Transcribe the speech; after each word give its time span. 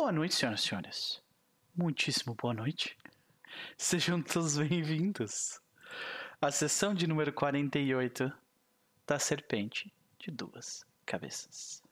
Boa 0.00 0.12
noite, 0.12 0.36
senhoras 0.36 0.60
e 0.60 0.68
senhores. 0.68 1.22
Muitíssimo 1.74 2.32
boa 2.32 2.54
noite. 2.54 2.96
Sejam 3.76 4.22
todos 4.22 4.56
bem-vindos 4.56 5.60
à 6.40 6.52
sessão 6.52 6.94
de 6.94 7.04
número 7.08 7.32
48 7.32 8.32
da 9.04 9.18
Serpente 9.18 9.92
de 10.20 10.30
Duas 10.30 10.86
Cabeças. 11.04 11.82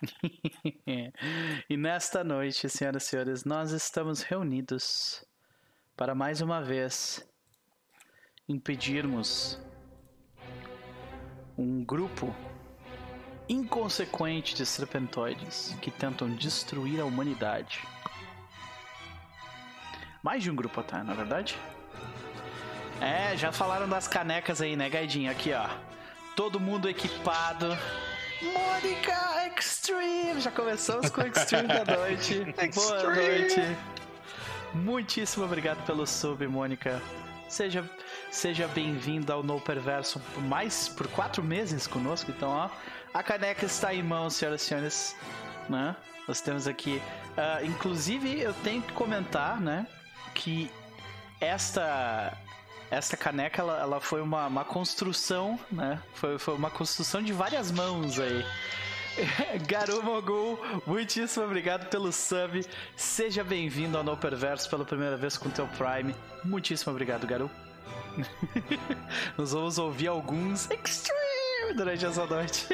e 1.68 1.76
nesta 1.76 2.22
noite, 2.22 2.70
senhoras 2.70 3.02
e 3.02 3.06
senhores, 3.08 3.44
nós 3.44 3.72
estamos 3.72 4.22
reunidos 4.22 5.24
para 5.96 6.14
mais 6.14 6.40
uma 6.40 6.62
vez 6.62 7.28
impedirmos 8.48 9.60
um 11.58 11.84
grupo 11.84 12.32
inconsequente 13.48 14.54
de 14.54 14.66
serpentoides 14.66 15.74
que 15.80 15.90
tentam 15.90 16.28
destruir 16.28 17.00
a 17.00 17.04
humanidade. 17.04 17.80
Mais 20.22 20.42
de 20.42 20.50
um 20.50 20.56
grupo 20.56 20.80
até, 20.80 21.02
na 21.02 21.12
é 21.12 21.16
verdade? 21.16 21.56
É, 23.00 23.36
já 23.36 23.52
falaram 23.52 23.88
das 23.88 24.08
canecas 24.08 24.60
aí, 24.60 24.74
né, 24.74 24.88
Gaidinho? 24.88 25.30
Aqui, 25.30 25.52
ó. 25.52 25.68
Todo 26.34 26.58
mundo 26.58 26.88
equipado. 26.88 27.76
Mônica 28.42 29.56
Extreme! 29.56 30.40
Já 30.40 30.50
começamos 30.50 31.10
com 31.10 31.20
o 31.20 31.26
Extreme 31.26 31.68
da 31.68 31.84
noite. 31.96 32.44
Boa 32.74 33.02
noite. 33.14 33.60
Muitíssimo 34.74 35.44
obrigado 35.44 35.84
pelo 35.86 36.06
sub, 36.06 36.46
Mônica. 36.46 37.00
Seja, 37.48 37.88
seja 38.36 38.68
bem-vindo 38.68 39.32
ao 39.32 39.42
No 39.42 39.58
Perverso 39.58 40.20
por 40.34 40.42
mais 40.42 40.88
por 40.88 41.08
quatro 41.08 41.42
meses 41.42 41.86
conosco. 41.86 42.30
Então, 42.30 42.50
ó, 42.50 42.68
a 43.14 43.22
caneca 43.22 43.64
está 43.64 43.94
em 43.94 44.02
mãos, 44.02 44.34
senhoras 44.34 44.60
e 44.60 44.64
senhores. 44.66 45.16
Né? 45.70 45.96
Nós 46.28 46.42
temos 46.42 46.68
aqui. 46.68 47.00
Uh, 47.30 47.64
inclusive, 47.64 48.38
eu 48.38 48.52
tenho 48.62 48.82
que 48.82 48.92
comentar, 48.92 49.58
né? 49.58 49.86
Que 50.34 50.70
esta 51.40 52.36
esta 52.90 53.16
caneca 53.16 53.62
ela, 53.62 53.80
ela 53.80 54.00
foi 54.00 54.20
uma, 54.20 54.46
uma, 54.46 54.64
construção, 54.64 55.58
né? 55.72 56.00
Foi, 56.12 56.38
foi 56.38 56.54
uma 56.54 56.70
construção 56.70 57.22
de 57.22 57.32
várias 57.32 57.72
mãos 57.72 58.20
aí. 58.20 58.44
Garu 59.66 60.02
Mogul, 60.02 60.60
muitíssimo 60.86 61.44
obrigado 61.44 61.88
pelo 61.88 62.12
sub. 62.12 62.64
Seja 62.94 63.42
bem-vindo 63.42 63.96
ao 63.96 64.04
No 64.04 64.16
Perverso 64.16 64.68
pela 64.68 64.84
primeira 64.84 65.16
vez 65.16 65.38
com 65.38 65.48
o 65.48 65.52
teu 65.52 65.66
Prime. 65.68 66.14
Muitíssimo 66.44 66.92
obrigado, 66.92 67.26
Garu. 67.26 67.50
Nós 69.36 69.52
vamos 69.52 69.78
ouvir 69.78 70.08
alguns 70.08 70.68
Extreme 70.70 71.74
durante 71.74 72.04
essa 72.04 72.26
noite. 72.26 72.66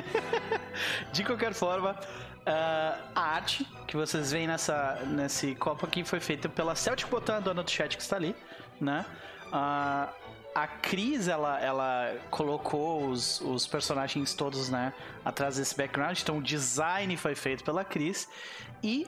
De 1.12 1.24
qualquer 1.24 1.54
forma, 1.54 1.92
uh, 1.92 3.10
a 3.14 3.20
arte 3.20 3.64
que 3.86 3.96
vocês 3.96 4.32
veem 4.32 4.46
nessa, 4.46 5.00
nesse 5.06 5.54
copo 5.54 5.86
aqui 5.86 6.04
foi 6.04 6.20
feita 6.20 6.48
pela 6.48 6.74
Celtic 6.74 7.08
Botan, 7.08 7.36
a 7.36 7.40
dona 7.40 7.62
do 7.62 7.70
chat 7.70 7.96
que 7.96 8.02
está 8.02 8.16
ali, 8.16 8.34
né? 8.80 9.04
Uh, 9.48 10.22
a 10.54 10.66
Cris, 10.66 11.28
ela, 11.28 11.58
ela 11.60 12.14
colocou 12.30 13.08
os, 13.08 13.40
os 13.40 13.66
personagens 13.66 14.34
todos, 14.34 14.68
né, 14.68 14.92
atrás 15.24 15.56
desse 15.56 15.74
background. 15.74 16.18
Então, 16.20 16.38
o 16.38 16.42
design 16.42 17.16
foi 17.16 17.34
feito 17.34 17.64
pela 17.64 17.84
Cris. 17.84 18.28
E 18.82 19.06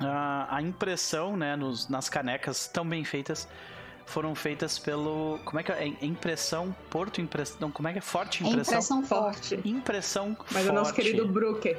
uh, 0.00 0.46
a 0.50 0.60
impressão, 0.60 1.34
né, 1.34 1.56
nos, 1.56 1.88
nas 1.88 2.10
canecas 2.10 2.68
tão 2.68 2.86
bem 2.86 3.04
feitas 3.04 3.48
foram 4.08 4.34
feitas 4.34 4.78
pelo. 4.78 5.38
Como 5.44 5.60
é 5.60 5.62
que 5.62 5.70
é? 5.70 5.84
é 5.84 6.04
impressão 6.04 6.74
Porto 6.90 7.20
Impressão. 7.20 7.70
Como 7.70 7.88
é 7.88 7.92
que 7.92 7.98
é? 7.98 8.02
Forte 8.02 8.42
impressão? 8.42 8.74
Impressão 8.74 9.02
forte. 9.04 9.60
Impressão 9.64 10.28
Mas 10.28 10.38
forte. 10.38 10.54
Mas 10.54 10.68
o 10.68 10.72
nosso 10.72 10.94
querido 10.94 11.28
Brook. 11.28 11.76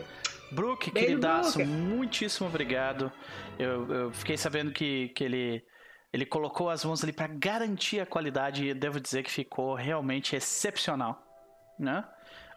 Brook, 0.52 0.92
queridaço, 0.92 1.58
Brooke. 1.58 1.72
muitíssimo 1.72 2.48
obrigado. 2.48 3.12
Eu, 3.58 3.92
eu 3.94 4.12
fiquei 4.12 4.38
sabendo 4.38 4.72
que, 4.72 5.10
que 5.10 5.24
ele 5.24 5.64
ele 6.12 6.26
colocou 6.26 6.70
as 6.70 6.84
mãos 6.84 7.04
ali 7.04 7.14
para 7.14 7.28
garantir 7.28 8.00
a 8.00 8.06
qualidade 8.06 8.66
e 8.66 8.74
devo 8.74 9.00
dizer 9.00 9.24
que 9.24 9.30
ficou 9.30 9.76
realmente 9.76 10.36
excepcional, 10.36 11.22
né? 11.78 12.04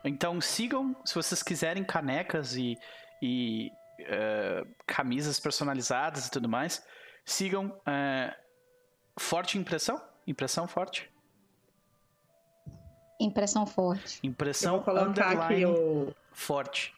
Então 0.04 0.40
sigam, 0.40 0.96
se 1.04 1.14
vocês 1.14 1.42
quiserem 1.42 1.84
canecas 1.84 2.56
e, 2.56 2.78
e 3.20 3.70
uh, 4.00 4.66
camisas 4.86 5.38
personalizadas 5.38 6.26
e 6.26 6.30
tudo 6.30 6.48
mais, 6.48 6.82
sigam 7.26 7.66
uh, 7.66 8.41
Forte 9.18 9.58
Impressão, 9.58 10.00
Impressão 10.26 10.66
Forte. 10.66 11.10
Impressão 13.20 13.66
Forte. 13.66 14.18
Impressão 14.22 14.82
underline 14.86 15.66
o... 15.66 16.14
Forte. 16.32 16.94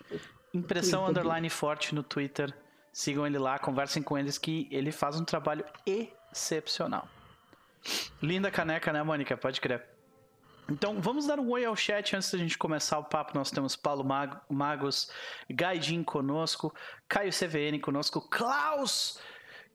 Impressão 0.53 1.07
underline 1.07 1.51
Forte 1.51 1.95
no 1.95 2.03
Twitter. 2.03 2.55
Sigam 2.93 3.27
ele 3.27 3.39
lá, 3.39 3.59
conversem 3.59 4.03
com 4.03 4.17
eles 4.17 4.39
que 4.39 4.69
ele 4.71 4.93
faz 4.93 5.19
um 5.19 5.25
trabalho 5.25 5.65
excepcional. 5.85 7.09
Linda 8.23 8.51
caneca, 8.51 8.93
né, 8.93 9.03
Mônica? 9.03 9.37
Pode 9.37 9.61
crer. 9.61 9.85
Então, 10.71 10.99
vamos 10.99 11.27
dar 11.27 11.39
um 11.39 11.51
oi 11.51 11.65
ao 11.65 11.77
chat 11.77 12.17
antes 12.17 12.31
da 12.31 12.39
gente 12.39 12.57
começar 12.57 12.99
o 12.99 13.05
papo. 13.05 13.37
Nós 13.37 13.51
temos 13.51 13.77
Paulo 13.77 14.03
Magos, 14.49 15.11
Gaidin 15.51 16.03
conosco, 16.03 16.75
Caio 17.07 17.31
CVN 17.31 17.79
conosco, 17.81 18.27
Klaus 18.31 19.21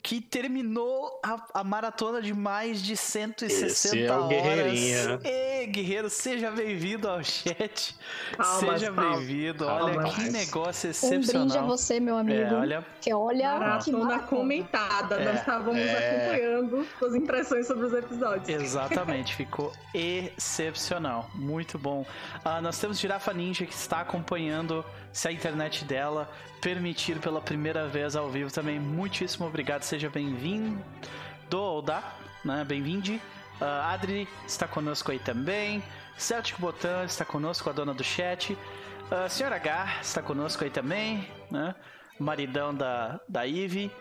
que 0.02 0.22
terminou 0.22 1.20
a, 1.24 1.60
a, 1.60 1.64
maratona 1.64 2.22
de 2.22 2.34
mais 2.34 2.82
de 2.82 2.96
160 2.96 3.66
Esse 3.68 4.06
é 4.06 4.12
o 4.12 4.24
horas. 4.24 5.24
E, 5.26 5.68
guerreiro, 5.68 6.10
seja 6.10 6.50
bem-vindo 6.50 7.08
ao 7.08 7.22
chat. 7.24 7.96
Palmas, 8.38 8.80
seja 8.80 8.92
bem-vindo. 8.92 9.66
Olha 9.66 10.04
que 10.12 10.30
negócio 10.30 10.90
excepcional. 10.90 11.44
Um 11.44 11.48
brinde 11.48 11.58
a 11.58 11.62
você, 11.64 12.00
meu 12.00 12.18
amigo. 12.18 12.40
É, 12.40 12.54
olha... 12.54 12.86
Que 13.02 13.14
olha 13.14 13.60
maratona 13.60 14.20
que 14.20 14.28
comentada. 14.28 15.16
É, 15.16 15.26
Nós 15.26 15.40
estávamos 15.40 15.82
é... 15.82 15.98
acompanhando 15.98 16.88
suas 16.98 17.16
impressões 17.16 17.68
sobre 17.68 17.86
os 17.86 17.94
episódios. 17.94 18.48
Exatamente, 18.48 19.36
ficou 19.36 19.74
excepcional. 19.94 21.30
Muito 21.36 21.78
bom. 21.78 22.06
Uh, 22.46 22.62
nós 22.62 22.80
temos 22.80 23.00
Girafa 23.00 23.34
Ninja 23.34 23.66
que 23.66 23.74
está 23.74 24.00
acompanhando 24.02 24.84
se 25.12 25.28
a 25.28 25.32
internet 25.32 25.84
dela 25.86 26.30
permitir 26.62 27.20
pela 27.20 27.42
primeira 27.42 27.88
vez 27.88 28.16
ao 28.16 28.30
vivo 28.30 28.52
também. 28.52 28.80
Muitíssimo 28.80 29.48
obrigado, 29.48 29.84
seja 29.84 30.10
bem-vindo 30.10 30.84
ou 31.54 31.82
da, 31.82 32.16
né? 32.44 32.64
Bem-vinde. 32.64 33.22
Uh, 33.60 33.66
Adri 33.84 34.28
está 34.46 34.68
conosco 34.68 35.12
aí 35.12 35.20
também. 35.20 35.84
Celtic 36.18 36.60
Botan 36.60 37.06
está 37.06 37.26
conosco, 37.26 37.70
a 37.70 37.74
dona 37.74 37.94
do 37.94 38.04
chat. 38.04 38.54
Uh, 38.54 39.30
Senhora 39.30 39.56
H 39.56 40.00
está 40.02 40.22
conosco 40.22 40.64
aí 40.64 40.70
também, 40.70 41.28
né? 41.50 41.74
Maridão 42.20 42.74
da, 42.74 43.20
da 43.28 43.48
Eve. 43.48 43.92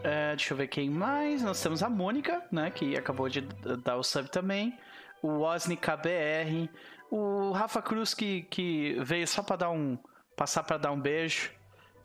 Uh, 0.00 0.36
deixa 0.36 0.52
eu 0.52 0.56
ver 0.56 0.68
quem 0.68 0.90
mais. 0.90 1.42
Nós 1.42 1.62
temos 1.62 1.82
a 1.82 1.88
Mônica, 1.88 2.42
né? 2.50 2.70
Que 2.70 2.96
acabou 2.96 3.28
de 3.28 3.40
dar 3.82 3.96
o 3.96 4.02
sub 4.02 4.30
também. 4.30 4.78
O 5.22 5.40
Osni 5.40 5.76
KBR. 5.76 6.70
O 7.10 7.52
Rafa 7.52 7.82
Cruz, 7.82 8.14
que, 8.14 8.42
que 8.42 8.96
veio 9.00 9.26
só 9.26 9.42
para 9.42 9.56
dar 9.56 9.70
um. 9.70 9.98
Passar 10.36 10.62
para 10.62 10.78
dar 10.78 10.92
um 10.92 11.00
beijo. 11.00 11.50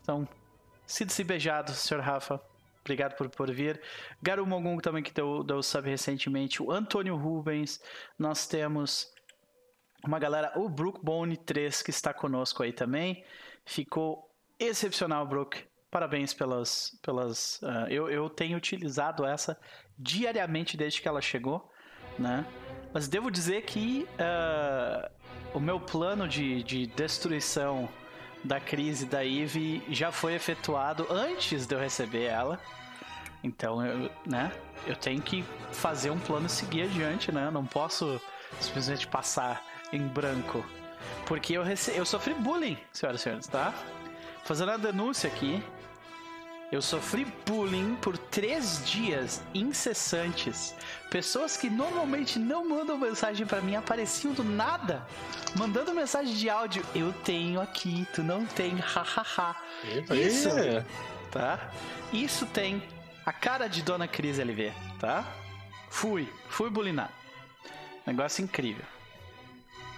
Então, 0.08 0.26
sinta-se 0.86 1.22
beijado, 1.22 1.70
Sr. 1.72 2.00
Rafa. 2.00 2.40
Obrigado 2.80 3.14
por, 3.14 3.28
por 3.28 3.52
vir. 3.52 3.78
Garu 4.22 4.46
Mogung 4.46 4.78
também 4.78 5.02
que 5.02 5.12
deu, 5.12 5.44
deu 5.44 5.62
sub 5.62 5.86
recentemente. 5.86 6.62
O 6.62 6.72
Antônio 6.72 7.14
Rubens. 7.14 7.78
Nós 8.18 8.46
temos 8.46 9.12
uma 10.02 10.18
galera, 10.18 10.50
o 10.56 10.66
Brook 10.66 11.04
Bone 11.04 11.36
3 11.36 11.82
que 11.82 11.90
está 11.90 12.14
conosco 12.14 12.62
aí 12.62 12.72
também. 12.72 13.22
Ficou 13.66 14.34
excepcional, 14.58 15.26
Brook. 15.26 15.62
Parabéns 15.90 16.32
pelas. 16.32 16.98
pelas 17.02 17.60
uh, 17.60 17.86
eu, 17.90 18.08
eu 18.08 18.30
tenho 18.30 18.56
utilizado 18.56 19.26
essa 19.26 19.60
diariamente 19.98 20.74
desde 20.74 21.02
que 21.02 21.08
ela 21.08 21.20
chegou, 21.20 21.70
né? 22.18 22.46
Mas 22.94 23.08
devo 23.08 23.30
dizer 23.30 23.66
que 23.66 24.08
uh, 24.14 25.10
o 25.52 25.60
meu 25.60 25.78
plano 25.78 26.26
de, 26.26 26.62
de 26.62 26.86
destruição 26.86 27.90
da 28.44 28.60
crise 28.60 29.06
da 29.06 29.24
Eve 29.24 29.82
já 29.88 30.12
foi 30.12 30.34
efetuado 30.34 31.06
antes 31.10 31.66
de 31.66 31.74
eu 31.74 31.78
receber 31.78 32.24
ela. 32.24 32.60
Então, 33.42 33.84
eu, 33.84 34.10
né, 34.26 34.52
eu 34.86 34.96
tenho 34.96 35.20
que 35.22 35.44
fazer 35.72 36.10
um 36.10 36.18
plano 36.18 36.48
seguir 36.48 36.82
adiante, 36.82 37.30
né? 37.30 37.46
Eu 37.46 37.52
não 37.52 37.64
posso 37.64 38.20
simplesmente 38.60 39.06
passar 39.06 39.64
em 39.92 40.06
branco. 40.06 40.64
Porque 41.26 41.54
eu, 41.54 41.62
rece... 41.62 41.96
eu 41.96 42.04
sofri 42.04 42.34
bullying, 42.34 42.76
senhoras 42.92 43.20
e 43.20 43.24
senhores, 43.24 43.46
tá? 43.46 43.72
Fazendo 44.44 44.72
a 44.72 44.76
denúncia 44.76 45.28
aqui, 45.28 45.62
eu 46.70 46.82
sofri 46.82 47.24
bullying 47.46 47.96
por 47.96 48.18
três 48.18 48.84
dias 48.84 49.42
incessantes. 49.54 50.74
Pessoas 51.10 51.56
que 51.56 51.70
normalmente 51.70 52.38
não 52.38 52.68
mandam 52.68 52.98
mensagem 52.98 53.46
para 53.46 53.62
mim 53.62 53.74
apareciam 53.74 54.34
do 54.34 54.44
nada, 54.44 55.06
mandando 55.56 55.94
mensagem 55.94 56.34
de 56.34 56.50
áudio. 56.50 56.84
Eu 56.94 57.12
tenho 57.24 57.60
aqui, 57.60 58.06
tu 58.12 58.22
não 58.22 58.44
tem, 58.44 58.76
hahaha. 58.76 59.56
Isso, 60.10 60.50
tá? 61.30 61.70
Isso 62.12 62.44
tem 62.44 62.82
a 63.24 63.32
cara 63.32 63.66
de 63.66 63.82
Dona 63.82 64.06
Cris 64.06 64.38
LV, 64.38 64.72
tá? 64.98 65.24
Fui, 65.88 66.30
fui 66.50 66.68
bulinado. 66.68 67.12
Negócio 68.06 68.44
incrível. 68.44 68.84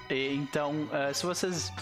E, 0.09 0.35
então, 0.35 0.73
uh, 0.85 1.13
se 1.13 1.27
vocês 1.27 1.73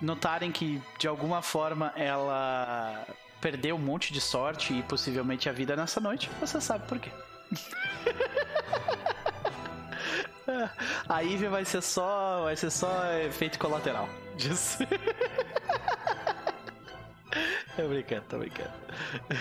notarem 0.00 0.50
que 0.50 0.80
de 0.98 1.08
alguma 1.08 1.42
forma 1.42 1.92
ela 1.94 3.06
perder 3.44 3.74
um 3.74 3.78
monte 3.78 4.10
de 4.10 4.22
sorte 4.22 4.72
e 4.72 4.82
possivelmente 4.84 5.50
a 5.50 5.52
vida 5.52 5.76
nessa 5.76 6.00
noite, 6.00 6.30
você 6.40 6.58
sabe 6.62 6.88
por 6.88 6.98
quê. 6.98 7.10
a 11.06 11.20
Ivy 11.20 11.48
vai 11.48 11.66
ser 11.66 11.82
só. 11.82 12.44
Vai 12.44 12.56
ser 12.56 12.70
só 12.70 12.88
efeito 13.18 13.58
colateral 13.58 14.08
disso. 14.38 14.78
Tô 17.76 17.88
brincando, 17.88 18.22
tô 18.28 18.38
brincando. 18.38 18.70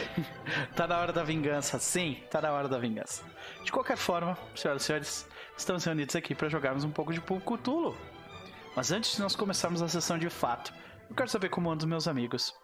tá 0.76 0.88
na 0.88 0.98
hora 0.98 1.14
da 1.14 1.24
vingança, 1.24 1.78
sim, 1.78 2.18
tá 2.32 2.42
na 2.42 2.52
hora 2.52 2.68
da 2.68 2.80
vingança. 2.80 3.24
De 3.64 3.72
qualquer 3.72 3.96
forma, 3.96 4.36
senhoras 4.56 4.82
e 4.82 4.86
senhores, 4.86 5.30
estamos 5.56 5.86
reunidos 5.86 6.16
aqui 6.16 6.34
para 6.34 6.50
jogarmos 6.50 6.84
um 6.84 6.90
pouco 6.90 7.14
de 7.14 7.22
Pulco 7.22 7.60
Cthulhu. 7.60 7.96
Mas 8.76 8.92
antes 8.92 9.16
de 9.16 9.22
nós 9.22 9.36
começarmos 9.36 9.84
a 9.84 9.88
sessão 9.88 10.18
de 10.18 10.32
fato, 10.32 10.74
eu 11.08 11.16
quero 11.16 11.30
saber 11.30 11.50
como 11.50 11.70
andam 11.70 11.86
os 11.86 11.90
meus 11.90 12.08
amigos. 12.08 12.56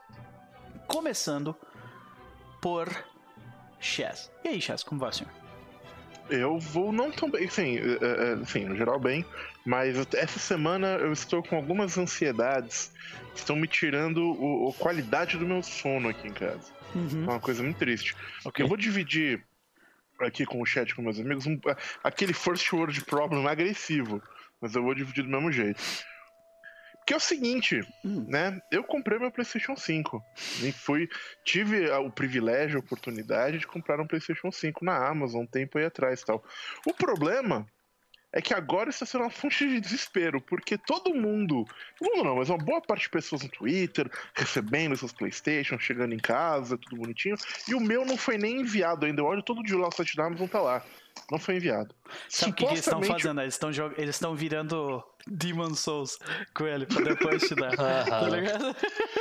Começando 0.89 1.55
por 2.59 2.89
Chess. 3.79 4.31
E 4.43 4.47
aí, 4.47 4.59
Chess, 4.59 4.83
como 4.83 4.99
vai, 4.99 5.13
senhor? 5.13 5.31
Eu 6.31 6.57
vou 6.57 6.91
não 6.91 7.11
tão 7.11 7.29
bem, 7.29 7.43
enfim, 7.43 7.77
é, 7.77 7.81
é, 7.81 8.31
é, 8.31 8.33
enfim, 8.33 8.65
no 8.65 8.75
geral 8.75 8.99
bem, 8.99 9.23
mas 9.63 9.95
essa 10.15 10.39
semana 10.39 10.87
eu 10.95 11.13
estou 11.13 11.43
com 11.43 11.55
algumas 11.55 11.95
ansiedades 11.95 12.91
que 13.33 13.37
estão 13.37 13.55
me 13.55 13.67
tirando 13.67 14.17
o, 14.17 14.69
a 14.69 14.73
qualidade 14.73 15.37
do 15.37 15.45
meu 15.45 15.61
sono 15.61 16.09
aqui 16.09 16.27
em 16.27 16.33
casa. 16.33 16.71
Uhum. 16.95 17.23
É 17.23 17.29
uma 17.29 17.39
coisa 17.39 17.61
muito 17.61 17.77
triste. 17.77 18.15
Okay. 18.43 18.65
Eu 18.65 18.67
vou 18.67 18.75
dividir 18.75 19.43
aqui 20.19 20.43
com 20.43 20.59
o 20.59 20.65
chat 20.65 20.95
com 20.95 21.03
meus 21.03 21.19
amigos 21.19 21.45
um, 21.45 21.59
aquele 22.03 22.33
first 22.33 22.73
world 22.73 22.99
problem 23.05 23.47
agressivo, 23.47 24.21
mas 24.59 24.75
eu 24.75 24.81
vou 24.81 24.95
dividir 24.95 25.23
do 25.23 25.29
mesmo 25.29 25.51
jeito. 25.51 25.79
Que 27.09 27.13
é 27.15 27.17
o 27.17 27.19
seguinte, 27.19 27.81
hum. 28.05 28.23
né? 28.27 28.61
Eu 28.71 28.83
comprei 28.83 29.17
meu 29.17 29.31
PlayStation 29.31 29.75
5 29.75 30.23
e 30.61 30.71
fui 30.71 31.09
tive 31.43 31.89
o 31.89 32.11
privilégio, 32.11 32.77
a 32.77 32.81
oportunidade 32.81 33.57
de 33.57 33.65
comprar 33.65 33.99
um 33.99 34.05
PlayStation 34.05 34.51
5 34.51 34.85
na 34.85 35.07
Amazon 35.07 35.41
um 35.41 35.47
tempo 35.47 35.79
aí 35.79 35.85
atrás, 35.85 36.21
tal. 36.21 36.43
O 36.85 36.93
problema 36.93 37.65
é 38.31 38.39
que 38.43 38.53
agora 38.53 38.91
está 38.91 39.07
sendo 39.07 39.23
uma 39.23 39.31
fonte 39.31 39.67
de 39.67 39.81
desespero, 39.81 40.39
porque 40.39 40.77
todo 40.77 41.15
mundo, 41.15 41.65
todo 41.97 42.15
mundo 42.15 42.25
não, 42.25 42.35
mas 42.35 42.49
uma 42.49 42.59
boa 42.59 42.79
parte 42.79 43.01
de 43.01 43.09
pessoas 43.09 43.41
no 43.41 43.49
Twitter 43.49 44.07
recebendo 44.35 44.95
seus 44.95 45.11
PlayStation, 45.11 45.79
chegando 45.79 46.13
em 46.13 46.19
casa, 46.19 46.77
tudo 46.77 46.97
bonitinho, 46.97 47.37
e 47.67 47.73
o 47.73 47.79
meu 47.79 48.05
não 48.05 48.17
foi 48.17 48.37
nem 48.37 48.61
enviado 48.61 49.07
ainda. 49.07 49.21
Eu 49.21 49.25
olho 49.25 49.41
todo 49.41 49.63
dia 49.63 49.79
lá 49.79 49.87
o 49.87 49.91
site 49.91 50.15
da 50.15 50.25
Amazon 50.25 50.47
tá 50.47 50.61
lá. 50.61 50.85
Não 51.31 51.39
foi 51.39 51.55
enviado. 51.57 51.93
Sabe 52.27 52.51
o 52.51 52.55
que, 52.55 52.65
que, 52.65 52.71
eles 52.71 52.85
estão 52.85 53.03
fazendo? 53.03 53.41
Eles 53.41 53.53
estão 53.53 53.71
jog... 53.71 53.93
eles 53.97 54.15
estão 54.15 54.35
virando 54.35 55.03
Demon 55.27 55.75
Souls 55.75 56.17
com 56.53 56.65
ele 56.65 56.85
pra 56.85 57.01
depois 57.01 57.47
te 57.47 57.55
dar. 57.55 57.75
tá 57.77 58.21
ligado? 58.29 58.75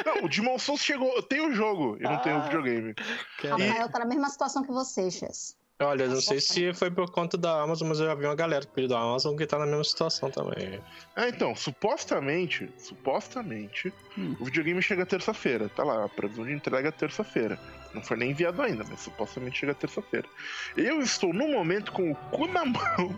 Não, 0.06 0.24
o 0.24 0.28
Demon 0.28 0.58
Souls 0.58 0.80
chegou. 0.80 1.14
Eu 1.14 1.22
tenho 1.22 1.48
o 1.48 1.54
jogo 1.54 1.96
e 1.98 2.02
não 2.02 2.14
ah, 2.14 2.18
tenho 2.18 2.38
o 2.38 2.42
videogame. 2.42 2.94
Rafael 3.42 3.86
e... 3.86 3.92
tá 3.92 3.98
na 3.98 4.06
mesma 4.06 4.28
situação 4.28 4.62
que 4.62 4.72
você, 4.72 5.10
Chess. 5.10 5.56
Olha, 5.80 6.04
eu 6.04 6.10
não 6.10 6.20
sei 6.20 6.40
se 6.40 6.74
foi 6.74 6.90
por 6.90 7.08
conta 7.08 7.38
da 7.38 7.62
Amazon, 7.62 7.86
mas 7.88 8.00
eu 8.00 8.06
já 8.06 8.14
vi 8.14 8.24
uma 8.24 8.34
galera 8.34 8.66
que 8.66 8.72
pediu 8.72 8.88
da 8.88 8.98
Amazon 8.98 9.36
que 9.36 9.46
tá 9.46 9.60
na 9.60 9.64
mesma 9.64 9.84
situação 9.84 10.28
também. 10.28 10.80
Ah, 11.14 11.28
então, 11.28 11.54
supostamente, 11.54 12.68
supostamente, 12.76 13.92
hum. 14.18 14.34
o 14.40 14.44
videogame 14.44 14.82
chega 14.82 15.06
terça-feira. 15.06 15.68
Tá 15.68 15.84
lá, 15.84 16.04
a 16.04 16.08
previsão 16.08 16.44
de 16.44 16.52
entrega 16.52 16.90
terça-feira. 16.90 17.56
Não 17.94 18.02
foi 18.02 18.16
nem 18.16 18.32
enviado 18.32 18.60
ainda, 18.60 18.84
mas 18.90 19.00
supostamente 19.00 19.60
chega 19.60 19.72
terça-feira. 19.72 20.28
Eu 20.76 21.00
estou 21.00 21.32
no 21.32 21.46
momento 21.46 21.92
com 21.92 22.10
o 22.10 22.14
cu 22.14 22.48
na 22.48 22.64
mão 22.66 23.16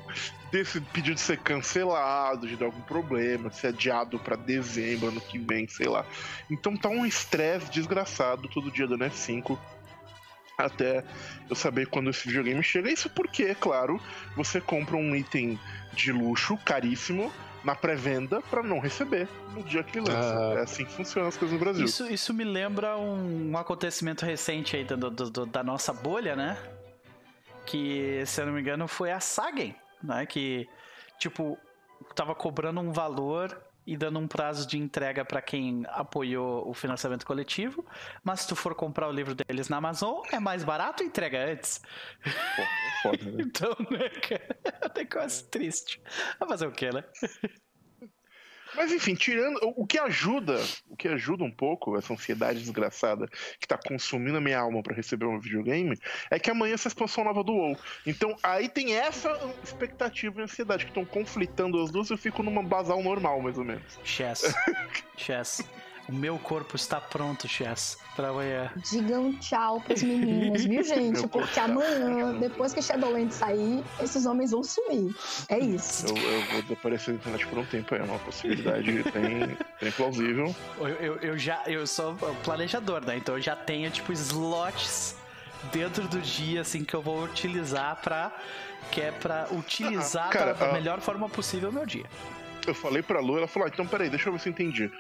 desse 0.52 0.82
pedido 0.82 1.14
de 1.14 1.20
ser 1.22 1.38
cancelado, 1.38 2.46
de 2.46 2.56
dar 2.56 2.66
algum 2.66 2.82
problema, 2.82 3.48
de 3.48 3.56
ser 3.56 3.68
adiado 3.68 4.18
para 4.18 4.36
dezembro, 4.36 5.08
ano 5.08 5.20
que 5.22 5.38
vem, 5.38 5.66
sei 5.66 5.88
lá. 5.88 6.04
Então 6.50 6.76
tá 6.76 6.90
um 6.90 7.06
estresse 7.06 7.70
desgraçado 7.70 8.48
todo 8.48 8.70
dia 8.70 8.86
do 8.86 8.98
F5 8.98 9.58
até 10.64 11.04
eu 11.48 11.56
saber 11.56 11.86
quando 11.86 12.10
esse 12.10 12.26
videogame 12.26 12.62
chega. 12.62 12.90
Isso 12.90 13.08
porque, 13.10 13.44
é 13.44 13.54
claro, 13.54 14.00
você 14.36 14.60
compra 14.60 14.96
um 14.96 15.14
item 15.14 15.58
de 15.92 16.12
luxo 16.12 16.56
caríssimo 16.58 17.32
na 17.62 17.74
pré-venda 17.74 18.40
para 18.42 18.62
não 18.62 18.78
receber 18.78 19.28
no 19.54 19.62
dia 19.62 19.82
que 19.82 20.00
lança. 20.00 20.38
Ah. 20.38 20.58
É 20.58 20.62
assim 20.62 20.84
que 20.84 20.92
funcionam 20.92 21.28
as 21.28 21.36
coisas 21.36 21.52
no 21.58 21.62
Brasil. 21.62 21.84
Isso, 21.84 22.06
isso 22.10 22.32
me 22.32 22.44
lembra 22.44 22.96
um, 22.96 23.50
um 23.50 23.56
acontecimento 23.58 24.24
recente 24.24 24.76
aí 24.76 24.84
do, 24.84 24.96
do, 24.96 25.30
do, 25.30 25.46
da 25.46 25.62
nossa 25.62 25.92
bolha, 25.92 26.34
né? 26.34 26.56
Que, 27.66 28.22
se 28.26 28.40
eu 28.40 28.46
não 28.46 28.52
me 28.54 28.60
engano, 28.60 28.88
foi 28.88 29.12
a 29.12 29.20
Sagen, 29.20 29.74
né? 30.02 30.24
Que, 30.26 30.66
tipo, 31.18 31.58
tava 32.14 32.34
cobrando 32.34 32.80
um 32.80 32.92
valor 32.92 33.56
e 33.90 33.96
dando 33.96 34.20
um 34.20 34.28
prazo 34.28 34.68
de 34.68 34.78
entrega 34.78 35.24
para 35.24 35.42
quem 35.42 35.84
apoiou 35.88 36.68
o 36.70 36.72
financiamento 36.72 37.26
coletivo. 37.26 37.84
Mas 38.22 38.42
se 38.42 38.48
tu 38.48 38.54
for 38.54 38.72
comprar 38.72 39.08
o 39.08 39.12
livro 39.12 39.34
deles 39.34 39.68
na 39.68 39.78
Amazon, 39.78 40.22
é 40.30 40.38
mais 40.38 40.62
barato 40.62 41.02
e 41.02 41.06
entrega 41.06 41.50
antes. 41.50 41.82
Pô, 42.54 42.62
é 42.62 43.02
foda, 43.02 43.32
né? 43.32 43.42
então, 43.42 43.74
né, 43.90 44.08
cara? 44.10 44.60
Até 44.80 45.04
quase 45.04 45.42
triste. 45.50 46.00
Vai 46.38 46.48
fazer 46.48 46.68
o 46.68 46.72
quê, 46.72 46.90
né? 46.92 47.02
Mas 48.74 48.92
enfim, 48.92 49.14
tirando. 49.14 49.58
O 49.76 49.86
que 49.86 49.98
ajuda, 49.98 50.58
o 50.88 50.96
que 50.96 51.08
ajuda 51.08 51.44
um 51.44 51.50
pouco 51.50 51.96
essa 51.96 52.12
ansiedade 52.12 52.60
desgraçada 52.60 53.28
que 53.58 53.66
tá 53.66 53.78
consumindo 53.78 54.38
a 54.38 54.40
minha 54.40 54.58
alma 54.58 54.82
para 54.82 54.94
receber 54.94 55.26
um 55.26 55.40
videogame, 55.40 55.98
é 56.30 56.38
que 56.38 56.50
amanhã 56.50 56.74
essa 56.74 56.88
expansão 56.88 57.24
nova 57.24 57.42
do 57.42 57.52
WoW. 57.52 57.76
Então 58.06 58.36
aí 58.42 58.68
tem 58.68 58.94
essa 58.94 59.30
expectativa 59.62 60.40
e 60.40 60.44
ansiedade 60.44 60.84
que 60.84 60.90
estão 60.90 61.04
conflitando 61.04 61.82
as 61.82 61.90
duas, 61.90 62.10
eu 62.10 62.18
fico 62.18 62.42
numa 62.42 62.62
basal 62.62 63.02
normal, 63.02 63.40
mais 63.40 63.58
ou 63.58 63.64
menos. 63.64 63.98
Chess. 64.04 64.54
Chess. 65.16 65.64
O 66.08 66.12
meu 66.12 66.38
corpo 66.38 66.74
está 66.76 67.00
pronto, 67.00 67.46
Chess, 67.46 67.96
para 68.16 68.28
amanhã. 68.28 68.70
Digam 68.90 69.32
tchau 69.34 69.80
pros 69.80 70.02
meninos, 70.02 70.64
viu, 70.64 70.82
gente? 70.84 71.26
Porque 71.28 71.54
tá 71.54 71.64
amanhã, 71.64 72.32
depois 72.38 72.72
que 72.72 72.82
Shadowland 72.82 73.32
sair, 73.32 73.84
esses 74.02 74.26
homens 74.26 74.50
vão 74.50 74.62
sumir. 74.62 75.14
É 75.48 75.58
isso. 75.58 76.06
Eu, 76.06 76.16
eu 76.16 76.42
vou 76.46 76.62
desaparecer 76.62 77.14
da 77.14 77.20
internet 77.20 77.46
por 77.46 77.58
um 77.58 77.64
tempo, 77.64 77.94
é 77.94 78.02
uma 78.02 78.18
possibilidade 78.18 79.04
bem, 79.12 79.56
bem 79.80 79.92
plausível. 79.92 80.54
Eu, 80.78 80.88
eu, 80.88 81.16
eu, 81.18 81.38
já, 81.38 81.62
eu 81.66 81.86
sou 81.86 82.14
planejador, 82.42 83.04
né? 83.04 83.16
Então 83.16 83.36
eu 83.36 83.40
já 83.40 83.54
tenho, 83.54 83.90
tipo, 83.90 84.12
slots 84.12 85.14
dentro 85.72 86.08
do 86.08 86.18
dia, 86.20 86.62
assim, 86.62 86.84
que 86.84 86.94
eu 86.94 87.02
vou 87.02 87.22
utilizar 87.22 88.00
pra... 88.02 88.32
Que 88.90 89.02
é 89.02 89.12
pra 89.12 89.46
utilizar 89.52 90.28
ah, 90.28 90.30
cara, 90.30 90.54
da, 90.54 90.66
da 90.66 90.72
melhor 90.72 91.00
forma 91.00 91.28
possível 91.28 91.68
o 91.68 91.72
meu 91.72 91.86
dia. 91.86 92.06
Eu 92.66 92.74
falei 92.74 93.02
pra 93.02 93.20
Lu, 93.20 93.38
ela 93.38 93.46
falou, 93.46 93.66
ah, 93.66 93.70
então 93.72 93.86
peraí, 93.86 94.10
deixa 94.10 94.28
eu 94.28 94.32
ver 94.32 94.38
se 94.38 94.48
eu 94.48 94.52
entendi. 94.52 94.90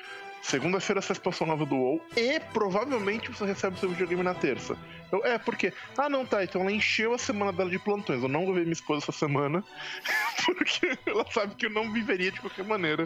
Segunda-feira 0.42 1.00
essa 1.00 1.12
expansão 1.12 1.46
nova 1.46 1.66
do 1.66 1.76
WoW 1.76 2.00
e 2.16 2.40
provavelmente 2.52 3.30
você 3.30 3.44
recebe 3.44 3.76
o 3.76 3.78
seu 3.78 3.88
videogame 3.90 4.22
na 4.22 4.34
terça. 4.34 4.76
Eu, 5.12 5.24
é, 5.24 5.38
porque. 5.38 5.72
Ah, 5.98 6.08
não, 6.08 6.24
tá. 6.24 6.42
Então 6.42 6.62
ela 6.62 6.72
encheu 6.72 7.12
a 7.12 7.18
semana 7.18 7.52
dela 7.52 7.68
de 7.68 7.78
plantões. 7.78 8.22
Eu 8.22 8.28
não 8.28 8.44
vou 8.44 8.54
ver 8.54 8.62
minha 8.62 8.72
esposa 8.72 9.04
essa 9.04 9.12
semana, 9.12 9.62
porque 10.44 10.98
ela 11.06 11.26
sabe 11.30 11.54
que 11.56 11.66
eu 11.66 11.70
não 11.70 11.92
viveria 11.92 12.30
de 12.30 12.40
qualquer 12.40 12.64
maneira. 12.64 13.04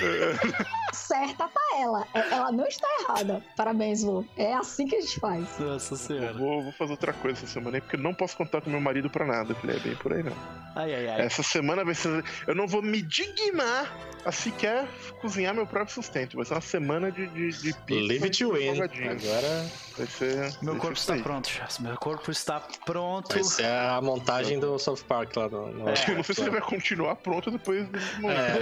Certa 0.92 1.48
tá 1.48 1.60
ela. 1.78 2.06
É, 2.14 2.34
ela 2.34 2.52
não 2.52 2.66
está 2.66 2.86
errada. 3.00 3.42
Parabéns, 3.56 4.02
Lu. 4.02 4.26
É 4.36 4.54
assim 4.54 4.86
que 4.86 4.96
a 4.96 5.00
gente 5.00 5.18
faz. 5.18 5.58
Nossa 5.58 5.96
senhora. 5.96 6.26
Eu 6.26 6.38
vou, 6.38 6.62
vou 6.62 6.72
fazer 6.72 6.92
outra 6.92 7.12
coisa 7.12 7.38
essa 7.38 7.46
semana 7.46 7.78
aí, 7.78 7.80
porque 7.80 7.96
eu 7.96 8.00
não 8.00 8.14
posso 8.14 8.36
contar 8.36 8.60
com 8.60 8.70
meu 8.70 8.80
marido 8.80 9.10
pra 9.10 9.24
nada. 9.24 9.54
Falei, 9.54 9.76
é 9.76 9.80
bem 9.80 9.96
por 9.96 10.12
aí 10.12 10.22
não. 10.22 10.36
Ai, 10.76 10.94
ai, 10.94 11.08
ai. 11.08 11.20
Essa 11.22 11.42
semana 11.42 11.84
vai 11.84 11.94
ser. 11.94 12.24
Eu 12.46 12.54
não 12.54 12.66
vou 12.66 12.82
me 12.82 13.02
dignar 13.02 13.94
a 14.24 14.30
sequer 14.30 14.86
cozinhar 15.20 15.54
meu 15.54 15.66
próprio 15.66 15.94
sustento. 15.94 16.36
Vai 16.36 16.44
ser 16.44 16.54
uma 16.54 16.60
semana 16.60 17.10
de, 17.10 17.26
de, 17.28 17.50
de 17.50 17.74
pizza. 17.84 18.06
Leave 18.06 18.24
it 18.24 18.38
to 18.38 18.52
win. 18.52 18.80
Agora. 18.80 19.70
Vai 19.96 20.06
ser. 20.06 20.52
Meu 20.62 20.76
corpo 20.76 20.98
está 20.98 21.16
pronto 21.16 21.32
pronto, 21.32 21.48
Chas. 21.48 21.78
Meu 21.78 21.96
corpo 21.96 22.30
está 22.30 22.60
pronto. 22.84 23.38
Essa 23.38 23.62
é 23.62 23.88
a 23.90 24.00
montagem 24.00 24.58
do 24.58 24.78
South 24.78 24.98
Park 25.08 25.36
lá 25.36 25.48
no. 25.48 25.72
no... 25.72 25.88
É, 25.88 25.94
eu 26.08 26.16
não 26.16 26.22
sei 26.22 26.34
se 26.34 26.40
ele 26.42 26.50
vai 26.50 26.60
continuar 26.60 27.16
pronto 27.16 27.50
depois 27.50 27.88
desse 27.88 28.20
momento. 28.20 28.38
É, 28.38 28.58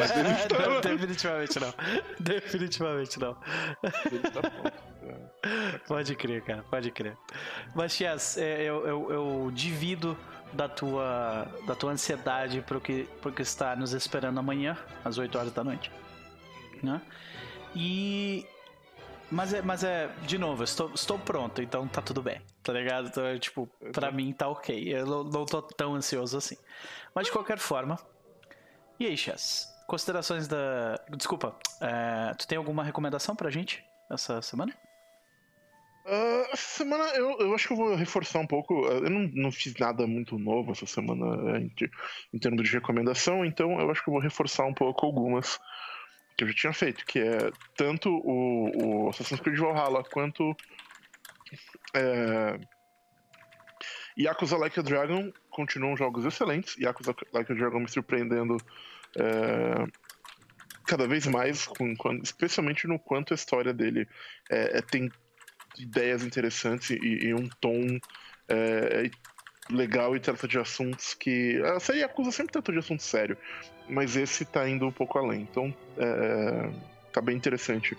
definitivamente 2.20 3.18
não. 3.18 3.36
Definitivamente 3.82 4.60
não. 4.64 5.80
Pode 5.86 6.14
crer, 6.14 6.42
cara, 6.42 6.62
pode 6.70 6.90
crer. 6.90 7.16
Mas, 7.74 7.92
Chas, 7.92 8.36
é, 8.36 8.62
eu, 8.62 8.86
eu, 8.86 9.12
eu 9.12 9.50
divido 9.52 10.16
da 10.52 10.68
tua, 10.68 11.46
da 11.66 11.74
tua 11.74 11.92
ansiedade 11.92 12.60
pro 12.62 12.80
que, 12.80 13.04
pro 13.20 13.32
que 13.32 13.42
está 13.42 13.74
nos 13.76 13.92
esperando 13.92 14.38
amanhã, 14.38 14.76
às 15.04 15.18
8 15.18 15.38
horas 15.38 15.52
da 15.52 15.64
noite. 15.64 15.90
Né? 16.82 17.00
E 17.74 18.46
mas 19.30 19.54
é, 19.54 19.62
mas 19.62 19.84
é, 19.84 20.08
de 20.26 20.36
novo, 20.36 20.62
eu 20.62 20.64
estou, 20.64 20.90
estou 20.92 21.18
pronto, 21.18 21.62
então 21.62 21.86
tá 21.86 22.02
tudo 22.02 22.20
bem, 22.20 22.42
tá 22.64 22.72
ligado? 22.72 23.06
Então, 23.06 23.38
tipo, 23.38 23.68
pra 23.92 24.10
mim 24.10 24.32
tá 24.32 24.48
ok. 24.48 24.92
Eu 24.92 25.06
não, 25.06 25.24
não 25.24 25.46
tô 25.46 25.62
tão 25.62 25.94
ansioso 25.94 26.36
assim. 26.36 26.56
Mas 27.14 27.26
de 27.26 27.32
qualquer 27.32 27.58
forma. 27.58 27.96
E 28.98 29.06
aí, 29.06 29.16
Chess? 29.16 29.68
Considerações 29.90 30.46
da. 30.46 31.00
Desculpa, 31.16 31.58
é, 31.80 32.32
tu 32.34 32.46
tem 32.46 32.56
alguma 32.56 32.84
recomendação 32.84 33.34
pra 33.34 33.50
gente 33.50 33.84
essa 34.08 34.40
semana? 34.40 34.72
Uh, 36.06 36.46
essa 36.52 36.78
semana 36.78 37.02
eu, 37.16 37.36
eu 37.40 37.52
acho 37.52 37.66
que 37.66 37.72
eu 37.72 37.76
vou 37.76 37.96
reforçar 37.96 38.38
um 38.38 38.46
pouco. 38.46 38.86
Eu 38.86 39.10
não, 39.10 39.28
não 39.34 39.50
fiz 39.50 39.74
nada 39.74 40.06
muito 40.06 40.38
novo 40.38 40.70
essa 40.70 40.86
semana 40.86 41.58
em, 41.58 41.74
em 42.32 42.38
termos 42.38 42.68
de 42.68 42.72
recomendação, 42.72 43.44
então 43.44 43.80
eu 43.80 43.90
acho 43.90 44.04
que 44.04 44.08
eu 44.08 44.12
vou 44.12 44.22
reforçar 44.22 44.64
um 44.64 44.72
pouco 44.72 45.04
algumas 45.04 45.58
que 46.38 46.44
eu 46.44 46.48
já 46.48 46.54
tinha 46.54 46.72
feito, 46.72 47.04
que 47.04 47.18
é 47.18 47.50
tanto 47.76 48.10
o, 48.10 49.06
o 49.06 49.08
Assassin's 49.08 49.40
Creed 49.40 49.58
Valhalla 49.58 50.04
quanto 50.04 50.56
É... 51.92 52.60
Yakuza 54.16 54.56
Like 54.56 54.78
a 54.78 54.82
Dragon 54.84 55.32
continuam 55.50 55.96
jogos 55.96 56.24
excelentes. 56.24 56.76
Yakuza 56.78 57.12
Like 57.32 57.50
a 57.50 57.54
Dragon 57.56 57.80
me 57.80 57.88
surpreendendo 57.88 58.56
é... 59.16 59.84
cada 60.86 61.06
vez 61.06 61.26
mais, 61.26 61.66
com, 61.66 61.96
com, 61.96 62.14
especialmente 62.22 62.86
no 62.86 62.98
quanto 62.98 63.32
a 63.32 63.36
história 63.36 63.72
dele 63.72 64.08
é, 64.50 64.78
é 64.78 64.82
tem 64.82 65.10
ideias 65.78 66.24
interessantes 66.24 66.90
e, 66.90 67.26
e 67.26 67.34
um 67.34 67.48
tom 67.60 67.98
é, 68.48 69.10
legal 69.70 70.14
e 70.16 70.20
trata 70.20 70.46
de 70.46 70.58
assuntos 70.58 71.14
que. 71.14 71.60
A 71.76 71.80
série 71.80 72.00
Yakuza 72.00 72.32
sempre 72.32 72.52
trata 72.52 72.72
de 72.72 72.78
assunto 72.78 73.02
sério, 73.02 73.36
mas 73.88 74.16
esse 74.16 74.44
tá 74.44 74.68
indo 74.68 74.86
um 74.86 74.92
pouco 74.92 75.18
além. 75.18 75.42
Então, 75.42 75.74
é, 75.96 76.70
tá 77.12 77.20
bem 77.20 77.36
interessante. 77.36 77.96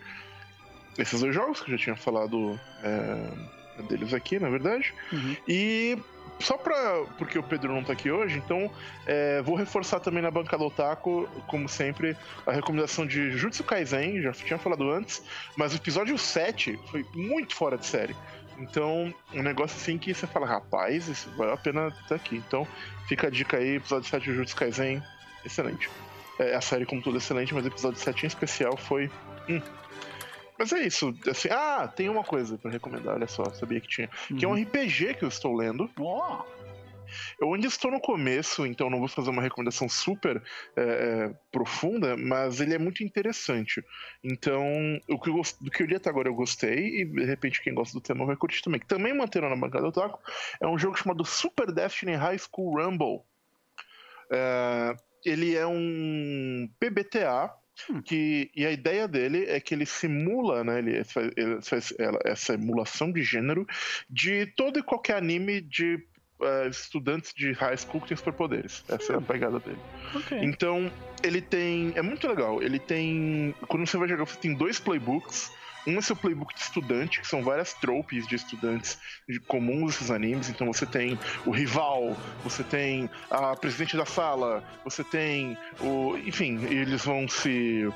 Esses 0.98 1.22
dois 1.22 1.34
jogos 1.34 1.62
que 1.62 1.72
eu 1.72 1.78
já 1.78 1.84
tinha 1.84 1.96
falado 1.96 2.60
é, 2.84 3.84
deles 3.84 4.14
aqui, 4.14 4.40
na 4.40 4.50
verdade. 4.50 4.94
Uhum. 5.12 5.36
E 5.48 5.98
só 6.42 6.58
pra. 6.58 7.06
Porque 7.18 7.38
o 7.38 7.44
Pedro 7.44 7.74
não 7.74 7.84
tá 7.84 7.94
aqui 7.94 8.12
hoje, 8.12 8.38
então 8.38 8.72
é, 9.06 9.42
vou 9.42 9.56
reforçar 9.56 10.00
também 10.00 10.22
na 10.22 10.32
bancada 10.32 10.64
Otaku, 10.64 11.28
como 11.48 11.68
sempre, 11.70 12.16
a 12.46 12.52
recomendação 12.52 13.06
de 13.06 13.32
Jutsu 13.32 13.64
Kaisen, 13.64 14.22
já 14.22 14.32
tinha 14.32 14.60
falado 14.60 14.90
antes, 14.92 15.24
mas 15.56 15.74
o 15.74 15.76
episódio 15.76 16.18
7 16.18 16.80
foi 16.90 17.06
muito 17.14 17.56
fora 17.56 17.78
de 17.78 17.86
série. 17.86 18.16
Então, 18.58 19.14
um 19.34 19.42
negócio 19.42 19.76
assim 19.78 19.98
que 19.98 20.14
você 20.14 20.28
fala, 20.28 20.46
rapaz, 20.46 21.08
isso 21.08 21.30
vale 21.36 21.52
a 21.52 21.58
pena 21.58 21.88
estar 21.88 22.16
aqui. 22.16 22.36
Então, 22.36 22.68
fica 23.08 23.28
a 23.28 23.30
dica 23.30 23.58
aí, 23.58 23.76
episódio 23.78 24.10
7 24.10 24.24
de 24.24 24.36
Jutsu 24.36 24.56
Kaisen, 24.56 25.02
excelente. 25.44 25.90
É, 26.38 26.56
a 26.56 26.62
série 26.62 26.86
como 26.86 27.02
tudo 27.02 27.18
excelente, 27.18 27.54
mas 27.54 27.66
o 27.66 27.68
episódio 27.68 28.00
7 28.00 28.24
em 28.24 28.28
especial 28.28 28.78
foi. 28.78 29.10
Hum. 29.50 29.62
Mas 30.62 30.72
é 30.74 30.86
isso. 30.86 31.12
Assim, 31.28 31.50
ah, 31.50 31.88
tem 31.88 32.08
uma 32.08 32.24
coisa 32.24 32.56
para 32.56 32.70
recomendar, 32.70 33.16
olha 33.16 33.26
só, 33.26 33.44
sabia 33.46 33.82
que 33.82 33.88
tinha. 33.88 34.08
Uhum. 34.30 34.38
Que 34.38 34.46
é 34.46 34.48
um 34.48 34.52
uhum. 34.52 34.62
RPG 34.62 35.16
que 35.16 35.26
eu 35.26 35.28
estou 35.28 35.56
lendo. 35.56 35.90
Oh. 36.00 36.44
Eu 37.42 37.52
ainda 37.52 37.66
estou 37.66 37.90
no 37.90 38.00
começo, 38.00 38.64
então 38.64 38.88
não 38.88 39.00
vou 39.00 39.08
fazer 39.08 39.32
uma 39.32 39.42
recomendação 39.42 39.90
super 39.90 40.40
é, 40.76 40.82
é, 40.82 41.34
profunda, 41.52 42.16
mas 42.16 42.62
ele 42.62 42.76
é 42.76 42.78
muito 42.78 43.04
interessante. 43.04 43.84
Então, 44.24 44.64
o 45.10 45.20
que 45.20 45.32
eu, 45.32 45.42
do 45.60 45.72
que 45.72 45.82
eu 45.82 45.88
li 45.88 45.96
até 45.96 46.12
agora 46.12 46.30
eu 46.30 46.36
gostei, 46.36 47.02
e 47.02 47.06
de 47.06 47.26
repente 47.26 47.60
quem 47.64 47.74
gosta 47.74 47.98
do 47.98 48.02
tema 48.02 48.24
vai 48.24 48.36
curtir 48.36 48.62
também. 48.62 48.80
Que 48.80 48.86
também 48.86 49.18
manteram 49.18 49.50
na 49.50 49.56
bancada 49.56 49.86
do 49.86 49.92
Taco, 49.92 50.20
é 50.62 50.68
um 50.68 50.78
jogo 50.78 50.96
chamado 50.96 51.26
Super 51.26 51.72
Destiny 51.72 52.14
High 52.14 52.38
School 52.38 52.76
Rumble. 52.76 53.22
É, 54.30 54.96
ele 55.26 55.56
é 55.56 55.66
um 55.66 56.70
PBTA. 56.80 57.52
Que, 58.06 58.52
e 58.56 58.66
a 58.66 58.72
ideia 58.72 59.08
dele 59.08 59.46
é 59.48 59.60
que 59.60 59.74
ele 59.74 59.86
simula, 59.86 60.64
né, 60.64 60.80
ele 60.80 61.02
ele 61.36 61.62
faz 61.62 61.94
essa 62.26 62.54
emulação 62.54 63.12
de 63.12 63.24
gênero 63.24 63.66
de 64.10 64.46
todo 64.56 64.80
e 64.80 64.84
qualquer 64.84 65.18
anime 65.18 65.62
de 65.62 65.96
uh, 66.42 66.68
estudantes 66.70 67.34
de 67.34 67.52
high 67.54 67.78
school 67.78 68.02
que 68.02 68.10
têm 68.10 68.18
superpoderes. 68.18 68.84
Essa 68.90 69.14
é 69.14 69.16
a 69.16 69.20
hum. 69.20 69.24
pegada 69.24 69.60
dele. 69.60 69.80
Okay. 70.16 70.44
Então, 70.44 70.92
ele 71.24 71.42
tem. 71.42 71.94
É 71.96 72.02
muito 72.02 72.28
legal. 72.28 72.62
Ele 72.62 72.80
tem. 72.80 73.56
Quando 73.68 73.86
você 73.86 73.98
vai 73.98 74.08
jogar, 74.08 74.26
você 74.26 74.38
tem 74.38 74.54
dois 74.54 74.80
playbooks. 74.80 75.52
Um 75.86 75.98
é 75.98 76.02
seu 76.02 76.16
playbook 76.16 76.54
de 76.54 76.62
estudante, 76.62 77.22
que 77.22 77.28
são 77.28 77.44
várias 77.44 77.74
tropes 77.74 78.28
de 78.28 78.36
estudantes 78.36 79.00
comuns 79.48 79.94
desses 79.94 80.12
animes. 80.12 80.50
Então 80.50 80.68
você 80.68 80.86
tem 80.86 81.18
o 81.46 81.52
rival, 81.52 82.16
você 82.44 82.64
tem 82.64 83.10
a 83.30 83.56
presidente 83.56 83.98
da 83.98 84.06
sala, 84.06 84.64
você 84.84 85.04
tem 85.04 85.58
o. 85.80 86.18
Enfim, 86.18 86.64
eles 86.66 87.04
vão 87.04 87.28
se 87.28 87.92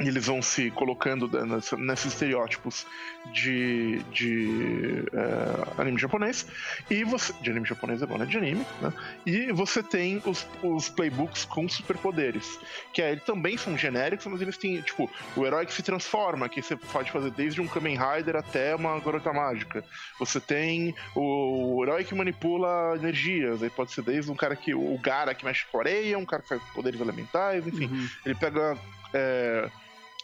eles 0.00 0.26
vão 0.26 0.40
se 0.40 0.70
colocando 0.70 1.28
nessa, 1.44 1.76
nesses 1.76 2.12
estereótipos 2.12 2.86
de, 3.32 3.98
de 4.12 5.04
é, 5.12 5.80
anime 5.80 5.98
japonês 5.98 6.46
e 6.88 7.02
você 7.02 7.32
de 7.40 7.50
anime 7.50 7.66
japonês 7.66 8.00
é 8.00 8.06
bom, 8.06 8.16
né? 8.16 8.24
De 8.24 8.36
anime, 8.36 8.64
né? 8.80 8.92
E 9.26 9.50
você 9.52 9.82
tem 9.82 10.22
os, 10.24 10.46
os 10.62 10.88
playbooks 10.88 11.44
com 11.44 11.68
superpoderes, 11.68 12.60
que 12.92 13.02
aí 13.02 13.18
também 13.18 13.56
são 13.56 13.76
genéricos, 13.76 14.26
mas 14.26 14.40
eles 14.40 14.56
têm 14.56 14.80
tipo 14.82 15.10
o 15.36 15.44
herói 15.44 15.66
que 15.66 15.72
se 15.72 15.82
transforma, 15.82 16.48
que 16.48 16.62
você 16.62 16.76
pode 16.76 17.10
fazer 17.10 17.32
desde 17.32 17.60
um 17.60 17.66
Kamen 17.66 17.98
Rider 17.98 18.36
até 18.36 18.76
uma 18.76 19.00
garota 19.00 19.32
mágica. 19.32 19.84
Você 20.20 20.38
tem 20.38 20.94
o, 21.14 21.76
o 21.76 21.82
herói 21.84 22.04
que 22.04 22.14
manipula 22.14 22.94
energias, 22.96 23.62
aí 23.64 23.70
pode 23.70 23.90
ser 23.90 24.02
desde 24.02 24.30
um 24.30 24.36
cara 24.36 24.54
que 24.54 24.72
o 24.74 24.96
Gara 24.98 25.34
que 25.34 25.44
mexe 25.44 25.66
com 25.72 25.80
areia, 25.80 26.16
um 26.16 26.24
cara 26.24 26.42
que 26.42 26.48
faz 26.48 26.62
poderes 26.72 27.00
elementais, 27.00 27.66
enfim, 27.66 27.86
uhum. 27.86 28.08
ele 28.24 28.34
pega 28.36 28.78
é, 29.12 29.68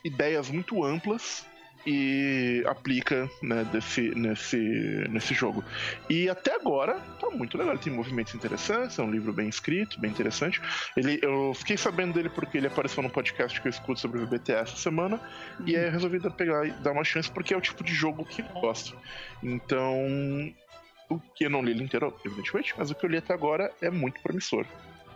ideias 0.04 0.50
muito 0.50 0.84
amplas 0.84 1.46
e 1.87 2.62
aplica 2.66 3.28
né, 3.42 3.64
desse, 3.64 4.14
nesse, 4.14 4.56
nesse 5.11 5.34
jogo. 5.34 5.62
E 6.08 6.28
até 6.28 6.54
agora 6.54 6.99
tá 7.20 7.30
muito 7.30 7.58
legal, 7.58 7.76
tem 7.76 7.92
movimentos 7.92 8.34
interessantes, 8.34 8.99
é 8.99 9.02
um 9.02 9.11
livro 9.11 9.32
bem 9.32 9.49
escrito, 9.49 10.00
bem 10.00 10.11
interessante. 10.11 10.61
Ele, 10.96 11.18
eu 11.23 11.52
fiquei 11.54 11.76
sabendo 11.76 12.14
dele 12.14 12.28
porque 12.28 12.58
ele 12.58 12.66
apareceu 12.66 13.02
no 13.02 13.11
podcast 13.11 13.61
que 13.61 13.68
eu 13.68 13.70
escuto 13.70 14.00
sobre 14.00 14.20
o 14.20 14.26
BTS 14.26 14.73
essa 14.73 14.76
semana, 14.76 15.20
uhum. 15.61 15.68
e 15.68 15.76
aí 15.76 15.87
eu 15.87 15.92
resolvi 15.92 16.20
pegar 16.30 16.66
e 16.66 16.70
dar 16.73 16.92
uma 16.92 17.04
chance 17.04 17.30
porque 17.30 17.52
é 17.52 17.56
o 17.56 17.61
tipo 17.61 17.84
de 17.84 17.92
jogo 17.92 18.25
que 18.25 18.40
eu 18.40 18.61
gosto. 18.61 18.96
Então, 19.42 20.54
o 21.11 21.18
que 21.34 21.44
eu 21.44 21.50
não 21.50 21.62
li 21.62 21.73
ele 21.73 21.84
inteiro, 21.84 22.14
evidentemente, 22.25 22.75
mas 22.78 22.90
o 22.90 22.94
que 22.94 23.04
eu 23.04 23.11
li 23.11 23.18
até 23.18 23.34
agora 23.34 23.70
é 23.82 23.90
muito 23.90 24.20
promissor. 24.23 24.64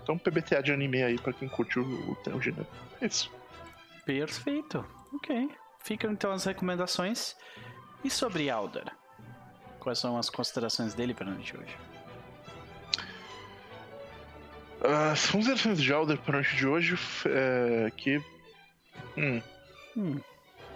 Então, 0.02 0.18
PBTA 0.18 0.62
de 0.62 0.72
anime 0.72 1.02
aí 1.02 1.18
para 1.18 1.32
quem 1.32 1.48
curte 1.48 1.78
o, 1.78 1.82
o, 1.82 2.16
o 2.34 2.40
gênero. 2.40 2.66
É 3.00 3.06
isso. 3.06 3.37
Perfeito. 4.08 4.82
Ok. 5.12 5.50
Ficam 5.84 6.10
então 6.10 6.32
as 6.32 6.46
recomendações. 6.46 7.36
E 8.02 8.08
sobre 8.08 8.48
Alder? 8.48 8.90
Quais 9.78 9.98
são 9.98 10.16
as 10.16 10.30
considerações 10.30 10.94
dele 10.94 11.12
para 11.12 11.26
a 11.26 11.30
noite 11.30 11.52
de 11.52 11.58
hoje? 11.58 11.76
As 15.10 15.30
considerações 15.30 15.82
de 15.82 15.92
Alder 15.92 16.16
para 16.22 16.38
a 16.38 16.40
noite 16.40 16.56
de 16.56 16.66
hoje 16.66 16.98
é 17.26 17.90
que. 17.90 18.16
Hum. 19.14 19.42
hum. 19.94 20.18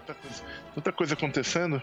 Tanta, 0.06 0.20
coisa, 0.20 0.44
tanta 0.74 0.92
coisa 0.92 1.14
acontecendo. 1.14 1.82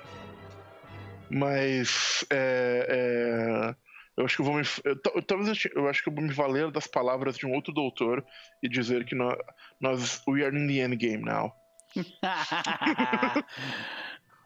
Mas. 1.31 2.23
É, 2.29 3.73
é, 3.75 3.75
eu 4.19 4.25
acho 4.25 4.35
que 4.35 4.41
eu 4.41 4.45
vou 4.45 4.55
me. 4.55 4.63
Eu, 4.83 5.01
talvez 5.23 5.63
eu, 5.63 5.71
eu, 5.75 5.87
acho 5.87 6.03
que 6.03 6.09
eu 6.09 6.13
vou 6.13 6.21
me 6.21 6.33
valer 6.33 6.69
das 6.71 6.85
palavras 6.85 7.37
de 7.37 7.45
um 7.45 7.53
outro 7.53 7.73
doutor 7.73 8.21
e 8.61 8.67
dizer 8.67 9.05
que 9.05 9.15
nós, 9.15 9.37
nós 9.79 10.21
we 10.27 10.43
are 10.43 10.53
in 10.53 10.67
the 10.67 10.83
end 10.83 10.97
game 10.97 11.23
now. 11.23 11.55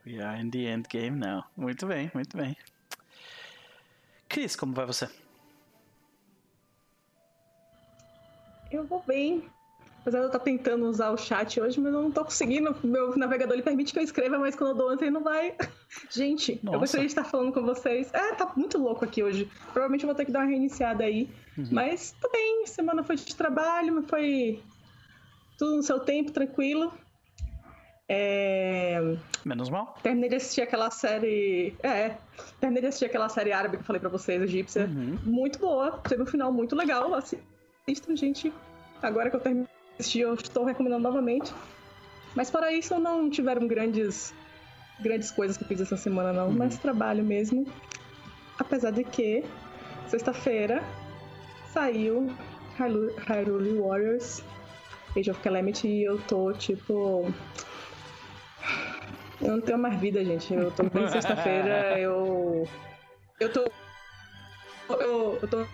we 0.05 0.21
are 0.21 0.39
in 0.39 0.51
the 0.51 0.59
end 0.59 0.87
game 0.89 1.17
now. 1.17 1.43
Muito 1.57 1.87
bem, 1.87 2.11
muito 2.13 2.37
bem. 2.37 2.55
Cris, 4.29 4.55
como 4.55 4.75
vai 4.75 4.85
você? 4.85 5.09
Eu 8.69 8.85
vou 8.85 9.01
bem. 9.07 9.49
Apesar 10.03 10.17
de 10.17 10.25
eu 10.25 10.27
estar 10.27 10.39
tentando 10.39 10.85
usar 10.85 11.11
o 11.11 11.17
chat 11.17 11.61
hoje, 11.61 11.79
mas 11.79 11.93
eu 11.93 12.01
não 12.01 12.09
estou 12.09 12.25
conseguindo. 12.25 12.75
Meu 12.83 13.17
navegador 13.17 13.53
ele 13.53 13.63
permite 13.63 13.93
que 13.93 13.99
eu 13.99 14.03
escreva, 14.03 14.37
mas 14.37 14.53
quando 14.53 14.71
eu 14.71 14.75
dou 14.75 14.91
ontem 14.91 15.09
não 15.09 15.23
vai. 15.23 15.55
Gente, 16.11 16.59
Nossa. 16.61 16.75
eu 16.75 16.79
gostaria 16.81 17.05
de 17.05 17.11
estar 17.11 17.23
falando 17.23 17.53
com 17.53 17.61
vocês. 17.61 18.13
É, 18.13 18.35
tá 18.35 18.51
muito 18.57 18.77
louco 18.77 19.05
aqui 19.05 19.23
hoje. 19.23 19.49
Provavelmente 19.71 20.03
eu 20.03 20.07
vou 20.07 20.15
ter 20.15 20.25
que 20.25 20.31
dar 20.31 20.39
uma 20.39 20.49
reiniciada 20.49 21.05
aí. 21.05 21.29
Uhum. 21.57 21.69
Mas 21.71 22.13
tô 22.19 22.29
bem. 22.29 22.67
Semana 22.67 23.01
foi 23.01 23.15
de 23.15 23.33
trabalho, 23.33 23.95
mas 23.95 24.05
foi 24.09 24.61
tudo 25.57 25.77
no 25.77 25.83
seu 25.83 26.01
tempo, 26.01 26.33
tranquilo. 26.33 26.91
É... 28.09 28.99
Menos 29.45 29.69
mal. 29.69 29.95
Terminei 30.03 30.29
de 30.29 30.35
assistir 30.35 30.63
aquela 30.63 30.91
série. 30.91 31.73
É, 31.81 32.17
terminei 32.59 32.81
de 32.81 32.87
assistir 32.89 33.05
aquela 33.05 33.29
série 33.29 33.53
árabe 33.53 33.77
que 33.77 33.83
eu 33.83 33.87
falei 33.87 34.01
pra 34.01 34.09
vocês, 34.09 34.41
egípcia. 34.41 34.85
Uhum. 34.85 35.17
Muito 35.23 35.59
boa. 35.59 35.93
Teve 35.99 36.23
um 36.23 36.25
final 36.25 36.51
muito 36.51 36.75
legal. 36.75 37.13
Assistam, 37.15 38.17
gente. 38.17 38.51
Agora 39.01 39.29
que 39.29 39.35
eu 39.37 39.39
terminei 39.39 39.72
assistir, 39.99 40.21
eu 40.21 40.33
estou 40.33 40.63
recomendando 40.63 41.03
novamente. 41.03 41.53
Mas 42.35 42.49
para 42.49 42.71
isso, 42.71 42.97
não 42.99 43.29
tiveram 43.29 43.67
grandes, 43.67 44.33
grandes 44.99 45.31
coisas 45.31 45.57
que 45.57 45.63
eu 45.63 45.67
fiz 45.67 45.81
essa 45.81 45.97
semana, 45.97 46.33
não. 46.33 46.47
Uhum. 46.47 46.53
Mas 46.57 46.77
trabalho 46.77 47.23
mesmo. 47.23 47.65
Apesar 48.57 48.91
de 48.91 49.03
que, 49.03 49.43
sexta-feira, 50.07 50.83
saiu 51.71 52.31
Hyrule 52.77 53.79
Warriors 53.79 54.43
Age 55.15 55.29
of 55.29 55.39
Calamity 55.41 55.87
e 55.87 56.03
eu 56.03 56.19
tô 56.21 56.53
tipo 56.53 57.31
eu 59.43 59.51
não 59.51 59.61
tenho 59.61 59.77
mais 59.77 59.99
vida, 59.99 60.23
gente. 60.23 60.53
Eu 60.53 60.71
tô 60.71 60.83
bem 60.83 61.07
sexta-feira, 61.11 61.99
eu. 61.99 62.67
Eu 63.39 63.51
tô. 63.51 63.65
Eu, 64.89 65.39
eu 65.41 65.47
tô 65.47 65.65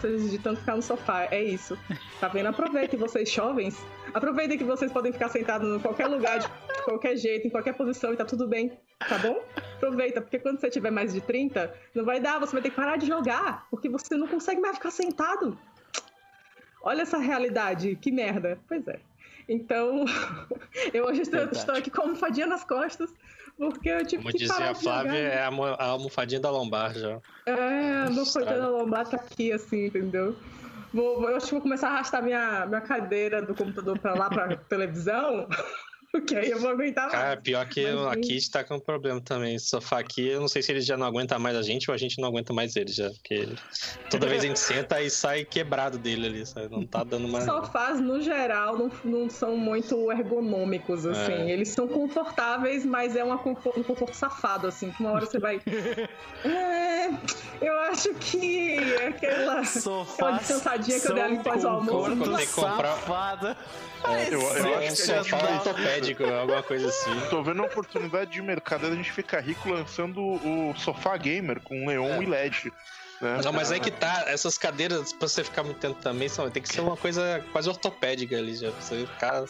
de 0.00 0.38
tanto 0.38 0.60
ficar 0.60 0.76
no 0.76 0.82
sofá, 0.82 1.24
é 1.30 1.42
isso. 1.42 1.78
Tá 2.20 2.28
vendo? 2.28 2.46
Aproveitem 2.46 2.98
vocês 2.98 3.30
jovens. 3.30 3.76
Aproveitem 4.12 4.56
que 4.58 4.64
vocês 4.64 4.92
podem 4.92 5.12
ficar 5.12 5.28
sentados 5.28 5.76
em 5.76 5.80
qualquer 5.80 6.06
lugar, 6.06 6.38
de 6.38 6.48
qualquer 6.84 7.16
jeito, 7.16 7.46
em 7.46 7.50
qualquer 7.50 7.74
posição 7.74 8.12
e 8.12 8.16
tá 8.16 8.24
tudo 8.24 8.46
bem, 8.46 8.72
tá 8.98 9.18
bom? 9.18 9.42
Aproveita, 9.76 10.20
porque 10.20 10.38
quando 10.38 10.60
você 10.60 10.70
tiver 10.70 10.90
mais 10.90 11.12
de 11.12 11.20
30, 11.20 11.72
não 11.94 12.04
vai 12.04 12.20
dar, 12.20 12.38
você 12.38 12.52
vai 12.52 12.62
ter 12.62 12.70
que 12.70 12.76
parar 12.76 12.96
de 12.96 13.06
jogar, 13.06 13.66
porque 13.70 13.88
você 13.88 14.16
não 14.16 14.26
consegue 14.26 14.60
mais 14.60 14.76
ficar 14.76 14.90
sentado. 14.90 15.58
Olha 16.82 17.02
essa 17.02 17.18
realidade, 17.18 17.96
que 17.96 18.12
merda. 18.12 18.58
Pois 18.68 18.86
é. 18.86 19.00
Então, 19.48 20.04
eu 20.94 21.04
hoje 21.04 21.22
estou, 21.22 21.40
estou, 21.50 21.74
aqui 21.74 21.90
com 21.90 22.02
uma 22.02 22.16
fadinha 22.16 22.46
nas 22.46 22.64
costas 22.64 23.12
Porque 23.58 23.88
eu 23.88 24.04
tive 24.06 24.22
Como 24.22 24.32
que 24.32 24.38
dizia 24.38 24.70
a 24.70 24.74
Flávia, 24.74 25.12
é 25.18 25.40
a 25.42 25.46
almo- 25.46 25.64
a 25.64 25.84
almofadinha 25.84 26.40
da 26.40 26.50
lombar 26.50 26.92
já. 26.94 27.18
É, 27.46 28.04
Estrada. 28.10 28.30
coitado 28.32 28.60
da 28.60 28.68
lombar 28.68 29.08
tá 29.08 29.16
aqui, 29.16 29.50
assim, 29.50 29.86
entendeu? 29.86 30.36
Vou, 30.92 31.20
vou- 31.20 31.30
eu 31.30 31.36
acho 31.36 31.46
que 31.46 31.52
vou 31.52 31.62
começar 31.62 31.88
a 31.88 31.92
arrastar 31.94 32.22
minha, 32.22 32.66
minha 32.66 32.80
cadeira 32.82 33.40
do 33.42 33.54
computador 33.54 33.98
pra 33.98 34.14
lá, 34.14 34.28
pra 34.28 34.56
televisão, 34.68 35.48
porque 36.20 36.36
aí 36.36 36.50
eu 36.50 36.58
vou 36.60 36.70
aguentar 36.70 37.08
Cara, 37.10 37.26
mais. 37.28 37.40
pior 37.40 37.66
que 37.68 37.90
Mas, 37.90 38.12
aqui 38.18 38.36
está 38.36 38.64
com 38.64 38.74
um 38.76 38.80
problema 38.80 39.20
também. 39.20 39.54
Esse 39.54 39.66
sofá 39.68 39.98
aqui, 40.00 40.26
eu 40.28 40.40
não 40.40 40.48
sei 40.48 40.62
se 40.62 40.72
ele 40.72 40.80
já 40.80 40.96
não 40.96 41.06
aguenta 41.06 41.38
mais 41.38 41.56
a 41.56 41.62
gente 41.62 41.90
ou 41.90 41.94
a 41.94 41.98
gente 41.98 42.20
não 42.20 42.28
aguenta 42.28 42.52
mais 42.52 42.76
ele 42.76 42.92
já. 42.92 43.10
Porque 43.10 43.48
toda 44.10 44.26
vez 44.26 44.42
a 44.42 44.46
gente 44.46 44.58
senta 44.58 45.00
e 45.00 45.08
sai 45.10 45.44
quebrado 45.44 45.98
dele 45.98 46.26
ali, 46.26 46.46
sabe? 46.46 46.68
Não 46.70 46.86
tá 46.86 47.04
dando 47.04 47.28
mais. 47.28 47.44
Sofás, 47.44 48.00
no 48.00 48.20
geral, 48.20 48.76
não, 48.76 48.90
não 49.04 49.30
são 49.30 49.56
muito 49.56 50.10
ergonômicos, 50.12 51.06
assim. 51.06 51.32
É. 51.32 51.50
Eles 51.50 51.68
são 51.68 51.86
confortáveis, 51.88 52.84
mas 52.84 53.16
é 53.16 53.22
uma 53.24 53.36
um 53.36 53.54
conforto 53.82 54.14
safado, 54.14 54.66
assim. 54.66 54.90
Que 54.90 55.00
uma 55.00 55.12
hora 55.12 55.26
você 55.26 55.38
vai... 55.38 55.60
É, 56.44 57.08
eu 57.60 57.78
acho 57.80 58.12
que 58.14 58.78
aquela... 59.06 59.36
Aquela 59.36 59.64
Sofá. 59.64 60.30
descansadinha 60.32 61.00
que 61.00 61.08
eu 61.08 61.14
dei 61.14 61.22
ali 61.22 61.36
após 61.38 61.64
o 61.64 61.68
almoço. 61.68 62.10
Que 62.36 62.46
comprar- 62.48 62.96
Safada. 62.96 63.56
É, 64.04 64.28
eu- 64.34 64.40
eu 64.40 64.66
um 64.66 64.74
acho 64.78 64.88
que 64.88 64.96
sofá 64.96 65.38
Sensacional. 66.06 66.42
ortopédico, 66.42 66.52
alguma 66.52 66.62
coisa 66.62 66.88
assim. 66.88 67.10
Tô 67.30 67.42
vendo 67.42 67.62
a 67.62 67.66
oportunidade 67.66 68.30
de 68.30 68.42
mercado 68.42 68.88
da 68.88 68.94
gente 68.94 69.10
ficar 69.12 69.40
rico 69.40 69.68
lançando 69.70 70.20
o 70.22 70.74
sofá 70.76 71.16
gamer 71.16 71.60
com 71.60 71.74
neon 71.86 72.20
É. 72.20 72.22
e 72.22 72.26
LED. 72.26 72.72
Né? 73.20 73.40
Não, 73.44 73.52
mas 73.52 73.72
é 73.72 73.78
que 73.78 73.90
tá, 73.90 74.24
essas 74.26 74.58
cadeiras, 74.58 75.12
pra 75.12 75.28
você 75.28 75.42
ficar 75.44 75.62
muito 75.62 75.78
tempo 75.78 76.00
também, 76.02 76.28
são, 76.28 76.50
tem 76.50 76.62
que 76.62 76.68
ser 76.68 76.80
uma 76.80 76.96
coisa 76.96 77.44
quase 77.52 77.68
ortopédica 77.68 78.36
ali 78.36 78.56
já. 78.56 78.70
Pra 78.70 78.80
você 78.80 79.06
ficar 79.06 79.44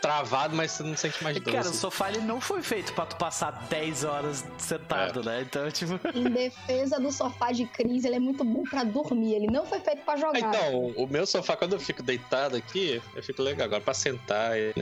travado, 0.00 0.56
mas 0.56 0.70
você 0.72 0.82
não 0.82 0.96
sente 0.96 1.22
mais 1.22 1.36
dor. 1.38 1.52
Cara, 1.52 1.66
o 1.66 1.68
assim. 1.70 1.78
sofá 1.78 2.08
ele 2.10 2.20
não 2.20 2.40
foi 2.40 2.62
feito 2.62 2.92
pra 2.92 3.06
tu 3.06 3.16
passar 3.16 3.50
10 3.68 4.04
horas 4.04 4.44
sentado, 4.58 5.22
né? 5.22 5.42
Então, 5.42 5.70
tipo. 5.70 5.98
Em 6.14 6.24
defesa 6.30 6.98
do 6.98 7.10
sofá 7.12 7.52
de 7.52 7.66
Cris, 7.66 8.04
ele 8.04 8.16
é 8.16 8.20
muito 8.20 8.44
bom 8.44 8.62
pra 8.64 8.84
dormir. 8.84 9.34
Ele 9.34 9.46
não 9.46 9.66
foi 9.66 9.80
feito 9.80 10.02
pra 10.04 10.14
Ah, 10.14 10.16
jogar. 10.16 10.38
Então, 10.38 10.92
o 10.96 11.06
meu 11.06 11.26
sofá, 11.26 11.56
quando 11.56 11.74
eu 11.74 11.80
fico 11.80 12.02
deitado 12.02 12.56
aqui, 12.56 13.00
eu 13.14 13.22
fico 13.22 13.42
legal. 13.42 13.66
Agora, 13.66 13.80
pra 13.80 13.94
sentar, 13.94 14.56
ele 14.56 14.74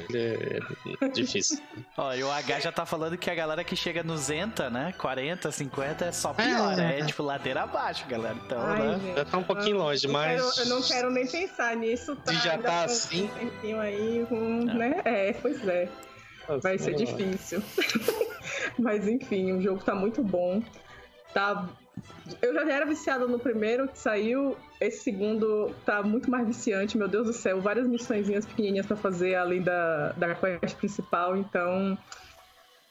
é 1.01 1.09
difícil. 1.09 1.59
Ó, 1.97 2.15
e 2.15 2.23
o 2.23 2.31
H 2.31 2.61
já 2.61 2.73
tá 2.73 2.87
falando 2.87 3.17
que 3.17 3.31
a 3.31 3.35
galera 3.35 3.65
que 3.65 3.75
chega 3.77 4.03
no 4.03 4.17
Zenta, 4.17 4.71
né? 4.71 4.95
40, 4.99 5.51
50 5.51 6.05
é 6.07 6.13
só 6.13 6.33
pior, 6.33 6.79
é, 6.79 7.05
tipo 7.05 7.23
ladeira 7.23 7.63
abaixo, 7.63 8.07
galera. 8.09 8.28
Então, 8.33 8.61
Ai, 8.61 8.79
né? 8.89 8.99
gente. 9.05 9.17
Já 9.17 9.25
tá 9.25 9.39
um 9.39 9.43
pouquinho 9.45 9.77
longe, 9.79 10.07
Eu 10.07 10.13
mas. 10.13 10.55
quero- 10.55 10.69
eu 10.69 10.75
não 10.77 10.83
quero 10.83 11.11
nem 11.11 11.27
pensar 11.27 11.77
nisso, 11.77 12.17
tá? 12.17 12.33
Se 12.33 12.39
já 12.45 12.59
tá 12.59 12.85
assim- 12.85 13.25
um 13.25 13.29
tempinho 13.29 13.81
aí, 13.81 14.27
com, 14.29 14.65
né? 14.65 15.01
É, 15.05 15.33
pois 15.35 15.67
é. 15.67 15.89
Vai 16.63 16.79
ser 16.79 16.93
Vamos 16.95 17.11
lá. 17.13 17.17
difícil. 17.19 17.63
Mas 18.79 19.07
enfim, 19.07 19.53
o 19.53 19.61
jogo 19.61 19.83
tá 19.85 19.95
muito 19.95 20.23
bom. 20.23 20.63
Tá. 21.35 21.69
Eu 22.41 22.55
já 22.55 22.71
era 22.73 22.87
viciada 22.87 23.27
no 23.27 23.39
primeiro 23.39 23.89
que 23.89 23.99
saiu. 23.99 24.57
Esse 24.81 25.03
segundo 25.05 25.75
tá 25.85 26.03
muito 26.03 26.31
mais 26.31 26.47
viciante, 26.47 26.97
meu 26.97 27.09
Deus 27.09 27.27
do 27.27 27.33
céu. 27.33 27.61
Várias 27.61 27.87
missõezinhas 27.87 28.47
pequenininhas 28.47 28.87
pra 28.87 28.97
fazer 28.97 29.35
além 29.35 29.61
da, 29.63 30.13
da 30.13 30.35
quest 30.35 30.77
principal. 30.77 31.37
Então, 31.37 31.99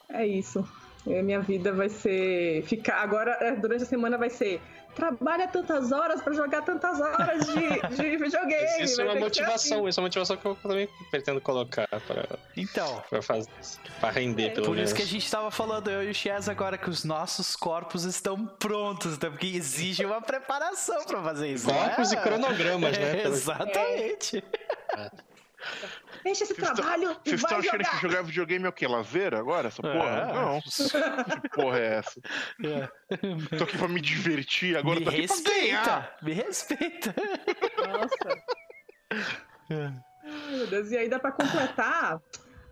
é 0.10 0.26
isso. 0.28 0.68
É, 1.08 1.22
Minha 1.24 1.40
vida 1.40 1.72
vai 1.72 1.90
ser. 1.90 2.64
Ficar. 2.66 3.02
Agora, 3.02 3.32
é, 3.40 3.56
durante 3.56 3.84
a 3.84 3.88
semana, 3.88 4.18
vai 4.18 4.30
ser. 4.30 4.62
Trabalha 4.98 5.48
tantas 5.48 5.92
horas 5.92 6.24
pra 6.24 6.34
jogar 6.34 6.64
tantas 6.64 7.00
horas 7.00 7.46
de, 7.46 7.96
de 7.96 8.18
videogame. 8.18 8.84
Isso 8.84 9.00
é 9.00 9.04
uma 9.06 9.14
motivação, 9.16 9.88
isso 9.88 10.00
é 10.00 10.02
uma 10.02 10.08
motivação 10.08 10.36
que 10.36 10.44
eu 10.46 10.56
também 10.56 10.90
pretendo 11.12 11.40
colocar 11.40 11.88
pra, 11.88 12.26
Então, 12.58 13.04
pra, 13.08 13.22
fazer, 13.22 13.48
pra 14.00 14.10
render, 14.10 14.48
É, 14.48 14.50
pelo 14.50 14.66
por 14.66 14.76
menos. 14.76 14.90
isso 14.90 14.96
que 14.96 15.04
a 15.04 15.06
gente 15.06 15.30
tava 15.30 15.52
falando, 15.52 15.92
eu 15.92 16.04
e 16.04 16.10
o 16.10 16.14
Chaz, 16.16 16.50
agora 16.50 16.80
que 16.80 16.90
os 16.90 17.04
nossos 17.04 17.56
corpos 17.56 18.06
estão 18.06 18.44
prontos, 18.48 19.20
né? 19.20 19.30
Porque 19.30 19.46
exige 19.46 20.04
uma 20.04 20.20
preparação 20.20 21.06
pra 21.06 21.22
fazer 21.22 21.50
isso. 21.54 21.68
Corpos 21.72 22.12
né? 22.12 22.18
e 22.18 22.22
cronogramas, 22.24 22.98
né? 22.98 23.22
É, 23.22 23.28
exatamente. 23.28 24.44
Deixa 26.24 26.44
esse 26.44 26.54
Vocês 26.54 26.68
tão- 26.68 26.76
trabalho 26.76 27.12
e 27.26 27.30
Vocês 27.30 27.42
estão 27.42 27.58
achando 27.60 27.84
que 27.84 27.98
jogar 28.02 28.22
videogame 28.24 28.66
é 28.66 28.70
o 28.70 28.74
quê? 28.74 28.88
Lazer 28.88 29.34
agora? 29.34 29.68
Essa 29.70 29.82
porra? 29.82 30.10
É. 30.10 30.34
Não. 30.34 30.62
Que 31.42 31.50
porra 31.50 31.80
é 31.80 31.96
essa? 31.98 32.22
É. 32.64 33.58
Tô 33.58 33.64
aqui 33.64 33.78
pra 33.78 33.88
me 33.88 34.02
divertir, 34.02 34.76
agora 34.78 35.00
me 35.00 35.06
tô 35.06 35.12
aqui 35.12 35.28
pra 35.28 35.36
ganhar. 35.52 35.80
respeita, 35.84 36.16
me 36.22 36.34
respeita. 36.34 37.16
Nossa. 37.78 38.44
Ai, 39.70 40.56
meu 40.58 40.68
Deus, 40.68 40.92
e 40.92 40.98
aí 40.98 41.10
dá 41.10 41.20
pra 41.20 41.32
completar. 41.32 42.20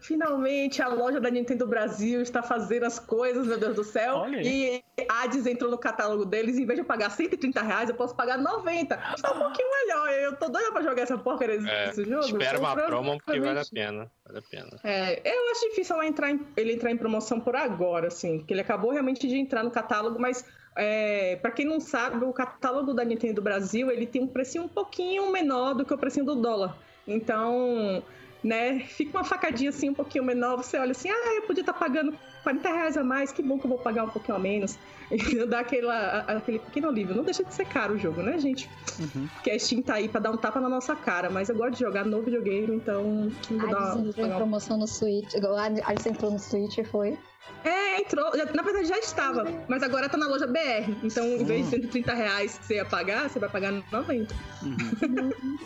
Finalmente 0.06 0.82
a 0.82 0.88
loja 0.88 1.20
da 1.20 1.30
Nintendo 1.32 1.66
Brasil 1.66 2.22
está 2.22 2.44
fazendo 2.44 2.84
as 2.84 3.00
coisas, 3.00 3.48
meu 3.48 3.58
Deus 3.58 3.76
do 3.76 3.84
céu. 3.84 4.18
Olha 4.18 4.40
aí. 4.40 4.84
E 4.98 5.04
a 5.10 5.24
Hades 5.24 5.46
entrou 5.48 5.70
no 5.72 5.78
catálogo 5.80 6.26
deles, 6.26 6.58
em 6.58 6.66
vez 6.66 6.78
de 6.78 6.82
eu 6.82 6.86
pagar 6.86 7.10
130 7.10 7.62
reais, 7.62 7.90
eu 7.90 7.96
posso 7.96 8.16
pagar 8.16 8.38
90. 8.38 9.00
Está 9.16 9.34
um 9.34 9.40
pouquinho 9.40 9.68
melhor. 9.72 10.10
Eu 10.12 10.36
tô 10.36 10.48
doida 10.48 10.72
pra 10.72 10.84
jogar 10.84 11.02
essa 11.02 11.18
porcaria 11.18 11.58
desse, 11.58 11.70
É, 11.70 11.88
desse 11.88 12.06
jogo. 12.06 12.26
Espera 12.26 12.60
uma 12.60 12.76
promo 12.76 13.18
porque 13.18 13.40
vale 13.40 13.60
a 13.60 13.66
pena. 13.66 14.12
Vale 14.26 14.40
a 14.40 14.42
pena. 14.44 14.80
É, 14.84 15.22
eu 15.28 15.52
acho 15.52 15.70
difícil 15.70 15.96
ela 15.96 16.06
entrar 16.06 16.30
em- 16.32 16.46
ele 16.56 16.74
entrar 16.74 16.92
em 16.92 16.98
promoção 16.98 17.40
por 17.40 17.56
agora, 17.56 18.08
assim, 18.08 18.38
porque 18.38 18.54
ele 18.54 18.62
acabou 18.62 18.92
realmente 18.92 19.28
de 19.28 19.36
entrar 19.38 19.64
no 19.64 19.72
catálogo, 19.72 20.20
mas 20.20 20.46
é, 20.78 21.38
para 21.38 21.52
quem 21.52 21.66
não 21.66 21.80
sabe, 21.80 22.24
o 22.24 22.32
catálogo 22.34 22.94
da 22.94 23.04
Nintendo 23.04 23.42
Brasil 23.42 23.90
ele 23.90 24.06
tem 24.06 24.22
um 24.22 24.28
precinho 24.28 24.66
um 24.66 24.68
pouquinho 24.70 25.32
menor 25.32 25.74
do 25.74 25.84
que 25.84 25.94
o 25.94 25.98
precinho 25.98 26.26
do 26.26 26.36
dólar. 26.36 26.78
Então, 27.08 28.04
né, 28.46 28.80
fica 28.82 29.18
uma 29.18 29.24
facadinha 29.24 29.72
assim 29.72 29.90
um 29.90 29.94
pouquinho 29.94 30.24
menor, 30.24 30.58
você 30.58 30.78
olha 30.78 30.92
assim, 30.92 31.10
ah, 31.10 31.36
eu 31.36 31.42
podia 31.48 31.62
estar 31.62 31.74
pagando 31.74 32.16
40 32.44 32.70
reais 32.70 32.96
a 32.96 33.04
mais, 33.04 33.32
que 33.32 33.42
bom 33.42 33.58
que 33.58 33.66
eu 33.66 33.70
vou 33.70 33.80
pagar 33.80 34.04
um 34.04 34.10
pouquinho 34.10 34.38
a 34.38 34.40
menos. 34.40 34.78
E 35.10 35.18
dá 35.48 35.62
aquela, 35.62 36.20
aquele 36.20 36.60
pequeno 36.60 36.90
alívio. 36.90 37.16
Não 37.16 37.24
deixa 37.24 37.44
de 37.44 37.52
ser 37.52 37.66
caro 37.66 37.96
o 37.96 37.98
jogo, 37.98 38.22
né, 38.22 38.38
gente? 38.38 38.70
Uhum. 39.00 39.28
Porque 39.34 39.50
a 39.50 39.58
Steam 39.58 39.82
tá 39.82 39.96
aí 39.96 40.08
pra 40.08 40.20
dar 40.20 40.30
um 40.30 40.38
tapa 40.38 40.60
na 40.62 40.70
nossa 40.70 40.96
cara, 40.96 41.28
mas 41.28 41.50
eu 41.50 41.56
gosto 41.56 41.74
de 41.74 41.80
jogar 41.80 42.06
no 42.06 42.22
videogame, 42.22 42.76
então 42.76 43.32
vou 43.50 43.68
dar 43.68 43.94
Hades 43.94 44.10
entrou 44.10 44.28
em 44.28 44.36
promoção 44.36 44.78
no 44.78 44.88
Switch. 44.88 45.34
A 45.34 45.66
Hades 45.66 46.06
entrou 46.06 46.32
no 46.32 46.38
Switch 46.38 46.78
e 46.78 46.84
foi. 46.84 47.18
É, 47.64 48.00
entrou. 48.02 48.32
já- 48.38 48.46
Na 48.54 48.62
verdade 48.62 48.88
já 48.88 48.98
estava, 49.00 49.44
mas 49.68 49.82
agora 49.82 50.08
tá 50.08 50.18
na 50.18 50.28
loja 50.28 50.46
BR. 50.46 50.96
Então, 51.04 51.26
em 51.26 51.44
vez 51.44 51.66
de 51.66 51.72
130 51.72 52.14
reais 52.14 52.58
que 52.60 52.66
você 52.66 52.76
ia 52.76 52.86
pagar, 52.86 53.28
você 53.30 53.40
vai 53.40 53.50
pagar 53.50 53.72
90. 53.92 54.36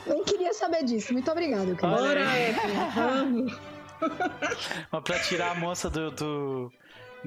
Nem 0.08 0.24
queria 0.24 0.54
saber 0.54 0.84
disso. 0.84 1.12
Muito. 1.14 1.30
Olha 1.30 1.44
Bora. 1.82 2.22
Evelyn, 2.40 2.90
vamos. 2.96 3.60
Mas 4.92 5.04
pra 5.04 5.20
tirar 5.20 5.52
a 5.52 5.56
moça 5.56 5.90
do, 5.90 6.10
do 6.12 6.72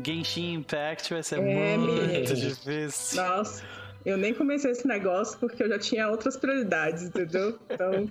Genshin 0.02 0.54
Impact 0.54 1.12
vai 1.12 1.22
ser 1.22 1.38
É, 1.38 1.76
muito 1.76 2.34
difícil. 2.34 3.22
Nossa, 3.22 3.62
eu 4.06 4.16
nem 4.16 4.32
comecei 4.32 4.70
esse 4.70 4.86
negócio 4.86 5.38
porque 5.38 5.62
eu 5.62 5.68
já 5.68 5.78
tinha 5.78 6.08
outras 6.08 6.36
prioridades, 6.36 7.02
entendeu? 7.02 7.58
Então, 7.70 8.10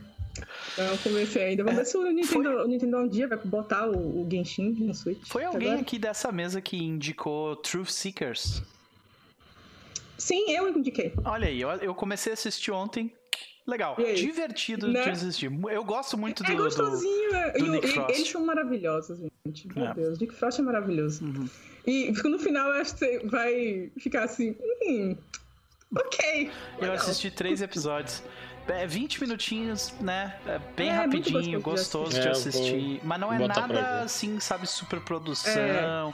não 0.78 0.98
comecei 0.98 1.44
ainda. 1.44 1.63
Vamos 1.63 1.80
ver 1.80 1.86
se 1.86 1.98
o 1.98 2.04
Nintendo, 2.12 2.50
o 2.63 2.67
Nintendo 2.67 2.98
um 2.98 3.08
dia 3.08 3.28
vai 3.28 3.38
botar 3.38 3.88
o, 3.89 4.22
o 4.22 4.28
Genshin 4.30 4.72
no 4.80 4.94
Switch. 4.94 5.20
Foi 5.28 5.44
alguém 5.44 5.70
Agora- 5.70 5.82
aqui 5.82 5.98
dessa 6.00 6.32
mesa 6.32 6.62
que 6.62 6.78
indicou 6.78 7.56
Truth 7.58 7.89
Seekers. 7.89 8.63
Sim, 10.17 10.52
eu 10.52 10.70
indiquei. 10.70 11.13
Olha 11.26 11.48
aí, 11.48 11.60
eu, 11.62 11.70
eu 11.70 11.96
comecei 11.96 12.32
a 12.32 12.36
assistir 12.36 12.72
ontem. 12.72 13.12
Legal, 13.65 13.96
E 14.00 14.13
divertido 14.15 14.88
Né? 14.88 15.04
de 15.04 15.10
assistir. 15.12 15.52
Eu 15.70 15.84
gosto 15.84 16.17
muito 16.17 16.44
do. 16.44 16.52
É 16.52 16.56
do- 16.56 16.63
gostosinho. 16.63 17.36
é. 17.36 17.52
do 17.52 17.65
e, 17.65 17.70
Nick 17.70 17.88
e- 17.88 17.91
Frost. 17.91 18.13
eles 18.15 18.30
são 18.30 18.46
maravilhosos, 18.46 19.20
gente. 19.46 19.67
Meu 19.76 19.86
É. 19.86 19.94
Deus, 19.94 20.20
Nick 20.20 20.34
Frost 20.34 20.60
é 20.60 20.63
maravilhoso. 20.63 21.24
Uhum. 21.24 21.48
E 21.86 22.12
no 22.28 22.39
final 22.39 22.72
eu 22.74 22.82
acho 22.82 22.94
que 22.94 23.00
você 23.00 23.20
vai 23.28 23.91
ficar 24.00 24.24
assim, 24.26 24.56
hum, 24.84 25.15
ok. 25.96 26.50
Eu 26.78 26.82
legal. 26.82 26.96
assisti 26.96 27.30
três 27.32 27.62
episódios. 27.62 28.24
É 28.72 28.88
20 28.88 29.22
minutinhos, 29.22 29.94
né? 30.00 30.36
É 30.46 30.60
bem 30.76 30.90
É, 30.90 31.08
muito 31.08 31.30
rapidinho, 31.32 31.62
gostoso 31.62 32.06
gostoso 32.06 32.22
de 32.22 32.28
assistir. 32.30 32.60
É, 32.60 32.62
assistir. 32.78 33.02
Mas 33.04 33.20
não 33.20 33.32
é 33.34 33.40
nada 33.48 34.02
assim, 34.04 34.40
sabe, 34.40 34.68
super 34.68 35.00
produção. 35.02 36.14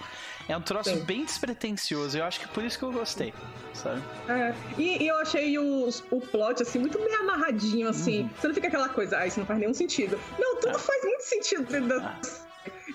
É, 0.50 0.56
um 0.56 0.62
troço 0.62 0.89
Sim. 0.89 1.04
bem 1.04 1.26
despretensioso. 1.26 2.17
Eu 2.17 2.24
acho 2.24 2.39
que 2.39 2.48
por 2.48 2.63
isso 2.63 2.78
que 2.80 2.86
eu 2.86 2.91
gostei, 2.91 3.34
sabe? 3.74 4.02
É, 4.30 4.54
E, 4.78 5.04
e 5.04 5.08
eu 5.08 5.20
achei 5.20 5.58
os- 5.60 6.04
o 6.10 6.22
plot, 6.22 6.62
assim, 6.63 6.80
muito 6.80 6.98
bem 6.98 7.13
amarradinho, 7.15 7.89
assim. 7.89 8.22
Uhum. 8.22 8.30
Você 8.39 8.48
não 8.48 8.56
fica 8.56 8.67
aquela 8.67 8.89
coisa, 8.89 9.17
ah, 9.17 9.28
isso 9.28 9.39
não 9.39 9.46
faz 9.46 9.60
nenhum 9.60 9.74
sentido. 9.74 10.17
Não, 10.39 10.56
tudo 10.60 10.80
faz 10.80 11.04
muito 11.04 11.22
sentido 11.24 11.63
dentro 11.70 11.89
da... 12.00 12.20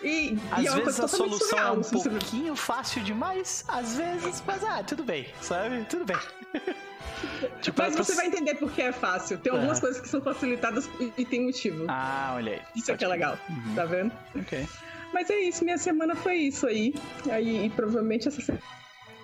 E, 0.03 0.39
Às 0.51 0.63
e 0.63 0.67
é 0.67 0.71
vezes 0.71 1.01
a 1.01 1.09
solução 1.09 1.49
surreal. 1.49 1.75
é 1.75 1.79
um 1.79 1.83
você- 1.83 2.09
pouquinho 2.11 2.57
fácil 2.57 3.03
demais, 3.03 3.65
às 3.69 3.97
vezes, 3.97 4.43
mas 4.47 4.63
ah, 4.65 4.83
tudo 4.83 5.05
bem, 5.05 5.27
sabe? 5.41 5.85
Tudo 5.89 6.05
bem. 6.05 6.17
tipo, 7.63 7.81
Mas 7.81 7.95
é 7.95 7.97
você 7.97 8.15
vai 8.15 8.27
entender 8.27 8.55
por 8.57 8.71
que 8.73 8.83
é 8.83 8.93
fácil. 8.93 9.39
Tem 9.39 9.53
algumas 9.53 9.79
É. 9.79 9.81
coisas 9.81 10.01
que 10.01 10.09
são 10.09 10.21
facilitadas 10.21 10.89
e, 11.01 11.13
e 11.19 11.25
tem 11.25 11.45
motivo. 11.45 11.85
Ah, 11.89 12.33
olha 12.37 12.53
aí. 12.53 12.61
isso 12.75 12.91
é 12.91 12.97
que 12.97 13.05
é 13.05 13.09
Pode- 13.09 13.19
legal, 13.21 13.39
Uhum. 13.49 13.75
tá 13.75 13.85
vendo? 13.85 14.13
Ok. 14.37 14.67
Mas 15.13 15.29
é 15.31 15.39
isso, 15.41 15.65
minha 15.65 15.79
semana 15.79 16.15
foi 16.17 16.37
isso 16.37 16.67
aí. 16.67 16.95
aí 17.31 17.67
e 17.67 17.71
provavelmente 17.71 18.29
essa 18.29 18.41
se- 18.41 18.59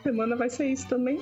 semana 0.02 0.36
vai 0.36 0.50
ser 0.50 0.66
isso 0.66 0.86
também. 0.88 1.20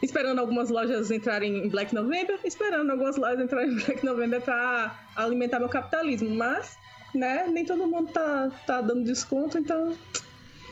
Esperando 0.00 0.38
algumas 0.38 0.70
lojas 0.70 1.10
entrarem 1.10 1.64
em 1.64 1.68
Black 1.68 1.92
November, 1.92 2.38
esperando 2.44 2.90
algumas 2.92 3.16
lojas 3.16 3.40
entrarem 3.40 3.70
em 3.72 3.74
Black 3.74 4.04
November 4.06 4.40
pra 4.40 4.96
alimentar 5.16 5.58
meu 5.58 5.68
capitalismo. 5.68 6.30
Mas, 6.30 6.78
né, 7.14 7.46
nem 7.48 7.64
todo 7.64 7.86
mundo 7.86 8.10
tá, 8.12 8.50
tá 8.66 8.80
dando 8.80 9.04
desconto, 9.04 9.58
então 9.58 9.96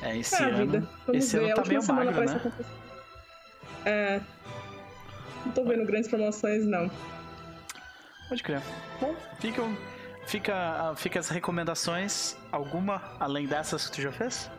É, 0.03 0.17
esse 0.19 0.35
É 0.35 0.39
a 0.45 0.49
ano. 0.49 0.57
vida. 0.59 0.89
Vamos 1.07 1.25
esse 1.25 1.39
ver. 1.39 1.47
ano 1.47 1.55
tá 1.55 1.65
meio 1.65 1.83
semana 1.83 2.11
magro, 2.13 2.25
né? 2.27 2.53
É. 3.85 4.21
Não 5.45 5.53
tô 5.53 5.65
vendo 5.65 5.85
grandes 5.87 6.09
promoções, 6.09 6.65
não. 6.67 6.91
Pode 8.29 8.43
crer. 8.43 8.61
Bom, 9.01 9.15
ficam, 9.39 9.77
fica, 10.27 10.55
ah, 10.55 10.95
fica 10.97 11.21
as 11.21 11.29
recomendações. 11.29 12.37
Alguma 12.51 13.01
além 13.21 13.47
dessas 13.47 13.87
que 13.89 13.97
tu 13.97 14.03
já 14.03 14.13
fez? 14.13 14.51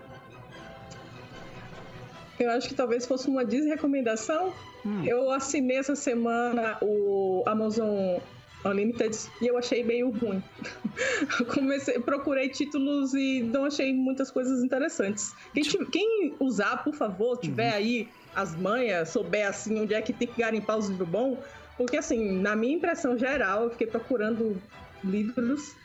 Eu 2.39 2.51
acho 2.51 2.69
que 2.69 2.75
talvez 2.75 3.05
fosse 3.05 3.27
uma 3.27 3.43
desrecomendação. 3.43 4.53
Hum. 4.85 5.03
Eu 5.03 5.29
assinei 5.31 5.77
essa 5.77 5.95
semana 5.95 6.77
o 6.81 7.43
Amazon 7.45 8.19
Unlimited 8.65 9.15
e 9.41 9.47
eu 9.47 9.57
achei 9.57 9.83
meio 9.83 10.09
ruim. 10.09 10.41
Comecei, 11.53 11.99
procurei 11.99 12.49
títulos 12.49 13.13
e 13.13 13.41
não 13.43 13.65
achei 13.65 13.93
muitas 13.93 14.31
coisas 14.31 14.63
interessantes. 14.63 15.33
Quem, 15.53 15.63
ti- 15.63 15.85
quem 15.91 16.35
usar, 16.39 16.83
por 16.83 16.93
favor, 16.95 17.37
tiver 17.37 17.71
aí 17.71 18.09
as 18.35 18.55
manhas, 18.55 19.09
souber 19.09 19.47
assim 19.47 19.79
onde 19.79 19.93
é 19.93 20.01
que 20.01 20.11
tem 20.13 20.27
que 20.27 20.39
garimpar 20.41 20.77
os 20.77 20.89
livros 20.89 21.07
bons, 21.07 21.37
porque 21.77 21.97
assim, 21.97 22.39
na 22.39 22.55
minha 22.55 22.75
impressão 22.75 23.17
geral, 23.17 23.65
eu 23.65 23.69
fiquei 23.71 23.87
procurando 23.87 24.61
livros 25.03 25.75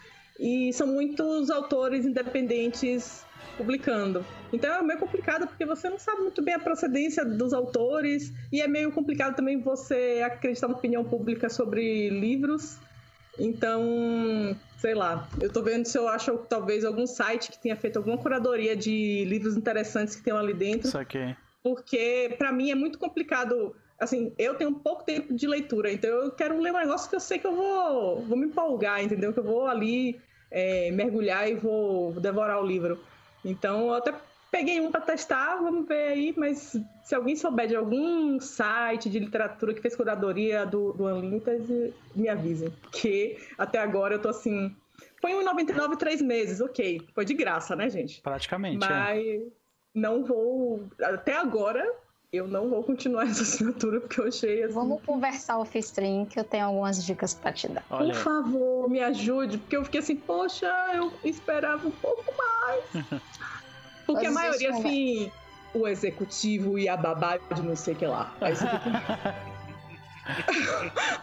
e 0.40 0.72
são 0.72 0.86
muitos 0.86 1.50
autores 1.50 2.04
independentes 2.06 3.24
publicando. 3.56 4.24
Então 4.52 4.72
é 4.74 4.82
meio 4.82 4.98
complicado 4.98 5.46
porque 5.46 5.64
você 5.64 5.88
não 5.88 5.98
sabe 5.98 6.22
muito 6.22 6.42
bem 6.42 6.54
a 6.54 6.58
procedência 6.58 7.24
dos 7.24 7.52
autores 7.52 8.32
e 8.52 8.60
é 8.60 8.68
meio 8.68 8.92
complicado 8.92 9.34
também 9.34 9.60
você 9.60 10.22
acreditar 10.24 10.68
na 10.68 10.74
opinião 10.74 11.04
pública 11.04 11.48
sobre 11.48 12.10
livros. 12.10 12.78
Então, 13.38 14.54
sei 14.78 14.94
lá, 14.94 15.26
eu 15.40 15.50
tô 15.50 15.62
vendo 15.62 15.86
se 15.86 15.96
eu 15.96 16.06
acho 16.06 16.36
talvez 16.48 16.84
algum 16.84 17.06
site 17.06 17.50
que 17.50 17.58
tenha 17.58 17.76
feito 17.76 17.96
alguma 17.96 18.18
curadoria 18.18 18.76
de 18.76 19.24
livros 19.24 19.56
interessantes 19.56 20.14
que 20.14 20.22
tem 20.22 20.34
ali 20.34 20.52
dentro 20.52 20.90
Só 20.90 21.02
que. 21.02 21.34
porque 21.62 22.34
pra 22.36 22.52
mim 22.52 22.70
é 22.70 22.74
muito 22.74 22.98
complicado. 22.98 23.74
Assim, 23.98 24.32
eu 24.36 24.54
tenho 24.54 24.74
pouco 24.74 25.04
tempo 25.04 25.32
de 25.32 25.46
leitura, 25.46 25.90
então 25.92 26.10
eu 26.10 26.30
quero 26.32 26.60
ler 26.60 26.72
um 26.72 26.78
negócio 26.78 27.08
que 27.08 27.14
eu 27.14 27.20
sei 27.20 27.38
que 27.38 27.46
eu 27.46 27.54
vou, 27.54 28.22
vou 28.22 28.36
me 28.36 28.46
empolgar, 28.46 29.02
entendeu? 29.02 29.32
Que 29.32 29.38
eu 29.38 29.44
vou 29.44 29.66
ali 29.66 30.20
é, 30.50 30.90
mergulhar 30.90 31.48
e 31.48 31.54
vou 31.54 32.12
devorar 32.20 32.60
o 32.60 32.66
livro. 32.66 33.00
Então, 33.44 33.88
eu 33.88 33.94
até 33.94 34.14
peguei 34.50 34.80
um 34.80 34.90
pra 34.90 35.00
testar, 35.00 35.56
vamos 35.56 35.88
ver 35.88 36.08
aí, 36.08 36.34
mas 36.36 36.76
se 37.02 37.14
alguém 37.14 37.34
souber 37.34 37.66
de 37.66 37.74
algum 37.74 38.38
site 38.38 39.08
de 39.08 39.18
literatura 39.18 39.72
que 39.72 39.80
fez 39.80 39.96
curadoria 39.96 40.66
do, 40.66 40.92
do 40.92 41.06
Unlimited, 41.06 41.94
me 42.14 42.28
avisem. 42.28 42.72
Que 42.92 43.38
até 43.56 43.78
agora 43.78 44.14
eu 44.14 44.22
tô 44.22 44.28
assim. 44.28 44.74
Põe 45.20 45.34
um 45.34 45.44
99 45.44 45.96
três 45.96 46.20
meses, 46.20 46.60
ok. 46.60 47.00
Foi 47.14 47.24
de 47.24 47.32
graça, 47.32 47.74
né, 47.74 47.88
gente? 47.88 48.20
Praticamente. 48.20 48.84
é. 48.84 48.88
Mas 48.88 49.42
não 49.94 50.24
vou. 50.24 50.84
Até 51.00 51.36
agora, 51.36 51.90
eu 52.32 52.48
não 52.48 52.70
vou 52.70 52.82
continuar 52.82 53.24
essa 53.28 53.42
assinatura, 53.42 54.00
porque 54.00 54.18
eu 54.18 54.26
achei 54.26 54.62
assim. 54.62 54.72
Vamos 54.72 55.04
conversar 55.04 55.58
off-stream 55.58 56.24
que 56.24 56.40
eu 56.40 56.44
tenho 56.44 56.64
algumas 56.64 57.04
dicas 57.04 57.34
pra 57.34 57.52
te 57.52 57.68
dar. 57.68 57.84
Olha, 57.90 58.14
Por 58.14 58.22
favor, 58.22 58.88
me 58.88 59.00
ajude, 59.00 59.58
porque 59.58 59.76
eu 59.76 59.84
fiquei 59.84 60.00
assim, 60.00 60.16
poxa, 60.16 60.66
eu 60.94 61.12
esperava 61.22 61.86
um 61.86 61.90
pouco 61.90 62.24
mais. 62.36 62.84
Porque 64.04 64.26
a 64.26 64.32
Mas 64.32 64.42
maioria, 64.42 64.70
isso, 64.70 64.78
assim, 64.80 65.32
o 65.72 65.86
executivo 65.86 66.76
e 66.76 66.88
a 66.88 66.96
babá 66.96 67.36
de 67.36 67.62
não 67.62 67.76
sei 67.76 67.94
o 67.94 67.96
que 67.96 68.04
lá. 68.04 68.36
Aí 68.40 68.54
você 68.56 68.66
fica, 68.66 69.36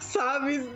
sabe? 0.00 0.66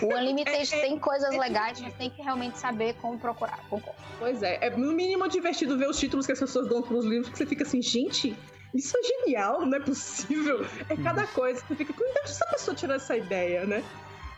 O 0.00 0.06
Unlimited 0.06 0.70
tem 0.70 0.98
coisas 0.98 1.36
legais, 1.36 1.78
mas 1.82 1.92
tem 1.94 2.08
que 2.08 2.22
realmente 2.22 2.58
saber 2.58 2.94
como 2.94 3.18
procurar. 3.18 3.58
Concordo. 3.68 4.00
Pois 4.18 4.42
é, 4.42 4.58
é 4.62 4.70
no 4.70 4.92
mínimo 4.94 5.28
divertido 5.28 5.76
ver 5.76 5.90
os 5.90 5.98
títulos 5.98 6.24
que 6.24 6.32
as 6.32 6.40
pessoas 6.40 6.66
dão 6.66 6.80
pros 6.80 7.04
livros, 7.04 7.28
que 7.28 7.36
você 7.36 7.44
fica 7.44 7.62
assim, 7.62 7.82
gente, 7.82 8.34
isso 8.74 8.96
é 8.96 9.02
genial, 9.02 9.64
não 9.66 9.78
é 9.78 9.80
possível. 9.80 10.64
É 10.88 10.96
cada 10.96 11.26
coisa 11.28 11.60
que 11.60 11.68
você 11.68 11.76
fica, 11.76 11.92
onde 11.92 12.18
essa 12.24 12.46
pessoa 12.46 12.74
tirou 12.74 12.96
essa 12.96 13.16
ideia, 13.16 13.66
né? 13.66 13.82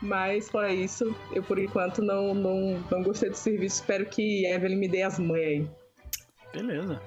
Mas 0.01 0.51
fora 0.51 0.73
isso, 0.73 1.15
eu 1.33 1.43
por 1.43 1.59
enquanto 1.59 2.03
não, 2.03 2.35
não, 2.35 2.85
não 2.91 3.03
gostei 3.03 3.31
do 3.31 3.37
serviço. 3.37 3.77
Espero 3.77 4.05
que 4.07 4.45
Evelyn 4.47 4.77
me 4.77 4.89
dê 4.89 5.03
as 5.03 5.19
mães 5.19 5.47
aí. 5.47 5.71
Beleza. 6.53 7.01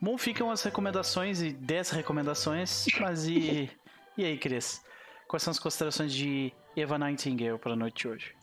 Bom, 0.00 0.16
ficam 0.16 0.50
as 0.50 0.62
recomendações 0.62 1.40
e 1.42 1.52
desrecomendações, 1.52 2.86
mas 3.00 3.26
e. 3.26 3.70
E 4.14 4.26
aí, 4.26 4.36
Cris? 4.36 4.84
Quais 5.26 5.42
são 5.42 5.52
as 5.52 5.58
considerações 5.58 6.12
de 6.12 6.52
Eva 6.76 6.98
Nightingale 6.98 7.58
para 7.58 7.72
a 7.72 7.76
noite 7.76 8.02
de 8.02 8.08
hoje? 8.08 8.34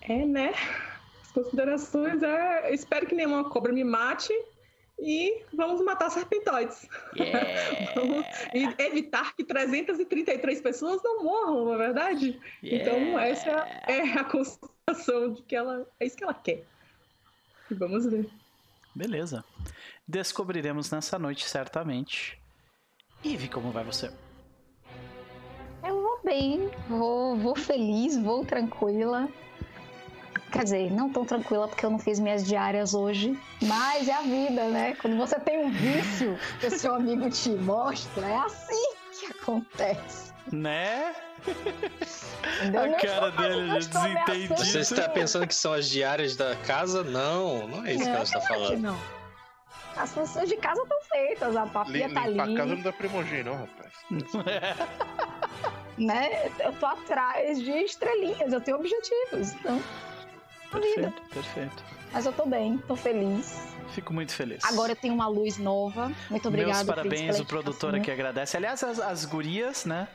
É, 0.00 0.26
né? 0.26 0.52
As 1.22 1.30
considerações 1.30 2.20
é. 2.20 2.68
eu 2.68 2.74
Espero 2.74 3.06
que 3.06 3.14
nenhuma 3.14 3.48
cobra 3.48 3.72
me 3.72 3.84
mate. 3.84 4.32
E 5.04 5.42
vamos 5.52 5.84
matar 5.84 6.10
serpentoides. 6.10 6.88
Vamos- 7.96 8.24
e 8.54 8.64
evitar 8.82 9.34
que 9.34 9.42
333 9.42 10.60
pessoas 10.60 11.02
não 11.02 11.24
morram, 11.24 11.64
não 11.64 11.74
é 11.74 11.78
verdade? 11.78 12.40
Então, 12.62 13.18
essa 13.18 13.50
é 13.88 14.00
a 14.16 14.22
constatação 14.30 15.32
de 15.32 15.42
que 15.42 15.56
ela. 15.56 15.84
É 15.98 16.06
isso 16.06 16.16
que 16.16 16.22
ela 16.22 16.34
quer. 16.34 16.64
E 17.68 17.74
vamos 17.74 18.06
ver. 18.06 18.28
Beleza. 18.94 19.44
Descobriremos 20.06 20.88
nessa 20.92 21.18
noite, 21.18 21.48
certamente. 21.48 22.40
Eve, 23.24 23.48
como 23.48 23.72
vai 23.72 23.82
você? 23.82 24.08
Eu 25.84 26.00
vou 26.00 26.20
bem, 26.22 26.70
vou, 26.88 27.36
vou 27.36 27.56
feliz, 27.56 28.16
vou 28.22 28.44
tranquila. 28.44 29.28
Quer 30.52 30.64
dizer, 30.64 30.92
não 30.92 31.08
tão 31.10 31.24
tranquila 31.24 31.66
porque 31.66 31.84
eu 31.86 31.90
não 31.90 31.98
fiz 31.98 32.20
minhas 32.20 32.44
diárias 32.46 32.92
hoje, 32.92 33.38
mas 33.62 34.06
é 34.06 34.12
a 34.12 34.20
vida, 34.20 34.68
né? 34.68 34.94
Quando 35.00 35.16
você 35.16 35.38
tem 35.40 35.58
um 35.64 35.70
vício 35.70 36.38
que 36.60 36.66
o 36.66 36.70
seu 36.70 36.94
amigo 36.94 37.30
te 37.30 37.48
mostra, 37.50 38.26
é 38.26 38.36
assim 38.36 38.94
que 39.18 39.26
acontece. 39.32 40.30
Né? 40.52 41.14
Entendeu? 42.60 42.82
A 42.82 42.86
Não 42.88 42.98
cara 42.98 43.30
dele 43.30 43.62
não 43.66 43.78
de 43.78 43.84
estou 43.84 44.00
ameaçando. 44.00 44.26
desentendido. 44.32 44.64
Você 44.66 44.78
está 44.80 45.08
pensando 45.08 45.46
que 45.46 45.54
são 45.54 45.72
as 45.72 45.88
diárias 45.88 46.36
da 46.36 46.54
casa? 46.56 47.02
Não, 47.02 47.66
não 47.68 47.86
é 47.86 47.94
isso 47.94 48.04
que 48.04 48.10
ela 48.10 48.22
está 48.22 48.38
Não, 48.38 48.46
que 48.46 48.52
falando. 48.52 48.80
não. 48.80 48.98
As 49.96 50.12
funções 50.12 50.48
de 50.48 50.56
casa 50.56 50.82
estão 50.82 50.98
feitas, 51.10 51.56
a 51.56 51.66
papia 51.66 52.12
tá 52.12 52.26
Limpar 52.26 52.48
a 52.50 52.54
casa 52.56 52.74
não 52.74 52.82
dá 52.82 52.92
primogênito, 52.92 53.50
não, 53.50 53.56
rapaz. 53.56 53.92
né? 55.98 56.50
Eu 56.58 56.72
tô 56.74 56.86
atrás 56.86 57.60
de 57.60 57.70
estrelinhas, 57.70 58.52
eu 58.52 58.60
tenho 58.60 58.78
objetivos, 58.78 59.52
então, 59.52 59.80
a 60.78 60.80
vida. 60.82 60.94
perfeito, 60.94 61.22
perfeito. 61.32 61.84
Mas 62.12 62.26
eu 62.26 62.32
tô 62.32 62.46
bem, 62.46 62.78
tô 62.78 62.94
feliz. 62.94 63.58
Fico 63.94 64.12
muito 64.12 64.32
feliz. 64.32 64.62
Agora 64.64 64.92
eu 64.92 64.96
tenho 64.96 65.14
uma 65.14 65.28
luz 65.28 65.58
nova. 65.58 66.10
Muito 66.30 66.48
obrigada. 66.48 66.84
Meus 66.84 66.86
parabéns, 66.86 67.40
o 67.40 67.44
produtor 67.44 67.94
aqui 67.94 68.10
agradece. 68.10 68.56
Aliás, 68.56 68.82
as, 68.82 68.98
as 68.98 69.24
gurias, 69.24 69.84
né? 69.84 70.08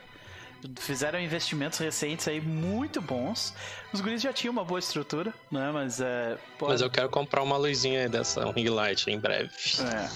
Fizeram 0.80 1.20
investimentos 1.20 1.78
recentes 1.78 2.28
aí 2.28 2.41
muito 2.41 3.00
bons. 3.00 3.54
Os 3.93 4.02
guris 4.02 4.22
já 4.22 4.34
tinham 4.34 4.52
uma 4.52 4.65
boa 4.65 4.80
estrutura, 4.80 5.32
né? 5.52 5.70
Mas 5.72 6.02
é. 6.02 6.38
pô, 6.58 6.67
Mas 6.67 6.82
eu 6.82 6.89
quero 6.89 7.10
comprar 7.10 7.43
uma 7.43 7.58
luzinha 7.58 8.10
dessa, 8.10 8.46
um 8.48 8.52
ring 8.52 8.67
light 8.70 9.08
em 9.10 9.20
breve. 9.20 9.52
é, 9.82 10.08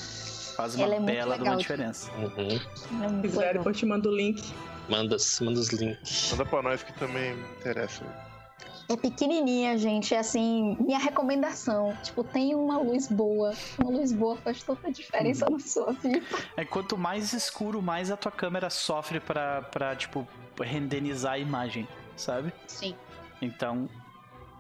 faz 0.56 0.74
uma 0.74 0.86
Ela 0.86 0.96
é 0.96 1.00
bela 1.00 1.38
de 1.38 1.44
uma 1.44 1.56
diferença. 1.56 2.12
Uhum. 2.14 2.48
É 2.48 3.10
Se 3.10 3.22
quiser, 3.22 3.38
legal. 3.38 3.54
depois 3.54 3.76
eu 3.76 3.80
te 3.80 3.86
mando 3.86 4.10
o 4.10 4.16
link. 4.16 4.52
Manda, 4.90 5.16
manda 5.42 5.60
os 5.60 5.70
links. 5.70 6.32
Manda 6.32 6.46
pra 6.46 6.62
nós 6.64 6.82
que 6.82 6.92
também 6.94 7.36
me 7.36 7.44
interessa. 7.60 8.04
É 8.90 8.96
pequenininha, 8.98 9.78
gente. 9.78 10.14
É 10.14 10.20
assim, 10.20 10.76
minha 10.80 11.00
recomendação. 11.00 11.96
Tipo, 12.04 12.24
tem 12.24 12.54
uma 12.56 12.78
luz 12.80 13.08
boa. 13.08 13.54
Uma 13.80 13.90
luz 13.92 14.12
boa 14.12 14.36
faz 14.38 14.62
toda 14.64 14.80
a 14.88 14.92
diferença 14.92 15.46
Uhum. 15.46 15.54
na 15.54 15.60
sua 15.60 15.92
vida. 15.94 16.26
É 16.58 16.66
quanto 16.66 16.98
mais 16.98 17.34
escuro, 17.34 17.82
mais 17.82 18.12
a 18.12 18.18
tua 18.18 18.32
câmera 18.32 18.70
sofre 18.70 19.20
pra, 19.20 19.62
pra 19.64 19.96
tipo, 19.96 20.28
renderizar 20.60 21.34
a 21.34 21.40
imagem, 21.40 21.88
sabe? 22.18 22.54
Sim. 22.68 22.96
Então, 23.42 23.90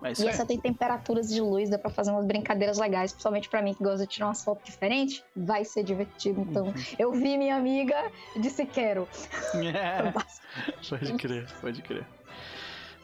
é 0.03 0.11
isso 0.13 0.23
E 0.23 0.27
essa 0.27 0.45
tem 0.45 0.59
temperaturas 0.59 1.27
de 1.29 1.39
luz, 1.41 1.69
dá 1.69 1.77
pra 1.77 1.91
fazer 1.91 2.09
umas 2.11 2.25
brincadeiras 2.25 2.77
legais, 2.79 3.11
principalmente 3.11 3.47
pra 3.49 3.61
mim 3.61 3.73
que 3.73 3.83
gosta 3.83 3.99
de 3.99 4.07
tirar 4.07 4.27
umas 4.27 4.43
fotos 4.43 4.65
diferentes. 4.65 5.23
Vai 5.35 5.63
ser 5.65 5.83
divertido. 5.83 6.41
Então, 6.49 6.67
Uhum. 6.67 6.73
eu 6.97 7.11
vi 7.11 7.37
minha 7.37 7.55
amiga 7.55 7.95
e 8.35 8.39
disse 8.39 8.65
quero. 8.65 9.07
É, 9.53 10.11
pode 10.89 11.13
crer, 11.17 11.47
pode 11.61 11.81
crer. 11.81 12.05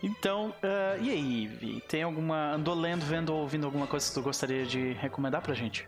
Então, 0.04 0.54
ah, 0.62 0.98
e 1.00 1.10
aí, 1.10 1.44
Ivy? 1.44 1.82
Tem 1.82 2.04
alguma. 2.04 2.52
Andou 2.54 2.76
lendo, 2.76 3.04
vendo 3.06 3.34
ou 3.34 3.42
ouvindo 3.42 3.66
alguma 3.66 3.88
coisa 3.88 4.08
que 4.08 4.14
tu 4.14 4.22
gostaria 4.22 4.66
de 4.66 4.94
recomendar 4.94 5.42
pra 5.42 5.54
gente? 5.54 5.88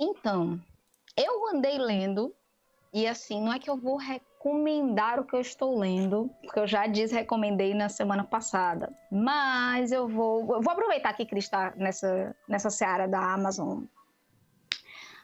Então, 0.00 0.58
eu 1.16 1.48
andei 1.48 1.76
lendo, 1.78 2.34
e 2.92 3.06
assim, 3.06 3.42
não 3.42 3.52
é 3.52 3.58
que 3.58 3.68
eu 3.68 3.76
vou 3.76 3.96
recomendar 3.96 5.18
o 5.20 5.24
que 5.24 5.34
eu 5.36 5.40
estou 5.40 5.78
lendo, 5.78 6.30
porque 6.42 6.58
eu 6.58 6.66
já 6.66 6.86
desrecomendei 6.86 7.74
na 7.74 7.88
semana 7.88 8.24
passada. 8.24 8.92
Mas 9.10 9.92
eu 9.92 10.08
vou. 10.08 10.40
Eu 10.54 10.62
vou 10.62 10.72
aproveitar 10.72 11.12
que 11.12 11.26
Cris 11.26 11.44
está 11.44 11.72
nessa, 11.76 12.34
nessa 12.48 12.70
seara 12.70 13.06
da 13.06 13.20
Amazon. 13.20 13.84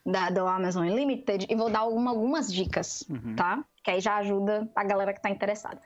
Da, 0.06 0.28
do 0.28 0.46
Amazon 0.46 0.86
Unlimited 0.86 1.46
e 1.48 1.56
vou 1.56 1.70
dar 1.70 1.78
alguma, 1.78 2.10
algumas 2.10 2.52
dicas, 2.52 3.02
Uhum. 3.08 3.34
tá? 3.36 3.64
Que 3.82 3.90
aí 3.92 4.00
já 4.02 4.16
ajuda 4.16 4.68
a 4.76 4.84
galera 4.84 5.14
que 5.14 5.18
está 5.18 5.30
interessada. 5.30 5.80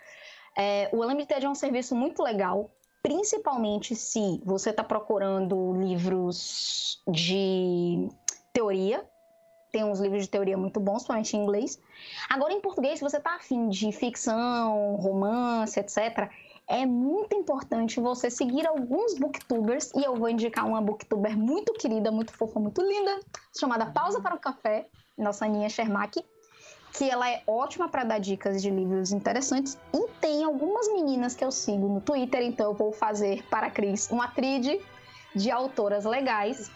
É, 0.59 0.91
o 0.93 1.05
Unlimited 1.05 1.45
é 1.45 1.49
um 1.49 1.55
serviço 1.55 1.95
muito 1.95 2.23
legal 2.23 2.71
principalmente 3.03 3.95
se 3.95 4.41
você 4.45 4.71
está 4.71 4.83
procurando 4.83 5.73
livros 5.73 7.01
de 7.09 8.09
teoria. 8.53 9.05
Tem 9.71 9.85
uns 9.85 10.01
livros 10.01 10.23
de 10.25 10.29
teoria 10.29 10.57
muito 10.57 10.81
bons, 10.81 11.05
principalmente 11.05 11.37
em 11.37 11.43
inglês. 11.43 11.81
Agora, 12.29 12.53
em 12.53 12.61
português, 12.61 12.99
se 12.99 13.05
você 13.05 13.19
está 13.19 13.37
afim 13.37 13.69
de 13.69 13.93
ficção, 13.93 14.97
romance, 14.97 15.79
etc., 15.79 16.31
é 16.67 16.85
muito 16.85 17.35
importante 17.35 18.01
você 18.01 18.31
seguir 18.31 18.67
alguns 18.67 19.19
booktubers, 19.19 19.91
e 19.95 20.05
eu 20.05 20.15
vou 20.17 20.29
indicar 20.29 20.67
uma 20.67 20.83
booktuber 20.83 21.37
muito 21.37 21.73
querida, 21.75 22.11
muito 22.11 22.33
fofa, 22.33 22.61
muito 22.61 22.83
linda, 22.83 23.21
chamada 23.59 23.87
Pausa 23.87 24.21
para 24.21 24.35
o 24.35 24.39
Café, 24.39 24.87
nossa 25.17 25.47
Aninha 25.47 25.69
Shermack, 25.71 26.23
que 26.93 27.09
ela 27.09 27.29
é 27.31 27.43
ótima 27.47 27.89
para 27.89 28.05
dar 28.05 28.19
dicas 28.19 28.61
de 28.63 28.71
livros 28.71 29.13
interessantes, 29.13 29.79
e 29.93 30.09
tem 30.21 30.45
algumas 30.45 30.89
meninas 30.89 31.35
que 31.35 31.45
eu 31.45 31.51
sigo 31.51 31.89
no 31.89 32.01
Twitter, 32.01 32.43
então 32.43 32.67
eu 32.67 32.75
vou 32.75 32.93
fazer 32.93 33.43
para 33.51 33.67
a 33.67 33.71
Cris 33.71 34.11
uma 34.11 34.29
trid 34.29 34.81
de 35.35 35.51
autoras 35.51 36.05
legais 36.05 36.71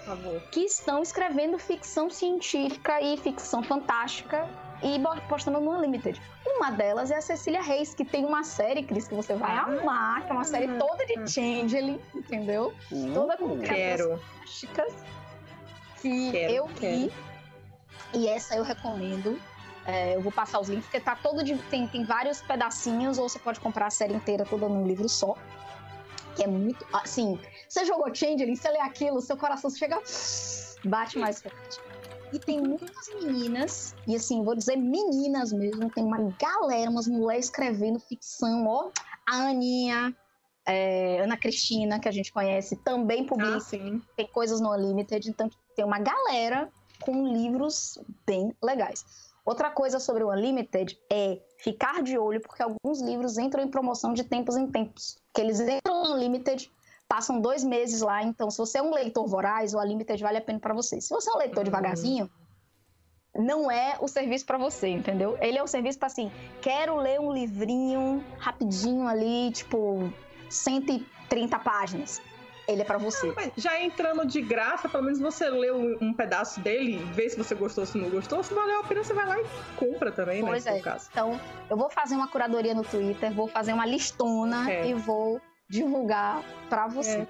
que 0.53 0.61
estão 0.61 1.03
escrevendo 1.03 1.59
ficção 1.59 2.11
científica 2.11 3.01
e 3.01 3.17
ficção 3.17 3.63
fantástica 3.63 4.49
e 4.83 5.01
postando 5.29 5.61
no 5.61 5.71
Unlimited. 5.71 6.21
Uma 6.45 6.71
delas 6.71 7.11
é 7.11 7.17
a 7.17 7.21
Cecília 7.21 7.63
Reis, 7.63 7.95
que 7.95 8.05
tem 8.05 8.25
uma 8.25 8.43
série, 8.45 8.83
Cris, 8.83 9.09
que 9.09 9.15
você 9.15 9.35
vai 9.35 9.57
amar, 9.57 10.25
que 10.25 10.31
é 10.31 10.35
uma 10.35 10.45
série 10.45 10.69
toda 10.77 11.07
de 11.07 11.15
Changeling, 11.31 12.01
entendeu? 12.15 12.75
Uh, 12.91 13.15
toda 13.15 13.37
com 13.37 13.59
quero. 13.61 14.19
fantásticas 14.19 14.93
que 16.01 16.33
quero, 16.33 16.53
eu 16.53 16.67
vi. 16.67 17.13
E 18.13 18.29
essa 18.29 18.57
eu 18.57 18.65
recomendo. 18.65 19.41
É, 19.87 20.15
eu 20.15 20.21
vou 20.21 20.31
passar 20.31 20.61
os 20.61 20.69
links, 20.69 20.85
porque 20.87 21.01
tá 21.01 21.17
todo 21.17 21.43
de, 21.43 21.57
tem, 21.65 21.89
tem 21.89 22.05
vários 22.05 22.41
pedacinhos, 22.41 23.19
ou 23.19 23.29
você 23.29 23.39
pode 23.39 23.59
comprar 23.61 23.87
a 23.87 23.91
série 23.91 24.15
inteira 24.15 24.45
toda 24.45 24.69
num 24.69 24.87
livro 24.87 25.09
só. 25.09 25.35
Que 26.37 26.45
é 26.45 26.47
muito. 26.47 26.87
Assim, 26.93 27.39
você 27.69 27.85
jogou 27.85 28.15
Changeling, 28.15 28.57
você 28.57 28.71
lê 28.71 28.81
aquilo, 28.81 29.21
seu 29.21 29.37
coração 29.37 29.71
chega. 29.71 30.01
Bate 30.85 31.19
mais 31.19 31.43
forte. 31.43 31.81
E 32.33 32.39
tem 32.39 32.63
muitas 32.63 33.09
meninas, 33.21 33.95
e 34.07 34.17
assim, 34.17 34.43
vou 34.43 34.55
dizer 34.55 34.77
meninas 34.77 35.53
mesmo, 35.53 35.91
tem 35.91 36.03
uma 36.03 36.33
galera, 36.41 36.91
umas 36.91 37.07
mulheres 37.07 37.47
escrevendo 37.47 38.01
ficção, 38.01 38.67
ó. 38.67 38.91
A 39.29 39.49
Aninha, 39.49 40.17
é, 40.65 41.21
Ana 41.21 41.37
Cristina, 41.37 42.01
que 42.01 42.09
a 42.09 42.13
gente 42.13 42.33
conhece, 42.33 42.77
também 42.77 43.27
publica. 43.27 43.59
Ah, 43.59 44.01
tem 44.17 44.27
coisas 44.29 44.61
no 44.61 44.73
Unlimited, 44.73 45.29
então 45.29 45.51
tem 45.77 45.85
uma 45.85 45.99
galera 45.99 46.71
com 47.01 47.29
livros 47.29 47.99
bem 48.25 48.57
legais. 48.63 49.32
Outra 49.45 49.71
coisa 49.71 49.99
sobre 49.99 50.23
o 50.23 50.31
Unlimited 50.31 50.97
é 51.11 51.41
ficar 51.59 52.03
de 52.03 52.17
olho, 52.17 52.41
porque 52.41 52.63
alguns 52.63 53.01
livros 53.01 53.39
entram 53.39 53.63
em 53.63 53.69
promoção 53.69 54.13
de 54.13 54.23
tempos 54.23 54.57
em 54.57 54.71
tempos. 54.71 55.19
Que 55.35 55.41
eles 55.41 55.61
entram 55.61 56.05
no 56.05 56.15
Unlimited 56.15 56.71
passam 57.09 57.41
dois 57.41 57.63
meses 57.63 58.01
lá. 58.01 58.23
Então, 58.23 58.51
se 58.51 58.57
você 58.57 58.79
é 58.79 58.83
um 58.83 58.95
leitor 58.95 59.27
voraz, 59.27 59.75
o 59.75 59.79
Unlimited 59.79 60.23
vale 60.23 60.39
a 60.39 60.41
pena 60.41 60.59
para 60.59 60.73
você. 60.73 60.99
Se 61.01 61.11
você 61.11 61.29
é 61.29 61.35
um 61.35 61.39
leitor 61.39 61.63
devagarzinho, 61.63 62.31
não 63.35 63.71
é 63.71 63.97
o 64.01 64.09
serviço 64.09 64.47
para 64.47 64.57
você, 64.57 64.89
entendeu? 64.89 65.37
Ele 65.41 65.59
é 65.59 65.63
o 65.63 65.67
serviço 65.67 65.99
para 65.99 66.07
assim, 66.07 66.31
quero 66.61 66.97
ler 66.97 67.21
um 67.21 67.33
livrinho 67.33 68.25
rapidinho 68.39 69.07
ali, 69.07 69.51
tipo 69.53 70.13
130 70.49 71.59
páginas. 71.59 72.21
Ele 72.69 72.83
é 72.83 72.85
para 72.85 72.99
você. 72.99 73.35
já 73.57 73.81
entrando 73.81 74.25
de 74.27 74.41
graça, 74.41 74.89
pelo 74.89 75.05
menos 75.05 75.19
você 75.19 75.49
lê 75.51 75.73
um, 75.73 75.97
um, 76.01 76.15
pedaço 76.15 76.61
dele, 76.61 76.99
vê 77.13 77.29
se 77.29 77.37
você 77.37 77.55
gostou, 77.55 77.85
se 77.85 77.99
não 77.99 78.09
gostou. 78.09 78.43
Se 78.43 78.55
valeu 78.55 78.81
a 78.81 78.85
pena, 78.85 79.03
você 79.03 79.13
vai 79.13 79.27
lá 79.27 79.41
e 79.41 79.45
compra 79.77 80.13
também, 80.13 80.43
né, 80.43 80.49
pois 80.49 80.65
né? 80.65 80.79
É. 80.79 80.97
Então, 81.11 81.41
eu 81.69 81.77
vou 81.77 81.91
fazer 81.91 82.15
uma 82.15 82.29
curadoria 82.29 82.75
no 82.75 82.83
Twitter, 82.83 83.33
vou 83.33 83.49
fazer 83.49 83.73
uma 83.73 83.87
listona 83.87 84.71
é. 84.71 84.89
e 84.89 84.95
vou 84.95 85.41
divulgar 85.69 86.43
para 86.69 86.87
você. 86.87 87.19
É. 87.19 87.27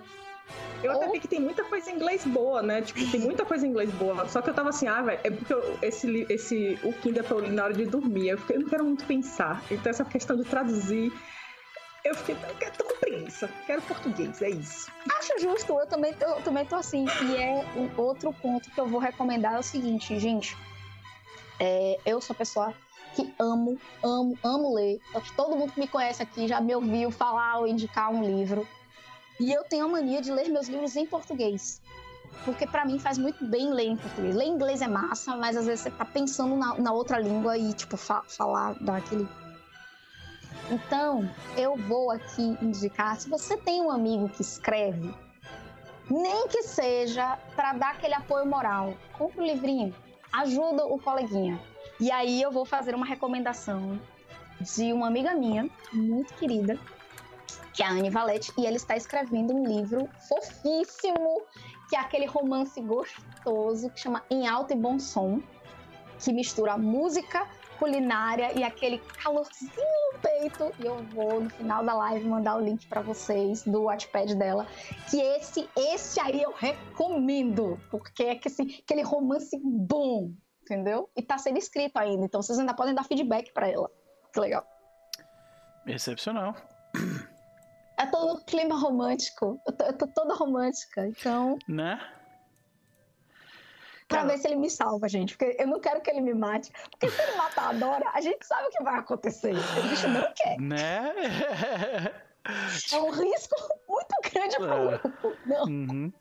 Eu 0.82 0.92
Ou... 0.92 0.96
até 0.96 1.12
vi 1.12 1.20
que 1.20 1.28
tem 1.28 1.40
muita 1.40 1.64
coisa 1.64 1.90
em 1.90 1.94
inglês 1.94 2.24
boa, 2.26 2.62
né? 2.62 2.82
Tipo, 2.82 3.10
tem 3.10 3.20
muita 3.20 3.44
coisa 3.44 3.66
em 3.66 3.70
inglês 3.70 3.90
boa. 3.92 4.28
Só 4.28 4.42
que 4.42 4.50
eu 4.50 4.54
tava 4.54 4.70
assim, 4.70 4.88
ah, 4.88 5.00
velho, 5.00 5.20
é 5.22 5.30
porque 5.30 5.52
eu, 5.52 5.78
esse, 5.80 6.26
esse, 6.28 6.78
o 6.82 6.92
Kindle 6.92 7.24
eu 7.30 7.40
li 7.40 7.50
na 7.50 7.64
hora 7.64 7.72
de 7.72 7.86
dormir. 7.86 8.30
Eu, 8.30 8.38
fiquei, 8.38 8.56
eu 8.56 8.60
não 8.60 8.68
quero 8.68 8.84
muito 8.84 9.04
pensar. 9.04 9.62
Então, 9.70 9.90
essa 9.90 10.04
questão 10.04 10.36
de 10.36 10.44
traduzir. 10.44 11.12
Eu 12.04 12.14
fiquei, 12.16 12.34
tô 12.76 12.84
com 12.84 12.98
preguiça. 12.98 13.48
Quero 13.66 13.80
português, 13.82 14.42
é 14.42 14.50
isso. 14.50 14.90
Acho 15.18 15.38
justo, 15.38 15.78
eu 15.78 15.86
também, 15.86 16.14
também 16.44 16.66
tô 16.66 16.76
assim. 16.76 17.06
E 17.24 17.36
é 17.36 17.64
um 17.76 18.00
outro 18.00 18.32
ponto 18.32 18.70
que 18.70 18.80
eu 18.80 18.86
vou 18.86 18.98
recomendar 18.98 19.54
é 19.54 19.58
o 19.58 19.62
seguinte, 19.62 20.18
gente. 20.18 20.56
É, 21.60 21.98
eu 22.04 22.20
sou 22.20 22.34
pessoa 22.34 22.74
que 23.14 23.32
amo, 23.38 23.78
amo, 24.02 24.36
amo 24.42 24.74
ler. 24.74 25.00
Todo 25.36 25.56
mundo 25.56 25.72
que 25.72 25.80
me 25.80 25.86
conhece 25.86 26.22
aqui 26.22 26.48
já 26.48 26.60
me 26.60 26.74
ouviu 26.74 27.10
falar 27.10 27.58
ou 27.58 27.66
indicar 27.66 28.10
um 28.10 28.24
livro. 28.24 28.66
E 29.38 29.52
eu 29.52 29.62
tenho 29.64 29.84
a 29.84 29.88
mania 29.88 30.20
de 30.20 30.30
ler 30.32 30.48
meus 30.48 30.68
livros 30.68 30.96
em 30.96 31.06
português. 31.06 31.80
Porque 32.44 32.66
para 32.66 32.84
mim 32.84 32.98
faz 32.98 33.18
muito 33.18 33.44
bem 33.44 33.72
ler 33.72 33.88
em 33.88 33.96
português. 33.96 34.34
Ler 34.34 34.46
em 34.46 34.54
inglês 34.54 34.82
é 34.82 34.88
massa, 34.88 35.36
mas 35.36 35.56
às 35.56 35.66
vezes 35.66 35.80
você 35.80 35.90
tá 35.90 36.04
pensando 36.04 36.56
na, 36.56 36.74
na 36.78 36.92
outra 36.92 37.18
língua 37.18 37.56
e, 37.56 37.72
tipo, 37.72 37.96
fa 37.96 38.22
falar 38.26 38.74
daquele. 38.80 39.28
Então, 40.70 41.28
eu 41.56 41.76
vou 41.76 42.10
aqui 42.10 42.56
indicar. 42.62 43.20
Se 43.20 43.28
você 43.28 43.56
tem 43.56 43.80
um 43.80 43.90
amigo 43.90 44.28
que 44.28 44.42
escreve, 44.42 45.14
nem 46.10 46.48
que 46.48 46.62
seja 46.62 47.38
para 47.54 47.72
dar 47.74 47.90
aquele 47.92 48.14
apoio 48.14 48.46
moral, 48.46 48.94
compra 49.12 49.40
o 49.40 49.44
um 49.44 49.46
livrinho, 49.46 49.94
ajuda 50.32 50.86
o 50.86 50.98
coleguinha. 50.98 51.60
E 52.00 52.10
aí 52.10 52.40
eu 52.40 52.50
vou 52.50 52.64
fazer 52.64 52.94
uma 52.94 53.06
recomendação 53.06 54.00
de 54.60 54.92
uma 54.92 55.06
amiga 55.06 55.34
minha, 55.34 55.68
muito 55.92 56.34
querida, 56.34 56.78
que 57.72 57.82
é 57.82 57.86
a 57.86 57.90
Anne 57.90 58.10
Valete, 58.10 58.52
e 58.58 58.66
ela 58.66 58.76
está 58.76 58.96
escrevendo 58.96 59.54
um 59.54 59.64
livro 59.64 60.08
fofíssimo, 60.28 61.42
que 61.88 61.96
é 61.96 61.98
aquele 61.98 62.26
romance 62.26 62.80
gostoso 62.80 63.90
que 63.90 64.00
chama 64.00 64.22
Em 64.30 64.46
Alto 64.46 64.72
e 64.72 64.76
Bom 64.76 64.98
Som, 64.98 65.42
que 66.18 66.32
mistura 66.32 66.78
música, 66.78 67.46
culinária 67.82 68.56
e 68.56 68.62
aquele 68.62 68.98
calorzinho 68.98 69.72
no 69.74 70.20
peito. 70.20 70.72
E 70.78 70.86
eu 70.86 71.02
vou 71.06 71.40
no 71.40 71.50
final 71.50 71.84
da 71.84 71.92
live 71.94 72.24
mandar 72.28 72.56
o 72.56 72.60
link 72.60 72.86
para 72.86 73.00
vocês 73.00 73.64
do 73.64 73.84
Wattpad 73.84 74.36
dela, 74.36 74.68
que 75.10 75.20
esse 75.20 75.68
esse 75.76 76.20
aí 76.20 76.40
eu 76.40 76.52
recomendo, 76.52 77.80
porque 77.90 78.22
é 78.22 78.34
que 78.36 78.46
assim, 78.46 78.78
aquele 78.84 79.02
romance 79.02 79.60
bom, 79.60 80.30
entendeu? 80.62 81.10
E 81.16 81.22
tá 81.22 81.36
sendo 81.38 81.58
escrito 81.58 81.96
ainda, 81.96 82.24
então 82.24 82.40
vocês 82.40 82.56
ainda 82.56 82.72
podem 82.72 82.94
dar 82.94 83.02
feedback 83.02 83.52
para 83.52 83.68
ela. 83.68 83.90
Que 84.32 84.38
legal. 84.38 84.64
Excepcional. 85.84 86.54
É 87.98 88.06
todo 88.06 88.44
clima 88.44 88.78
romântico. 88.78 89.60
Eu 89.66 89.72
tô, 89.76 89.84
eu 89.84 89.98
tô 89.98 90.06
toda 90.06 90.34
romântica, 90.34 91.04
então. 91.06 91.58
Né? 91.68 92.00
Pra 94.12 94.24
ver 94.24 94.38
se 94.38 94.46
ele 94.46 94.56
me 94.56 94.70
salva, 94.70 95.08
gente. 95.08 95.36
Porque 95.36 95.56
eu 95.58 95.66
não 95.66 95.80
quero 95.80 96.00
que 96.00 96.10
ele 96.10 96.20
me 96.20 96.34
mate. 96.34 96.72
Porque 96.90 97.10
se 97.10 97.20
ele 97.20 97.36
matar 97.36 97.70
a 97.70 97.72
Dora, 97.72 98.10
a 98.12 98.20
gente 98.20 98.46
sabe 98.46 98.68
o 98.68 98.70
que 98.70 98.82
vai 98.82 98.98
acontecer. 98.98 99.54
O 99.54 99.88
bicho 99.88 100.08
não 100.08 100.32
quer. 100.34 100.60
Né? 100.60 101.12
É 102.92 102.96
um 102.96 103.10
risco 103.10 103.54
muito 103.88 104.32
grande 104.32 104.56
pro 104.56 104.72
é. 104.72 104.98
grupo. 104.98 105.36
Não. 105.46 105.64
Uhum. 105.64 106.12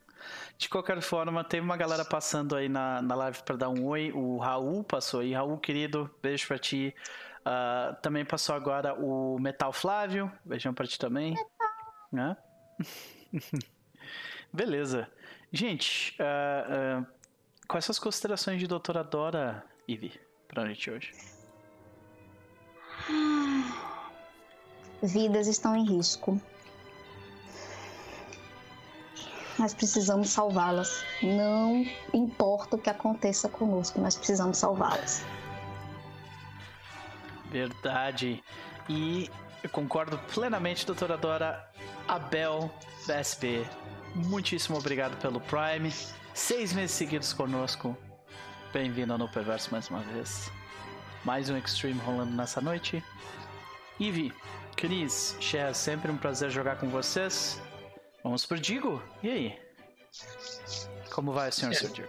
De 0.57 0.69
qualquer 0.69 1.01
forma, 1.01 1.43
teve 1.43 1.65
uma 1.65 1.75
galera 1.75 2.05
passando 2.05 2.55
aí 2.55 2.69
na, 2.69 3.01
na 3.01 3.15
live 3.15 3.41
para 3.43 3.55
dar 3.55 3.69
um 3.69 3.85
oi. 3.87 4.11
O 4.11 4.37
Raul 4.37 4.83
passou 4.83 5.21
aí. 5.21 5.33
Raul, 5.33 5.57
querido, 5.57 6.09
beijo 6.21 6.47
pra 6.47 6.59
ti. 6.59 6.93
Uh, 7.39 7.99
também 8.01 8.23
passou 8.23 8.55
agora 8.55 8.93
o 8.93 9.39
Metal 9.39 9.73
Flávio. 9.73 10.31
Beijão 10.45 10.73
pra 10.73 10.85
ti 10.85 10.99
também. 10.99 11.35
Né? 12.11 12.37
Beleza. 14.53 15.07
Gente, 15.51 16.15
uh, 16.19 17.01
uh, 17.01 17.07
quais 17.71 17.85
são 17.85 17.93
as 17.93 17.99
considerações 17.99 18.59
de 18.59 18.67
doutora 18.67 19.01
Dora, 19.01 19.63
Ivy, 19.87 20.19
pra 20.45 20.67
gente 20.67 20.91
hoje? 20.91 21.13
Vidas 25.01 25.47
estão 25.47 25.73
em 25.75 25.85
risco 25.85 26.39
nós 29.59 29.75
precisamos 29.75 30.29
salvá-las. 30.29 31.05
Não 31.21 31.85
importa 32.13 32.75
o 32.75 32.79
que 32.79 32.89
aconteça 32.89 33.47
conosco, 33.47 34.01
nós 34.01 34.15
precisamos 34.15 34.57
salvá-las. 34.57 35.23
Verdade. 37.51 38.43
E 38.89 39.29
eu 39.63 39.69
concordo 39.69 40.17
plenamente, 40.33 40.83
doutora 40.83 41.15
Dora. 41.15 41.71
Abel 42.07 42.73
VSP, 43.05 43.63
muitíssimo 44.15 44.77
obrigado 44.77 45.15
pelo 45.21 45.39
Prime. 45.41 45.93
Seis 46.33 46.71
meses 46.71 46.91
seguidos 46.91 47.33
conosco. 47.33 47.95
Bem-vindo 48.71 49.13
ao 49.13 49.29
Perverso 49.29 49.69
mais 49.71 49.89
uma 49.89 49.99
vez. 49.99 50.49
Mais 51.25 51.49
um 51.49 51.57
Extreme 51.57 51.99
rolando 51.99 52.31
nessa 52.31 52.61
noite. 52.61 53.03
Ivy, 53.99 54.33
Cris, 54.77 55.35
Cher, 55.41 55.75
sempre 55.75 56.09
um 56.09 56.17
prazer 56.17 56.49
jogar 56.49 56.77
com 56.77 56.87
vocês. 56.87 57.61
Vamos 58.23 58.45
pro 58.45 58.57
Digo. 58.57 59.03
E 59.21 59.29
aí? 59.29 59.59
Como 61.11 61.33
vai, 61.33 61.51
senhor 61.51 61.73
é. 61.73 61.87
Digo? 61.87 62.07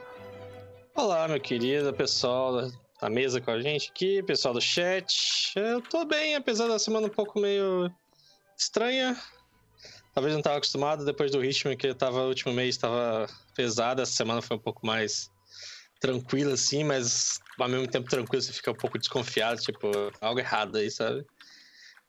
Olá, 0.95 1.27
meu 1.27 1.41
querido 1.41 1.93
pessoal 1.93 2.71
da 3.01 3.11
mesa 3.11 3.41
com 3.41 3.51
a 3.51 3.61
gente 3.61 3.91
aqui, 3.91 4.23
pessoal 4.23 4.55
do 4.55 4.61
chat. 4.61 5.53
Eu 5.57 5.81
tô 5.83 6.05
bem, 6.05 6.37
apesar 6.37 6.69
da 6.69 6.79
semana 6.79 7.09
um 7.09 7.11
pouco 7.11 7.41
meio 7.41 7.93
estranha. 8.57 9.21
Talvez 10.15 10.35
não 10.35 10.43
tava 10.43 10.57
acostumado 10.57 11.05
depois 11.05 11.31
do 11.31 11.41
ritmo 11.41 11.77
que 11.77 11.87
eu 11.87 11.95
tava, 11.95 12.23
o 12.23 12.29
último 12.29 12.53
mês 12.53 12.75
estava 12.75 13.27
pesado, 13.55 14.03
essa 14.03 14.13
semana 14.13 14.43
foi 14.43 14.57
um 14.57 14.61
pouco 14.61 14.87
mais 14.87 15.31
tranquila, 16.01 16.55
assim, 16.55 16.85
mas 16.85 17.39
ao 17.59 17.69
mesmo 17.69 17.87
tempo 17.87 18.11
tranquilo 18.11 18.43
você 18.43 18.53
fica 18.53 18.71
um 18.71 18.77
pouco 18.77 18.99
desconfiado, 18.99 19.61
tipo, 19.61 19.91
algo 20.21 20.41
errado 20.41 20.77
aí, 20.77 20.91
sabe? 20.91 21.25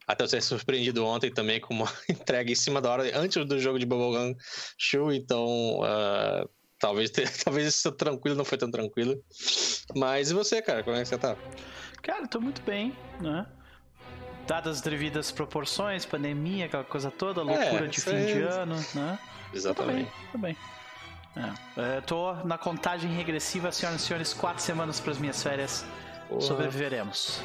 Até 0.06 0.24
eu 0.24 0.28
ser 0.28 0.42
surpreendido 0.42 1.06
ontem 1.06 1.32
também 1.32 1.62
com 1.62 1.74
uma 1.74 1.92
entrega 2.10 2.52
em 2.52 2.56
cima 2.56 2.82
da 2.82 2.92
hora, 2.92 3.18
antes 3.18 3.46
do 3.46 3.60
jogo 3.60 3.80
de 3.80 3.86
Bubblegum 3.86 4.36
Show, 4.78 5.14
então 5.14 5.80
uh, 5.80 6.50
talvez, 6.80 7.12
talvez 7.46 7.68
isso 7.68 7.92
tranquilo 7.92 8.36
não 8.36 8.44
foi 8.44 8.58
tão 8.58 8.70
tranquilo. 8.70 9.24
Mas 9.96 10.32
e 10.32 10.34
você, 10.34 10.62
cara, 10.62 10.84
como 10.84 10.98
é 10.98 11.04
que 11.04 11.08
você 11.08 11.18
tá? 11.18 11.38
Cara, 12.02 12.28
tô 12.28 12.42
muito 12.42 12.62
bem, 12.64 12.94
né? 13.22 13.46
Dadas 14.48 14.78
as 14.78 14.82
devidas 14.82 15.32
proporções, 15.32 16.06
pandemia, 16.06 16.66
aquela 16.66 16.84
coisa 16.84 17.10
toda, 17.10 17.42
é, 17.42 17.44
loucura 17.44 17.86
é, 17.86 17.88
de 17.88 18.02
fim 18.02 18.16
é... 18.16 18.26
de 18.26 18.42
ano, 18.42 18.76
né? 18.94 19.20
Exatamente. 19.54 20.12
Tô 20.32 20.38
bem, 20.38 20.58
bem. 21.36 21.54
É. 21.78 21.98
é 21.98 22.02
tô 22.02 22.34
na 22.44 22.58
contagem 22.58 23.12
regressiva, 23.12 23.72
senhoras 23.72 24.02
e 24.02 24.06
senhores, 24.06 24.34
quatro 24.34 24.62
semanas 24.62 25.00
para 25.00 25.12
as 25.12 25.18
minhas 25.18 25.42
férias. 25.42 25.86
Porra. 26.28 26.42
Sobreviveremos. 26.42 27.42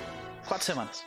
Quatro 0.47 0.65
semanas. 0.65 1.05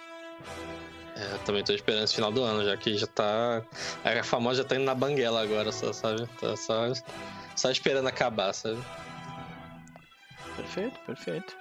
É, 1.16 1.34
eu 1.34 1.40
também 1.40 1.64
tô 1.64 1.74
esperando 1.74 2.04
esse 2.04 2.16
final 2.16 2.32
do 2.32 2.42
ano, 2.44 2.64
já 2.64 2.78
que 2.78 2.98
já 2.98 3.08
tá. 3.08 3.62
A 4.04 4.24
famosa 4.24 4.64
já 4.64 4.68
tá 4.68 4.76
indo 4.76 4.86
na 4.86 4.96
banguela 4.96 5.42
agora, 5.42 5.72
só, 5.72 5.92
sabe? 5.92 6.26
Tá 6.40 6.56
só, 6.56 6.92
só 7.56 7.70
esperando 7.70 8.08
acabar, 8.08 8.54
sabe? 8.54 8.82
Perfeito, 10.56 11.00
perfeito. 11.06 11.61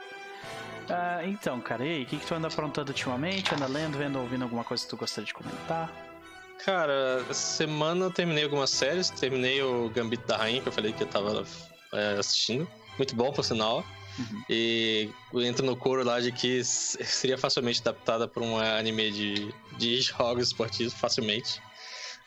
Ah, 0.89 1.21
então, 1.25 1.61
cara, 1.61 1.85
e 1.85 1.89
aí, 1.91 2.03
o 2.03 2.07
que, 2.07 2.17
que 2.17 2.27
tu 2.27 2.35
anda 2.35 2.49
aprontando 2.49 2.91
ultimamente? 2.91 3.55
Anda 3.55 3.67
lendo, 3.67 3.99
vendo, 3.99 4.19
ouvindo 4.19 4.43
alguma 4.43 4.65
coisa 4.65 4.83
que 4.83 4.91
tu 4.91 4.97
gostaria 4.97 5.27
de 5.27 5.35
comentar? 5.35 5.91
Cara, 6.65 7.25
essa 7.31 7.57
semana 7.57 8.07
eu 8.07 8.11
terminei 8.11 8.45
algumas 8.45 8.71
séries, 8.71 9.11
terminei 9.11 9.63
o 9.63 9.89
Gambito 9.91 10.27
da 10.27 10.37
Rainha, 10.37 10.61
que 10.61 10.69
eu 10.69 10.73
falei 10.73 10.93
que 10.93 11.03
eu 11.03 11.07
tava 11.07 11.45
é, 11.93 12.19
assistindo. 12.19 12.69
Muito 12.99 13.15
bom, 13.15 13.33
por 13.33 13.45
sinal. 13.45 13.85
Uhum. 14.19 14.45
E 14.51 15.09
entra 15.35 15.65
no 15.65 15.77
coro 15.77 16.05
lá 16.05 16.21
de 16.21 16.33
que 16.33 16.63
seria 16.65 17.39
facilmente 17.39 17.81
adaptada 17.81 18.29
para 18.29 18.43
um 18.43 18.59
anime 18.59 19.11
de, 19.11 19.55
de 19.79 20.01
jogos 20.03 20.49
esportivos, 20.49 20.93
facilmente. 20.93 21.63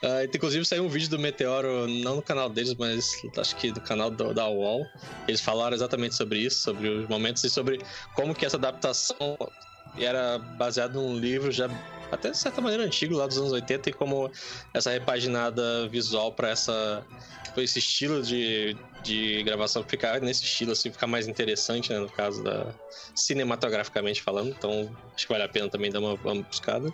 Uh, 0.03 0.25
inclusive 0.35 0.65
saiu 0.65 0.83
um 0.83 0.89
vídeo 0.89 1.09
do 1.09 1.17
Meteoro, 1.17 1.87
não 1.87 2.17
no 2.17 2.21
canal 2.21 2.49
deles, 2.49 2.75
mas 2.75 3.09
acho 3.37 3.55
que 3.55 3.71
do 3.71 3.79
canal 3.79 4.11
do, 4.11 4.33
da 4.33 4.49
UOL. 4.49 4.85
Eles 5.29 5.39
falaram 5.39 5.73
exatamente 5.73 6.13
sobre 6.13 6.39
isso, 6.39 6.59
sobre 6.59 6.89
os 6.89 7.07
momentos 7.07 7.41
e 7.45 7.49
sobre 7.49 7.79
como 8.13 8.35
que 8.35 8.45
essa 8.45 8.57
adaptação 8.57 9.37
era 9.97 10.37
baseada 10.37 10.93
num 10.93 11.17
livro 11.17 11.51
já 11.51 11.69
até 12.11 12.31
de 12.31 12.37
certa 12.37 12.59
maneira 12.61 12.83
antigo, 12.83 13.15
lá 13.15 13.25
dos 13.25 13.37
anos 13.37 13.53
80, 13.53 13.89
e 13.89 13.93
como 13.93 14.29
essa 14.73 14.91
repaginada 14.91 15.87
visual 15.87 16.33
para 16.33 16.49
essa 16.49 17.03
esse 17.55 17.79
estilo 17.79 18.23
de, 18.23 18.75
de 19.03 19.43
gravação 19.43 19.83
ficar 19.83 20.19
nesse 20.19 20.43
estilo 20.43 20.71
assim, 20.71 20.91
ficar 20.91 21.05
mais 21.05 21.27
interessante, 21.27 21.91
né, 21.91 21.99
no 21.99 22.09
caso 22.09 22.43
da 22.43 22.73
cinematograficamente 23.15 24.21
falando. 24.21 24.49
Então, 24.49 24.89
acho 25.15 25.27
que 25.27 25.31
vale 25.31 25.43
a 25.43 25.49
pena 25.49 25.69
também 25.69 25.91
dar 25.91 25.99
uma, 25.99 26.13
uma 26.15 26.41
buscada. 26.41 26.91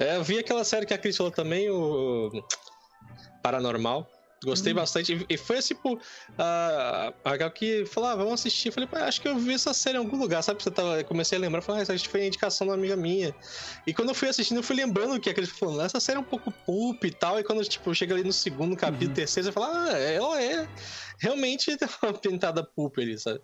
É, 0.00 0.16
eu 0.16 0.24
vi 0.24 0.38
aquela 0.38 0.64
série 0.64 0.86
que 0.86 0.94
a 0.94 0.98
Cris 0.98 1.16
falou 1.16 1.30
também, 1.30 1.68
o 1.70 2.30
Paranormal. 3.42 4.10
Gostei 4.42 4.72
hum. 4.72 4.76
bastante. 4.76 5.26
E 5.28 5.36
foi 5.36 5.58
assim, 5.58 5.74
tipo, 5.74 6.00
a, 6.38 7.12
a 7.24 7.50
que 7.50 7.84
falou, 7.84 8.08
ah, 8.08 8.16
vamos 8.16 8.32
assistir. 8.32 8.68
Eu 8.68 8.72
falei, 8.72 8.88
acho 9.06 9.20
que 9.20 9.28
eu 9.28 9.36
vi 9.36 9.52
essa 9.52 9.74
série 9.74 9.98
em 9.98 9.98
algum 9.98 10.16
lugar, 10.16 10.42
sabe? 10.42 10.62
Você 10.62 10.70
tava, 10.70 11.04
comecei 11.04 11.36
a 11.36 11.40
lembrar, 11.40 11.60
falei, 11.60 11.82
ah, 11.82 11.82
essa 11.82 12.08
foi 12.08 12.22
a 12.22 12.26
indicação 12.26 12.66
de 12.66 12.70
uma 12.70 12.78
amiga 12.78 12.96
minha. 12.96 13.34
E 13.86 13.92
quando 13.92 14.08
eu 14.08 14.14
fui 14.14 14.28
assistindo, 14.28 14.56
eu 14.56 14.62
fui 14.62 14.74
lembrando 14.76 15.20
que 15.20 15.28
aquele 15.28 15.46
falou, 15.46 15.82
essa 15.82 16.00
série 16.00 16.16
é 16.16 16.20
um 16.20 16.24
pouco 16.24 16.50
pulp 16.64 17.04
e 17.04 17.10
tal. 17.10 17.38
E 17.38 17.44
quando, 17.44 17.62
tipo, 17.64 17.94
chega 17.94 18.14
ali 18.14 18.24
no 18.24 18.32
segundo 18.32 18.74
capítulo, 18.74 19.10
uhum. 19.10 19.14
terceiro, 19.14 19.46
você 19.46 19.52
fala, 19.52 19.90
ah, 19.90 19.98
ela 19.98 20.42
é 20.42 20.66
realmente 21.18 21.76
uma 22.02 22.14
pintada 22.14 22.64
pulp 22.64 22.96
ali, 22.96 23.18
sabe? 23.18 23.40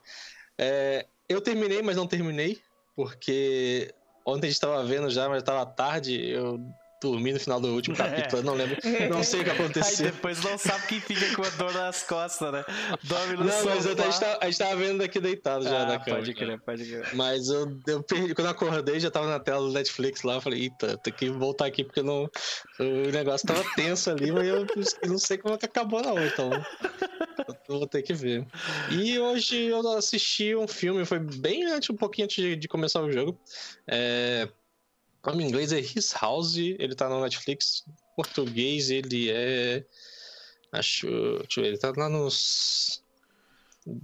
É, 0.57 1.07
eu 1.29 1.43
terminei, 1.43 1.83
mas 1.83 1.97
não 1.97 2.07
terminei, 2.07 2.59
porque 2.95 3.95
Ontem 4.27 4.49
a 4.49 4.51
gente 4.51 4.61
tava 4.61 4.85
vendo 4.85 5.09
já, 5.09 5.29
mas 5.29 5.43
tava 5.43 5.65
tarde. 5.65 6.29
Eu 6.29 6.61
dormi 7.01 7.33
no 7.33 7.39
final 7.39 7.61
do 7.61 7.69
último 7.69 7.95
é. 7.95 7.99
capítulo, 8.03 8.43
é. 8.43 8.45
não 8.45 8.55
lembro. 8.55 8.77
Não 9.11 9.23
sei 9.23 9.41
o 9.41 9.45
que 9.45 9.51
aconteceu. 9.51 10.07
Aí 10.07 10.13
depois 10.13 10.43
não 10.43 10.59
sabe 10.59 10.87
quem 10.87 11.01
fica 11.01 11.35
com 11.35 11.43
a 11.43 11.51
dor 11.51 11.73
nas 11.73 12.03
costas, 12.03 12.53
né? 12.53 12.65
Dorme 13.05 13.35
no 13.37 13.45
Não, 13.45 13.65
mas 13.65 13.87
eu, 13.87 13.93
a, 13.93 13.97
gente 13.97 14.21
tava, 14.21 14.39
a 14.41 14.45
gente 14.47 14.59
tava 14.59 14.77
vendo 14.77 14.99
daqui 14.99 15.21
deitado 15.21 15.65
já 15.65 15.83
ah, 15.83 15.87
na 15.87 15.99
cama. 16.01 16.17
Pode 16.17 16.35
crer, 16.35 16.61
pode 16.61 16.85
crer. 16.85 17.15
Mas 17.15 17.49
eu, 17.49 17.79
eu 17.87 18.03
perdi, 18.03 18.35
quando 18.35 18.47
eu 18.47 18.53
acordei, 18.53 18.99
já 18.99 19.11
tava 19.11 19.29
na 19.29 19.39
tela 19.39 19.61
do 19.61 19.73
Netflix 19.73 20.23
lá. 20.23 20.35
Eu 20.35 20.41
falei, 20.41 20.63
eita, 20.63 20.97
tem 20.99 21.13
que 21.13 21.31
voltar 21.31 21.67
aqui 21.67 21.85
porque 21.85 22.03
não, 22.03 22.29
o 22.81 23.11
negócio 23.13 23.47
tava 23.47 23.65
tenso 23.75 24.11
ali, 24.11 24.33
mas 24.33 24.47
eu 24.47 24.67
não 25.07 25.19
sei 25.19 25.39
como 25.39 25.55
é 25.55 25.59
que 25.59 25.67
acabou 25.67 26.03
não, 26.03 26.25
então. 26.25 26.51
Vou 27.69 27.87
ter 27.87 28.03
que 28.03 28.13
ver. 28.13 28.47
E 28.91 29.19
hoje 29.19 29.57
eu 29.57 29.87
assisti 29.93 30.55
um 30.55 30.67
filme, 30.67 31.05
foi 31.05 31.19
bem 31.19 31.65
antes, 31.65 31.91
um 31.91 31.97
pouquinho 31.97 32.25
antes 32.25 32.37
de, 32.37 32.57
de 32.57 32.69
começar 32.69 33.03
o 33.03 33.11
jogo. 33.11 33.39
É, 33.87 34.49
o 35.23 35.31
nome 35.31 35.45
em 35.45 35.49
inglês 35.49 35.73
é 35.73 35.81
His 35.81 36.13
House, 36.21 36.57
ele 36.57 36.95
tá 36.95 37.09
no 37.09 37.21
Netflix. 37.21 37.85
Em 37.89 38.15
português 38.15 38.91
ele 38.91 39.31
é. 39.31 39.85
Acho. 40.73 41.09
Deixa 41.41 41.61
eu 41.61 41.65
ver, 41.65 41.69
ele 41.71 41.79
tá 41.79 41.93
lá 41.97 42.09
nos. 42.09 43.03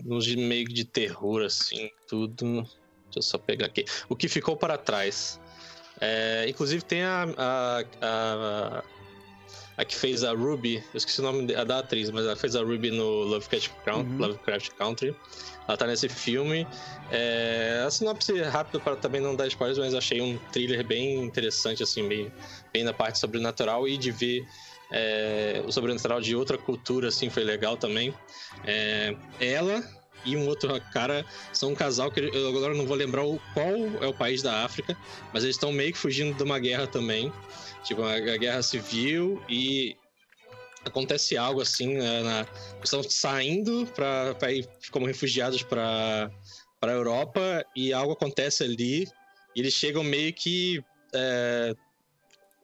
Nos 0.05 0.33
meio 0.35 0.67
de 0.67 0.85
terror, 0.85 1.43
assim, 1.43 1.91
tudo. 2.09 2.63
Deixa 2.63 3.19
eu 3.19 3.23
só 3.23 3.39
pegar 3.39 3.67
aqui. 3.67 3.85
O 4.09 4.17
que 4.17 4.29
ficou 4.29 4.57
para 4.57 4.79
trás. 4.79 5.41
É, 6.01 6.47
inclusive 6.49 6.83
tem 6.85 7.03
a, 7.03 7.25
a, 7.37 7.85
a, 8.01 8.85
a, 9.77 9.85
que 9.85 9.95
fez 9.95 10.25
a 10.25 10.33
Ruby, 10.33 10.77
eu 10.77 10.97
esqueci 10.99 11.21
o 11.21 11.25
nome 11.25 11.47
da 11.47 11.79
atriz, 11.79 12.11
mas 12.11 12.25
ela 12.25 12.37
fez 12.37 12.55
a 12.57 12.63
Ruby 12.63 12.91
no 12.91 13.23
Lovecraft, 13.25 13.71
uhum. 13.87 14.19
Lovecraft 14.19 14.71
Country. 14.77 15.17
Ela 15.67 15.77
tá 15.77 15.87
nesse 15.87 16.09
filme. 16.09 16.67
É, 17.11 17.85
a 17.87 17.91
sinopse 17.91 18.41
rápida 18.43 18.81
para 18.81 18.97
também 18.97 19.21
não 19.21 19.35
dar 19.35 19.47
spoilers, 19.47 19.79
mas 19.79 19.95
achei 19.95 20.21
um 20.21 20.39
thriller 20.53 20.85
bem 20.85 21.23
interessante, 21.23 21.83
assim, 21.83 22.07
bem, 22.09 22.33
bem 22.73 22.85
na 22.85 22.93
parte 22.93 23.19
sobrenatural 23.19 23.87
e 23.89 23.97
de 23.97 24.11
ver 24.11 24.47
é, 24.91 25.63
o 25.67 25.73
sobrenatural 25.73 26.21
de 26.21 26.37
outra 26.37 26.59
cultura, 26.59 27.09
assim, 27.09 27.31
foi 27.31 27.45
legal 27.45 27.77
também. 27.77 28.15
É, 28.65 29.15
ela 29.41 29.83
e 30.25 30.37
um 30.37 30.47
outro 30.47 30.81
cara 30.93 31.25
são 31.53 31.71
um 31.71 31.75
casal 31.75 32.11
que 32.11 32.21
eu 32.21 32.49
agora 32.49 32.75
não 32.75 32.87
vou 32.87 32.97
lembrar 32.97 33.23
qual 33.55 33.75
é 34.01 34.07
o 34.07 34.15
país 34.15 34.43
da 34.43 34.65
África, 34.65 34.97
mas 35.33 35.45
eles 35.45 35.57
estão 35.57 35.73
meio 35.73 35.93
que 35.93 35.99
fugindo 35.99 36.37
de 36.37 36.43
uma 36.43 36.59
guerra 36.59 36.87
também, 36.87 37.33
tipo 37.85 38.03
a 38.03 38.37
guerra 38.37 38.63
civil 38.63 39.43
e 39.49 39.97
acontece 40.85 41.37
algo 41.37 41.61
assim, 41.61 41.95
né, 41.95 42.23
na, 42.23 42.47
estão 42.83 43.03
saindo 43.03 43.87
para 43.95 44.53
ir 44.53 44.69
como 44.91 45.07
refugiados 45.07 45.63
para 45.63 46.31
para 46.81 46.91
a 46.91 46.97
Europa 46.97 47.65
e 47.77 47.93
algo 47.93 48.13
acontece 48.13 48.65
ali 48.65 49.07
e 49.55 49.61
eles 49.61 49.73
chegam 49.73 50.03
meio 50.03 50.33
que 50.35 50.85
é, 51.15 51.77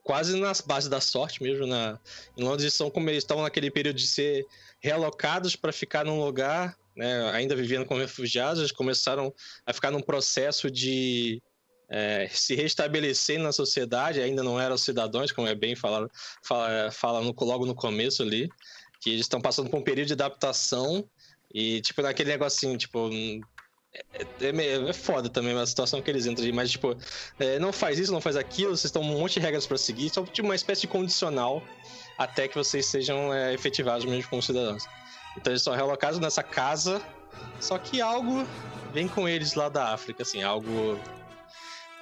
quase 0.03 0.37
nas 0.37 0.61
bases 0.61 0.91
da 0.91 1.01
sorte 1.01 1.41
mesmo 1.41 1.69
na 1.69 2.01
em 2.37 2.43
Londres 2.43 2.75
são 2.75 2.91
como 2.91 3.09
eles 3.09 3.23
estão 3.23 3.43
naquele 3.43 3.71
período 3.71 3.97
de 3.97 4.09
ser 4.09 4.45
realocados 4.81 5.55
para 5.55 5.73
ficar 5.73 6.05
num 6.05 6.25
lugar 6.25 6.77
né, 6.99 7.31
ainda 7.31 7.55
vivendo 7.55 7.87
como 7.87 8.01
refugiados 8.01 8.59
eles 8.59 8.73
começaram 8.73 9.33
a 9.65 9.73
ficar 9.73 9.93
num 9.93 10.03
processo 10.03 10.69
de 10.69 11.41
é, 11.89 12.29
se 12.31 12.55
restabelecer 12.55 13.39
na 13.39 13.53
sociedade, 13.53 14.21
ainda 14.21 14.43
não 14.43 14.61
eram 14.61 14.77
cidadãos, 14.77 15.33
como 15.33 15.47
é 15.47 15.55
bem 15.55 15.75
falado, 15.75 16.11
fala, 16.43 16.91
fala 16.91 17.21
no, 17.23 17.35
logo 17.41 17.65
no 17.65 17.75
começo 17.75 18.23
ali, 18.23 18.49
que 19.01 19.11
eles 19.11 19.23
estão 19.23 19.41
passando 19.41 19.71
por 19.71 19.79
um 19.79 19.83
período 19.83 20.09
de 20.09 20.13
adaptação 20.13 21.09
e, 21.55 21.81
tipo, 21.81 22.03
naquele 22.03 22.31
negocinho, 22.31 22.77
tipo, 22.77 23.09
é, 24.13 24.23
é, 24.41 24.89
é, 24.91 24.93
foda 24.93 25.31
também 25.31 25.57
a 25.57 25.65
situação 25.65 26.03
que 26.03 26.11
eles 26.11 26.27
entram 26.27 26.53
mas, 26.53 26.71
tipo, 26.71 26.97
é, 27.39 27.59
não 27.59 27.73
faz 27.73 27.99
isso, 27.99 28.13
não 28.13 28.21
faz 28.21 28.37
aquilo, 28.37 28.77
vocês 28.77 28.87
estão 28.87 29.03
um 29.03 29.19
monte 29.19 29.35
de 29.35 29.41
regras 29.41 29.67
para 29.67 29.79
seguir, 29.79 30.11
só 30.11 30.23
tipo 30.25 30.47
uma 30.47 30.57
espécie 30.57 30.83
de 30.83 30.89
condicional 30.89 31.63
até 32.19 32.49
que 32.49 32.57
vocês 32.57 32.85
sejam 32.85 33.33
é, 33.33 33.55
efetivados 33.55 34.05
mesmo 34.05 34.29
como 34.29 34.43
cidadãos. 34.43 34.85
Então 35.39 35.53
eles 35.53 35.63
são 35.63 35.75
relocados 35.75 36.19
nessa 36.19 36.43
casa, 36.43 37.01
só 37.61 37.79
que 37.79 38.01
algo 38.01 38.47
vem 38.93 39.07
com 39.07 39.29
eles 39.29 39.55
lá 39.55 39.69
da 39.69 39.93
África, 39.93 40.23
assim, 40.23 40.43
algo 40.43 40.99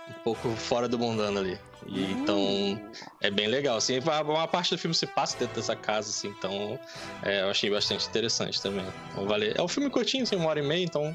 um 0.08 0.12
pouco 0.24 0.48
fora 0.56 0.88
do 0.88 0.98
mundano 0.98 1.38
ali. 1.38 1.58
E, 1.86 2.00
uhum. 2.00 2.10
Então 2.10 2.92
é 3.20 3.30
bem 3.30 3.46
legal. 3.46 3.76
Assim, 3.76 4.00
uma 4.00 4.48
parte 4.48 4.74
do 4.74 4.78
filme 4.78 4.94
se 4.94 5.06
passa 5.06 5.36
dentro 5.36 5.54
dessa 5.56 5.76
casa, 5.76 6.08
assim, 6.08 6.28
então 6.28 6.78
é, 7.22 7.42
eu 7.42 7.50
achei 7.50 7.70
bastante 7.70 8.08
interessante 8.08 8.60
também. 8.60 8.86
Então, 9.12 9.26
vale... 9.26 9.52
É 9.54 9.62
um 9.62 9.68
filme 9.68 9.90
curtinho, 9.90 10.22
assim, 10.22 10.36
uma 10.36 10.48
hora 10.48 10.60
e 10.60 10.66
meia, 10.66 10.82
então 10.82 11.14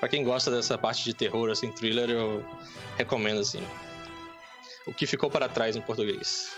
para 0.00 0.08
quem 0.08 0.24
gosta 0.24 0.50
dessa 0.50 0.76
parte 0.76 1.04
de 1.04 1.14
terror, 1.14 1.50
assim, 1.50 1.70
thriller, 1.70 2.10
eu 2.10 2.44
recomendo, 2.96 3.40
assim. 3.40 3.62
O 4.86 4.94
que 4.94 5.06
ficou 5.06 5.30
para 5.30 5.48
trás 5.48 5.76
em 5.76 5.80
português. 5.82 6.50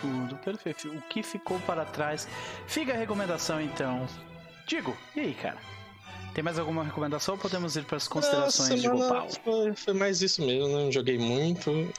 Tudo 0.00 0.36
perfeito. 0.36 0.88
O 0.88 1.02
que 1.02 1.22
ficou 1.22 1.58
para 1.60 1.84
trás. 1.84 2.28
Fica 2.66 2.92
a 2.92 2.96
recomendação, 2.96 3.60
então. 3.60 4.06
Digo, 4.66 4.96
e 5.16 5.20
aí, 5.20 5.34
cara? 5.34 5.58
Tem 6.34 6.42
mais 6.42 6.58
alguma 6.58 6.82
recomendação 6.82 7.34
ou 7.34 7.40
podemos 7.40 7.76
ir 7.76 7.84
para 7.84 7.98
as 7.98 8.08
considerações 8.08 8.80
de 8.80 8.88
Gopal? 8.88 9.28
Foi, 9.44 9.74
foi, 9.74 9.92
mais 9.92 10.22
isso 10.22 10.40
mesmo, 10.40 10.66
não 10.68 10.90
joguei 10.90 11.18
muito. 11.18 11.70
Uhum. 11.70 11.90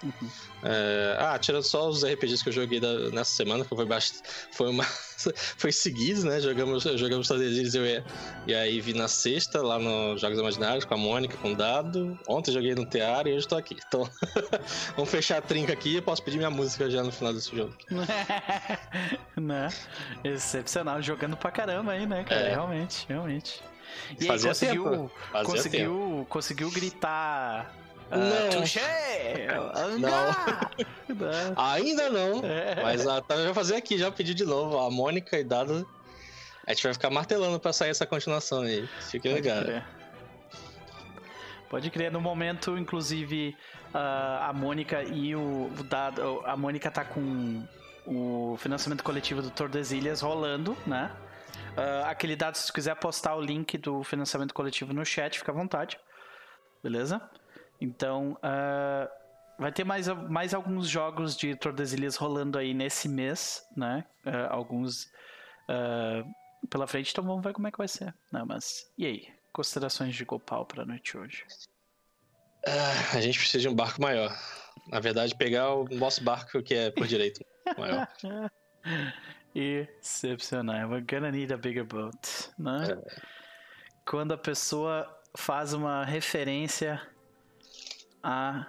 É, 0.63 1.17
ah, 1.19 1.37
tirando 1.37 1.63
só 1.63 1.87
os 1.87 2.03
RPGs 2.03 2.41
que 2.41 2.49
eu 2.49 2.53
joguei 2.53 2.79
da, 2.79 3.11
nessa 3.11 3.31
semana, 3.35 3.63
que 3.63 3.75
foi 3.75 3.85
bastante. 3.85 4.27
Foi 4.51 4.69
uma. 4.69 4.83
foi 5.57 5.71
seguido, 5.71 6.25
né? 6.25 6.39
Jogamos, 6.39 6.83
jogamos 6.83 7.27
Tradezilis 7.27 7.75
eu 7.75 7.85
e, 7.85 8.03
e 8.47 8.55
aí 8.55 8.81
vi 8.81 8.93
na 8.93 9.07
sexta, 9.07 9.61
lá 9.61 9.77
no 9.77 10.17
Jogos 10.17 10.39
Imaginários, 10.39 10.83
com 10.83 10.95
a 10.95 10.97
Mônica, 10.97 11.37
com 11.37 11.51
o 11.51 11.55
Dado. 11.55 12.17
Ontem 12.27 12.51
joguei 12.51 12.73
no 12.73 12.87
Tear 12.87 13.27
e 13.27 13.33
hoje 13.33 13.47
tô 13.47 13.55
aqui. 13.55 13.77
Então, 13.87 14.09
vamos 14.95 15.11
fechar 15.11 15.37
a 15.37 15.41
trinca 15.41 15.73
aqui 15.73 15.97
e 15.97 16.01
posso 16.01 16.23
pedir 16.23 16.37
minha 16.37 16.49
música 16.49 16.89
já 16.89 17.03
no 17.03 17.11
final 17.11 17.33
desse 17.33 17.55
jogo. 17.55 17.73
né? 19.37 19.69
Excepcional, 20.23 21.01
jogando 21.03 21.37
pra 21.37 21.51
caramba 21.51 21.91
aí, 21.91 22.07
né, 22.07 22.23
cara? 22.23 22.41
É. 22.41 22.49
Realmente, 22.49 23.05
realmente. 23.07 23.61
E 24.19 24.29
aí, 24.29 24.41
conseguiu, 24.41 25.11
conseguiu, 25.45 26.27
conseguiu 26.29 26.71
gritar. 26.71 27.73
Uh, 28.11 28.51
Touché! 28.51 29.47
Não. 29.99 31.53
Ainda 31.57 32.09
não. 32.09 32.45
É. 32.45 32.81
Mas 32.81 33.07
a 33.07 33.21
tá, 33.21 33.35
vai 33.35 33.53
fazer 33.53 33.75
aqui, 33.75 33.97
já 33.97 34.11
pedi 34.11 34.33
de 34.33 34.45
novo. 34.45 34.77
A 34.77 34.91
Mônica 34.91 35.37
e 35.37 35.43
Dado. 35.43 35.87
A 36.65 36.73
gente 36.73 36.83
vai 36.83 36.93
ficar 36.93 37.09
martelando 37.09 37.59
pra 37.59 37.73
sair 37.73 37.89
essa 37.89 38.05
continuação 38.05 38.61
aí. 38.61 38.87
Fique 39.09 39.27
legal. 39.27 39.63
Crer. 39.63 39.83
Pode 41.69 41.89
crer. 41.89 42.11
No 42.11 42.21
momento, 42.21 42.77
inclusive, 42.77 43.55
uh, 43.93 44.43
a 44.43 44.53
Mônica 44.53 45.03
e 45.03 45.35
o, 45.35 45.71
o 45.77 45.83
Dado. 45.83 46.41
A 46.45 46.55
Mônica 46.55 46.89
tá 46.91 47.03
com 47.03 47.65
o 48.05 48.55
financiamento 48.59 49.03
coletivo 49.03 49.41
do 49.41 49.49
Tordesilhas 49.49 50.21
rolando, 50.21 50.77
né? 50.85 51.11
Uh, 51.77 52.05
aquele 52.05 52.35
dado, 52.35 52.55
se 52.55 52.71
quiser 52.71 52.95
postar 52.95 53.35
o 53.35 53.41
link 53.41 53.77
do 53.77 54.03
financiamento 54.03 54.53
coletivo 54.53 54.93
no 54.93 55.03
chat, 55.03 55.39
fica 55.39 55.51
à 55.51 55.55
vontade. 55.55 55.99
Beleza? 56.83 57.21
Então, 57.81 58.33
uh, 58.33 59.09
vai 59.57 59.71
ter 59.71 59.83
mais, 59.83 60.07
mais 60.07 60.53
alguns 60.53 60.87
jogos 60.87 61.35
de 61.35 61.55
Tordesilhas 61.55 62.15
rolando 62.15 62.59
aí 62.59 62.73
nesse 62.73 63.09
mês, 63.09 63.63
né? 63.75 64.05
Uh, 64.25 64.51
alguns 64.51 65.11
pela 66.69 66.85
frente, 66.85 67.11
então 67.11 67.23
vamos 67.23 67.41
ver 67.41 67.53
como 67.53 67.67
é 67.67 67.71
que 67.71 67.77
vai 67.77 67.87
ser. 67.87 68.13
Não, 68.31 68.45
mas, 68.45 68.85
e 68.97 69.05
aí? 69.05 69.27
Considerações 69.51 70.13
de 70.13 70.25
Gopal 70.25 70.65
pra 70.65 70.85
noite 70.85 71.17
hoje? 71.17 71.45
a 73.13 73.21
gente 73.21 73.37
precisa 73.37 73.61
de 73.61 73.67
um 73.69 73.75
barco 73.75 74.01
maior. 74.01 74.31
Na 74.87 74.99
verdade, 74.99 75.35
pegar 75.35 75.73
o 75.73 75.85
nosso 75.85 76.23
barco 76.23 76.61
que 76.61 76.75
é 76.75 76.91
por 76.91 77.07
direito 77.07 77.43
maior. 77.77 78.07
Excepcional. 79.55 80.89
We're 80.89 81.05
gonna 81.05 81.31
need 81.31 81.53
a 81.53 81.57
bigger 81.57 81.85
boat, 81.85 82.51
né? 82.57 82.91
É. 82.91 83.21
Quando 84.05 84.33
a 84.33 84.37
pessoa 84.37 85.07
faz 85.35 85.73
uma 85.73 86.03
referência 86.03 87.01
a 88.23 88.65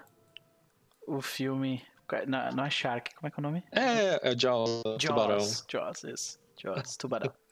o 1.06 1.20
filme. 1.20 1.84
Não, 2.26 2.50
não 2.52 2.64
é 2.64 2.70
Shark, 2.70 3.14
como 3.14 3.28
é 3.28 3.30
que 3.30 3.38
é 3.38 3.40
o 3.40 3.42
nome? 3.42 3.62
É, 3.72 4.30
é 4.30 4.36
Jaws, 4.36 4.82
Jaws 4.84 5.04
Tubarão. 5.04 5.38
Jaws, 5.68 6.04
isso. 6.04 6.38
Jaws, 6.62 6.96
Tubarão. 6.96 7.32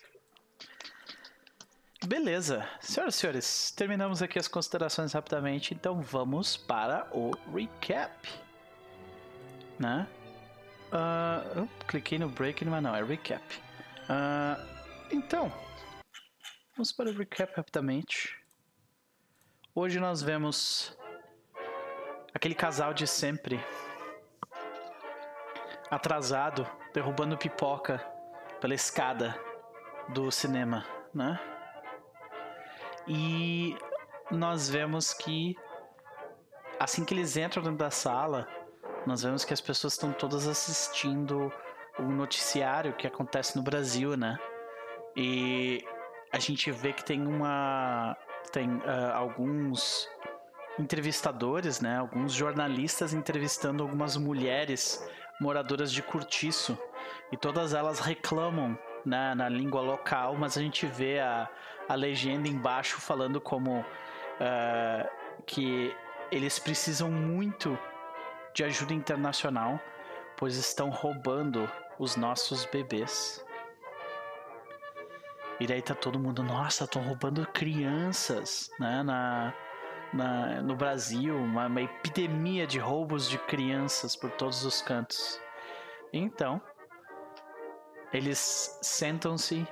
Beleza. 2.06 2.68
Senhoras 2.80 3.14
e 3.14 3.18
senhores, 3.18 3.70
terminamos 3.70 4.22
aqui 4.22 4.38
as 4.38 4.48
considerações 4.48 5.12
rapidamente, 5.12 5.72
então 5.72 6.02
vamos 6.02 6.56
para 6.56 7.08
o 7.12 7.30
recap. 7.54 8.28
Né? 9.78 10.06
Uh, 10.92 11.60
eu 11.60 11.68
cliquei 11.86 12.18
no 12.18 12.28
break, 12.28 12.64
mas 12.66 12.82
não, 12.82 12.94
é 12.94 13.02
recap. 13.02 13.42
Uh, 14.02 14.62
então, 15.10 15.50
vamos 16.76 16.92
para 16.92 17.08
o 17.08 17.14
recap 17.14 17.54
rapidamente. 17.56 18.38
Hoje 19.74 19.98
nós 19.98 20.20
vemos 20.22 20.94
aquele 22.34 22.54
casal 22.54 22.92
de 22.92 23.06
sempre 23.06 23.58
atrasado, 25.90 26.66
derrubando 26.92 27.38
pipoca 27.38 27.98
pela 28.60 28.74
escada 28.74 29.34
do 30.10 30.30
cinema, 30.30 30.84
né? 31.14 31.40
E 33.08 33.76
nós 34.30 34.68
vemos 34.68 35.14
que 35.14 35.56
assim 36.78 37.04
que 37.04 37.14
eles 37.14 37.36
entram 37.36 37.62
dentro 37.62 37.78
da 37.78 37.90
sala, 37.90 38.46
nós 39.06 39.22
vemos 39.22 39.44
que 39.44 39.52
as 39.52 39.60
pessoas 39.60 39.94
estão 39.94 40.12
todas 40.12 40.46
assistindo 40.46 41.52
o 41.98 42.02
noticiário 42.02 42.94
que 42.94 43.06
acontece 43.06 43.56
no 43.56 43.62
Brasil, 43.62 44.16
né? 44.16 44.38
E 45.16 45.84
a 46.32 46.38
gente 46.38 46.70
vê 46.70 46.92
que 46.92 47.04
tem 47.04 47.26
uma 47.26 48.16
tem 48.50 48.68
uh, 48.68 49.12
alguns 49.14 50.08
entrevistadores, 50.78 51.80
né? 51.80 51.98
Alguns 51.98 52.32
jornalistas 52.32 53.12
entrevistando 53.12 53.82
algumas 53.82 54.16
mulheres 54.16 55.06
moradoras 55.40 55.92
de 55.92 56.02
Curtiço 56.02 56.78
e 57.30 57.36
todas 57.36 57.74
elas 57.74 57.98
reclamam 57.98 58.78
né, 59.04 59.34
na 59.34 59.48
língua 59.48 59.80
local, 59.80 60.36
mas 60.36 60.56
a 60.56 60.60
gente 60.60 60.86
vê 60.86 61.18
a, 61.18 61.48
a 61.88 61.94
legenda 61.94 62.48
embaixo 62.48 63.00
falando 63.00 63.40
como 63.40 63.80
uh, 63.80 65.08
que 65.44 65.94
eles 66.30 66.58
precisam 66.58 67.10
muito 67.10 67.76
de 68.54 68.64
ajuda 68.64 68.92
internacional, 68.92 69.80
pois 70.36 70.56
estão 70.56 70.90
roubando 70.90 71.70
os 71.98 72.16
nossos 72.16 72.64
bebês. 72.66 73.44
E 75.60 75.66
daí 75.66 75.80
tá 75.80 75.94
todo 75.94 76.18
mundo, 76.18 76.42
nossa, 76.42 76.84
estão 76.84 77.02
roubando 77.02 77.46
crianças, 77.48 78.70
né? 78.80 79.02
Na, 79.02 79.54
na, 80.12 80.62
no 80.62 80.74
Brasil, 80.74 81.36
uma, 81.36 81.66
uma 81.66 81.82
epidemia 81.82 82.66
de 82.66 82.78
roubos 82.78 83.28
de 83.28 83.38
crianças 83.38 84.16
por 84.16 84.30
todos 84.32 84.64
os 84.64 84.82
cantos. 84.82 85.40
Então, 86.12 86.60
eles 88.12 88.78
sentam-se 88.82 89.66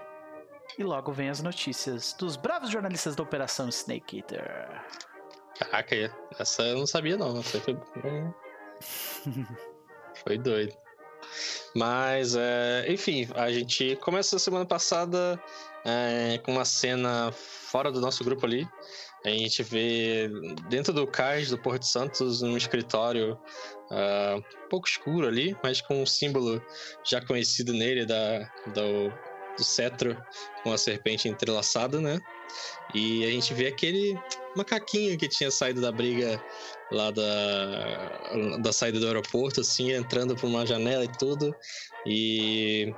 e 0.78 0.84
logo 0.84 1.12
vem 1.12 1.28
as 1.28 1.42
notícias 1.42 2.14
dos 2.14 2.36
bravos 2.36 2.70
jornalistas 2.70 3.16
da 3.16 3.22
Operação 3.22 3.68
Snake 3.68 4.18
Eater. 4.18 4.82
Caraca, 5.58 6.16
essa 6.38 6.62
eu 6.62 6.78
não 6.78 6.86
sabia 6.86 7.16
não. 7.16 7.38
Essa 7.38 7.60
foi... 7.60 7.76
Foi 10.24 10.38
doido. 10.38 10.74
Mas, 11.74 12.34
é, 12.34 12.86
enfim, 12.88 13.28
a 13.34 13.50
gente 13.50 13.96
começa 13.96 14.36
a 14.36 14.38
semana 14.38 14.66
passada 14.66 15.40
é, 15.84 16.38
com 16.38 16.52
uma 16.52 16.64
cena 16.64 17.32
fora 17.32 17.92
do 17.92 18.00
nosso 18.00 18.24
grupo 18.24 18.46
ali. 18.46 18.68
A 19.24 19.28
gente 19.28 19.62
vê 19.62 20.30
dentro 20.68 20.92
do 20.94 21.06
cais 21.06 21.50
do 21.50 21.58
Porto 21.58 21.84
Santos 21.84 22.40
um 22.40 22.56
escritório 22.56 23.38
uh, 23.90 24.38
um 24.38 24.68
pouco 24.70 24.88
escuro 24.88 25.28
ali, 25.28 25.54
mas 25.62 25.82
com 25.82 26.02
um 26.02 26.06
símbolo 26.06 26.62
já 27.04 27.20
conhecido 27.20 27.74
nele 27.74 28.06
da, 28.06 28.50
do, 28.68 29.12
do 29.58 29.62
cetro 29.62 30.16
com 30.62 30.72
a 30.72 30.78
serpente 30.78 31.28
entrelaçada, 31.28 32.00
né? 32.00 32.18
E 32.94 33.22
a 33.24 33.30
gente 33.30 33.52
vê 33.52 33.66
aquele 33.66 34.18
macaquinho 34.56 35.16
que 35.18 35.28
tinha 35.28 35.50
saído 35.50 35.80
da 35.80 35.92
briga 35.92 36.42
lá 36.90 37.10
da, 37.10 38.58
da 38.58 38.72
saída 38.72 38.98
do 38.98 39.06
aeroporto, 39.06 39.60
assim, 39.60 39.92
entrando 39.92 40.34
por 40.34 40.46
uma 40.46 40.66
janela 40.66 41.04
e 41.04 41.18
tudo. 41.18 41.54
E 42.06 42.92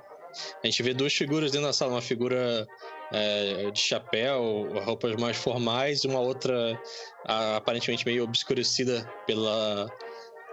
a 0.62 0.66
gente 0.66 0.82
vê 0.82 0.94
duas 0.94 1.12
figuras 1.12 1.50
dentro 1.50 1.66
da 1.66 1.72
sala, 1.72 1.92
uma 1.92 2.03
figura 2.03 2.66
é, 3.12 3.70
de 3.70 3.80
chapéu, 3.80 4.68
roupas 4.84 5.14
mais 5.16 5.36
formais, 5.36 6.05
e 6.05 6.09
uma 6.09 6.20
outra 6.20 6.80
aparentemente 7.24 8.07
meio 8.07 8.24
obscurecida 8.24 9.07
pela, 9.26 9.90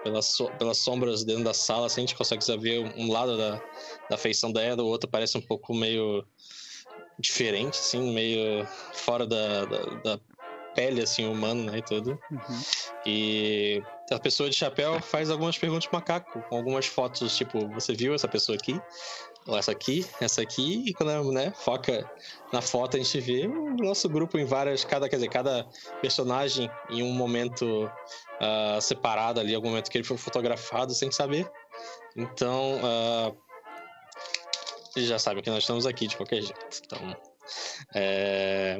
pela 0.03 0.21
so, 0.21 0.49
pelas 0.57 0.77
sombras 0.77 1.23
dentro 1.23 1.43
da 1.43 1.53
sala, 1.53 1.87
assim, 1.87 2.01
a 2.01 2.05
gente 2.05 2.15
consegue 2.15 2.43
ver 2.57 2.79
um 2.97 3.11
lado 3.11 3.37
da, 3.37 3.61
da 4.09 4.17
feição 4.17 4.51
dela, 4.51 4.83
o 4.83 4.87
outro 4.87 5.09
parece 5.09 5.37
um 5.37 5.41
pouco 5.41 5.73
meio 5.73 6.25
diferente, 7.17 7.79
assim, 7.79 8.13
meio 8.13 8.65
fora 8.93 9.25
da, 9.25 9.65
da, 9.65 9.79
da 10.03 10.19
pele, 10.79 11.01
assim, 11.01 11.25
humano, 11.25 11.69
né, 11.69 11.79
e 11.79 11.81
tudo. 11.81 12.17
Uhum. 12.31 12.61
E 13.05 13.83
a 14.09 14.17
pessoa 14.17 14.49
de 14.49 14.55
chapéu 14.55 15.01
faz 15.01 15.29
algumas 15.29 15.57
perguntas 15.57 15.83
de 15.83 15.89
macaco, 15.91 16.41
com 16.43 16.55
algumas 16.55 16.85
fotos, 16.85 17.35
tipo, 17.35 17.67
você 17.67 17.93
viu 17.93 18.13
essa 18.13 18.29
pessoa 18.29 18.57
aqui? 18.57 18.79
Ou 19.45 19.57
essa 19.57 19.73
aqui, 19.73 20.05
essa 20.21 20.41
aqui, 20.41 20.83
e 20.85 20.93
quando 20.93 21.33
né, 21.33 21.51
foca 21.53 22.09
na 22.53 22.61
foto, 22.61 22.95
a 22.95 22.99
gente 22.99 23.19
vê 23.19 23.45
o 23.45 23.75
nosso 23.75 24.07
grupo 24.07 24.37
em 24.37 24.45
várias, 24.45 24.85
cada, 24.85 25.09
quer 25.09 25.17
dizer, 25.17 25.27
cada 25.27 25.67
personagem 26.01 26.71
em 26.89 27.03
um 27.03 27.11
momento 27.11 27.85
uh, 27.85 28.81
separado 28.81 29.41
ali, 29.41 29.53
algum 29.53 29.67
momento 29.67 29.91
que 29.91 29.97
ele 29.97 30.05
foi 30.05 30.17
fotografado 30.17 30.93
sem 30.93 31.11
saber. 31.11 31.45
Então, 32.15 32.77
uh, 32.77 33.37
já 34.95 35.19
sabe 35.19 35.41
que 35.41 35.49
nós 35.49 35.63
estamos 35.63 35.85
aqui 35.85 36.07
de 36.07 36.15
qualquer 36.15 36.41
jeito. 36.41 36.81
Então, 36.85 37.17
é, 37.93 38.79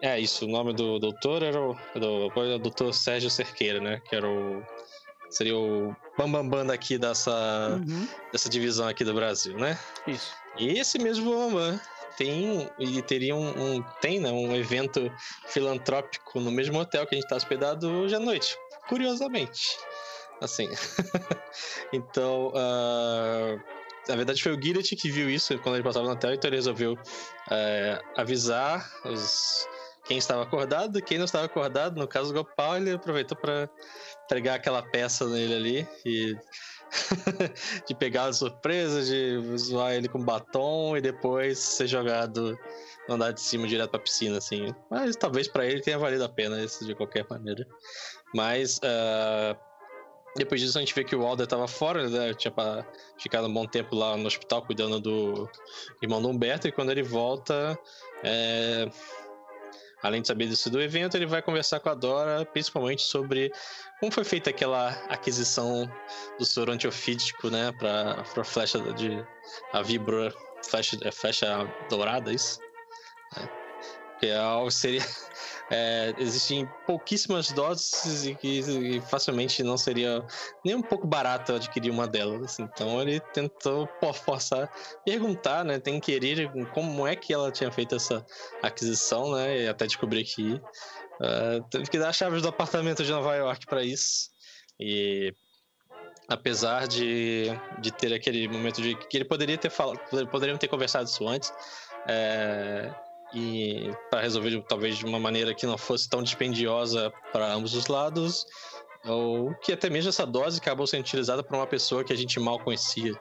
é 0.00 0.18
isso, 0.20 0.44
o 0.44 0.48
nome 0.48 0.72
do 0.72 0.98
doutor 0.98 1.42
era 1.42 1.60
o, 1.60 1.76
do, 1.94 2.26
o 2.26 2.58
doutor 2.58 2.92
Sérgio 2.92 3.30
Cerqueira, 3.30 3.80
né? 3.80 4.00
Que 4.08 4.16
era 4.16 4.28
o. 4.28 4.62
Seria 5.30 5.56
o 5.56 5.96
bambambam 6.16 6.48
bam, 6.48 6.58
bam 6.58 6.66
daqui 6.66 6.96
dessa, 6.96 7.80
uhum. 7.80 8.06
dessa 8.30 8.48
divisão 8.48 8.86
aqui 8.86 9.04
do 9.04 9.14
Brasil, 9.14 9.56
né? 9.58 9.78
Isso. 10.06 10.32
E 10.58 10.78
esse 10.78 10.98
mesmo 10.98 11.30
bambam 11.30 11.80
tem 12.16 12.68
e 12.78 13.02
teria 13.02 13.34
um, 13.34 13.48
um, 13.48 13.82
tem, 14.00 14.20
né, 14.20 14.30
um 14.30 14.54
evento 14.54 15.10
filantrópico 15.46 16.40
no 16.40 16.50
mesmo 16.50 16.78
hotel 16.78 17.06
que 17.06 17.14
a 17.14 17.16
gente 17.16 17.24
está 17.24 17.36
hospedado 17.36 17.90
hoje 17.90 18.14
à 18.14 18.20
noite. 18.20 18.56
Curiosamente, 18.88 19.76
assim. 20.40 20.68
então, 21.92 22.48
uh, 22.48 23.60
na 24.08 24.16
verdade 24.16 24.42
foi 24.42 24.52
o 24.52 24.62
Gillet 24.62 24.94
que 24.94 25.10
viu 25.10 25.28
isso 25.30 25.58
quando 25.58 25.76
ele 25.76 25.84
passava 25.84 26.06
no 26.06 26.12
hotel, 26.12 26.34
então 26.34 26.48
ele 26.48 26.56
resolveu 26.56 26.92
uh, 26.92 28.04
avisar 28.16 28.88
os 29.04 29.66
quem 30.04 30.18
estava 30.18 30.42
acordado, 30.42 31.00
quem 31.02 31.18
não 31.18 31.24
estava 31.24 31.46
acordado, 31.46 31.98
no 31.98 32.06
caso 32.06 32.32
do 32.32 32.34
Gopal, 32.34 32.76
ele 32.76 32.92
aproveitou 32.92 33.36
para 33.36 33.68
pregar 34.28 34.56
aquela 34.56 34.82
peça 34.82 35.26
nele 35.26 35.54
ali 35.54 35.88
e 36.04 36.36
de 37.88 37.94
pegar 37.94 38.26
a 38.26 38.32
surpresa, 38.32 39.02
de 39.02 39.56
zoar 39.56 39.94
ele 39.94 40.08
com 40.08 40.22
batom 40.22 40.96
e 40.96 41.00
depois 41.00 41.58
ser 41.58 41.86
jogado 41.86 42.58
no 43.08 43.14
andar 43.14 43.32
de 43.32 43.40
cima 43.40 43.66
direto 43.66 43.90
pra 43.90 44.00
piscina, 44.00 44.38
assim. 44.38 44.74
Mas 44.90 45.16
talvez 45.16 45.48
para 45.48 45.66
ele 45.66 45.80
tenha 45.80 45.98
valido 45.98 46.24
a 46.24 46.28
pena 46.28 46.62
isso 46.62 46.84
de 46.84 46.94
qualquer 46.94 47.26
maneira. 47.28 47.66
Mas 48.34 48.78
uh, 48.78 49.56
depois 50.36 50.60
disso 50.60 50.76
a 50.78 50.80
gente 50.80 50.94
vê 50.94 51.02
que 51.02 51.16
o 51.16 51.26
Alder 51.26 51.46
tava 51.46 51.66
fora, 51.66 52.08
né? 52.08 52.34
Tinha 52.34 52.52
ficado 53.18 53.46
um 53.46 53.52
bom 53.52 53.66
tempo 53.66 53.96
lá 53.96 54.16
no 54.16 54.26
hospital 54.26 54.62
cuidando 54.62 55.00
do 55.00 55.48
irmão 56.02 56.20
do 56.20 56.28
Humberto 56.28 56.68
e 56.68 56.72
quando 56.72 56.90
ele 56.90 57.02
volta. 57.02 57.78
É 58.22 58.88
Além 60.04 60.20
de 60.20 60.28
saber 60.28 60.48
disso 60.48 60.68
do 60.68 60.82
evento, 60.82 61.16
ele 61.16 61.24
vai 61.24 61.40
conversar 61.40 61.80
com 61.80 61.88
a 61.88 61.94
Dora, 61.94 62.44
principalmente 62.44 63.00
sobre 63.00 63.50
como 63.98 64.12
foi 64.12 64.22
feita 64.22 64.50
aquela 64.50 64.90
aquisição 65.08 65.90
do 66.38 66.44
soro 66.44 66.72
antiofídico, 66.72 67.48
né, 67.48 67.72
para 67.72 68.20
a 68.20 68.44
flecha 68.44 68.78
de 68.92 69.26
a 69.72 69.80
vibra 69.80 70.30
flecha, 70.62 70.98
é 71.00 71.10
flecha 71.10 71.66
dourada, 71.88 72.30
é 72.30 72.34
isso? 72.34 72.60
É. 73.38 73.63
Que 74.24 74.30
algo 74.32 74.70
seria 74.70 75.02
é, 75.70 76.14
existem 76.16 76.66
pouquíssimas 76.86 77.52
doses 77.52 78.24
e 78.24 78.34
que 78.34 79.02
facilmente 79.10 79.62
não 79.62 79.76
seria 79.76 80.26
nem 80.64 80.74
um 80.74 80.80
pouco 80.80 81.06
barato 81.06 81.52
adquirir 81.52 81.90
uma 81.90 82.08
delas. 82.08 82.58
Então 82.58 83.02
ele 83.02 83.20
tentou 83.20 83.86
forçar, 84.24 84.72
perguntar, 85.04 85.62
né? 85.62 85.78
Tem 85.78 86.00
que 86.00 86.12
querer 86.12 86.50
como 86.72 87.06
é 87.06 87.14
que 87.14 87.34
ela 87.34 87.52
tinha 87.52 87.70
feito 87.70 87.94
essa 87.96 88.24
aquisição, 88.62 89.34
né? 89.34 89.64
E 89.64 89.68
até 89.68 89.86
descobrir 89.86 90.24
que 90.24 90.54
uh, 90.54 91.62
teve 91.70 91.90
que 91.90 91.98
dar 91.98 92.08
as 92.08 92.16
chaves 92.16 92.40
do 92.40 92.48
apartamento 92.48 93.04
de 93.04 93.10
Nova 93.10 93.36
York 93.36 93.66
para 93.66 93.84
isso. 93.84 94.30
E 94.80 95.34
apesar 96.28 96.88
de, 96.88 97.48
de 97.78 97.92
ter 97.92 98.14
aquele 98.14 98.48
momento 98.48 98.80
de 98.80 98.94
que 98.94 99.18
ele 99.18 99.26
poderia 99.26 99.58
ter 99.58 99.68
falado, 99.68 100.00
poderiam 100.30 100.56
ter 100.56 100.68
conversado 100.68 101.04
isso 101.04 101.28
antes. 101.28 101.52
É, 102.08 102.90
e 103.34 103.92
para 104.10 104.20
resolver 104.20 104.62
talvez 104.68 104.96
de 104.96 105.04
uma 105.04 105.18
maneira 105.18 105.54
que 105.54 105.66
não 105.66 105.76
fosse 105.76 106.08
tão 106.08 106.22
dispendiosa 106.22 107.12
para 107.32 107.52
ambos 107.52 107.74
os 107.74 107.88
lados, 107.88 108.46
ou 109.04 109.54
que 109.56 109.72
até 109.72 109.90
mesmo 109.90 110.08
essa 110.08 110.24
dose 110.24 110.60
acabou 110.60 110.86
sendo 110.86 111.00
utilizada 111.00 111.42
por 111.42 111.56
uma 111.56 111.66
pessoa 111.66 112.04
que 112.04 112.12
a 112.12 112.16
gente 112.16 112.38
mal 112.38 112.58
conhecia. 112.60 113.12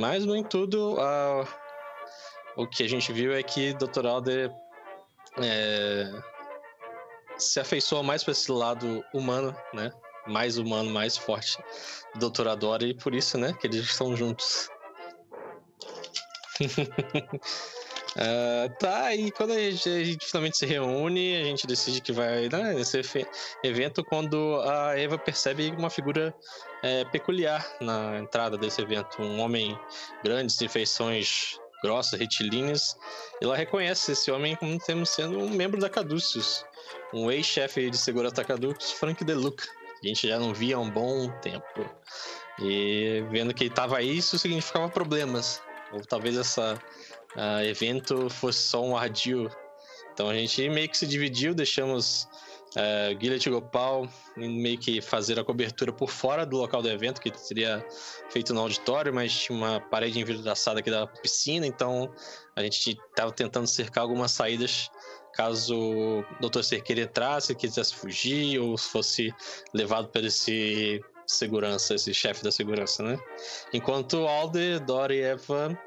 Mas, 0.00 0.24
no 0.24 0.36
entanto, 0.36 0.96
o 2.56 2.66
que 2.66 2.82
a 2.82 2.88
gente 2.88 3.12
viu 3.12 3.32
é 3.32 3.42
que 3.42 3.72
Dr. 3.74 4.06
Alder 4.06 4.50
é... 5.40 6.10
se 7.36 7.60
afeiçoa 7.60 8.02
mais 8.02 8.24
para 8.24 8.32
esse 8.32 8.50
lado 8.50 9.04
humano, 9.14 9.56
né? 9.72 9.92
Mais 10.26 10.58
humano, 10.58 10.90
mais 10.90 11.16
forte 11.16 11.56
Dr. 12.16 12.48
Adora, 12.48 12.84
e 12.84 12.92
por 12.92 13.14
isso, 13.14 13.38
né, 13.38 13.54
que 13.58 13.66
eles 13.66 13.84
estão 13.84 14.16
juntos. 14.16 14.68
Uh, 18.18 18.68
tá, 18.80 19.14
e 19.14 19.30
quando 19.30 19.52
a 19.52 19.58
gente, 19.58 19.88
a 19.88 20.02
gente, 20.02 20.26
finalmente 20.26 20.58
se 20.58 20.66
reúne, 20.66 21.36
a 21.36 21.44
gente 21.44 21.68
decide 21.68 22.00
que 22.00 22.10
vai 22.10 22.48
né, 22.48 22.74
nesse 22.74 23.00
evento 23.62 24.04
quando 24.04 24.60
a 24.64 24.98
Eva 24.98 25.16
percebe 25.16 25.72
uma 25.78 25.88
figura 25.88 26.34
é, 26.82 27.04
peculiar 27.04 27.64
na 27.80 28.18
entrada 28.18 28.58
desse 28.58 28.82
evento. 28.82 29.22
Um 29.22 29.38
homem 29.38 29.78
grande, 30.24 30.56
de 30.58 30.68
feições 30.68 31.60
grossas, 31.80 32.18
retilíneas. 32.18 32.96
Ela 33.40 33.56
reconhece 33.56 34.10
esse 34.10 34.32
homem 34.32 34.56
como 34.56 35.06
sendo 35.06 35.38
um 35.38 35.50
membro 35.50 35.80
da 35.80 35.88
Caduceus, 35.88 36.64
um 37.14 37.30
ex-chefe 37.30 37.88
de 37.88 37.96
segurança 37.96 38.44
Caduceus, 38.44 38.90
Frank 38.90 39.24
DeLuca. 39.24 39.64
A 40.02 40.06
gente 40.06 40.26
já 40.26 40.40
não 40.40 40.52
via 40.52 40.74
há 40.74 40.80
um 40.80 40.90
bom 40.90 41.30
tempo. 41.40 41.88
E 42.60 43.24
vendo 43.30 43.54
que 43.54 43.64
ele 43.64 43.70
estava 43.70 43.98
aí, 43.98 44.16
isso 44.16 44.38
significava 44.40 44.88
problemas. 44.88 45.62
Ou 45.92 46.00
talvez 46.00 46.36
essa 46.36 46.76
uh, 47.38 47.62
evento 47.64 48.28
fosse 48.28 48.58
só 48.58 48.84
um 48.84 48.96
ardil. 48.96 49.48
Então 50.12 50.28
a 50.28 50.34
gente 50.34 50.68
meio 50.68 50.88
que 50.88 50.98
se 50.98 51.06
dividiu, 51.06 51.54
deixamos 51.54 52.28
uh, 52.74 53.16
Guilherme 53.16 53.50
Gopal 53.50 54.08
meio 54.36 54.76
que 54.76 55.00
fazer 55.00 55.38
a 55.38 55.44
cobertura 55.44 55.92
por 55.92 56.10
fora 56.10 56.44
do 56.44 56.56
local 56.56 56.82
do 56.82 56.90
evento, 56.90 57.20
que 57.20 57.32
seria 57.38 57.86
feito 58.28 58.52
no 58.52 58.60
auditório, 58.60 59.14
mas 59.14 59.32
tinha 59.32 59.56
uma 59.56 59.80
parede 59.80 60.18
envidraçada 60.18 60.80
aqui 60.80 60.90
da 60.90 61.06
piscina, 61.06 61.66
então 61.66 62.12
a 62.56 62.62
gente 62.62 62.90
estava 62.90 63.30
tentando 63.30 63.68
cercar 63.68 64.02
algumas 64.02 64.32
saídas 64.32 64.90
caso 65.34 65.76
o 65.76 66.24
Dr. 66.40 66.64
Cerqueira 66.64 67.02
entrasse, 67.02 67.54
quisesse 67.54 67.94
fugir 67.94 68.58
ou 68.58 68.76
fosse 68.76 69.32
levado 69.72 70.08
por 70.08 70.24
esse 70.24 71.00
segurança, 71.28 71.94
esse 71.94 72.14
chefe 72.14 72.42
da 72.42 72.50
segurança, 72.50 73.02
né? 73.02 73.18
Enquanto 73.72 74.26
Alder, 74.26 74.80
Dora 74.80 75.14
e 75.14 75.20
Eva 75.20 75.78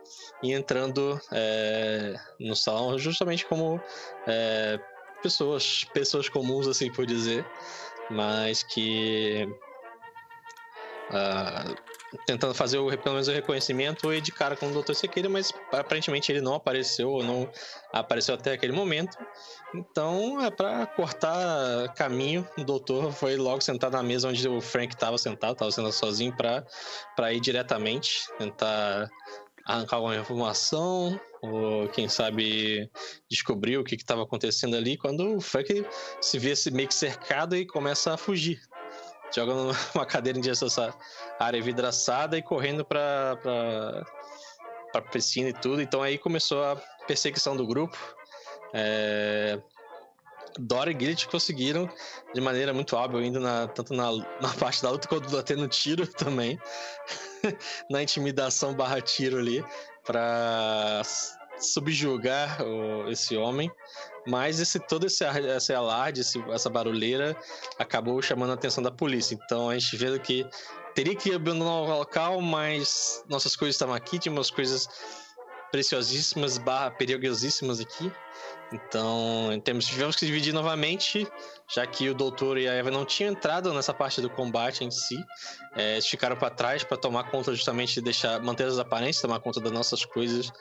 iam 0.44 0.60
entrando 0.60 1.20
é, 1.32 2.16
no 2.40 2.56
salão 2.56 2.98
justamente 3.00 3.46
como 3.46 3.82
é, 4.28 4.80
pessoas, 5.22 5.84
pessoas 5.86 6.30
comuns, 6.30 6.68
assim 6.68 6.92
por 6.92 7.06
dizer, 7.06 7.46
mas 8.10 8.62
que 8.62 9.48
uh, 11.10 11.91
tentando 12.26 12.54
fazer 12.54 12.78
o, 12.78 12.86
pelo 12.98 13.16
menos 13.16 13.28
o 13.28 13.32
reconhecimento 13.32 14.14
e 14.14 14.22
de 14.22 14.32
cara 14.32 14.56
com 14.56 14.68
o 14.68 14.82
Dr. 14.82 14.94
Sequeira, 14.94 15.30
mas 15.30 15.54
aparentemente 15.72 16.32
ele 16.32 16.42
não 16.42 16.56
apareceu 16.56 17.10
ou 17.10 17.24
não 17.24 17.50
apareceu 17.92 18.36
até 18.36 18.54
aquele 18.54 18.74
momento. 18.74 19.18
Então, 19.74 20.44
é 20.44 20.52
para 20.52 20.86
cortar 20.86 21.94
caminho, 21.96 22.48
o 22.58 22.64
doutor 22.64 23.12
foi 23.12 23.36
logo 23.38 23.62
sentar 23.62 23.90
na 23.90 24.04
mesa 24.04 24.28
onde 24.28 24.48
o 24.48 24.60
Frank 24.60 24.94
estava 24.94 25.18
sentado, 25.18 25.54
estava 25.54 25.72
sentado 25.72 25.94
sozinho 25.94 26.36
para 26.36 27.34
ir 27.34 27.40
diretamente, 27.40 28.26
tentar 28.38 29.10
arrancar 29.66 29.98
alguma 29.98 30.16
informação, 30.18 31.20
ou 31.42 31.88
quem 31.90 32.10
sabe 32.10 32.90
descobrir 33.30 33.78
o 33.78 33.84
que 33.84 33.96
estava 33.96 34.24
acontecendo 34.24 34.76
ali, 34.76 34.98
quando 34.98 35.38
o 35.38 35.42
Frank 35.42 35.86
se 36.20 36.40
vê 36.40 36.54
meio 36.72 36.88
que 36.88 36.96
cercado 36.96 37.56
e 37.56 37.66
começa 37.66 38.14
a 38.14 38.18
fugir 38.18 38.60
jogando 39.34 39.72
uma 39.96 40.06
cadeira 40.06 40.38
em 40.38 40.42
direção 40.42 40.68
área 41.46 41.62
vidraçada 41.62 42.38
e 42.38 42.42
correndo 42.42 42.86
para 42.86 43.38
para 44.92 45.02
piscina 45.02 45.50
e 45.50 45.54
tudo. 45.54 45.82
Então 45.82 46.02
aí 46.02 46.18
começou 46.18 46.64
a 46.64 46.76
perseguição 47.08 47.56
do 47.56 47.66
grupo. 47.66 47.98
É... 48.74 49.60
Dora 50.60 50.92
e 50.92 51.00
Gillet 51.00 51.28
conseguiram 51.28 51.90
de 52.34 52.42
maneira 52.42 52.74
muito 52.74 52.98
hábil, 52.98 53.24
indo 53.24 53.40
na, 53.40 53.68
tanto 53.68 53.94
na, 53.94 54.12
na 54.12 54.50
parte 54.60 54.84
da 54.84 54.90
luta 54.90 55.08
quanto 55.08 55.38
até 55.38 55.56
no 55.56 55.68
tiro 55.68 56.06
também. 56.12 56.60
na 57.90 58.04
intimidação 58.04 58.74
barra 58.74 59.02
tiro 59.02 59.38
ali, 59.38 59.64
para 60.06 61.02
subjugar 61.58 62.62
o, 62.62 63.10
esse 63.10 63.38
homem. 63.38 63.72
Mas 64.28 64.60
esse 64.60 64.80
todo 64.80 65.08
esse, 65.08 65.24
esse 65.24 65.74
alarde, 65.74 66.22
esse, 66.22 66.44
essa 66.52 66.70
barulheira 66.70 67.36
acabou 67.80 68.22
chamando 68.22 68.52
a 68.52 68.54
atenção 68.54 68.84
da 68.84 68.92
polícia. 68.92 69.34
Então 69.34 69.70
a 69.70 69.78
gente 69.78 69.96
vê 69.96 70.20
que 70.20 70.46
teria 70.94 71.16
que 71.16 71.34
abandonar 71.34 71.74
o 71.74 71.98
local, 72.00 72.42
mas 72.42 73.24
nossas 73.28 73.56
coisas 73.56 73.76
estavam 73.76 73.96
aqui, 73.96 74.20
tinha 74.20 74.32
umas 74.32 74.50
coisas 74.50 74.88
preciosíssimas, 75.72 76.58
barra 76.58 76.92
perigosíssimas 76.92 77.80
aqui. 77.80 78.12
Então, 78.72 79.62
temos, 79.64 79.86
tivemos 79.86 80.16
que 80.16 80.26
dividir 80.26 80.54
novamente, 80.54 81.28
já 81.74 81.88
que 81.88 82.10
o 82.10 82.14
doutor 82.14 82.58
e 82.58 82.68
a 82.68 82.74
Eva 82.74 82.92
não 82.92 83.06
tinham 83.06 83.32
entrado 83.32 83.74
nessa 83.74 83.94
parte 83.94 84.22
do 84.22 84.30
combate 84.30 84.84
em 84.84 84.92
si. 84.92 85.18
É, 85.76 85.94
eles 85.94 86.06
ficaram 86.06 86.36
para 86.36 86.50
trás 86.50 86.84
para 86.84 86.98
tomar 86.98 87.32
conta 87.32 87.54
justamente 87.54 87.96
de 87.96 88.02
deixar, 88.02 88.42
manter 88.42 88.66
as 88.66 88.78
aparências, 88.78 89.22
tomar 89.22 89.40
conta 89.40 89.62
das 89.62 89.72
nossas 89.72 90.04
coisas. 90.04 90.52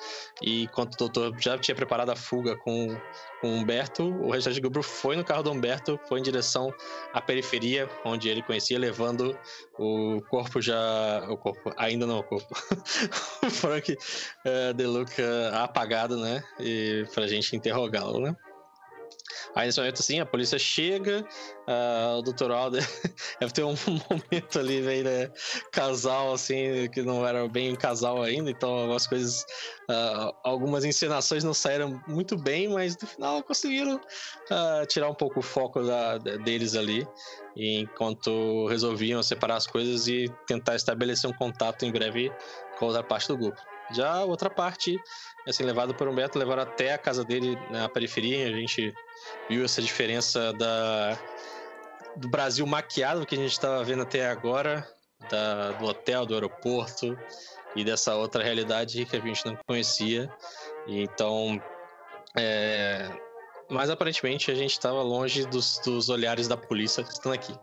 E 0.41 0.65
enquanto 0.65 0.95
o 0.95 0.97
doutor 0.97 1.35
já 1.41 1.59
tinha 1.59 1.75
preparado 1.75 2.11
a 2.11 2.17
fuga 2.17 2.57
com, 2.57 2.97
com 3.41 3.49
o 3.49 3.55
Humberto, 3.57 4.05
o 4.05 4.31
restante 4.31 4.61
do 4.61 4.71
grupo 4.71 4.87
foi 4.87 5.17
no 5.17 5.25
carro 5.25 5.43
do 5.43 5.51
Humberto, 5.51 5.99
foi 6.09 6.21
em 6.21 6.23
direção 6.23 6.73
à 7.13 7.21
periferia, 7.21 7.89
onde 8.05 8.29
ele 8.29 8.43
conhecia, 8.43 8.79
levando 8.79 9.37
o 9.77 10.23
corpo 10.29 10.63
já. 10.63 11.27
O 11.29 11.37
corpo, 11.37 11.73
ainda 11.77 12.07
não 12.07 12.21
o 12.21 12.23
corpo. 12.23 12.55
o 13.45 13.51
Frank 13.51 13.93
uh, 13.93 14.75
De 14.75 14.87
Luca 14.87 15.51
apagado, 15.55 16.17
né? 16.17 16.45
E 16.61 17.05
pra 17.13 17.27
gente 17.27 17.57
interrogá-lo, 17.57 18.21
né? 18.21 18.37
Aí 19.55 19.67
nesse 19.67 19.79
momento 19.79 20.01
assim, 20.01 20.21
a 20.21 20.27
polícia 20.27 20.59
chega, 20.59 21.27
uh, 21.69 22.19
o 22.19 22.23
Dr. 22.23 22.51
Alder 22.51 22.87
deve 23.41 23.53
ter 23.53 23.65
um 23.65 23.75
momento 24.11 24.59
ali, 24.59 24.81
meio 24.81 25.05
né, 25.05 25.31
casal, 25.73 26.33
assim, 26.33 26.89
que 26.93 27.03
não 27.03 27.27
era 27.27 27.49
bem 27.49 27.75
casal 27.75 28.23
ainda, 28.23 28.51
então 28.51 28.71
algumas 28.71 29.07
coisas, 29.07 29.43
uh, 29.91 30.35
algumas 30.45 30.85
encenações 30.85 31.45
não 31.45 31.55
saíram 31.55 32.01
muito 32.07 32.37
bem, 32.37 32.69
mas 32.69 32.97
no 33.01 33.07
final 33.07 33.43
conseguiram 33.43 33.97
uh, 33.97 34.87
tirar 34.87 35.09
um 35.09 35.15
pouco 35.15 35.41
o 35.41 35.43
foco 35.43 35.83
da, 35.83 36.19
deles 36.19 36.75
ali, 36.75 37.07
enquanto 37.57 38.67
resolviam 38.69 39.23
separar 39.23 39.57
as 39.57 39.67
coisas 39.67 40.07
e 40.07 40.27
tentar 40.47 40.77
estabelecer 40.77 41.29
um 41.29 41.33
contato 41.33 41.85
em 41.85 41.91
breve 41.91 42.33
com 42.79 42.87
outra 42.87 43.03
parte 43.03 43.29
do 43.29 43.37
grupo. 43.37 43.70
Já 43.93 44.25
outra 44.25 44.49
parte, 44.49 45.01
assim, 45.47 45.65
levado 45.65 45.95
por 45.95 46.09
Humberto, 46.09 46.39
levaram 46.39 46.63
até 46.63 46.95
a 46.95 46.99
casa 46.99 47.25
dele 47.25 47.59
na 47.71 47.89
periferia. 47.89 48.47
A 48.47 48.53
gente 48.53 48.95
viu 49.49 49.65
essa 49.65 49.83
diferença 49.83 50.53
da, 50.53 51.19
do 52.17 52.29
Brasil 52.29 52.67
maquiado 52.67 53.27
que 53.27 53.35
a 53.35 53.39
gente 53.39 53.53
estava 53.53 53.83
vendo 53.83 54.03
até 54.03 54.29
agora, 54.29 54.87
da, 55.29 55.73
do 55.73 55.87
hotel, 55.87 56.25
do 56.25 56.35
aeroporto 56.35 57.19
e 57.77 57.85
dessa 57.85 58.15
outra 58.15 58.43
realidade 58.43 59.05
que 59.05 59.17
a 59.17 59.21
gente 59.21 59.45
não 59.47 59.57
conhecia. 59.67 60.31
então, 60.87 61.61
é, 62.37 63.09
mas 63.69 63.91
aparentemente 63.91 64.51
a 64.51 64.55
gente 64.55 64.73
estava 64.73 65.03
longe 65.03 65.47
dos, 65.47 65.79
dos 65.85 66.09
olhares 66.09 66.49
da 66.49 66.57
polícia 66.57 67.05
que 67.05 67.13
estão 67.13 67.33
aqui. 67.33 67.55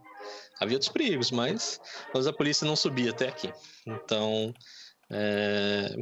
Havia 0.59 0.75
outros 0.75 0.91
perigos, 0.91 1.29
mas, 1.31 1.79
mas 2.13 2.25
a 2.25 2.33
polícia 2.33 2.65
não 2.65 2.75
subia 2.75 3.11
até 3.11 3.27
aqui. 3.27 3.53
Então, 3.85 4.53
é, 5.09 5.95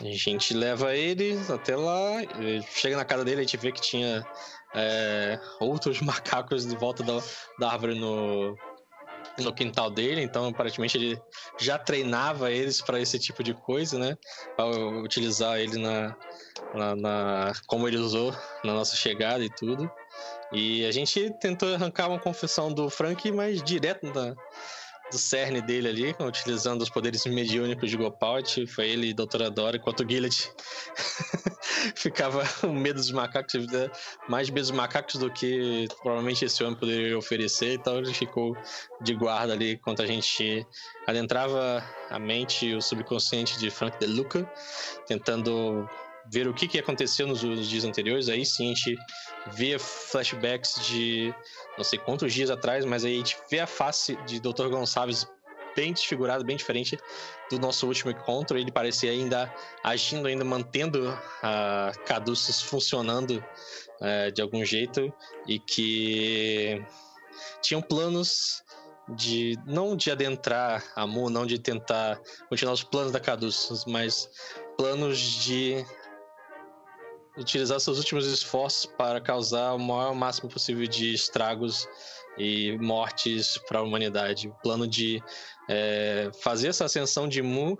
a 0.00 0.04
gente 0.04 0.52
leva 0.52 0.94
ele 0.94 1.38
até 1.48 1.74
lá, 1.74 2.16
chega 2.70 2.96
na 2.96 3.04
casa 3.04 3.24
dele, 3.24 3.40
a 3.40 3.44
gente 3.44 3.56
vê 3.56 3.72
que 3.72 3.80
tinha 3.80 4.26
é, 4.74 5.40
outros 5.60 6.00
macacos 6.02 6.66
de 6.66 6.76
volta 6.76 7.02
da, 7.02 7.18
da 7.58 7.72
árvore 7.72 7.98
no, 7.98 8.56
no 9.38 9.54
quintal 9.54 9.90
dele, 9.90 10.22
então 10.22 10.48
aparentemente 10.48 10.96
ele 10.96 11.20
já 11.58 11.78
treinava 11.78 12.50
eles 12.50 12.80
para 12.80 13.00
esse 13.00 13.18
tipo 13.18 13.42
de 13.42 13.54
coisa, 13.54 13.98
né? 13.98 14.16
Para 14.56 14.66
utilizar 14.66 15.58
ele 15.58 15.78
na, 15.78 16.16
na, 16.74 16.96
na, 16.96 17.52
como 17.66 17.88
ele 17.88 17.96
usou 17.96 18.34
na 18.64 18.74
nossa 18.74 18.94
chegada 18.96 19.44
e 19.44 19.50
tudo. 19.50 19.90
E 20.52 20.84
a 20.86 20.92
gente 20.92 21.30
tentou 21.40 21.74
arrancar 21.74 22.08
uma 22.08 22.18
confissão 22.18 22.72
do 22.72 22.88
Frank, 22.88 23.30
mas 23.32 23.62
direto 23.62 24.06
na, 24.06 24.34
do 25.10 25.18
cerne 25.18 25.60
dele 25.60 25.88
ali, 25.88 26.16
utilizando 26.20 26.82
os 26.82 26.90
poderes 26.90 27.24
mediúnicos 27.26 27.90
de 27.90 27.96
Gopalt. 27.96 28.66
Foi 28.66 28.88
ele 28.88 29.08
e 29.08 29.14
Doutora 29.14 29.50
Dora, 29.50 29.76
enquanto 29.76 30.00
o 30.00 30.08
Gillet 30.08 30.50
ficava 31.94 32.44
com 32.60 32.72
medo 32.72 32.96
dos 32.96 33.10
macacos, 33.10 33.54
mais 34.28 34.50
medo 34.50 34.62
dos 34.62 34.70
macacos 34.70 35.16
do 35.16 35.30
que 35.30 35.86
provavelmente 36.02 36.44
esse 36.44 36.62
homem 36.64 36.78
poderia 36.78 37.16
oferecer. 37.16 37.74
Então 37.74 37.98
ele 37.98 38.12
ficou 38.12 38.56
de 39.00 39.14
guarda 39.14 39.52
ali 39.52 39.74
enquanto 39.74 40.02
a 40.02 40.06
gente 40.06 40.66
adentrava 41.06 41.84
a 42.10 42.18
mente 42.18 42.66
e 42.66 42.74
o 42.74 42.82
subconsciente 42.82 43.58
de 43.58 43.70
Frank 43.70 43.98
De 43.98 44.06
Luca, 44.06 44.50
tentando 45.06 45.88
ver 46.30 46.48
o 46.48 46.54
que, 46.54 46.66
que 46.66 46.78
aconteceu 46.78 47.26
nos, 47.26 47.42
nos 47.42 47.68
dias 47.68 47.84
anteriores. 47.84 48.28
Aí 48.28 48.44
sim 48.44 48.72
a 48.72 48.74
gente 48.74 48.98
vê 49.52 49.78
flashbacks 49.78 50.86
de 50.86 51.34
não 51.76 51.84
sei 51.84 51.98
quantos 51.98 52.32
dias 52.32 52.50
atrás, 52.50 52.84
mas 52.84 53.04
aí 53.04 53.14
a 53.14 53.18
gente 53.18 53.36
vê 53.50 53.60
a 53.60 53.66
face 53.66 54.16
de 54.26 54.40
Dr. 54.40 54.68
Gonçalves 54.68 55.26
bem 55.76 55.92
desfigurado, 55.92 56.42
bem 56.42 56.56
diferente 56.56 56.98
do 57.50 57.58
nosso 57.58 57.86
último 57.86 58.10
encontro. 58.10 58.58
Ele 58.58 58.72
parecia 58.72 59.10
ainda 59.10 59.52
agindo, 59.84 60.26
ainda 60.26 60.44
mantendo 60.44 61.08
a 61.42 61.92
uh, 61.94 62.04
Caduceus 62.04 62.62
funcionando 62.62 63.44
uh, 64.00 64.32
de 64.32 64.40
algum 64.40 64.64
jeito 64.64 65.12
e 65.46 65.58
que 65.58 66.82
tinham 67.60 67.82
planos 67.82 68.64
de 69.14 69.56
não 69.66 69.94
de 69.94 70.10
adentrar 70.10 70.82
a 70.96 71.06
Mu, 71.06 71.30
não 71.30 71.46
de 71.46 71.58
tentar 71.58 72.20
continuar 72.48 72.72
os 72.72 72.82
planos 72.82 73.12
da 73.12 73.20
Caduceus, 73.20 73.84
mas 73.84 74.28
planos 74.76 75.18
de 75.18 75.84
utilizar 77.36 77.78
seus 77.80 77.98
últimos 77.98 78.26
esforços 78.26 78.86
para 78.86 79.20
causar 79.20 79.74
o 79.74 79.78
maior 79.78 80.14
máximo 80.14 80.48
possível 80.48 80.86
de 80.86 81.12
estragos 81.12 81.88
e 82.38 82.76
mortes 82.78 83.58
para 83.68 83.78
a 83.78 83.82
humanidade. 83.82 84.48
O 84.48 84.54
plano 84.62 84.86
de 84.86 85.22
é, 85.68 86.30
fazer 86.42 86.68
essa 86.68 86.84
ascensão 86.84 87.28
de 87.28 87.42
Mu 87.42 87.78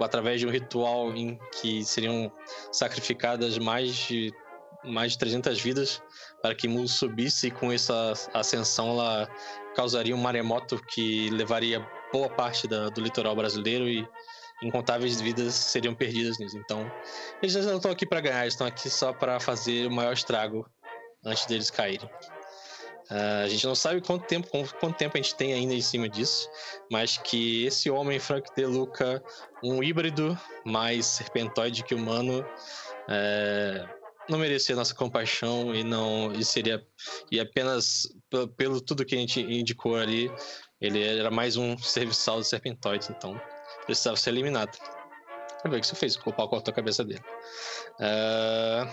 através 0.00 0.40
de 0.40 0.46
um 0.46 0.50
ritual 0.50 1.14
em 1.14 1.38
que 1.60 1.84
seriam 1.84 2.30
sacrificadas 2.72 3.58
mais 3.58 3.94
de 3.94 4.32
mais 4.82 5.12
de 5.12 5.18
300 5.18 5.60
vidas 5.60 6.02
para 6.42 6.54
que 6.54 6.68
Mu 6.68 6.86
subisse 6.86 7.46
e 7.46 7.50
com 7.50 7.72
essa 7.72 8.12
ascensão 8.34 8.90
ela 8.90 9.26
causaria 9.74 10.14
um 10.14 10.20
maremoto 10.20 10.78
que 10.88 11.30
levaria 11.30 11.86
boa 12.12 12.28
parte 12.28 12.68
da, 12.68 12.90
do 12.90 13.00
litoral 13.00 13.34
brasileiro 13.34 13.88
e 13.88 14.06
incontáveis 14.62 15.20
vidas 15.20 15.54
seriam 15.54 15.94
perdidas 15.94 16.38
nisso. 16.38 16.56
Então, 16.58 16.90
eles 17.42 17.54
não 17.54 17.76
estão 17.76 17.90
aqui 17.90 18.06
para 18.06 18.20
ganhar, 18.20 18.42
eles 18.42 18.54
estão 18.54 18.66
aqui 18.66 18.88
só 18.88 19.12
para 19.12 19.40
fazer 19.40 19.86
o 19.86 19.90
maior 19.90 20.12
estrago 20.12 20.68
antes 21.24 21.46
deles 21.46 21.70
caírem. 21.70 22.08
Uh, 23.10 23.44
a 23.44 23.48
gente 23.48 23.66
não 23.66 23.74
sabe 23.74 24.00
quanto 24.00 24.26
tempo, 24.26 24.48
quanto 24.80 24.96
tempo 24.96 25.16
a 25.16 25.20
gente 25.20 25.34
tem 25.34 25.52
ainda 25.52 25.74
em 25.74 25.80
cima 25.82 26.08
disso, 26.08 26.48
mas 26.90 27.18
que 27.18 27.66
esse 27.66 27.90
homem, 27.90 28.18
Frank 28.18 28.48
De 28.56 28.64
Luca, 28.64 29.22
um 29.62 29.82
híbrido 29.82 30.38
mais 30.64 31.04
serpentoide 31.04 31.84
que 31.84 31.94
humano, 31.94 32.44
é, 33.08 33.86
não 34.28 34.38
merecia 34.38 34.74
nossa 34.74 34.94
compaixão 34.94 35.74
e 35.74 35.84
não 35.84 36.32
e 36.32 36.42
seria 36.44 36.82
e 37.30 37.38
apenas 37.38 38.08
pelo, 38.56 38.80
tudo 38.80 39.04
que 39.04 39.14
a 39.14 39.18
gente 39.18 39.40
indicou 39.40 39.96
ali, 39.96 40.30
ele 40.80 41.02
era 41.02 41.30
mais 41.30 41.56
um 41.56 41.76
serviçal 41.78 42.40
de 42.40 42.46
serpentoide, 42.46 43.08
então 43.10 43.38
precisava 43.84 44.16
ser 44.16 44.30
eliminado. 44.30 44.76
Ver 45.64 45.78
o 45.78 45.80
que 45.80 45.86
você 45.86 45.94
fez. 45.94 46.16
O 46.16 46.32
pau 46.32 46.48
cortou 46.48 46.72
a 46.72 46.74
cabeça 46.74 47.04
dele. 47.04 47.22
Uh... 47.98 48.88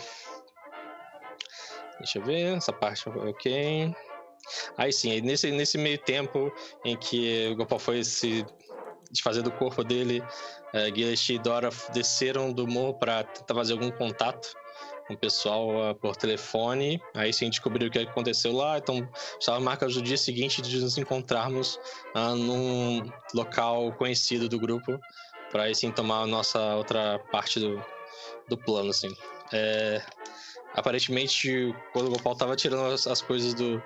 Deixa 2.00 2.20
eu 2.20 2.24
ver. 2.24 2.58
Essa 2.58 2.72
parte 2.72 3.08
ok. 3.10 3.94
Aí 4.78 4.92
sim, 4.92 5.22
nesse, 5.22 5.52
nesse 5.52 5.78
meio 5.78 5.98
tempo 5.98 6.52
em 6.84 6.98
que 6.98 7.50
o 7.52 7.56
Gopal 7.56 7.80
foi 7.80 8.04
se 8.04 8.46
desfazer 9.12 9.44
do 9.44 9.52
corpo 9.52 9.84
dele, 9.84 10.22
uh, 10.74 11.30
e 11.30 11.40
Dora 11.40 11.70
desceram 11.94 12.52
do 12.52 12.66
morro 12.66 12.94
para 12.94 13.24
tentar 13.24 13.54
fazer 13.54 13.74
algum 13.74 13.92
contato 13.92 14.56
com 15.08 15.14
o 15.14 15.18
pessoal 15.18 15.92
uh, 15.92 15.96
por 15.96 16.16
telefone. 16.16 17.02
Aí 17.14 17.34
sim 17.34 17.50
descobriram 17.50 17.88
o 17.88 17.92
que 17.92 18.00
aconteceu 18.00 18.52
lá. 18.54 18.78
Então 18.78 19.08
estava 19.40 19.60
marcado 19.60 19.92
o 19.98 20.02
dia 20.02 20.18
seguinte 20.18 20.62
de 20.62 20.80
nos 20.80 20.98
encontrarmos 20.98 21.80
uh, 22.16 22.36
num 22.36 23.02
local 23.34 23.92
conhecido 23.94 24.48
do 24.48 24.60
grupo 24.60 25.00
para 25.52 25.64
aí 25.64 25.76
sim 25.76 25.92
tomar 25.92 26.22
a 26.22 26.28
nossa 26.28 26.76
outra 26.76 27.20
parte 27.32 27.60
do, 27.60 27.84
do 28.48 28.58
plano, 28.58 28.90
assim. 28.90 29.14
É, 29.52 30.02
aparentemente, 30.74 31.76
quando 31.92 32.08
o 32.08 32.12
Gopal 32.12 32.34
estava 32.34 32.56
tirando 32.56 32.94
as, 32.94 33.06
as, 33.06 33.22
coisas 33.22 33.54
do 33.54 33.84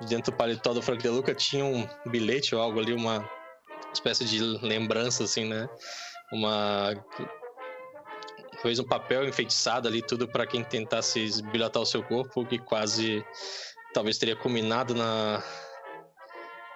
de 0.00 0.06
dentro 0.06 0.30
do 0.30 0.36
paletó 0.36 0.72
do 0.72 0.80
Frank 0.80 1.02
De 1.02 1.08
Luca, 1.08 1.34
tinha 1.34 1.64
um 1.64 1.86
bilhete 2.06 2.54
ou 2.54 2.62
algo 2.62 2.78
ali, 2.78 2.92
uma 2.92 3.28
espécie 3.92 4.24
de 4.24 4.40
lembrança, 4.40 5.24
assim, 5.24 5.44
né? 5.44 5.68
Uma 6.32 6.94
fez 8.62 8.78
um 8.78 8.84
papel 8.84 9.26
enfeitiçado 9.26 9.88
ali, 9.88 10.02
tudo 10.02 10.26
para 10.28 10.46
quem 10.46 10.64
tentasse 10.64 11.20
esbilhotar 11.20 11.82
o 11.82 11.86
seu 11.86 12.02
corpo, 12.02 12.44
que 12.44 12.58
quase 12.58 13.24
talvez 13.92 14.18
teria 14.18 14.36
culminado 14.36 14.94
na 14.94 15.42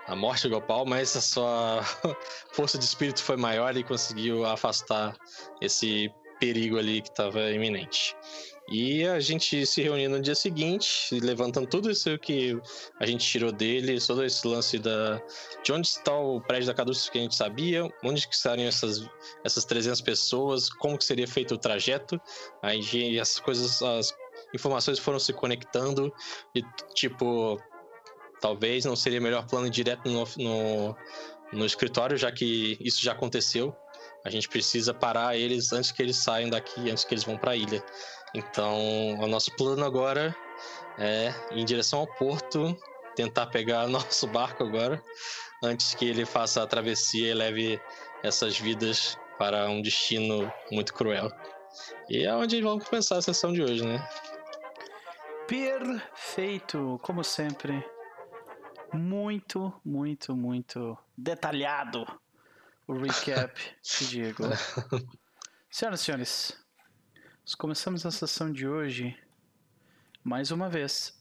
a 0.07 0.16
morte 0.16 0.49
do 0.49 0.55
Gopal, 0.55 0.85
mas 0.85 1.16
a 1.16 1.20
sua 1.20 1.80
força 2.53 2.76
de 2.76 2.85
espírito 2.85 3.22
foi 3.22 3.37
maior 3.37 3.76
e 3.76 3.85
conseguiu 3.85 4.45
afastar 4.45 5.16
esse 5.61 6.12
perigo 6.41 6.76
ali 6.76 7.01
que 7.01 7.09
estava 7.09 7.51
iminente. 7.53 8.16
E 8.72 9.06
a 9.06 9.20
gente 9.20 9.66
se 9.66 9.82
reuniu 9.82 10.08
no 10.08 10.18
dia 10.18 10.34
seguinte, 10.34 11.20
levantando 11.20 11.66
tudo 11.66 11.90
isso 11.90 12.18
que 12.18 12.58
a 12.98 13.04
gente 13.04 13.22
tirou 13.22 13.52
dele, 13.52 14.00
todo 14.00 14.24
esse 14.24 14.48
lance 14.48 14.78
da 14.78 15.22
de 15.62 15.72
onde 15.74 15.88
está 15.88 16.16
o 16.16 16.40
prédio 16.40 16.68
da 16.68 16.74
Caduceus 16.74 17.10
que 17.10 17.18
a 17.18 17.20
gente 17.20 17.34
sabia, 17.34 17.86
onde 18.02 18.26
que 18.26 18.34
estariam 18.34 18.66
essas, 18.66 19.06
essas 19.44 19.66
300 19.66 20.00
pessoas, 20.00 20.70
como 20.70 20.96
que 20.96 21.04
seria 21.04 21.28
feito 21.28 21.54
o 21.54 21.58
trajeto. 21.58 22.18
Aí 22.62 23.20
as 23.20 23.38
coisas, 23.38 23.82
as 23.82 24.14
informações 24.54 24.98
foram 24.98 25.18
se 25.18 25.34
conectando 25.34 26.10
e 26.54 26.62
tipo, 26.94 27.60
talvez 28.40 28.86
não 28.86 28.96
seria 28.96 29.20
melhor 29.20 29.46
plano 29.46 29.68
direto 29.68 30.08
no, 30.08 30.24
no, 30.38 30.96
no 31.52 31.66
escritório, 31.66 32.16
já 32.16 32.32
que 32.32 32.78
isso 32.80 33.02
já 33.02 33.12
aconteceu. 33.12 33.76
A 34.24 34.30
gente 34.30 34.48
precisa 34.48 34.94
parar 34.94 35.36
eles 35.36 35.74
antes 35.74 35.92
que 35.92 36.02
eles 36.02 36.16
saiam 36.16 36.48
daqui, 36.48 36.90
antes 36.90 37.04
que 37.04 37.12
eles 37.12 37.24
vão 37.24 37.36
para 37.36 37.50
a 37.50 37.56
ilha. 37.56 37.84
Então, 38.35 38.78
o 39.20 39.26
nosso 39.26 39.55
plano 39.57 39.85
agora 39.85 40.35
é 40.99 41.35
ir 41.51 41.61
em 41.61 41.64
direção 41.64 42.01
ao 42.01 42.07
porto, 42.07 42.76
tentar 43.14 43.47
pegar 43.47 43.87
nosso 43.89 44.26
barco 44.26 44.64
agora, 44.64 45.03
antes 45.62 45.95
que 45.95 46.07
ele 46.07 46.24
faça 46.24 46.62
a 46.62 46.66
travessia 46.66 47.30
e 47.30 47.35
leve 47.35 47.80
essas 48.22 48.59
vidas 48.59 49.18
para 49.39 49.68
um 49.68 49.83
destino 49.83 50.53
muito 50.70 50.95
cruel. 50.95 51.30
E 52.09 52.24
é 52.24 52.35
onde 52.35 52.61
vamos 52.61 52.89
começar 52.89 53.16
a 53.16 53.22
sessão 53.22 53.53
de 53.53 53.62
hoje, 53.62 53.85
né? 53.85 54.07
Perfeito, 55.47 56.99
como 57.03 57.24
sempre. 57.24 57.85
Muito, 58.93 59.72
muito, 59.85 60.37
muito 60.37 60.97
detalhado 61.16 62.07
o 62.87 62.95
recap 62.95 63.59
de 63.83 64.07
Diego. 64.07 64.45
Senhoras 65.70 66.01
e 66.01 66.05
senhores, 66.05 66.61
nós 67.45 67.57
começamos 67.57 68.07
a 68.07 68.11
sessão 68.12 68.53
de 68.53 68.68
hoje 68.68 69.18
mais 70.22 70.53
uma 70.53 70.68
vez. 70.68 71.20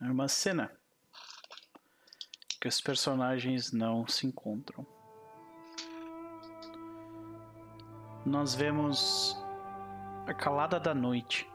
É 0.00 0.10
uma 0.10 0.26
cena 0.26 0.72
que 2.60 2.66
os 2.66 2.80
personagens 2.80 3.70
não 3.70 4.08
se 4.08 4.26
encontram. 4.26 4.84
Nós 8.26 8.56
vemos 8.56 9.36
a 10.26 10.34
calada 10.34 10.80
da 10.80 10.92
noite 10.92 11.48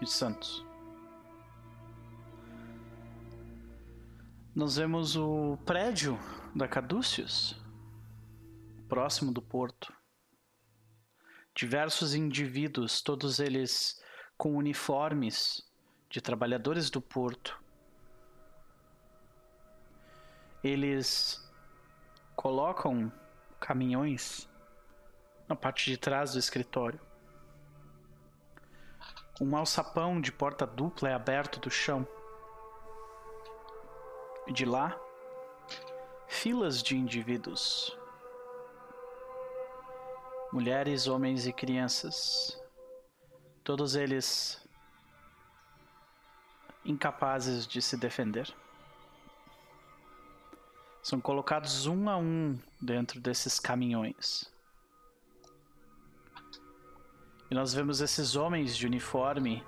de 0.00 0.10
Santos. 0.10 0.64
Nós 4.54 4.76
vemos 4.76 5.16
o 5.16 5.58
prédio 5.66 6.18
da 6.54 6.66
Caduceus, 6.66 7.60
próximo 8.88 9.30
do 9.30 9.42
porto. 9.42 9.92
Diversos 11.54 12.14
indivíduos, 12.14 13.00
todos 13.00 13.38
eles 13.38 14.02
com 14.36 14.56
uniformes 14.56 15.62
de 16.10 16.20
trabalhadores 16.20 16.90
do 16.90 17.00
porto. 17.00 17.62
Eles 20.64 21.48
colocam 22.34 23.12
caminhões 23.60 24.48
na 25.46 25.54
parte 25.54 25.90
de 25.90 25.96
trás 25.96 26.32
do 26.32 26.38
escritório. 26.38 27.00
Um 29.40 29.56
alçapão 29.56 30.20
de 30.20 30.32
porta 30.32 30.66
dupla 30.66 31.10
é 31.10 31.14
aberto 31.14 31.60
do 31.60 31.70
chão. 31.70 32.06
De 34.52 34.64
lá, 34.64 34.98
filas 36.26 36.82
de 36.82 36.96
indivíduos. 36.96 37.96
Mulheres, 40.54 41.08
homens 41.08 41.48
e 41.48 41.52
crianças. 41.52 42.56
Todos 43.64 43.96
eles 43.96 44.64
incapazes 46.84 47.66
de 47.66 47.82
se 47.82 47.96
defender. 47.96 48.54
São 51.02 51.20
colocados 51.20 51.86
um 51.86 52.08
a 52.08 52.16
um 52.16 52.56
dentro 52.80 53.20
desses 53.20 53.58
caminhões. 53.58 54.48
E 57.50 57.54
nós 57.54 57.74
vemos 57.74 58.00
esses 58.00 58.36
homens 58.36 58.76
de 58.76 58.86
uniforme. 58.86 59.60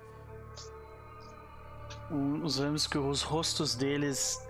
Nós 2.08 2.58
vemos 2.58 2.86
que 2.86 2.96
os 2.96 3.22
rostos 3.22 3.74
deles 3.74 4.40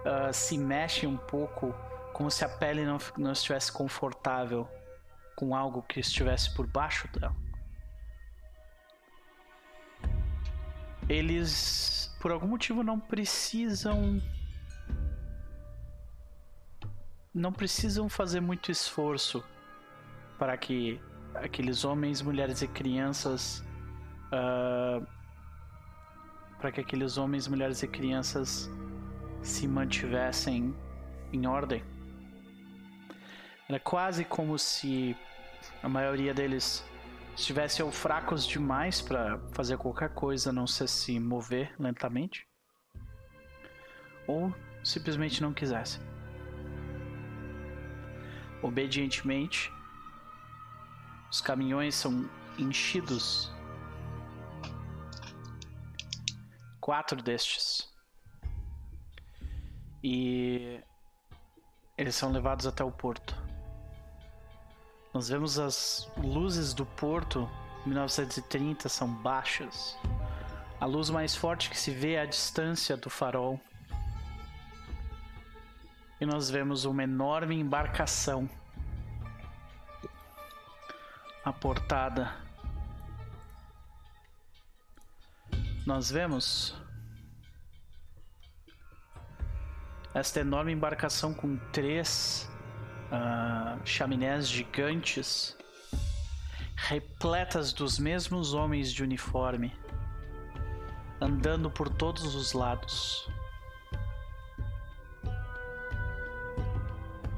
uh, 0.00 0.30
se 0.30 0.58
mexem 0.58 1.08
um 1.08 1.16
pouco, 1.16 1.74
como 2.12 2.30
se 2.30 2.44
a 2.44 2.48
pele 2.50 2.84
não, 2.84 2.98
não 3.16 3.32
estivesse 3.32 3.72
confortável 3.72 4.68
com 5.36 5.54
algo 5.54 5.82
que 5.82 6.00
estivesse 6.00 6.52
por 6.54 6.66
baixo 6.66 7.06
dela. 7.08 7.36
Eles, 11.08 12.16
por 12.20 12.32
algum 12.32 12.48
motivo, 12.48 12.82
não 12.82 12.98
precisam. 12.98 14.20
Não 17.32 17.52
precisam 17.52 18.08
fazer 18.08 18.40
muito 18.40 18.72
esforço 18.72 19.44
para 20.38 20.56
que 20.56 21.00
aqueles 21.34 21.84
homens, 21.84 22.22
mulheres 22.22 22.62
e 22.62 22.66
crianças. 22.66 23.62
Uh, 24.32 25.06
para 26.58 26.72
que 26.72 26.80
aqueles 26.80 27.18
homens, 27.18 27.46
mulheres 27.46 27.82
e 27.82 27.86
crianças 27.86 28.68
se 29.42 29.68
mantivessem 29.68 30.74
em 31.32 31.46
ordem. 31.46 31.84
Era 33.68 33.80
quase 33.80 34.24
como 34.24 34.58
se 34.58 35.16
a 35.82 35.88
maioria 35.88 36.32
deles 36.32 36.84
estivessem 37.36 37.90
fracos 37.90 38.46
demais 38.46 39.02
para 39.02 39.38
fazer 39.52 39.76
qualquer 39.76 40.10
coisa, 40.14 40.50
a 40.50 40.52
não 40.52 40.66
ser 40.66 40.88
se 40.88 41.18
mover 41.18 41.74
lentamente, 41.78 42.46
ou 44.26 44.54
simplesmente 44.84 45.42
não 45.42 45.52
quisessem. 45.52 46.00
Obedientemente, 48.62 49.70
os 51.30 51.40
caminhões 51.40 51.94
são 51.94 52.28
enchidos. 52.56 53.52
Quatro 56.80 57.20
destes. 57.20 57.92
E 60.02 60.80
eles 61.98 62.14
são 62.14 62.30
levados 62.30 62.66
até 62.66 62.84
o 62.84 62.92
porto. 62.92 63.45
Nós 65.16 65.30
vemos 65.30 65.58
as 65.58 66.12
luzes 66.18 66.74
do 66.74 66.84
porto 66.84 67.50
1930 67.86 68.86
são 68.86 69.10
baixas. 69.10 69.96
A 70.78 70.84
luz 70.84 71.08
mais 71.08 71.34
forte 71.34 71.70
que 71.70 71.78
se 71.78 71.90
vê 71.90 72.16
é 72.16 72.20
a 72.20 72.26
distância 72.26 72.98
do 72.98 73.08
farol. 73.08 73.58
E 76.20 76.26
nós 76.26 76.50
vemos 76.50 76.84
uma 76.84 77.02
enorme 77.02 77.58
embarcação 77.58 78.46
aportada. 81.42 82.36
Nós 85.86 86.10
vemos 86.10 86.76
esta 90.12 90.40
enorme 90.40 90.72
embarcação 90.72 91.32
com 91.32 91.56
três 91.72 92.46
uh, 93.12 93.80
chaminés 93.84 94.48
gigantes 94.48 95.56
repletas 96.74 97.72
dos 97.72 97.98
mesmos 97.98 98.52
homens 98.52 98.92
de 98.92 99.02
uniforme 99.02 99.72
andando 101.20 101.70
por 101.70 101.88
todos 101.88 102.34
os 102.34 102.52
lados. 102.52 103.28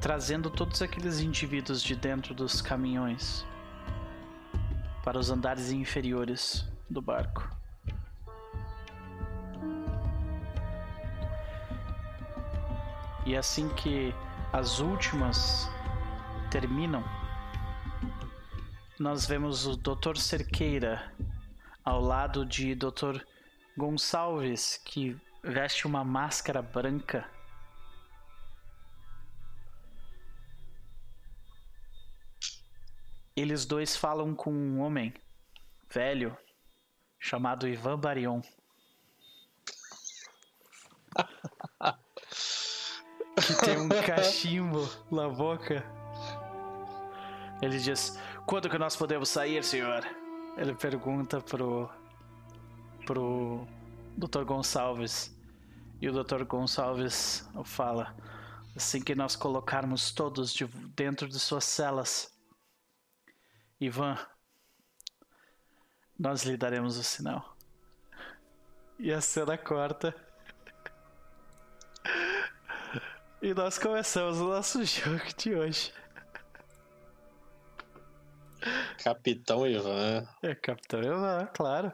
Trazendo 0.01 0.49
todos 0.49 0.81
aqueles 0.81 1.19
indivíduos 1.19 1.81
de 1.81 1.95
dentro 1.95 2.33
dos 2.33 2.61
caminhões 2.61 3.45
para 5.03 5.17
os 5.17 5.29
andares 5.29 5.71
inferiores 5.71 6.67
do 6.89 7.01
barco. 7.01 7.49
E 13.25 13.35
assim 13.35 13.69
que 13.69 14.13
as 14.51 14.79
últimas 14.79 15.69
terminam, 16.49 17.03
nós 18.99 19.27
vemos 19.27 19.67
o 19.67 19.77
Dr. 19.77 20.17
Cerqueira 20.17 21.15
ao 21.85 22.01
lado 22.01 22.43
de 22.45 22.73
Dr. 22.73 23.23
Gonçalves, 23.77 24.77
que 24.83 25.15
veste 25.43 25.85
uma 25.85 26.03
máscara 26.03 26.61
branca. 26.61 27.29
Eles 33.35 33.65
dois 33.65 33.95
falam 33.95 34.35
com 34.35 34.51
um 34.51 34.79
homem 34.81 35.13
velho 35.89 36.35
chamado 37.19 37.67
Ivan 37.67 37.99
Barion. 37.99 38.41
que 43.41 43.55
tem 43.55 43.77
um 43.77 43.89
cachimbo 44.05 44.89
na 45.11 45.27
boca. 45.27 45.83
Ele 47.61 47.77
diz: 47.79 48.19
Quando 48.45 48.69
que 48.69 48.77
nós 48.77 48.95
podemos 48.95 49.29
sair, 49.29 49.63
senhor? 49.63 50.05
Ele 50.57 50.73
pergunta 50.75 51.41
pro. 51.41 51.89
pro. 53.05 53.67
Dr. 54.17 54.43
Gonçalves. 54.43 55.33
E 56.01 56.09
o 56.09 56.23
Dr. 56.23 56.43
Gonçalves 56.43 57.47
fala: 57.63 58.15
Assim 58.75 59.01
que 59.01 59.15
nós 59.15 59.35
colocarmos 59.35 60.11
todos 60.11 60.53
de 60.53 60.65
dentro 60.95 61.27
de 61.27 61.39
suas 61.39 61.63
celas, 61.63 62.37
Ivan, 63.79 64.17
nós 66.17 66.43
lhe 66.43 66.57
daremos 66.57 66.97
o 66.97 67.03
sinal. 67.03 67.57
E 68.97 69.13
a 69.13 69.21
cena 69.21 69.57
corta. 69.57 70.13
E 73.41 73.53
nós 73.53 73.77
começamos 73.77 74.37
o 74.39 74.49
nosso 74.49 74.83
jogo 74.85 75.23
de 75.37 75.55
hoje. 75.55 75.93
Capitão 79.01 79.65
Ivan. 79.65 80.27
É, 80.43 80.53
Capitão 80.55 81.01
Ivan, 81.01 81.45
claro. 81.53 81.93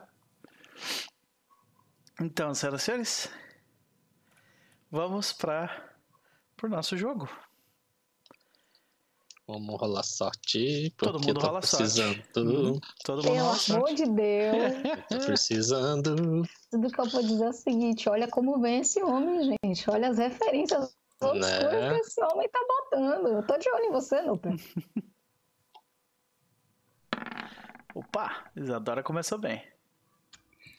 Então, 2.20 2.52
senhoras 2.54 2.82
e 2.82 2.84
senhores, 2.84 3.30
vamos 4.90 5.32
para 5.32 5.70
o 6.62 6.68
nosso 6.68 6.96
jogo. 6.96 7.28
Vamos 9.46 9.80
rolar 9.80 10.02
sorte, 10.02 10.92
porque 10.98 11.12
Todo 11.12 11.24
mundo 11.24 11.40
rola 11.40 11.62
sorte. 11.62 11.76
precisando. 11.84 12.16
Uhum. 12.38 12.80
Todo 13.04 13.16
mundo 13.18 13.22
Pelo 13.22 13.22
rola 13.22 13.40
amor 13.42 13.56
sorte. 13.56 13.94
de 13.94 14.10
Deus. 14.10 14.72
Tô 15.08 15.18
precisando. 15.26 16.42
Tudo 16.72 16.90
que 16.90 17.00
eu 17.00 17.08
vou 17.08 17.22
dizer 17.22 17.44
é 17.44 17.48
o 17.48 17.52
seguinte: 17.52 18.08
olha 18.08 18.26
como 18.26 18.60
vem 18.60 18.80
esse 18.80 19.00
homem, 19.04 19.56
gente. 19.62 19.88
Olha 19.88 20.08
as 20.08 20.18
referências 20.18 20.96
obscuras 21.20 21.72
Né? 21.72 21.94
que 21.94 22.00
esse 22.00 22.22
homem 22.24 22.48
tá 22.48 22.58
botando. 22.68 23.28
Eu 23.28 23.42
tô 23.46 23.56
de 23.58 23.68
olho 23.70 23.84
em 23.84 23.90
você, 23.92 24.20
Lupe. 24.22 24.48
Opa, 27.94 28.44
Isadora 28.54 29.02
começou 29.02 29.38
bem. 29.38 29.62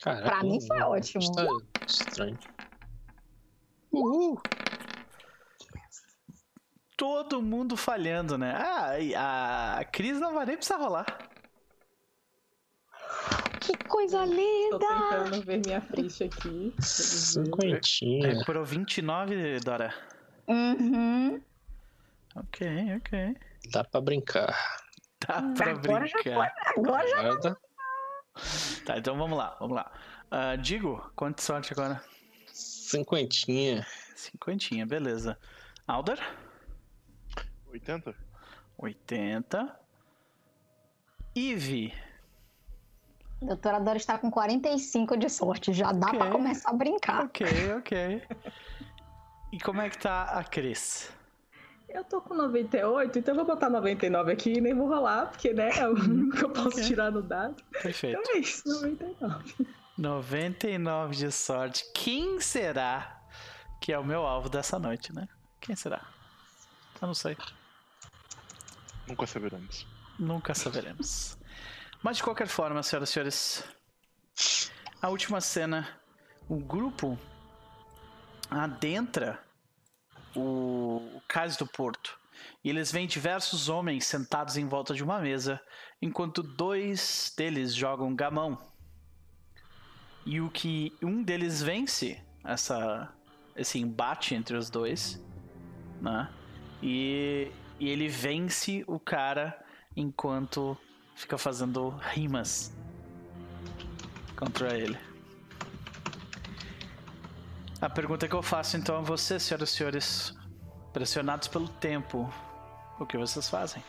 Caraca, 0.02 0.24
Pra 0.30 0.44
mim 0.44 0.60
foi 0.66 0.80
ótimo. 0.82 1.24
Estranho. 1.88 2.38
Todo 6.96 7.42
mundo 7.42 7.76
falhando, 7.78 8.38
né? 8.38 8.54
Ah, 9.16 9.78
a 9.80 9.86
Cris 9.86 10.20
não 10.20 10.34
vai 10.34 10.46
nem 10.46 10.56
precisar 10.58 10.78
rolar. 10.78 11.06
Que 13.60 13.76
coisa 13.88 14.20
Tô 14.20 14.26
linda! 14.26 14.80
tentando 14.80 15.44
ver 15.44 15.62
minha 15.66 15.82
ficha 15.82 16.26
aqui. 16.26 16.74
Cinquentinha. 16.80 18.28
Recuperou 18.34 18.64
29, 18.66 19.60
Dora. 19.60 19.94
Uhum. 20.48 21.42
Ok, 22.36 22.96
ok. 22.98 23.36
Dá 23.72 23.84
pra 23.84 24.02
brincar. 24.02 24.56
Dá 25.28 25.42
pra 25.56 25.72
Agora 25.72 26.08
já 26.08 26.18
brincar. 26.22 26.54
Agora 26.78 27.08
já 27.10 27.22
Guarda. 27.22 27.58
Tá, 28.86 28.98
então 28.98 29.18
vamos 29.18 29.38
lá, 29.38 29.56
vamos 29.60 29.76
lá. 29.76 29.92
Ah, 30.30 30.56
Digo, 30.56 31.12
quanto 31.16 31.38
de 31.38 31.44
sorte 31.44 31.74
agora? 31.74 32.02
Cinquentinha. 32.54 33.86
Cinquentinha, 34.16 34.86
beleza. 34.86 35.38
Alder? 35.88 36.20
80? 37.72 38.16
80. 38.78 39.80
Eve? 41.36 41.94
Doutora 43.42 43.80
Dora 43.80 43.98
está 43.98 44.18
com 44.18 44.32
45 44.32 45.18
de 45.18 45.30
sorte. 45.30 45.72
Já 45.74 45.92
dá 45.92 46.08
Ok. 46.08 46.20
pra 46.20 46.32
começar 46.32 46.70
a 46.70 46.74
brincar. 46.74 47.26
Ok, 47.26 47.46
ok. 47.74 48.24
E 49.58 49.60
como 49.60 49.82
é 49.82 49.90
que 49.90 49.98
tá 49.98 50.26
a 50.26 50.44
Cris? 50.44 51.10
Eu 51.90 52.04
tô 52.04 52.22
com 52.22 52.36
98, 52.36 53.18
então 53.18 53.34
eu 53.34 53.44
vou 53.44 53.56
botar 53.56 53.72
99 53.72 54.32
aqui 54.32 54.54
e 54.54 54.62
nem 54.62 54.72
vou 54.72 54.88
rolar, 54.88 55.32
porque 55.32 55.52
né, 55.52 55.72
é 55.76 55.88
o 55.90 55.96
único 55.98 56.38
que 56.38 56.46
eu 56.46 56.50
posso 56.52 56.80
tirar 56.84 57.12
no 57.12 57.24
dado. 57.24 57.56
Perfeito. 57.82 58.20
Então 58.20 58.36
é 58.36 58.38
isso, 58.38 58.70
99. 58.70 59.68
99 59.98 61.16
de 61.16 61.32
sorte. 61.32 61.92
Quem 61.92 62.40
será 62.40 63.20
que 63.82 63.92
é 63.92 63.98
o 63.98 64.04
meu 64.04 64.28
alvo 64.28 64.48
dessa 64.48 64.78
noite, 64.78 65.12
né? 65.12 65.28
Quem 65.60 65.76
será? 65.76 66.06
Eu 67.02 67.08
não 67.08 67.16
sei. 67.16 67.36
Nunca 69.08 69.26
saberemos. 69.26 69.88
Nunca 70.20 70.54
saberemos. 70.54 71.36
Mas 72.04 72.18
de 72.18 72.24
qualquer 72.24 72.48
forma, 72.48 72.84
senhoras 72.84 73.10
e 73.10 73.12
senhores, 73.12 73.64
a 75.02 75.10
última 75.10 75.42
cena, 75.42 76.00
o 76.48 76.58
grupo 76.58 77.18
adentra 78.52 79.47
o, 80.38 81.02
o 81.16 81.22
cais 81.28 81.58
do 81.58 81.66
porto. 81.66 82.18
E 82.64 82.70
eles 82.70 82.92
veem 82.92 83.08
diversos 83.08 83.68
homens 83.68 84.06
sentados 84.06 84.58
em 84.58 84.68
volta 84.68 84.94
de 84.94 85.04
uma 85.04 85.20
mesa, 85.20 85.60
enquanto 86.02 86.44
dois 86.44 87.34
deles 87.36 87.74
jogam 87.74 88.16
gamão. 88.16 88.62
E 90.26 90.40
o 90.40 90.50
que 90.50 90.94
um 91.02 91.24
deles 91.24 91.62
vence 91.62 92.22
essa, 92.44 93.14
esse 93.56 93.80
embate 93.80 94.36
entre 94.36 94.56
os 94.56 94.70
dois, 94.70 95.24
né? 96.02 96.30
E, 96.84 97.52
e 97.80 97.90
ele 97.90 98.08
vence 98.08 98.84
o 98.88 99.00
cara 99.00 99.58
enquanto 99.96 100.78
fica 101.16 101.38
fazendo 101.38 101.90
rimas 102.14 102.76
contra 104.36 104.78
ele. 104.78 105.07
A 107.80 107.88
pergunta 107.88 108.28
que 108.28 108.34
eu 108.34 108.42
faço 108.42 108.76
então 108.76 108.98
a 108.98 109.02
vocês, 109.02 109.44
senhoras 109.44 109.70
e 109.70 109.76
senhores, 109.76 110.36
pressionados 110.92 111.48
pelo 111.48 111.70
tempo, 111.70 112.28
o 113.00 113.06
que 113.06 113.16
vocês 113.16 113.48
fazem? 113.48 113.84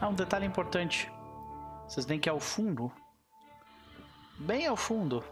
Ah, 0.00 0.08
um 0.08 0.14
detalhe 0.14 0.46
importante. 0.46 1.08
Vocês 1.86 2.04
veem 2.04 2.18
que 2.18 2.28
ao 2.28 2.40
fundo, 2.40 2.90
bem 4.40 4.66
ao 4.66 4.76
fundo, 4.76 5.22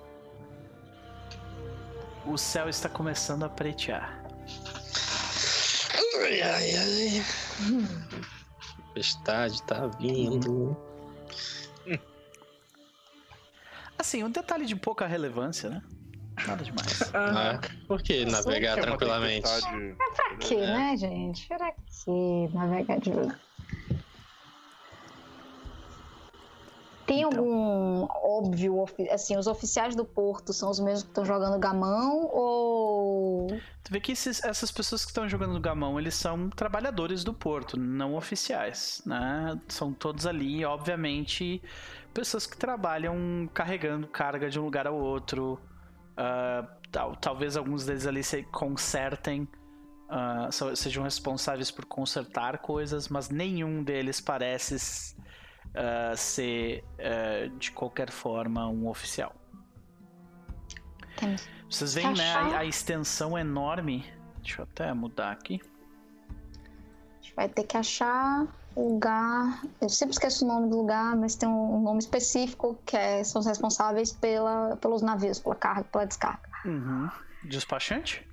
o 2.25 2.39
céu 2.39 2.69
está 2.69 2.89
começando 2.89 3.43
a 3.43 3.49
pretear. 3.49 4.23
Ai, 6.23 6.41
ai, 6.41 6.77
ai. 6.77 7.25
Tempestade 8.95 9.61
tá 9.64 9.89
vindo. 9.89 10.88
Assim, 13.99 14.23
um 14.23 14.31
detalhe 14.31 14.65
de 14.65 14.77
pouca 14.77 15.07
relevância, 15.07 15.69
né? 15.69 15.83
Nada 16.47 16.63
demais. 16.63 17.01
Ah, 17.15 17.61
por 17.89 18.01
que 18.01 18.25
navegar 18.25 18.75
Que 18.75 18.81
é 18.81 18.83
tranquilamente? 18.83 19.43
tempestade- 19.43 19.97
Pra 20.15 20.37
quê, 20.37 20.55
É. 20.55 20.67
né, 20.67 20.97
gente? 20.97 21.49
Pra 21.49 21.73
quê 21.73 22.49
navegar 22.55 23.01
de 23.01 23.11
Tem 27.07 27.23
Então. 27.23 27.39
algum 27.39 28.07
óbvio, 28.23 28.85
assim, 29.11 29.37
os 29.39 29.47
oficiais 29.47 29.97
do 29.97 30.05
porto 30.05 30.53
são 30.53 30.69
os 30.71 30.79
mesmos 30.79 31.05
que 31.05 31.09
estão 31.09 31.25
jogando 31.25 31.59
gamão 31.59 32.29
ou 32.31 33.47
Tu 33.83 33.91
vê 33.91 33.99
que 33.99 34.13
esses- 34.13 34.45
essas 34.45 34.71
pessoas 34.71 35.03
que 35.07 35.11
estão 35.11 35.27
jogando 35.27 35.55
no 35.55 35.61
gamão, 35.61 35.99
eles 35.99 36.15
são 36.15 36.51
trabalhadores 36.51 37.25
do 37.25 37.33
porto, 37.33 37.79
não 37.81 38.15
oficiais, 38.15 39.01
né? 39.07 39.59
São 39.69 39.91
todos 39.95 40.27
ali, 40.27 40.63
obviamente, 40.67 41.63
pessoas 42.15 42.47
que 42.47 42.57
trabalham 42.57 43.49
carregando 43.55 44.07
carga 44.09 44.49
de 44.51 44.59
um 44.59 44.65
lugar 44.65 44.87
ao 44.87 44.97
outro. 44.97 45.61
Ah, 46.17 46.67
tal- 46.91 47.15
talvez 47.17 47.57
alguns 47.57 47.85
deles 47.87 48.07
ali 48.07 48.23
se 48.25 48.43
consertem, 48.45 49.47
so- 50.51 50.75
sejam 50.75 51.05
responsáveis 51.05 51.71
por 51.71 51.85
consertar 51.85 52.59
coisas, 52.59 53.09
mas 53.09 53.29
nenhum 53.31 53.83
deles 53.85 54.21
parece 54.21 55.17
ah, 55.75 56.17
ser, 56.17 56.83
ah, 56.99 57.49
de 57.59 57.71
qualquer 57.73 58.11
forma, 58.11 58.67
um 58.69 58.89
oficial. 58.89 59.35
temos 61.17 61.47
Vocês 61.71 61.95
veem, 61.95 62.15
né, 62.15 62.33
Achar- 62.33 62.55
a, 62.55 62.59
a 62.61 62.65
extensão 62.65 63.37
enorme. 63.39 64.05
Deixa 64.43 64.63
eu 64.63 64.65
até 64.65 64.93
mudar 64.95 65.31
aqui. 65.33 65.61
A 66.31 67.21
gente 67.23 67.35
vai 67.37 67.49
ter 67.49 67.65
que 67.65 67.77
achar 67.77 68.47
lugar. 68.81 69.62
Eu 69.81 69.89
sempre 69.89 70.12
esqueço 70.12 70.45
o 70.45 70.49
nome 70.49 70.68
do 70.70 70.76
lugar, 70.76 71.16
mas 71.16 71.35
tem 71.35 71.49
um 71.49 71.81
nome 71.81 71.99
específico 71.99 72.79
que 72.87 72.97
é- 72.97 73.22
são 73.24 73.41
os 73.41 73.47
responsáveis 73.47 74.12
pela, 74.12 74.76
pelos 74.76 75.03
navios, 75.03 75.39
pela 75.41 75.55
carga, 75.55 75.85
pela 75.85 76.05
descarga. 76.07 76.49
Uhum. 76.64 77.09
Despachante? 77.45 78.26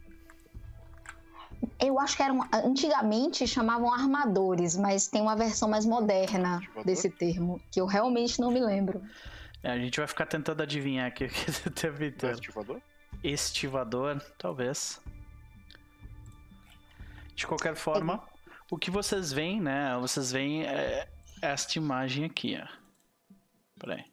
Eu 1.80 2.00
acho 2.00 2.16
que 2.18 2.24
eram. 2.24 2.42
Antigamente 2.54 3.48
chamavam 3.48 3.92
armadores, 3.92 4.76
mas 4.78 5.08
tem 5.08 5.22
uma 5.22 5.36
versão 5.36 5.70
mais 5.70 5.86
moderna 5.86 6.58
Estivador? 6.60 6.86
desse 6.86 7.10
termo, 7.10 7.62
que 7.72 7.80
eu 7.82 7.86
realmente 7.86 8.40
não 8.40 8.52
me 8.52 8.60
lembro. 8.60 9.02
É, 9.64 9.72
a 9.72 9.78
gente 9.80 9.98
vai 10.00 10.08
ficar 10.08 10.26
tentando 10.28 10.62
adivinhar 10.62 11.08
aqui 11.08 11.26
o 11.26 11.30
que 11.30 11.52
você 11.52 11.70
deve 11.70 12.12
ter. 12.12 12.34
Ativador? 12.34 12.80
Estivador, 13.24 14.22
talvez. 14.38 15.02
De 17.36 17.48
qualquer 17.48 17.76
forma, 17.76 18.22
o 18.72 18.78
que 18.78 18.90
vocês 18.90 19.32
veem, 19.32 19.62
né? 19.62 19.98
Vocês 20.00 20.32
veem 20.32 20.64
é, 20.64 21.08
esta 21.42 21.78
imagem 21.78 22.26
aqui, 22.26 22.58
ó. 22.62 22.68
Peraí. 23.80 24.06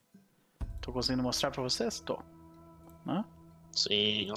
Tô 0.81 0.93
conseguindo 0.93 1.23
mostrar 1.23 1.51
pra 1.51 1.63
vocês? 1.63 2.01
Tô. 2.01 2.19
Hã? 3.07 3.25
Sim. 3.73 4.33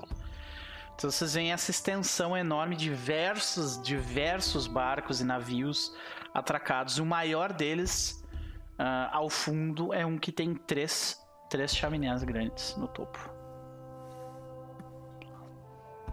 Então 0.95 1.11
vocês 1.11 1.33
veem 1.33 1.51
essa 1.51 1.71
extensão 1.71 2.37
enorme, 2.37 2.75
diversos, 2.75 3.81
diversos 3.81 4.67
barcos 4.67 5.19
e 5.19 5.25
navios 5.25 5.93
atracados. 6.33 6.99
O 6.99 7.05
maior 7.05 7.51
deles, 7.51 8.23
ah, 8.77 9.09
ao 9.11 9.29
fundo, 9.29 9.93
é 9.93 10.05
um 10.05 10.17
que 10.17 10.31
tem 10.31 10.55
três, 10.55 11.21
três 11.49 11.75
chaminés 11.75 12.23
grandes 12.23 12.77
no 12.77 12.87
topo. 12.87 13.19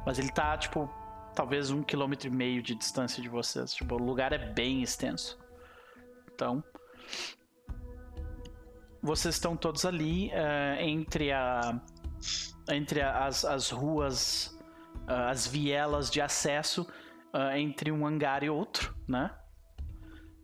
Mas 0.05 0.19
ele 0.19 0.33
tá, 0.33 0.59
tipo, 0.59 0.91
talvez 1.35 1.71
um 1.71 1.83
quilômetro 1.83 2.29
e 2.29 2.31
meio 2.31 2.63
de 2.63 2.75
distância 2.75 3.23
de 3.23 3.29
vocês. 3.29 3.75
Tipo, 3.75 3.95
o 3.95 3.99
lugar 3.99 4.33
é 4.33 4.39
bem 4.39 4.83
extenso. 4.83 5.39
Então, 6.35 6.63
vocês 9.03 9.35
estão 9.35 9.57
todos 9.57 9.85
ali 9.85 10.31
ah, 10.33 10.81
entre 10.81 11.33
a 11.33 11.81
entre 12.71 13.01
a- 13.01 13.27
as, 13.27 13.45
as 13.45 13.71
ruas, 13.71 14.57
ah, 15.07 15.31
as 15.31 15.47
vielas 15.47 16.11
de 16.11 16.21
acesso 16.21 16.87
ah, 17.33 17.59
entre 17.59 17.91
um 17.91 18.07
hangar 18.07 18.43
e 18.43 18.51
outro, 18.51 18.95
né? 19.09 19.31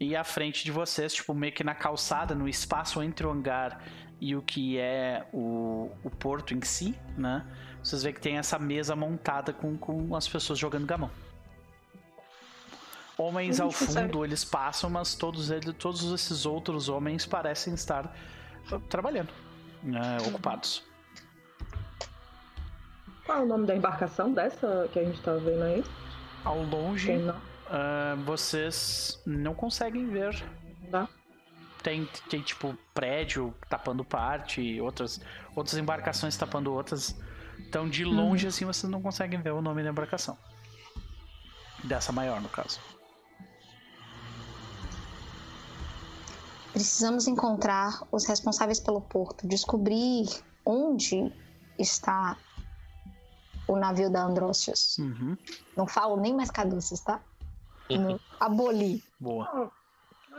E 0.00 0.14
à 0.14 0.22
frente 0.22 0.64
de 0.64 0.70
vocês, 0.70 1.12
tipo, 1.12 1.34
meio 1.34 1.52
que 1.52 1.64
na 1.64 1.74
calçada, 1.74 2.32
no 2.34 2.48
espaço 2.48 3.02
entre 3.02 3.26
o 3.26 3.30
hangar 3.30 3.82
e 4.20 4.34
o 4.34 4.42
que 4.42 4.78
é 4.78 5.26
o, 5.32 5.90
o 6.02 6.10
porto 6.10 6.54
em 6.54 6.60
si, 6.62 6.98
né? 7.16 7.46
Vocês 7.82 8.02
veem 8.02 8.14
que 8.14 8.20
tem 8.20 8.36
essa 8.36 8.58
mesa 8.58 8.96
montada 8.96 9.52
com, 9.52 9.76
com 9.76 10.14
as 10.16 10.28
pessoas 10.28 10.58
jogando 10.58 10.86
gamão. 10.86 11.10
Homens 13.16 13.58
ao 13.58 13.70
fundo 13.70 14.24
eles 14.24 14.44
passam, 14.44 14.88
mas 14.88 15.14
todos 15.14 15.50
eles, 15.50 15.74
todos 15.76 16.12
esses 16.12 16.46
outros 16.46 16.88
homens 16.88 17.26
parecem 17.26 17.74
estar 17.74 18.14
trabalhando, 18.88 19.32
né, 19.82 20.18
ocupados. 20.26 20.84
Qual 23.24 23.38
é 23.38 23.42
o 23.42 23.46
nome 23.46 23.66
da 23.66 23.76
embarcação 23.76 24.32
dessa 24.32 24.88
que 24.92 24.98
a 24.98 25.04
gente 25.04 25.20
tá 25.20 25.34
vendo 25.34 25.62
aí? 25.62 25.84
Ao 26.44 26.62
longe, 26.62 27.12
uh, 27.12 28.16
vocês 28.24 29.20
não 29.26 29.52
conseguem 29.52 30.06
ver. 30.08 30.42
Tem, 31.88 32.04
tem 32.28 32.42
tipo 32.42 32.76
prédio 32.92 33.54
tapando 33.66 34.04
parte, 34.04 34.78
outras, 34.78 35.18
outras 35.56 35.78
embarcações 35.78 36.36
tapando 36.36 36.70
outras. 36.70 37.18
Então 37.60 37.88
de 37.88 38.04
longe 38.04 38.44
uhum. 38.44 38.48
assim 38.50 38.64
vocês 38.66 38.92
não 38.92 39.00
conseguem 39.00 39.40
ver 39.40 39.52
o 39.52 39.62
nome 39.62 39.82
da 39.82 39.88
embarcação. 39.88 40.36
Dessa 41.82 42.12
maior, 42.12 42.42
no 42.42 42.48
caso. 42.50 42.78
Precisamos 46.74 47.26
encontrar 47.26 48.02
os 48.12 48.26
responsáveis 48.26 48.78
pelo 48.78 49.00
porto, 49.00 49.48
descobrir 49.48 50.26
onde 50.66 51.32
está 51.78 52.36
o 53.66 53.76
navio 53.76 54.10
da 54.10 54.24
Andrócios. 54.24 54.98
Uhum. 54.98 55.38
Não 55.74 55.86
falo 55.86 56.20
nem 56.20 56.36
mais 56.36 56.50
caduces, 56.50 57.00
tá? 57.00 57.22
No, 57.88 58.20
aboli. 58.38 59.02
Boa. 59.18 59.72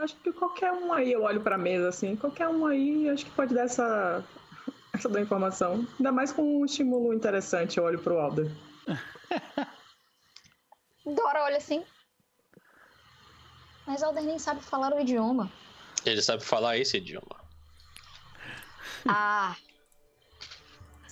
Acho 0.02 0.16
que 0.18 0.32
qualquer 0.32 0.72
um 0.72 0.94
aí, 0.94 1.12
eu 1.12 1.24
olho 1.24 1.42
pra 1.42 1.58
mesa 1.58 1.90
assim, 1.90 2.16
qualquer 2.16 2.48
um 2.48 2.66
aí, 2.66 3.10
acho 3.10 3.26
que 3.26 3.32
pode 3.32 3.54
dar 3.54 3.64
essa, 3.64 4.24
essa 4.94 5.10
da 5.10 5.22
informação. 5.22 5.88
Ainda 5.98 6.12
mais 6.12 6.32
com 6.32 6.62
um 6.62 6.66
estímulo 6.66 7.14
interessante, 7.14 7.78
eu 7.78 7.84
olho 7.84 8.00
pro 8.00 8.20
Alder. 8.20 8.52
Dora 11.06 11.44
olha 11.44 11.58
assim. 11.58 11.84
Mas 13.86 14.04
Alder 14.04 14.24
nem 14.24 14.38
sabe 14.38 14.62
falar 14.62 14.94
o 14.94 15.00
idioma. 15.00 15.52
Ele 16.06 16.22
sabe 16.22 16.44
falar 16.44 16.78
esse 16.78 16.98
idioma. 16.98 17.36
Ah. 19.08 19.56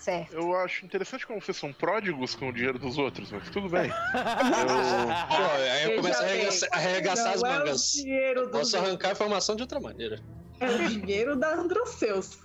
Certo. 0.07 0.33
Eu 0.33 0.55
acho 0.55 0.85
interessante 0.85 1.27
como 1.27 1.41
vocês 1.41 1.57
são 1.57 1.73
pródigos 1.73 2.33
com 2.33 2.47
o 2.47 2.53
dinheiro 2.53 2.79
dos 2.79 2.97
outros, 2.97 3.29
mas 3.29 3.49
tudo 3.49 3.67
bem. 3.67 3.91
eu... 4.15 5.27
Pô, 5.27 5.43
aí 5.69 5.83
eu 5.83 5.95
começo 5.97 6.21
a 6.21 6.25
arregaçar, 6.25 6.69
arregaçar 6.71 7.33
as 7.33 7.41
mangas. 7.41 8.05
É 8.07 8.33
Posso 8.47 8.77
arrancar 8.77 9.09
a 9.09 9.11
informação 9.11 9.57
de 9.57 9.63
outra 9.63 9.81
maneira. 9.81 10.21
É 10.61 10.69
o 10.69 10.87
dinheiro 10.87 11.35
da 11.35 11.55
Androceus. 11.55 12.39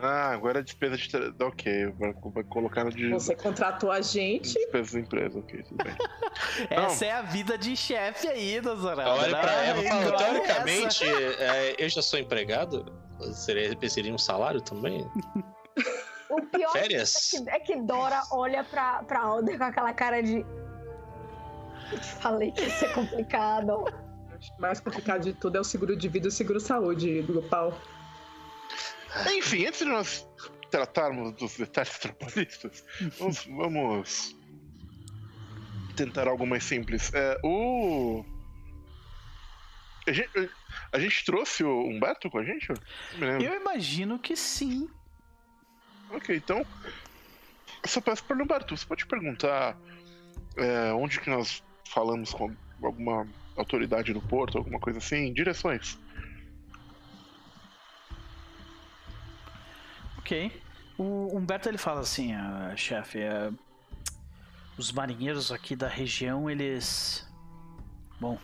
Ah, 0.00 0.30
agora 0.30 0.60
é 0.60 0.62
despesa 0.62 0.96
de. 0.96 1.44
Ok, 1.44 1.92
vai, 1.98 2.14
colocar 2.44 2.84
no 2.84 2.90
de. 2.90 3.10
Você 3.10 3.36
contratou 3.36 3.92
a 3.92 4.00
gente. 4.00 4.54
Despesa 4.54 4.94
da 4.94 5.00
empresa, 5.00 5.38
ok, 5.40 5.62
tudo 5.64 5.84
bem. 5.84 5.94
essa 6.70 7.04
é 7.04 7.12
a 7.12 7.20
vida 7.20 7.58
de 7.58 7.76
chefe 7.76 8.28
aí, 8.28 8.62
Dozorada. 8.62 9.10
Olha 9.10 9.36
pra 9.36 9.52
ela 9.62 9.84
e 9.84 9.88
fala: 9.88 10.16
teoricamente, 10.16 11.04
é, 11.04 11.74
eu 11.76 11.88
já 11.90 12.00
sou 12.00 12.18
empregado? 12.18 12.90
Seria, 13.34 13.76
seria 13.90 14.14
um 14.14 14.18
salário 14.18 14.62
também? 14.62 15.06
O 16.30 16.42
pior 16.42 16.72
Férias? 16.72 17.32
É, 17.32 17.38
que, 17.38 17.50
é 17.50 17.60
que 17.60 17.76
Dora 17.76 18.22
olha 18.30 18.62
pra, 18.64 19.02
pra 19.04 19.20
Alder 19.20 19.58
com 19.58 19.64
aquela 19.64 19.92
cara 19.92 20.22
de. 20.22 20.44
Eu 21.92 21.98
te 21.98 22.12
falei 22.20 22.52
que 22.52 22.62
ia 22.62 22.70
ser 22.70 22.92
complicado. 22.92 23.72
O 23.72 23.88
mais 24.60 24.80
complicado 24.80 25.22
de 25.22 25.32
tudo 25.32 25.56
é 25.56 25.60
o 25.60 25.64
seguro 25.64 25.96
de 25.96 26.08
vida 26.08 26.26
e 26.26 26.28
o 26.28 26.32
seguro 26.32 26.60
saúde 26.60 27.22
grupal. 27.22 27.72
Enfim, 29.36 29.66
antes 29.66 29.80
de 29.80 29.86
nós 29.86 30.28
tratarmos 30.70 31.32
dos 31.32 31.56
detalhes 31.56 31.98
trabalhistas, 31.98 32.84
vamos, 33.18 33.44
vamos 33.46 34.36
tentar 35.96 36.28
algo 36.28 36.46
mais 36.46 36.64
simples. 36.64 37.12
É, 37.14 37.38
o. 37.42 38.24
A 40.06 40.12
gente, 40.12 40.50
a 40.92 40.98
gente, 40.98 41.24
trouxe 41.24 41.64
o 41.64 41.80
Humberto 41.80 42.30
com 42.30 42.38
a 42.38 42.44
gente? 42.44 42.68
Eu 43.20 43.54
imagino 43.60 44.18
que 44.18 44.36
sim. 44.36 44.88
Ok, 46.10 46.36
então. 46.36 46.64
Só 47.84 48.00
peço 48.00 48.24
para 48.24 48.42
Humberto, 48.42 48.76
você 48.76 48.84
pode 48.84 49.06
perguntar 49.06 49.76
é, 50.56 50.92
onde 50.92 51.20
que 51.20 51.30
nós 51.30 51.62
falamos 51.84 52.32
com 52.32 52.54
alguma 52.82 53.26
autoridade 53.56 54.12
do 54.12 54.20
porto, 54.20 54.58
alguma 54.58 54.78
coisa 54.78 54.98
assim, 54.98 55.32
direções. 55.32 55.98
Ok. 60.18 60.52
O 60.96 61.36
Humberto 61.36 61.68
ele 61.68 61.78
fala 61.78 62.00
assim, 62.00 62.34
uh, 62.34 62.76
chefe, 62.76 63.20
uh, 63.20 63.56
os 64.76 64.92
marinheiros 64.92 65.52
aqui 65.52 65.74
da 65.76 65.88
região, 65.88 66.50
eles. 66.50 67.26
Bom, 68.20 68.38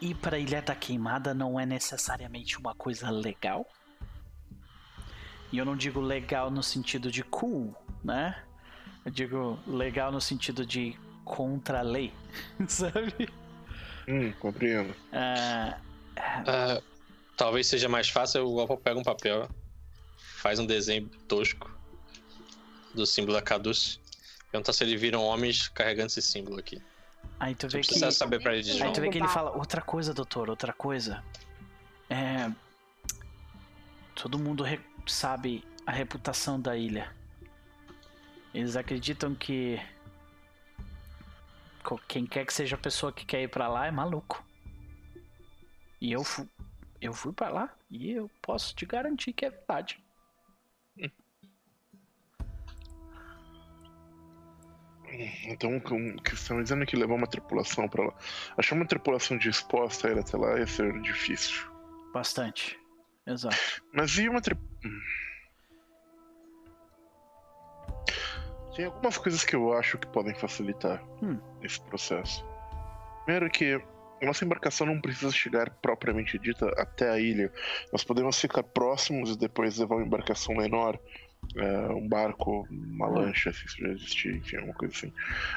ir 0.00 0.14
para 0.16 0.36
a 0.36 0.38
Ilha 0.38 0.62
da 0.62 0.74
Queimada 0.74 1.32
não 1.32 1.58
é 1.58 1.64
necessariamente 1.64 2.58
uma 2.58 2.74
coisa 2.74 3.10
legal. 3.10 3.66
E 5.52 5.58
eu 5.58 5.64
não 5.64 5.76
digo 5.76 6.00
legal 6.00 6.50
no 6.50 6.62
sentido 6.62 7.10
de 7.10 7.22
cool, 7.24 7.74
né? 8.04 8.42
Eu 9.04 9.10
digo 9.10 9.58
legal 9.66 10.12
no 10.12 10.20
sentido 10.20 10.64
de 10.64 10.96
contra 11.24 11.80
a 11.80 11.82
lei, 11.82 12.12
sabe? 12.68 13.28
Hum, 14.08 14.32
compreendo. 14.38 14.90
Uh, 15.12 15.74
uh, 16.18 16.82
talvez 17.36 17.66
seja 17.66 17.88
mais 17.88 18.08
fácil 18.08 18.40
eu 18.40 18.76
pego 18.78 19.00
um 19.00 19.04
papel 19.04 19.48
faz 20.40 20.58
um 20.58 20.66
desenho 20.66 21.06
tosco 21.28 21.70
do 22.94 23.04
símbolo 23.04 23.34
da 23.34 23.42
Cadus. 23.42 24.00
Pergunta 24.50 24.72
se 24.72 24.82
eles 24.82 25.00
viram 25.00 25.22
homens 25.22 25.68
carregando 25.68 26.06
esse 26.06 26.22
símbolo 26.22 26.58
aqui. 26.58 26.82
Aí 27.38 27.54
tu 27.54 27.68
vê 27.68 27.78
precisa 27.80 28.06
que... 28.06 28.12
saber 28.12 28.42
pra 28.42 28.54
eles 28.54 28.80
Aí 28.80 28.92
tu 28.92 29.00
vê 29.00 29.10
que 29.10 29.18
ele 29.18 29.28
fala, 29.28 29.50
outra 29.56 29.82
coisa, 29.82 30.14
doutor, 30.14 30.48
outra 30.48 30.72
coisa. 30.72 31.22
É... 32.08 32.50
Todo 34.14 34.38
mundo 34.38 34.64
re... 34.64 34.80
sabe 35.06 35.64
a 35.86 35.92
reputação 35.92 36.60
da 36.60 36.76
ilha. 36.76 37.14
Eles 38.52 38.76
acreditam 38.76 39.34
que 39.34 39.80
quem 42.06 42.26
quer 42.26 42.44
que 42.44 42.52
seja 42.52 42.76
a 42.76 42.78
pessoa 42.78 43.12
que 43.12 43.24
quer 43.24 43.42
ir 43.42 43.48
para 43.48 43.68
lá 43.68 43.86
é 43.86 43.90
maluco. 43.90 44.44
E 46.00 46.12
eu 46.12 46.24
fui, 46.24 46.48
eu 47.00 47.12
fui 47.12 47.32
para 47.32 47.48
lá 47.48 47.74
e 47.90 48.12
eu 48.12 48.30
posso 48.42 48.74
te 48.74 48.86
garantir 48.86 49.32
que 49.32 49.44
é 49.44 49.50
verdade. 49.50 50.02
Então, 55.44 55.76
o 55.76 56.22
que 56.22 56.34
estão 56.34 56.62
dizendo 56.62 56.84
é 56.84 56.86
que 56.86 56.96
levar 56.96 57.14
uma 57.14 57.26
tripulação 57.26 57.88
para 57.88 58.04
lá. 58.04 58.14
Achar 58.56 58.76
uma 58.76 58.86
tripulação 58.86 59.36
disposta 59.36 60.08
a 60.08 60.12
ir 60.12 60.18
até 60.18 60.36
lá 60.36 60.58
ia 60.58 60.66
ser 60.66 61.00
difícil. 61.02 61.68
Bastante. 62.12 62.79
Exato. 63.26 63.56
Mas 63.92 64.16
e 64.18 64.28
uma 64.28 64.40
tri... 64.40 64.56
Hum. 64.84 65.00
Tem 68.74 68.84
algumas 68.84 69.18
coisas 69.18 69.44
que 69.44 69.54
eu 69.54 69.72
acho 69.72 69.98
que 69.98 70.06
podem 70.06 70.34
facilitar 70.34 71.02
hum. 71.22 71.38
esse 71.62 71.80
processo. 71.82 72.44
Primeiro 73.24 73.50
que 73.50 73.80
nossa 74.22 74.44
embarcação 74.44 74.86
não 74.86 75.00
precisa 75.00 75.32
chegar 75.32 75.70
propriamente 75.70 76.38
dita 76.38 76.68
até 76.76 77.10
a 77.10 77.18
ilha. 77.18 77.52
Nós 77.92 78.04
podemos 78.04 78.38
ficar 78.40 78.62
próximos 78.62 79.32
e 79.32 79.38
depois 79.38 79.78
levar 79.78 79.96
uma 79.96 80.06
embarcação 80.06 80.54
menor 80.54 80.98
é, 81.56 81.92
um 81.92 82.06
barco, 82.06 82.66
uma 82.70 83.08
lancha, 83.08 83.52
se 83.52 83.66
isso 83.66 83.78
já 83.78 83.88
existir, 83.88 84.36
enfim, 84.36 84.56
alguma 84.56 84.74
coisa 84.74 84.94
assim, 84.94 85.12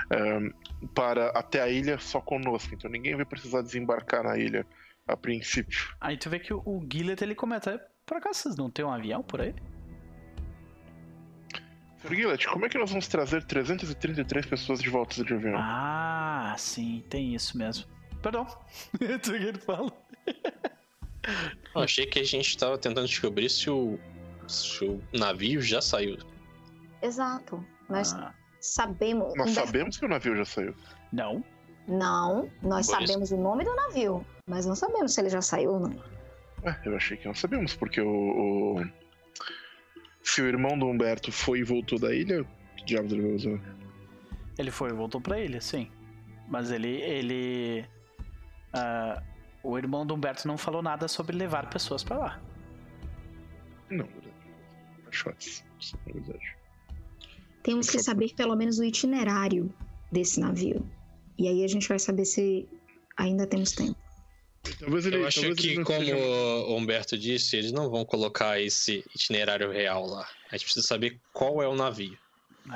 é, 0.10 0.88
para 0.96 1.28
até 1.30 1.62
a 1.62 1.70
ilha 1.70 2.00
só 2.00 2.20
conosco. 2.20 2.74
Então 2.74 2.90
ninguém 2.90 3.16
vai 3.16 3.26
precisar 3.26 3.62
desembarcar 3.62 4.24
na 4.24 4.38
ilha 4.38 4.66
a 5.08 5.18
princípio. 5.18 5.96
Aí 6.00 6.18
tu 6.18 6.30
vê 6.30 6.40
que 6.40 6.54
o 6.54 6.88
Gillet 6.92 7.22
ele 7.24 7.36
comenta: 7.36 7.86
por 8.06 8.18
acaso 8.18 8.40
vocês 8.40 8.56
não 8.56 8.70
tem 8.70 8.86
um 8.86 8.92
avião 8.92 9.22
por 9.22 9.42
aí? 9.42 9.54
Sr. 12.02 12.16
Gillet, 12.16 12.48
como 12.48 12.66
é 12.66 12.70
que 12.70 12.78
nós 12.78 12.90
vamos 12.90 13.08
trazer 13.08 13.44
333 13.44 14.46
pessoas 14.46 14.82
de 14.82 14.90
volta 14.90 15.24
de 15.24 15.34
avião? 15.34 15.56
Ah, 15.58 16.54
sim, 16.58 17.04
tem 17.10 17.34
isso 17.34 17.58
mesmo. 17.58 17.86
Perdão, 18.22 18.46
é 19.00 19.16
isso 19.16 19.32
que 19.32 19.32
ele 19.32 19.60
fala. 19.60 19.92
Eu 21.74 21.82
achei 21.82 22.06
que 22.06 22.20
a 22.20 22.24
gente 22.24 22.50
estava 22.50 22.78
tentando 22.78 23.08
descobrir 23.08 23.50
se 23.50 23.70
o 23.70 23.98
o 24.82 25.18
navio 25.18 25.62
já 25.62 25.82
saiu. 25.82 26.18
Exato. 27.02 27.66
Nós 27.90 28.14
ah. 28.14 28.34
sabemos. 28.60 29.34
Nós 29.36 29.52
sabemos 29.52 29.98
que 29.98 30.06
o 30.06 30.10
navio 30.10 30.36
já 30.36 30.46
saiu. 30.46 30.76
Não. 31.12 31.44
Não, 31.88 32.50
nós 32.62 32.88
Por 32.88 32.94
sabemos 32.94 33.32
isso. 33.32 33.36
o 33.36 33.42
nome 33.42 33.66
do 33.66 33.76
navio, 33.76 34.26
mas 34.48 34.66
não 34.66 34.76
sabemos 34.76 35.14
se 35.14 35.22
ele 35.22 35.30
já 35.30 35.42
saiu 35.42 35.74
ou 35.74 35.80
não. 35.80 36.04
É, 36.64 36.80
eu 36.86 36.96
achei 36.96 37.18
que 37.18 37.26
não 37.26 37.36
sabemos, 37.36 37.76
porque 37.76 38.02
o, 38.02 38.08
o... 38.08 38.86
Se 40.24 40.42
o 40.42 40.46
irmão 40.46 40.78
do 40.78 40.88
Humberto 40.88 41.32
foi 41.32 41.60
e 41.60 41.64
voltou 41.64 42.00
da 42.00 42.14
ilha, 42.14 42.46
que 42.78 42.86
diabos 42.86 43.12
ele 43.12 43.22
vai 43.22 43.32
usar? 43.32 43.60
Ele 44.58 44.72
foi 44.72 44.90
e 44.90 44.94
voltou 44.94 45.20
pra 45.20 45.40
ilha, 45.40 45.60
sim. 45.60 45.90
Mas 46.48 46.72
ele. 46.72 47.02
ele. 47.02 47.86
Uh, 48.74 49.22
o 49.64 49.78
irmão 49.78 50.06
do 50.06 50.14
Humberto 50.14 50.48
não 50.48 50.58
falou 50.58 50.82
nada 50.82 51.08
sobre 51.08 51.36
levar 51.36 51.70
pessoas 51.70 52.04
para 52.04 52.18
lá. 52.18 52.42
Não, 53.90 54.08
caixotes. 55.06 55.64
Na 56.08 56.14
verdade. 56.14 56.58
Temos 57.64 57.90
que 57.90 58.00
saber 58.00 58.34
pelo 58.36 58.56
menos 58.56 58.80
o 58.80 58.84
itinerário 58.84 59.74
desse 60.12 60.40
navio. 60.40 60.86
E 61.38 61.48
aí 61.48 61.64
a 61.64 61.68
gente 61.68 61.88
vai 61.88 61.98
saber 61.98 62.26
se 62.26 62.68
ainda 63.18 63.48
temos 63.48 63.72
tempo. 63.72 64.03
Talvez 64.80 65.06
ele, 65.06 65.18
Eu 65.18 65.28
acho 65.28 65.54
que, 65.56 65.84
como 65.84 66.14
o 66.16 66.76
Humberto 66.76 67.18
disse, 67.18 67.58
eles 67.58 67.72
não 67.72 67.90
vão 67.90 68.06
colocar 68.06 68.60
esse 68.60 69.04
itinerário 69.16 69.72
real 69.72 70.06
lá. 70.06 70.28
A 70.52 70.58
gente 70.58 70.66
precisa 70.66 70.86
saber 70.86 71.20
qual 71.32 71.62
é 71.62 71.68
o 71.68 71.76
navio. 71.76 72.18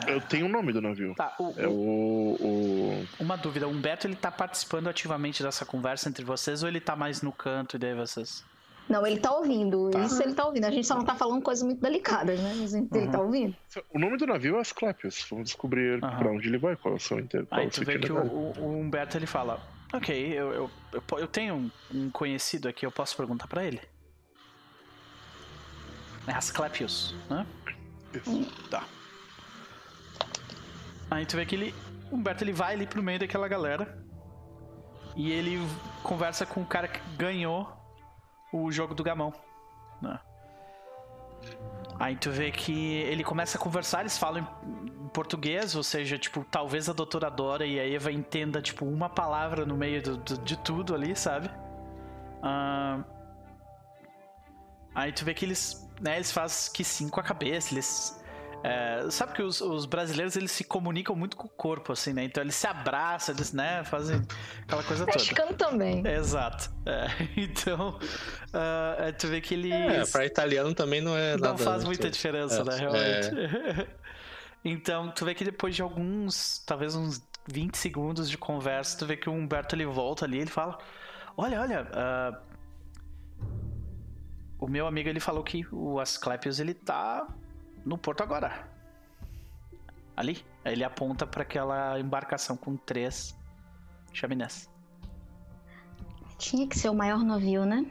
Eu 0.06 0.20
tenho 0.20 0.48
o 0.48 0.50
nome 0.50 0.74
do 0.74 0.82
navio. 0.82 1.16
Tá, 1.16 1.34
o, 1.39 1.54
é 1.56 1.68
o, 1.68 1.72
o, 1.72 3.08
Uma 3.20 3.38
dúvida, 3.38 3.68
o 3.68 3.72
Humberto 3.72 4.06
ele 4.06 4.16
tá 4.16 4.30
participando 4.30 4.88
ativamente 4.88 5.41
dessa 5.41 5.66
conversa 5.66 6.10
entre 6.10 6.26
vocês 6.26 6.62
ou 6.62 6.68
ele 6.68 6.82
tá 6.82 6.95
mais 6.95 7.22
no 7.22 7.32
canto 7.32 7.78
e 7.78 7.80
daí 7.80 7.95
vocês. 7.95 8.43
Não, 8.89 9.06
ele 9.06 9.20
tá 9.20 9.32
ouvindo. 9.32 9.89
Tá. 9.89 10.04
Isso 10.04 10.22
ele 10.22 10.34
tá 10.34 10.45
ouvindo. 10.45 10.66
A 10.66 10.72
gente 10.72 10.88
só 10.88 10.95
não 10.95 11.04
tá 11.04 11.16
falando 11.16 11.41
coisas 11.41 11.64
muito 11.64 11.82
delicadas, 11.82 12.39
né? 12.39 12.56
Mas 12.58 12.74
ele 12.74 12.88
uhum. 12.91 13.12
tá 13.12 13.20
ouvindo. 13.20 13.56
O 13.93 14.00
nome 14.00 14.18
do 14.18 14.26
navio 14.26 14.58
é 14.58 14.62
Asclepius. 14.62 15.26
Vamos 15.30 15.45
descobrir 15.45 16.02
uhum. 16.04 16.18
pra 16.18 16.32
onde 16.32 16.48
ele 16.48 16.58
vai, 16.58 16.76
qual 16.76 16.93
é 16.93 16.98
o 16.98 17.00
seu 17.00 17.20
inter... 17.20 17.45
Aí 17.52 17.70
tu 17.70 17.84
vê 17.84 18.00
que 18.00 18.12
o, 18.12 18.18
o, 18.18 18.80
Humberto 18.80 19.18
ele 19.18 19.26
fala: 19.26 19.60
Ok, 19.93 20.15
eu, 20.15 20.53
eu, 20.53 20.71
eu, 20.91 21.19
eu 21.19 21.27
tenho 21.27 21.71
um 21.93 22.09
conhecido 22.09 22.67
aqui, 22.67 22.85
eu 22.85 22.91
posso 22.91 23.15
perguntar 23.15 23.47
pra 23.47 23.63
ele? 23.63 23.81
É 26.27 26.33
Asclepius, 26.33 27.15
né? 27.29 27.47
Isso. 28.13 28.45
Tá. 28.69 28.83
Aí 31.09 31.25
tu 31.25 31.38
vê 31.38 31.45
que 31.45 31.55
ele. 31.55 31.73
O 32.11 32.15
Humberto 32.15 32.43
ele 32.43 32.51
vai 32.51 32.73
ali 32.73 32.85
pro 32.85 33.01
meio 33.01 33.19
daquela 33.19 33.47
galera. 33.47 34.05
E 35.15 35.31
ele 35.31 35.57
conversa 36.03 36.45
com 36.45 36.61
o 36.61 36.65
cara 36.65 36.88
que 36.88 36.99
ganhou 37.15 37.71
o 38.53 38.71
jogo 38.71 38.93
do 38.93 39.03
gamão. 39.03 39.33
Né? 40.01 40.19
Aí 41.99 42.15
tu 42.15 42.29
vê 42.29 42.51
que 42.51 42.93
ele 42.95 43.23
começa 43.23 43.57
a 43.57 43.61
conversar, 43.61 44.01
eles 44.01 44.17
falam 44.17 44.45
português, 45.18 45.76
ou 45.76 45.82
seja, 45.82 46.15
tipo, 46.15 46.45
talvez 46.51 46.88
a 46.88 46.93
doutora 46.93 47.28
Dora 47.28 47.65
e 47.65 47.80
a 47.80 47.89
Eva 47.89 48.11
entenda, 48.11 48.61
tipo, 48.61 48.86
uma 48.86 49.09
palavra 49.09 49.65
no 49.65 49.76
meio 49.76 49.99
do, 49.99 50.18
do, 50.18 50.38
de 50.38 50.55
tudo 50.57 50.93
ali, 50.93 51.15
sabe? 51.15 51.49
Uh... 52.43 53.03
Aí 54.93 55.11
tu 55.11 55.26
vê 55.26 55.34
que 55.34 55.43
eles, 55.43 55.89
né, 55.99 56.18
eles 56.18 56.32
fazem 56.32 56.72
que 56.72 56.84
sim 56.84 57.09
com 57.09 57.20
a 57.20 57.24
cabeça, 57.24 57.74
eles 57.74 58.22
é, 58.63 59.09
sabe 59.09 59.34
que 59.34 59.41
os, 59.41 59.59
os, 59.61 59.86
brasileiros 59.86 60.36
eles 60.36 60.51
se 60.51 60.63
comunicam 60.63 61.15
muito 61.15 61.36
com 61.36 61.47
o 61.47 61.49
corpo, 61.49 61.93
assim, 61.93 62.13
né? 62.13 62.24
Então 62.24 62.43
eles 62.43 62.55
se 62.55 62.68
abraçam, 62.68 63.34
eles, 63.34 63.53
né, 63.53 63.84
fazem 63.86 64.22
aquela 64.63 64.84
coisa 64.84 65.05
toda. 65.05 65.18
Mexicano 65.18 65.53
também. 65.53 66.01
É, 66.05 66.15
exato. 66.15 66.72
É, 66.86 67.07
então, 67.41 67.97
uh, 67.97 69.13
tu 69.18 69.28
vê 69.28 69.41
que 69.41 69.53
eles. 69.53 69.72
É, 69.72 70.05
pra 70.11 70.26
italiano 70.26 70.74
também 70.74 71.01
não 71.01 71.15
é 71.15 71.38
Não 71.38 71.57
faz 71.57 71.84
muita 71.84 72.09
diferença, 72.09 72.63
né, 72.63 72.76
realmente. 72.76 73.30
Então, 74.70 75.09
tu 75.11 75.24
vê 75.24 75.34
que 75.34 75.45
depois 75.45 75.74
de 75.74 75.82
alguns, 75.82 76.59
talvez 76.65 76.93
uns 76.93 77.26
20 77.47 77.78
segundos 77.78 78.30
de 78.30 78.38
conversa, 78.38 78.97
tu 78.97 79.05
vê 79.05 79.15
que 79.15 79.30
o 79.30 79.32
Humberto 79.32 79.74
ele 79.74 79.86
volta 79.86 80.26
ali 80.26 80.39
ele 80.39 80.49
fala: 80.49 80.78
Olha, 81.38 81.61
olha. 81.61 81.84
Uh, 81.84 82.57
o 84.59 84.68
meu 84.68 84.86
amigo 84.86 85.07
ele 85.07 85.22
falou 85.22 85.41
que 85.41 85.65
o 85.72 86.01
Asclepius 86.01 86.59
ele 86.59 86.74
tá 86.74 87.26
no 87.86 87.97
porto 87.97 88.24
agora. 88.24 88.68
Ali. 90.18 90.43
Aí 90.65 90.74
ele 90.74 90.84
aponta 90.84 91.26
para 91.26 91.43
aquela 91.43 91.97
embarcação 91.97 92.57
com 92.57 92.76
três 92.76 93.34
chaminés. 94.11 94.70
Tinha 96.38 96.68
que 96.68 96.78
ser 96.78 96.89
o 96.89 96.93
maior 96.93 97.24
navio, 97.24 97.65
né? 97.65 97.86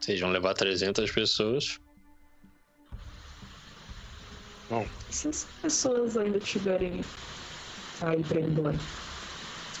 Vocês 0.00 0.18
vão 0.20 0.30
levar 0.30 0.54
300 0.54 1.08
pessoas. 1.12 1.78
Bom. 4.72 4.88
Se 5.10 5.28
as 5.28 5.46
pessoas 5.60 6.16
ainda 6.16 6.40
tiverem 6.40 7.04
aí 8.00 8.24
pra 8.24 8.40
ir 8.40 8.44
embora, 8.44 8.78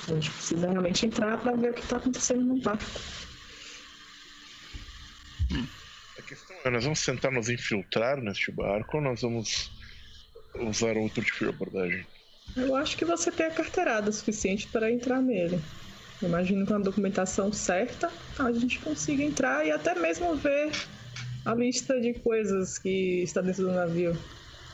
a 0.06 0.12
gente 0.12 0.30
precisa 0.30 0.70
realmente 0.70 1.06
entrar 1.06 1.38
para 1.38 1.56
ver 1.56 1.70
o 1.70 1.72
que 1.72 1.86
tá 1.86 1.96
acontecendo 1.96 2.44
no 2.44 2.56
barco. 2.58 3.00
Hum. 5.50 5.66
A 6.18 6.22
questão 6.22 6.54
é, 6.62 6.68
nós 6.68 6.84
vamos 6.84 7.02
tentar 7.02 7.30
nos 7.30 7.48
infiltrar 7.48 8.20
neste 8.20 8.52
barco 8.52 8.98
ou 8.98 9.02
nós 9.02 9.22
vamos 9.22 9.70
usar 10.56 10.98
outro 10.98 11.24
tipo 11.24 11.38
de 11.38 11.48
abordagem? 11.48 12.06
Eu 12.54 12.76
acho 12.76 12.94
que 12.98 13.06
você 13.06 13.32
tem 13.32 13.46
a 13.46 13.50
carteirada 13.50 14.12
suficiente 14.12 14.68
para 14.68 14.92
entrar 14.92 15.22
nele. 15.22 15.58
Imagino 16.20 16.66
com 16.66 16.74
a 16.74 16.78
documentação 16.78 17.50
certa, 17.50 18.12
a 18.38 18.52
gente 18.52 18.78
consiga 18.80 19.22
entrar 19.22 19.66
e 19.66 19.70
até 19.70 19.94
mesmo 19.94 20.36
ver 20.36 20.70
a 21.46 21.54
lista 21.54 21.98
de 21.98 22.12
coisas 22.12 22.78
que 22.78 23.22
está 23.22 23.40
dentro 23.40 23.62
do 23.62 23.72
navio. 23.72 24.14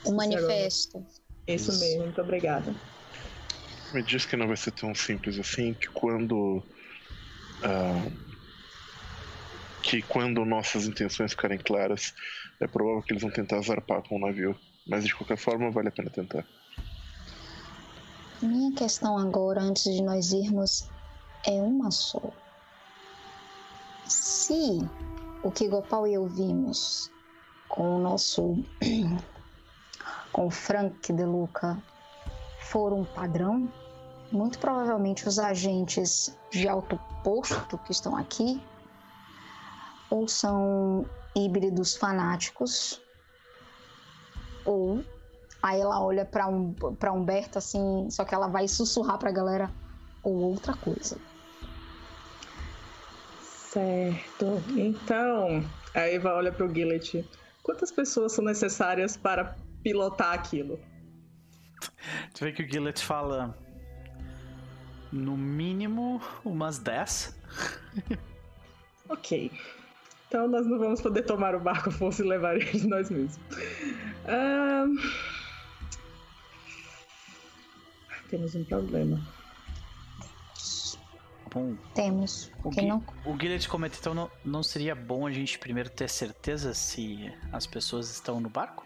O 0.05 0.13
manifesto. 0.13 1.05
Isso, 1.47 1.71
Isso 1.71 1.79
mesmo, 1.79 2.03
muito 2.03 2.21
obrigada. 2.21 2.73
Me 3.93 4.03
diz 4.03 4.25
que 4.25 4.37
não 4.37 4.47
vai 4.47 4.57
ser 4.57 4.71
tão 4.71 4.93
simples 4.93 5.39
assim 5.39 5.73
que 5.73 5.87
quando. 5.87 6.63
Uh, 7.63 8.29
que 9.81 10.01
quando 10.03 10.45
nossas 10.45 10.85
intenções 10.85 11.31
ficarem 11.31 11.57
claras, 11.57 12.13
é 12.59 12.67
provável 12.67 13.01
que 13.01 13.13
eles 13.13 13.23
vão 13.23 13.31
tentar 13.31 13.61
zarpar 13.61 14.01
com 14.03 14.17
o 14.17 14.19
navio. 14.19 14.55
Mas 14.87 15.03
de 15.03 15.15
qualquer 15.15 15.37
forma, 15.37 15.71
vale 15.71 15.87
a 15.89 15.91
pena 15.91 16.09
tentar. 16.09 16.45
Minha 18.41 18.71
questão 18.73 19.17
agora, 19.17 19.61
antes 19.61 19.83
de 19.83 20.01
nós 20.01 20.31
irmos, 20.31 20.87
é 21.45 21.61
uma 21.61 21.91
só. 21.91 22.21
Se 24.05 24.79
o 25.43 25.51
que 25.51 25.67
Gopal 25.67 26.07
e 26.07 26.13
eu 26.13 26.27
vimos 26.27 27.11
com 27.67 27.97
o 27.97 27.99
nosso. 27.99 28.63
Com 30.31 30.47
o 30.47 30.49
Frank 30.51 31.11
De 31.11 31.23
Luca 31.23 31.77
for 32.59 32.93
um 32.93 33.03
padrão, 33.03 33.71
muito 34.31 34.59
provavelmente 34.59 35.27
os 35.27 35.39
agentes 35.39 36.35
de 36.51 36.67
alto 36.67 36.99
posto 37.23 37.77
que 37.79 37.91
estão 37.91 38.15
aqui 38.15 38.61
ou 40.09 40.27
são 40.27 41.05
híbridos 41.35 41.95
fanáticos, 41.95 43.01
ou 44.65 45.03
aí 45.61 45.79
ela 45.79 46.01
olha 46.01 46.25
para 46.25 46.47
um, 46.47 46.73
pra 46.73 47.11
Humberto 47.11 47.57
assim, 47.57 48.09
só 48.09 48.25
que 48.25 48.33
ela 48.33 48.47
vai 48.47 48.67
sussurrar 48.67 49.17
pra 49.17 49.31
galera, 49.31 49.69
ou 50.23 50.35
outra 50.35 50.73
coisa. 50.73 51.17
Certo. 53.41 54.63
Então, 54.75 55.63
a 55.93 55.99
Eva 55.99 56.33
olha 56.33 56.51
pro 56.51 56.73
Gillet. 56.73 57.27
Quantas 57.61 57.91
pessoas 57.91 58.31
são 58.31 58.43
necessárias 58.43 59.15
para 59.15 59.55
pilotar 59.89 60.33
aquilo? 60.33 60.79
Tu 62.33 62.45
vê 62.45 62.51
que 62.51 62.63
o 62.63 62.71
Gillet 62.71 63.03
fala. 63.03 63.57
No 65.11 65.35
mínimo 65.35 66.21
umas 66.45 66.77
10. 66.77 67.35
ok. 69.09 69.51
Então 70.27 70.47
nós 70.47 70.67
não 70.67 70.77
vamos 70.77 71.01
poder 71.01 71.23
tomar 71.23 71.55
o 71.55 71.59
barco 71.59 71.89
fosse 71.89 72.21
levar 72.21 72.55
eles 72.55 72.85
nós 72.85 73.09
mesmos. 73.09 73.39
Temos 78.29 78.53
um 78.53 78.63
problema. 78.63 79.19
Bom, 81.51 81.75
Temos. 81.95 82.51
O, 82.63 82.69
Gui, 82.69 82.85
não... 82.85 83.03
o 83.25 83.33
Guilherme 83.33 83.67
comenta, 83.67 83.97
então 83.99 84.13
não, 84.13 84.29
não 84.45 84.61
seria 84.61 84.93
bom 84.93 85.25
a 85.25 85.31
gente 85.31 85.57
primeiro 85.57 85.89
ter 85.89 86.07
certeza 86.07 86.75
se 86.75 87.33
as 87.51 87.65
pessoas 87.65 88.11
estão 88.11 88.39
no 88.39 88.49
barco? 88.49 88.85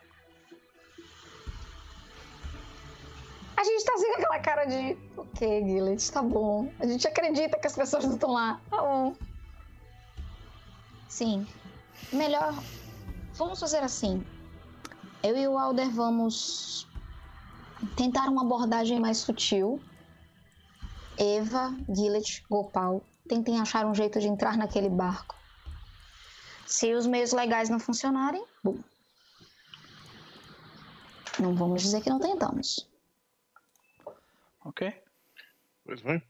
A 3.64 3.66
gente 3.66 3.86
tá 3.86 3.98
sem 3.98 4.14
aquela 4.16 4.40
cara 4.40 4.66
de. 4.66 4.98
Ok, 5.16 5.62
Guilherme, 5.62 5.98
tá 6.12 6.22
bom. 6.22 6.70
A 6.82 6.86
gente 6.86 7.08
acredita 7.08 7.58
que 7.58 7.66
as 7.66 7.74
pessoas 7.74 8.04
não 8.04 8.16
estão 8.16 8.34
lá. 8.34 8.60
Tá 8.70 8.82
bom. 8.82 9.16
Sim. 11.08 11.48
Melhor. 12.12 12.54
Vamos 13.36 13.62
fazer 13.62 13.78
assim. 13.78 14.22
Eu 15.24 15.38
e 15.38 15.48
o 15.48 15.58
Alder 15.58 15.90
vamos 15.92 16.86
tentar 17.96 18.28
uma 18.28 18.42
abordagem 18.42 19.00
mais 19.00 19.20
sutil. 19.20 19.82
Eva, 21.18 21.74
Gillet, 21.88 22.44
Gopal, 22.50 23.02
tentem 23.30 23.62
achar 23.62 23.86
um 23.86 23.96
jeito 23.96 24.20
de 24.20 24.28
entrar 24.28 24.58
naquele 24.58 24.90
barco. 24.90 25.38
Se 26.66 26.94
os 26.94 27.08
meios 27.08 27.32
legais 27.32 27.70
não 27.70 27.80
funcionarem, 27.80 28.44
bom. 28.62 28.76
Não 31.40 31.56
vamos 31.56 31.82
dizer 31.82 32.02
que 32.02 32.10
não 32.10 32.20
tentamos. 32.20 32.92
Ok. 34.66 34.94
Pois 35.86 36.02
bem. 36.02 36.22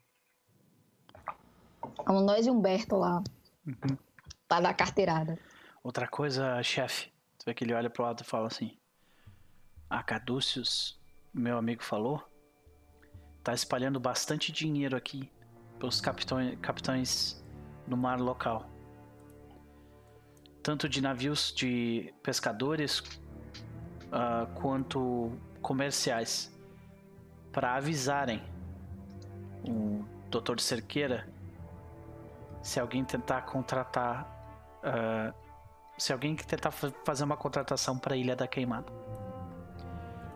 Vamos 2.05 2.23
nós 2.23 2.45
e 2.45 2.49
Humberto 2.49 2.95
lá. 2.95 3.23
Uhum 3.67 3.97
para 4.53 4.61
dar 4.61 4.73
carteirada. 4.75 5.39
Outra 5.83 6.07
coisa, 6.07 6.61
chefe, 6.61 7.11
tu 7.39 7.45
vê 7.45 7.53
que 7.55 7.63
ele 7.63 7.73
olha 7.73 7.89
pro 7.89 8.05
alto 8.05 8.23
e 8.23 8.25
fala 8.25 8.47
assim: 8.47 8.77
A 9.89 10.03
Cadúcius, 10.03 11.01
meu 11.33 11.57
amigo 11.57 11.83
falou, 11.83 12.23
tá 13.43 13.51
espalhando 13.51 13.99
bastante 13.99 14.51
dinheiro 14.51 14.95
aqui 14.95 15.31
pelos 15.79 15.99
capitães, 15.99 16.57
capitães 16.61 17.43
no 17.87 17.97
mar 17.97 18.19
local. 18.19 18.69
tanto 20.61 20.87
de 20.87 21.01
navios 21.01 21.51
de 21.53 22.13
pescadores 22.23 22.99
uh, 22.99 24.47
quanto 24.53 25.31
comerciais 25.61 26.52
para 27.53 27.75
avisarem 27.75 28.41
o 29.65 30.03
Dr. 30.29 30.59
Cerqueira 30.59 31.25
se 32.61 32.79
alguém 32.79 33.05
tentar 33.05 33.43
contratar 33.43 34.27
uh, 34.83 35.33
se 35.97 36.11
alguém 36.11 36.35
tentar 36.35 36.71
fazer 36.71 37.23
uma 37.23 37.37
contratação 37.37 37.97
para 37.97 38.15
a 38.15 38.17
Ilha 38.17 38.35
da 38.35 38.47
Queimada. 38.47 38.91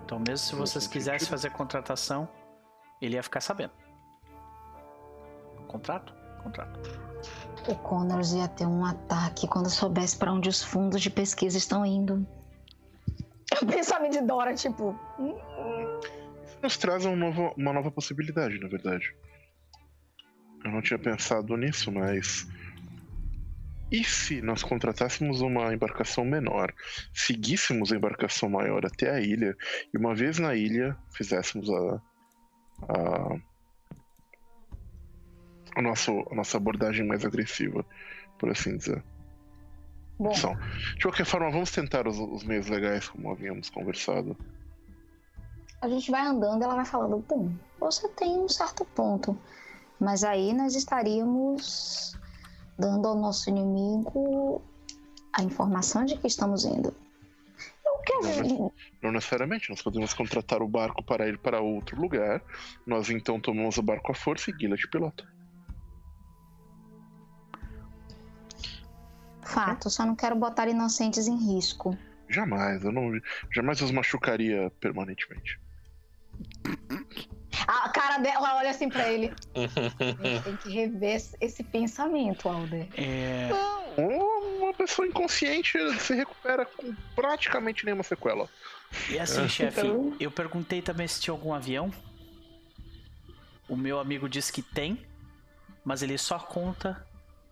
Então, 0.06 0.20
mesmo 0.20 0.38
se 0.38 0.56
vocês 0.56 0.88
quisessem 0.88 1.28
fazer 1.28 1.50
contratação, 1.50 2.30
ele 3.02 3.16
ia 3.16 3.24
ficar 3.24 3.42
sabendo. 3.42 3.74
Contrato? 5.68 6.14
Contrato. 6.44 6.80
O 7.68 7.76
Connors 7.76 8.32
ia 8.32 8.48
ter 8.48 8.66
um 8.66 8.86
ataque 8.86 9.48
quando 9.48 9.70
soubesse 9.70 10.16
para 10.16 10.32
onde 10.32 10.48
os 10.48 10.64
fundos 10.64 11.02
de 11.02 11.10
pesquisa 11.10 11.58
estão 11.58 11.86
indo. 11.86 12.26
Eu 13.60 13.68
pensamento 13.68 14.14
de 14.14 14.22
Dora, 14.22 14.54
tipo. 14.54 14.98
Hum, 15.20 15.34
hum. 15.34 16.00
Nos 16.68 16.76
traz 16.76 17.06
um 17.06 17.16
novo, 17.16 17.54
uma 17.56 17.72
nova 17.72 17.90
possibilidade, 17.90 18.60
na 18.60 18.68
verdade. 18.68 19.16
Eu 20.66 20.70
não 20.70 20.82
tinha 20.82 21.00
pensado 21.00 21.56
nisso, 21.56 21.90
mas 21.94 22.46
e 23.90 24.04
se 24.04 24.42
nós 24.42 24.64
contratássemos 24.64 25.40
uma 25.40 25.74
embarcação 25.74 26.26
menor, 26.26 26.74
seguíssemos 27.14 27.94
a 27.94 27.96
embarcação 27.96 28.50
maior 28.50 28.86
até 28.86 29.12
a 29.12 29.22
ilha 29.22 29.56
e 29.94 29.98
uma 29.98 30.14
vez 30.14 30.40
na 30.40 30.56
ilha 30.56 30.98
fizéssemos 31.14 31.70
a, 31.70 32.02
a, 32.90 33.38
a, 35.78 35.82
nosso, 35.82 36.28
a 36.30 36.36
nossa 36.36 36.58
abordagem 36.58 37.08
mais 37.08 37.24
agressiva, 37.24 37.86
por 38.38 38.50
assim 38.50 38.76
dizer? 38.76 39.02
Bom. 40.20 40.34
De 40.98 41.02
qualquer 41.02 41.26
forma, 41.26 41.50
vamos 41.50 41.72
tentar 41.72 42.10
os, 42.10 42.20
os 42.20 42.44
meios 42.44 42.68
legais 42.68 43.08
como 43.08 43.32
havíamos 43.32 43.70
conversado. 43.70 44.38
A 45.82 45.88
gente 45.88 46.10
vai 46.10 46.26
andando, 46.26 46.64
ela 46.64 46.76
vai 46.76 46.86
falando, 46.86 47.24
bom, 47.28 47.52
você 47.80 48.08
tem 48.10 48.40
um 48.40 48.50
certo 48.50 48.84
ponto, 48.84 49.38
mas 50.00 50.24
aí 50.24 50.54
nós 50.54 50.76
estaríamos 50.76 52.14
dando 52.78 53.08
ao 53.08 53.16
nosso 53.16 53.50
inimigo 53.50 54.62
a 55.34 55.44
informação 55.44 56.04
de 56.04 56.18
que 56.18 56.28
estamos 56.28 56.66
indo. 56.66 56.94
Eu 57.86 57.98
quero... 58.04 58.48
não, 58.48 58.74
não 59.04 59.12
necessariamente, 59.12 59.70
nós 59.70 59.82
podemos 59.82 60.14
contratar 60.14 60.62
o 60.62 60.68
barco 60.68 61.04
para 61.04 61.28
ir 61.28 61.38
para 61.38 61.62
outro 61.62 62.00
lugar. 62.00 62.42
Nós 62.86 63.10
então 63.10 63.40
tomamos 63.40 63.78
o 63.78 63.84
barco 63.84 64.12
à 64.12 64.16
força 64.16 64.50
e 64.50 64.54
Guila 64.54 64.76
de 64.76 64.88
pilota. 64.88 65.28
Fato, 69.44 69.90
só 69.90 70.06
não 70.06 70.16
quero 70.16 70.36
botar 70.36 70.68
inocentes 70.68 71.28
em 71.28 71.38
risco. 71.38 71.98
Jamais, 72.28 72.84
eu 72.84 72.92
não. 72.92 73.12
Jamais 73.52 73.82
os 73.82 73.92
machucaria 73.92 74.70
permanentemente. 74.80 75.60
A 77.68 77.90
cara 77.90 78.18
dela 78.20 78.56
olha 78.56 78.70
assim 78.70 78.88
pra 78.88 79.12
ele. 79.12 79.34
tem 80.44 80.56
que 80.58 80.70
rever 80.70 81.22
esse 81.42 81.64
pensamento, 81.64 82.48
Alder. 82.48 82.88
É. 82.96 83.50
Uma 83.98 84.74
pessoa 84.74 85.08
inconsciente 85.08 85.78
se 86.00 86.14
recupera 86.14 86.66
com 86.66 86.94
praticamente 87.16 87.84
nenhuma 87.84 88.04
sequela. 88.04 88.48
E 89.10 89.20
assim, 89.20 89.44
é. 89.44 89.50
chefe, 89.50 89.80
então... 89.82 90.16
eu 90.20 90.32
perguntei 90.32 90.82
também 90.82 91.08
se 91.08 91.20
tinha 91.20 91.34
algum 91.34 91.54
avião. 91.54 91.92
O 93.68 93.76
meu 93.76 94.00
amigo 94.00 94.30
disse 94.30 94.54
que 94.54 94.62
tem, 94.62 95.06
mas 95.84 96.02
ele 96.02 96.18
só 96.18 96.40
conta 96.40 97.06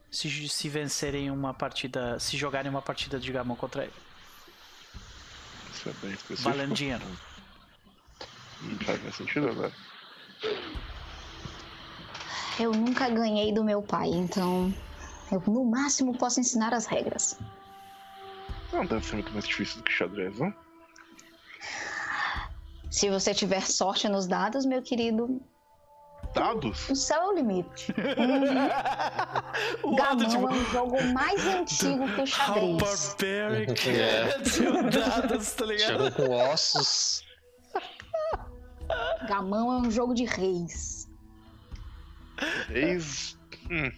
se, 0.09 0.47
se 0.47 0.69
vencerem 0.69 1.29
uma 1.29 1.53
partida. 1.53 2.17
Se 2.19 2.37
jogarem 2.37 2.69
uma 2.69 2.81
partida 2.81 3.19
de 3.19 3.31
gamão 3.31 3.55
contra 3.55 3.83
ele. 3.83 3.93
Isso 5.73 5.89
é 5.89 5.93
bem 5.93 6.11
específico. 6.11 6.49
Valendo 6.49 6.73
dinheiro. 6.73 7.03
Não 8.65 8.79
faz 8.79 9.01
mais 9.03 9.15
sentido 9.15 9.49
agora. 9.49 9.71
Eu 12.59 12.71
nunca 12.71 13.09
ganhei 13.09 13.53
do 13.53 13.63
meu 13.63 13.81
pai, 13.81 14.07
então 14.09 14.73
eu 15.31 15.41
no 15.47 15.65
máximo 15.65 16.17
posso 16.17 16.39
ensinar 16.39 16.73
as 16.73 16.85
regras. 16.85 17.37
Não 18.71 18.85
deve 18.85 19.05
ser 19.05 19.15
muito 19.15 19.31
mais 19.33 19.47
difícil 19.47 19.77
do 19.77 19.83
que 19.83 19.91
xadrez, 19.91 20.39
não? 20.39 20.53
Se 22.89 23.09
você 23.09 23.33
tiver 23.33 23.61
sorte 23.61 24.07
nos 24.07 24.25
dados, 24.25 24.65
meu 24.65 24.81
querido. 24.81 25.41
Dados? 26.33 26.89
O 26.89 26.95
céu 26.95 27.21
é 27.21 27.27
o 27.27 27.33
limite. 27.33 27.93
Uhum. 29.85 29.95
Gamão 29.95 30.27
tipo... 30.29 30.47
é 30.47 30.51
um 30.51 30.65
jogo 30.65 31.03
mais 31.13 31.43
antigo 31.47 32.07
que 32.13 32.21
o 32.21 32.27
xadrez. 32.27 32.65
How 32.65 32.77
barbaric. 32.77 33.87
é. 33.89 34.37
dados, 34.89 35.51
tá 35.53 35.65
ligado? 35.65 36.03
Jogo 36.03 36.11
com 36.11 36.51
ossos. 36.51 37.23
Gamão 39.27 39.71
é 39.71 39.77
um 39.77 39.91
jogo 39.91 40.13
de 40.13 40.25
reis. 40.25 41.09
Reis. 42.67 43.37
Hum. 43.69 43.91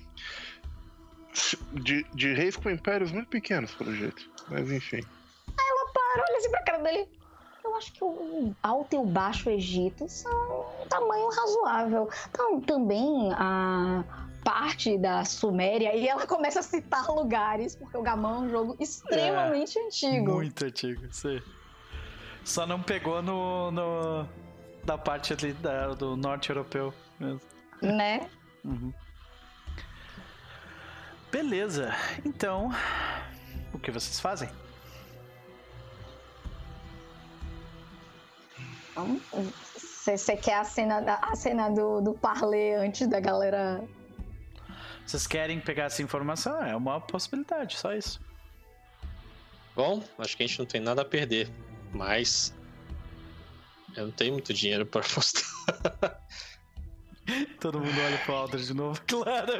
De, 1.73 2.03
de 2.13 2.33
reis 2.33 2.55
com 2.55 2.69
impérios 2.69 3.11
muito 3.11 3.29
pequenos, 3.29 3.73
pelo 3.75 3.93
jeito. 3.95 4.29
Mas 4.49 4.71
enfim. 4.71 5.01
Aí 5.47 5.65
ela 5.69 5.91
para, 5.91 6.23
olha 6.27 6.37
assim 6.37 6.49
pra 6.49 6.63
cara 6.63 6.83
dele. 6.83 7.07
Eu 7.63 7.75
acho 7.75 7.91
que 7.91 8.03
o 8.03 8.55
Alto 8.63 8.95
e 8.95 8.99
o 8.99 9.05
Baixo 9.05 9.49
Egito 9.49 10.07
são 10.07 10.65
um 10.81 10.87
tamanho 10.87 11.29
razoável. 11.29 12.09
Então, 12.29 12.61
também 12.61 13.31
a 13.33 14.03
parte 14.43 14.97
da 14.97 15.25
Suméria, 15.25 15.93
e 15.93 16.07
ela 16.07 16.25
começa 16.27 16.61
a 16.61 16.63
citar 16.63 17.09
lugares, 17.09 17.75
porque 17.75 17.97
o 17.97 18.01
Gamão 18.01 18.35
é 18.35 18.39
um 18.39 18.49
jogo 18.49 18.77
extremamente 18.79 19.77
é, 19.77 19.85
antigo. 19.85 20.33
Muito 20.35 20.65
antigo, 20.65 21.05
sim. 21.11 21.41
Só 22.45 22.65
não 22.65 22.81
pegou 22.81 23.21
no, 23.21 23.71
no 23.71 24.25
da 24.87 24.97
parte 24.97 25.33
ali 25.33 25.51
da, 25.51 25.93
do 25.93 26.15
norte 26.15 26.49
europeu 26.49 26.93
mesmo. 27.19 27.41
Né? 27.81 28.29
Uhum. 28.63 28.93
Beleza. 31.29 31.93
Então, 32.25 32.71
o 33.73 33.79
que 33.79 33.91
vocês 33.91 34.17
fazem? 34.17 34.49
Você 40.05 40.37
quer 40.37 40.55
a 40.55 40.63
cena, 40.63 41.01
da, 41.01 41.15
a 41.15 41.35
cena 41.35 41.69
do, 41.69 41.99
do 42.01 42.13
parley 42.13 42.73
antes 42.75 43.07
da 43.07 43.19
galera. 43.19 43.83
Vocês 45.05 45.27
querem 45.27 45.59
pegar 45.59 45.83
essa 45.83 46.01
informação? 46.01 46.63
É 46.63 46.75
uma 46.75 47.01
possibilidade, 47.01 47.77
só 47.77 47.93
isso. 47.93 48.21
Bom, 49.75 50.01
acho 50.17 50.37
que 50.37 50.43
a 50.43 50.47
gente 50.47 50.57
não 50.57 50.65
tem 50.65 50.79
nada 50.79 51.01
a 51.01 51.05
perder. 51.05 51.51
Mas 51.93 52.56
eu 53.97 54.05
não 54.05 54.11
tenho 54.11 54.33
muito 54.33 54.53
dinheiro 54.53 54.85
para 54.85 55.01
apostar. 55.01 55.43
Todo 57.59 57.79
mundo 57.79 57.99
olha 58.05 58.17
pro 58.19 58.35
Alder 58.35 58.59
de 58.61 58.73
novo, 58.73 59.01
claro. 59.05 59.51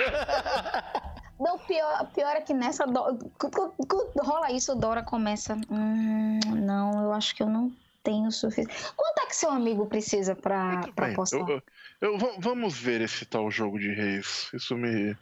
Não, 1.40 1.60
pior, 1.60 2.12
pior 2.14 2.36
é 2.36 2.42
que 2.42 2.54
nessa. 2.54 2.86
Do... 2.86 3.18
Quando 3.38 4.24
rola 4.24 4.52
isso, 4.52 4.76
Dora 4.76 5.04
começa. 5.04 5.56
Hum, 5.70 6.40
não, 6.56 7.04
eu 7.04 7.12
acho 7.12 7.36
que 7.36 7.44
eu 7.44 7.50
não 7.50 7.72
tenho 8.04 8.28
o 8.28 8.32
suficiente. 8.32 8.74
Quanto 8.96 9.20
é 9.20 9.26
que 9.26 9.36
seu 9.36 9.50
amigo 9.50 9.86
precisa 9.88 10.36
pra, 10.36 10.88
pra 10.96 11.12
apostar? 11.12 11.42
Eu, 11.42 11.62
eu, 12.00 12.18
eu, 12.18 12.40
vamos 12.40 12.78
ver 12.78 13.02
esse 13.02 13.26
tal 13.26 13.52
jogo 13.52 13.78
de 13.78 13.92
reis. 13.92 14.50
Isso 14.54 14.78
me. 14.78 15.18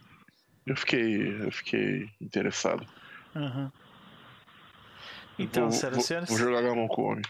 Eu 0.66 0.76
fiquei. 0.76 1.42
Eu 1.42 1.50
fiquei 1.50 2.08
interessado. 2.20 2.86
Uhum. 3.34 3.70
Então, 5.38 5.70
senhoras 5.70 5.98
e 5.98 6.06
senhores. 6.06 6.28
Vou 6.28 6.38
jogar 6.38 6.62
gamão 6.62 6.88
com 6.88 7.02
o 7.02 7.04
homem. 7.12 7.22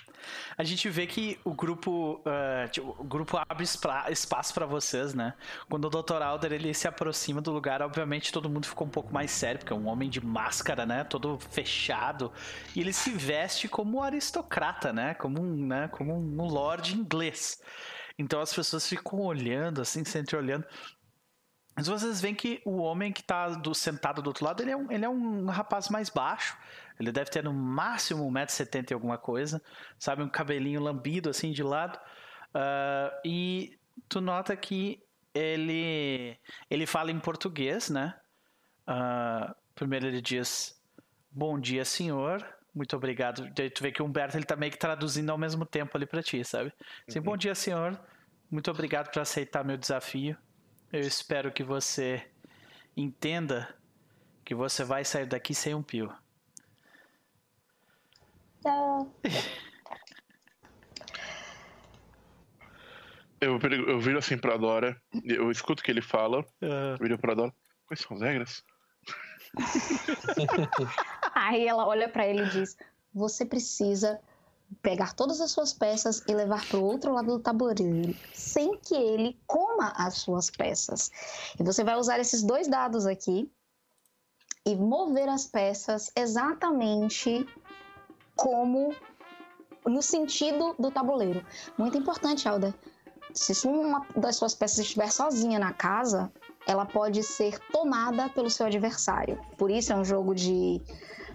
A 0.56 0.64
gente 0.64 0.88
vê 0.88 1.06
que 1.06 1.38
o 1.44 1.52
grupo, 1.52 2.20
uh, 2.20 2.68
tipo, 2.70 2.96
o 2.98 3.04
grupo 3.04 3.36
abre 3.36 3.64
espaço 4.10 4.54
para 4.54 4.64
vocês, 4.64 5.12
né? 5.12 5.34
Quando 5.68 5.86
o 5.86 5.90
Dr. 5.90 6.22
Alder 6.22 6.52
ele 6.52 6.72
se 6.72 6.88
aproxima 6.88 7.40
do 7.40 7.52
lugar, 7.52 7.82
obviamente 7.82 8.32
todo 8.32 8.48
mundo 8.48 8.66
ficou 8.66 8.86
um 8.86 8.90
pouco 8.90 9.12
mais 9.12 9.30
sério, 9.30 9.58
porque 9.58 9.72
é 9.72 9.76
um 9.76 9.88
homem 9.88 10.08
de 10.08 10.24
máscara, 10.24 10.86
né? 10.86 11.04
Todo 11.04 11.38
fechado. 11.38 12.32
E 12.74 12.80
ele 12.80 12.92
se 12.92 13.10
veste 13.10 13.68
como 13.68 13.98
um 13.98 14.02
aristocrata, 14.02 14.92
né? 14.92 15.14
Como 15.14 15.40
um, 15.40 15.66
né? 15.66 15.88
Como 15.88 16.14
um 16.14 16.46
lord 16.46 16.96
inglês. 16.96 17.60
Então 18.18 18.40
as 18.40 18.52
pessoas 18.54 18.88
ficam 18.88 19.20
olhando, 19.20 19.82
assim, 19.82 20.04
sempre 20.04 20.36
olhando. 20.36 20.64
Mas 21.76 21.88
vocês 21.88 22.22
veem 22.22 22.34
que 22.34 22.62
o 22.64 22.78
homem 22.78 23.12
que 23.12 23.20
está 23.20 23.50
do, 23.50 23.74
sentado 23.74 24.22
do 24.22 24.28
outro 24.28 24.46
lado, 24.46 24.62
ele 24.62 24.70
é, 24.70 24.76
um, 24.76 24.90
ele 24.90 25.04
é 25.04 25.08
um 25.08 25.44
rapaz 25.44 25.90
mais 25.90 26.08
baixo. 26.08 26.56
Ele 26.98 27.12
deve 27.12 27.30
ter 27.30 27.44
no 27.44 27.52
máximo 27.52 28.30
1,70m 28.30 28.90
e 28.90 28.94
alguma 28.94 29.18
coisa. 29.18 29.62
Sabe, 29.98 30.22
um 30.22 30.28
cabelinho 30.28 30.80
lambido 30.80 31.30
assim 31.30 31.52
de 31.52 31.62
lado. 31.62 31.98
Uh, 32.54 33.10
e 33.24 33.78
tu 34.08 34.20
nota 34.20 34.56
que 34.56 35.02
ele, 35.34 36.38
ele 36.70 36.86
fala 36.86 37.10
em 37.10 37.20
português, 37.20 37.90
né? 37.90 38.14
Uh, 38.88 39.54
primeiro 39.74 40.06
ele 40.06 40.22
diz, 40.22 40.80
bom 41.30 41.60
dia 41.60 41.84
senhor, 41.84 42.42
muito 42.74 42.96
obrigado. 42.96 43.46
Tu 43.52 43.82
vê 43.82 43.92
que 43.92 44.02
o 44.02 44.06
Humberto 44.06 44.36
ele 44.36 44.44
tá 44.44 44.56
meio 44.56 44.72
que 44.72 44.78
traduzindo 44.78 45.30
ao 45.30 45.38
mesmo 45.38 45.66
tempo 45.66 45.96
ali 45.96 46.06
para 46.06 46.22
ti, 46.22 46.42
sabe? 46.44 46.72
Assim, 47.06 47.18
uhum. 47.18 47.24
bom 47.24 47.36
dia 47.36 47.54
senhor, 47.54 48.00
muito 48.50 48.70
obrigado 48.70 49.10
por 49.10 49.20
aceitar 49.20 49.64
meu 49.64 49.76
desafio. 49.76 50.36
Eu 50.92 51.00
espero 51.00 51.52
que 51.52 51.64
você 51.64 52.24
entenda 52.96 53.74
que 54.44 54.54
você 54.54 54.84
vai 54.84 55.04
sair 55.04 55.26
daqui 55.26 55.54
sem 55.54 55.74
um 55.74 55.82
pio. 55.82 56.10
Eita! 58.66 59.06
Eu, 63.40 63.58
viro- 63.58 63.88
eu 63.90 64.00
viro 64.00 64.18
assim 64.18 64.36
pra 64.36 64.56
Dora, 64.56 65.00
eu 65.24 65.50
escuto 65.50 65.80
o 65.82 65.84
que 65.84 65.90
ele 65.90 66.02
fala, 66.02 66.44
Ah, 66.62 66.92
eu 66.94 66.98
viro 66.98 67.18
pra 67.18 67.34
Dora. 67.34 67.52
Quais 67.86 68.00
são 68.00 68.16
as 68.16 68.22
regras? 68.22 68.64
Aí 71.34 71.66
ela 71.66 71.86
olha 71.86 72.08
pra 72.08 72.26
ele 72.26 72.42
e 72.42 72.48
diz: 72.50 72.76
Você 73.14 73.44
precisa 73.44 74.20
pegar 74.82 75.14
todas 75.14 75.40
as 75.40 75.52
suas 75.52 75.72
peças 75.72 76.24
e 76.28 76.34
levar 76.34 76.66
pro 76.66 76.82
outro 76.82 77.12
lado 77.14 77.36
do 77.36 77.38
tabuleiro, 77.38 78.12
sem 78.32 78.76
que 78.80 78.94
ele 78.96 79.38
coma 79.46 79.92
as 79.96 80.14
suas 80.14 80.50
peças. 80.50 81.10
E 81.60 81.62
você 81.62 81.84
vai 81.84 81.94
usar 81.96 82.18
esses 82.18 82.42
dois 82.42 82.66
dados 82.66 83.06
aqui 83.06 83.48
e 84.66 84.74
mover 84.74 85.28
as 85.28 85.46
peças 85.46 86.10
exatamente 86.16 87.46
como 88.36 88.94
no 89.84 90.02
sentido 90.02 90.74
do 90.78 90.90
tabuleiro. 90.90 91.44
Muito 91.78 91.96
importante, 91.96 92.48
Alda. 92.48 92.74
Se 93.32 93.66
uma 93.66 94.06
das 94.16 94.36
suas 94.36 94.54
peças 94.54 94.78
estiver 94.78 95.10
sozinha 95.10 95.58
na 95.58 95.72
casa, 95.72 96.30
ela 96.66 96.84
pode 96.84 97.22
ser 97.22 97.58
tomada 97.70 98.28
pelo 98.30 98.50
seu 98.50 98.66
adversário. 98.66 99.38
Por 99.56 99.70
isso 99.70 99.92
é 99.92 99.96
um 99.96 100.04
jogo 100.04 100.34
de 100.34 100.80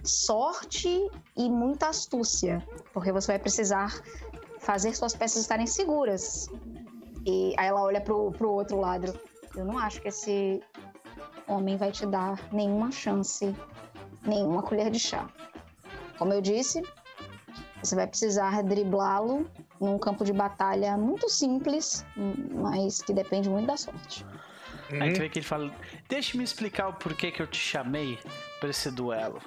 sorte 0.03 1.09
e 1.37 1.49
muita 1.49 1.89
astúcia, 1.89 2.65
porque 2.93 3.11
você 3.11 3.33
vai 3.33 3.39
precisar 3.39 4.01
fazer 4.59 4.95
suas 4.95 5.15
peças 5.15 5.41
estarem 5.41 5.67
seguras. 5.67 6.47
E 7.25 7.53
aí 7.57 7.67
ela 7.67 7.81
olha 7.81 8.01
pro, 8.01 8.31
pro 8.31 8.51
outro 8.51 8.79
lado. 8.79 9.13
Eu 9.55 9.65
não 9.65 9.77
acho 9.77 10.01
que 10.01 10.07
esse 10.07 10.61
homem 11.47 11.77
vai 11.77 11.91
te 11.91 12.05
dar 12.05 12.39
nenhuma 12.51 12.91
chance, 12.91 13.55
nenhuma 14.25 14.63
colher 14.63 14.89
de 14.89 14.99
chá. 14.99 15.29
Como 16.21 16.33
eu 16.33 16.39
disse, 16.39 16.83
você 17.81 17.95
vai 17.95 18.05
precisar 18.05 18.61
driblá-lo 18.61 19.49
num 19.79 19.97
campo 19.97 20.23
de 20.23 20.31
batalha 20.31 20.95
muito 20.95 21.27
simples, 21.27 22.05
mas 22.51 23.01
que 23.01 23.11
depende 23.11 23.49
muito 23.49 23.65
da 23.65 23.75
sorte. 23.75 24.23
Aí 24.99 25.13
tu 25.13 25.19
vê 25.19 25.29
que 25.29 25.39
ele 25.39 25.45
fala: 25.47 25.73
Deixa-me 26.07 26.43
explicar 26.43 26.89
o 26.89 26.93
porquê 26.93 27.31
que 27.31 27.41
eu 27.41 27.47
te 27.47 27.57
chamei 27.57 28.19
pra 28.59 28.69
esse 28.69 28.91
duelo. 28.91 29.41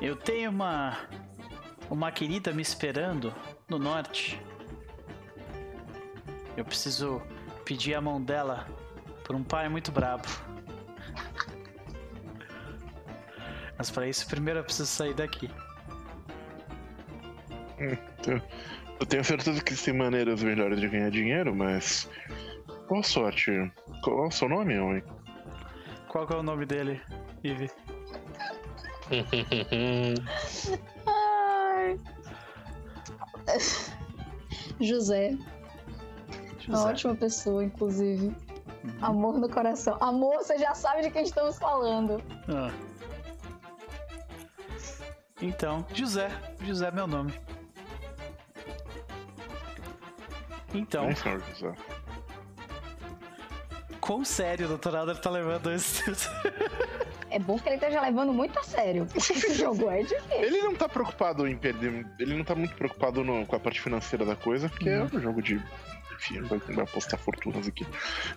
Eu 0.00 0.14
tenho 0.14 0.48
uma. 0.52 0.96
Uma 1.90 2.12
querida 2.12 2.52
me 2.52 2.62
esperando 2.62 3.34
no 3.68 3.80
norte. 3.80 4.40
Eu 6.56 6.64
preciso 6.64 7.20
pedir 7.64 7.96
a 7.96 8.00
mão 8.00 8.22
dela 8.22 8.64
por 9.24 9.34
um 9.34 9.42
pai 9.42 9.68
muito 9.68 9.90
brabo. 9.90 10.28
Mas 13.76 13.90
para 13.90 14.06
isso, 14.08 14.26
primeiro 14.26 14.60
eu 14.60 14.64
preciso 14.64 14.86
sair 14.86 15.14
daqui. 15.14 15.50
Eu 19.00 19.06
tenho 19.06 19.24
certeza 19.24 19.60
que 19.60 19.72
existem 19.72 19.92
maneiras 19.92 20.42
melhores 20.42 20.80
de 20.80 20.88
ganhar 20.88 21.10
dinheiro, 21.10 21.54
mas. 21.54 22.08
Boa 22.88 23.02
sorte. 23.02 23.50
Qual 24.02 24.24
é 24.24 24.28
o 24.28 24.30
seu 24.30 24.48
nome, 24.48 24.78
homem? 24.78 25.02
Qual 26.08 26.26
que 26.26 26.32
é 26.32 26.36
o 26.36 26.42
nome 26.42 26.64
dele, 26.64 27.00
Ive? 27.42 27.70
Ai. 31.06 31.98
José. 34.80 35.36
Uma 36.68 36.78
José. 36.78 36.88
ótima 36.88 37.14
pessoa, 37.16 37.64
inclusive. 37.64 38.34
Amor 39.02 39.38
no 39.38 39.48
coração. 39.48 39.96
Amor, 40.00 40.36
você 40.36 40.58
já 40.58 40.74
sabe 40.74 41.02
de 41.02 41.10
quem 41.10 41.24
estamos 41.24 41.58
falando. 41.58 42.22
Ah. 42.48 42.70
Então, 45.40 45.84
José. 45.92 46.30
José 46.62 46.88
é 46.88 46.90
meu 46.90 47.06
nome. 47.06 47.32
Então, 50.72 51.06
Bem, 51.06 51.14
senhor 51.16 51.42
José. 51.54 51.72
quão 54.00 54.24
sério 54.24 54.68
o 54.72 54.76
Dr. 54.78 54.96
Alder 54.96 55.16
tá 55.18 55.30
levando 55.30 55.70
esse. 55.72 56.02
É 57.30 57.38
bom 57.38 57.58
que 57.58 57.68
ele 57.68 57.76
esteja 57.76 58.00
levando 58.00 58.32
muito 58.32 58.58
a 58.58 58.62
sério. 58.62 59.06
Esse 59.14 59.54
jogo 59.54 59.90
é 59.90 60.02
difícil. 60.02 60.30
Ele 60.42 60.62
não 60.62 60.74
tá 60.74 60.88
preocupado 60.88 61.46
em 61.46 61.56
perder. 61.56 62.06
Ele 62.18 62.34
não 62.36 62.44
tá 62.44 62.54
muito 62.54 62.74
preocupado 62.76 63.22
no- 63.24 63.44
com 63.46 63.56
a 63.56 63.60
parte 63.60 63.80
financeira 63.80 64.24
da 64.24 64.36
coisa, 64.36 64.68
porque 64.68 64.88
é 64.88 65.02
um 65.02 65.20
jogo 65.20 65.42
de. 65.42 65.60
Enfim, 66.16 66.40
vai, 66.42 66.58
vai 66.58 66.84
apostar 66.84 67.18
fortunas 67.18 67.66
aqui. 67.68 67.86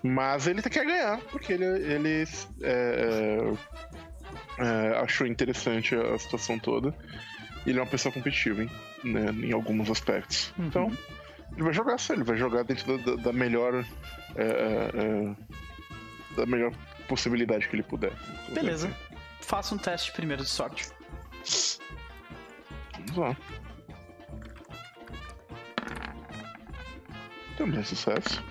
Mas 0.04 0.48
ele 0.48 0.62
quer 0.64 0.84
ganhar, 0.86 1.20
porque 1.32 1.54
ele, 1.54 1.66
ele 1.66 2.24
é, 2.62 3.54
é, 4.58 4.98
achou 5.00 5.26
interessante 5.28 5.96
a 5.96 6.18
situação 6.18 6.58
toda. 6.60 6.94
Ele 7.66 7.80
é 7.80 7.82
uma 7.82 7.90
pessoa 7.90 8.12
competitiva, 8.14 8.64
hein? 8.64 8.72
né, 9.04 9.26
em 9.32 9.52
alguns 9.54 9.90
aspectos. 9.90 10.54
Uhum. 10.58 10.66
Então, 10.68 10.92
ele 11.54 11.64
vai 11.64 11.74
jogar 11.74 11.98
só, 11.98 12.14
ele 12.14 12.24
vai 12.24 12.38
jogar 12.38 12.64
dentro 12.64 12.98
da, 12.98 13.16
da- 13.16 13.34
melhor. 13.34 13.84
é, 14.36 14.44
é, 14.44 14.92
é, 15.32 15.36
da 16.36 16.46
melhor 16.46 16.72
possibilidade 17.08 17.68
que 17.68 17.76
ele 17.76 17.84
puder. 17.84 18.12
Beleza. 18.50 18.94
Faça 19.42 19.74
um 19.74 19.78
teste 19.78 20.12
primeiro 20.12 20.44
de 20.44 20.50
sorte. 20.50 20.88
Vamos 22.94 23.18
lá. 23.18 23.36
Também 27.58 27.84
sucesso. 27.84 28.44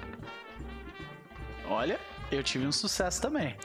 Olha, 1.68 1.98
eu 2.32 2.42
tive 2.42 2.66
um 2.66 2.72
sucesso 2.72 3.20
também. 3.22 3.56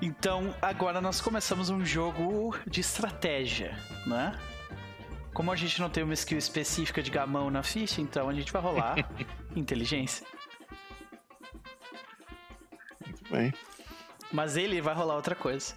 Então, 0.00 0.54
agora 0.62 1.00
nós 1.00 1.20
começamos 1.20 1.70
um 1.70 1.84
jogo 1.84 2.54
de 2.66 2.80
estratégia, 2.80 3.76
né? 4.06 4.38
Como 5.34 5.50
a 5.50 5.56
gente 5.56 5.80
não 5.80 5.90
tem 5.90 6.02
uma 6.04 6.14
skill 6.14 6.38
específica 6.38 7.02
de 7.02 7.10
gamão 7.10 7.50
na 7.50 7.62
ficha, 7.62 8.00
então 8.00 8.28
a 8.28 8.32
gente 8.32 8.52
vai 8.52 8.62
rolar 8.62 8.96
inteligência. 9.56 10.26
Muito 13.04 13.24
bem. 13.30 13.52
Mas 14.32 14.56
ele 14.56 14.80
vai 14.80 14.94
rolar 14.94 15.16
outra 15.16 15.34
coisa. 15.34 15.74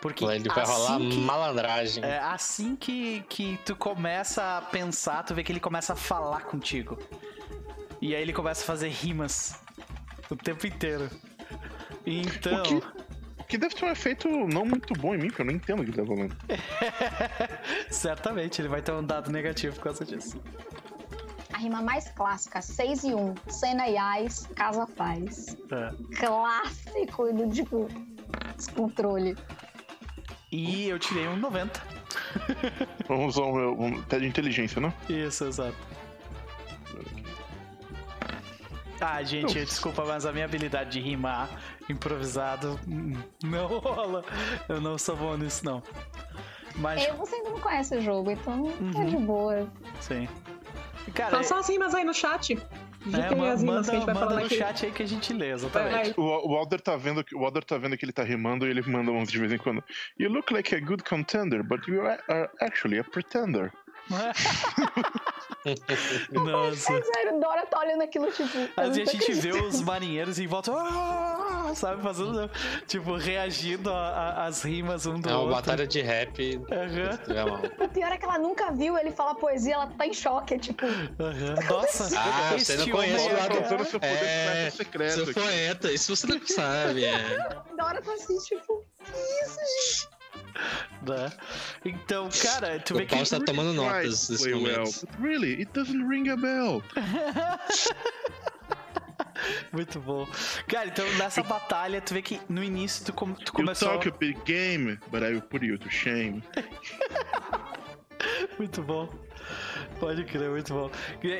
Porque 0.00 0.24
Ele 0.24 0.48
vai 0.48 0.64
rolar 0.64 0.96
assim 0.96 1.10
que, 1.10 1.18
malandragem. 1.18 2.04
é, 2.04 2.18
assim 2.20 2.76
que, 2.76 3.20
que 3.28 3.58
tu 3.64 3.74
começa 3.74 4.58
a 4.58 4.62
pensar, 4.62 5.24
tu 5.24 5.34
vê 5.34 5.42
que 5.42 5.50
ele 5.50 5.58
começa 5.58 5.92
a 5.92 5.96
falar 5.96 6.42
contigo. 6.42 6.96
E 8.00 8.14
aí 8.14 8.22
ele 8.22 8.32
começa 8.32 8.62
a 8.62 8.64
fazer 8.66 8.90
rimas 8.90 9.60
o 10.30 10.36
tempo 10.36 10.68
inteiro. 10.68 11.10
Então. 12.06 12.60
O 12.60 12.62
que, 12.62 12.74
o 12.74 13.07
que 13.48 13.56
deve 13.56 13.74
ter 13.74 13.84
um 13.86 13.90
efeito 13.90 14.28
não 14.28 14.64
muito 14.64 14.92
bom 14.94 15.14
em 15.14 15.18
mim, 15.18 15.28
porque 15.28 15.40
eu 15.40 15.46
não 15.46 15.54
entendo 15.54 15.80
o 15.80 15.84
que 15.84 15.92
tá 15.92 16.02
rolando. 16.02 16.36
Certamente 17.90 18.60
ele 18.60 18.68
vai 18.68 18.82
ter 18.82 18.92
um 18.92 19.02
dado 19.02 19.30
negativo 19.30 19.74
por 19.76 19.84
causa 19.84 20.04
disso. 20.04 20.40
A 21.52 21.58
rima 21.58 21.80
mais 21.80 22.08
clássica, 22.10 22.60
6 22.60 23.04
e 23.04 23.14
1. 23.14 23.34
Cena 23.48 23.88
e 23.88 23.96
Ais, 23.96 24.46
Casa 24.54 24.86
Paz. 24.86 25.56
É. 25.70 26.16
Clássico 26.16 27.32
do 27.32 27.50
tipo 27.50 27.88
descontrole. 28.54 29.36
E 30.52 30.88
eu 30.88 30.98
tirei 30.98 31.26
um 31.26 31.36
90. 31.36 31.82
Vamos 33.08 33.36
usar 33.36 33.46
o 33.46 33.54
meu 33.54 33.80
um, 33.80 34.02
teste 34.02 34.20
de 34.20 34.26
inteligência, 34.26 34.80
né? 34.80 34.92
Isso, 35.08 35.44
exato. 35.44 35.76
Ah, 39.00 39.22
gente, 39.22 39.54
desculpa, 39.54 40.04
mas 40.04 40.26
a 40.26 40.32
minha 40.32 40.44
habilidade 40.44 40.90
de 40.90 41.00
rimar 41.00 41.48
improvisado 41.88 42.78
não 43.42 43.66
rola. 43.66 44.24
Eu 44.68 44.80
não 44.80 44.98
sou 44.98 45.16
bom 45.16 45.36
nisso, 45.36 45.64
não. 45.64 45.82
Mas, 46.76 47.04
Eu, 47.06 47.16
você 47.16 47.34
ainda 47.36 47.50
não 47.50 47.60
conhece 47.60 47.96
o 47.96 48.00
jogo, 48.00 48.30
então 48.30 48.64
tá 48.92 48.98
Uhum. 49.00 49.06
de 49.06 49.16
boa. 49.16 49.68
sim. 50.00 50.28
Cara, 51.14 51.30
Faça 51.38 51.58
as 51.58 51.68
rimas 51.68 51.94
aí 51.94 52.04
no 52.04 52.12
chat. 52.12 52.52
é, 52.52 53.34
manda, 53.34 53.34
que 53.34 53.40
a 53.40 53.56
gente 53.56 54.04
vai 54.04 54.14
manda 54.14 54.14
falando 54.20 54.40
no 54.40 54.46
aqui. 54.46 54.56
chat 54.58 54.84
aí 54.86 54.92
que 54.92 55.02
a 55.02 55.06
gente 55.08 55.32
lê, 55.32 55.52
exatamente. 55.52 56.12
O, 56.20 56.22
o 56.52 56.54
Alder 56.54 56.80
tá 56.82 56.96
vendo 56.96 57.24
que 57.24 57.34
o 57.34 57.44
Alder 57.44 57.64
tá 57.64 57.78
vendo 57.78 57.96
que 57.96 58.04
ele 58.04 58.12
tá 58.12 58.22
rimando 58.22 58.66
e 58.66 58.70
ele 58.70 58.82
manda 58.82 59.10
uns 59.10 59.30
de 59.30 59.38
vez 59.38 59.50
em 59.50 59.56
quando. 59.58 59.82
You 60.20 60.28
look 60.30 60.52
like 60.52 60.74
a 60.74 60.80
good 60.80 61.02
contender, 61.04 61.62
but 61.64 61.88
you 61.88 62.02
are, 62.02 62.20
are 62.28 62.50
actually 62.60 62.98
a 62.98 63.04
pretender. 63.04 63.72
Nossa. 66.32 66.92
É 66.94 67.02
sério, 67.02 67.40
Dora 67.40 67.66
tá 67.66 67.80
olhando 67.80 68.02
aquilo, 68.02 68.30
tipo. 68.32 68.48
Às 68.76 68.96
vezes 68.96 69.08
a 69.08 69.12
gente 69.18 69.32
vê 69.34 69.52
os 69.52 69.80
marinheiros 69.82 70.38
em 70.38 70.46
volta, 70.46 70.72
"Ah", 70.72 71.72
sabe, 71.74 72.02
fazendo, 72.02 72.50
tipo, 72.86 73.16
reagindo 73.16 73.90
às 73.92 74.62
rimas 74.62 75.04
um 75.06 75.20
do 75.20 75.28
É 75.28 75.32
uma 75.32 75.40
outro. 75.40 75.54
batalha 75.56 75.86
de 75.86 76.00
rap. 76.00 76.58
Mal. 76.58 77.60
O 77.86 77.88
pior 77.88 78.12
é 78.12 78.16
que 78.16 78.24
ela 78.24 78.38
nunca 78.38 78.72
viu 78.72 78.96
ele 78.96 79.10
falar 79.12 79.34
poesia, 79.34 79.74
ela 79.74 79.86
tá 79.88 80.06
em 80.06 80.14
choque. 80.14 80.54
É 80.54 80.58
tipo, 80.58 80.86
aham. 80.86 81.54
Nossa, 81.68 82.08
Ah, 82.18 82.56
você 82.58 82.76
não 82.76 82.88
conhece 82.88 83.24
homem 83.26 83.34
o 83.34 83.36
é- 83.36 83.40
lado 83.42 83.64
Usando 83.64 83.84
seu 83.86 84.00
poder 84.00 84.24
É, 84.24 84.70
secreto 84.70 85.24
Seu 85.24 85.34
poeta, 85.34 85.92
isso 85.92 86.16
você 86.16 86.26
não 86.26 86.40
sabe. 86.46 87.04
É. 87.04 87.14
Dora 87.76 88.00
tá 88.00 88.12
assim, 88.14 88.38
tipo, 88.38 88.84
que 89.04 89.10
isso, 89.10 89.58
gente? 89.58 90.17
Né? 91.06 91.30
Então, 91.84 92.28
cara, 92.42 92.78
tu 92.80 92.94
vê 92.94 93.02
O 93.02 93.06
que 93.06 93.10
Paulo 93.10 93.22
está 93.22 93.40
tomando 93.40 93.72
notas 93.72 94.28
nesse 94.28 94.52
well, 94.52 94.60
momento. 94.60 95.06
but 95.06 95.20
really, 95.20 95.60
it 95.60 95.70
doesn't 95.72 96.04
ring 96.08 96.28
a 96.28 96.36
bell. 96.36 96.82
Muito 99.72 100.00
bom. 100.00 100.26
Cara, 100.66 100.88
então 100.88 101.04
nessa 101.16 101.42
batalha, 101.42 102.00
tu 102.00 102.14
vê 102.14 102.22
que 102.22 102.40
no 102.48 102.62
início 102.62 103.04
tu, 103.04 103.12
com, 103.12 103.32
tu 103.32 103.50
You 103.50 103.52
começou. 103.52 103.88
talk 103.90 104.08
a 104.08 104.12
big 104.12 104.38
game, 104.44 104.98
but 105.10 105.22
I 105.22 105.32
will 105.32 105.42
put 105.42 105.64
you 105.64 105.78
to 105.78 105.90
shame. 105.90 106.42
Muito 108.58 108.82
bom. 108.82 109.08
Pode 110.00 110.24
crer, 110.24 110.50
muito 110.50 110.72
bom. 110.74 110.90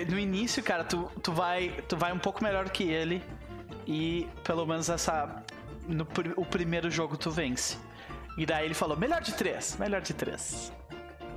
No 0.09 0.19
início, 0.19 0.63
cara, 0.63 0.85
tu, 0.85 1.11
tu, 1.23 1.33
vai, 1.33 1.71
tu 1.89 1.97
vai 1.97 2.13
um 2.13 2.19
pouco 2.19 2.43
melhor 2.43 2.69
que 2.71 2.85
ele. 2.85 3.23
E 3.87 4.29
pelo 4.45 4.67
menos 4.67 4.89
essa. 4.89 5.43
No 5.87 6.07
o 6.37 6.45
primeiro 6.45 6.91
jogo 6.91 7.17
tu 7.17 7.31
vence. 7.31 7.77
E 8.39 8.47
daí 8.47 8.65
ele 8.67 8.75
falou: 8.75 8.97
melhor 8.97 9.21
de 9.21 9.35
três, 9.35 9.77
melhor 9.79 10.01
de 10.01 10.15
três. 10.15 10.73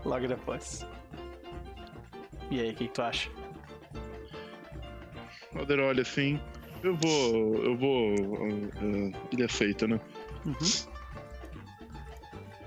Logo 0.06 0.28
depois. 0.28 0.86
E 2.52 2.62
aí, 2.62 2.72
o 2.72 2.76
que, 2.76 2.88
que 2.88 2.94
tu 2.94 3.02
acha? 3.02 3.30
Alder 5.56 5.80
olha 5.80 6.04
assim. 6.04 6.40
Eu 6.84 6.96
vou. 6.96 7.56
Eu 7.64 7.76
vou. 7.76 8.14
uh, 8.14 8.66
uh, 8.66 9.14
ele 9.32 9.44
aceita, 9.44 9.88
né? 9.88 10.00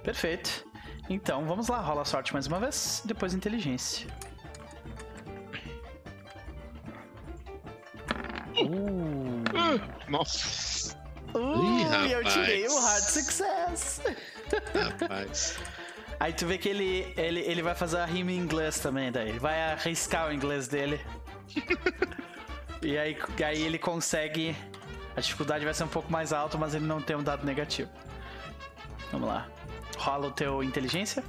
Perfeito. 0.02 0.66
Então, 1.08 1.44
vamos 1.44 1.68
lá, 1.68 1.80
rola 1.80 2.04
sorte 2.04 2.32
mais 2.32 2.46
uma 2.46 2.58
vez, 2.58 3.02
depois 3.04 3.34
inteligência. 3.34 4.08
Uh, 8.56 9.42
Nossa! 10.08 10.83
Uh, 11.34 11.64
Ih, 11.64 12.08
e 12.08 12.12
eu 12.12 12.24
tirei 12.24 12.66
o 12.66 12.80
hard 12.80 13.02
success. 13.02 14.00
Rapaz. 14.74 15.58
Aí 16.18 16.32
tu 16.32 16.46
vê 16.46 16.58
que 16.58 16.68
ele, 16.68 17.12
ele, 17.16 17.40
ele 17.40 17.62
vai 17.62 17.74
fazer 17.74 17.98
a 17.98 18.06
rima 18.06 18.32
em 18.32 18.38
inglês 18.38 18.78
também, 18.78 19.10
daí. 19.10 19.28
Ele 19.28 19.38
vai 19.38 19.72
arriscar 19.72 20.28
o 20.28 20.32
inglês 20.32 20.68
dele. 20.68 21.00
e 22.80 22.96
aí, 22.96 23.16
aí 23.44 23.62
ele 23.62 23.78
consegue. 23.78 24.56
A 25.16 25.20
dificuldade 25.20 25.64
vai 25.64 25.74
ser 25.74 25.84
um 25.84 25.88
pouco 25.88 26.10
mais 26.10 26.32
alta, 26.32 26.56
mas 26.58 26.74
ele 26.74 26.86
não 26.86 27.00
tem 27.00 27.16
um 27.16 27.22
dado 27.22 27.44
negativo. 27.44 27.90
Vamos 29.12 29.28
lá. 29.28 29.46
Rola 29.96 30.28
o 30.28 30.30
teu 30.30 30.62
inteligência. 30.62 31.22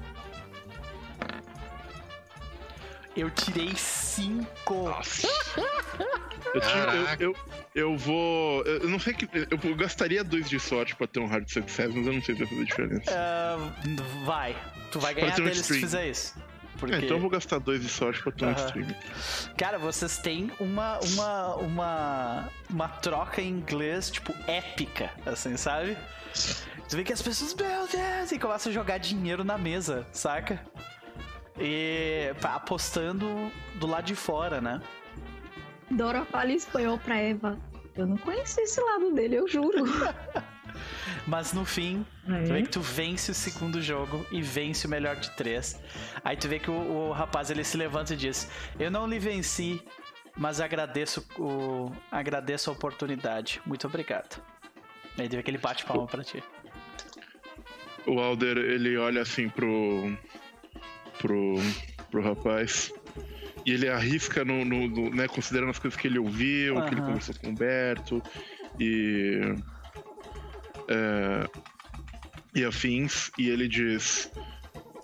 Eu 3.16 3.30
tirei 3.32 3.74
5. 3.76 4.74
Nossa! 4.90 5.28
Eu, 6.54 6.62
tinha- 6.62 7.16
eu- 7.20 7.32
eu, 7.32 7.36
eu 7.74 7.98
vou. 7.98 8.62
Eu 8.64 8.90
não 8.90 9.00
sei 9.00 9.14
que. 9.14 9.28
Eu 9.50 9.76
gastaria 9.76 10.24
dois 10.24 10.50
de 10.50 10.60
sorte 10.60 10.96
pra 10.96 11.08
ter 11.08 11.20
um 11.20 11.26
hard 11.28 11.48
success, 11.50 11.94
mas 11.94 12.06
eu 12.08 12.14
não 12.14 12.22
sei 12.22 12.36
se 12.36 12.44
vai 12.44 12.48
fazer 12.50 12.66
diferença. 12.66 13.12
vai. 14.26 14.56
Tu 14.92 15.00
vai 15.00 15.14
ganhar 15.14 15.34
ter 15.34 15.42
um 15.42 15.46
dele 15.46 15.56
se 15.56 15.62
stream. 15.62 15.82
fizer 15.82 16.08
isso. 16.10 16.36
Porque... 16.78 16.94
É, 16.94 16.98
então 17.00 17.16
eu 17.16 17.22
vou 17.22 17.30
gastar 17.30 17.58
dois 17.60 17.82
de 17.82 17.88
sorte 17.88 18.22
pra 18.22 18.32
ter 18.34 18.46
um 18.46 18.50
Aham. 18.50 18.66
stream. 18.66 18.88
Cara, 19.58 19.78
vocês 19.80 20.18
têm 20.18 20.52
uma, 20.60 21.00
uma, 21.00 21.56
uma, 21.56 22.50
uma 22.70 22.88
troca 22.90 23.42
em 23.42 23.48
inglês, 23.50 24.10
tipo, 24.12 24.34
épica, 24.46 25.10
assim, 25.26 25.56
sabe? 25.56 25.98
Tu 26.90 26.98
vê 26.98 27.04
que 27.06 27.14
as 27.14 27.22
pessoas, 27.22 27.54
meu 27.54 27.88
Deus, 27.88 28.32
e 28.34 28.38
começam 28.38 28.70
a 28.70 28.74
jogar 28.76 28.98
dinheiro 28.98 29.44
na 29.46 29.58
mesa, 29.58 30.06
saca? 30.12 30.60
E 31.58 32.34
apostando 32.44 33.52
do 33.76 33.88
lado 33.88 34.06
de 34.06 34.16
fora, 34.16 34.60
né? 34.60 34.82
Dora 35.90 36.26
fala 36.26 36.52
em 36.52 36.56
espanhol 36.56 36.98
pra 36.98 37.18
Eva. 37.18 37.58
Eu 37.96 38.06
não 38.06 38.18
conheci 38.18 38.60
esse 38.62 38.82
lado 38.82 39.14
dele, 39.14 39.36
eu 39.36 39.48
juro. 39.48 39.86
Mas 41.26 41.54
no 41.54 41.64
fim, 41.64 42.06
É. 42.28 42.44
tu 42.44 42.54
vê 42.54 42.62
que 42.64 42.70
tu 42.70 42.82
vence 42.82 43.32
o 43.32 43.34
segundo 43.34 43.82
jogo 43.82 44.26
e 44.32 44.42
vence 44.42 44.86
o 44.86 44.90
melhor 44.90 45.16
de 45.16 45.32
três. 45.32 45.80
Aí 46.24 46.36
tu 46.36 46.48
vê 46.50 46.60
que 46.60 46.70
o, 46.70 46.74
o 46.74 47.12
rapaz 47.14 47.50
ele 47.50 47.64
se 47.64 47.78
levanta 47.78 48.14
e 48.14 48.18
diz: 48.18 48.50
Eu 48.78 48.92
não 48.92 49.08
lhe 49.08 49.18
venci, 49.18 49.82
mas 50.36 50.60
agradeço, 50.60 51.26
o, 51.40 51.90
agradeço 52.12 52.70
a 52.70 52.74
oportunidade. 52.74 53.62
Muito 53.66 53.88
obrigado. 53.88 54.42
Aí 55.18 55.30
tu 55.30 55.38
vê 55.38 55.44
que 55.44 55.50
ele 55.50 55.58
bate 55.58 55.86
palma 55.86 56.06
pra 56.06 56.24
ti. 56.24 56.44
O 58.06 58.20
Alder, 58.20 58.58
ele 58.58 58.98
olha 58.98 59.22
assim 59.22 59.48
pro. 59.50 60.16
Pro. 61.26 61.56
pro 62.12 62.22
rapaz. 62.22 62.94
E 63.66 63.72
ele 63.72 63.90
arrisca 63.90 64.46
no. 64.46 64.64
no- 64.64 64.88
no- 64.88 65.10
né, 65.10 65.28
considerando 65.28 65.72
as 65.72 65.80
coisas 65.80 66.00
que 66.00 66.08
ele 66.08 66.20
ouviu, 66.20 66.76
que 66.84 66.94
ele 66.94 67.02
conversou 67.02 67.36
com 67.36 67.48
o 67.48 67.50
Humberto 67.50 68.22
e. 68.80 69.40
é, 70.88 71.50
e 72.54 72.64
afins. 72.64 73.32
E 73.38 73.50
ele 73.50 73.68
diz 73.68 74.32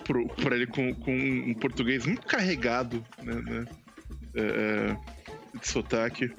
pro, 0.03 0.27
pra 0.27 0.56
ele 0.56 0.68
com, 0.68 0.93
com 0.93 1.11
um 1.14 1.53
português 1.56 2.06
muito 2.06 2.27
carregado, 2.27 3.03
né? 3.23 3.34
né, 3.35 3.65
é, 4.35 4.41
é, 4.41 5.57
de 5.57 5.68
sotaque. 5.68 6.31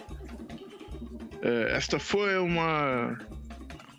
É, 1.42 1.76
esta 1.76 1.98
foi 1.98 2.38
uma. 2.38 3.18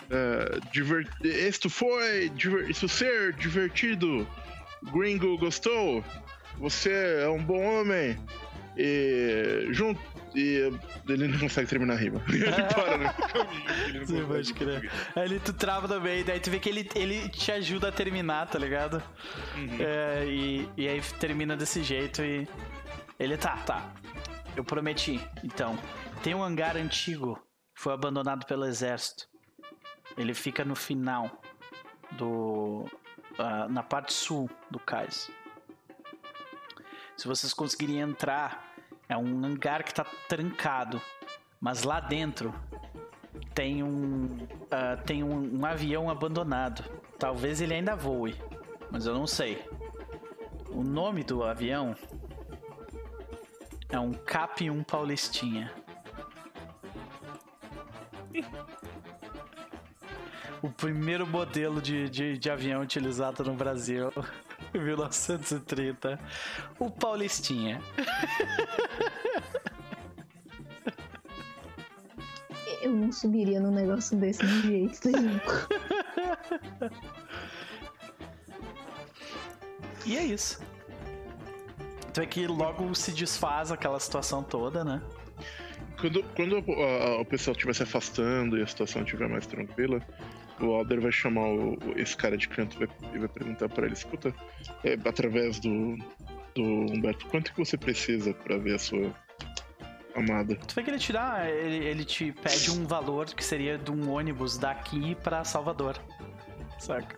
É, 0.09 0.59
diver... 0.71 1.07
Isto 1.23 1.69
foi. 1.69 2.29
Diver... 2.29 2.69
Isso 2.69 2.87
ser 2.87 3.33
divertido. 3.33 4.25
Gringo 4.91 5.37
gostou. 5.37 6.03
Você 6.57 6.91
é 7.21 7.29
um 7.29 7.43
bom 7.43 7.61
homem. 7.61 8.17
E. 8.77 9.67
Junto. 9.71 10.01
E. 10.35 10.71
Ele 11.07 11.27
não 11.27 11.39
consegue 11.39 11.69
terminar 11.69 11.93
a 11.93 11.97
rima. 11.97 12.21
Ele 12.29 12.43
para 12.51 12.97
no 12.97 13.13
caminho. 13.27 13.63
Ele 13.87 13.99
não 13.99 14.05
Sim, 14.05 14.13
consegue 14.13 14.25
pode 14.25 14.53
crer. 14.53 14.91
Aí 15.15 15.23
ele, 15.25 15.39
tu 15.39 15.53
trava 15.53 15.87
no 15.87 16.01
meio, 16.01 16.23
daí 16.25 16.39
tu 16.39 16.49
vê 16.49 16.59
que 16.59 16.69
ele, 16.69 16.89
ele 16.95 17.29
te 17.29 17.51
ajuda 17.51 17.89
a 17.89 17.91
terminar, 17.91 18.47
tá 18.47 18.57
ligado? 18.57 19.01
Uhum. 19.55 19.77
É, 19.79 20.25
e, 20.25 20.69
e 20.77 20.87
aí 20.87 21.01
termina 21.19 21.55
desse 21.55 21.83
jeito 21.83 22.23
e. 22.23 22.47
Ele 23.19 23.37
tá, 23.37 23.57
tá. 23.57 23.93
Eu 24.55 24.63
prometi. 24.63 25.19
Então, 25.43 25.77
tem 26.21 26.33
um 26.33 26.43
hangar 26.43 26.77
antigo 26.77 27.35
que 27.75 27.81
foi 27.81 27.93
abandonado 27.93 28.45
pelo 28.45 28.65
exército. 28.65 29.27
Ele 30.17 30.33
fica 30.33 30.63
no 30.63 30.75
final 30.75 31.41
do. 32.11 32.85
Ah, 33.37 33.67
na 33.67 33.83
parte 33.83 34.13
sul 34.13 34.49
do 34.69 34.79
cais. 34.79 35.31
Se 37.15 37.27
vocês 37.27 37.53
conseguirem 37.53 37.99
entrar, 37.99 38.73
é 39.07 39.17
um 39.17 39.45
hangar 39.45 39.83
que 39.83 39.93
tá 39.93 40.05
trancado. 40.27 41.01
Mas 41.59 41.83
lá 41.83 41.99
dentro 41.99 42.53
tem 43.53 43.83
um. 43.83 44.47
ah, 44.71 44.97
tem 44.97 45.23
um, 45.23 45.59
um 45.59 45.65
avião 45.65 46.09
abandonado. 46.09 46.83
Talvez 47.17 47.61
ele 47.61 47.73
ainda 47.73 47.95
voe. 47.95 48.35
Mas 48.91 49.05
eu 49.05 49.13
não 49.13 49.25
sei. 49.25 49.63
O 50.69 50.83
nome 50.83 51.23
do 51.23 51.43
avião 51.43 51.95
é 53.89 53.99
um 53.99 54.11
Cap 54.11 54.69
1 54.69 54.83
Paulistinha. 54.83 55.71
O 60.63 60.69
primeiro 60.69 61.27
modelo 61.27 61.79
de, 61.81 62.09
de, 62.09 62.37
de 62.37 62.49
avião 62.49 62.81
utilizado 62.81 63.43
no 63.43 63.53
Brasil, 63.53 64.11
em 64.73 64.79
1930. 64.79 66.17
O 66.79 66.89
Paulistinha. 66.89 67.81
Eu 72.81 72.91
não 72.93 73.11
subiria 73.11 73.59
num 73.59 73.71
negócio 73.71 74.17
desse 74.17 74.45
de 74.45 74.61
jeito 74.61 74.99
nenhum. 75.11 75.39
E 80.05 80.17
é 80.17 80.23
isso. 80.23 80.61
Então 82.09 82.23
é 82.23 82.27
que 82.27 82.45
logo 82.47 82.93
se 82.93 83.11
desfaz 83.11 83.71
aquela 83.71 83.99
situação 83.99 84.43
toda, 84.43 84.83
né? 84.83 85.01
Quando, 85.99 86.23
quando 86.35 86.57
a- 86.57 87.05
a- 87.07 87.21
o 87.21 87.25
pessoal 87.25 87.53
estiver 87.53 87.73
se 87.73 87.83
afastando 87.83 88.57
e 88.57 88.61
a 88.61 88.67
situação 88.67 89.01
estiver 89.03 89.27
mais 89.29 89.45
tranquila, 89.47 90.01
o 90.59 90.73
Alder 90.73 91.01
vai 91.01 91.11
chamar 91.11 91.47
o- 91.47 91.77
esse 91.95 92.15
cara 92.15 92.37
de 92.37 92.47
canto 92.47 92.75
e 92.75 92.85
vai, 92.85 93.19
vai 93.19 93.27
perguntar 93.27 93.69
pra 93.69 93.85
ele: 93.85 93.93
escuta, 93.93 94.33
é, 94.83 94.93
através 95.07 95.59
do, 95.59 95.97
do 96.55 96.63
Humberto, 96.63 97.25
quanto 97.27 97.51
que 97.53 97.59
você 97.59 97.77
precisa 97.77 98.33
pra 98.33 98.57
ver 98.57 98.75
a 98.75 98.79
sua 98.79 99.13
amada? 100.15 100.55
Tu 100.55 100.75
vê 100.75 100.83
que 100.83 100.89
ele 100.91 100.99
te 100.99 101.11
dá, 101.13 101.49
ele, 101.49 101.85
ele 101.85 102.05
te 102.05 102.31
pede 102.31 102.69
um 102.71 102.85
valor 102.85 103.25
que 103.27 103.43
seria 103.43 103.77
de 103.77 103.91
um 103.91 104.11
ônibus 104.11 104.57
daqui 104.57 105.15
pra 105.15 105.43
Salvador. 105.43 105.97
Saca? 106.79 107.17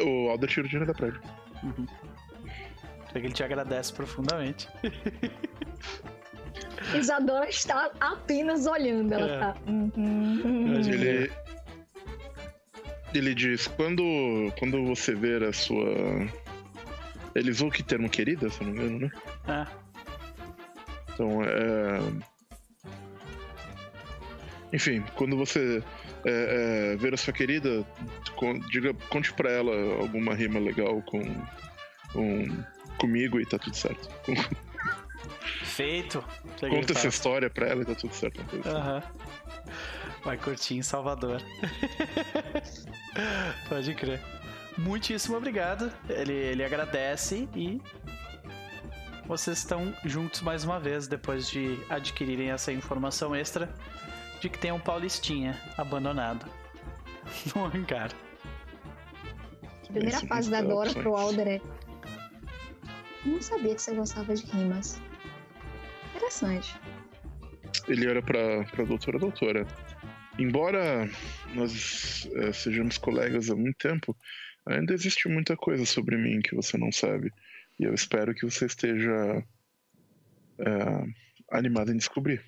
O 0.00 0.28
Alder 0.30 0.48
tira 0.48 0.66
o 0.66 0.68
dinheiro 0.68 0.86
da 0.86 0.94
pra 0.96 1.08
ele. 1.08 1.18
Tu 3.08 3.14
vê 3.14 3.20
que 3.20 3.26
ele 3.26 3.34
te 3.34 3.42
agradece 3.42 3.92
profundamente. 3.92 4.68
Isadora 6.94 7.48
está 7.48 7.90
apenas 8.00 8.66
olhando. 8.66 9.12
Ela 9.12 9.26
É. 9.26 9.38
tá. 9.38 9.56
"Uhum, 9.66 9.90
uhum." 9.96 10.74
Ele, 10.80 11.30
ele 13.14 13.34
diz: 13.34 13.66
quando, 13.66 14.02
quando 14.58 14.84
você 14.84 15.14
ver 15.14 15.42
a 15.44 15.52
sua. 15.52 16.28
Ele 17.34 17.50
usou 17.50 17.70
que 17.70 17.82
termo 17.82 18.08
querida, 18.08 18.48
se 18.50 18.62
não 18.64 18.72
me 18.72 18.78
engano, 18.78 18.98
né? 18.98 19.10
É. 19.48 19.66
Então, 21.12 21.42
é. 21.44 22.00
Enfim, 24.72 25.02
quando 25.14 25.36
você 25.36 25.82
é, 26.24 26.92
é, 26.92 26.96
ver 26.96 27.14
a 27.14 27.16
sua 27.16 27.32
querida, 27.32 27.86
con- 28.36 28.58
diga, 28.70 28.92
conte 29.08 29.32
pra 29.32 29.50
ela 29.50 29.72
alguma 30.00 30.34
rima 30.34 30.58
legal 30.58 31.00
com, 31.02 31.22
com 32.12 32.64
comigo 32.98 33.40
e 33.40 33.46
tá 33.46 33.58
tudo 33.58 33.74
certo. 33.76 34.08
Feito. 35.64 36.22
Conta 36.68 36.92
essa 36.92 37.06
história 37.08 37.48
pra 37.48 37.66
ela 37.68 37.82
e 37.82 37.84
tá 37.86 37.94
tudo 37.94 38.12
certo. 38.14 38.40
Aham. 38.66 39.02
Vai 40.24 40.36
curtir 40.36 40.74
em 40.76 40.82
Salvador. 40.82 41.40
Pode 43.68 43.94
crer. 43.94 44.20
Muitíssimo 44.76 45.36
obrigado. 45.36 45.92
Ele, 46.08 46.32
ele 46.32 46.64
agradece 46.64 47.48
e 47.54 47.80
vocês 49.26 49.58
estão 49.58 49.94
juntos 50.04 50.40
mais 50.40 50.64
uma 50.64 50.78
vez 50.80 51.06
depois 51.06 51.48
de 51.48 51.78
adquirirem 51.90 52.50
essa 52.50 52.72
informação 52.72 53.34
extra 53.34 53.72
de 54.40 54.48
que 54.48 54.58
tem 54.58 54.72
um 54.72 54.78
paulistinha 54.80 55.60
abandonado 55.76 56.46
no 57.54 57.64
hangar. 57.64 58.10
Primeira 59.88 60.20
fase 60.20 60.50
da 60.50 60.58
é 60.58 60.62
Dora 60.62 60.88
opções. 60.90 61.02
pro 61.02 61.16
Alder 61.16 61.48
é. 61.48 61.60
Não 63.24 63.42
sabia 63.42 63.74
que 63.74 63.82
você 63.82 63.94
gostava 63.94 64.34
de 64.34 64.44
rimas. 64.46 65.00
Interessante. 66.14 66.78
Ele 67.86 68.08
era 68.08 68.22
pra, 68.22 68.64
pra 68.64 68.84
doutora 68.84 69.18
doutora. 69.18 69.66
Embora 70.38 71.04
nós 71.54 72.24
eh, 72.36 72.52
sejamos 72.52 72.96
colegas 72.96 73.50
há 73.50 73.56
muito 73.56 73.76
tempo, 73.78 74.16
ainda 74.66 74.94
existe 74.94 75.28
muita 75.28 75.56
coisa 75.56 75.84
sobre 75.84 76.16
mim 76.16 76.40
que 76.40 76.54
você 76.54 76.78
não 76.78 76.92
sabe. 76.92 77.32
E 77.78 77.84
eu 77.84 77.92
espero 77.94 78.34
que 78.34 78.44
você 78.48 78.66
esteja 78.66 79.44
eh, 80.60 81.04
animado 81.50 81.92
em 81.92 81.96
descobrir. 81.96 82.44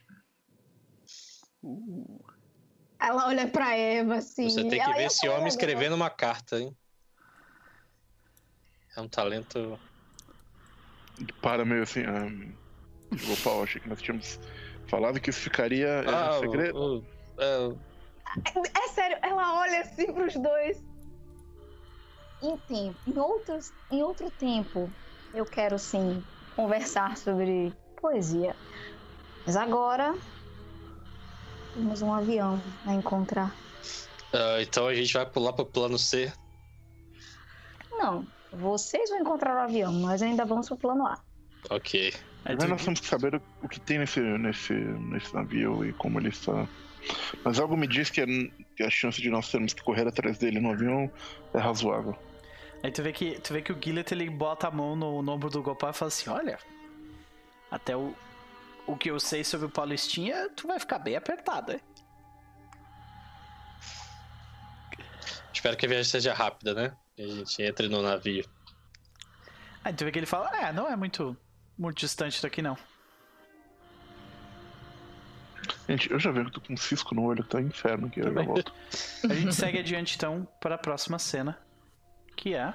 Ela 3.00 3.26
olha 3.26 3.48
pra 3.48 3.74
Eva 3.76 4.16
assim. 4.16 4.48
Você 4.48 4.68
tem 4.68 4.80
que 4.82 4.92
ver 4.92 5.06
esse 5.06 5.28
homem 5.28 5.48
escrevendo 5.48 5.94
uma 5.96 6.10
carta, 6.10 6.60
hein? 6.60 6.76
É 8.96 9.00
um 9.00 9.08
talento. 9.08 9.78
Para 11.42 11.64
meio 11.64 11.82
assim. 11.82 12.00
Ah, 12.04 12.28
Gopal, 13.26 13.64
achei 13.64 13.80
que 13.80 13.88
nós 13.88 14.00
tínhamos 14.00 14.38
falado 14.88 15.20
que 15.20 15.30
isso 15.30 15.40
ficaria 15.40 15.86
eh, 15.88 16.04
Ah, 16.06 16.30
em 16.36 16.40
segredo. 16.40 16.78
o- 16.78 16.98
o- 16.98 17.19
é. 17.40 17.90
É 18.76 18.88
sério, 18.88 19.18
ela 19.22 19.58
olha 19.60 19.80
assim 19.80 20.12
pros 20.12 20.34
dois. 20.34 20.80
Em 22.42 22.56
tempo, 22.58 22.96
em 23.06 23.18
outros, 23.18 23.72
em 23.90 24.02
outro 24.02 24.30
tempo, 24.30 24.90
eu 25.34 25.44
quero 25.44 25.78
sim 25.78 26.22
conversar 26.54 27.16
sobre 27.16 27.72
poesia. 28.00 28.54
Mas 29.44 29.56
agora 29.56 30.14
temos 31.74 32.02
um 32.02 32.12
avião 32.12 32.60
a 32.86 32.94
encontrar. 32.94 33.54
ah, 34.32 34.62
então 34.62 34.86
a 34.86 34.94
gente 34.94 35.12
vai 35.12 35.26
pular 35.26 35.52
pro 35.52 35.66
plano 35.66 35.98
C. 35.98 36.32
Não, 37.90 38.24
vocês 38.52 39.10
vão 39.10 39.20
encontrar 39.20 39.56
o 39.56 39.60
avião, 39.60 39.92
nós 39.92 40.22
ainda 40.22 40.44
vamos 40.44 40.68
pro 40.68 40.76
plano 40.76 41.06
A. 41.06 41.20
Ok. 41.68 42.12
Mas 42.44 42.68
nós 42.68 42.84
temos 42.84 43.00
que 43.00 43.06
saber 43.06 43.34
o, 43.34 43.42
o 43.62 43.68
que 43.68 43.80
tem 43.80 43.98
nesse, 43.98 44.20
nesse, 44.20 44.72
nesse 44.72 45.34
navio 45.34 45.84
e 45.84 45.92
como 45.94 46.18
ele 46.18 46.30
está. 46.30 46.66
Mas 47.44 47.58
algo 47.58 47.76
me 47.76 47.86
diz 47.86 48.10
que 48.10 48.20
a, 48.20 48.26
que 48.76 48.82
a 48.82 48.90
chance 48.90 49.20
de 49.20 49.30
nós 49.30 49.50
termos 49.50 49.72
que 49.72 49.82
correr 49.82 50.06
atrás 50.06 50.38
dele 50.38 50.60
no 50.60 50.70
avião 50.70 51.10
é 51.54 51.58
razoável. 51.58 52.16
Aí 52.82 52.90
tu 52.90 53.02
vê 53.02 53.12
que, 53.12 53.38
tu 53.40 53.52
vê 53.52 53.62
que 53.62 53.72
o 53.72 53.78
Gillet 53.80 54.12
ele 54.12 54.28
bota 54.30 54.68
a 54.68 54.70
mão 54.70 54.96
no, 54.96 55.22
no 55.22 55.32
ombro 55.32 55.50
do 55.50 55.62
Gopal 55.62 55.90
e 55.90 55.94
fala 55.94 56.08
assim: 56.08 56.30
Olha, 56.30 56.58
até 57.70 57.96
o, 57.96 58.14
o 58.86 58.96
que 58.96 59.10
eu 59.10 59.20
sei 59.20 59.44
sobre 59.44 59.66
o 59.66 59.70
Paulistinha, 59.70 60.48
tu 60.50 60.66
vai 60.66 60.78
ficar 60.78 60.98
bem 60.98 61.16
apertado, 61.16 61.72
hein? 61.72 61.80
Espero 65.52 65.76
que 65.76 65.84
a 65.84 65.88
viagem 65.88 66.10
seja 66.10 66.32
rápida, 66.32 66.72
né? 66.72 66.96
Que 67.14 67.22
a 67.22 67.26
gente 67.26 67.62
entre 67.62 67.88
no 67.88 68.00
navio. 68.00 68.44
Aí 69.84 69.92
tu 69.92 70.04
vê 70.04 70.10
que 70.10 70.18
ele 70.18 70.26
fala: 70.26 70.50
É, 70.56 70.72
não 70.72 70.90
é 70.90 70.96
muito, 70.96 71.36
muito 71.76 71.98
distante 71.98 72.42
daqui 72.42 72.62
não. 72.62 72.76
Gente, 75.88 76.10
eu 76.10 76.18
já 76.18 76.30
vejo 76.30 76.50
que 76.50 76.56
eu 76.56 76.60
tô 76.60 76.66
com 76.66 76.74
um 76.74 76.76
cisco 76.76 77.14
no 77.14 77.24
olho, 77.24 77.42
tá 77.44 77.60
inferno 77.60 78.06
aqui, 78.06 78.20
eu 78.20 78.32
já 78.32 78.42
volto. 78.42 78.72
A 79.28 79.34
gente 79.34 79.54
segue 79.54 79.78
adiante 79.78 80.16
então 80.16 80.46
para 80.60 80.74
a 80.76 80.78
próxima 80.78 81.18
cena, 81.18 81.58
que 82.36 82.54
é. 82.54 82.72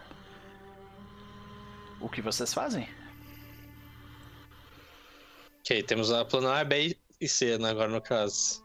O 1.99 2.09
que 2.09 2.22
vocês 2.22 2.53
fazem? 2.53 2.88
Ok, 5.59 5.81
temos 5.84 6.11
a 6.11 6.23
plano 6.26 6.49
A, 6.49 6.63
B 6.63 6.95
e 7.19 7.27
C, 7.27 7.57
né? 7.57 7.69
Agora 7.69 7.89
no 7.89 8.01
caso. 8.01 8.63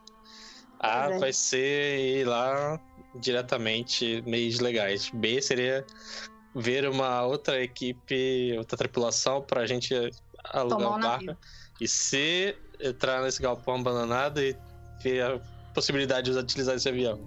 A 0.80 1.10
é. 1.10 1.18
vai 1.18 1.32
ser 1.32 1.98
ir 1.98 2.24
lá 2.26 2.80
diretamente 3.14 4.22
meios 4.26 4.60
legais. 4.60 5.10
B 5.14 5.40
seria 5.40 5.84
ver 6.54 6.88
uma 6.88 7.22
outra 7.22 7.62
equipe, 7.62 8.54
outra 8.58 8.76
tripulação 8.76 9.42
pra 9.42 9.66
gente 9.66 9.94
alugar 10.44 10.78
Tomar 10.78 10.90
um 10.90 10.98
um 10.98 11.00
barco. 11.00 11.24
navio. 11.26 11.38
E 11.80 11.88
C, 11.88 12.56
entrar 12.82 13.22
nesse 13.22 13.40
galpão 13.42 13.76
abandonado 13.76 14.40
e 14.40 14.56
ver 15.02 15.22
a 15.22 15.40
possibilidade 15.74 16.30
de 16.30 16.36
utilizar 16.38 16.74
esse 16.76 16.88
avião. 16.88 17.18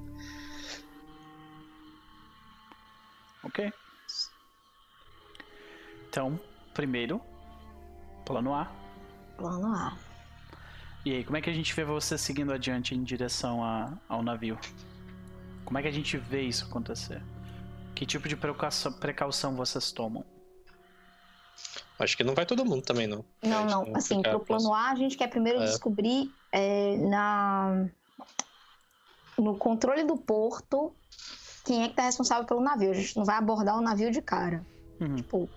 Ok. 3.43 3.71
Então, 6.09 6.39
primeiro, 6.73 7.21
plano 8.25 8.53
A. 8.53 8.71
Plano 9.38 9.67
A. 9.67 9.97
E 11.05 11.11
aí, 11.11 11.23
como 11.23 11.35
é 11.35 11.41
que 11.41 11.49
a 11.49 11.53
gente 11.53 11.73
vê 11.73 11.84
você 11.84 12.17
seguindo 12.17 12.53
adiante 12.53 12.95
em 12.95 13.03
direção 13.03 13.63
a- 13.63 13.93
ao 14.07 14.23
navio? 14.23 14.57
Como 15.65 15.77
é 15.77 15.81
que 15.81 15.88
a 15.88 15.91
gente 15.91 16.17
vê 16.17 16.41
isso 16.43 16.65
acontecer? 16.65 17.21
Que 17.95 18.05
tipo 18.05 18.27
de 18.27 18.35
precaução, 18.35 18.93
precaução 18.93 19.55
vocês 19.55 19.91
tomam? 19.91 20.23
Acho 21.99 22.17
que 22.17 22.23
não 22.23 22.34
vai 22.34 22.45
todo 22.45 22.65
mundo 22.65 22.81
também, 22.81 23.07
não. 23.07 23.23
Não, 23.41 23.57
A 23.57 23.61
gente 23.67 23.71
não. 23.89 23.95
Assim, 23.97 24.17
fica 24.17 24.30
pro 24.31 24.39
plano 24.45 24.73
A, 24.73 24.89
a 24.91 24.95
gente 24.95 25.15
quer 25.15 25.27
primeiro 25.27 25.59
É. 25.61 25.65
descobrir 25.65 26.31
é, 26.51 26.97
na 26.97 27.85
no 29.38 29.57
controle 29.57 30.03
do 30.03 30.15
porto 30.17 30.93
quem 31.65 31.84
é 31.84 31.88
que 31.89 31.95
tá 31.95 32.03
responsável 32.03 32.45
pelo 32.45 32.61
navio. 32.61 32.91
A 32.91 32.93
gente 32.93 33.15
não 33.15 33.23
vai 33.25 33.38
abordar 33.38 33.77
o 33.77 33.81
navio 33.81 34.11
de 34.11 34.21
cara. 34.21 34.65
Uhum. 34.99 35.15
Tipo, 35.15 35.49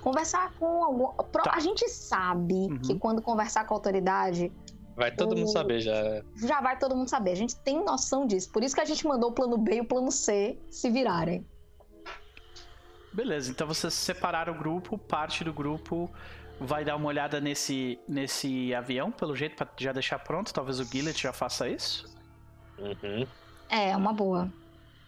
conversar 0.00 0.52
com 0.54 0.82
algum. 0.84 1.06
pro- 1.30 1.42
Tá. 1.42 1.52
A 1.54 1.60
gente 1.60 1.88
sabe 1.88 2.54
Uhum. 2.54 2.78
que 2.80 2.98
quando 2.98 3.22
conversar 3.22 3.66
com 3.66 3.74
a 3.74 3.76
autoridade, 3.76 4.52
Vai 4.96 5.10
todo 5.14 5.34
mundo 5.34 5.48
O- 5.48 5.52
saber 5.52 5.80
já. 5.80 6.22
já 6.36 6.60
vai 6.60 6.78
todo 6.78 6.94
mundo 6.94 7.08
saber. 7.08 7.30
A 7.30 7.34
gente 7.36 7.56
tem 7.56 7.82
noção 7.82 8.26
disso. 8.26 8.50
Por 8.50 8.62
isso 8.62 8.74
que 8.74 8.80
a 8.82 8.84
gente 8.84 9.06
mandou 9.06 9.30
o 9.30 9.32
plano 9.32 9.56
B 9.56 9.76
e 9.76 9.80
o 9.80 9.84
plano 9.86 10.10
C 10.10 10.58
se 10.68 10.90
virarem. 10.90 11.46
Beleza, 13.12 13.50
então 13.50 13.66
vocês 13.66 13.92
separaram 13.92 14.54
o 14.54 14.58
grupo, 14.58 14.96
parte 14.96 15.42
do 15.42 15.52
grupo 15.52 16.10
vai 16.60 16.84
dar 16.84 16.94
uma 16.96 17.06
olhada 17.08 17.40
nesse, 17.40 17.98
nesse 18.06 18.74
avião, 18.74 19.10
pelo 19.10 19.34
jeito, 19.34 19.56
pra 19.56 19.66
já 19.78 19.92
deixar 19.92 20.18
pronto. 20.18 20.52
Talvez 20.52 20.78
o 20.78 20.84
Gillet 20.84 21.20
já 21.20 21.32
faça 21.32 21.68
isso. 21.68 22.06
Uhum. 22.78 23.26
É, 23.68 23.96
uma 23.96 24.12
boa. 24.12 24.52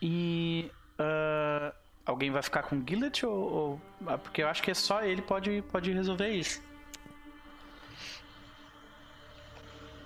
E. 0.01 0.70
ah, 0.99 1.73
alguém 2.07 2.31
vai 2.31 2.43
ficar 2.43 2.62
com 2.65 2.77
o 2.77 2.85
Gillet 2.89 3.24
ou, 3.24 3.53
ou- 3.53 3.81
ah, 4.07 4.19
Porque 4.19 4.43
eu 4.43 4.49
acho 4.49 4.62
que 4.62 4.74
só 4.74 5.03
ele 5.05 5.23
pode, 5.23 5.62
pode 5.70 5.93
resolver 5.93 6.29
isso. 6.31 6.61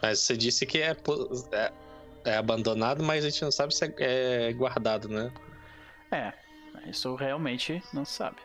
Mas 0.02 0.20
você 0.20 0.36
disse 0.36 0.66
que 0.66 0.78
é, 0.78 0.94
é, 1.52 1.73
é 2.24 2.36
abandonado, 2.36 3.02
mas 3.02 3.24
a 3.24 3.31
gente 3.31 3.43
não 3.43 3.51
sabe 3.51 3.74
se 3.74 3.85
é, 3.98 4.48
é 4.48 4.52
guardado, 4.52 5.09
né? 5.09 5.32
É, 6.10 6.32
isso 6.86 7.15
realmente 7.15 7.82
não 7.93 8.05
se 8.05 8.12
sabe. 8.12 8.36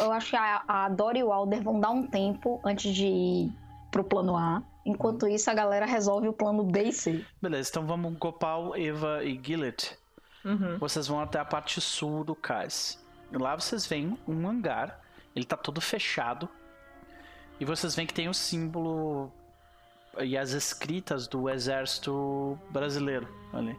Eu 0.00 0.12
acho 0.12 0.30
que 0.30 0.36
a, 0.36 0.62
a 0.68 0.88
Dora 0.88 1.18
e 1.18 1.24
o 1.24 1.32
Alder 1.32 1.62
vão 1.62 1.80
dar 1.80 1.90
um 1.90 2.06
tempo 2.06 2.60
antes 2.64 2.94
de 2.94 3.06
ir 3.06 3.52
pro 3.90 4.04
plano 4.04 4.36
A. 4.36 4.62
Enquanto 4.84 5.28
isso, 5.28 5.50
a 5.50 5.54
galera 5.54 5.86
resolve 5.86 6.28
o 6.28 6.32
plano 6.32 6.64
B 6.64 6.84
e 6.84 6.92
C. 6.92 7.24
Beleza, 7.40 7.70
então 7.70 7.86
vamos 7.86 8.16
Gopal, 8.16 8.76
Eva 8.76 9.24
e 9.24 9.40
Gillet. 9.42 9.96
Uhum. 10.44 10.78
Vocês 10.78 11.06
vão 11.06 11.20
até 11.20 11.38
a 11.38 11.44
parte 11.44 11.80
sul 11.80 12.24
do 12.24 12.34
cais. 12.34 13.02
Lá 13.32 13.54
vocês 13.54 13.86
veem 13.86 14.18
um 14.26 14.48
hangar. 14.48 15.00
Ele 15.34 15.44
tá 15.44 15.56
todo 15.56 15.80
fechado. 15.80 16.48
E 17.60 17.64
vocês 17.64 17.94
veem 17.94 18.06
que 18.06 18.14
tem 18.14 18.28
o 18.28 18.34
símbolo 18.34 19.32
e 20.20 20.36
as 20.36 20.50
escritas 20.50 21.26
do 21.26 21.48
exército 21.48 22.58
brasileiro 22.70 23.28
ali. 23.52 23.78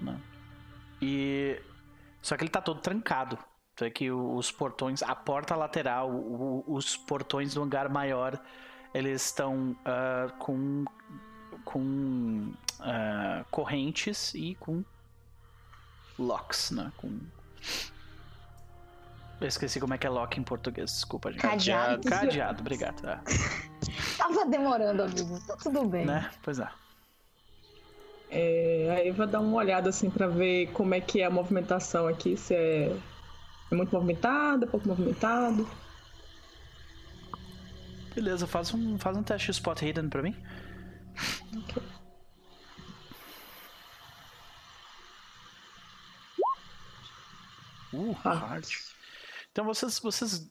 Né? 0.00 0.18
E 1.00 1.60
só 2.22 2.36
que 2.36 2.42
ele 2.44 2.50
tá 2.50 2.60
todo 2.60 2.80
trancado. 2.80 3.38
Então 3.74 3.86
é 3.88 3.90
que 3.90 4.10
os 4.10 4.50
portões, 4.52 5.02
a 5.02 5.14
porta 5.14 5.56
lateral, 5.56 6.10
o- 6.10 6.64
os 6.66 6.96
portões 6.96 7.54
do 7.54 7.62
hangar 7.62 7.90
maior, 7.90 8.38
eles 8.92 9.24
estão 9.24 9.74
ah, 9.84 10.30
com 10.38 10.84
com 11.64 12.52
ah, 12.80 13.44
correntes 13.50 14.34
e 14.34 14.54
com 14.56 14.82
locks, 16.18 16.70
né? 16.72 16.92
Com 16.96 17.18
eu 19.40 19.46
esqueci 19.48 19.80
como 19.80 19.94
é 19.94 19.98
que 19.98 20.06
é 20.06 20.10
lock 20.10 20.38
em 20.38 20.42
português, 20.42 20.90
desculpa, 20.92 21.32
gente. 21.32 21.40
Cadeado. 21.40 22.06
Cadeado, 22.08 22.60
obrigado. 22.60 23.08
é, 23.08 23.18
Tava 24.18 24.44
demorando, 24.44 25.02
amigo. 25.04 25.40
Tá 25.46 25.56
tudo 25.56 25.86
bem. 25.86 26.04
né? 26.04 26.30
Pois 26.42 26.58
é. 26.58 26.68
É, 28.30 28.88
a 28.90 29.06
Eva 29.06 29.26
dá 29.26 29.40
uma 29.40 29.56
olhada 29.56 29.90
assim 29.90 30.08
pra 30.08 30.28
ver 30.28 30.68
como 30.72 30.94
é 30.94 31.00
que 31.00 31.20
é 31.20 31.24
a 31.24 31.30
movimentação 31.30 32.06
aqui, 32.06 32.36
se 32.36 32.54
é, 32.54 32.96
é 33.70 33.74
muito 33.74 33.92
movimentado, 33.92 34.64
é 34.64 34.68
pouco 34.68 34.86
movimentado. 34.88 35.68
Beleza, 38.14 38.46
faz 38.46 38.72
um, 38.74 38.98
faz 38.98 39.16
um 39.16 39.22
teste 39.22 39.46
de 39.46 39.52
Spot 39.52 39.80
Hidden 39.82 40.08
pra 40.08 40.22
mim. 40.22 40.36
Ok. 41.56 41.82
Uh, 47.92 48.16
Ah. 48.24 48.34
hard. 48.34 48.66
Então 49.50 49.64
vocês, 49.64 49.98
vocês 49.98 50.48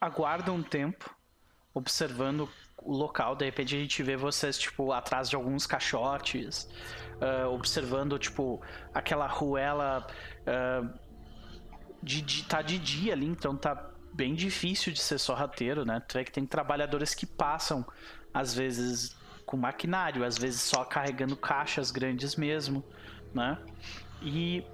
aguardam 0.00 0.56
um 0.56 0.62
tempo 0.62 1.14
observando 1.72 2.48
o 2.84 2.92
local. 2.92 3.34
De 3.36 3.44
repente 3.44 3.74
a 3.76 3.78
gente 3.78 4.02
vê 4.02 4.16
vocês, 4.16 4.58
tipo, 4.58 4.92
atrás 4.92 5.28
de 5.28 5.36
alguns 5.36 5.66
caixotes, 5.66 6.68
ah, 7.20 7.48
observando, 7.48 8.18
tipo, 8.18 8.60
aquela 8.94 9.26
ruela. 9.26 10.06
ah, 10.46 10.88
de, 12.02 12.20
de- 12.20 12.44
tá 12.44 12.60
de 12.62 12.78
dia 12.78 13.12
ali, 13.12 13.26
então 13.26 13.56
tá 13.56 13.90
bem 14.12 14.34
difícil 14.34 14.92
de 14.92 15.00
ser 15.00 15.18
só 15.18 15.34
rateiro, 15.34 15.84
né? 15.84 16.00
Tu 16.00 16.14
vê 16.14 16.24
que 16.24 16.32
tem 16.32 16.44
trabalhadores 16.44 17.14
que 17.14 17.24
passam, 17.24 17.86
às 18.34 18.52
vezes 18.54 19.16
com 19.46 19.56
maquinário, 19.56 20.24
às 20.24 20.36
vezes 20.36 20.60
só 20.62 20.84
carregando 20.84 21.36
caixas 21.36 21.90
grandes 21.92 22.34
mesmo, 22.36 22.84
né? 23.32 23.56
E 24.20 24.64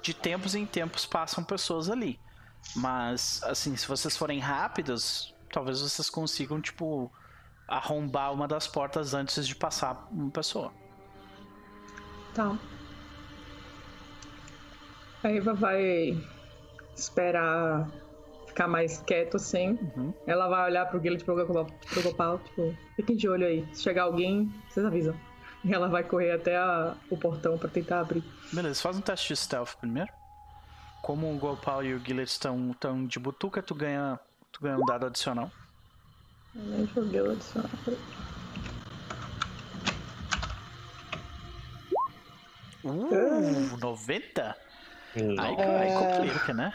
de 0.00 0.14
tempos 0.14 0.54
em 0.54 0.64
tempos 0.66 1.04
passam 1.04 1.42
pessoas 1.42 1.90
ali. 1.90 2.20
Mas, 2.76 3.42
assim, 3.42 3.74
se 3.76 3.86
vocês 3.86 4.16
forem 4.16 4.38
rápidos, 4.38 5.33
talvez 5.54 5.80
vocês 5.80 6.10
consigam, 6.10 6.60
tipo, 6.60 7.10
arrombar 7.68 8.32
uma 8.32 8.48
das 8.48 8.66
portas 8.66 9.14
antes 9.14 9.46
de 9.46 9.54
passar 9.54 10.08
uma 10.10 10.30
pessoa. 10.30 10.72
Tá. 12.34 12.58
A 15.22 15.30
Eva 15.30 15.54
vai 15.54 16.20
esperar 16.96 17.88
ficar 18.48 18.66
mais 18.68 19.00
quieto 19.02 19.36
assim. 19.36 19.78
Uhum. 19.96 20.12
Ela 20.26 20.48
vai 20.48 20.68
olhar 20.70 20.86
pro 20.86 21.00
Guilherme 21.00 21.24
pro 21.24 21.46
Gopal, 21.46 21.66
pro 21.88 22.02
Gopal, 22.02 22.38
tipo, 22.40 22.76
fiquem 22.96 23.16
de 23.16 23.28
olho 23.28 23.46
aí. 23.46 23.66
Se 23.72 23.82
chegar 23.82 24.02
alguém, 24.02 24.52
vocês 24.68 24.84
avisam. 24.84 25.14
E 25.64 25.72
ela 25.72 25.88
vai 25.88 26.02
correr 26.04 26.32
até 26.32 26.56
a- 26.56 26.94
o 27.08 27.16
portão 27.16 27.56
pra 27.56 27.68
tentar 27.70 28.00
abrir. 28.00 28.22
Beleza, 28.52 28.82
faz 28.82 28.96
um 28.98 29.00
teste 29.00 29.28
de 29.28 29.36
stealth 29.36 29.76
primeiro. 29.76 30.10
Como 31.00 31.32
o 31.32 31.38
Gopal 31.38 31.82
e 31.84 31.94
o 31.94 31.98
Gillet 31.98 32.28
estão 32.30 32.74
tão 32.78 33.06
de 33.06 33.18
butuca, 33.18 33.62
tu 33.62 33.74
ganha, 33.74 34.18
ganha 34.64 34.76
um 34.78 34.84
dado 34.84 35.06
adicional. 35.06 35.50
Eu 36.56 36.62
nem 36.62 36.86
joguei 36.88 37.20
o 37.20 37.30
adicional. 37.32 37.70
Uh, 42.82 43.76
90? 43.80 44.56
Não. 45.16 45.42
Aí, 45.44 45.56
aí 45.56 45.92
complica, 45.92 46.52
né? 46.52 46.72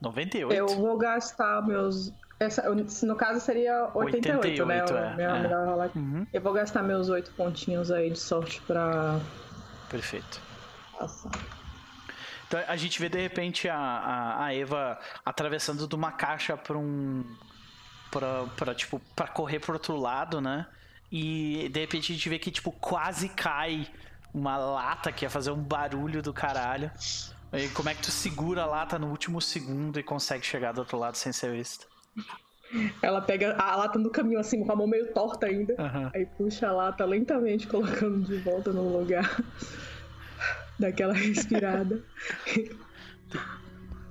98? 0.00 0.52
Eu 0.56 0.68
vou 0.80 0.96
gastar 0.98 1.66
meus. 1.66 2.12
Essa, 2.38 2.62
no 2.70 3.16
caso 3.16 3.40
seria 3.40 3.90
88, 3.94 4.28
né? 4.66 4.82
88, 4.84 4.92
O 4.94 4.96
é, 4.96 5.16
meu- 5.16 5.30
é. 5.30 5.42
melhor. 5.42 5.90
Uhum, 5.96 6.26
Eu 6.32 6.40
vou 6.40 6.52
gastar 6.52 6.82
meus 6.84 7.08
8 7.08 7.32
pontinhos 7.32 7.90
aí 7.90 8.10
de 8.10 8.18
sorte 8.18 8.60
pra 8.62 9.18
perfeito. 9.90 10.40
passar. 10.96 11.30
Então 12.48 12.60
a 12.66 12.76
gente 12.76 12.98
vê 12.98 13.08
de 13.08 13.20
repente 13.20 13.68
a, 13.68 13.76
a, 13.76 14.44
a 14.46 14.54
Eva 14.54 14.98
atravessando 15.24 15.86
de 15.86 15.94
uma 15.94 16.10
caixa 16.10 16.56
pra 16.56 16.76
um. 16.76 17.24
Pra, 18.10 18.46
pra, 18.56 18.74
tipo, 18.74 19.00
pra 19.14 19.28
correr 19.28 19.60
pro 19.60 19.74
outro 19.74 19.94
lado, 19.94 20.40
né? 20.40 20.66
E 21.12 21.68
de 21.70 21.80
repente 21.80 22.10
a 22.10 22.14
gente 22.14 22.28
vê 22.28 22.38
que, 22.38 22.50
tipo, 22.50 22.72
quase 22.72 23.28
cai 23.28 23.86
uma 24.32 24.56
lata 24.56 25.12
que 25.12 25.26
ia 25.26 25.30
fazer 25.30 25.50
um 25.50 25.62
barulho 25.62 26.22
do 26.22 26.32
caralho. 26.32 26.90
E 27.52 27.68
como 27.68 27.90
é 27.90 27.94
que 27.94 28.02
tu 28.02 28.10
segura 28.10 28.62
a 28.62 28.66
lata 28.66 28.98
no 28.98 29.08
último 29.08 29.40
segundo 29.40 29.98
e 29.98 30.02
consegue 30.02 30.44
chegar 30.44 30.72
do 30.72 30.78
outro 30.78 30.98
lado 30.98 31.16
sem 31.16 31.32
ser 31.32 31.52
vista? 31.52 31.86
Ela 33.00 33.22
pega 33.22 33.56
a 33.56 33.76
lata 33.76 33.98
no 33.98 34.10
caminho 34.10 34.38
assim, 34.38 34.62
com 34.64 34.72
a 34.72 34.76
mão 34.76 34.86
meio 34.86 35.12
torta 35.12 35.46
ainda. 35.46 35.74
Aham. 35.78 36.10
Aí 36.14 36.26
puxa 36.26 36.68
a 36.68 36.72
lata 36.72 37.04
lentamente, 37.04 37.66
colocando 37.68 38.20
de 38.24 38.36
volta 38.38 38.72
no 38.72 38.98
lugar. 38.98 39.42
Daquela 40.78 41.12
respirada. 41.14 42.04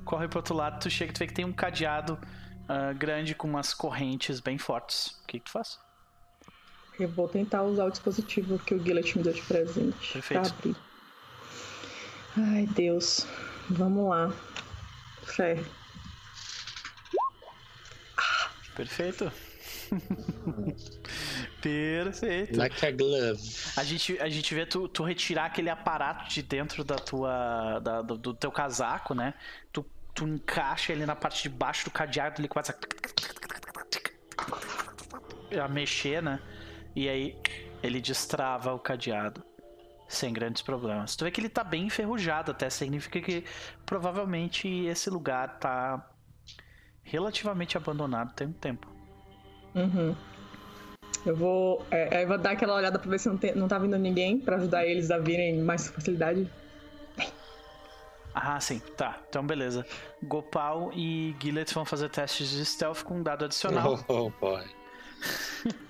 Corre 0.04 0.28
pro 0.28 0.40
outro 0.40 0.56
lado, 0.56 0.82
tu 0.82 0.90
chega 0.90 1.12
e 1.12 1.14
tu 1.14 1.20
vê 1.20 1.28
que 1.28 1.34
tem 1.34 1.46
um 1.46 1.54
cadeado 1.54 2.20
ah, 2.68 2.92
grande 2.94 3.34
com 3.34 3.48
umas 3.48 3.74
correntes 3.74 4.40
bem 4.40 4.58
fortes. 4.58 5.08
O 5.24 5.28
que, 5.28 5.40
que 5.40 5.46
tu 5.46 5.52
faz? 5.52 5.80
Eu 7.00 7.08
vou 7.10 7.28
tentar 7.28 7.64
usar 7.64 7.86
o 7.86 7.92
dispositivo 7.92 8.60
que 8.60 8.74
o 8.74 8.84
Gillet 8.84 9.18
me 9.18 9.24
deu 9.24 9.34
de 9.34 9.42
presente. 9.44 10.14
Perfeito. 10.14 10.42
Pra 10.42 10.52
abrir. 10.52 10.76
Ai, 12.36 12.68
Deus. 12.68 13.26
Vamos 13.70 14.10
lá. 14.10 14.34
Fé. 15.24 15.64
Perfeito. 18.76 19.32
Perfeito. 21.68 22.58
Like 22.58 22.86
a 22.86 22.92
glove. 22.92 23.42
A 23.76 23.84
gente, 23.84 24.20
a 24.20 24.30
gente 24.30 24.54
vê 24.56 24.66
tu, 24.66 24.88
tu 24.88 25.04
retirar 25.04 25.46
aquele 25.46 25.70
aparato 25.70 26.30
de 26.30 26.42
dentro 26.42 26.84
da 26.84 26.96
tua. 26.96 27.80
da- 27.80 28.02
do, 28.02 28.18
do 28.18 28.34
teu 28.34 28.52
casaco, 28.52 29.14
né? 29.14 29.34
Tu, 29.72 29.86
tu 30.14 30.28
encaixa 30.28 30.92
ele 30.94 31.06
na 31.06 31.16
parte 31.16 31.44
de 31.44 31.50
baixo 31.50 31.86
do 31.86 31.92
cadeado, 31.92 32.40
ele 32.42 32.48
começa 32.48 32.76
a, 35.60 35.64
a 35.64 35.68
mexer, 35.68 36.22
né? 36.22 36.40
E 36.96 37.08
aí 37.08 37.38
ele 37.84 38.02
destrava 38.02 38.74
o 38.74 38.80
cadeado. 38.80 39.44
Sem 40.10 40.32
grandes 40.32 40.62
problemas. 40.62 41.18
Tu 41.18 41.26
vê 41.26 41.32
que 41.32 41.42
ele 41.42 41.50
tá 41.50 41.66
bem 41.66 41.88
enferrujado 41.88 42.52
até. 42.52 42.70
Significa 42.70 43.20
que 43.20 43.44
provavelmente 43.86 44.66
esse 44.86 45.10
lugar 45.10 45.60
tá 45.60 46.10
relativamente 47.04 47.76
abandonado 47.76 48.34
tem 48.34 48.48
um 48.48 48.54
tempo. 48.54 48.88
Uhum. 49.76 50.16
Eu 51.28 51.36
vou. 51.36 51.86
É, 51.92 52.16
aí 52.16 52.24
eu 52.24 52.28
vou 52.30 52.38
dar 52.38 52.52
aquela 52.52 52.74
olhada 52.74 52.98
pra 52.98 53.12
ver 53.12 53.20
se 53.20 53.28
não, 53.28 53.38
tem, 53.38 53.54
não 53.54 53.68
tá 53.68 53.78
vindo 53.78 53.98
ninguém 53.98 54.40
pra 54.40 54.56
ajudar 54.56 54.86
eles 54.86 55.12
a 55.12 55.18
virem 55.18 55.60
mais 55.60 55.90
facilidade. 55.90 56.50
Ah, 58.34 58.60
sim. 58.62 58.80
Tá. 58.96 59.20
Então, 59.28 59.46
beleza. 59.46 59.86
Gopal 60.24 60.92
e 60.94 61.36
Gillet 61.42 61.74
vão 61.74 61.84
fazer 61.84 62.10
testes 62.10 62.50
de 62.50 62.64
stealth 62.64 63.04
com 63.04 63.16
um 63.16 63.24
dado 63.24 63.44
adicional. 63.44 64.00
Oh, 64.08 64.14
oh 64.28 64.30
boy. 64.40 64.64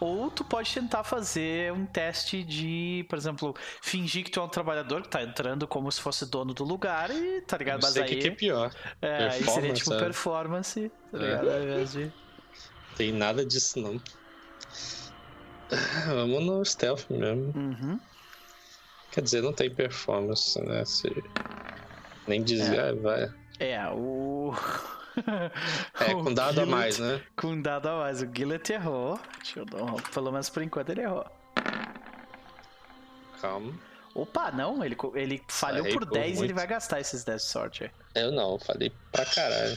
Ou 0.00 0.30
tu 0.30 0.44
pode 0.44 0.72
tentar 0.74 1.04
fazer 1.04 1.72
um 1.72 1.86
teste 1.86 2.42
de, 2.44 3.06
por 3.08 3.16
exemplo, 3.16 3.54
fingir 3.80 4.24
que 4.24 4.30
tu 4.30 4.40
é 4.40 4.42
um 4.42 4.48
trabalhador 4.48 5.02
que 5.02 5.08
tá 5.08 5.22
entrando 5.22 5.66
como 5.66 5.90
se 5.90 6.00
fosse 6.00 6.26
dono 6.26 6.52
do 6.52 6.64
lugar 6.64 7.10
e, 7.10 7.40
tá 7.42 7.56
ligado? 7.56 7.80
Não 7.80 7.88
Mas 7.88 7.94
sei 7.94 8.02
o 8.02 8.04
aí, 8.04 8.16
que, 8.18 8.28
é 8.28 8.30
pior. 8.30 8.74
é, 9.00 9.28
aí 9.28 9.42
seria 9.44 9.72
tipo 9.72 9.90
performance, 9.96 10.84
é. 10.84 10.88
performance, 10.88 10.92
tá 11.12 11.18
É. 11.18 11.20
ligado? 11.20 11.50
Ao 11.50 11.62
invés 11.62 11.92
de... 11.92 12.12
Tem 12.96 13.12
nada 13.12 13.44
disso, 13.44 13.80
não. 13.80 14.00
Vamos 16.06 16.44
no 16.44 16.64
stealth 16.64 17.08
mesmo. 17.10 17.52
Uhum. 17.56 18.00
Quer 19.12 19.22
dizer, 19.22 19.42
não 19.42 19.52
tem 19.52 19.70
performance, 19.70 20.60
né? 20.62 20.84
Se... 20.84 21.08
Nem 22.28 22.42
dizer, 22.42 22.78
ah, 22.80 22.94
vai. 22.94 23.32
É, 23.58 23.88
o. 23.88 24.52
É, 25.98 26.12
com 26.12 26.34
dado 26.34 26.60
a 26.60 26.66
mais, 26.66 26.98
né? 26.98 27.22
Com 27.36 27.60
dado 27.60 27.88
a 27.88 27.96
mais. 27.98 28.22
O 28.22 28.30
Gillet 28.32 28.72
errou. 28.72 29.18
Deixa 29.42 29.60
eu 29.60 29.64
dar 29.64 29.82
um... 29.82 29.96
Pelo 29.96 30.30
menos 30.30 30.50
por 30.50 30.62
enquanto 30.62 30.90
ele 30.90 31.02
errou. 31.02 31.24
Calma. 33.40 33.72
Opa, 34.14 34.50
não, 34.50 34.82
ele, 34.82 34.96
ele 35.14 35.42
falhou 35.46 35.84
por 35.84 36.06
por 36.06 36.12
10 36.12 36.40
e 36.40 36.44
ele 36.44 36.54
vai 36.54 36.66
gastar 36.66 37.00
esses 37.00 37.22
10 37.22 37.42
de 37.42 37.48
sorte 37.48 37.84
aí. 37.84 37.90
Eu 38.14 38.32
não, 38.32 38.58
falei 38.58 38.90
pra 39.12 39.26
caralho. 39.26 39.76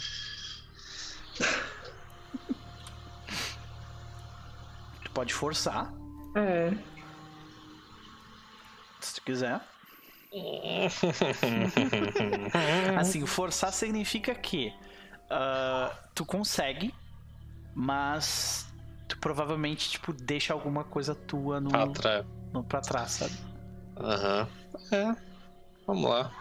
Tu 5.03 5.11
pode 5.13 5.33
forçar, 5.33 5.91
É. 6.35 6.71
se 9.01 9.15
tu 9.15 9.21
quiser. 9.23 9.59
Assim, 12.97 13.25
forçar 13.25 13.73
significa 13.73 14.33
que 14.35 14.71
ah, 15.29 15.91
tu 16.15 16.25
consegue, 16.25 16.93
mas 17.75 18.67
tu 19.07 19.17
provavelmente, 19.19 19.89
tipo, 19.89 20.13
deixa 20.13 20.53
alguma 20.53 20.83
coisa 20.83 21.13
tua 21.15 21.59
no, 21.59 21.75
Atra. 21.75 22.25
no, 22.53 22.63
pra 22.63 22.81
trás, 22.81 23.11
sabe? 23.11 23.33
Aham. 23.97 24.47
É. 24.91 25.15
Vamos 25.85 26.09
lá. 26.09 26.31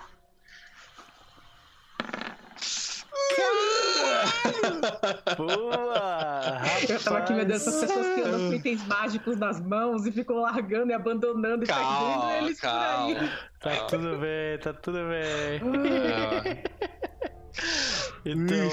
Boa! 5.37 6.61
Eu 6.89 7.03
tava 7.03 7.19
aqui, 7.19 7.33
meu 7.33 7.45
Deus, 7.45 7.61
essas 7.67 7.81
pessoas 7.81 8.07
que 8.15 8.21
andam 8.23 8.49
com 8.49 8.55
itens 8.55 8.87
mágicos 8.87 9.37
nas 9.37 9.61
mãos 9.61 10.07
e 10.07 10.13
ficam 10.13 10.41
largando 10.41 10.91
e 10.91 10.95
abandonando 10.95 11.65
e 11.65 11.67
perdendo 11.67 11.89
Calma, 11.89 12.33
eles 12.39 12.61
por 12.61 12.69
aí. 12.69 13.15
calma. 13.15 13.31
Tá 13.61 13.77
tudo 13.87 14.19
bem, 14.19 14.59
tá 14.59 14.73
tudo 14.73 14.99
bem. 15.09 16.63
Então, 18.33 18.71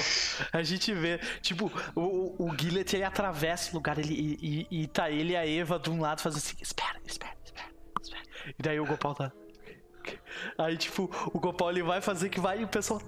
a 0.52 0.62
gente 0.62 0.92
vê, 0.92 1.18
tipo, 1.40 1.70
o, 1.94 2.46
o 2.46 2.56
Gillet 2.58 2.94
ele 2.94 3.04
atravessa 3.04 3.70
o 3.72 3.74
lugar 3.74 3.98
ele, 3.98 4.14
e, 4.14 4.66
e, 4.70 4.82
e 4.82 4.86
tá 4.86 5.10
ele 5.10 5.32
e 5.32 5.36
a 5.36 5.46
Eva 5.46 5.78
de 5.78 5.90
um 5.90 6.00
lado 6.00 6.20
fazendo 6.20 6.38
assim: 6.38 6.56
espera, 6.60 6.98
espera, 7.06 7.36
espera, 7.44 7.68
espera. 8.02 8.22
E 8.58 8.62
daí 8.62 8.80
o 8.80 8.86
Gopal 8.86 9.14
tá. 9.14 9.32
Aí, 10.58 10.76
tipo, 10.76 11.10
o 11.32 11.38
Gopal 11.38 11.70
ele 11.70 11.82
vai 11.82 12.00
fazer 12.00 12.28
que 12.28 12.40
vai 12.40 12.60
e 12.60 12.64
o 12.64 12.68
pessoal. 12.68 13.00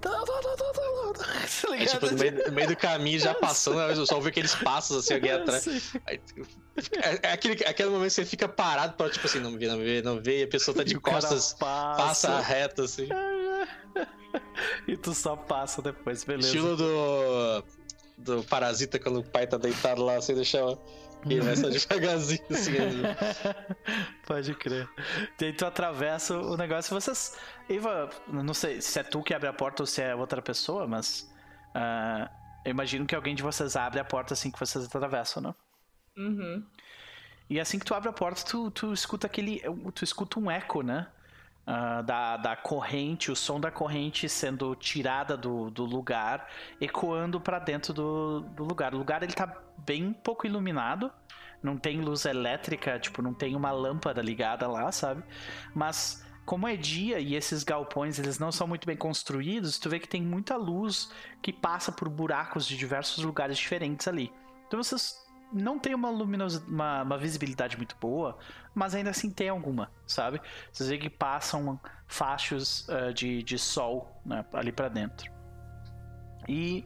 É 1.73 1.87
tipo, 1.87 2.07
no 2.07 2.19
meio, 2.19 2.47
no 2.47 2.53
meio 2.53 2.69
do 2.69 2.77
caminho, 2.77 3.19
já 3.19 3.35
passando, 3.35 3.81
eu 3.81 4.07
só 4.07 4.17
ouvi 4.17 4.29
aqueles 4.29 4.55
passos 4.55 4.99
assim, 4.99 5.15
alguém 5.15 5.33
atrás. 5.33 5.67
Aí, 6.07 6.21
é, 7.03 7.29
é 7.29 7.33
aquele, 7.33 7.65
aquele 7.65 7.91
momento 7.91 8.09
que 8.09 8.15
você 8.15 8.25
fica 8.25 8.49
parado 8.49 8.95
pra, 8.95 9.11
tipo 9.11 9.27
assim, 9.27 9.41
não 9.41 9.57
vê, 9.59 9.67
não 9.67 9.79
vê, 9.79 10.03
não 10.03 10.21
vê, 10.21 10.41
e 10.41 10.43
a 10.45 10.49
pessoa 10.49 10.77
tá 10.77 10.85
de 10.85 10.99
costas, 10.99 11.53
passa. 11.55 12.29
passa 12.29 12.41
reto, 12.41 12.83
assim. 12.83 13.09
e 14.87 14.97
tu 14.97 15.15
só 15.15 15.37
passa 15.37 15.83
depois, 15.83 16.25
beleza. 16.25 16.49
Estilo 16.49 16.77
do. 16.77 17.65
do 18.17 18.45
Parasita, 18.45 18.99
quando 18.99 19.21
o 19.21 19.25
pai 19.25 19.47
tá 19.47 19.57
deitado 19.57 20.03
lá, 20.05 20.21
sem 20.21 20.35
deixar 20.35 20.65
e 21.27 21.41
vai 21.41 21.57
só 21.57 21.69
devagarzinho 21.69 22.45
assim. 22.51 22.73
Pode 24.27 24.55
crer. 24.55 24.89
E 25.41 25.45
aí 25.47 25.53
tu 25.53 25.67
atravessa 25.67 26.39
o 26.39 26.57
negócio. 26.57 26.99
Vocês. 26.99 27.37
Iva, 27.69 28.11
não 28.29 28.55
sei 28.55 28.81
se 28.81 28.99
é 28.99 29.03
tu 29.03 29.23
que 29.23 29.35
abre 29.35 29.49
a 29.49 29.53
porta 29.53 29.83
ou 29.83 29.87
se 29.87 30.03
é 30.03 30.15
outra 30.15 30.41
pessoa, 30.41 30.87
mas. 30.87 31.31
Uh, 31.75 32.29
eu 32.65 32.71
imagino 32.71 33.07
que 33.07 33.15
alguém 33.15 33.35
de 33.35 33.43
vocês 33.43 33.77
abre 33.77 34.01
a 34.01 34.05
porta 34.05 34.35
assim 34.35 34.51
que 34.51 34.59
vocês 34.59 34.85
atravessam, 34.85 35.43
não? 35.43 35.55
Uhum. 36.17 36.65
E 37.49 37.59
assim 37.59 37.79
que 37.79 37.85
tu 37.85 37.95
abre 37.95 38.09
a 38.09 38.13
porta, 38.13 38.45
tu, 38.45 38.71
tu 38.71 38.93
escuta 38.93 39.27
aquele. 39.27 39.63
Tu 39.95 40.05
escuta 40.05 40.39
um 40.39 40.51
eco, 40.51 40.83
né? 40.83 41.07
Uh, 41.69 42.03
da, 42.03 42.39
da 42.39 42.57
corrente, 42.57 43.31
o 43.31 43.37
som 43.37 43.61
da 43.61 43.71
corrente 43.71 44.27
sendo 44.27 44.75
tirada 44.75 45.37
do, 45.37 45.71
do 45.71 45.85
lugar, 45.85 46.49
ecoando 46.81 47.39
para 47.39 47.59
dentro 47.59 47.93
do, 47.93 48.41
do 48.41 48.65
lugar. 48.65 48.95
O 48.95 48.97
lugar 48.97 49.23
ele 49.23 49.35
tá 49.35 49.55
bem 49.85 50.15
pouco 50.15 50.47
iluminado, 50.47 51.13
não 51.63 51.77
tem 51.77 52.01
luz 52.01 52.25
elétrica, 52.25 52.99
tipo, 52.99 53.21
não 53.21 53.35
tem 53.35 53.55
uma 53.55 53.71
lâmpada 53.71 54.23
ligada 54.23 54.67
lá, 54.67 54.91
sabe? 54.91 55.23
Mas 55.75 56.25
como 56.47 56.67
é 56.67 56.75
dia 56.75 57.21
e 57.21 57.35
esses 57.35 57.63
galpões 57.63 58.19
eles 58.19 58.39
não 58.39 58.51
são 58.51 58.67
muito 58.67 58.87
bem 58.87 58.97
construídos, 58.97 59.79
tu 59.79 59.91
vê 59.91 59.99
que 59.99 60.09
tem 60.09 60.23
muita 60.23 60.57
luz 60.57 61.13
que 61.43 61.53
passa 61.53 61.93
por 61.93 62.09
buracos 62.09 62.67
de 62.67 62.79
diversos 62.79 63.23
lugares 63.23 63.59
diferentes 63.59 64.09
ali. 64.09 64.33
Então 64.67 64.83
vocês 64.83 65.28
não 65.53 65.79
tem 65.79 65.95
uma 65.95 66.11
luminosidade, 66.11 66.71
uma, 66.71 67.03
uma, 67.03 67.19
visibilidade 67.19 67.77
muito 67.77 67.97
boa, 68.01 68.39
mas 68.75 68.95
ainda 68.95 69.11
assim 69.11 69.31
tem 69.31 69.49
alguma, 69.49 69.91
sabe? 70.07 70.41
Vocês 70.73 70.89
veem 70.89 71.01
que 71.01 71.11
passam 71.11 71.81
fachos 72.07 72.87
uh, 72.89 73.13
de, 73.13 73.43
de 73.43 73.59
sol 73.59 74.21
né, 74.25 74.45
ali 74.53 74.73
para 74.73 74.89
dentro. 74.89 75.31
E 76.49 76.85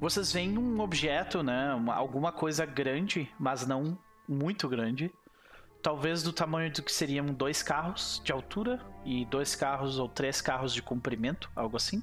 vocês 0.00 0.32
veem 0.32 0.56
um 0.58 0.80
objeto, 0.80 1.42
né, 1.42 1.74
uma, 1.74 1.94
alguma 1.94 2.32
coisa 2.32 2.64
grande, 2.64 3.30
mas 3.38 3.66
não 3.66 3.98
muito 4.28 4.68
grande, 4.68 5.12
talvez 5.82 6.22
do 6.22 6.32
tamanho 6.32 6.72
do 6.72 6.82
que 6.82 6.92
seriam 6.92 7.26
dois 7.26 7.62
carros 7.62 8.20
de 8.24 8.32
altura 8.32 8.80
e 9.04 9.24
dois 9.26 9.54
carros 9.54 9.98
ou 9.98 10.08
três 10.08 10.40
carros 10.40 10.74
de 10.74 10.82
comprimento, 10.82 11.50
algo 11.54 11.76
assim, 11.76 12.02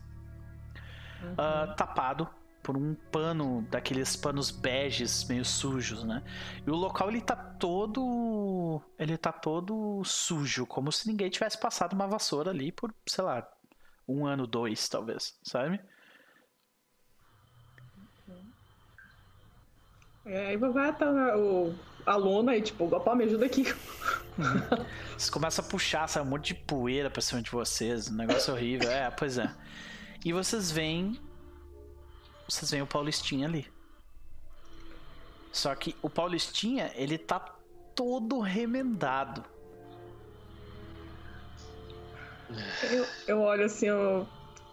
uhum. 1.21 1.33
uh, 1.33 1.75
tapado 1.75 2.27
por 2.65 2.75
um 2.75 2.95
pano, 3.11 3.61
daqueles 3.69 4.15
panos 4.15 4.49
beges 4.49 5.23
meio 5.25 5.45
sujos, 5.45 6.03
né? 6.03 6.23
E 6.65 6.71
o 6.71 6.73
local 6.73 7.09
ele 7.09 7.21
tá 7.21 7.35
todo. 7.35 8.81
Ele 8.97 9.15
tá 9.15 9.31
todo 9.31 10.03
sujo, 10.03 10.65
como 10.65 10.91
se 10.91 11.07
ninguém 11.07 11.29
tivesse 11.29 11.59
passado 11.59 11.93
uma 11.93 12.07
vassoura 12.07 12.49
ali 12.49 12.71
por, 12.71 12.91
sei 13.07 13.23
lá, 13.23 13.47
um 14.07 14.25
ano, 14.25 14.47
dois, 14.47 14.89
talvez, 14.89 15.39
sabe? 15.43 15.79
É, 20.25 20.47
aí 20.47 20.57
vai 20.57 20.89
até 20.89 21.05
o 21.05 21.71
aluno 22.03 22.49
aí, 22.49 22.63
tipo, 22.63 22.85
opa, 22.85 23.13
me 23.13 23.25
ajuda 23.25 23.45
aqui. 23.45 23.61
Uhum. 24.39 24.85
Você 25.15 25.29
começa 25.29 25.61
a 25.61 25.65
puxar, 25.65 26.07
sai 26.07 26.23
um 26.23 26.25
monte 26.25 26.55
de 26.55 26.61
poeira 26.61 27.11
pra 27.11 27.21
cima 27.21 27.43
de 27.43 27.51
vocês, 27.51 28.09
um 28.09 28.15
negócio 28.15 28.51
horrível. 28.51 28.89
É, 28.89 29.11
pois 29.11 29.37
é. 29.37 29.55
E 30.25 30.33
vocês 30.33 30.71
veem 30.71 31.21
vocês 32.47 32.71
veem 32.71 32.83
o 32.83 32.87
Paulistinha 32.87 33.47
ali. 33.47 33.67
Só 35.51 35.73
que 35.73 35.95
o 36.01 36.09
Paulistinha, 36.09 36.91
ele 36.95 37.17
tá 37.17 37.39
todo 37.95 38.39
remendado. 38.39 39.43
Eu, 42.91 43.05
eu 43.27 43.41
olho 43.41 43.65
assim, 43.65 43.87
eu... 43.87 44.27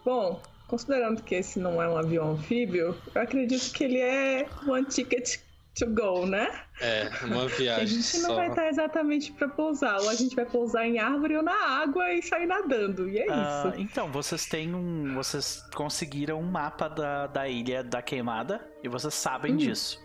bom, 0.04 0.42
considerando 0.66 1.22
que 1.22 1.36
esse 1.36 1.58
não 1.58 1.80
é 1.80 1.88
um 1.88 1.96
avião 1.96 2.32
anfíbio, 2.32 2.98
eu 3.14 3.22
acredito 3.22 3.72
que 3.72 3.84
ele 3.84 4.00
é 4.00 4.48
one 4.66 4.84
ticket 4.84 5.38
to 5.74 5.86
go, 5.86 6.26
né? 6.26 6.48
É, 6.80 7.10
uma 7.24 7.48
viagem. 7.56 7.82
a 7.82 7.86
gente 7.86 8.18
não 8.18 8.30
só. 8.30 8.34
vai 8.36 8.48
estar 8.48 8.68
exatamente 8.68 9.32
para 9.32 9.48
pousar, 9.48 10.00
ou 10.00 10.08
a 10.08 10.14
gente 10.14 10.34
vai 10.34 10.44
pousar 10.44 10.86
em 10.86 10.98
árvore 10.98 11.36
ou 11.36 11.42
na 11.42 11.54
água 11.54 12.12
e 12.12 12.22
sair 12.22 12.46
nadando, 12.46 13.08
e 13.08 13.18
é 13.18 13.26
ah, 13.30 13.64
isso. 13.68 13.80
Então, 13.80 14.10
vocês 14.10 14.46
têm 14.46 14.74
um. 14.74 15.14
Vocês 15.14 15.62
conseguiram 15.74 16.40
um 16.40 16.50
mapa 16.50 16.88
da, 16.88 17.26
da 17.26 17.48
ilha 17.48 17.82
da 17.82 18.02
queimada 18.02 18.60
e 18.82 18.88
vocês 18.88 19.14
sabem 19.14 19.54
hum. 19.54 19.56
disso. 19.56 20.02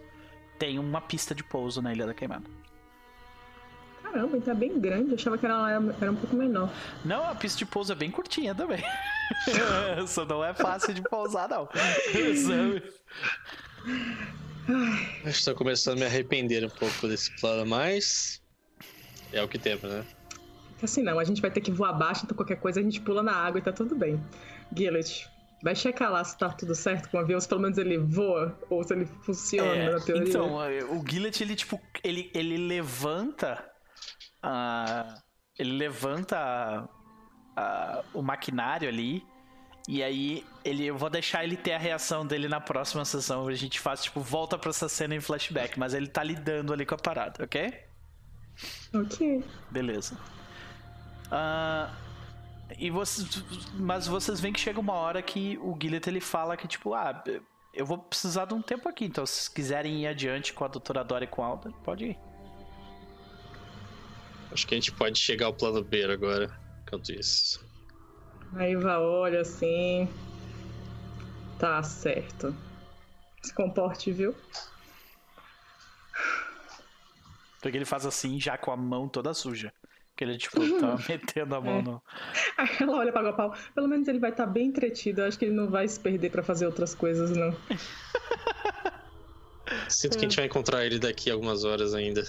Tem 0.58 0.80
uma 0.80 1.02
pista 1.02 1.36
de 1.36 1.44
pouso 1.44 1.82
na 1.82 1.94
ilha 1.94 2.06
da 2.06 2.14
queimada. 2.14 2.46
Caramba, 4.02 4.38
então 4.38 4.54
é 4.54 4.58
bem 4.58 4.80
grande. 4.80 5.10
Eu 5.10 5.16
achava 5.16 5.38
que 5.38 5.46
era, 5.46 5.56
era 6.02 6.12
um 6.12 6.16
pouco 6.16 6.36
menor. 6.36 6.72
Não, 7.04 7.30
a 7.30 7.36
pista 7.36 7.58
de 7.60 7.66
pouso 7.66 7.92
é 7.92 7.96
bem 7.96 8.10
curtinha 8.10 8.56
também. 8.56 8.82
Só 10.08 10.26
não 10.26 10.44
é 10.44 10.54
fácil 10.54 10.94
de 10.94 11.02
pousar, 11.02 11.50
não. 11.50 11.68
Estou 15.26 15.56
começando 15.56 15.98
a 15.98 16.00
me 16.02 16.06
arrepender 16.06 16.66
um 16.66 16.70
pouco 16.70 17.08
desse 17.08 17.32
plano, 17.40 17.66
mas. 17.66 18.42
É 19.32 19.42
o 19.42 19.48
que 19.48 19.58
temos, 19.58 19.84
né? 19.84 20.06
Assim 20.82 21.02
não, 21.02 21.20
a 21.20 21.24
gente 21.24 21.42
vai 21.42 21.50
ter 21.50 21.62
que 21.62 21.72
voar 21.72 21.90
abaixo, 21.90 22.24
então 22.24 22.36
qualquer 22.36 22.58
coisa 22.58 22.80
a 22.80 22.84
gente 22.84 23.02
pula 23.02 23.24
na 23.24 23.34
água 23.34 23.60
e 23.60 23.62
tá 23.62 23.72
tudo 23.72 23.96
bem. 23.96 24.24
Gillet, 24.76 25.28
vai 25.64 25.76
checar 25.76 26.12
lá 26.12 26.24
se 26.24 26.38
tá 26.38 26.50
tudo 26.50 26.76
certo 26.76 27.10
com 27.10 27.18
o 27.18 27.20
avião, 27.20 27.40
se 27.40 27.48
pelo 27.48 27.62
menos 27.62 27.78
ele 27.78 27.98
voa, 27.98 28.58
ou 28.70 28.84
se 28.84 28.94
ele 28.94 29.06
funciona 29.22 29.76
é, 29.76 29.92
na 29.92 30.00
teoria. 30.00 30.30
Então, 30.30 30.64
é, 30.64 30.84
o 30.84 31.04
Gillet, 31.08 31.42
ele 31.42 31.56
tipo, 31.56 31.82
ele, 32.04 32.32
ele 32.34 32.58
levanta. 32.58 33.66
Uh, 34.44 35.20
ele 35.58 35.72
levanta 35.72 36.88
uh, 37.58 38.04
o 38.14 38.22
maquinário 38.22 38.88
ali 38.88 39.26
e 39.88 40.04
aí, 40.04 40.46
ele, 40.66 40.86
eu 40.86 40.98
vou 40.98 41.10
deixar 41.10 41.46
ele 41.46 41.56
ter 41.56 41.72
a 41.72 41.78
reação 41.78 42.28
dele 42.28 42.50
na 42.50 42.60
próxima 42.60 43.06
sessão. 43.06 43.48
A 43.48 43.54
gente 43.54 43.80
faz, 43.80 44.04
tipo, 44.04 44.20
volta 44.20 44.58
pra 44.58 44.70
essa 44.70 44.90
cena 44.90 45.16
em 45.16 45.22
flashback, 45.22 45.80
mas 45.80 45.94
ele 45.94 46.08
tá 46.08 46.22
lidando 46.22 46.74
ali 46.74 46.86
com 46.86 46.96
a 46.96 46.98
parada, 46.98 47.46
ok? 47.46 47.74
Ok. 48.94 49.44
Beleza. 49.72 50.18
Uh, 51.28 51.90
e 52.78 52.90
vocês, 52.90 53.44
mas 53.76 54.08
vocês 54.08 54.42
veem 54.42 54.54
que 54.54 54.60
chega 54.60 54.78
uma 54.78 54.94
hora 54.94 55.22
que 55.22 55.58
o 55.60 55.78
Gillet 55.82 56.06
ele 56.10 56.20
fala 56.20 56.58
que, 56.58 56.68
tipo, 56.68 56.94
ah, 56.94 57.24
eu 57.74 57.86
vou 57.86 57.98
precisar 57.98 58.44
de 58.44 58.54
um 58.54 58.62
tempo 58.62 58.90
aqui, 58.90 59.06
então 59.06 59.26
se 59.26 59.50
quiserem 59.50 60.02
ir 60.02 60.08
adiante 60.08 60.52
com 60.52 60.66
a 60.66 60.68
doutora 60.68 61.02
Dora 61.02 61.24
e 61.24 61.28
com 61.28 61.44
a 61.44 61.48
Alda, 61.48 61.72
pode 61.84 62.08
ir. 62.08 62.20
Acho 64.52 64.68
que 64.68 64.76
a 64.76 64.78
gente 64.78 64.92
pode 64.92 65.18
chegar 65.18 65.46
ao 65.46 65.54
plano 65.54 65.82
B 65.82 66.04
agora, 66.04 66.60
enquanto 66.82 67.10
isso. 67.12 67.67
Aí 68.56 68.76
vai, 68.76 68.98
olha 68.98 69.42
assim. 69.42 70.08
Tá 71.60 71.84
certo. 71.84 72.56
Se 73.42 73.54
comporte, 73.54 74.12
viu? 74.12 74.36
Porque 77.62 77.78
ele 77.78 77.86
faz 77.86 78.06
assim, 78.06 78.40
já 78.40 78.58
com 78.58 78.72
a 78.72 78.78
mão 78.78 79.10
toda 79.10 79.34
suja. 79.34 79.74
Que 80.16 80.24
ele, 80.24 80.38
tipo, 80.38 80.60
tá 80.80 80.96
metendo 81.08 81.56
a 81.56 81.62
mão 81.62 81.80
é. 81.80 81.82
no. 81.82 82.04
Aí 82.58 82.70
ela 82.80 82.98
olha 82.98 83.12
para 83.12 83.30
o 83.30 83.34
pau. 83.34 83.54
Pelo 83.76 83.88
menos 83.88 84.08
ele 84.08 84.20
vai 84.20 84.32
estar 84.32 84.46
tá 84.46 84.52
bem 84.52 84.68
entretido. 84.68 85.22
Eu 85.22 85.28
acho 85.28 85.38
que 85.38 85.46
ele 85.46 85.56
não 85.56 85.70
vai 85.70 85.88
se 85.88 86.00
perder 86.00 86.32
para 86.32 86.44
fazer 86.44 86.66
outras 86.66 86.96
coisas, 86.96 87.32
não. 87.32 87.56
Sinto 89.90 90.18
que 90.18 90.26
a 90.26 90.28
gente 90.28 90.36
vai 90.36 90.46
encontrar 90.46 90.86
ele 90.86 91.00
daqui 91.00 91.30
a 91.30 91.34
algumas 91.34 91.64
horas 91.64 91.94
ainda. 91.94 92.24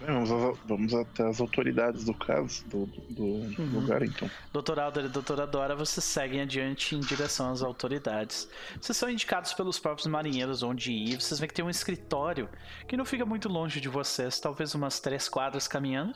Vamos, 0.00 0.58
vamos 0.64 0.94
até 0.94 1.26
as 1.26 1.40
autoridades 1.40 2.04
do 2.04 2.14
caso, 2.14 2.64
do, 2.66 2.86
do 3.10 3.24
uhum. 3.24 3.70
lugar, 3.72 4.02
então. 4.02 4.30
Doutor 4.52 4.78
Alder 4.78 5.06
e 5.06 5.08
doutora 5.08 5.46
Dora, 5.46 5.74
vocês 5.74 6.04
seguem 6.04 6.40
adiante 6.40 6.94
em 6.94 7.00
direção 7.00 7.50
às 7.50 7.62
autoridades. 7.62 8.48
Vocês 8.80 8.96
são 8.96 9.10
indicados 9.10 9.52
pelos 9.54 9.78
próprios 9.78 10.06
marinheiros 10.06 10.62
onde 10.62 10.92
ir. 10.92 11.20
Vocês 11.20 11.40
veem 11.40 11.48
que 11.48 11.54
tem 11.54 11.64
um 11.64 11.70
escritório 11.70 12.48
que 12.86 12.96
não 12.96 13.04
fica 13.04 13.26
muito 13.26 13.48
longe 13.48 13.80
de 13.80 13.88
vocês, 13.88 14.38
talvez 14.38 14.74
umas 14.74 15.00
três 15.00 15.28
quadras 15.28 15.66
caminhando. 15.66 16.14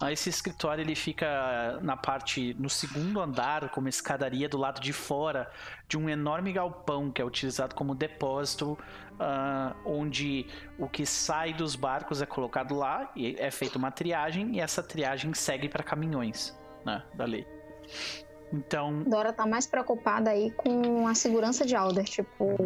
Ah, 0.00 0.12
esse 0.12 0.28
escritório 0.28 0.82
ele 0.82 0.94
fica 0.94 1.78
na 1.80 1.96
parte, 1.96 2.54
no 2.58 2.68
segundo 2.68 3.20
andar, 3.20 3.70
com 3.70 3.80
uma 3.80 3.88
escadaria 3.88 4.48
do 4.48 4.58
lado 4.58 4.80
de 4.80 4.92
fora 4.92 5.50
de 5.88 5.96
um 5.96 6.08
enorme 6.08 6.52
galpão 6.52 7.10
que 7.10 7.20
é 7.20 7.24
utilizado 7.24 7.74
como 7.74 7.94
depósito 7.94 8.78
uh, 9.22 9.76
onde 9.84 10.46
o 10.78 10.88
que 10.88 11.06
sai 11.06 11.52
dos 11.52 11.76
barcos 11.76 12.20
é 12.20 12.26
colocado 12.26 12.74
lá 12.74 13.10
e 13.14 13.36
é 13.38 13.50
feita 13.50 13.78
uma 13.78 13.90
triagem 13.90 14.56
e 14.56 14.60
essa 14.60 14.82
triagem 14.82 15.32
segue 15.32 15.68
para 15.68 15.82
caminhões, 15.82 16.58
né, 16.84 17.02
dali. 17.14 17.46
Então. 18.52 19.02
Dora 19.04 19.32
tá 19.32 19.46
mais 19.46 19.66
preocupada 19.66 20.30
aí 20.30 20.50
com 20.50 21.06
a 21.06 21.14
segurança 21.14 21.64
de 21.64 21.74
Alder, 21.74 22.04
tipo 22.04 22.56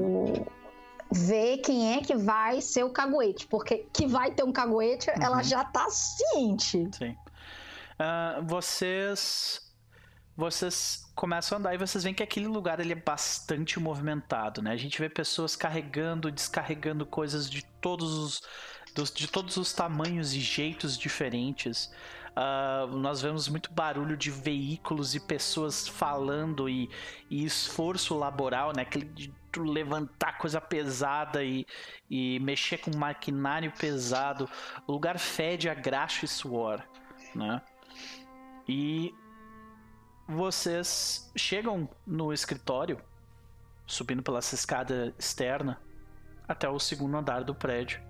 ver 1.12 1.58
quem 1.58 1.94
é 1.94 2.00
que 2.00 2.16
vai 2.16 2.60
ser 2.60 2.82
o 2.82 2.90
caguete, 2.90 3.46
porque 3.46 3.86
que 3.92 4.06
vai 4.06 4.32
ter 4.32 4.42
um 4.42 4.52
caguete, 4.52 5.08
uhum. 5.10 5.22
ela 5.22 5.42
já 5.42 5.62
tá 5.62 5.88
ciente. 5.88 6.88
Sim. 6.92 7.16
Uh, 7.98 8.44
vocês 8.44 9.65
vocês 10.36 11.10
começam 11.14 11.56
a 11.56 11.58
andar 11.58 11.74
e 11.74 11.78
vocês 11.78 12.04
veem 12.04 12.14
que 12.14 12.22
aquele 12.22 12.46
lugar 12.46 12.78
ele 12.78 12.92
é 12.92 12.96
bastante 12.96 13.80
movimentado, 13.80 14.60
né? 14.60 14.70
A 14.72 14.76
gente 14.76 14.98
vê 14.98 15.08
pessoas 15.08 15.56
carregando, 15.56 16.30
descarregando 16.30 17.06
coisas 17.06 17.48
de 17.48 17.64
todos 17.80 18.12
os 18.12 18.42
dos, 18.96 19.12
de 19.12 19.28
todos 19.28 19.56
os 19.58 19.72
tamanhos 19.72 20.34
e 20.34 20.40
jeitos 20.40 20.96
diferentes. 20.96 21.92
Uh, 22.36 22.96
nós 22.96 23.22
vemos 23.22 23.48
muito 23.48 23.72
barulho 23.72 24.16
de 24.16 24.30
veículos 24.30 25.14
e 25.14 25.20
pessoas 25.20 25.86
falando 25.86 26.68
e, 26.68 26.90
e 27.30 27.44
esforço 27.44 28.16
laboral, 28.16 28.72
né? 28.74 28.82
Aquele 28.82 29.04
de 29.04 29.32
levantar 29.56 30.36
coisa 30.36 30.60
pesada 30.60 31.42
e, 31.42 31.66
e 32.10 32.38
mexer 32.40 32.78
com 32.78 32.94
maquinário 32.96 33.72
pesado. 33.72 34.48
O 34.86 34.92
lugar 34.92 35.18
fede 35.18 35.68
a 35.68 35.74
graxa 35.74 36.24
e 36.24 36.28
suor, 36.28 36.82
né? 37.34 37.62
E 38.68 39.14
vocês 40.28 41.31
chegam 41.36 41.89
no 42.07 42.32
escritório, 42.32 42.98
subindo 43.86 44.23
pela 44.23 44.40
escada 44.40 45.15
externa 45.19 45.81
até 46.48 46.69
o 46.69 46.78
segundo 46.78 47.16
andar 47.16 47.44
do 47.44 47.55
prédio. 47.55 48.01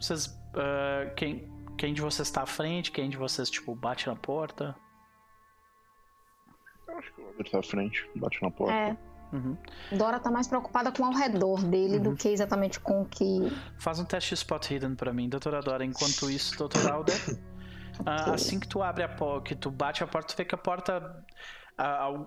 Vocês. 0.00 0.26
Uh, 0.26 1.14
quem, 1.14 1.50
quem 1.76 1.92
de 1.92 2.00
vocês 2.00 2.28
está 2.28 2.42
à 2.42 2.46
frente? 2.46 2.90
Quem 2.90 3.08
de 3.08 3.16
vocês, 3.16 3.50
tipo, 3.50 3.74
bate 3.74 4.06
na 4.06 4.16
porta? 4.16 4.74
Eu 6.86 6.98
acho 6.98 7.12
que 7.12 7.20
o 7.20 7.26
Robert 7.26 7.50
tá 7.50 7.58
à 7.58 7.62
frente, 7.62 8.08
bate 8.16 8.42
na 8.42 8.50
porta. 8.50 8.74
É. 8.74 8.96
Uhum. 9.30 9.56
Dora 9.92 10.18
tá 10.18 10.30
mais 10.30 10.48
preocupada 10.48 10.90
com 10.90 11.04
ao 11.04 11.12
redor 11.12 11.62
dele 11.62 11.98
uhum. 11.98 12.02
do 12.02 12.16
que 12.16 12.28
exatamente 12.28 12.80
com 12.80 13.02
o 13.02 13.04
que. 13.04 13.52
Faz 13.78 13.98
um 13.98 14.04
teste 14.04 14.34
spot 14.34 14.70
hidden 14.70 14.94
pra 14.94 15.12
mim, 15.12 15.28
doutora 15.28 15.60
Dora. 15.60 15.84
Enquanto 15.84 16.30
isso, 16.30 16.56
doutor 16.56 16.90
Alder. 16.90 17.16
Uh, 18.00 18.32
assim 18.32 18.58
que 18.60 18.68
tu 18.68 18.82
abre 18.82 19.02
a 19.02 19.08
porta, 19.08 19.48
que 19.48 19.54
tu 19.54 19.70
bate 19.70 20.02
a 20.02 20.06
porta, 20.06 20.34
tu 20.34 20.36
vê 20.36 20.44
que 20.44 20.54
a 20.54 20.58
porta. 20.58 21.24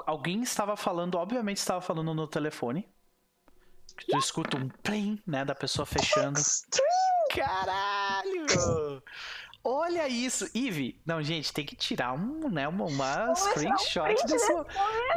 Alguém 0.06 0.42
estava 0.42 0.78
falando, 0.78 1.16
obviamente 1.16 1.58
estava 1.58 1.82
falando 1.82 2.14
no 2.14 2.26
telefone. 2.26 2.88
Tu 4.10 4.18
escuta 4.18 4.58
um 4.58 4.70
plim, 4.70 5.22
né, 5.28 5.44
da 5.44 5.54
pessoa 5.54 5.86
fechando. 5.86 6.40
Caralho! 7.30 8.46
Olha 9.64 10.08
isso, 10.08 10.50
Eve. 10.56 11.00
Não, 11.06 11.22
gente, 11.22 11.54
tem 11.54 11.64
que 11.64 11.76
tirar 11.76 12.14
um, 12.14 12.50
né, 12.50 12.68
uma, 12.68 12.86
uma 12.86 13.36
screenshot 13.36 14.26
dessa. 14.26 14.66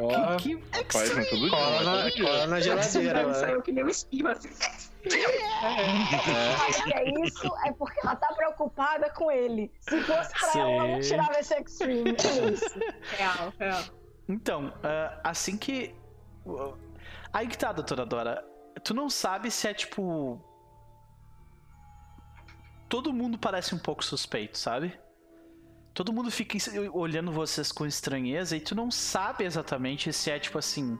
Oh, 0.01 0.37
que, 0.37 0.57
que 0.57 0.99
extreme. 0.99 1.49
Cola 1.49 1.83
na, 1.83 2.12
cola 2.12 2.47
na 2.47 2.61
geladeira. 2.61 3.35
Saiu 3.35 3.62
que 3.62 3.73
nem 3.73 3.85
um 3.85 3.89
espinho 3.89 4.29
assim. 4.29 4.51
É. 5.07 6.99
é 6.99 7.25
isso, 7.25 7.51
é 7.65 7.73
porque 7.73 8.01
ela 8.01 8.16
tá 8.16 8.29
preocupada 8.35 9.11
com 9.11 9.31
ele. 9.31 9.71
Se 9.81 10.01
fosse 10.03 10.31
pra 10.39 10.49
Sim. 10.49 10.61
ela, 10.61 10.71
ela 10.71 10.89
não 10.89 11.01
tirava 11.01 11.39
esse 11.39 11.55
extreme. 11.55 12.11
É 12.11 12.51
isso. 12.53 12.79
Real, 13.16 13.53
real. 13.59 13.83
Então, 14.29 14.69
uh, 14.69 15.21
assim 15.23 15.57
que. 15.57 15.95
Aí 17.33 17.47
que 17.47 17.57
tá, 17.57 17.73
doutora 17.73 18.05
Dora. 18.05 18.45
Tu 18.83 18.93
não 18.93 19.09
sabe 19.09 19.51
se 19.51 19.69
é 19.69 19.75
tipo 19.75 20.43
todo 22.89 23.12
mundo 23.12 23.39
parece 23.39 23.74
um 23.74 23.78
pouco 23.78 24.05
suspeito, 24.05 24.59
sabe? 24.59 24.98
Todo 25.93 26.12
mundo 26.12 26.31
fica 26.31 26.59
olhando 26.93 27.31
vocês 27.31 27.70
com 27.70 27.86
estranheza 27.86 28.56
e 28.56 28.61
tu 28.61 28.74
não 28.74 28.90
sabe 28.90 29.44
exatamente 29.44 30.12
se 30.12 30.31
é 30.31 30.39
tipo 30.39 30.59
assim. 30.59 30.98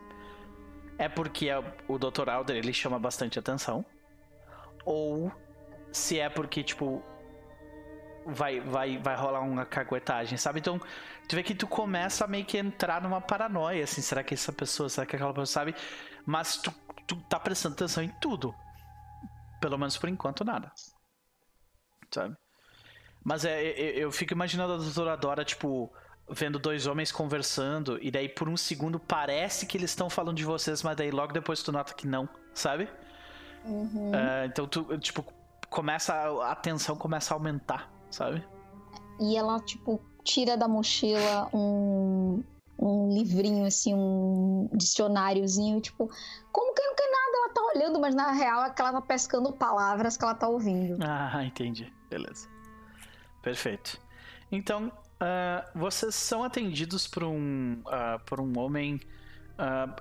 É 0.97 1.09
porque 1.09 1.49
é 1.49 1.59
o 1.89 1.99
Dr. 1.99 2.31
Alder 2.31 2.57
ele 2.57 2.73
chama 2.73 2.99
bastante 2.99 3.39
atenção. 3.39 3.85
Ou 4.85 5.33
se 5.91 6.21
é 6.21 6.29
porque, 6.29 6.63
tipo. 6.63 7.03
Vai, 8.27 8.61
vai, 8.61 8.97
vai 8.97 9.17
rolar 9.17 9.41
uma 9.41 9.67
caguetagem, 9.67 10.39
sabe? 10.39 10.59
Então, 10.61 10.81
tu 11.29 11.37
vê 11.37 11.43
que 11.43 11.55
tu 11.55 11.67
começa 11.67 12.25
a 12.25 12.29
meio 12.29 12.47
que 12.47 12.57
entrar 12.57 13.03
numa 13.03 13.21
paranoia, 13.21 13.85
assim, 13.85 14.01
será 14.01 14.23
que 14.25 14.33
essa 14.33 14.51
pessoa, 14.51 14.89
será 14.89 15.07
que 15.07 15.15
aquela 15.15 15.33
pessoa 15.33 15.47
sabe? 15.47 15.75
Mas 16.25 16.57
tu, 16.57 16.73
tu 17.07 17.17
tá 17.29 17.39
prestando 17.39 17.75
atenção 17.75 18.03
em 18.03 18.09
tudo. 18.21 18.55
Pelo 19.61 19.77
menos 19.77 19.99
por 19.99 20.09
enquanto, 20.09 20.43
nada 20.43 20.73
sabe? 22.11 22.37
Mas 23.23 23.45
é, 23.45 23.63
eu, 23.63 24.13
fico 24.13 24.33
imaginando 24.33 24.75
a 24.75 24.77
doutora 24.77 25.17
Dora, 25.17 25.45
tipo, 25.45 25.91
vendo 26.29 26.59
dois 26.59 26.87
homens 26.87 27.11
conversando, 27.11 27.99
e 28.03 28.11
daí 28.11 28.29
por 28.29 28.49
um 28.49 28.57
segundo 28.57 28.99
parece 28.99 29.67
que 29.67 29.79
eles 29.79 29.91
estão 29.91 30.11
falando 30.11 30.37
de 30.37 30.45
vocês, 30.45 30.83
mas 30.83 30.97
daí 30.97 31.11
logo 31.11 31.33
depois 31.33 31.63
tu 31.63 31.73
nota 31.73 31.95
que 31.95 32.07
não, 32.07 32.29
sabe? 32.53 32.89
Uhum. 33.65 34.11
Uh, 34.11 34.45
então 34.47 34.67
tu, 34.67 34.99
tipo, 34.99 35.25
começa. 35.71 36.15
A 36.45 36.55
tensão 36.55 36.97
começa 36.97 37.33
a 37.33 37.37
aumentar, 37.37 37.91
sabe? 38.11 38.45
E 39.21 39.37
ela, 39.37 39.59
tipo, 39.61 40.01
tira 40.23 40.57
da 40.57 40.69
mochila 40.69 41.49
um, 41.53 42.43
um 42.85 43.09
livrinho, 43.09 43.65
assim, 43.65 43.95
um 43.95 44.69
dicionáriozinho, 44.75 45.81
tipo, 45.81 46.11
como 46.53 46.75
que 46.75 46.83
não 46.83 46.95
quer 46.95 47.11
nada? 47.11 47.37
Ela 47.37 47.49
tá 47.49 47.63
olhando, 47.75 48.01
mas 48.01 48.15
na 48.15 48.33
real 48.33 48.65
é 48.65 48.71
que 48.71 48.83
ela 48.83 48.93
tá 48.93 49.01
pescando 49.01 49.53
palavras 49.53 50.17
que 50.17 50.25
ela 50.25 50.35
tá 50.35 50.47
ouvindo. 50.49 50.99
Ah, 51.03 51.43
entendi. 51.45 51.91
Beleza. 52.11 52.49
Perfeito. 53.43 54.01
Então, 54.53 54.89
uh, 54.89 55.79
vocês 55.79 56.15
são 56.15 56.45
atendidos 56.45 57.07
por 57.07 57.25
um, 57.25 57.83
uh, 57.87 58.23
por 58.27 58.39
um 58.39 58.59
homem 58.59 59.01
uh, 59.59 59.95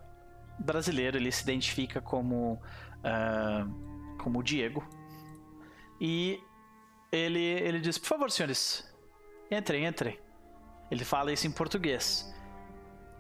brasileiro. 0.60 1.18
Ele 1.18 1.32
se 1.32 1.44
identifica 1.44 2.02
como, 2.02 2.62
como 4.20 4.44
Diego. 4.44 4.86
E 6.00 6.40
ele, 7.12 7.40
ele 7.40 7.80
diz: 7.80 7.98
Por 7.98 8.08
favor, 8.08 8.32
senhores, 8.32 8.94
entrem, 9.50 9.86
entrem. 9.86 10.20
Ele 10.92 11.06
fala 11.06 11.32
isso 11.32 11.48
em 11.48 11.52
português. 11.52 12.34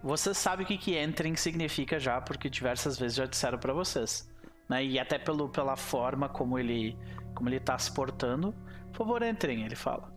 Vocês 0.03 0.37
sabem 0.37 0.65
o 0.65 0.67
que, 0.67 0.77
que 0.77 1.01
entrem 1.01 1.33
significa 1.37 1.97
já, 1.97 2.19
porque 2.19 2.49
diversas 2.49 2.99
vezes 2.99 3.15
já 3.15 3.25
disseram 3.25 3.57
para 3.57 3.71
vocês. 3.71 4.29
Né? 4.67 4.83
E 4.83 4.99
até 4.99 5.17
pelo, 5.17 5.47
pela 5.47 5.77
forma 5.77 6.27
como 6.27 6.59
ele, 6.59 6.97
como 7.33 7.47
ele 7.47 7.59
tá 7.61 7.79
se 7.79 7.89
portando. 7.93 8.53
Por 8.91 8.97
favor, 8.97 9.23
entrem, 9.23 9.63
ele 9.63 9.77
fala. 9.77 10.13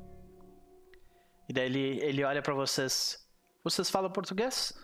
E 1.48 1.52
daí 1.52 1.66
ele, 1.66 2.04
ele 2.04 2.24
olha 2.24 2.42
para 2.42 2.52
vocês. 2.52 3.24
Vocês 3.62 3.88
falam 3.88 4.10
português? 4.10 4.74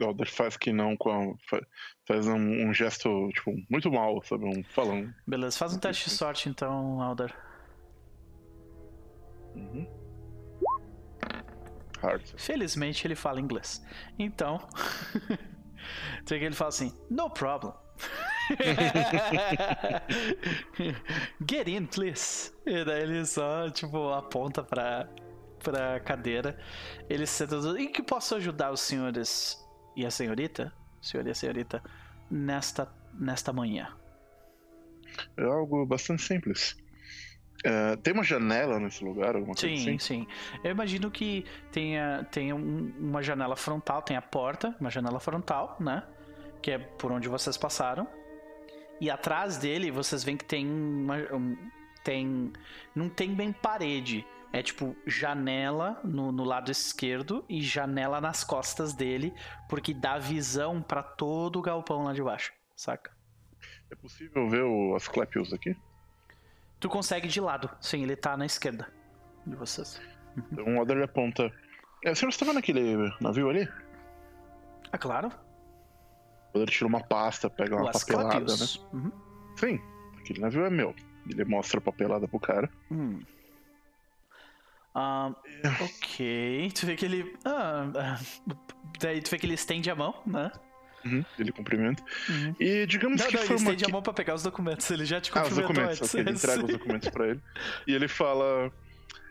Alder 0.00 0.30
faz 0.30 0.56
que 0.56 0.72
não 0.72 0.96
com 0.96 1.10
a, 1.10 1.58
faz 2.06 2.26
um, 2.26 2.68
um, 2.68 2.72
gesto 2.72 3.28
tipo 3.34 3.54
muito 3.68 3.92
mal, 3.92 4.22
sabe, 4.24 4.46
um 4.46 4.64
falando. 4.64 5.14
Beleza, 5.26 5.58
faz 5.58 5.74
um 5.74 5.78
teste 5.78 6.08
de 6.08 6.16
sorte 6.16 6.48
então, 6.48 7.02
Alder. 7.02 7.36
Uhum. 9.54 9.99
Hard. 12.00 12.22
Felizmente 12.36 13.06
ele 13.06 13.14
fala 13.14 13.40
inglês. 13.40 13.84
Então, 14.18 14.58
tem 16.24 16.38
que 16.38 16.44
ele 16.44 16.54
fala 16.54 16.68
assim: 16.68 16.96
"No 17.10 17.30
problem". 17.30 17.72
Get 21.48 21.68
in, 21.68 21.86
please. 21.86 22.52
E 22.66 22.84
daí 22.84 23.02
ele 23.02 23.24
só, 23.24 23.70
tipo, 23.70 24.10
aponta 24.10 24.62
pra, 24.62 25.08
pra 25.62 26.00
cadeira. 26.00 26.58
Ele 27.08 27.26
senta. 27.26 27.56
E 27.78 27.88
que 27.88 28.02
posso 28.02 28.34
ajudar 28.36 28.72
os 28.72 28.80
senhores 28.80 29.58
e 29.96 30.04
a 30.04 30.10
senhorita? 30.10 30.72
Senhor 31.00 31.26
e 31.26 31.30
a 31.30 31.34
senhorita 31.34 31.82
nesta, 32.30 32.92
nesta 33.14 33.52
manhã? 33.52 33.96
É 35.36 35.44
algo 35.44 35.86
bastante 35.86 36.22
simples. 36.22 36.76
Uh, 37.66 37.96
tem 37.98 38.14
uma 38.14 38.24
janela 38.24 38.80
nesse 38.80 39.04
lugar? 39.04 39.36
Alguma 39.36 39.54
sim, 39.54 39.74
assim? 39.74 39.98
sim. 39.98 40.26
Eu 40.64 40.70
imagino 40.70 41.10
que 41.10 41.44
tenha, 41.70 42.26
tenha 42.30 42.56
um, 42.56 42.92
uma 42.98 43.22
janela 43.22 43.54
frontal, 43.54 44.00
tem 44.00 44.16
a 44.16 44.22
porta, 44.22 44.74
uma 44.80 44.90
janela 44.90 45.20
frontal, 45.20 45.76
né? 45.78 46.02
Que 46.62 46.72
é 46.72 46.78
por 46.78 47.12
onde 47.12 47.28
vocês 47.28 47.56
passaram. 47.56 48.08
E 49.00 49.10
atrás 49.10 49.58
dele 49.58 49.90
vocês 49.90 50.24
veem 50.24 50.36
que 50.36 50.44
tem 50.44 50.66
uma. 50.66 51.16
Um, 51.34 51.56
tem. 52.02 52.52
Não 52.94 53.08
tem 53.08 53.34
bem 53.34 53.52
parede. 53.52 54.26
É 54.52 54.62
tipo 54.62 54.96
janela 55.06 56.00
no, 56.02 56.32
no, 56.32 56.42
lado 56.42 56.72
esquerdo 56.72 57.44
e 57.48 57.62
janela 57.62 58.20
nas 58.20 58.42
costas 58.42 58.92
dele, 58.92 59.32
porque 59.68 59.94
dá 59.94 60.18
visão 60.18 60.82
para 60.82 61.04
todo 61.04 61.60
o 61.60 61.62
galpão 61.62 62.02
lá 62.02 62.12
de 62.12 62.20
baixo, 62.20 62.52
saca? 62.74 63.12
É 63.88 63.94
possível 63.94 64.48
ver 64.48 64.64
o 64.64 64.96
Asclepius 64.96 65.52
aqui? 65.52 65.76
Tu 66.80 66.88
consegue 66.88 67.28
de 67.28 67.40
lado, 67.40 67.70
sim, 67.80 68.02
ele 68.02 68.16
tá 68.16 68.36
na 68.36 68.46
esquerda 68.46 68.88
de 69.46 69.54
vocês. 69.54 70.00
Uhum. 70.36 70.44
Então 70.52 70.76
o 70.76 70.80
Oder 70.80 71.02
aponta. 71.02 71.52
É, 72.02 72.14
você 72.14 72.26
tá 72.26 72.46
vendo 72.46 72.58
aquele 72.58 73.12
navio 73.20 73.50
ali? 73.50 73.68
É 74.90 74.96
claro. 74.96 75.28
Quando 76.50 76.62
ele 76.62 76.72
tira 76.72 76.88
uma 76.88 77.02
pasta, 77.02 77.50
pega 77.50 77.76
uma 77.76 77.92
papelada, 77.92 78.40
né? 78.40 78.66
Uhum. 78.94 79.12
Sim, 79.56 79.80
aquele 80.18 80.40
navio 80.40 80.64
é 80.64 80.70
meu. 80.70 80.94
Ele 81.28 81.44
mostra 81.44 81.78
a 81.78 81.82
papelada 81.82 82.26
pro 82.26 82.40
cara. 82.40 82.68
Hum. 82.90 83.20
Ah, 84.94 85.32
ok. 85.82 86.72
Tu 86.74 86.86
vê 86.86 86.96
que 86.96 87.04
ele. 87.04 87.36
Ah, 87.44 87.86
ah, 87.94 88.54
daí 88.98 89.20
tu 89.20 89.30
vê 89.30 89.38
que 89.38 89.46
ele 89.46 89.54
estende 89.54 89.90
a 89.90 89.94
mão, 89.94 90.14
né? 90.26 90.50
Uhum, 91.04 91.24
ele 91.38 91.52
cumprimenta. 91.52 92.02
Uhum. 92.28 92.54
E 92.60 92.86
digamos 92.86 93.20
não, 93.20 93.28
que 93.28 93.36
não, 93.36 93.42
foi 93.42 93.56
ele 93.56 93.64
uma. 93.64 93.70
estende 93.70 93.84
a 93.86 93.88
mão 93.88 94.02
pra 94.02 94.12
pegar 94.12 94.34
os 94.34 94.42
documentos. 94.42 94.90
Ele 94.90 95.04
já 95.04 95.20
te 95.20 95.30
cumprimentou 95.30 95.58
ah, 95.58 95.62
os 95.62 95.68
documentos, 95.68 96.02
antes. 96.02 96.14
Ele 96.14 96.30
entrega 96.30 96.64
os 96.64 96.72
documentos 96.72 97.08
pra 97.08 97.28
ele. 97.28 97.40
E 97.86 97.94
ele 97.94 98.08
fala. 98.08 98.70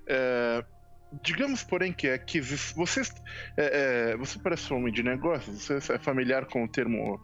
É, 0.07 0.63
digamos, 1.21 1.63
porém, 1.63 1.93
que 1.93 2.07
aquisição. 2.09 2.85
Você, 2.85 3.01
é, 3.57 4.11
é, 4.11 4.17
você 4.17 4.39
parece 4.39 4.73
um 4.73 4.77
homem 4.77 4.93
de 4.93 5.03
negócios? 5.03 5.67
Você 5.67 5.93
é 5.93 5.99
familiar 5.99 6.45
com 6.45 6.63
o 6.63 6.67
termo 6.67 7.19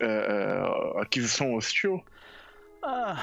é, 0.00 0.06
é, 0.06 1.02
aquisição 1.02 1.54
hostil? 1.54 2.04
Ah. 2.82 3.18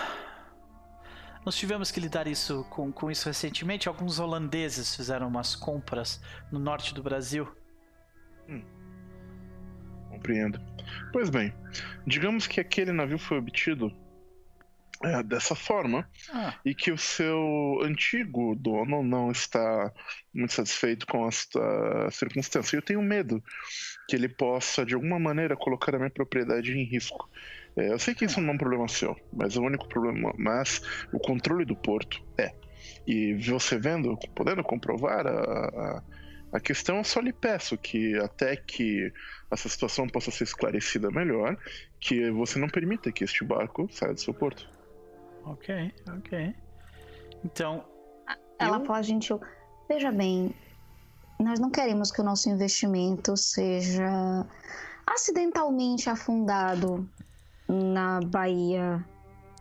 Nós 1.45 1.55
tivemos 1.55 1.91
que 1.91 1.99
lidar 1.99 2.25
isso, 2.25 2.65
com, 2.69 2.91
com 2.91 3.11
isso 3.11 3.27
recentemente. 3.27 3.89
Alguns 3.89 4.17
holandeses 4.17 4.95
fizeram 4.95 5.27
umas 5.27 5.55
compras 5.55 6.21
no 6.49 6.57
norte 6.57 6.93
do 6.93 7.03
Brasil. 7.03 7.47
Hum. 8.47 8.63
Compreendo. 10.13 10.61
Pois 11.11 11.29
bem, 11.29 11.53
digamos 12.05 12.45
que 12.45 12.59
aquele 12.59 12.91
navio 12.91 13.17
foi 13.17 13.39
obtido 13.39 13.91
é, 15.03 15.21
dessa 15.23 15.55
forma 15.55 16.07
ah. 16.31 16.55
e 16.63 16.73
que 16.73 16.91
o 16.91 16.97
seu 16.97 17.79
antigo 17.83 18.55
dono 18.55 19.03
não 19.03 19.31
está 19.31 19.91
muito 20.33 20.53
satisfeito 20.53 21.05
com 21.07 21.27
esta 21.27 22.09
circunstância. 22.11 22.77
Eu 22.77 22.81
tenho 22.81 23.01
medo 23.01 23.43
que 24.07 24.15
ele 24.15 24.29
possa, 24.29 24.85
de 24.85 24.93
alguma 24.93 25.19
maneira, 25.19 25.57
colocar 25.57 25.95
a 25.95 25.97
minha 25.97 26.09
propriedade 26.09 26.71
em 26.71 26.83
risco. 26.83 27.29
É, 27.75 27.91
eu 27.91 27.99
sei 27.99 28.13
que 28.13 28.25
isso 28.25 28.39
não 28.39 28.51
é 28.51 28.53
um 28.53 28.57
problema 28.57 28.87
seu, 28.87 29.15
mas 29.31 29.57
o 29.57 29.63
único 29.63 29.87
problema, 29.89 30.33
mas 30.37 30.81
o 31.11 31.19
controle 31.19 31.65
do 31.65 31.75
porto 31.75 32.23
é. 32.37 32.53
E 33.07 33.33
você 33.33 33.77
vendo, 33.77 34.17
podendo 34.35 34.63
comprovar 34.63 35.25
a, 35.25 35.31
a, 35.31 36.03
a 36.53 36.59
questão, 36.59 36.97
eu 36.97 37.03
só 37.03 37.19
lhe 37.19 37.33
peço 37.33 37.75
que 37.77 38.15
até 38.19 38.55
que 38.55 39.11
essa 39.49 39.67
situação 39.67 40.07
possa 40.07 40.29
ser 40.29 40.43
esclarecida 40.43 41.09
melhor, 41.09 41.57
que 41.99 42.29
você 42.29 42.59
não 42.59 42.69
permita 42.69 43.11
que 43.11 43.23
este 43.23 43.43
barco 43.43 43.89
saia 43.91 44.13
do 44.13 44.19
seu 44.19 44.33
porto. 44.35 44.69
Ok, 45.45 45.91
ok. 46.15 46.55
Então. 47.43 47.83
Ela 48.59 48.77
eu... 48.77 48.85
fala, 48.85 49.01
gente, 49.01 49.33
veja 49.89 50.11
bem, 50.11 50.55
nós 51.39 51.59
não 51.59 51.71
queremos 51.71 52.11
que 52.11 52.21
o 52.21 52.23
nosso 52.23 52.47
investimento 52.49 53.35
seja 53.35 54.45
acidentalmente 55.07 56.07
afundado 56.07 57.09
na 57.67 58.19
Bahia. 58.21 59.03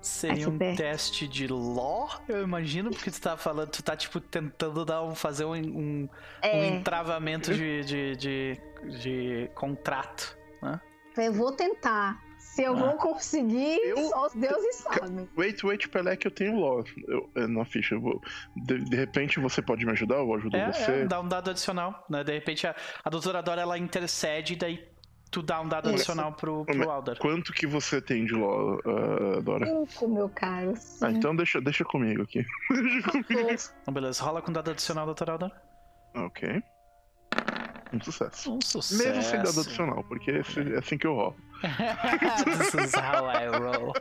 Seria 0.03 0.49
um 0.49 0.59
teste 0.59 1.29
de 1.29 1.47
law, 1.47 2.21
eu 2.29 2.43
imagino, 2.43 2.91
porque 2.91 3.09
tu 3.09 3.21
tá 3.21 3.37
falando, 3.37 3.71
tu 3.71 3.85
tá 3.85 3.97
tipo 3.97 4.21
tentando 4.21 4.85
dar 4.85 5.01
um, 5.05 5.15
fazer 5.15 5.45
um, 5.45 5.55
um, 5.55 6.09
é. 6.43 6.57
um 6.57 6.65
entravamento 6.77 7.55
de, 7.55 7.85
de, 7.85 8.17
de, 8.17 8.61
de 9.01 9.51
contrato, 9.55 10.37
né? 10.61 10.81
Eu 11.17 11.33
vou 11.33 11.53
tentar. 11.53 12.21
Se 12.39 12.65
eu 12.65 12.73
ah. 12.73 12.77
vou 12.77 12.93
conseguir, 12.97 13.79
eu... 13.83 13.97
só 14.09 14.27
os 14.27 14.35
deuses 14.35 14.77
sabem. 14.77 15.29
Wait, 15.39 15.63
wait, 15.63 15.89
Pelé, 15.89 16.17
que 16.17 16.27
eu 16.27 16.31
tenho 16.31 16.59
law 16.59 16.85
eu, 17.07 17.49
na 17.49 17.65
ficha. 17.65 17.95
Eu 17.95 18.01
vou... 18.01 18.21
de, 18.57 18.79
de, 18.85 18.97
repente 18.97 19.39
você 19.39 19.63
pode 19.63 19.87
me 19.87 19.93
ajudar, 19.93 20.17
eu 20.17 20.35
ajudo 20.35 20.57
é, 20.57 20.73
você. 20.73 20.91
É, 20.91 21.05
dá 21.07 21.21
um 21.21 21.29
dado 21.29 21.51
adicional, 21.51 22.05
né? 22.11 22.25
De 22.25 22.33
repente 22.33 22.67
a, 22.67 22.75
a 23.05 23.09
doutora 23.09 23.41
Dora 23.41 23.63
ela 23.63 23.79
intercede, 23.79 24.57
daí 24.57 24.92
tu 25.33 25.43
dá 25.43 25.61
um 25.61 25.67
dado 25.67 25.87
Isso. 25.87 25.95
adicional 25.95 26.33
pro, 26.35 26.65
pro 26.65 26.91
Alder. 26.91 27.19
Quanto 27.19 27.53
que 27.53 27.67
você 27.67 28.01
tem 28.01 28.25
de 28.25 28.35
law, 28.35 28.79
uh, 28.85 29.43
Dora? 29.43 29.67
Cinco, 29.67 30.09
meu 30.09 30.29
caro. 30.29 30.75
Ah, 31.01 31.11
então 31.11 31.35
deixa, 31.35 31.61
deixa 31.61 31.85
comigo 31.85 32.23
aqui. 32.23 32.45
deixa 32.71 33.11
comigo. 33.11 33.51
Então, 33.83 33.95
beleza, 33.95 34.23
rola 34.23 34.43
com 34.43 34.53
dado 34.53 34.71
adicional, 34.71 35.07
doutor 35.07 35.31
Alder. 35.31 35.51
Ok. 36.15 36.63
Um 37.93 38.01
sucesso. 38.01 38.55
Um 38.55 38.61
sucesso. 38.61 39.03
Mesmo 39.03 39.23
sem 39.23 39.43
dado 39.43 39.61
adicional, 39.61 40.05
porque 40.05 40.31
é 40.31 40.79
assim 40.79 40.99
que 40.99 41.07
eu 41.07 41.15
rolo. 41.15 41.37
This 42.45 42.75
is 42.75 42.95
how 42.95 43.27
I 43.27 43.47
roll. 43.47 43.93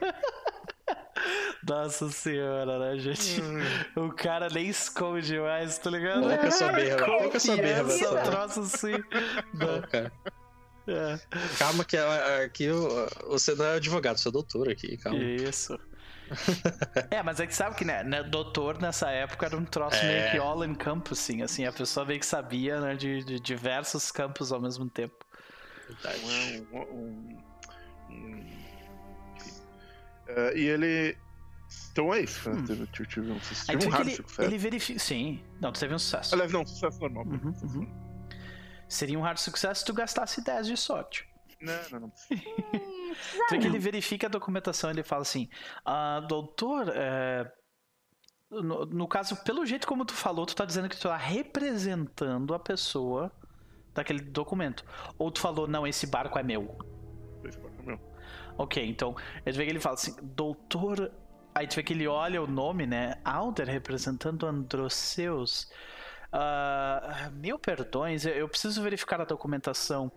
Nossa 1.67 2.09
senhora, 2.09 2.79
né, 2.79 2.99
gente? 2.99 3.41
Hum. 3.41 4.07
O 4.07 4.11
cara 4.11 4.49
nem 4.49 4.67
esconde 4.67 5.39
mais, 5.39 5.77
tá 5.77 5.89
ligado? 5.91 6.21
Coloca 6.21 6.47
essa 6.47 6.71
berra, 6.71 7.05
coloca 7.05 7.37
essa 7.37 8.21
troço 8.23 8.59
assim. 8.61 8.93
Não, 9.53 10.11
É. 10.87 11.19
Calma 11.57 11.85
que 11.85 11.97
aqui 11.97 12.67
você 13.27 13.53
não 13.55 13.65
é 13.65 13.75
advogado, 13.75 14.17
você 14.17 14.29
é 14.29 14.31
doutor 14.31 14.69
aqui, 14.69 14.97
calma. 14.97 15.19
Isso. 15.19 15.79
é, 17.11 17.21
mas 17.21 17.39
é 17.39 17.47
que 17.47 17.53
sabe 17.53 17.75
que 17.75 17.85
né, 17.85 18.03
né, 18.03 18.23
doutor 18.23 18.81
nessa 18.81 19.09
época 19.09 19.45
era 19.45 19.57
um 19.57 19.65
troço 19.65 19.97
é. 19.97 20.07
meio 20.07 20.31
que 20.31 20.37
all 20.37 20.63
in 20.63 20.75
campus, 20.75 21.19
assim, 21.19 21.41
assim, 21.41 21.65
a 21.65 21.73
pessoa 21.73 22.05
meio 22.05 22.19
que 22.19 22.25
sabia 22.25 22.79
né, 22.79 22.95
de, 22.95 23.23
de 23.23 23.39
diversos 23.39 24.11
campos 24.11 24.51
ao 24.51 24.61
mesmo 24.61 24.89
tempo. 24.89 25.25
Verdade. 25.87 26.65
Um, 26.71 26.77
um, 26.77 27.43
um, 28.09 28.39
uh, 30.29 30.57
e 30.57 30.67
ele. 30.67 31.17
Então 31.91 32.13
é 32.13 32.21
isso, 32.21 32.49
né? 32.49 32.57
Hum. 32.59 32.65
Teve, 32.65 32.87
tive, 32.87 33.31
um, 33.31 33.39
tive 33.39 33.85
um 33.85 33.89
raro 33.89 34.03
ele, 34.03 34.15
sucesso. 34.15 34.41
Ele 34.41 34.57
verifica. 34.57 34.99
Sim, 34.99 35.43
não, 35.59 35.71
teve 35.73 35.93
um 35.93 35.99
sucesso. 35.99 36.33
Aliás, 36.33 36.51
não, 36.51 36.65
sucesso 36.65 36.99
normal. 37.01 37.25
Uhum, 37.25 37.53
uhum. 37.63 38.01
Seria 38.91 39.18
um 39.18 39.22
raro 39.22 39.38
sucesso 39.38 39.80
se 39.80 39.85
tu 39.85 39.93
gastasse 39.93 40.43
10 40.43 40.68
de 40.68 40.76
sorte. 40.76 41.26
Não, 41.61 41.80
não, 41.91 41.99
não. 42.01 42.13
então 43.45 43.59
que 43.59 43.65
ele 43.65 43.80
verifica 43.80 44.27
a 44.27 44.30
documentação 44.30 44.89
ele 44.89 45.01
fala 45.01 45.22
assim: 45.22 45.47
ah, 45.85 46.19
doutor, 46.27 46.91
é... 46.93 47.49
no, 48.49 48.85
no, 48.85 49.07
caso, 49.07 49.38
pelo 49.43 49.65
jeito 49.65 49.88
como 49.88 50.03
tu 50.03 50.13
falou, 50.13 50.45
tu 50.45 50.53
tá 50.53 50.65
dizendo 50.65 50.89
que 50.89 50.97
tu 50.97 51.03
tá 51.03 51.15
representando 51.15 52.53
a 52.53 52.59
pessoa 52.59 53.31
daquele 53.93 54.19
documento. 54.19 54.84
Ou 55.18 55.31
tu 55.31 55.39
falou, 55.39 55.68
não, 55.69 55.88
esse 55.88 56.05
barco 56.05 56.38
é 56.38 56.43
meu. 56.43 56.77
Esse 57.45 57.57
barco 57.59 57.81
é 57.81 57.85
meu. 57.85 57.99
Ok, 58.57 58.85
então, 58.85 59.15
ele 59.45 59.57
vê 59.57 59.63
que 59.63 59.72
ele 59.72 59.80
fala 59.80 59.95
assim, 59.95 60.15
doutor. 60.22 61.09
Aí 61.55 61.65
tu 61.65 61.77
vê 61.77 61.84
que 61.84 61.93
ele 61.93 62.07
olha 62.07 62.41
o 62.41 62.47
nome, 62.47 62.85
né? 62.85 63.22
Alder 63.23 63.68
representando 63.68 64.45
Androceus. 64.45 65.72
Uh, 66.33 67.31
mil 67.33 67.59
perdões, 67.59 68.25
eu 68.25 68.47
preciso 68.47 68.81
verificar 68.81 69.19
a 69.19 69.25
documentação 69.25 70.11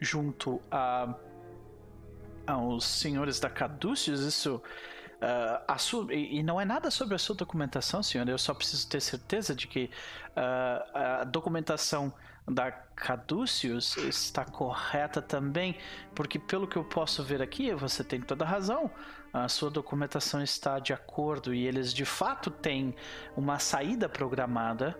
junto 0.00 0.60
a 0.70 1.14
aos 2.46 2.86
senhores 2.86 3.38
da 3.38 3.50
Caduceus, 3.50 4.20
isso 4.20 4.62
uh, 5.20 6.10
e, 6.10 6.38
e, 6.38 6.42
não 6.42 6.58
é 6.58 6.64
nada 6.64 6.90
sobre 6.90 7.14
a 7.14 7.18
sua 7.18 7.36
documentação, 7.36 8.02
senhor. 8.02 8.26
Eu 8.26 8.38
só 8.38 8.54
preciso 8.54 8.88
ter 8.88 9.00
certeza 9.00 9.54
de 9.54 9.66
que 9.66 9.90
uh, 10.30 11.20
a 11.20 11.24
documentação 11.24 12.10
da 12.46 12.72
Caduceus 12.72 13.98
está 13.98 14.44
correta 14.44 15.20
também, 15.20 15.76
porque 16.14 16.38
pelo 16.38 16.66
que 16.66 16.76
eu 16.76 16.84
posso 16.84 17.22
ver 17.22 17.42
aqui, 17.42 17.74
você 17.74 18.02
tem 18.02 18.20
toda 18.22 18.44
a 18.44 18.48
razão. 18.48 18.90
A 19.30 19.46
sua 19.46 19.70
documentação 19.70 20.42
está 20.42 20.78
de 20.78 20.94
acordo 20.94 21.52
e 21.52 21.66
eles 21.66 21.92
de 21.92 22.06
fato 22.06 22.50
têm 22.50 22.94
uma 23.36 23.58
saída 23.58 24.08
programada 24.08 24.98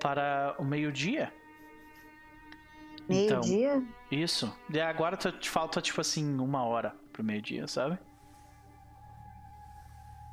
para 0.00 0.54
o 0.58 0.64
meio-dia. 0.64 1.32
Meio-dia? 3.08 3.76
Então, 3.76 3.88
isso. 4.10 4.56
E 4.72 4.80
agora 4.80 5.16
te 5.16 5.48
falta, 5.48 5.80
tipo 5.80 6.00
assim, 6.00 6.38
uma 6.38 6.64
hora 6.64 6.94
pro 7.12 7.22
meio-dia, 7.22 7.66
sabe? 7.66 7.98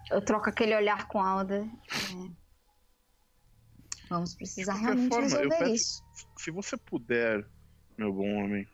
Eu 0.09 0.21
troco 0.21 0.49
aquele 0.49 0.75
olhar 0.75 1.07
com 1.07 1.19
a 1.19 1.27
Alda. 1.27 1.57
É. 1.57 2.43
Vamos 4.09 4.35
precisar 4.35 4.73
realmente 4.73 5.09
forma, 5.09 5.23
resolver 5.23 5.57
peço, 5.57 5.73
isso. 5.73 6.03
Se 6.37 6.51
você 6.51 6.77
puder, 6.77 7.45
meu 7.97 8.13
bom 8.13 8.43
homem, 8.43 8.67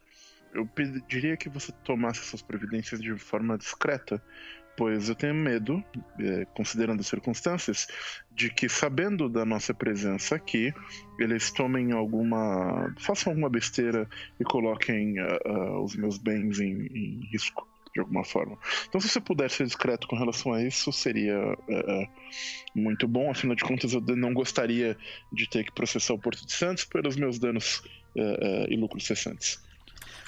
eu 0.54 0.66
pediria 0.66 1.38
que 1.38 1.48
você 1.48 1.72
tomasse 1.84 2.22
suas 2.22 2.42
providências 2.42 3.00
de 3.00 3.16
forma 3.18 3.58
discreta, 3.58 4.22
pois 4.80 5.10
eu 5.10 5.16
tenho 5.16 5.36
medo, 5.36 5.84
é, 6.18 6.46
considerando 6.56 7.02
as 7.02 7.08
circunstâncias, 7.08 7.86
de 8.32 8.50
que 8.50 8.70
sabendo 8.70 9.28
da 9.28 9.44
nossa 9.44 9.74
presença 9.74 10.36
aqui, 10.36 10.74
eles 11.20 11.52
tomem 11.52 11.92
alguma. 11.92 12.96
façam 12.98 13.34
alguma 13.34 13.50
besteira 13.50 14.08
e 14.40 14.44
coloquem 14.46 15.20
uh, 15.20 15.38
uh, 15.46 15.84
os 15.84 15.98
meus 15.98 16.18
bens 16.18 16.62
em, 16.62 16.88
em, 16.94 17.28
risco. 17.30 17.68
De 17.94 18.00
alguma 18.00 18.24
forma. 18.24 18.56
Então, 18.88 19.02
se 19.02 19.10
você 19.10 19.20
puder 19.20 19.50
ser 19.50 19.66
discreto 19.66 20.08
com 20.08 20.16
relação 20.16 20.54
a 20.54 20.64
isso, 20.64 20.94
seria 20.94 21.54
uh, 21.54 22.08
muito 22.74 23.08
bom. 23.08 23.32
Afinal 23.32 23.56
de 23.56 23.64
contas, 23.64 23.94
eu 23.94 24.02
não 24.16 24.32
gostaria 24.32 24.96
de 25.34 25.50
ter 25.50 25.66
que 25.66 25.72
processar 25.72 26.14
o 26.14 26.20
Porto 26.20 26.46
de 26.46 26.54
Santos 26.54 26.86
pelos 26.86 27.16
meus 27.16 27.40
danos 27.40 27.82
e 28.70 28.76
lucros 28.76 29.08
cessantes. 29.08 29.60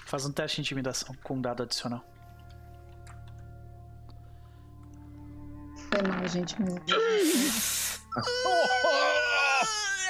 Faz 0.08 0.26
um 0.26 0.32
teste 0.32 0.56
de 0.56 0.62
intimidação 0.62 1.16
com 1.24 1.36
um 1.36 1.42
dado 1.42 1.62
adicional. 1.62 2.04
Foi 5.92 6.02
mal, 6.08 6.28
gente. 6.28 6.56
Meu 6.62 6.76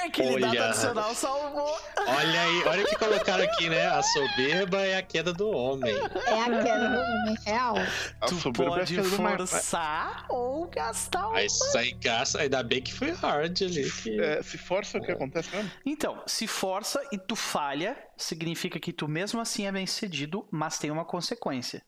Aquele 0.04 0.34
olha, 0.34 0.46
dado 0.46 0.62
adicional 0.62 1.14
salvou. 1.14 1.78
Olha 1.96 2.42
aí, 2.42 2.62
olha 2.66 2.82
o 2.82 2.86
que 2.86 2.96
colocaram 2.96 3.44
aqui, 3.44 3.68
né? 3.68 3.86
A 3.86 4.02
soberba 4.02 4.80
é 4.80 4.96
a 4.96 5.02
queda 5.02 5.32
do 5.32 5.48
homem. 5.48 5.94
É 5.94 6.40
a 6.40 6.62
queda 6.62 6.88
do 6.88 6.98
homem, 6.98 7.36
real. 7.46 7.76
A 8.20 8.26
tu 8.26 8.36
é 8.48 8.52
pode 8.52 8.98
é 8.98 9.02
forçar 9.02 10.26
ou 10.28 10.66
gastar 10.66 11.28
uma. 11.28 11.38
Aí 11.38 11.48
sai 11.48 11.92
gasta, 11.92 12.40
ainda 12.40 12.62
bem 12.64 12.82
que 12.82 12.92
foi 12.92 13.12
hard 13.12 13.62
ali. 13.62 13.90
Que... 13.90 14.20
É, 14.20 14.42
se 14.42 14.58
força, 14.58 14.98
o 14.98 15.00
que 15.00 15.12
acontece 15.12 15.54
mesmo? 15.54 15.70
Então, 15.86 16.20
se 16.26 16.48
força 16.48 17.00
e 17.12 17.18
tu 17.18 17.36
falha, 17.36 17.96
significa 18.16 18.80
que 18.80 18.92
tu 18.92 19.06
mesmo 19.06 19.40
assim 19.40 19.66
é 19.66 19.72
bem 19.72 19.86
sucedido, 19.86 20.46
mas 20.50 20.78
tem 20.78 20.90
uma 20.90 21.04
consequência. 21.04 21.80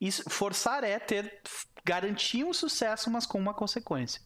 Isso, 0.00 0.28
forçar 0.28 0.84
é 0.84 0.98
ter 0.98 1.40
garantir 1.84 2.44
um 2.44 2.52
sucesso, 2.52 3.10
mas 3.10 3.24
com 3.26 3.38
uma 3.38 3.54
consequência. 3.54 4.20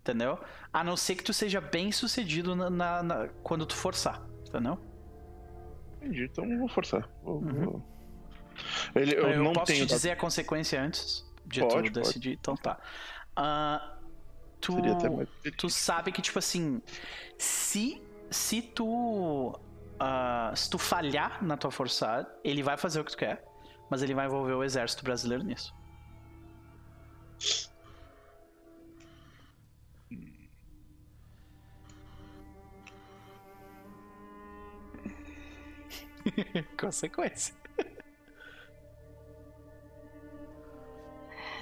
Entendeu? 0.00 0.38
A 0.72 0.84
não 0.84 0.96
ser 0.96 1.14
que 1.16 1.24
tu 1.24 1.32
seja 1.32 1.60
bem 1.60 1.90
sucedido 1.90 2.54
na, 2.54 2.68
na- 2.70 3.02
na- 3.02 3.28
quando 3.42 3.64
tu 3.66 3.74
forçar. 3.74 4.22
Entendeu? 4.46 4.78
Entendi, 5.96 6.24
então 6.24 6.58
vou 6.58 6.68
forçar. 6.68 7.08
Vou- 7.22 7.36
Uhum. 7.42 7.64
vou- 7.64 7.94
Ele, 8.94 9.14
eu, 9.16 9.28
Eu, 9.30 9.42
não 9.42 9.52
posso 9.52 9.66
tenho. 9.72 9.86
te 9.86 9.90
dizer 9.94 10.12
a 10.12 10.16
consequência 10.16 10.80
antes 10.80 11.24
de 11.46 11.60
Pode, 11.60 11.70
tu 11.74 11.76
pode. 11.76 11.90
decidir. 11.90 12.32
Então 12.40 12.54
tá. 12.56 12.78
Ah, 13.34 13.98
tu, 14.60 14.74
Seria 14.74 14.92
até 14.92 15.08
mais. 15.10 15.28
tu 15.58 15.68
sabe 15.68 16.12
que, 16.12 16.22
tipo 16.22 16.38
assim, 16.38 16.80
se, 17.38 18.00
se 18.30 18.62
tu. 18.62 19.58
ah, 19.98 20.52
se 20.54 20.70
tu 20.70 20.78
falhar 20.78 21.42
na 21.44 21.56
tua 21.56 21.70
forçada, 21.70 22.32
ele 22.44 22.62
vai 22.62 22.76
fazer 22.76 23.00
o 23.00 23.04
que 23.04 23.10
tu 23.12 23.16
quer, 23.18 23.44
mas 23.90 24.02
ele 24.02 24.14
vai 24.14 24.26
envolver 24.26 24.52
o 24.54 24.64
exército 24.64 25.04
brasileiro 25.04 25.42
nisso. 25.44 25.74
Consequência. 36.78 37.54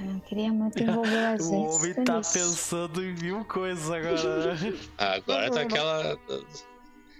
Eu 0.01 0.21
queria 0.21 0.53
muito 0.53 0.83
envolver 0.83 1.09
o 1.09 1.13
O 1.13 1.35
exército 1.35 1.55
homem 1.55 1.95
tá 2.05 2.19
nisso. 2.19 2.33
pensando 2.33 3.05
em 3.05 3.15
mil 3.15 3.45
coisas 3.45 3.91
agora. 3.91 4.55
né? 4.55 4.79
Agora 4.99 5.51
tá 5.51 5.61
aquela. 5.63 6.19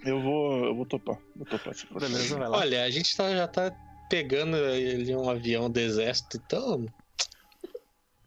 Eu 0.05 0.21
vou, 0.21 0.65
eu 0.65 0.75
vou 0.75 0.85
topar. 0.85 1.17
Vou 1.35 1.45
topar. 1.45 1.73
Beleza, 1.99 2.37
vai 2.37 2.47
lá. 2.49 2.57
Olha, 2.57 2.83
a 2.83 2.89
gente 2.89 3.15
tá- 3.15 3.33
já 3.33 3.47
tá 3.47 3.71
pegando 4.13 4.55
ali 4.55 5.15
um 5.15 5.27
avião 5.27 5.71
do 5.71 5.79
exército, 5.79 6.37
então. 6.37 6.85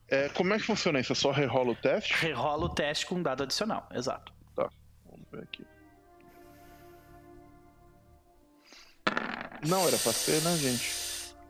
É, 0.08 0.28
como 0.30 0.52
é 0.52 0.56
que 0.56 0.64
funciona 0.64 0.98
isso? 0.98 1.12
É 1.12 1.14
só 1.14 1.30
rerola 1.30 1.70
o 1.70 1.76
teste? 1.76 2.12
Rerola 2.12 2.64
o 2.64 2.68
teste 2.68 3.06
com 3.06 3.14
um 3.14 3.22
dado 3.22 3.44
adicional, 3.44 3.88
exato. 3.92 4.32
Vamos 4.56 5.26
ver 5.30 5.44
aqui. 5.44 5.64
Não 9.64 9.86
era 9.86 9.96
pra 9.96 10.12
ser, 10.12 10.42
né, 10.42 10.56
gente? 10.56 11.06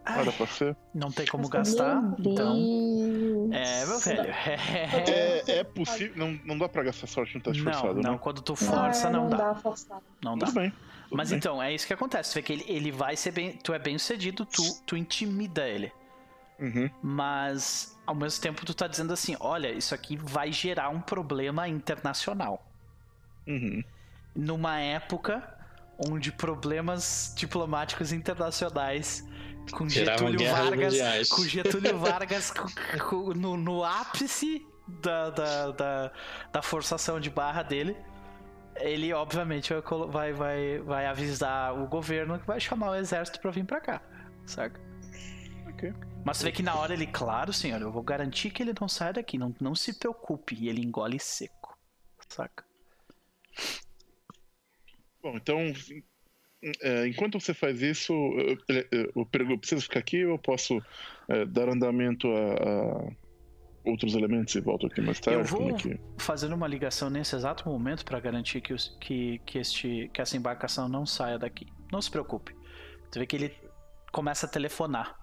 Não 0.07 0.21
era 0.21 0.33
pra 0.33 0.47
ser. 0.47 0.77
Não 0.95 1.11
tem 1.11 1.27
como 1.27 1.49
gastar, 1.49 2.03
então. 2.19 3.49
É, 3.53 3.87
meu 3.87 3.99
velho. 3.99 4.31
É, 4.31 5.43
é 5.61 5.65
possível. 5.65 6.15
Não, 6.15 6.39
não 6.45 6.59
dá 6.59 6.69
pra 6.69 6.83
gastar 6.83 7.07
sorte 7.07 7.35
no 7.35 7.41
teste 7.43 7.63
Não, 7.63 7.73
forçado, 7.73 8.03
não, 8.03 8.13
né? 8.13 8.19
quando 8.23 8.43
tu 8.43 8.55
força, 8.55 9.09
Ah, 9.09 9.11
não, 9.11 9.29
dá. 9.31 9.37
dá 9.39 9.55
forçado. 9.55 10.05
Não 10.23 10.37
dá. 10.37 10.47
Tudo 10.47 10.61
bem. 10.61 10.73
Tudo 11.17 11.19
Mas 11.19 11.31
bem. 11.31 11.39
então, 11.39 11.63
é 11.63 11.75
isso 11.75 11.87
que 11.87 11.93
acontece. 11.95 12.31
Tu 12.31 12.35
vê 12.35 12.43
que 12.43 12.53
ele, 12.53 12.65
ele 12.69 12.91
vai 12.93 13.17
ser 13.17 13.31
bem. 13.33 13.53
Tu 13.53 13.73
é 13.73 13.79
bem 13.79 13.99
sucedido, 13.99 14.45
tu, 14.47 14.63
tu 14.87 14.97
intimida 14.97 15.67
ele. 15.67 15.93
Uhum. 16.59 16.89
Mas 17.03 17.99
ao 18.07 18.15
mesmo 18.15 18.41
tempo 18.43 18.65
tu 18.65 18.73
tá 18.75 18.87
dizendo 18.87 19.13
assim: 19.13 19.37
olha, 19.41 19.71
isso 19.71 19.95
aqui 19.95 20.17
vai 20.17 20.51
gerar 20.53 20.89
um 20.89 21.01
problema 21.01 21.69
internacional. 21.69 22.65
Uhum. 23.47 23.83
Numa 24.35 24.79
época 24.81 25.43
onde 25.99 26.31
problemas 26.33 27.33
diplomáticos 27.37 28.13
internacionais 28.13 29.27
com 29.73 29.89
Geravam 29.89 30.31
Getúlio 30.31 30.51
Vargas. 30.53 30.93
mundiais. 30.93 31.29
Com 31.29 31.43
Getúlio 31.45 31.99
Vargas 31.99 32.51
com- 32.51 32.69
com- 33.09 33.35
no, 33.35 33.57
no 33.57 33.83
ápice 33.85 34.67
da, 34.87 35.31
da, 35.31 35.71
da, 35.73 36.13
da 36.53 36.63
forçação 36.63 37.19
de 37.19 37.31
barra 37.31 37.63
dele. 37.63 37.97
Ele, 38.81 39.13
obviamente, 39.13 39.73
vai, 40.09 40.33
vai, 40.33 40.79
vai, 40.79 41.07
avisar 41.07 41.77
o 41.79 41.87
governo 41.87 42.39
que 42.39 42.47
vai 42.47 42.61
chamar 42.61 42.91
o 42.91 42.95
exército 42.95 43.41
pra 43.41 43.51
vir 43.51 43.65
pra 43.65 43.81
cá, 43.81 44.03
saca? 44.45 44.81
Ok. 45.69 45.93
Mas 46.25 46.39
você 46.39 46.45
vê 46.45 46.53
que 46.53 46.63
na 46.63 46.75
hora 46.75 46.93
ele, 46.93 47.07
claro, 47.07 47.53
senhor, 47.53 47.81
eu 47.81 47.93
vou 47.93 48.03
garantir 48.03 48.51
que 48.51 48.63
ele 48.63 48.73
não 48.81 48.89
saia 48.89 49.13
daqui, 49.13 49.39
não, 49.39 49.55
não 49.61 49.75
se 49.75 49.99
preocupe. 49.99 50.57
E 50.57 50.69
ele 50.69 50.83
engole 50.83 51.19
seco, 51.21 51.79
saca? 52.29 52.65
Bom, 55.23 55.37
então. 55.37 55.59
é, 56.81 57.07
enquanto 57.07 57.39
você 57.39 57.55
faz 57.55 57.81
isso, 57.83 58.13
eu, 59.15 59.27
preciso 59.59 59.83
ficar 59.83 60.01
aqui 60.01 60.25
ou 60.25 60.33
eu 60.33 60.39
posso 60.39 60.83
é, 61.29 61.45
dar 61.45 61.69
andamento 61.69 62.29
a, 62.29 62.55
a 62.55 63.26
outros 63.87 64.15
elementos 64.15 64.55
e 64.55 64.61
volto 64.61 64.87
aqui 64.87 65.01
mais 65.01 65.21
tarde? 65.21 65.41
Eu 65.41 65.45
vou- 65.45 65.71
é 65.71 65.73
que... 65.75 65.99
Fazendo 66.19 66.55
uma 66.55 66.67
ligação 66.67 67.09
nesse 67.09 67.35
exato 67.37 67.69
momento 67.69 68.05
pra 68.05 68.19
garantir 68.21 68.61
que, 68.61 68.73
os- 68.75 68.97
que, 69.01 69.39
que, 69.47 69.59
este, 69.59 70.11
que 70.13 70.21
essa 70.21 70.37
embarcação 70.37 70.89
não 70.89 71.07
saia 71.07 71.39
daqui. 71.39 71.67
Não 71.93 72.03
se 72.03 72.11
preocupe. 72.11 72.55
Tu 73.11 73.19
vê 73.19 73.27
que 73.27 73.37
ele 73.37 73.55
começa 74.13 74.47
a 74.47 74.49
telefonar. 74.49 75.17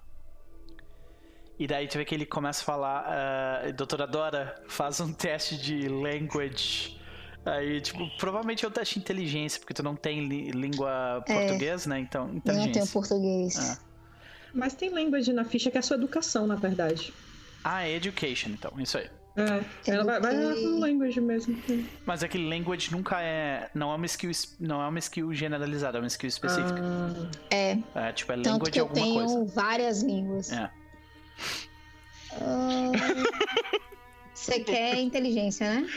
E 1.58 1.66
daí 1.66 1.86
tu 1.86 1.98
vê 1.98 2.04
que 2.04 2.14
ele 2.14 2.26
começa 2.26 2.62
a 2.62 2.64
falar, 2.64 3.04
ah, 3.06 3.70
doutora 3.70 4.06
Dora, 4.06 4.60
faz 4.66 5.00
um 5.00 5.12
teste 5.12 5.56
de 5.56 5.86
language. 5.88 6.98
Aí, 7.46 7.80
tipo, 7.80 8.08
provavelmente 8.16 8.64
é 8.64 8.68
um 8.68 8.70
teste 8.70 8.94
de 8.94 9.00
inteligência, 9.00 9.60
porque 9.60 9.74
tu 9.74 9.82
não 9.82 9.94
tem 9.94 10.26
língua 10.50 11.22
É. 11.28 11.34
português, 11.34 11.86
né? 11.86 12.00
Então, 12.00 12.22
Eu 12.22 12.28
não 12.28 12.36
inteligência. 12.38 12.72
tenho 12.72 12.86
português. 12.88 13.56
Ah. 13.58 13.78
Mas 14.52 14.74
tem 14.74 14.88
language 14.90 15.32
na 15.32 15.44
ficha 15.44 15.70
que 15.70 15.76
é 15.76 15.80
a 15.80 15.82
sua 15.82 15.96
educação, 15.96 16.46
na 16.46 16.54
verdade. 16.56 17.12
Ah, 17.64 17.86
é 17.88 17.96
education, 17.96 18.50
então, 18.50 18.72
isso 18.78 18.98
aí. 18.98 19.08
É, 19.36 19.90
ela 19.90 20.04
vai, 20.04 20.20
vai 20.20 20.34
no 20.34 20.78
language 20.78 21.20
mesmo. 21.20 21.58
Mas 22.06 22.22
é 22.22 22.28
que 22.28 22.38
language 22.38 22.92
nunca 22.92 23.20
é. 23.20 23.68
Não 23.74 23.90
é 23.90 23.96
uma 23.96 24.06
skill, 24.06 24.30
não 24.60 24.80
é 24.80 24.86
uma 24.86 24.98
skill 25.00 25.32
generalizada, 25.34 25.98
é 25.98 26.00
uma 26.00 26.06
skill 26.06 26.28
específica. 26.28 26.80
Ah, 26.80 27.30
É, 27.50 27.76
É, 27.96 28.12
tipo, 28.12 28.30
é 28.30 28.36
tanto 28.36 28.48
language 28.50 28.70
que 28.70 28.78
eu 28.80 28.84
alguma 28.84 29.02
tenho 29.04 29.14
coisa. 29.26 29.44
várias 29.52 30.02
línguas. 30.02 30.52
É. 30.52 30.70
Ah, 32.40 32.92
Você 34.32 34.60
quer 34.60 35.00
inteligência, 35.00 35.68
né? 35.80 35.88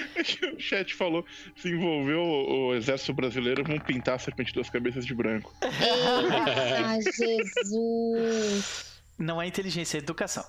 O 0.55 0.59
chat 0.59 0.93
falou: 0.95 1.25
se 1.55 1.69
envolveu 1.69 2.19
o, 2.21 2.67
o 2.69 2.75
exército 2.75 3.13
brasileiro, 3.13 3.63
vão 3.63 3.79
pintar 3.79 4.15
a 4.15 4.19
serpente 4.19 4.53
das 4.53 4.69
cabeças 4.69 5.05
de 5.05 5.13
branco. 5.13 5.53
Eita, 5.61 7.01
Jesus. 7.11 8.85
Não 9.17 9.41
é 9.41 9.47
inteligência, 9.47 9.97
é 9.97 9.99
educação. 9.99 10.45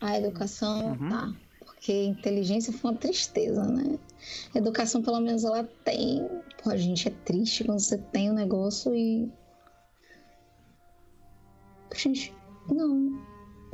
A 0.00 0.16
educação, 0.18 0.92
Uhum. 0.92 1.08
tá. 1.08 1.32
Porque 1.60 2.04
inteligência 2.04 2.72
foi 2.72 2.90
uma 2.90 2.96
tristeza, 2.96 3.64
né? 3.64 3.98
Educação, 4.54 5.02
pelo 5.02 5.20
menos, 5.20 5.44
ela 5.44 5.64
tem. 5.84 6.28
Pô, 6.62 6.70
a 6.70 6.76
gente 6.76 7.08
é 7.08 7.10
triste 7.10 7.64
quando 7.64 7.80
você 7.80 7.96
tem 7.98 8.30
um 8.30 8.34
negócio 8.34 8.94
e. 8.94 9.30
Gente, 11.94 12.34
não. 12.70 13.20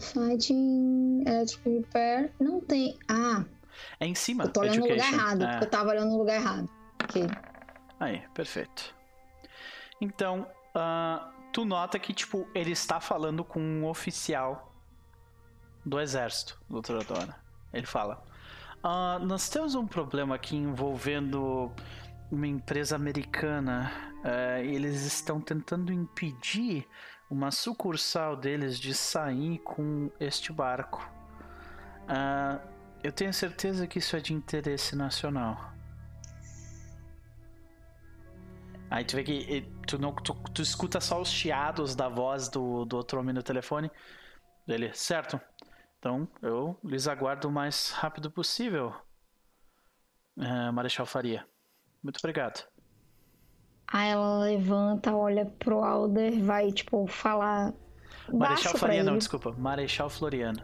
Fighting 0.00 1.22
Electrical 1.26 1.72
Repair 1.72 2.32
não 2.38 2.60
tem. 2.60 2.98
Ah, 3.08 3.44
É 3.98 4.06
em 4.06 4.14
cima. 4.14 4.44
eu 4.44 4.52
tô 4.52 4.60
olhando 4.60 4.76
no 4.80 4.82
lugar 4.82 4.96
education. 4.98 5.14
errado. 5.20 5.42
É. 5.42 5.60
Eu 5.64 5.70
tava 5.70 5.90
olhando 5.90 6.10
no 6.10 6.18
lugar 6.18 6.34
errado. 6.36 6.68
Ok. 7.02 7.26
Aí, 7.98 8.22
perfeito. 8.34 8.94
Então, 10.00 10.46
ah, 10.74 11.30
tu 11.52 11.64
nota 11.64 11.98
que, 11.98 12.12
tipo, 12.12 12.46
ele 12.54 12.72
está 12.72 13.00
falando 13.00 13.42
com 13.42 13.58
um 13.60 13.86
oficial 13.86 14.70
do 15.86 16.00
exército, 16.00 16.60
doutora 16.68 17.04
Dora. 17.04 17.36
Ele 17.72 17.86
fala: 17.86 18.22
"Ah, 18.82 19.18
Nós 19.22 19.48
temos 19.48 19.74
um 19.74 19.86
problema 19.86 20.34
aqui 20.34 20.56
envolvendo 20.56 21.72
uma 22.30 22.46
empresa 22.46 22.96
americana. 22.96 23.92
e 24.64 24.74
eles 24.74 25.06
estão 25.06 25.40
tentando 25.40 25.92
impedir 25.92 26.84
uma 27.30 27.52
sucursal 27.52 28.36
deles 28.36 28.76
de 28.78 28.92
sair 28.92 29.58
com 29.60 30.10
este 30.18 30.52
barco. 30.52 31.08
Ah, 32.08 32.58
eu 33.04 33.12
tenho 33.12 33.32
certeza 33.32 33.86
que 33.86 34.00
isso 34.00 34.16
é 34.16 34.20
de 34.20 34.34
interesse 34.34 34.96
nacional. 34.96 35.72
Aí 38.90 39.04
tu 39.04 39.16
vê 39.16 39.24
que 39.24 39.56
eh, 39.56 39.64
tu, 39.86 39.98
não, 39.98 40.12
tu, 40.12 40.34
tu 40.54 40.62
escuta 40.62 41.00
só 41.00 41.20
os 41.20 41.28
chiados 41.28 41.94
da 41.94 42.08
voz 42.08 42.48
do, 42.48 42.84
do 42.84 42.96
outro 42.96 43.18
homem 43.20 43.34
no 43.34 43.42
telefone. 43.42 43.90
Ele, 44.66 44.92
certo. 44.94 45.40
Então 46.06 46.28
eu 46.40 46.78
lhes 46.84 47.08
aguardo 47.08 47.48
o 47.48 47.50
mais 47.50 47.90
rápido 47.90 48.30
possível, 48.30 48.94
eh, 50.38 50.70
Marechal 50.70 51.04
Faria. 51.04 51.44
Muito 52.00 52.18
obrigado. 52.18 52.64
Aí 53.88 54.10
ela 54.10 54.44
levanta, 54.44 55.16
olha 55.16 55.46
pro 55.46 55.82
Alder, 55.82 56.40
vai, 56.44 56.70
tipo, 56.70 57.08
falar. 57.08 57.74
Marechal 58.28 58.38
baixo 58.38 58.70
pra 58.70 58.78
Faria, 58.78 59.02
não, 59.02 59.18
desculpa. 59.18 59.50
Marechal 59.58 60.08
Floriano. 60.08 60.62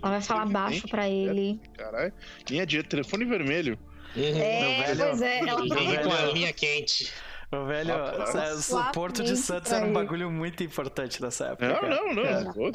Ela 0.00 0.12
vai 0.12 0.22
falar 0.22 0.46
baixo 0.46 0.86
pra 0.86 1.08
ele. 1.08 1.60
Caralho. 1.76 2.12
Linha 2.48 2.64
de 2.64 2.84
telefone 2.84 3.24
vermelho. 3.24 3.76
É, 4.16 4.84
velho. 4.84 5.04
pois 5.04 5.22
é, 5.22 5.38
ela 5.40 5.62
Vem 5.62 6.02
com 6.02 6.12
a 6.12 6.32
linha 6.32 6.52
quente. 6.52 7.12
Meu 7.50 7.66
velho, 7.66 7.90
é, 7.90 8.54
o 8.54 8.92
Porto 8.92 9.24
de 9.24 9.36
Santos 9.36 9.72
era 9.72 9.84
um 9.84 9.92
bagulho 9.92 10.30
muito 10.30 10.62
importante 10.62 11.20
nessa 11.20 11.46
época. 11.48 11.66
Não, 11.66 11.88
não, 11.88 12.14
não. 12.14 12.24
É. 12.24 12.44
Vou 12.44 12.70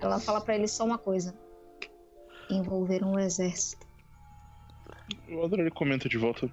Ela 0.00 0.18
fala 0.18 0.40
pra 0.40 0.54
ele 0.54 0.66
só 0.66 0.84
uma 0.84 0.98
coisa: 0.98 1.34
envolveram 2.50 3.12
o 3.12 3.18
exército. 3.18 3.86
O 5.28 5.44
Adler 5.44 5.60
ele 5.60 5.70
comenta 5.70 6.08
de 6.08 6.16
volta. 6.16 6.50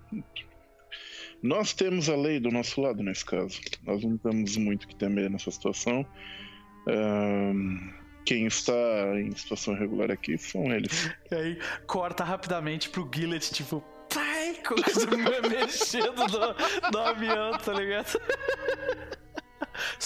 Nós 1.42 1.74
temos 1.74 2.10
a 2.10 2.16
lei 2.16 2.40
do 2.40 2.50
nosso 2.50 2.82
lado 2.82 3.04
nesse 3.04 3.24
caso. 3.24 3.60
Nós 3.84 4.04
não 4.04 4.18
temos 4.18 4.58
muito 4.58 4.88
que 4.88 4.96
temer 4.96 5.30
nessa 5.30 5.52
situação. 5.52 6.06
Ahn, 6.88 7.94
Quem 8.26 8.46
está 8.46 8.74
em 9.20 9.32
situação 9.36 9.76
irregular 9.76 10.12
aqui 10.12 10.38
são 10.38 10.72
eles. 10.74 11.10
E 11.32 11.36
aí 11.36 11.60
corta 11.86 12.24
rapidamente 12.24 12.90
pro 12.90 13.10
Gillet, 13.14 13.54
tipo, 13.54 13.84
pai, 14.14 14.56
como 14.68 14.82
mexendo 15.50 16.26
no, 16.28 16.92
no 16.92 17.00
avião, 17.00 17.52
tá 17.58 17.74
ligado? 17.74 18.20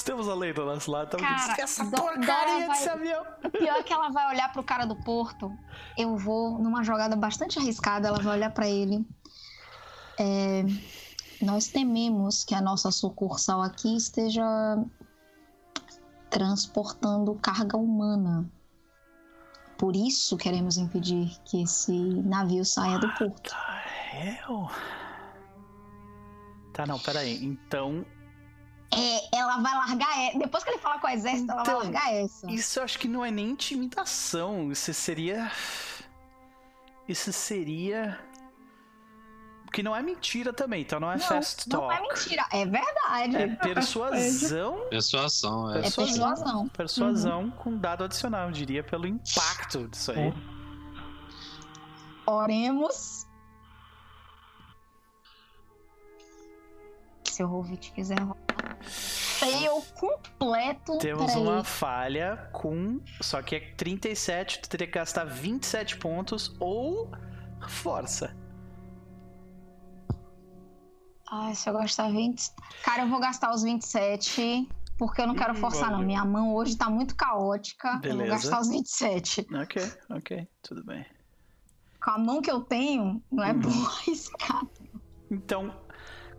Temos 0.06 0.28
a 0.28 0.36
lei 0.36 0.52
do 0.54 0.66
nosso 0.66 0.92
lado, 0.92 1.08
então 1.16 1.20
Cara, 1.20 1.56
essa 1.62 1.84
Do- 1.86 1.92
porcaria 1.92 2.26
Dora 2.26 2.68
desse 2.74 2.86
vai- 2.86 2.94
avião. 2.96 3.26
O 3.44 3.50
pior 3.50 3.76
é 3.78 3.84
que 3.84 3.94
ela 3.94 4.10
vai 4.10 4.28
olhar 4.34 4.52
pro 4.52 4.64
cara 4.64 4.86
do 4.86 4.96
Porto. 4.96 5.52
Eu 5.98 6.18
vou, 6.18 6.58
numa 6.60 6.84
jogada 6.84 7.16
bastante 7.16 7.58
arriscada, 7.60 8.08
ela 8.08 8.20
vai 8.20 8.38
olhar 8.38 8.52
pra 8.52 8.68
ele. 8.70 9.06
É, 10.20 10.64
nós 11.42 11.68
tememos 11.68 12.44
que 12.44 12.54
a 12.54 12.62
nossa 12.62 12.92
sucursal 12.92 13.62
aqui 13.62 13.96
esteja 13.96 14.44
transportando 16.30 17.36
carga 17.36 17.78
humana. 17.78 18.50
Por 19.78 19.96
isso 19.96 20.38
queremos 20.38 20.78
impedir 20.78 21.36
que 21.44 21.64
esse 21.64 21.92
navio 21.92 22.64
saia 22.64 23.00
do 23.00 23.10
porto. 23.16 23.50
Tá, 23.50 23.84
eu. 24.48 24.70
Tá, 26.74 26.86
não, 26.86 27.00
peraí. 27.00 27.44
Então, 27.44 28.06
É, 28.94 29.38
ela 29.38 29.58
vai 29.60 29.74
largar. 29.74 30.18
é- 30.20 30.38
Depois 30.38 30.64
que 30.64 30.70
ele 30.72 30.80
falar 30.80 31.00
com 31.00 31.08
o 31.08 31.10
exército, 31.10 31.52
ela 31.52 31.62
Então, 31.62 31.76
vai 31.76 31.84
largar 31.86 32.14
essa. 32.14 32.52
isso 32.52 32.80
eu 32.80 32.84
acho 32.84 33.00
que 33.00 33.08
não 33.08 33.24
é 33.24 33.32
nem 33.32 33.50
intimidação. 33.52 34.72
Isso 34.72 34.94
seria. 34.94 35.52
Isso 37.08 37.32
seria. 37.32 38.20
Que 39.72 39.82
não 39.82 39.96
é 39.96 40.02
mentira 40.04 40.52
também, 40.52 40.82
então 40.82 41.00
não 41.00 41.10
é 41.10 41.18
fast 41.18 41.70
não 41.70 41.80
talk. 41.88 41.96
é 41.96 42.02
mentira, 42.02 42.46
é 42.52 42.66
verdade. 42.66 43.36
É 43.38 43.48
persuasão. 43.74 44.86
Persuasão, 44.92 45.72
é. 45.74 45.78
É 45.78 45.82
persuasão. 45.84 46.14
persuasão. 46.18 46.68
Persuasão 46.68 47.52
com 47.52 47.78
dado 47.78 48.04
adicional, 48.04 48.48
eu 48.48 48.52
diria, 48.52 48.84
pelo 48.84 49.08
impacto 49.08 49.88
disso 49.88 50.12
aí. 50.12 50.34
Oremos. 52.28 53.26
Se 57.30 57.42
o 57.42 57.48
Rovit 57.48 57.94
quiser 57.94 58.20
rolar. 58.20 58.41
Fail 58.82 59.82
completo. 60.00 60.98
Temos 61.00 61.36
uma 61.36 61.64
falha 61.64 62.50
com. 62.52 63.00
Só 63.22 63.42
que 63.42 63.56
é 63.56 63.60
37, 63.76 64.62
tu 64.62 64.70
teria 64.70 64.88
que 64.88 64.94
gastar 64.94 65.26
27 65.26 65.98
pontos 65.98 66.56
ou 66.60 67.10
força. 67.68 68.36
Ai, 71.32 71.56
se 71.56 71.70
eu 71.70 71.74
gastar 71.74 72.12
20. 72.12 72.52
Cara, 72.84 73.04
eu 73.04 73.10
vou 73.10 73.20
gastar 73.20 73.54
os 73.54 73.64
27. 73.64 74.68
Porque 74.98 75.22
eu 75.22 75.26
não 75.28 75.34
quero 75.36 75.56
forçar, 75.56 75.86
não. 75.86 75.94
valeu. 75.94 76.06
Minha 76.08 76.24
mão 76.26 76.54
hoje 76.54 76.76
tá 76.78 76.90
muito 76.90 77.16
caótica. 77.16 77.94
Eu 77.96 78.00
Beleza. 78.02 78.18
vou 78.20 78.28
gastar 78.28 78.62
os 78.62 78.70
27. 78.70 79.48
Ok, 79.56 79.92
ok, 80.12 80.48
tudo 80.62 80.84
bem. 80.84 81.04
Com 82.04 82.12
a 82.12 82.18
mão 82.20 82.42
que 82.42 82.52
eu 82.52 82.62
tenho, 82.62 83.22
não 83.32 83.44
é 83.44 83.52
Uhum. 83.52 83.60
bom 83.60 83.86
arriscar. 83.86 84.62
Então, 85.34 85.74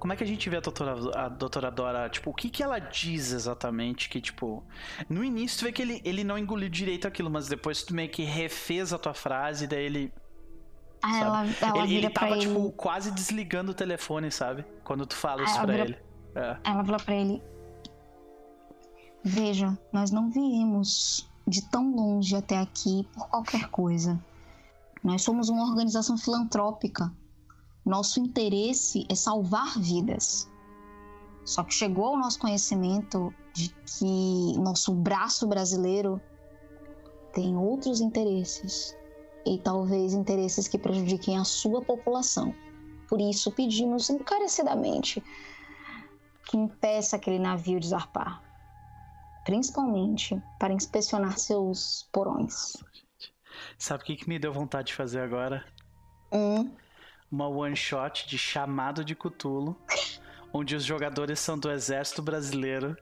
como 0.02 0.12
é 0.12 0.16
que 0.16 0.24
a 0.24 0.26
gente 0.26 0.50
vê 0.50 0.56
a 0.56 0.60
doutora, 0.60 0.96
a 1.16 1.28
doutora 1.28 1.70
Dora? 1.70 2.10
Tipo, 2.10 2.30
o 2.30 2.34
que, 2.34 2.50
que 2.50 2.60
ela 2.60 2.80
diz 2.80 3.30
exatamente? 3.30 4.08
Que, 4.08 4.20
tipo, 4.20 4.64
no 5.08 5.22
início 5.22 5.60
tu 5.60 5.64
vê 5.66 5.70
que 5.70 5.80
ele, 5.80 6.02
ele 6.04 6.24
não 6.24 6.36
engoliu 6.36 6.68
direito 6.68 7.06
aquilo, 7.06 7.30
mas 7.30 7.46
depois 7.46 7.84
tu 7.84 7.94
meio 7.94 8.08
que 8.10 8.24
refez 8.24 8.92
a 8.92 8.98
tua 8.98 9.14
frase, 9.14 9.68
daí 9.68 9.84
ele. 9.84 10.12
Aí 11.00 11.20
ela, 11.20 11.46
ela 11.62 11.84
ele, 11.84 11.94
ele 11.98 12.10
tava, 12.10 12.32
ele. 12.32 12.40
tipo, 12.48 12.72
quase 12.72 13.12
desligando 13.12 13.70
o 13.70 13.74
telefone, 13.74 14.28
sabe? 14.32 14.64
Quando 14.82 15.06
tu 15.06 15.14
fala 15.14 15.42
Ah, 15.42 15.44
isso 15.44 15.54
pra 15.54 15.66
vira- 15.66 15.84
ele. 15.84 15.98
É. 16.34 16.56
Ela 16.64 16.84
fala 16.84 16.98
pra 16.98 17.14
ele: 17.14 17.40
Veja, 19.24 19.78
nós 19.92 20.10
não 20.10 20.30
viemos 20.32 21.30
de 21.46 21.62
tão 21.70 21.94
longe 21.94 22.34
até 22.34 22.58
aqui 22.58 23.08
por 23.14 23.28
qualquer 23.28 23.68
coisa. 23.68 24.20
Nós 25.04 25.22
somos 25.22 25.48
uma 25.48 25.62
organização 25.70 26.18
filantrópica. 26.18 27.08
Nosso 27.84 28.20
interesse 28.20 29.06
é 29.08 29.14
salvar 29.14 29.78
vidas. 29.78 30.48
Só 31.44 31.64
que 31.64 31.74
chegou 31.74 32.06
ao 32.06 32.16
nosso 32.16 32.38
conhecimento 32.38 33.34
de 33.52 33.68
que 33.70 34.58
nosso 34.58 34.94
braço 34.94 35.46
brasileiro 35.46 36.20
tem 37.32 37.56
outros 37.56 38.00
interesses. 38.00 38.96
E 39.44 39.58
talvez 39.58 40.12
interesses 40.12 40.68
que 40.68 40.78
prejudiquem 40.78 41.36
a 41.36 41.44
sua 41.44 41.82
população. 41.82 42.54
Por 43.08 43.20
isso 43.20 43.50
pedimos 43.50 44.08
encarecidamente 44.08 45.22
que 46.48 46.56
impeça 46.56 47.16
aquele 47.16 47.40
navio 47.40 47.80
de 47.80 47.88
zarpar. 47.88 48.40
Principalmente 49.44 50.40
para 50.60 50.72
inspecionar 50.72 51.36
seus 51.38 52.08
porões. 52.12 52.76
Sabe 53.76 54.02
o 54.02 54.06
que, 54.06 54.16
que 54.16 54.28
me 54.28 54.38
deu 54.38 54.52
vontade 54.52 54.88
de 54.88 54.94
fazer 54.94 55.20
agora? 55.20 55.64
Um, 56.32 56.70
Uma 57.32 57.48
one 57.48 57.74
shot 57.74 58.28
de 58.28 58.36
chamado 58.36 59.02
de 59.04 59.14
Cutulo, 59.14 59.74
onde 60.52 60.76
os 60.76 60.84
jogadores 60.84 61.40
são 61.40 61.58
do 61.58 61.70
exército 61.70 62.20
brasileiro 62.20 62.94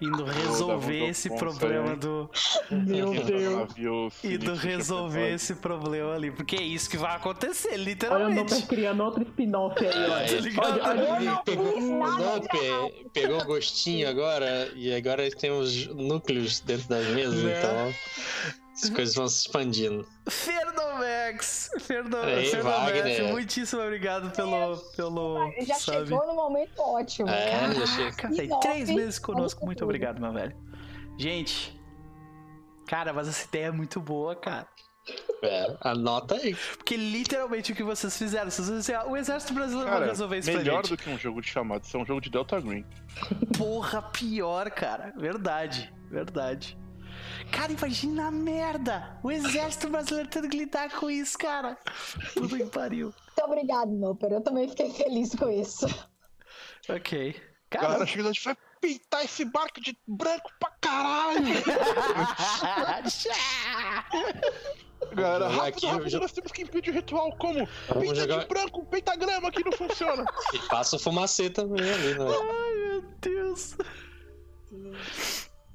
indo 0.00 0.24
resolver 0.24 0.98
jogo 0.98 1.10
esse 1.10 1.28
problema 1.36 1.86
sério. 1.88 2.00
do. 2.00 2.30
Meu 2.70 3.10
Deus. 3.74 4.24
Indo 4.24 4.54
resolver 4.54 5.34
esse 5.34 5.56
problema 5.56 6.14
ali. 6.14 6.30
Porque 6.30 6.54
é 6.56 6.62
isso 6.62 6.88
que 6.88 6.96
vai 6.96 7.16
acontecer, 7.16 7.70
Olha 7.70 7.80
o 7.80 7.84
literalmente. 7.84 8.52
Noper 8.54 8.66
criando 8.68 9.02
outro 9.02 9.22
spin-off 9.24 9.84
aí, 9.84 9.92
ó. 9.92 10.18
Tá? 10.78 10.88
Olha, 10.88 11.10
olha, 11.14 11.30
Ele 11.30 11.38
pegou, 11.44 11.72
fiz 11.72 11.84
o 11.84 11.98
nada 11.98 12.16
Nope 12.34 13.10
pegou 13.12 13.40
o 13.40 13.44
gostinho 13.44 14.08
agora 14.08 14.70
e 14.74 14.94
agora 14.94 15.28
tem 15.30 15.50
os 15.50 15.86
núcleos 15.88 16.60
dentro 16.60 16.88
das 16.88 17.06
mesas, 17.08 17.42
Né? 17.42 17.58
então 17.58 17.94
as 18.84 18.90
coisas 18.90 19.14
vão 19.14 19.28
se 19.28 19.40
expandindo. 19.46 20.06
Aí, 20.26 20.32
Fernomax, 20.32 21.70
Wagner. 22.62 23.24
muitíssimo 23.32 23.82
obrigado 23.82 24.30
pelo. 24.30 24.76
pelo 24.96 25.52
já 25.60 25.74
sabe? 25.74 26.08
chegou 26.08 26.26
no 26.26 26.34
momento 26.34 26.78
ótimo. 26.80 27.28
É, 27.28 27.74
já. 27.74 28.12
Caraca, 28.12 28.28
velho. 28.28 28.48
Nove, 28.48 28.68
Três 28.68 28.90
meses 28.90 29.18
conosco. 29.18 29.64
Muito 29.64 29.84
obrigado, 29.84 30.20
meu 30.20 30.32
velho. 30.32 30.56
Gente. 31.18 31.78
Cara, 32.86 33.12
mas 33.12 33.28
essa 33.28 33.46
ideia 33.46 33.66
é 33.66 33.70
muito 33.70 34.00
boa, 34.00 34.34
cara. 34.34 34.66
É, 35.42 35.76
anota 35.80 36.34
aí. 36.34 36.54
Porque 36.76 36.96
literalmente 36.96 37.72
o 37.72 37.74
que 37.74 37.82
vocês 37.82 38.16
fizeram, 38.16 38.50
vocês 38.50 38.68
fizeram 38.68 39.10
o 39.10 39.16
exército 39.16 39.54
brasileiro 39.54 39.88
vai 39.88 40.00
Cara, 40.00 40.10
resolver 40.10 40.38
isso 40.38 40.50
pra 40.50 40.58
melhor 40.58 40.84
gente. 40.84 40.96
do 40.96 41.02
que 41.02 41.08
um 41.08 41.18
jogo 41.18 41.40
de 41.40 41.48
chamado, 41.48 41.84
isso 41.84 41.96
é 41.96 42.00
um 42.00 42.04
jogo 42.04 42.20
de 42.20 42.30
Delta 42.30 42.60
Green. 42.60 42.84
Porra, 43.56 44.02
pior, 44.02 44.70
cara. 44.70 45.12
Verdade, 45.16 45.92
verdade. 46.10 46.78
Cara, 47.50 47.72
imagina 47.72 48.28
a 48.28 48.30
merda! 48.30 49.18
O 49.22 49.30
exército 49.30 49.88
brasileiro 49.88 50.28
tendo 50.28 50.48
que 50.48 50.56
lidar 50.56 50.90
com 50.90 51.10
isso, 51.10 51.36
cara. 51.38 51.76
Puta 52.34 52.56
que 52.56 52.66
pariu. 52.66 53.06
Muito 53.26 53.44
obrigado, 53.44 53.90
Noper. 53.92 54.32
Eu 54.32 54.40
também 54.42 54.68
fiquei 54.68 54.90
feliz 54.92 55.34
com 55.34 55.48
isso. 55.50 55.86
Ok. 56.88 57.40
Galera, 57.70 57.92
Cara, 57.94 58.06
chega 58.06 58.28
a 58.28 58.32
gente 58.32 58.44
vai 58.44 58.56
pintar 58.80 59.24
esse 59.24 59.44
barco 59.44 59.80
de 59.80 59.96
branco 60.06 60.50
pra 60.58 60.70
caralho! 60.80 61.44
Galera, 65.14 65.48
rápido, 65.48 65.68
aqui, 65.76 65.86
rápido, 65.86 66.10
jo- 66.10 66.20
nós 66.20 66.32
temos 66.32 66.52
que 66.52 66.62
impedir 66.62 66.90
o 66.90 66.94
ritual 66.94 67.30
como? 67.36 67.66
Vamos 67.88 68.08
Pinta 68.08 68.20
jogar- 68.20 68.38
de 68.40 68.46
branco, 68.46 68.84
pentagrama 68.86 69.50
que 69.50 69.64
não 69.64 69.72
funciona! 69.72 70.24
E 70.52 70.58
passa 70.68 70.96
o 70.96 70.98
fumacê 70.98 71.48
também 71.50 71.88
ali, 71.90 72.18
né? 72.18 72.24
Ai, 72.26 72.74
meu 72.74 73.02
Deus. 73.20 73.76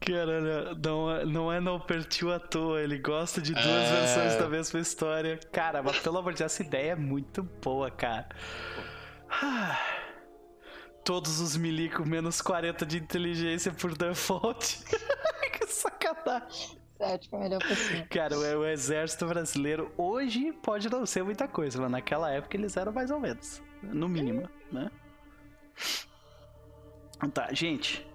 Caralho, 0.05 0.75
não, 0.83 1.11
é- 1.11 1.25
não 1.25 1.51
é 1.53 1.59
não 1.59 1.79
pertiu 1.79 2.31
à 2.33 2.39
toa, 2.39 2.81
ele 2.81 2.97
gosta 2.97 3.41
de 3.41 3.53
duas 3.53 3.65
É. 3.65 3.99
versões 4.01 4.35
da 4.37 4.49
mesma 4.49 4.79
história. 4.79 5.39
Cara, 5.51 5.81
mas 5.81 5.99
pelo 5.99 6.17
amor 6.17 6.33
de 6.33 6.39
Deus, 6.39 6.51
essa 6.53 6.63
ideia 6.63 6.91
é 6.91 6.95
muito 6.95 7.41
boa, 7.43 7.89
cara. 7.89 8.27
Ah. 9.29 9.79
Todos 11.05 11.41
os 11.41 11.57
milico 11.57 12.07
menos 12.07 12.41
40 12.41 12.85
de 12.85 12.97
inteligência 12.97 13.71
por 13.73 13.97
default. 13.97 14.79
que 15.59 15.67
sacanagem. 15.67 16.81
A 16.99 17.37
melhor 17.37 17.59
possível. 17.61 18.05
Cara, 18.09 18.37
o, 18.37 18.59
o 18.61 18.65
exército 18.65 19.25
brasileiro 19.25 19.91
hoje 19.97 20.53
pode 20.63 20.89
não 20.89 21.05
ser 21.05 21.21
muita 21.23 21.45
coisa, 21.47 21.81
mas 21.81 21.91
naquela 21.91 22.31
época 22.31 22.55
eles 22.55 22.77
eram 22.77 22.93
mais 22.93 23.11
ou 23.11 23.19
menos. 23.19 23.61
No 23.81 24.07
mínimo, 24.07 24.49
né? 24.71 24.89
Tá, 27.33 27.53
gente. 27.53 28.07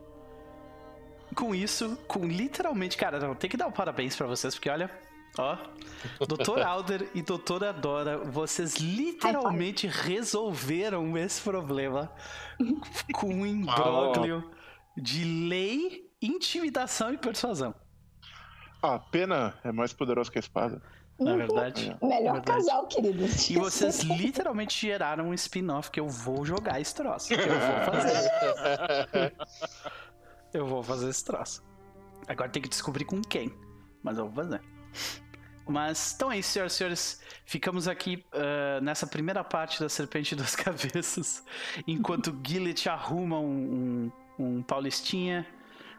Com 1.35 1.55
isso, 1.55 1.97
com 2.09 2.27
literalmente, 2.27 2.97
cara, 2.97 3.19
não, 3.19 3.35
tem 3.35 3.49
que 3.49 3.57
dar 3.57 3.67
um 3.67 3.73
parabéns 3.73 4.17
pra 4.17 4.27
vocês, 4.27 4.55
porque 4.55 4.69
olha, 4.69 4.91
ó, 5.37 5.57
Dr. 6.27 6.63
Alder 6.67 7.09
e 7.15 7.23
Doutora 7.23 7.73
Dora, 7.73 8.19
vocês 8.19 8.77
literalmente 8.77 9.87
resolveram 9.87 11.17
esse 11.17 11.41
problema 11.41 12.11
com 13.15 13.29
um 13.29 13.47
imbróglio 13.47 14.51
de 14.97 15.25
lei, 15.25 16.11
intimidação 16.21 17.13
e 17.13 17.19
persuasão. 17.19 17.75
A 18.83 18.99
pena 18.99 19.55
é 19.65 19.73
mais 19.73 19.93
poderosa 19.93 20.31
que 20.31 20.39
a 20.39 20.41
espada. 20.41 20.81
Na 21.19 21.37
verdade. 21.37 21.97
Melhor 22.01 22.35
Verdade. 22.35 22.43
casal, 22.43 22.87
querido. 22.87 23.25
E 23.25 23.57
vocês 23.57 24.03
literalmente 24.03 24.87
geraram 24.87 25.31
um 25.31 25.35
spin-off 25.35 25.91
que 25.91 25.99
eu 25.99 26.09
vou 26.09 26.45
jogar 26.45 26.81
esse 26.81 26.95
troço. 26.95 27.29
Que 27.29 27.35
eu 27.35 27.49
vou 27.49 27.93
fazer. 27.93 29.35
Eu 30.53 30.67
vou 30.67 30.83
fazer 30.83 31.09
esse 31.09 31.25
troço. 31.25 31.63
Agora 32.27 32.49
tem 32.51 32.63
que 32.63 32.69
descobrir 32.69 33.05
com 33.05 33.21
quem. 33.23 33.55
mas 34.03 34.19
eu 34.19 34.25
vou 34.29 34.45
fazer. 34.45 34.63
Mas, 35.67 36.15
então 36.15 36.33
é 36.33 36.39
isso, 36.39 36.51
senhoras 36.53 36.73
e 36.73 36.77
senhores. 36.77 37.23
Ficamos 37.45 37.87
aqui 37.87 38.25
uh, 38.33 38.81
nessa 38.83 39.07
primeira 39.07 39.45
parte 39.45 39.81
da 39.81 39.89
Serpente 39.89 40.35
das 40.35 40.57
Cabeças, 40.57 41.45
enquanto 41.87 42.39
Gillet 42.47 42.89
arruma 42.89 43.39
um, 43.39 44.11
um, 44.39 44.45
um 44.45 44.63
paulistinha, 44.63 45.47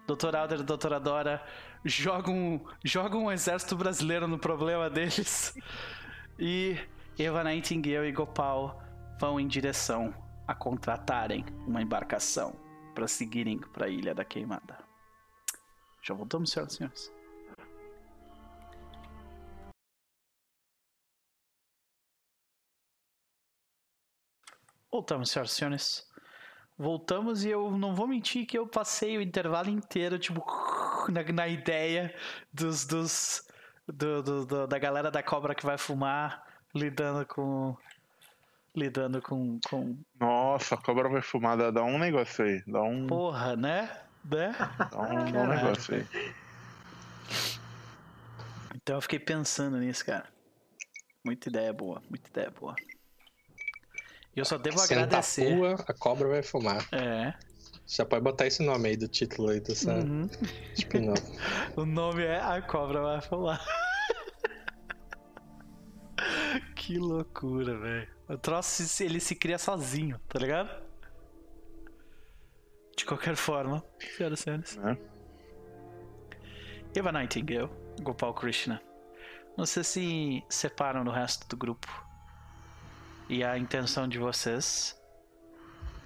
Dr. 0.07 0.35
Alder 0.35 0.61
e 0.61 0.63
Doutora 0.63 0.99
Dora 0.99 1.43
jogam, 1.85 2.61
jogam 2.83 3.25
um 3.25 3.31
exército 3.31 3.75
brasileiro 3.75 4.27
no 4.27 4.39
problema 4.39 4.89
deles, 4.89 5.55
e 6.39 6.75
Eva 7.17 7.43
Nightingale 7.43 8.07
e 8.07 8.11
Gopal 8.11 8.83
vão 9.19 9.39
em 9.39 9.47
direção 9.47 10.13
a 10.47 10.55
contratarem 10.55 11.45
uma 11.67 11.79
embarcação 11.81 12.68
para 12.99 13.07
seguirem 13.07 13.57
para 13.57 13.85
a 13.85 13.89
Ilha 13.89 14.13
da 14.13 14.25
Queimada. 14.25 14.77
Já 16.01 16.13
voltamos, 16.13 16.51
senhoras 16.51 16.73
e 16.73 16.75
senhores. 16.75 17.13
Voltamos, 24.91 25.31
senhoras 25.31 25.51
e 25.51 25.55
senhores. 25.55 26.09
Voltamos 26.77 27.45
e 27.45 27.49
eu 27.49 27.71
não 27.71 27.95
vou 27.95 28.05
mentir 28.05 28.45
que 28.45 28.57
eu 28.57 28.67
passei 28.67 29.17
o 29.17 29.21
intervalo 29.21 29.69
inteiro, 29.69 30.19
tipo, 30.19 30.43
na, 31.09 31.23
na 31.31 31.47
ideia 31.47 32.13
dos. 32.51 32.85
dos 32.85 33.47
do, 33.87 34.21
do, 34.21 34.45
do, 34.45 34.67
da 34.67 34.77
galera 34.77 35.09
da 35.09 35.23
cobra 35.23 35.55
que 35.55 35.65
vai 35.65 35.77
fumar 35.77 36.45
lidando 36.75 37.25
com. 37.25 37.77
Lidando 38.75 39.21
com. 39.21 39.57
com... 39.69 39.97
Nossa, 40.49 40.73
a 40.73 40.77
cobra 40.79 41.07
vai 41.07 41.21
fumar, 41.21 41.71
dá, 41.71 41.83
um 41.83 41.99
negócio 41.99 42.43
aí. 42.43 42.63
Dá 42.65 42.81
um. 42.81 43.05
Porra, 43.05 43.55
né? 43.55 43.87
né? 44.23 44.55
Dá 44.91 44.99
um, 44.99 45.31
dá 45.31 45.39
um 45.41 45.47
negócio 45.47 45.93
aí. 45.95 46.07
Então 48.75 48.95
eu 48.95 49.01
fiquei 49.01 49.19
pensando 49.19 49.77
nisso, 49.77 50.03
cara. 50.03 50.25
Muita 51.23 51.49
ideia 51.49 51.71
boa, 51.71 52.01
muita 52.09 52.29
ideia 52.29 52.49
boa. 52.49 52.75
E 54.35 54.39
eu 54.39 54.45
só 54.45 54.57
devo 54.57 54.79
Senta 54.79 55.03
agradecer. 55.03 55.51
A, 55.51 55.55
rua, 55.55 55.75
a 55.87 55.93
cobra 55.93 56.27
vai 56.27 56.41
fumar. 56.41 56.83
É. 56.91 57.31
Já 57.85 58.03
pode 58.03 58.23
botar 58.23 58.47
esse 58.47 58.63
nome 58.63 58.89
aí 58.89 58.97
do 58.97 59.07
título 59.07 59.49
aí 59.49 59.59
dessa 59.59 59.93
Uhum. 59.93 60.27
spin-off. 60.75 61.21
O 61.77 61.85
nome 61.85 62.23
é 62.23 62.39
A 62.39 62.59
Cobra 62.61 63.01
Vai 63.01 63.21
Falar. 63.21 63.63
que 66.75 66.97
loucura, 66.97 67.77
velho. 67.77 68.18
O 68.29 68.37
troço 68.37 69.03
ele 69.03 69.19
se 69.19 69.33
cria 69.33 69.57
sozinho, 69.57 70.19
tá 70.29 70.37
ligado? 70.37 70.69
De 72.95 73.03
qualquer 73.03 73.35
forma, 73.35 73.83
senhoras 74.15 74.39
e 74.39 74.43
senhores. 74.43 74.75
Né? 74.75 74.97
Eva 76.95 77.11
Nightingale, 77.11 77.71
Gopal 77.99 78.31
Krishna. 78.35 78.79
Vocês 79.57 79.87
se 79.87 80.43
separam 80.47 81.03
do 81.03 81.09
resto 81.09 81.47
do 81.47 81.57
grupo. 81.57 81.87
E 83.27 83.43
a 83.43 83.57
intenção 83.57 84.07
de 84.07 84.19
vocês 84.19 84.95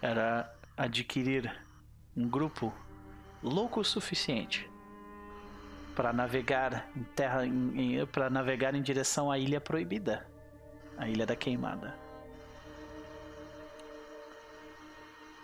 era 0.01 0.49
adquirir 0.77 1.53
um 2.15 2.29
grupo 2.29 2.73
louco 3.41 3.81
o 3.81 3.83
suficiente 3.83 4.69
para 5.93 6.13
navegar 6.13 6.89
em 6.95 7.03
terra 7.03 7.41
para 8.13 8.29
navegar 8.29 8.75
em 8.75 8.81
direção 8.81 9.29
à 9.29 9.37
ilha 9.37 9.59
proibida, 9.59 10.25
a 10.97 11.09
ilha 11.09 11.25
da 11.25 11.35
queimada. 11.35 12.02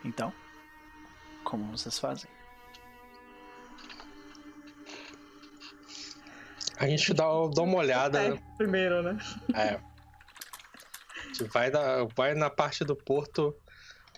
Então, 0.03 0.34
como 1.43 1.77
vocês 1.77 1.99
fazem? 1.99 2.30
A 6.77 6.88
gente 6.88 7.13
dá, 7.13 7.26
dá 7.53 7.61
uma 7.61 7.77
olhada. 7.77 8.21
É, 8.21 8.39
primeiro, 8.57 9.03
né? 9.03 9.17
É. 9.53 9.73
A 9.73 11.27
gente 11.27 11.43
vai, 11.45 11.69
da, 11.69 12.05
vai 12.15 12.34
na 12.34 12.49
parte 12.49 12.85
do 12.85 12.95
porto 12.95 13.53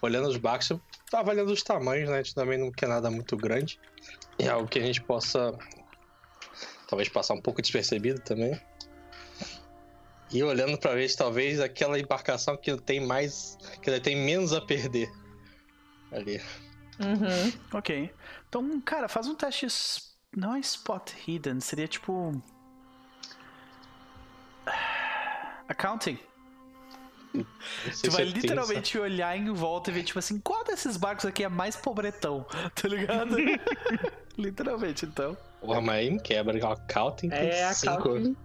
olhando 0.01 0.27
os 0.27 0.37
barcos, 0.37 0.71
tá 1.09 1.19
avaliando 1.19 1.51
os 1.51 1.63
tamanhos, 1.63 2.09
né? 2.09 2.19
A 2.19 2.23
gente 2.23 2.35
também 2.35 2.57
não 2.57 2.71
quer 2.71 2.87
nada 2.87 3.09
muito 3.09 3.35
grande. 3.35 3.79
É 4.37 4.47
algo 4.47 4.67
que 4.67 4.79
a 4.79 4.83
gente 4.83 5.01
possa 5.01 5.57
talvez 6.87 7.09
passar 7.09 7.33
um 7.33 7.41
pouco 7.41 7.61
despercebido 7.61 8.19
também. 8.21 8.59
E 10.31 10.43
olhando 10.43 10.77
pra 10.77 10.93
ver 10.93 11.09
se 11.09 11.17
talvez 11.17 11.59
aquela 11.59 11.99
embarcação 11.99 12.55
que 12.55 12.75
tem 12.77 12.99
mais. 12.99 13.57
que 13.81 13.99
tem 13.99 14.15
menos 14.15 14.53
a 14.53 14.61
perder. 14.61 15.11
Ali. 16.11 16.41
Uhum. 16.99 17.53
Ok. 17.73 18.13
Então, 18.49 18.81
cara, 18.81 19.07
faz 19.07 19.27
um 19.27 19.35
teste. 19.35 19.67
Não 20.35 20.55
é 20.55 20.59
spot 20.59 21.11
hidden, 21.27 21.59
seria 21.59 21.87
tipo. 21.87 22.41
Accounting. 25.67 26.17
Tu 27.33 28.11
vai 28.11 28.25
literalmente 28.25 28.97
olhar 28.99 29.37
em 29.37 29.49
volta 29.53 29.89
e 29.89 29.93
ver, 29.93 30.03
tipo 30.03 30.19
assim, 30.19 30.37
qual 30.39 30.65
desses 30.65 30.97
barcos 30.97 31.25
aqui 31.25 31.43
é 31.45 31.49
mais 31.49 31.75
pobretão? 31.77 32.45
Tá 32.75 32.87
ligado? 32.89 33.35
literalmente, 34.37 35.05
então. 35.05 35.37
Porra, 35.61 35.79
mas 35.81 35.95
aí 35.95 36.11
me 36.11 36.19
quebra. 36.19 36.73
Accounting 36.73 37.29
tem 37.29 37.39
É, 37.39 37.71
cinco. 37.73 38.03
Calvin. 38.03 38.35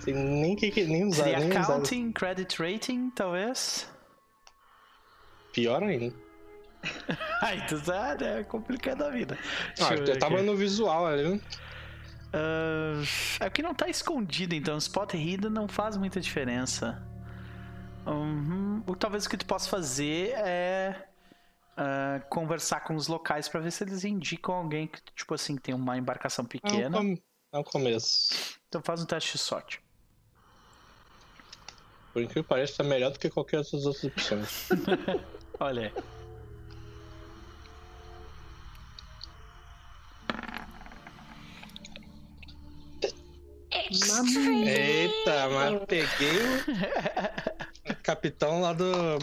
Sem 0.00 0.14
nem, 0.14 0.56
que, 0.56 0.70
que- 0.70 0.84
nem 0.84 1.04
usar, 1.06 1.24
Seria 1.24 1.38
nem 1.40 1.50
usar. 1.50 1.60
accounting, 1.62 2.12
credit 2.12 2.62
rating, 2.62 3.10
talvez. 3.10 3.86
Pior 5.52 5.82
ainda. 5.82 6.14
Ai, 7.42 7.66
tu 7.66 7.80
tá, 7.80 8.14
né? 8.14 8.42
Complicando 8.44 9.04
a 9.04 9.10
vida. 9.10 9.38
Ah, 9.80 9.94
eu 9.94 10.04
eu 10.04 10.18
tava 10.18 10.42
no 10.42 10.56
visual 10.56 11.06
ali. 11.06 11.40
Ah, 12.32 13.02
é 13.40 13.46
o 13.46 13.50
que 13.50 13.62
não 13.62 13.74
tá 13.74 13.88
escondido, 13.88 14.54
então 14.54 14.76
spot 14.78 15.14
hidden 15.14 15.50
não 15.50 15.68
faz 15.68 15.96
muita 15.96 16.20
diferença. 16.20 17.02
Uhum. 18.06 18.82
O 18.86 18.96
talvez 18.96 19.26
o 19.26 19.30
que 19.30 19.36
tu 19.36 19.46
possa 19.46 19.68
fazer 19.68 20.32
é 20.36 21.06
ah, 21.76 22.20
conversar 22.28 22.80
com 22.80 22.94
os 22.94 23.08
locais 23.08 23.48
pra 23.48 23.60
ver 23.60 23.70
se 23.70 23.84
eles 23.84 24.04
indicam 24.04 24.54
alguém 24.54 24.86
que 24.86 25.00
tipo 25.14 25.34
assim 25.34 25.56
tem 25.56 25.74
uma 25.74 25.96
embarcação 25.96 26.42
É 26.42 26.44
um, 26.44 26.48
pequena. 26.48 26.98
com... 26.98 27.18
é 27.52 27.58
um 27.58 27.64
começo. 27.64 28.58
Então 28.68 28.82
faz 28.82 29.02
um 29.02 29.06
teste 29.06 29.32
de 29.32 29.38
sorte. 29.38 29.82
Por 32.12 32.22
incrível 32.22 32.42
que 32.42 32.48
pareça, 32.48 32.78
tá 32.78 32.84
melhor 32.84 33.12
do 33.12 33.18
que 33.18 33.30
qualquer 33.30 33.58
outras 33.58 33.86
outras 33.86 34.04
opções. 34.04 34.68
Olha 35.60 35.92
aí. 35.94 36.19
Mamãe. 44.08 44.68
Eita, 44.68 45.48
mas 45.48 45.82
peguei 45.86 46.38
o 47.88 47.94
capitão 48.02 48.60
lá 48.60 48.72
do, 48.72 49.18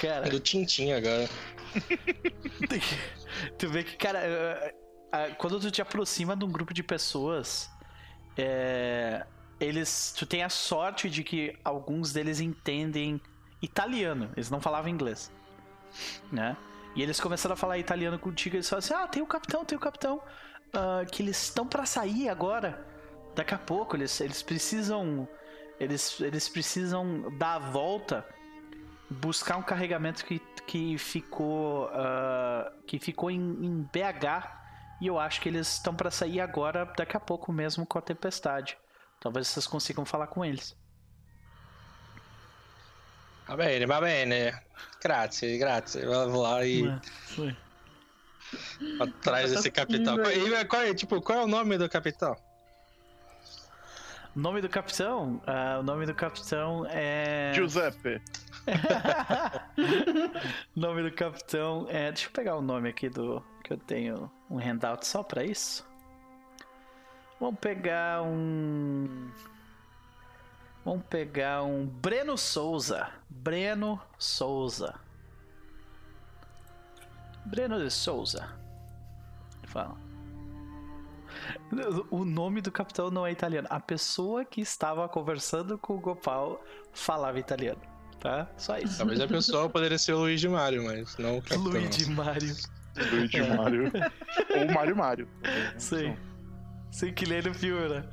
Cara, 0.00 0.28
do 0.28 0.40
Tintim 0.40 0.92
agora. 0.92 1.28
tu 3.58 3.68
vê 3.68 3.84
que, 3.84 3.96
cara, 3.96 4.74
quando 5.38 5.60
tu 5.60 5.70
te 5.70 5.80
aproxima 5.80 6.36
de 6.36 6.44
um 6.44 6.50
grupo 6.50 6.74
de 6.74 6.82
pessoas, 6.82 7.70
é, 8.36 9.24
eles, 9.60 10.14
tu 10.16 10.26
tem 10.26 10.42
a 10.42 10.48
sorte 10.48 11.08
de 11.08 11.22
que 11.22 11.56
alguns 11.64 12.12
deles 12.12 12.40
entendem 12.40 13.20
italiano, 13.62 14.30
eles 14.36 14.50
não 14.50 14.60
falavam 14.60 14.90
inglês, 14.90 15.32
né? 16.30 16.56
E 16.94 17.02
eles 17.02 17.18
começaram 17.18 17.54
a 17.54 17.56
falar 17.56 17.78
italiano 17.78 18.18
contigo, 18.18 18.56
eles 18.56 18.68
falaram 18.68 18.84
assim, 18.84 18.94
ah, 18.94 19.08
tem 19.08 19.22
o 19.22 19.26
capitão, 19.26 19.64
tem 19.64 19.76
o 19.76 19.80
capitão, 19.80 20.20
ah, 20.72 21.04
que 21.10 21.22
eles 21.22 21.42
estão 21.42 21.66
pra 21.66 21.86
sair 21.86 22.28
agora, 22.28 22.84
daqui 23.34 23.54
a 23.54 23.58
pouco, 23.58 23.96
eles, 23.96 24.20
eles 24.20 24.42
precisam, 24.42 25.28
eles, 25.78 26.20
eles 26.20 26.48
precisam 26.48 27.36
dar 27.38 27.54
a 27.54 27.58
volta 27.58 28.26
buscar 29.10 29.56
um 29.56 29.62
carregamento 29.62 30.24
que, 30.24 30.40
que 30.66 30.96
ficou 30.96 31.88
ah, 31.92 32.72
que 32.86 32.98
ficou 32.98 33.30
em, 33.30 33.38
em 33.38 33.82
BH 33.82 34.50
e 35.00 35.06
eu 35.06 35.18
acho 35.18 35.40
que 35.40 35.48
eles 35.48 35.74
estão 35.74 35.94
para 35.94 36.10
sair 36.10 36.40
agora 36.40 36.90
daqui 36.96 37.16
a 37.16 37.20
pouco 37.20 37.52
mesmo 37.52 37.86
com 37.86 37.98
a 37.98 38.02
tempestade 38.02 38.78
talvez 39.20 39.46
vocês 39.46 39.66
consigam 39.66 40.06
falar 40.06 40.28
com 40.28 40.42
eles 40.42 40.74
Va 43.46 43.56
bene, 43.56 43.86
va 43.86 44.00
bene. 44.00 44.52
Grazie, 45.02 45.58
grazie. 45.58 46.06
Vou 46.06 46.40
lá 46.40 46.64
e 46.64 46.82
foi. 47.26 47.54
atrás 49.00 49.50
desse 49.50 49.70
capitão. 49.70 50.16
Qual, 50.16 50.32
e 50.32 50.64
qual 50.64 50.82
é, 50.82 50.94
tipo, 50.94 51.20
qual 51.20 51.40
é 51.40 51.44
o 51.44 51.46
nome 51.46 51.76
do 51.76 51.88
capitão? 51.88 52.34
O 54.34 54.38
nome 54.40 54.60
do 54.60 54.68
capitão 54.68 55.40
ah, 55.46 55.78
o 55.80 55.82
nome 55.82 56.06
do 56.06 56.14
capitão 56.14 56.86
é 56.88 57.52
Giuseppe. 57.54 58.20
o 60.76 60.80
nome 60.80 61.02
do 61.02 61.12
capitão 61.12 61.86
é 61.88 62.10
deixa 62.10 62.26
eu 62.28 62.32
pegar 62.32 62.56
o 62.56 62.62
nome 62.62 62.88
aqui 62.88 63.08
do 63.08 63.42
que 63.62 63.72
eu 63.72 63.78
tenho 63.78 64.30
um 64.50 64.58
handout 64.58 65.06
só 65.06 65.22
para 65.22 65.44
isso 65.44 65.86
vamos 67.40 67.58
pegar 67.60 68.22
um 68.22 69.30
Vamos 70.84 71.06
pegar 71.06 71.62
um 71.62 71.86
Breno 71.86 72.36
Souza. 72.36 73.10
Breno 73.30 73.98
Souza. 74.18 74.94
Breno 77.46 77.82
de 77.82 77.90
Souza. 77.90 78.54
Fala. 79.66 80.03
O 82.10 82.24
nome 82.24 82.60
do 82.60 82.70
capitão 82.70 83.10
não 83.10 83.26
é 83.26 83.32
italiano. 83.32 83.66
A 83.70 83.80
pessoa 83.80 84.44
que 84.44 84.60
estava 84.60 85.08
conversando 85.08 85.78
com 85.78 85.96
o 85.96 86.00
Gopal 86.00 86.62
falava 86.92 87.38
italiano. 87.38 87.80
Tá? 88.20 88.48
Só 88.56 88.78
isso. 88.78 88.98
Talvez 88.98 89.20
a 89.20 89.28
pessoa 89.28 89.68
poderia 89.68 89.98
ser 89.98 90.14
o 90.14 90.20
Luiz 90.20 90.40
de 90.40 90.48
Mário, 90.48 90.82
mas 90.84 91.16
não 91.18 91.38
o 91.38 91.42
capitão. 91.42 91.64
Luigi 91.64 92.10
Mario. 92.10 92.56
Luigi 93.10 93.42
Mario. 93.42 93.92
Ou 94.56 94.74
Mario 94.74 94.96
Mario. 94.96 95.28
Sim. 95.76 96.16
Sim, 96.90 97.12
que 97.12 97.28
nem 97.28 97.42
no 97.42 97.52
filme, 97.52 97.88
né? 97.88 98.04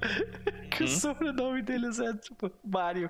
Que 0.71 0.83
o 0.83 0.87
sobrenome 0.87 1.61
deles 1.61 1.99
é 1.99 2.13
tipo 2.17 2.51
Mario. 2.65 3.09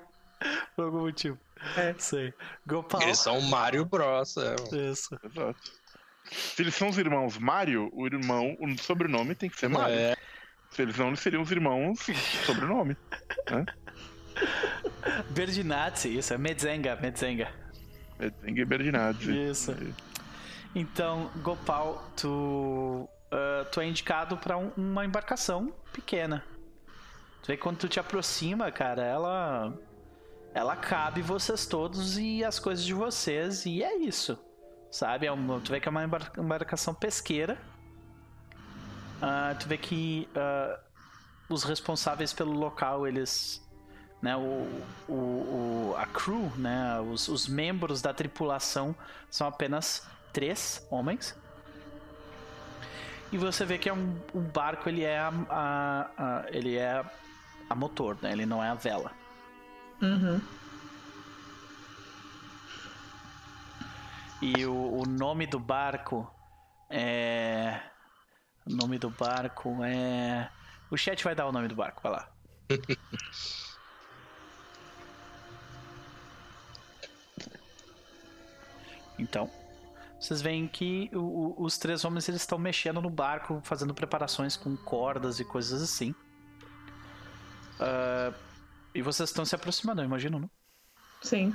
Por 0.76 0.84
algum 0.84 1.00
motivo. 1.00 1.38
É. 1.76 1.94
Sei. 1.98 2.34
Gopal. 2.66 3.02
Eles 3.02 3.18
são 3.18 3.38
o 3.38 3.42
Mario 3.42 3.84
Bros. 3.84 4.36
É. 4.36 4.54
Isso. 4.90 5.18
Exato. 5.24 5.81
Se 6.32 6.62
eles 6.62 6.74
são 6.74 6.88
os 6.88 6.98
irmãos 6.98 7.38
Mario, 7.38 7.90
o 7.92 8.06
irmão, 8.06 8.56
o 8.60 8.78
sobrenome 8.82 9.34
tem 9.34 9.48
que 9.50 9.58
ser 9.58 9.68
Mario. 9.68 9.94
É, 9.94 10.16
Se 10.70 10.82
eles 10.82 10.96
não, 10.96 11.08
eles 11.08 11.20
seriam 11.20 11.42
os 11.42 11.50
irmãos 11.50 11.98
sobrenome. 12.46 12.96
Berdinazzi, 15.30 16.16
isso, 16.18 16.32
é 16.32 16.38
Medzenga, 16.38 16.96
Medzenga. 16.96 17.48
Edzenga 18.18 18.60
e 18.60 18.64
Berdinazzi. 18.64 19.48
Isso. 19.50 19.74
Então, 20.74 21.30
Gopal, 21.42 22.10
tu, 22.16 23.08
ah, 23.30 23.66
tu 23.70 23.80
é 23.80 23.86
indicado 23.86 24.36
pra 24.36 24.56
um- 24.56 24.72
uma 24.76 25.04
embarcação 25.04 25.72
pequena. 25.92 26.42
Tu 27.42 27.48
vê 27.48 27.56
que 27.56 27.62
quando 27.62 27.78
tu 27.78 27.88
te 27.88 27.98
aproxima, 28.00 28.70
cara, 28.70 29.02
ela. 29.02 29.74
Ela 30.54 30.76
cabe 30.76 31.22
vocês 31.22 31.64
todos 31.66 32.18
e 32.18 32.44
as 32.44 32.58
coisas 32.58 32.84
de 32.84 32.92
vocês, 32.92 33.64
e 33.64 33.82
é 33.82 33.96
isso. 33.96 34.38
Sabe? 34.92 35.26
É 35.26 35.32
uma- 35.32 35.58
tu 35.58 35.72
vê 35.72 35.80
que 35.80 35.88
é 35.88 35.90
uma 35.90 36.04
embar- 36.04 36.30
embarcação 36.38 36.94
pesqueira. 36.94 37.56
Ah, 39.20 39.56
tu 39.58 39.66
vê 39.66 39.78
que 39.78 40.28
ah, 40.36 40.78
os 41.48 41.64
responsáveis 41.64 42.32
pelo 42.32 42.52
local, 42.52 43.06
eles. 43.08 43.60
Né, 44.20 44.36
o, 44.36 44.68
o, 45.08 45.14
o- 45.14 45.94
a 45.98 46.06
crew, 46.06 46.52
né, 46.56 47.00
os, 47.00 47.26
os 47.26 47.48
membros 47.48 48.00
da 48.00 48.14
tripulação 48.14 48.94
são 49.28 49.48
apenas 49.48 50.06
três 50.32 50.86
homens. 50.88 51.36
E 53.32 53.36
você 53.38 53.64
vê 53.64 53.78
que 53.78 53.88
é 53.88 53.92
um, 53.92 54.16
um 54.32 54.40
barco, 54.42 54.88
ele 54.88 55.02
é 55.02 55.18
a, 55.18 55.32
a- 55.50 56.10
a- 56.16 56.44
ele 56.50 56.76
é 56.76 57.04
a 57.68 57.74
motor, 57.74 58.16
né? 58.22 58.30
Ele 58.30 58.46
não 58.46 58.62
é 58.62 58.68
a 58.68 58.74
vela. 58.74 59.10
Uhum. 60.00 60.40
E 64.42 64.66
o, 64.66 64.74
o 64.74 65.04
nome 65.06 65.46
do 65.46 65.58
barco 65.60 66.28
é. 66.90 67.80
O 68.66 68.74
nome 68.74 68.98
do 68.98 69.10
barco 69.10 69.82
é. 69.84 70.50
O 70.90 70.96
chat 70.96 71.22
vai 71.24 71.34
dar 71.34 71.46
o 71.46 71.52
nome 71.52 71.68
do 71.68 71.74
barco, 71.76 72.02
vai 72.02 72.12
lá. 72.12 72.28
então, 79.18 79.50
vocês 80.20 80.42
veem 80.42 80.66
que 80.68 81.10
o- 81.14 81.18
o- 81.60 81.64
os 81.64 81.78
três 81.78 82.04
homens 82.04 82.28
eles 82.28 82.42
estão 82.42 82.58
mexendo 82.58 83.00
no 83.00 83.10
barco, 83.10 83.60
fazendo 83.64 83.94
preparações 83.94 84.56
com 84.56 84.76
cordas 84.76 85.40
e 85.40 85.44
coisas 85.44 85.82
assim. 85.82 86.14
Ah, 87.80 88.32
e 88.94 89.02
vocês 89.02 89.30
estão 89.30 89.44
se 89.44 89.54
aproximando, 89.54 90.02
eu 90.02 90.06
imagino, 90.06 90.38
não? 90.38 90.50
Sim. 91.22 91.54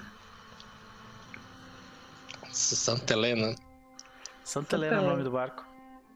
Santa 2.58 3.14
Helena. 3.14 3.56
Santa 4.44 4.76
Helena 4.76 4.98
é 4.98 5.00
o 5.00 5.04
nome 5.10 5.24
do 5.24 5.32
barco. 5.32 5.66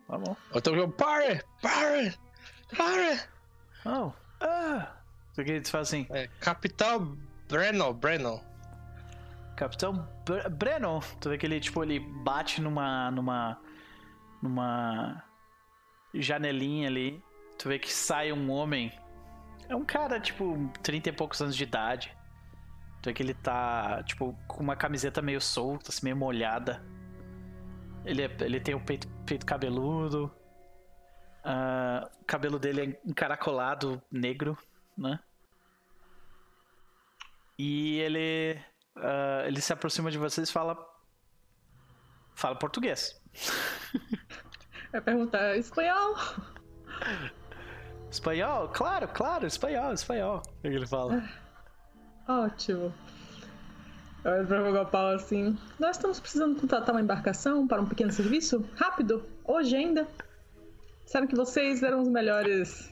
Tá 0.07 0.17
bom. 0.17 0.35
Então 0.53 0.75
eu, 0.75 0.89
pare! 0.91 1.43
Pare! 1.61 2.13
Pare! 2.77 3.19
Oh, 3.85 4.11
ah! 4.41 4.91
O 5.37 5.43
que 5.43 5.51
eles 5.51 5.69
fazem? 5.69 6.07
É, 6.11 6.27
Capitão 6.39 7.17
Breno, 7.49 7.93
Breno. 7.93 8.41
Capitão 9.55 10.07
Bre- 10.25 10.49
Breno, 10.49 11.01
tu 11.19 11.29
vê 11.29 11.37
que 11.37 11.45
ele, 11.45 11.59
tipo, 11.59 11.83
ele 11.83 11.99
bate 11.99 12.61
numa, 12.61 13.11
numa, 13.11 13.59
numa 14.41 15.23
janelinha 16.13 16.87
ali. 16.87 17.23
Tu 17.57 17.69
vê 17.69 17.77
que 17.79 17.91
sai 17.91 18.31
um 18.31 18.49
homem. 18.51 18.91
É 19.69 19.75
um 19.75 19.85
cara, 19.85 20.19
tipo, 20.19 20.69
30 20.81 21.09
e 21.09 21.11
poucos 21.11 21.41
anos 21.41 21.55
de 21.55 21.63
idade. 21.63 22.15
Tu 23.01 23.09
vê 23.09 23.13
que 23.13 23.23
ele 23.23 23.33
tá, 23.33 24.03
tipo, 24.03 24.37
com 24.47 24.61
uma 24.61 24.75
camiseta 24.75 25.21
meio 25.21 25.41
solta, 25.41 25.89
assim, 25.89 26.01
meio 26.05 26.15
molhada. 26.17 26.83
Ele, 28.05 28.23
é- 28.23 28.37
ele 28.41 28.59
tem 28.59 28.75
o 28.75 28.79
peito, 28.83 29.07
peito 29.25 29.45
cabeludo. 29.45 30.31
Ah, 31.43 32.09
o 32.21 32.25
cabelo 32.25 32.59
dele 32.59 32.81
é 32.81 33.09
encaracolado, 33.09 34.01
negro, 34.11 34.57
né? 34.97 35.19
E 37.57 37.99
ele 37.99 38.59
ah, 38.95 39.43
ele 39.47 39.61
se 39.61 39.73
aproxima 39.73 40.11
de 40.11 40.17
vocês 40.17 40.49
e 40.49 40.51
fala 40.51 40.77
fala 42.35 42.55
português. 42.55 43.19
Vai 44.91 45.01
perguntar 45.01 45.57
espanhol? 45.57 46.15
Espanhol? 48.11 48.67
Claro, 48.69 49.07
claro, 49.07 49.47
espanhol, 49.47 49.93
espanhol. 49.93 50.41
O 50.59 50.61
que 50.61 50.67
ele 50.67 50.85
fala? 50.87 51.23
Ótimo. 52.39 52.93
Eu 54.23 54.31
olho 54.31 54.47
pra 54.47 54.71
Gopal 54.71 55.15
assim. 55.15 55.57
Nós 55.79 55.97
estamos 55.97 56.19
precisando 56.19 56.59
contratar 56.59 56.95
uma 56.95 57.01
embarcação 57.01 57.67
para 57.67 57.81
um 57.81 57.85
pequeno 57.85 58.11
serviço? 58.11 58.63
Rápido? 58.75 59.23
Hoje 59.43 59.75
ainda? 59.75 60.07
Disseram 61.03 61.27
que 61.27 61.35
vocês 61.35 61.83
eram 61.83 62.01
os 62.01 62.07
melhores. 62.07 62.89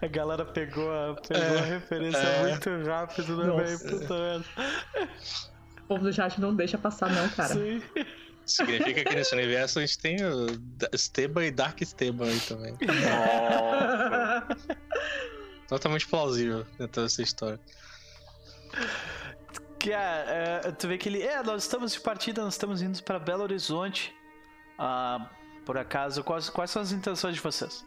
A 0.00 0.06
galera 0.06 0.44
pegou 0.44 0.88
a, 0.92 1.14
pegou 1.14 1.58
a 1.58 1.62
referência 1.62 2.18
é. 2.18 2.42
muito 2.42 2.70
rápido, 2.86 3.36
né, 3.38 3.46
Nossa. 3.46 3.64
velho? 3.64 3.78
Puta 4.00 4.18
merda. 4.18 4.44
O 5.78 5.82
povo 5.88 6.04
do 6.04 6.12
chat 6.12 6.40
não 6.40 6.54
deixa 6.54 6.78
passar, 6.78 7.10
não, 7.10 7.28
cara. 7.30 7.54
Sim. 7.54 7.82
Significa 8.44 9.04
que 9.04 9.14
nesse 9.14 9.34
universo 9.34 9.78
a 9.78 9.82
gente 9.82 9.98
tem 9.98 10.16
o 10.24 10.46
Esteban 10.92 11.46
e 11.46 11.50
Dark 11.50 11.80
Esteban 11.80 12.26
aí 12.26 12.40
também. 12.40 12.76
Totalmente 15.72 16.06
plausível 16.06 16.66
dentro 16.78 17.02
dessa 17.02 17.22
história. 17.22 17.58
Que 19.78 19.90
é, 19.90 20.60
é, 20.66 20.72
tu 20.72 20.86
vê 20.86 20.98
que 20.98 21.08
ele. 21.08 21.22
É, 21.22 21.42
nós 21.42 21.62
estamos 21.62 21.94
de 21.94 22.00
partida, 22.00 22.42
nós 22.42 22.52
estamos 22.52 22.82
indo 22.82 23.02
para 23.02 23.18
Belo 23.18 23.42
Horizonte. 23.42 24.14
Ah, 24.78 25.30
por 25.64 25.78
acaso, 25.78 26.22
quais, 26.22 26.50
quais 26.50 26.70
são 26.70 26.82
as 26.82 26.92
intenções 26.92 27.36
de 27.36 27.40
vocês? 27.40 27.86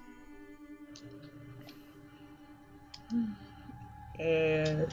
É... 4.18 4.88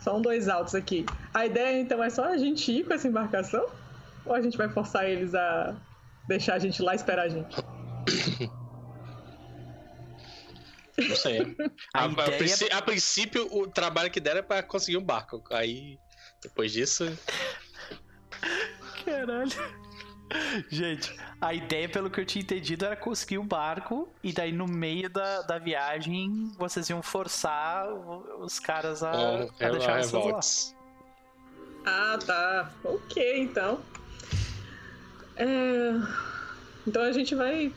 Só 0.00 0.14
um 0.14 0.20
dois 0.20 0.46
altos 0.46 0.74
aqui. 0.74 1.06
A 1.32 1.46
ideia 1.46 1.80
então 1.80 2.04
é 2.04 2.10
só 2.10 2.26
a 2.26 2.36
gente 2.36 2.70
ir 2.70 2.84
com 2.84 2.92
essa 2.92 3.08
embarcação? 3.08 3.66
Ou 4.26 4.34
a 4.34 4.42
gente 4.42 4.58
vai 4.58 4.68
forçar 4.68 5.08
eles 5.08 5.34
a 5.34 5.74
deixar 6.28 6.56
a 6.56 6.58
gente 6.58 6.82
lá 6.82 6.94
esperar 6.94 7.22
a 7.22 7.28
gente? 7.30 7.56
Não 10.98 11.16
sei. 11.16 11.56
A 11.94 12.04
a, 12.04 12.04
a 12.06 12.30
princí- 12.30 12.72
a 12.72 12.82
princípio, 12.82 13.48
o 13.52 13.66
trabalho 13.66 14.10
que 14.10 14.20
deram 14.20 14.40
é 14.40 14.42
pra 14.42 14.62
conseguir 14.62 14.96
um 14.96 15.04
barco. 15.04 15.42
Aí, 15.50 15.98
depois 16.42 16.72
disso, 16.72 17.16
Caralho. 19.04 19.50
Gente, 20.70 21.14
a 21.40 21.52
ideia, 21.52 21.88
pelo 21.88 22.10
que 22.10 22.18
eu 22.20 22.24
tinha 22.24 22.42
entendido, 22.42 22.84
era 22.86 22.96
conseguir 22.96 23.38
um 23.38 23.46
barco 23.46 24.08
e 24.22 24.32
daí 24.32 24.52
no 24.52 24.66
meio 24.66 25.08
da, 25.10 25.42
da 25.42 25.58
viagem 25.58 26.50
vocês 26.58 26.88
iam 26.88 27.02
forçar 27.02 27.86
os 28.40 28.58
caras 28.58 29.02
a, 29.02 29.12
a 29.12 29.68
deixar 29.70 30.02
vocês 30.02 30.74
lá. 30.74 30.80
Ah, 31.86 32.18
tá. 32.24 32.72
Ok, 32.82 33.42
então. 33.42 33.80
É... 35.36 35.90
Então 36.86 37.02
a 37.02 37.12
gente 37.12 37.34
vai. 37.34 37.72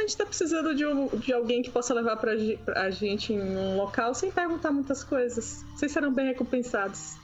A 0.00 0.02
gente 0.02 0.16
tá 0.16 0.24
precisando 0.24 0.74
de, 0.74 0.86
um- 0.86 1.08
de 1.08 1.30
alguém 1.30 1.60
que 1.60 1.70
possa 1.70 1.92
levar 1.92 2.16
pra, 2.16 2.32
pra 2.64 2.90
gente 2.90 3.34
em 3.34 3.38
um 3.38 3.76
local 3.76 4.14
sem 4.14 4.30
perguntar 4.30 4.70
muitas 4.70 5.04
coisas. 5.04 5.62
Vocês 5.76 5.92
serão 5.92 6.10
bem 6.10 6.26
recompensados. 6.28 7.16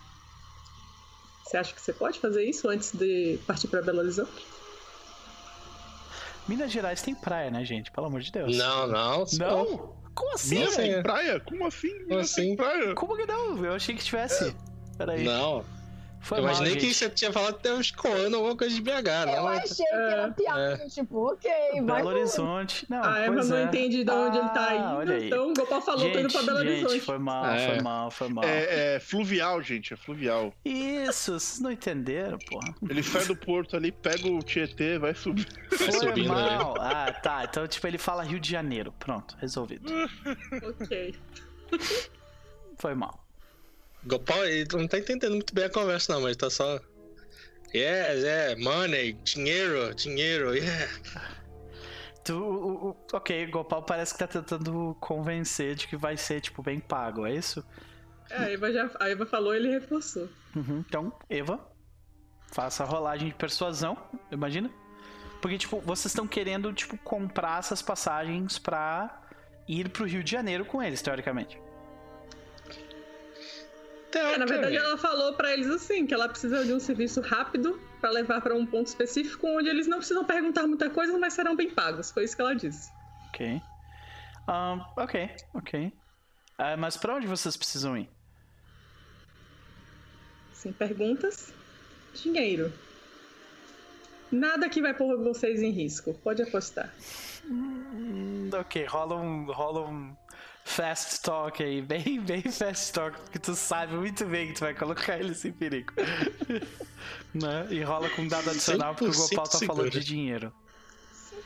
Você 1.43 1.57
acha 1.57 1.73
que 1.75 1.81
você 1.81 1.93
pode 1.95 2.21
fazer 2.21 2.45
isso 2.45 2.69
antes 2.69 2.93
de 2.93 3.39
partir 3.47 3.69
pra 3.69 3.81
Belo 3.81 4.01
Horizonte? 4.01 4.45
Minas 6.47 6.71
Gerais 6.71 7.01
tem 7.01 7.15
praia, 7.15 7.51
né, 7.51 7.65
gente? 7.65 7.91
Pelo 7.91 8.09
amor 8.09 8.21
de 8.21 8.31
Deus. 8.31 8.55
Não, 8.57 8.87
não. 8.87 9.25
Não? 9.39 9.97
Como 10.15 10.35
assim, 10.35 10.59
Minas 10.59 10.77
tem 10.77 11.03
praia? 11.03 11.41
Como 11.41 11.67
assim? 11.67 11.99
Minas 12.07 12.31
assim? 12.31 12.43
tem 12.43 12.57
praia? 12.57 12.95
Como 12.95 13.17
que 13.17 13.25
não? 13.27 13.65
Eu 13.65 13.73
achei 13.73 13.95
que 13.95 14.05
tivesse. 14.05 14.55
Peraí. 14.99 15.25
Não. 15.25 15.65
Foi 16.27 16.39
Eu 16.39 16.43
mal, 16.43 16.51
imaginei 16.51 16.75
que 16.75 16.81
gente. 16.87 16.95
você 16.95 17.09
tinha 17.09 17.33
falado 17.33 17.55
até 17.55 17.73
uns 17.73 17.93
coando, 17.93 18.35
alguma 18.37 18.57
coisa 18.57 18.75
de 18.75 18.81
BH, 18.83 18.91
Eu 19.29 19.43
não? 19.43 19.49
achei 19.49 19.87
que 19.87 19.93
era 19.93 20.31
piada, 20.33 20.89
tipo, 20.89 21.33
ok, 21.33 21.51
vai 21.85 22.03
Belo 22.03 22.09
Horizonte. 22.09 22.85
Não, 22.91 23.05
A 23.05 23.19
Eva 23.21 23.45
não 23.45 23.57
é. 23.57 23.63
entende 23.63 24.03
de 24.03 24.11
onde 24.11 24.39
ele 24.39 24.49
tá 24.49 24.69
Ah, 24.73 24.97
olha 24.97 25.05
indo. 25.05 25.13
aí. 25.23 25.27
Então 25.29 25.51
o 25.51 25.55
Gopal 25.55 25.81
falou 25.81 26.11
tô 26.11 26.19
indo 26.19 26.33
pra 26.33 26.43
Belo 26.43 26.59
gente, 26.65 26.85
Horizonte. 26.85 27.01
foi 27.03 27.19
mal, 27.19 27.47
É. 27.47 27.67
foi 27.69 27.81
mal, 27.81 28.11
foi 28.11 28.29
mal. 28.29 28.45
É, 28.45 28.95
é 28.97 28.99
fluvial, 29.01 29.63
gente, 29.63 29.95
é 29.95 29.97
fluvial. 29.97 30.53
Isso, 30.65 31.39
vocês 31.39 31.61
não 31.61 31.71
entenderam, 31.71 32.39
porra. 32.39 32.75
Ele 32.91 33.03
sai 33.05 33.25
do 33.27 33.37
porto 33.37 33.77
ali, 33.77 33.93
pega 33.93 34.27
o 34.27 34.43
Tietê, 34.43 34.99
vai 34.99 35.15
subir. 35.15 35.47
Foi 35.71 35.93
subindo, 35.93 36.35
né? 36.35 36.59
mal. 36.59 36.75
Ah, 36.81 37.13
tá. 37.13 37.45
Então, 37.45 37.69
tipo, 37.69 37.87
ele 37.87 37.99
fala 37.99 38.25
Rio 38.25 38.41
de 38.41 38.51
Janeiro. 38.51 38.93
Pronto, 38.99 39.37
resolvido. 39.41 39.87
Ok. 40.81 41.15
Foi 42.77 42.95
mal. 42.95 43.25
Gopal, 44.07 44.45
ele 44.47 44.67
não 44.73 44.87
tá 44.89 44.99
entendendo 44.99 45.33
muito 45.33 45.55
bem 45.55 45.65
a 45.65 45.71
conversa, 45.71 46.13
não, 46.13 46.21
mas 46.23 46.37
tá 46.37 46.49
só. 46.51 46.79
Yes, 47.75 48.23
yeah, 48.23 48.61
money, 48.63 49.13
dinheiro, 49.25 49.95
dinheiro, 49.95 50.55
yeah. 50.55 50.89
Tu, 52.25 52.35
o- 52.35 52.91
o- 52.91 52.97
ok, 53.13 53.47
Gopal 53.49 53.83
parece 53.83 54.13
que 54.13 54.19
tá 54.19 54.27
tentando 54.27 54.97
convencer 55.01 55.75
de 55.75 55.87
que 55.87 55.97
vai 55.97 56.17
ser, 56.17 56.41
tipo, 56.41 56.63
bem 56.63 56.81
pago, 56.81 57.27
é 57.27 57.35
isso? 57.35 57.65
É, 58.31 58.37
a 58.37 58.51
Eva, 58.51 58.73
já, 58.73 58.91
a 58.99 59.09
Eva 59.09 59.27
falou 59.27 59.55
ele 59.55 59.69
reforçou. 59.69 60.29
Uhum. 60.55 60.85
Então, 60.89 61.13
Eva, 61.29 61.61
faça 62.53 62.83
a 62.83 62.87
rolagem 62.87 63.29
de 63.29 63.35
persuasão, 63.35 63.97
imagina. 64.33 64.71
Porque, 65.41 65.59
tipo, 65.59 65.81
vocês 65.81 66.07
estão 66.07 66.27
querendo, 66.27 66.73
tipo, 66.73 66.97
comprar 66.99 67.59
essas 67.61 67.83
passagens 67.83 68.59
pra 68.59 69.23
ir 69.69 69.91
pro 69.91 70.07
Rio 70.07 70.25
de 70.25 70.31
Janeiro 70.33 70.65
com 70.65 70.83
eles, 70.83 71.03
teoricamente. 71.03 71.61
É, 74.19 74.39
na 74.39 74.47
verdade, 74.47 74.77
ela 74.77 74.97
falou 74.97 75.35
pra 75.35 75.53
eles 75.53 75.69
assim, 75.69 76.07
que 76.07 76.15
ela 76.15 76.29
precisa 76.29 76.65
de 76.65 76.73
um 76.73 76.81
serviço 76.81 77.21
rápido 77.21 77.81
pra 78.01 78.11
levar 78.11 78.41
pra 78.41 78.55
um 78.55 78.67
ponto 78.67 78.87
específico 78.87 79.47
onde 79.47 79.69
eles 79.69 79.87
não 79.87 79.99
precisam 79.99 80.25
perguntar 80.25 80.67
muita 80.67 80.89
coisa, 80.91 81.17
mas 81.19 81.35
serão 81.35 81.55
bem 81.55 81.71
pagos. 81.71 82.11
Foi 82.11 82.25
isso 82.25 82.35
que 82.35 82.43
ela 82.43 82.55
disse. 82.55 82.91
Ok. 83.29 83.61
Ahn, 84.49 84.81
ok, 84.97 85.31
ok. 85.55 85.93
Ah, 86.59 86.77
mas 86.77 86.97
pra 86.97 87.15
onde 87.17 87.27
vocês 87.27 87.57
precisam 87.57 87.97
ir? 87.97 88.09
Sem 90.53 90.73
perguntas, 90.73 91.53
dinheiro. 92.15 92.73
Nada 94.31 94.69
que 94.69 94.81
vai 94.81 94.95
pôr 94.95 95.17
vocês 95.19 95.63
em 95.63 95.71
risco. 95.71 96.15
Pode 96.15 96.43
apostar. 96.43 96.93
Hum, 97.45 98.51
ok, 98.53 98.85
rola 98.87 99.17
um, 99.17 99.45
rola 99.45 99.89
um 99.89 100.17
fast 100.67 101.23
talk 101.23 101.63
aí, 101.63 101.81
bem, 101.81 102.21
bem 102.27 102.43
fast 102.43 102.93
talk, 102.93 103.17
porque 103.21 103.39
tu 103.39 103.55
sabe 103.55 103.95
muito 103.95 104.27
bem 104.27 104.49
que 104.49 104.55
tu 104.55 104.61
vai 104.61 104.75
colocar 104.75 105.17
eles 105.19 105.45
em 105.45 105.53
perigo. 105.53 105.93
né? 107.33 107.69
E 107.71 107.83
rola 107.83 108.11
com 108.11 108.23
um 108.23 108.29
dado 108.29 108.51
adicional 108.51 108.95
porque 108.95 109.07
o 109.07 109.13
100% 109.13 109.29
Gopal 109.31 109.49
tá 109.49 109.59
falando 109.61 109.91
de 109.91 110.01
dinheiro. 110.05 110.53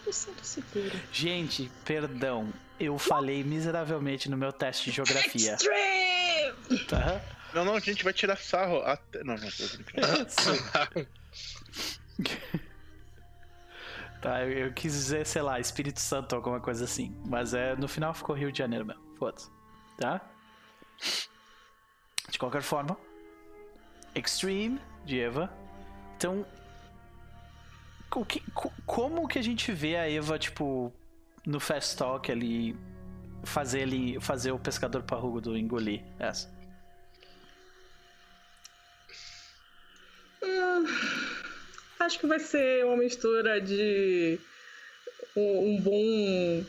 100% 0.09 0.31
seguro. 0.43 1.01
Gente, 1.13 1.71
perdão, 1.85 2.51
eu 2.81 2.99
falei 2.99 3.45
miseravelmente 3.45 4.31
no 4.31 4.39
meu 4.39 4.53
teste 4.53 4.91
de 4.91 4.97
geografia, 4.97 5.55
Extreme! 5.55 6.85
tá? 6.89 7.21
Não, 7.53 7.65
não, 7.65 7.75
a 7.75 7.81
gente 7.81 8.03
vai 8.03 8.13
tirar 8.13 8.39
sarro 8.39 8.81
até. 8.83 9.23
Não, 9.23 9.37
não, 9.37 9.49
tô 9.51 9.67
brincando. 9.77 10.27
Tá, 14.21 14.43
eu, 14.45 14.67
eu 14.67 14.73
quis 14.73 14.93
dizer, 14.93 15.27
sei 15.27 15.41
lá, 15.43 15.59
Espírito 15.59 15.99
Santo, 16.01 16.35
alguma 16.37 16.61
coisa 16.61 16.85
assim. 16.85 17.17
Mas 17.27 17.55
é, 17.55 17.75
no 17.77 17.89
final 17.89 18.13
ficou 18.13 18.35
Rio 18.37 18.53
de 18.53 18.59
Janeiro 18.59 18.85
mesmo. 18.85 19.03
Foda-se. 19.19 19.51
Tá? 19.99 20.21
De 22.29 22.39
qualquer 22.39 22.63
forma. 22.63 22.97
Extreme 24.15 24.81
de 25.05 25.21
Eva. 25.21 25.51
Então. 26.17 26.45
o 28.15 28.25
que- 28.25 28.41
co- 28.53 28.73
como 28.85 29.27
que 29.29 29.39
a 29.39 29.43
gente 29.43 29.73
vê 29.73 29.97
a 29.97 30.11
Eva, 30.11 30.39
tipo, 30.39 30.93
no 31.47 31.59
Fast 31.61 31.97
Talk 31.97 32.31
ali. 32.31 32.77
Fazer, 33.43 33.81
ele, 33.81 34.21
fazer 34.21 34.53
o 34.53 34.59
pescador 34.59 35.03
parrudo 35.03 35.57
engolir 35.57 36.05
essa? 36.19 36.53
Hum, 40.43 40.87
acho 42.01 42.19
que 42.19 42.27
vai 42.27 42.39
ser 42.41 42.85
uma 42.85 42.97
mistura 42.97 43.61
de 43.61 44.39
um, 45.37 45.75
um 45.77 45.81
bom. 45.81 46.65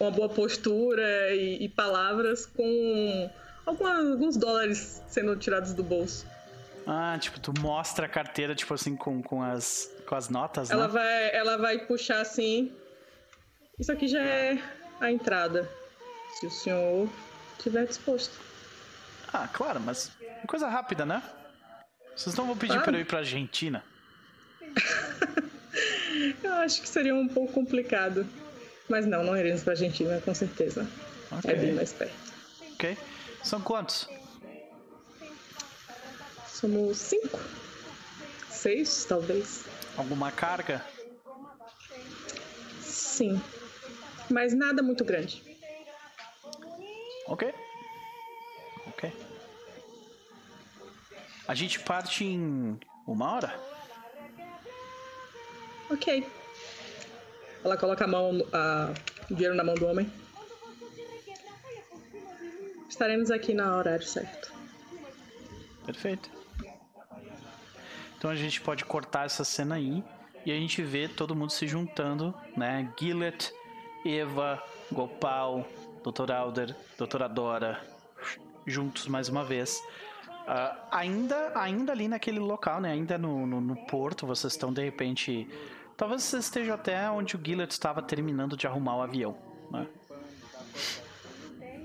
uma 0.00 0.10
boa 0.10 0.28
postura 0.28 1.34
e, 1.34 1.64
e 1.64 1.68
palavras 1.68 2.46
com 2.46 3.30
alguns 3.66 4.36
dólares 4.36 5.02
sendo 5.08 5.36
tirados 5.36 5.74
do 5.74 5.82
bolso. 5.82 6.26
Ah, 6.86 7.18
tipo, 7.20 7.38
tu 7.38 7.52
mostra 7.60 8.06
a 8.06 8.08
carteira, 8.08 8.54
tipo 8.54 8.72
assim, 8.72 8.96
com, 8.96 9.22
com, 9.22 9.42
as, 9.42 9.90
com 10.06 10.14
as 10.14 10.30
notas, 10.30 10.70
Ela 10.70 10.86
né? 10.86 10.92
vai, 10.94 11.34
ela 11.36 11.56
vai 11.58 11.78
puxar 11.86 12.20
assim. 12.22 12.72
Isso 13.78 13.92
aqui 13.92 14.08
já 14.08 14.22
é 14.22 14.58
a 15.00 15.10
entrada. 15.12 15.68
Se 16.40 16.46
o 16.46 16.50
senhor 16.50 17.08
estiver 17.58 17.86
disposto. 17.86 18.32
Ah, 19.32 19.46
claro, 19.52 19.80
mas 19.80 20.10
coisa 20.46 20.66
rápida, 20.68 21.04
né? 21.04 21.22
Vocês 22.16 22.34
não 22.36 22.46
vão 22.46 22.56
pedir 22.56 22.72
Claro. 22.72 22.84
pra 22.84 22.96
eu 22.96 23.00
ir 23.02 23.04
pra 23.04 23.18
Argentina? 23.18 23.84
Eu 26.42 26.52
acho 26.54 26.82
que 26.82 26.88
seria 26.88 27.14
um 27.14 27.28
pouco 27.28 27.52
complicado. 27.52 28.26
Mas 28.88 29.06
não, 29.06 29.22
não 29.22 29.36
iremos 29.36 29.62
pra 29.62 29.74
Argentina, 29.74 30.20
com 30.20 30.34
certeza. 30.34 30.88
Ok. 31.30 31.50
É 31.50 31.54
bem 31.54 31.74
mais 31.74 31.92
perto. 31.92 32.14
Ok. 32.74 32.96
São 33.44 33.60
quantos? 33.60 34.08
Somos 36.46 36.98
cinco? 36.98 37.38
Seis, 38.50 39.04
talvez. 39.04 39.64
Alguma 39.96 40.32
carga? 40.32 40.84
Sim. 42.80 43.40
Mas 44.30 44.54
nada 44.54 44.82
muito 44.82 45.04
grande. 45.04 45.42
Ok. 47.26 47.54
Ok. 48.86 49.12
A 51.46 51.54
gente 51.54 51.78
parte 51.80 52.24
em 52.24 52.78
uma 53.06 53.32
hora? 53.32 53.77
Ok. 55.90 56.26
Ela 57.64 57.76
coloca 57.76 58.04
a 58.04 58.08
mão, 58.08 58.46
a 58.52 58.92
o 59.30 59.34
dinheiro 59.34 59.54
na 59.54 59.64
mão 59.64 59.74
do 59.74 59.86
homem. 59.86 60.10
Estaremos 62.88 63.30
aqui 63.30 63.52
no 63.52 63.64
horário 63.64 64.04
certo. 64.04 64.52
Perfeito. 65.84 66.30
Então 68.16 68.30
a 68.30 68.34
gente 68.34 68.60
pode 68.60 68.84
cortar 68.84 69.26
essa 69.26 69.44
cena 69.44 69.76
aí 69.76 70.02
e 70.44 70.50
a 70.50 70.54
gente 70.54 70.82
vê 70.82 71.08
todo 71.08 71.36
mundo 71.36 71.50
se 71.50 71.66
juntando, 71.66 72.34
né? 72.56 72.90
Gillet, 72.98 73.52
Eva, 74.04 74.62
Gopal, 74.90 75.66
Dr. 76.02 76.32
Alder, 76.32 76.74
Doutora 76.96 77.28
Dora, 77.28 77.80
juntos 78.66 79.06
mais 79.06 79.28
uma 79.28 79.44
vez. 79.44 79.82
Ah, 80.46 80.88
ainda, 80.90 81.52
ainda 81.54 81.92
ali 81.92 82.08
naquele 82.08 82.38
local, 82.38 82.80
né? 82.80 82.92
Ainda 82.92 83.18
no, 83.18 83.46
no, 83.46 83.60
no 83.60 83.76
porto, 83.86 84.26
vocês 84.26 84.54
estão 84.54 84.72
de 84.72 84.82
repente. 84.82 85.46
Talvez 85.98 86.22
vocês 86.22 86.44
estejam 86.44 86.76
até 86.76 87.10
onde 87.10 87.34
o 87.34 87.40
Gillet 87.44 87.72
estava 87.72 88.00
terminando 88.00 88.56
de 88.56 88.68
arrumar 88.68 88.96
o 88.98 89.02
avião, 89.02 89.36
né? 89.68 89.84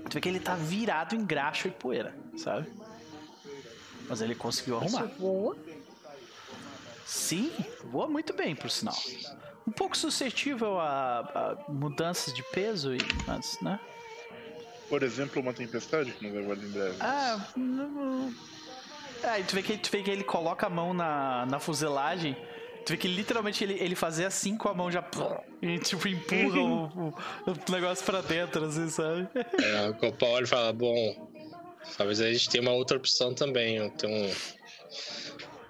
Tu 0.08 0.14
vê 0.14 0.20
que 0.20 0.28
ele 0.28 0.38
tá 0.38 0.54
virado 0.54 1.16
em 1.16 1.24
graxa 1.26 1.66
e 1.66 1.72
poeira, 1.72 2.14
sabe? 2.36 2.72
Mas 4.08 4.20
ele 4.20 4.36
conseguiu 4.36 4.76
arrumar. 4.76 5.06
Voa. 5.18 5.56
Sim, 7.04 7.52
voa 7.86 8.06
muito 8.06 8.32
bem, 8.32 8.54
por 8.54 8.70
sinal. 8.70 8.94
Um 9.66 9.72
pouco 9.72 9.96
suscetível 9.96 10.78
a, 10.78 11.56
a 11.66 11.72
mudanças 11.72 12.32
de 12.32 12.42
peso, 12.44 12.94
e, 12.94 12.98
mas, 13.26 13.58
né? 13.60 13.80
Por 14.88 15.02
exemplo, 15.02 15.42
uma 15.42 15.52
tempestade 15.52 16.12
que 16.12 16.28
nos 16.28 16.36
aguarda 16.38 16.64
em 16.64 16.70
breve. 16.70 16.96
Ah, 17.00 17.44
não- 17.56 18.32
é, 19.24 19.40
e 19.40 19.44
tu 19.44 19.56
vê 19.56 19.62
que, 19.62 19.76
tu 19.76 19.90
vê 19.90 20.02
que 20.04 20.10
ele 20.10 20.22
coloca 20.22 20.66
a 20.66 20.70
mão 20.70 20.94
na, 20.94 21.46
na 21.46 21.58
fuselagem. 21.58 22.36
Tu 22.84 22.90
vê 22.92 22.96
que 22.98 23.08
literalmente 23.08 23.64
ele, 23.64 23.74
ele 23.80 23.94
fazia 23.94 24.26
assim 24.26 24.56
com 24.56 24.68
a 24.68 24.74
mão 24.74 24.90
já. 24.90 25.02
E 25.62 25.78
tipo, 25.78 26.06
empurra 26.06 26.60
o, 26.60 26.84
o- 26.86 27.14
o 27.46 27.72
negócio 27.72 28.04
pra 28.04 28.20
dentro, 28.20 28.64
assim, 28.66 28.88
sabe? 28.90 29.28
É, 29.62 29.88
o 29.90 29.94
olha 30.26 30.44
e 30.44 30.46
fala, 30.46 30.72
bom, 30.72 31.30
talvez 31.96 32.20
a 32.20 32.30
gente 32.30 32.48
tenha 32.50 32.62
uma 32.62 32.72
outra 32.72 32.96
opção 32.98 33.32
também. 33.34 33.88
Tem 33.90 34.10
um, 34.10 34.30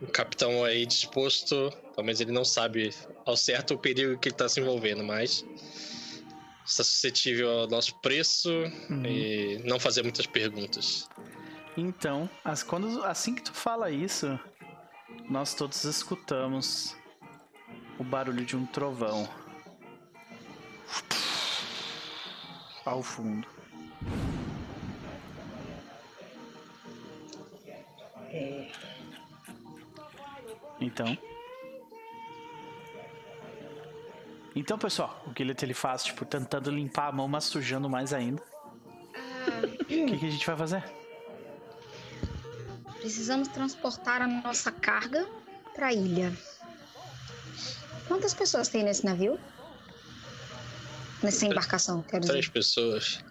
um 0.03 0.07
capitão 0.07 0.65
aí 0.65 0.85
disposto, 0.87 1.71
talvez 1.95 2.21
ele 2.21 2.33
não 2.33 2.45
sabe 2.45 2.93
ao 3.25 3.37
certo 3.37 3.75
o 3.75 3.79
perigo 3.79 4.19
que 4.19 4.29
ele 4.29 4.37
tá 4.37 4.49
se 4.49 4.61
envolvendo, 4.61 5.05
mas 5.05 5.45
está 6.67 6.83
suscetível 6.83 7.49
ao 7.61 7.69
nosso 7.69 7.95
preço 8.01 8.51
e 9.07 9.61
não 9.65 9.79
fazer 9.79 10.03
muitas 10.03 10.27
perguntas. 10.27 11.09
Então, 11.77 12.29
as, 12.45 12.63
quando, 12.63 13.05
assim 13.05 13.35
que 13.35 13.43
tu 13.43 13.53
fala 13.53 13.91
isso, 13.91 14.39
nós 15.29 15.55
todos 15.55 15.85
escutamos 15.85 16.97
o 17.99 18.05
barulho 18.05 18.45
de 18.45 18.57
um 18.57 18.67
trovão. 18.67 19.29
Ao 22.85 23.03
fundo. 23.03 23.49
Então. 30.81 31.17
Então, 34.57 34.79
pessoal, 34.79 35.25
o 35.27 35.43
ele, 35.43 35.55
ele 35.61 35.75
faz, 35.75 36.05
tipo, 36.05 36.25
tentando 36.25 36.71
limpar 36.71 37.09
a 37.09 37.13
mão, 37.13 37.27
mas 37.27 37.45
sujando 37.45 37.89
mais 37.89 38.13
ainda. 38.13 38.43
O 39.81 39.85
que, 39.85 40.19
que 40.19 40.27
a 40.27 40.31
gente 40.31 40.47
vai 40.47 40.57
fazer? 40.57 40.85
Precisamos 43.01 43.49
transportar 43.49 44.23
a 44.23 44.27
nossa 44.27 44.71
carga 44.71 45.27
para 45.75 45.89
a 45.89 45.93
ilha. 45.93 46.33
Quantas 48.07 48.35
pessoas 48.35 48.69
tem 48.69 48.83
nesse 48.83 49.05
navio? 49.05 49.39
Nessa 51.23 51.47
embarcação, 51.47 52.03
quero 52.03 52.21
dizer. 52.21 52.33
Três 52.33 52.49
pessoas. 52.49 53.25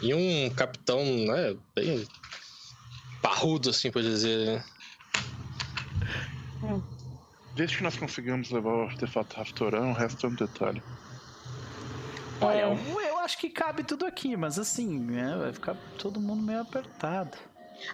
E 0.00 0.14
um 0.14 0.50
capitão, 0.50 1.04
né? 1.04 1.56
Bem 1.74 2.06
parrudo, 3.20 3.70
assim, 3.70 3.90
pode 3.90 4.08
dizer, 4.08 4.46
né? 4.46 4.64
Desde 7.54 7.76
que 7.76 7.82
nós 7.82 7.96
conseguimos 7.96 8.50
levar 8.50 8.72
o 8.72 8.82
artefato 8.82 9.36
Raftoran, 9.36 9.86
o 9.88 9.92
resto 9.92 10.26
é 10.26 10.30
um 10.30 10.34
detalhe. 10.34 10.82
Olha, 12.40 12.60
eu, 12.60 13.00
eu 13.00 13.18
acho 13.18 13.36
que 13.36 13.50
cabe 13.50 13.82
tudo 13.82 14.06
aqui, 14.06 14.36
mas 14.36 14.58
assim, 14.58 14.98
né, 15.00 15.36
vai 15.36 15.52
ficar 15.52 15.74
todo 15.98 16.20
mundo 16.20 16.40
meio 16.40 16.60
apertado. 16.60 17.36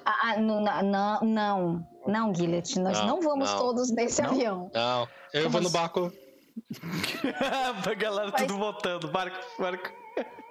Ah, 0.04 0.14
ah, 0.22 0.36
não, 0.40 0.60
não, 0.62 1.20
não, 1.22 1.86
não, 2.06 2.34
Gillet, 2.34 2.78
nós 2.80 2.98
não, 3.00 3.06
Não, 3.06 3.20
vamos 3.22 3.50
não. 3.50 3.58
todos 3.58 3.90
nesse 3.90 4.22
Não? 4.22 4.30
avião. 4.30 4.70
Não, 4.74 5.08
eu 5.32 5.42
Como 5.44 5.52
vou 5.52 5.60
no 5.62 5.66
assim? 5.68 5.76
barco. 5.76 6.12
a 7.90 7.94
galera 7.94 8.30
Mas- 8.32 8.42
tudo 8.42 8.56
voltando, 8.58 9.08
barco, 9.08 9.36
barco. 9.58 9.90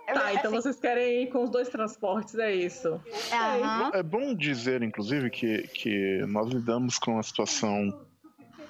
Tá, 0.05 0.33
então 0.33 0.51
Assim, 0.51 0.61
vocês 0.61 0.79
querem 0.81 1.23
ir 1.23 1.27
com 1.31 1.43
os 1.43 1.49
dois 1.49 1.69
transportes, 1.69 2.35
é 2.37 2.53
isso. 2.53 2.99
aham. 3.31 3.91
É 3.93 4.03
bom 4.03 4.35
dizer, 4.35 4.83
inclusive, 4.83 5.29
que, 5.29 5.63
que 5.69 6.17
nós 6.27 6.49
lidamos 6.49 6.99
com 6.99 7.17
a 7.17 7.23
situação 7.23 7.97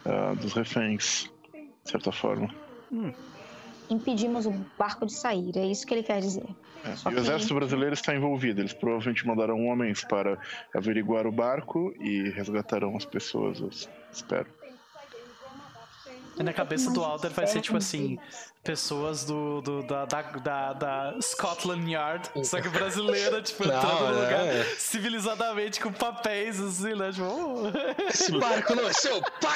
ah, 0.05 0.35
dos 0.39 0.53
reféns, 0.53 1.27
de 1.83 1.89
certa 1.89 2.11
forma. 2.11 2.53
Impedimos 3.89 4.45
o 4.45 4.53
barco 4.77 5.05
de 5.05 5.13
sair, 5.13 5.55
é 5.57 5.65
isso 5.65 5.85
que 5.85 5.93
ele 5.93 6.03
quer 6.03 6.19
dizer. 6.21 6.45
É, 6.85 6.89
E 6.89 6.93
o 7.07 7.11
que- 7.13 7.19
exército 7.19 7.53
brasileiro 7.55 7.93
está 7.93 8.13
envolvido. 8.15 8.61
Eles 8.61 8.73
provavelmente 8.73 9.25
mandarão 9.25 9.65
homens 9.67 10.03
para 10.03 10.37
averiguar 10.75 11.25
o 11.27 11.31
barco 11.31 11.93
e 11.99 12.29
resgatarão 12.31 12.95
as 12.97 13.05
pessoas, 13.05 13.87
espero. 14.11 14.47
E 16.37 16.43
na 16.43 16.51
cabeça 16.53 16.89
do 16.91 17.03
Alder 17.03 17.31
vai 17.31 17.45
ser 17.45 17.61
tipo 17.61 17.77
assim, 17.77 18.17
pessoas 18.63 19.23
do, 19.25 19.61
do- 19.61 19.83
da, 19.83 20.05
da, 20.05 20.21
da, 20.21 20.73
da 20.73 21.15
Scotland 21.21 21.91
Yard, 21.91 22.29
só 22.43 22.59
que 22.61 22.69
brasileira, 22.69 23.41
tipo, 23.41 23.65
Não, 23.67 23.75
entrando 23.77 23.99
no 23.99 24.21
lugar 24.21 24.47
é. 24.47 24.63
civilizadamente 24.77 25.79
com 25.79 25.91
papéis, 25.91 26.59
assim, 26.59 26.95
né? 26.95 27.11
Tipo, 27.11 27.25
oh. 27.25 28.03
Esse 28.09 28.31
barco 28.31 28.73
não 28.75 28.87
é 28.87 28.93
seu, 28.93 29.21
pá! 29.21 29.55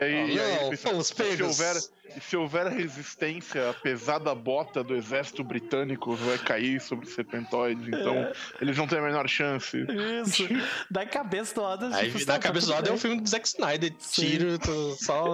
E 0.00 0.04
aí, 0.04 0.34
e 0.34 0.40
aí 0.40 0.70
não, 0.84 1.02
se 1.02 1.42
houver, 1.42 1.76
se 2.20 2.36
houver 2.36 2.66
resistência, 2.68 3.70
a 3.70 3.74
pesada 3.74 4.34
bota 4.34 4.82
do 4.82 4.94
exército 4.94 5.42
britânico 5.44 6.14
vai 6.14 6.38
cair 6.38 6.80
sobre 6.80 7.06
o 7.06 7.10
serpentoide. 7.10 7.88
Então, 7.88 8.32
eles 8.60 8.76
não 8.76 8.86
têm 8.86 8.98
a 8.98 9.02
menor 9.02 9.28
chance. 9.28 9.76
Isso. 10.24 10.44
Da 10.90 11.04
cabeça 11.04 11.54
do 11.54 11.60
Alder. 11.62 11.92
Aí 11.94 12.10
tipo, 12.10 12.24
tá, 12.24 12.38
cabeça 12.38 12.66
do 12.66 12.72
lado 12.72 12.88
é 12.88 12.92
um 12.92 12.98
filme 12.98 13.20
do 13.20 13.28
Zack 13.28 13.46
Snyder, 13.46 13.92
tiro, 14.12 14.58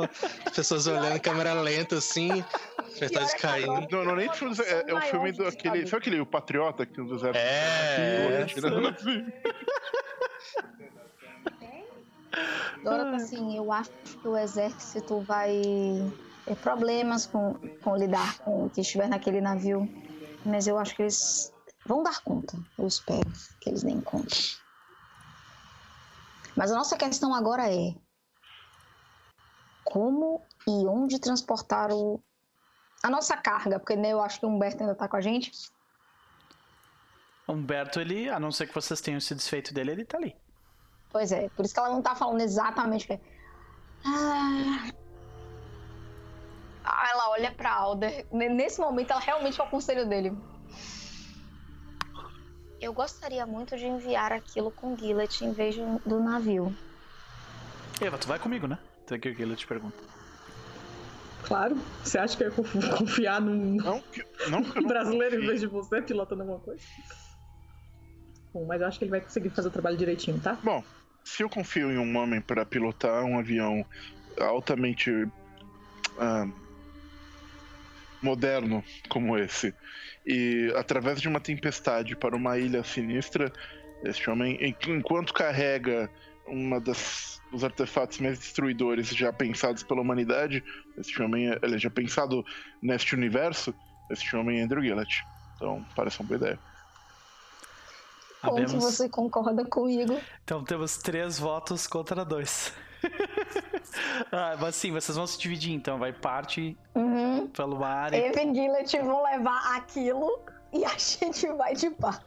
só 0.03 0.51
pessoas 0.55 0.87
olhando, 0.87 1.21
câmera 1.21 1.55
lenta 1.55 1.97
assim, 1.97 2.45
serpentoide 2.91 3.37
caindo. 3.37 3.89
Não, 3.91 4.05
não 4.05 4.17
nem 4.17 4.33
filme, 4.33 4.57
é, 4.61 4.91
é 4.91 4.95
o 4.95 5.01
filme 5.03 5.33
do 5.33 5.47
aquele. 5.47 5.87
Sabe 5.87 6.03
aquele 6.03 6.21
o 6.21 6.27
Patriota 6.27 6.87
que 6.87 7.03
do 7.03 7.15
exército? 7.15 7.37
É, 7.37 8.43
atirando 8.43 8.89
assim? 8.89 9.27
Agora, 12.81 13.17
assim, 13.17 13.57
eu 13.57 13.73
acho 13.73 13.91
que 13.91 14.29
o 14.29 14.37
exército 14.37 15.21
vai 15.21 15.63
ter 16.45 16.57
problemas 16.57 17.27
com, 17.27 17.55
com 17.83 17.97
lidar 17.97 18.39
com 18.39 18.67
o 18.67 18.71
que 18.71 18.81
estiver 18.81 19.09
naquele 19.09 19.41
navio. 19.41 19.89
Mas 20.45 20.67
eu 20.67 20.77
acho 20.77 20.95
que 20.95 21.03
eles 21.03 21.53
vão 21.87 22.03
dar 22.03 22.21
conta. 22.23 22.59
Eu 22.79 22.87
espero 22.87 23.31
que 23.61 23.71
eles 23.71 23.83
deem 23.83 24.01
conta. 24.01 24.37
Mas 26.57 26.71
a 26.71 26.75
nossa 26.75 26.97
questão 26.97 27.35
agora 27.35 27.73
é 27.73 27.95
como 29.95 30.43
e 30.67 30.89
onde 30.89 31.21
transportar 31.21 31.93
o, 31.93 32.21
a 33.01 33.09
nossa 33.09 33.37
carga, 33.37 33.79
porque 33.79 33.95
né, 33.95 34.09
eu 34.11 34.21
acho 34.21 34.41
que 34.41 34.47
o 34.47 34.49
Humberto 34.49 34.83
ainda 34.83 34.93
tá 34.93 35.07
com 35.07 35.17
a 35.17 35.21
gente. 35.21 35.53
Humberto, 37.47 38.01
ele, 38.01 38.29
a 38.29 38.41
não 38.41 38.51
ser 38.51 38.67
que 38.67 38.75
vocês 38.75 39.01
tenham 39.01 39.21
se 39.21 39.37
desfeito 39.37 39.73
dele, 39.73 39.93
ele 39.93 40.05
tá 40.05 40.19
ali. 40.19 40.35
Pois 41.11 41.31
é, 41.31 41.49
por 41.51 41.65
isso 41.65 41.73
que 41.73 41.79
ela 41.79 41.91
não 41.91 42.03
tá 42.03 42.17
falando 42.17 42.41
exatamente 42.41 43.05
o 43.05 43.07
que 43.07 43.13
é. 43.13 43.21
Ah. 44.05 44.91
Ah, 46.83 47.11
ela 47.13 47.31
olha 47.31 47.53
pra 47.53 47.73
Alder. 47.73 48.27
Nesse 48.33 48.81
momento, 48.81 49.13
ela 49.13 49.21
realmente 49.21 49.61
é 49.61 49.65
o 49.65 49.71
conselho 49.71 50.09
dele. 50.09 50.37
Eu 52.81 52.93
gostaria 52.93 53.47
muito 53.47 53.77
de 53.77 53.87
enviar 53.87 54.33
aquilo 54.33 54.73
com 54.73 54.97
Gillet 54.97 55.45
em 55.45 55.53
vez 55.53 55.77
do 56.05 56.19
navio. 56.19 56.77
Eva, 58.01 58.19
tu 58.19 58.27
vai 58.27 58.41
comigo, 58.41 58.67
né? 58.67 58.77
Então 59.05 59.19
que 59.19 59.29
ele 59.29 59.57
te 59.57 59.67
pergunta. 59.67 59.97
Claro. 61.43 61.77
Você 62.03 62.19
acha 62.19 62.37
que 62.37 62.43
eu 62.45 62.49
ia 62.49 62.55
conf- 62.55 62.97
confiar 62.99 63.41
num 63.41 63.77
Não, 63.77 64.01
que, 64.01 64.25
não 64.49 64.63
que 64.65 64.81
brasileiro 64.81 65.35
em 65.35 65.39
confie. 65.39 65.47
vez 65.47 65.61
de 65.61 65.67
você 65.67 66.01
pilotando 66.01 66.41
alguma 66.43 66.61
coisa? 66.61 66.83
Bom, 68.53 68.65
mas 68.67 68.81
eu 68.81 68.87
acho 68.87 68.99
que 68.99 69.05
ele 69.05 69.11
vai 69.11 69.21
conseguir 69.21 69.51
fazer 69.51 69.69
o 69.69 69.71
trabalho 69.71 69.97
direitinho, 69.97 70.41
tá? 70.41 70.59
Bom, 70.63 70.83
se 71.23 71.43
eu 71.43 71.51
confio 71.51 71.91
em 71.91 71.99
um 71.99 72.17
homem 72.17 72.41
para 72.41 72.65
pilotar 72.65 73.25
um 73.25 73.39
avião 73.39 73.85
altamente 74.41 75.11
ah, 76.19 76.47
moderno 78.23 78.83
como 79.09 79.37
esse, 79.37 79.75
e 80.25 80.73
através 80.77 81.21
de 81.21 81.29
uma 81.29 81.41
tempestade 81.41 82.17
para 82.17 82.35
uma 82.35 82.57
ilha 82.59 82.83
sinistra, 82.83 83.53
este 84.05 84.31
homem, 84.31 84.57
en- 84.65 84.77
enquanto 84.89 85.35
carrega 85.35 86.09
uma 86.47 86.81
das 86.81 87.35
dos 87.53 87.63
artefatos 87.63 88.19
mais 88.19 88.37
destruidores 88.39 89.09
já 89.09 89.33
pensados 89.33 89.85
pela 89.85 90.01
humanidade, 90.01 90.65
este 90.99 91.23
homem, 91.23 91.51
é- 91.51 91.59
ele 91.63 91.77
é 91.77 91.79
já 91.79 91.89
pensado 91.89 92.45
neste 92.83 93.15
universo, 93.15 93.73
este 94.11 94.35
homem 94.35 94.59
é 94.59 94.63
Andrew 94.65 94.83
Gillett. 94.83 95.25
Então, 95.55 95.85
parece 95.95 96.19
uma 96.21 96.27
boa 96.27 96.39
ideia. 96.39 96.59
Como 98.41 98.57
Abemos- 98.59 98.73
você 98.85 99.09
concorda 99.09 99.65
comigo? 99.65 100.21
Então 100.43 100.65
temos 100.65 100.97
três 100.99 101.39
votos 101.39 101.87
contra 101.87 102.25
dois. 102.25 102.73
ah, 104.33 104.57
mas 104.61 104.75
sim, 104.75 104.91
vocês 104.91 105.17
vão 105.17 105.27
se 105.27 105.39
dividir 105.39 105.73
então. 105.73 105.99
Vai 105.99 106.13
parte 106.13 106.77
Uhum. 106.95 107.47
pelo 107.49 107.79
mar 107.79 108.13
e. 108.13 108.17
Eve 108.17 108.41
e 108.41 108.55
Gillet 108.55 108.99
vão 109.01 109.23
levar 109.23 109.77
aquilo 109.77 110.41
e 110.73 110.85
a 110.85 110.97
gente 110.99 111.47
vai 111.53 111.75
de 111.75 111.89
pá. 111.91 112.21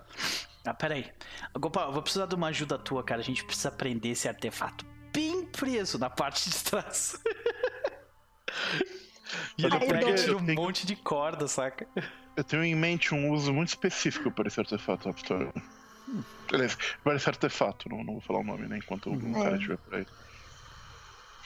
Ah, 0.69 0.73
peraí. 0.73 1.09
Gopal, 1.57 1.87
eu 1.87 1.93
vou 1.93 2.01
precisar 2.01 2.25
de 2.25 2.35
uma 2.35 2.47
ajuda 2.47 2.77
tua, 2.77 3.03
cara. 3.03 3.21
A 3.21 3.23
gente 3.23 3.43
precisa 3.45 3.71
prender 3.71 4.11
esse 4.11 4.27
artefato 4.27 4.85
bem 5.13 5.45
preso 5.45 5.97
na 5.97 6.09
parte 6.09 6.49
de 6.49 6.63
trás. 6.63 7.17
e 9.57 9.65
ele 9.65 9.73
Ai, 9.73 9.79
pega 9.79 10.05
e 10.07 10.09
eu 10.11 10.15
tira 10.15 10.37
um 10.37 10.45
tenho- 10.45 10.61
monte 10.61 10.85
de 10.85 10.95
corda, 10.95 11.47
saca? 11.47 11.87
Eu 12.35 12.43
tenho 12.43 12.63
em 12.63 12.75
mente 12.75 13.13
um 13.15 13.31
uso 13.31 13.53
muito 13.53 13.69
específico 13.69 14.29
para 14.31 14.47
esse 14.47 14.59
artefato 14.59 15.07
Raptor. 15.09 15.51
Aliás, 16.53 16.77
para 17.03 17.15
esse 17.15 17.27
artefato, 17.27 17.89
não, 17.89 18.03
não 18.03 18.13
vou 18.13 18.21
falar 18.21 18.39
o 18.39 18.43
nome, 18.43 18.67
né? 18.67 18.77
Enquanto 18.77 19.09
o 19.09 19.15
É. 19.15 19.33
cara 19.43 19.55
estiver 19.55 19.77
por 19.77 19.95
aí. 19.95 20.05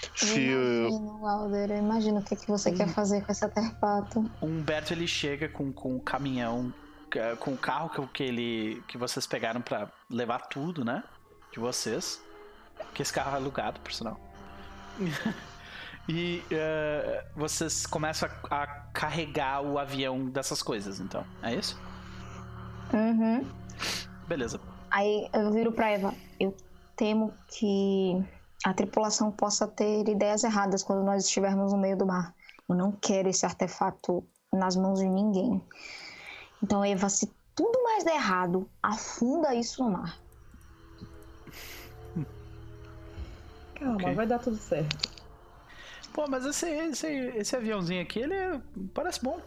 Eu 0.03 0.09
Se. 0.27 0.39
uh, 0.49 0.87
imagino, 0.89 1.27
Alder, 1.27 1.71
eu 1.71 1.77
imagino 1.77 2.19
o 2.19 2.23
que, 2.23 2.35
que 2.35 2.47
você 2.47 2.71
quer 2.71 2.87
fazer 2.89 3.23
com 3.23 3.31
esse 3.31 3.43
artefato. 3.45 4.31
O 4.41 4.45
Humberto 4.47 4.93
ele 4.93 5.07
chega 5.07 5.47
com, 5.47 5.71
com 5.71 5.95
o 5.95 6.01
caminhão, 6.01 6.73
com 7.39 7.53
o 7.53 7.57
carro 7.57 7.89
que, 7.89 8.07
que, 8.07 8.23
ele, 8.23 8.83
que 8.87 8.97
vocês 8.97 9.25
pegaram 9.27 9.61
pra 9.61 9.89
levar 10.09 10.39
tudo, 10.47 10.83
né? 10.83 11.03
De 11.51 11.59
vocês. 11.59 12.21
Que 12.93 13.01
esse 13.01 13.13
carro 13.13 13.31
é 13.31 13.35
alugado, 13.35 13.79
por 13.79 13.91
sinal. 13.91 14.19
e 16.07 16.43
eh, 16.49 17.25
vocês 17.35 17.85
começam 17.85 18.29
a, 18.49 18.63
a 18.63 18.67
carregar 18.93 19.61
o 19.61 19.77
avião 19.77 20.25
dessas 20.25 20.61
coisas, 20.61 20.99
então. 20.99 21.25
É 21.41 21.55
isso? 21.55 21.79
Uhum. 22.93 23.45
Beleza. 24.27 24.59
Aí 24.89 25.29
eu 25.33 25.51
viro 25.51 25.71
pra 25.71 25.91
Eva. 25.91 26.13
Eu 26.39 26.55
temo 26.95 27.33
que 27.47 28.21
a 28.65 28.73
tripulação 28.73 29.31
possa 29.31 29.67
ter 29.67 30.07
ideias 30.07 30.43
erradas 30.43 30.83
quando 30.83 31.03
nós 31.03 31.25
estivermos 31.25 31.71
no 31.71 31.79
meio 31.79 31.97
do 31.97 32.05
mar. 32.05 32.33
Eu 32.67 32.75
não 32.75 32.91
quero 32.91 33.29
esse 33.29 33.45
artefato 33.45 34.23
nas 34.51 34.75
mãos 34.75 34.99
de 34.99 35.07
ninguém. 35.07 35.61
Então, 36.63 36.83
Eva, 36.83 37.09
se 37.09 37.31
tudo 37.55 37.81
mais 37.83 38.03
der 38.03 38.15
errado, 38.15 38.69
afunda 38.81 39.53
isso 39.55 39.83
no 39.83 39.91
mar. 39.91 40.17
Calma, 43.75 43.95
Ok. 43.95 44.13
vai 44.13 44.27
dar 44.27 44.39
tudo 44.39 44.57
certo. 44.57 45.09
Pô, 46.13 46.25
mas 46.29 46.45
esse, 46.45 46.69
esse, 46.69 47.07
esse 47.07 47.55
aviãozinho 47.55 48.01
aqui, 48.01 48.19
ele 48.19 48.33
é- 48.33 48.61
parece 48.93 49.23
bom. 49.23 49.39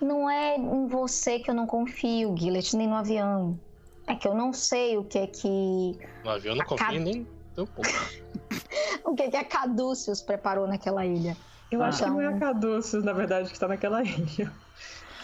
Não 0.00 0.28
é 0.30 0.56
em 0.56 0.86
você 0.86 1.38
que 1.38 1.50
eu 1.50 1.54
não 1.54 1.66
confio, 1.66 2.34
Gillet, 2.36 2.74
nem 2.76 2.88
no 2.88 2.94
avião. 2.94 3.60
É 4.06 4.14
que 4.14 4.26
eu 4.26 4.34
não 4.34 4.52
sei 4.52 4.96
o 4.96 5.04
que 5.04 5.18
é 5.18 5.26
que. 5.26 5.98
No 6.24 6.30
avião 6.30 6.54
eu 6.54 6.58
não 6.58 6.64
confio 6.66 7.00
nem 7.00 7.26
Então, 7.52 7.66
pô. 7.66 7.82
O 9.04 9.14
que, 9.14 9.28
que 9.30 9.36
a 9.36 9.44
Caduceus 9.44 10.20
preparou 10.22 10.66
naquela 10.66 11.04
ilha? 11.04 11.36
Eu 11.70 11.82
Ah. 11.82 11.88
acho 11.88 12.02
que 12.02 12.08
não 12.10 12.20
é 12.20 12.24
Então- 12.26 12.36
a 12.36 12.40
Caduceus, 12.40 13.04
na 13.04 13.12
verdade, 13.12 13.48
que 13.48 13.54
está 13.54 13.68
naquela 13.68 14.02
ilha. 14.04 14.50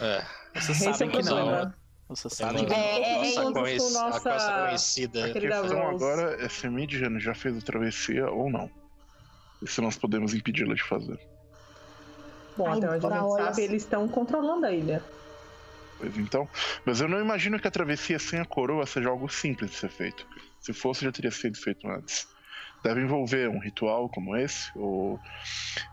É. 0.00 0.25
Vocês 0.60 0.81
é 0.83 0.92
sabem 0.92 1.08
o 1.08 1.10
que 1.12 1.23
não. 1.23 1.36
problema. 1.36 1.65
né? 1.66 1.75
Vocês 2.08 2.33
É 2.33 2.36
sabem 2.36 2.62
uma 2.62 2.68
que 2.68 2.70
não. 2.70 2.78
É, 2.81 3.00
é, 3.02 3.34
nossa, 3.34 3.70
é 3.70 3.76
nossa- 3.76 4.20
coisa 4.31 4.62
conhecida. 4.66 5.25
A 5.26 5.33
questão 5.33 5.89
agora 5.89 6.44
é 6.44 6.49
se 6.49 6.66
a 6.66 6.70
Midian 6.70 7.18
já 7.18 7.34
fez 7.34 7.57
a 7.58 7.60
travessia 7.60 8.31
ou 8.31 8.50
não. 8.50 8.70
E 9.62 9.68
se 9.68 9.81
nós 9.81 9.97
podemos 9.97 10.34
impedi-la 10.34 10.75
de 10.75 10.83
fazer. 10.83 11.18
Bom, 12.57 12.68
Ai, 12.70 12.78
até 12.78 12.91
onde 12.91 13.07
a 13.07 13.10
gente 13.10 13.23
olha 13.23 13.44
sabe, 13.44 13.62
eles 13.62 13.83
estão 13.83 14.07
controlando 14.08 14.66
a 14.66 14.73
ilha. 14.73 15.02
Pois 15.99 16.16
então. 16.18 16.49
Mas 16.84 17.00
eu 17.00 17.08
não 17.08 17.18
imagino 17.20 17.58
que 17.58 17.66
a 17.66 17.70
travessia 17.70 18.18
sem 18.18 18.39
a 18.39 18.44
coroa 18.44 18.86
seja 18.86 19.08
algo 19.08 19.28
simples 19.28 19.70
de 19.70 19.76
ser 19.78 19.89
feito. 19.91 20.26
Se 20.60 20.73
fosse, 20.73 21.05
já 21.05 21.12
teria 21.12 21.31
sido 21.31 21.57
feito 21.58 21.86
antes. 21.89 22.28
Deve 22.86 23.00
envolver 23.02 23.48
um 23.48 23.58
ritual 23.58 24.08
como 24.08 24.36
esse, 24.36 24.70
ou... 24.76 25.18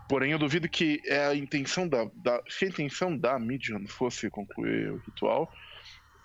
Porém, 0.08 0.30
eu 0.30 0.38
duvido 0.38 0.68
que 0.68 1.02
é 1.06 1.26
a 1.26 1.34
intenção 1.34 1.88
da, 1.88 2.04
da- 2.14 2.40
Se 2.48 2.66
a 2.66 2.68
intenção 2.68 3.18
da 3.18 3.36
Midian 3.36 3.84
fosse 3.88 4.30
concluir 4.30 4.92
o 4.92 4.98
ritual, 4.98 5.50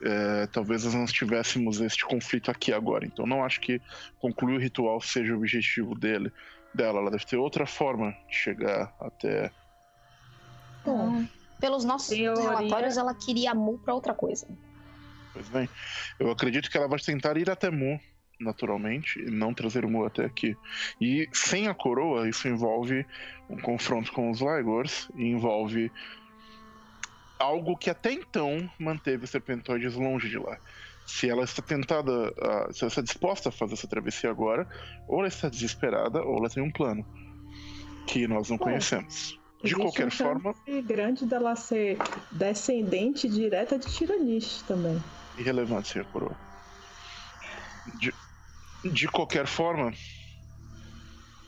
é, 0.04 0.46
talvez 0.48 0.84
nós 0.86 0.94
não 0.94 1.06
tivéssemos 1.06 1.82
este 1.82 2.06
conflito 2.06 2.52
aqui 2.52 2.72
agora. 2.72 3.04
Então, 3.06 3.26
não 3.26 3.44
acho 3.44 3.60
que 3.60 3.82
concluir 4.20 4.58
o 4.58 4.60
ritual 4.60 5.02
seja 5.02 5.34
o 5.34 5.38
objetivo 5.38 5.96
dele, 5.96 6.32
dela. 6.72 7.00
Ela 7.00 7.10
deve 7.10 7.26
ter 7.26 7.38
outra 7.38 7.66
forma 7.66 8.12
de 8.30 8.36
chegar 8.36 8.94
até 9.00 9.52
Bom, 10.86 11.26
Pelos 11.60 11.84
nossos 11.84 12.16
Teoria- 12.16 12.42
relatórios, 12.44 12.96
ela 12.96 13.14
queria 13.16 13.56
Mu 13.56 13.80
pra 13.80 13.94
outra 13.96 14.14
coisa. 14.14 14.48
Pois 15.34 15.50
bem, 15.50 15.68
eu 16.20 16.30
acredito 16.30 16.70
que 16.70 16.78
ela 16.78 16.88
vai 16.88 17.00
tentar 17.00 17.38
ir 17.38 17.50
até 17.50 17.70
Mu, 17.72 18.00
naturalmente, 18.40 19.20
e 19.20 19.30
não 19.30 19.54
trazer 19.54 19.84
o 19.86 19.90
Mu 19.90 20.06
até 20.06 20.26
aqui. 20.26 20.56
E 21.00 21.28
sem 21.34 21.68
a 21.68 21.74
coroa, 21.74 22.30
isso 22.30 22.48
envolve 22.48 23.06
um 23.50 23.58
confronto 23.60 24.12
com 24.12 24.30
os 24.32 24.40
Lygors 24.40 25.10
e 25.16 25.26
envolve 25.26 25.92
algo 27.38 27.78
que 27.78 27.90
até 27.90 28.12
então 28.12 28.70
manteve 28.80 29.24
os 29.26 29.30
Serpentoides 29.30 29.96
longe 29.96 30.30
de 30.30 30.38
lá. 30.38 30.58
Se 31.06 31.30
ela 31.30 31.44
está 31.44 31.62
tentada, 31.62 32.12
a- 32.40 32.72
se 32.72 32.84
ela 32.84 32.90
está 32.90 33.02
disposta 33.02 33.50
a 33.50 33.52
fazer 33.52 33.74
essa 33.74 33.88
travessia 33.88 34.30
agora, 34.30 34.68
ou 35.08 35.20
ela 35.20 35.28
está 35.28 35.50
desesperada, 35.50 36.22
ou 36.22 36.38
ela 36.38 36.50
tem 36.50 36.62
um 36.62 36.72
plano 36.72 37.06
que 38.08 38.28
nós 38.28 38.50
não 38.50 38.58
Bom, 38.58 38.66
conhecemos. 38.66 39.40
De 39.64 39.76
qualquer 39.76 40.04
uma 40.04 40.12
forma, 40.12 40.54
chance 40.66 40.82
grande 40.84 41.26
dela 41.26 41.54
ser 41.56 41.98
descendente 42.32 43.28
direta 43.28 43.78
de 43.78 43.88
Tiranish 43.88 44.62
também. 44.68 45.02
irrelevante 45.38 46.00
a 46.00 46.04
coroa. 46.06 46.36
De, 48.00 48.14
de 48.84 49.08
qualquer 49.08 49.46
forma, 49.48 49.94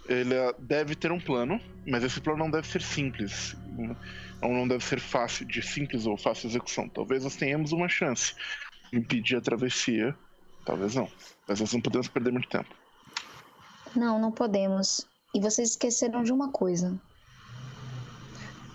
ele 0.08 0.34
eh, 0.34 0.56
deve 0.60 0.96
ter 0.96 1.12
um 1.12 1.20
plano, 1.20 1.60
mas 1.88 2.04
esse 2.04 2.20
plano 2.20 2.40
não 2.40 2.52
deve 2.52 2.68
ser 2.68 2.82
simples. 2.82 3.56
Não 4.42 4.68
deve 4.68 4.84
ser 4.84 5.00
fácil, 5.00 5.46
de 5.46 5.62
simples 5.62 6.06
ou 6.06 6.18
fácil 6.18 6.50
execução. 6.50 6.90
Talvez 6.90 7.24
nós 7.24 7.36
tenhamos 7.36 7.72
uma 7.72 7.88
chance 7.88 8.34
de 8.92 9.00
impedir 9.00 9.36
a 9.36 9.42
travessia, 9.42 10.16
talvez 10.66 10.96
não. 10.96 11.10
Mas 11.48 11.60
nós 11.60 11.72
não 11.74 11.82
podemos 11.82 12.08
perder 12.08 12.32
muito 12.32 12.50
tempo. 12.50 12.76
Não, 13.96 14.20
não 14.20 14.32
podemos. 14.32 15.08
E 15.34 15.40
vocês 15.40 15.72
esqueceram 15.72 16.24
de 16.24 16.32
uma 16.32 16.52
coisa. 16.52 17.00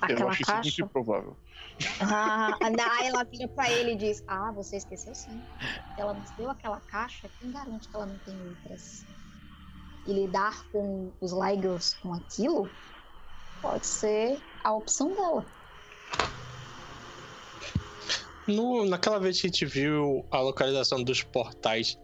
Eu 0.08 0.14
Aquela 0.14 0.30
acho 0.30 0.42
isso 0.42 0.52
muito 0.52 0.64
caixa. 0.64 0.84
improvável. 0.84 1.36
Ah, 2.00 2.56
aí 2.98 3.08
ela 3.08 3.24
vira 3.24 3.48
pra 3.48 3.70
ele 3.70 3.92
e 3.92 3.96
diz: 3.96 4.22
Ah, 4.26 4.52
você 4.52 4.76
esqueceu 4.76 5.14
sim. 5.14 5.42
Ela 5.96 6.14
nos 6.14 6.30
deu 6.32 6.50
aquela 6.50 6.80
caixa, 6.80 7.28
quem 7.38 7.50
garante 7.50 7.88
que 7.88 7.96
ela 7.96 8.06
não 8.06 8.18
tem 8.18 8.38
outras? 8.40 9.06
E 10.06 10.12
lidar 10.12 10.64
com 10.70 11.12
os 11.20 11.32
Ligers 11.32 11.94
com 11.94 12.14
aquilo 12.14 12.70
pode 13.60 13.86
ser 13.86 14.40
a 14.62 14.72
opção 14.72 15.08
dela. 15.14 15.44
No, 18.46 18.84
naquela 18.84 19.18
vez 19.18 19.40
que 19.40 19.48
a 19.48 19.50
gente 19.50 19.66
viu 19.66 20.24
a 20.30 20.40
localização 20.40 21.02
dos 21.02 21.22
portais, 21.22 21.98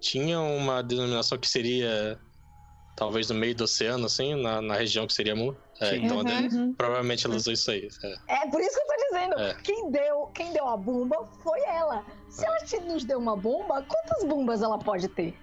tinha 0.00 0.40
uma 0.40 0.80
denominação 0.80 1.36
que 1.38 1.48
seria 1.48 2.20
talvez 2.94 3.28
no 3.28 3.34
meio 3.34 3.54
do 3.54 3.64
oceano, 3.64 4.06
assim, 4.06 4.40
na, 4.40 4.62
na 4.62 4.76
região 4.76 5.06
que 5.06 5.12
seria 5.12 5.34
Mu. 5.34 5.56
É, 5.80 5.96
então 5.96 6.18
Uhum. 6.18 6.24
deve- 6.24 6.72
provavelmente 6.76 7.24
ela 7.26 7.36
usou 7.36 7.52
isso 7.52 7.70
aí. 7.70 7.88
é. 8.02 8.42
É 8.44 8.50
por 8.50 8.60
isso 8.60 8.74
que 8.74 8.80
eu 8.80 8.86
tô 8.86 9.06
dizendo. 9.10 9.38
É. 9.40 9.54
Quem, 9.62 9.90
deu, 9.90 10.26
quem 10.34 10.52
deu 10.52 10.66
a 10.68 10.76
bomba 10.76 11.24
foi 11.42 11.60
ela. 11.62 12.04
Se 12.28 12.44
ela 12.44 12.58
te- 12.64 12.80
nos 12.80 13.04
deu 13.04 13.18
uma 13.18 13.36
bomba, 13.36 13.82
quantas 13.82 14.24
bombas 14.24 14.60
ela 14.62 14.78
pode 14.78 15.06
ter? 15.08 15.38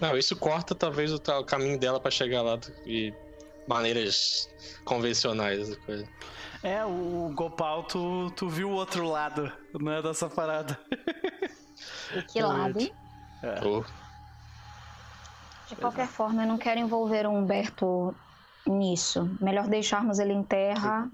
Não, 0.00 0.16
isso 0.18 0.34
corta 0.34 0.74
talvez 0.74 1.12
o, 1.12 1.16
o 1.16 1.44
caminho 1.44 1.78
dela 1.78 2.00
pra 2.00 2.10
chegar 2.10 2.42
lá 2.42 2.56
de 2.56 3.14
maneiras 3.68 4.48
convencionais. 4.84 5.76
coisa. 5.86 6.08
É, 6.62 6.84
o 6.84 7.30
Gopal, 7.34 7.84
tu, 7.84 8.30
tu 8.32 8.48
viu 8.48 8.70
o 8.70 8.72
outro 8.74 9.06
lado, 9.06 9.52
né, 9.80 10.02
dessa 10.02 10.28
parada. 10.28 10.78
E 12.16 12.22
que 12.22 12.40
lado, 12.42 12.80
hein? 12.80 12.92
Ou- 13.64 13.84
De 15.68 15.76
qualquer 15.76 16.06
forma, 16.08 16.42
eu 16.42 16.46
não 16.48 16.58
quero 16.58 16.80
envolver 16.80 17.26
o 17.26 17.30
Humberto 17.30 18.14
nisso. 18.66 19.36
Melhor 19.40 19.68
deixarmos 19.68 20.18
ele 20.18 20.32
em 20.32 20.42
terra. 20.42 21.10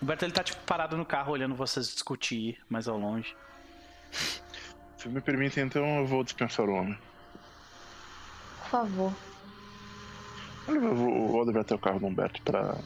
O 0.00 0.04
Humberto, 0.04 0.24
ele 0.24 0.32
tá, 0.32 0.42
tipo, 0.42 0.60
parado 0.62 0.96
no 0.96 1.04
carro, 1.04 1.32
olhando 1.32 1.54
vocês 1.54 1.88
discutir 1.92 2.58
mais 2.68 2.88
ao 2.88 2.98
longe. 2.98 3.36
Se 4.96 5.08
me 5.08 5.20
permitem, 5.20 5.64
então 5.64 5.84
eu 6.00 6.06
vou 6.06 6.24
dispensar 6.24 6.66
o 6.68 6.72
homem. 6.72 6.98
Por 8.62 8.68
favor. 8.70 9.12
Eu 10.68 10.94
vou- 10.94 11.44
vai 11.52 11.62
até 11.62 11.74
o 11.74 11.78
carro 11.78 11.98
do 12.00 12.06
Humberto 12.06 12.40
pra, 12.42 12.76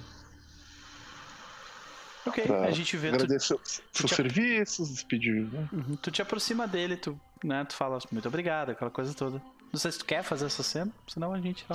Ok, 2.26 2.44
pra 2.47 2.64
a 2.64 2.70
gente 2.70 2.97
vê, 2.97 3.10
tu, 3.10 3.14
agradecer 3.16 3.55
os 3.55 3.82
seus 3.92 4.10
te- 4.10 4.16
serviços, 4.16 4.89
despedir. 4.90 5.42
Né? 5.52 5.68
Uhum, 5.73 5.97
tu 5.97 6.10
te 6.10 6.23
aproxima 6.23 6.66
dele, 6.66 6.97
tu, 6.97 7.20
né, 7.42 7.64
tu 7.64 7.74
fala 7.74 7.98
muito 8.10 8.26
obrigado, 8.26 8.70
aquela 8.70 8.90
coisa 8.90 9.12
toda. 9.12 9.42
Não 9.75 9.81
sei 9.81 9.91
se 9.91 9.99
tu 9.99 10.05
quer 10.05 10.23
fazer 10.23 10.47
essa 10.47 10.62
cena, 10.62 10.93
senão 11.09 11.33
a 11.33 11.41
gente... 11.41 11.67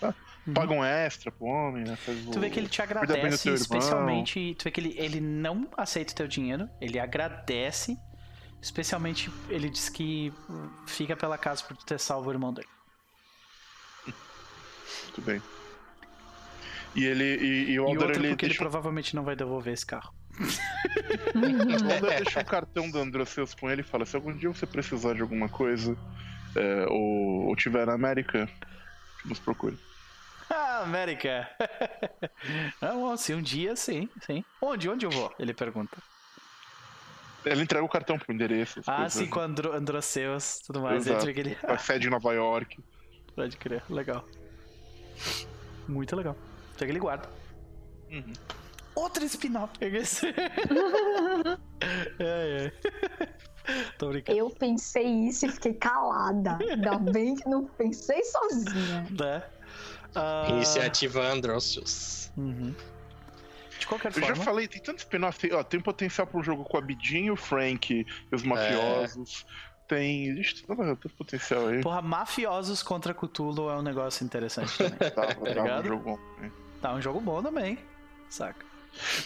Tá... 0.00 0.14
Uhum. 0.46 0.54
paga 0.54 0.72
um 0.72 0.82
extra 0.82 1.30
pro 1.30 1.46
homem, 1.46 1.84
né? 1.84 1.96
Faz 1.96 2.18
Tu 2.24 2.40
vê 2.40 2.48
que 2.48 2.58
ele 2.58 2.68
te 2.68 2.80
agradece, 2.80 3.50
especialmente. 3.50 4.56
Tu 4.58 4.64
vê 4.64 4.70
que 4.70 4.80
ele, 4.80 4.94
ele 4.96 5.20
não 5.20 5.68
aceita 5.76 6.12
o 6.12 6.16
teu 6.16 6.26
dinheiro, 6.26 6.66
ele 6.80 6.98
agradece. 6.98 7.96
Especialmente, 8.60 9.30
ele 9.50 9.68
diz 9.68 9.90
que 9.90 10.32
fica 10.86 11.14
pela 11.14 11.36
casa 11.36 11.62
por 11.62 11.76
tu 11.76 11.84
ter 11.84 12.00
salvo 12.00 12.30
o 12.30 12.32
irmão 12.32 12.54
dele. 12.54 12.68
Muito 14.06 15.20
bem. 15.20 15.42
E 16.94 17.04
ele. 17.04 17.36
E, 17.36 17.72
e 17.72 17.80
o 17.80 17.84
E 17.84 17.88
Alder 17.88 18.02
outro 18.02 18.20
ele 18.20 18.28
porque 18.30 18.46
ele 18.46 18.50
deixa, 18.52 18.58
provavelmente 18.58 19.14
não 19.14 19.24
vai 19.24 19.36
devolver 19.36 19.74
esse 19.74 19.84
carro. 19.84 20.14
o 20.40 21.92
Alder 21.92 22.24
deixa 22.24 22.40
um 22.40 22.44
cartão 22.44 22.90
do 22.90 22.98
Androceus 22.98 23.54
com 23.54 23.70
ele 23.70 23.82
e 23.82 23.84
fala: 23.84 24.06
se 24.06 24.16
algum 24.16 24.34
dia 24.34 24.48
você 24.48 24.66
precisar 24.66 25.14
de 25.14 25.20
alguma 25.20 25.48
coisa, 25.48 25.96
é, 26.56 26.86
ou, 26.88 27.48
ou 27.48 27.56
tiver 27.56 27.86
na 27.86 27.94
América, 27.94 28.48
nos 29.24 29.38
procure. 29.38 29.78
Ah, 30.50 30.82
América! 30.82 31.48
Não, 32.80 33.16
se 33.16 33.32
um 33.34 33.40
dia, 33.40 33.74
sim, 33.74 34.08
sim. 34.20 34.44
Onde? 34.60 34.88
Onde 34.88 35.06
eu 35.06 35.10
vou? 35.10 35.32
Ele 35.38 35.54
pergunta. 35.54 35.96
Ele 37.44 37.62
entrega 37.62 37.84
o 37.84 37.88
cartão 37.88 38.18
pro 38.18 38.32
endereço. 38.32 38.80
Ah, 38.86 38.96
coisas, 38.96 39.14
sim, 39.14 39.26
com 39.26 39.40
Andro 39.40 39.72
Androceus 39.72 40.60
tudo 40.64 40.80
mais. 40.80 41.06
Exato. 41.06 41.28
Entre 41.28 41.30
aquele... 41.30 41.58
A 41.62 41.78
sede 41.78 42.06
em 42.06 42.10
Nova 42.10 42.32
York. 42.32 42.78
Pode 43.34 43.56
crer, 43.56 43.82
legal. 43.88 44.24
Muito 45.88 46.14
legal. 46.14 46.36
Pega 46.78 46.90
ele 46.90 46.98
e 46.98 47.00
guarda. 47.00 47.28
Uhum. 48.10 48.32
Outro 48.94 49.24
spin-off. 49.24 49.72
é, 49.80 49.90
é. 52.20 52.72
Tô 53.98 54.08
brincando. 54.08 54.38
Eu 54.38 54.50
pensei 54.50 55.06
isso 55.06 55.46
e 55.46 55.50
fiquei 55.50 55.74
calada. 55.74 56.58
Ainda 56.60 56.98
bem 56.98 57.34
que 57.36 57.48
não 57.48 57.64
pensei 57.64 58.22
sozinha. 58.24 59.06
Né? 59.10 59.42
Ah, 60.14 60.46
Iniciativa 60.50 61.20
Androcius. 61.22 62.30
uhum. 62.36 62.74
De 63.78 63.86
qualquer 63.86 64.08
Eu 64.14 64.20
já 64.20 64.26
forma, 64.28 64.44
falei, 64.44 64.68
tem 64.68 64.80
tanto 64.80 64.98
spin-off. 64.98 65.38
Tem, 65.40 65.52
ó, 65.52 65.62
tem 65.64 65.80
potencial 65.80 66.26
pra 66.26 66.38
um 66.38 66.42
jogo 66.42 66.62
com 66.64 66.76
a 66.76 66.80
Bidin 66.80 67.24
e 67.26 67.30
o 67.30 67.36
Frank 67.36 67.92
e 67.92 68.06
É. 68.30 68.34
os 68.34 68.42
mafiosos. 68.42 69.44
Tem. 69.88 70.38
Ixi, 70.38 70.64
tem 70.64 70.76
tanto 70.76 71.08
potencial 71.10 71.66
aí. 71.66 71.80
porra, 71.82 72.00
mafiosos 72.00 72.82
contra 72.82 73.12
Cthulhu 73.12 73.68
é 73.70 73.76
um 73.76 73.82
negócio 73.82 74.24
interessante 74.24 74.76
também. 74.78 74.98
Dá, 74.98 75.26
dá 75.26 75.34
um 75.40 75.44
ligado? 75.44 75.86
jogo 75.88 76.04
bom. 76.04 76.18
tá 76.80 76.94
um 76.94 77.00
jogo 77.02 77.20
bom 77.20 77.42
também, 77.42 77.76
saca? 78.28 78.64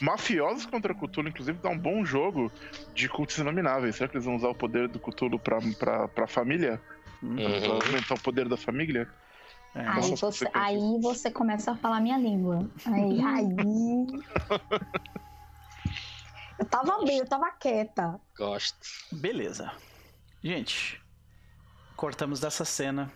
Mafiosos 0.01 0.67
contra 0.67 0.95
Cthulhu, 0.95 1.29
inclusive, 1.29 1.59
dá 1.59 1.69
um 1.69 1.79
bom 1.79 2.05
jogo 2.05 2.51
de 2.95 3.09
cultos 3.09 3.39
inomináveis. 3.39 3.97
Será 3.97 4.09
que 4.09 4.17
eles 4.17 4.25
vão 4.25 4.37
usar 4.37 4.49
o 4.49 4.55
poder 4.55 4.89
do 4.89 4.99
Cthulhu 4.99 5.39
pra, 5.39 5.59
pra, 5.79 6.09
pra 6.09 6.27
família? 6.27 6.81
Uhum. 7.23 7.37
Pra 7.37 7.87
aumentar 7.87 8.15
o 8.15 8.21
poder 8.21 8.49
da 8.49 8.57
família? 8.57 9.09
É. 9.75 9.87
Aí 9.89 10.11
você 10.17 10.49
aí 10.55 11.01
você 11.01 11.31
começa 11.31 11.73
a 11.73 11.77
falar 11.77 12.01
minha 12.01 12.19
língua. 12.19 12.69
Aí, 12.87 13.21
aí. 13.25 13.57
Eu 16.59 16.65
tava 16.65 17.05
bem, 17.05 17.19
eu 17.19 17.27
tava 17.27 17.51
quieta. 17.51 18.19
Gosto. 18.37 18.79
Beleza. 19.13 19.71
Gente, 20.43 21.03
cortamos 21.95 22.41
dessa 22.41 22.65
cena. 22.65 23.13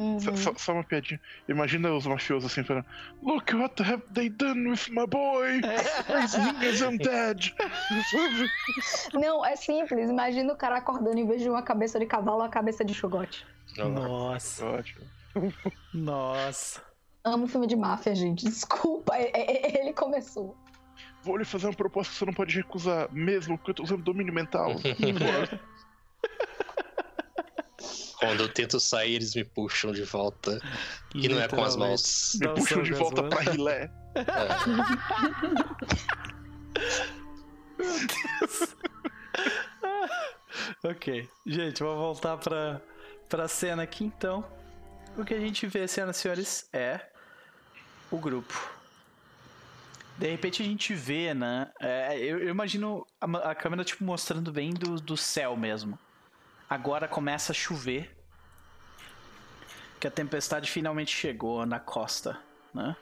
Uhum. 0.00 0.18
Só, 0.18 0.54
só- 0.56 0.72
uma 0.72 0.82
piadinha. 0.82 1.20
Imagina 1.46 1.92
os 1.92 2.06
mafiosos 2.06 2.50
assim 2.50 2.64
falando: 2.64 2.86
Look 3.22 3.54
what 3.54 3.82
have 3.82 4.02
they 4.14 4.30
done 4.30 4.70
with 4.70 4.88
my 4.88 5.06
boy! 5.06 5.60
As 6.08 6.32
niggas 6.38 6.80
I'm 6.80 6.96
dead! 6.96 7.52
Não, 9.12 9.44
é 9.44 9.56
simples. 9.56 10.08
Imagina 10.08 10.52
o 10.54 10.56
cara 10.56 10.78
acordando 10.78 11.18
em 11.18 11.26
vez 11.26 11.42
de 11.42 11.50
uma 11.50 11.62
cabeça 11.62 11.98
de 11.98 12.06
cavalo, 12.06 12.38
uma 12.38 12.48
cabeça 12.48 12.82
de 12.82 12.94
chogote. 12.94 13.46
Nossa, 13.76 14.64
Ótimo. 14.64 15.04
nossa. 15.92 16.82
Amo 17.22 17.46
filme 17.46 17.66
de 17.66 17.76
máfia, 17.76 18.14
gente. 18.14 18.46
Desculpa, 18.46 19.14
é- 19.16 19.30
é- 19.34 19.66
é- 19.76 19.80
ele 19.82 19.92
começou. 19.92 20.56
Vou 21.22 21.36
lhe 21.36 21.44
fazer 21.44 21.66
uma 21.66 21.74
proposta 21.74 22.10
que 22.12 22.18
você 22.18 22.24
não 22.24 22.32
pode 22.32 22.56
recusar, 22.56 23.06
mesmo 23.12 23.58
que 23.58 23.68
eu 23.70 23.74
tô 23.74 23.82
usando 23.82 24.02
domínio 24.02 24.32
mental. 24.32 24.72
Quando 28.20 28.42
eu 28.42 28.48
tento 28.48 28.78
sair, 28.78 29.14
eles 29.14 29.34
me 29.34 29.42
puxam 29.44 29.92
de 29.92 30.02
volta. 30.02 30.60
E 31.14 31.26
não 31.28 31.40
é 31.40 31.48
com 31.48 31.64
as 31.64 31.74
mãos. 31.74 32.36
Me 32.38 32.46
Não 32.46 32.54
puxam 32.54 32.82
de 32.82 32.92
volta 32.92 33.22
mãos. 33.22 33.34
pra 33.34 33.50
Rilé. 33.50 33.90
Ok, 40.84 41.28
gente, 41.46 41.82
vamos 41.82 41.98
voltar 41.98 42.36
pra, 42.38 42.80
pra 43.28 43.46
cena 43.48 43.82
aqui 43.82 44.04
então. 44.04 44.44
O 45.16 45.24
que 45.24 45.34
a 45.34 45.40
gente 45.40 45.66
vê, 45.66 45.86
senhoras 45.86 46.16
e 46.16 46.20
senhores, 46.20 46.68
é 46.72 47.00
o 48.10 48.18
grupo. 48.18 48.54
De 50.16 50.28
repente 50.30 50.62
a 50.62 50.64
gente 50.64 50.94
vê, 50.94 51.32
né? 51.34 51.70
é, 51.80 52.18
eu, 52.18 52.38
eu 52.38 52.48
imagino 52.48 53.06
a, 53.20 53.50
a 53.50 53.54
câmera 53.54 53.84
tipo 53.84 54.04
mostrando 54.04 54.52
bem 54.52 54.70
do, 54.72 54.96
do 54.96 55.16
céu 55.16 55.56
mesmo. 55.56 55.98
Agora 56.70 57.08
começa 57.08 57.52
a 57.52 57.54
chover. 57.54 58.16
Que 59.98 60.06
a 60.06 60.10
tempestade 60.10 60.70
finalmente 60.70 61.14
chegou 61.14 61.66
na 61.66 61.78
costa, 61.78 62.38
né? 62.72 62.96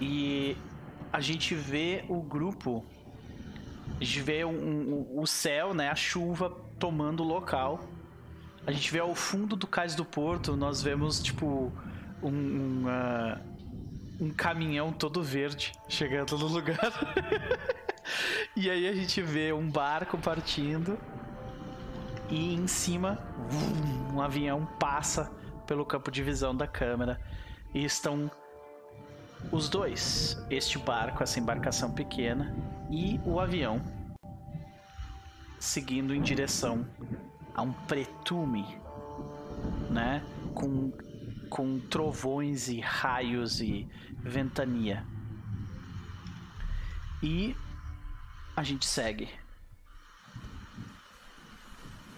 E 0.00 0.56
a 1.12 1.20
gente 1.20 1.54
vê 1.54 2.04
o 2.08 2.20
grupo 2.20 2.84
a 4.00 4.04
gente 4.04 4.20
vê 4.20 4.44
um- 4.44 4.50
um- 4.50 5.20
o 5.20 5.26
céu, 5.26 5.72
né? 5.72 5.88
A 5.88 5.94
chuva 5.94 6.50
tomando 6.76 7.22
o 7.22 7.26
local. 7.26 7.80
A 8.66 8.72
gente 8.72 8.90
vê 8.90 8.98
ao 8.98 9.14
fundo 9.14 9.54
do 9.54 9.66
cais 9.66 9.94
do 9.94 10.04
porto, 10.04 10.56
nós 10.56 10.82
vemos, 10.82 11.22
tipo, 11.22 11.72
um, 12.20 12.28
um, 12.28 12.84
ah, 12.88 13.40
um 14.20 14.30
caminhão 14.30 14.92
todo 14.92 15.22
verde 15.22 15.72
chegando 15.88 16.36
no 16.36 16.46
lugar. 16.48 16.78
e 18.56 18.68
aí 18.68 18.88
a 18.88 18.92
gente 18.92 19.22
vê 19.22 19.52
um 19.52 19.70
barco 19.70 20.18
partindo. 20.18 20.98
E 22.32 22.54
em 22.54 22.66
cima, 22.66 23.18
um 24.10 24.18
avião 24.22 24.64
passa 24.80 25.30
pelo 25.66 25.84
campo 25.84 26.10
de 26.10 26.22
visão 26.22 26.56
da 26.56 26.66
câmera. 26.66 27.20
E 27.74 27.84
estão 27.84 28.30
os 29.50 29.68
dois, 29.68 30.42
este 30.48 30.78
barco, 30.78 31.22
essa 31.22 31.38
embarcação 31.38 31.92
pequena, 31.92 32.56
e 32.90 33.20
o 33.26 33.38
avião, 33.38 33.82
seguindo 35.60 36.14
em 36.14 36.22
direção 36.22 36.88
a 37.54 37.60
um 37.60 37.72
pretume, 37.72 38.64
né? 39.90 40.24
Com, 40.54 40.90
com 41.50 41.78
trovões 41.80 42.66
e 42.68 42.80
raios 42.80 43.60
e 43.60 43.86
ventania. 44.22 45.04
E 47.22 47.54
a 48.56 48.62
gente 48.62 48.86
segue. 48.86 49.41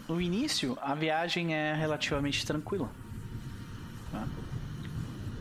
No 0.08 0.20
início, 0.20 0.76
a 0.82 0.94
viagem 0.94 1.54
é 1.54 1.74
relativamente 1.74 2.44
tranquila. 2.44 2.90
tá? 4.12 4.26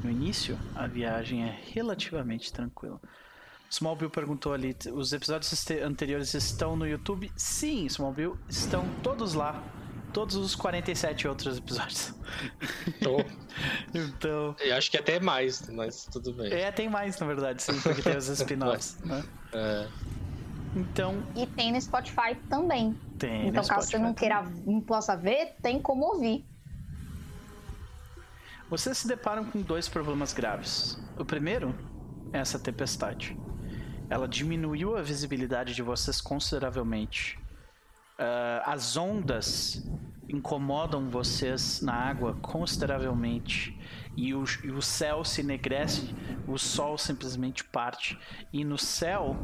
No 0.04 0.10
início, 0.10 0.58
a 0.76 0.88
viagem 0.88 1.44
é 1.44 1.60
relativamente 1.74 2.52
tranquila. 2.52 3.00
Smallville 3.70 4.12
perguntou 4.12 4.54
ali: 4.54 4.76
os 4.94 5.12
episódios 5.14 5.66
anteriores 5.84 6.34
estão 6.34 6.76
no 6.76 6.88
YouTube? 6.88 7.32
Sim, 7.36 7.86
Smallville, 7.88 8.36
estão 8.48 8.86
todos 9.02 9.34
lá. 9.34 9.62
Todos 10.14 10.36
os 10.36 10.54
47 10.54 11.28
outros 11.28 11.58
episódios. 11.58 12.14
Tô. 13.02 13.18
Então. 13.94 14.56
Eu 14.60 14.76
acho 14.76 14.90
que 14.90 14.98
até 14.98 15.20
mais, 15.20 15.68
mas 15.70 16.06
tudo 16.12 16.34
bem. 16.34 16.52
É, 16.52 16.72
tem 16.72 16.90
mais, 16.90 17.20
na 17.20 17.28
verdade, 17.28 17.62
sim, 17.62 17.80
porque 17.82 18.02
tem 18.02 18.18
os 18.18 18.28
spin-offs. 18.28 18.98
né? 19.06 19.24
É. 19.54 19.88
Então, 20.76 21.24
E 21.36 21.46
tem 21.46 21.72
no 21.72 21.80
Spotify 21.82 22.36
também. 22.50 22.98
tem. 23.20 23.48
então, 23.48 23.64
caso 23.64 23.88
você 23.88 23.98
Spotify 23.98 24.04
não 24.04 24.14
queira, 24.14 24.44
não 24.66 24.82
possa 24.82 25.16
ver, 25.16 25.56
tem 25.62 25.80
como 25.80 26.06
ouvir. 26.06 26.46
Vocês 28.70 28.98
se 28.98 29.08
deparam 29.08 29.46
com 29.46 29.62
dois 29.62 29.88
problemas 29.88 30.34
graves. 30.34 30.98
O 31.18 31.24
primeiro 31.24 31.76
é 32.32 32.40
essa 32.40 32.58
tempestade. 32.58 33.38
Ela 34.10 34.28
diminuiu 34.28 34.98
a 34.98 35.02
visibilidade 35.02 35.76
de 35.76 35.84
vocês 35.84 36.20
consideravelmente. 36.20 37.40
Ah, 38.18 38.64
as 38.66 38.98
ondas 38.98 39.88
incomodam 40.28 41.10
vocês 41.10 41.82
na 41.82 41.94
água 41.94 42.36
consideravelmente. 42.42 43.78
E 44.16 44.34
o, 44.34 44.44
e 44.64 44.72
o 44.72 44.82
céu 44.82 45.24
se 45.24 45.42
enegrece, 45.42 46.14
o 46.48 46.58
sol 46.58 46.98
simplesmente 46.98 47.64
parte. 47.64 48.18
E 48.52 48.64
no 48.64 48.78
céu, 48.78 49.38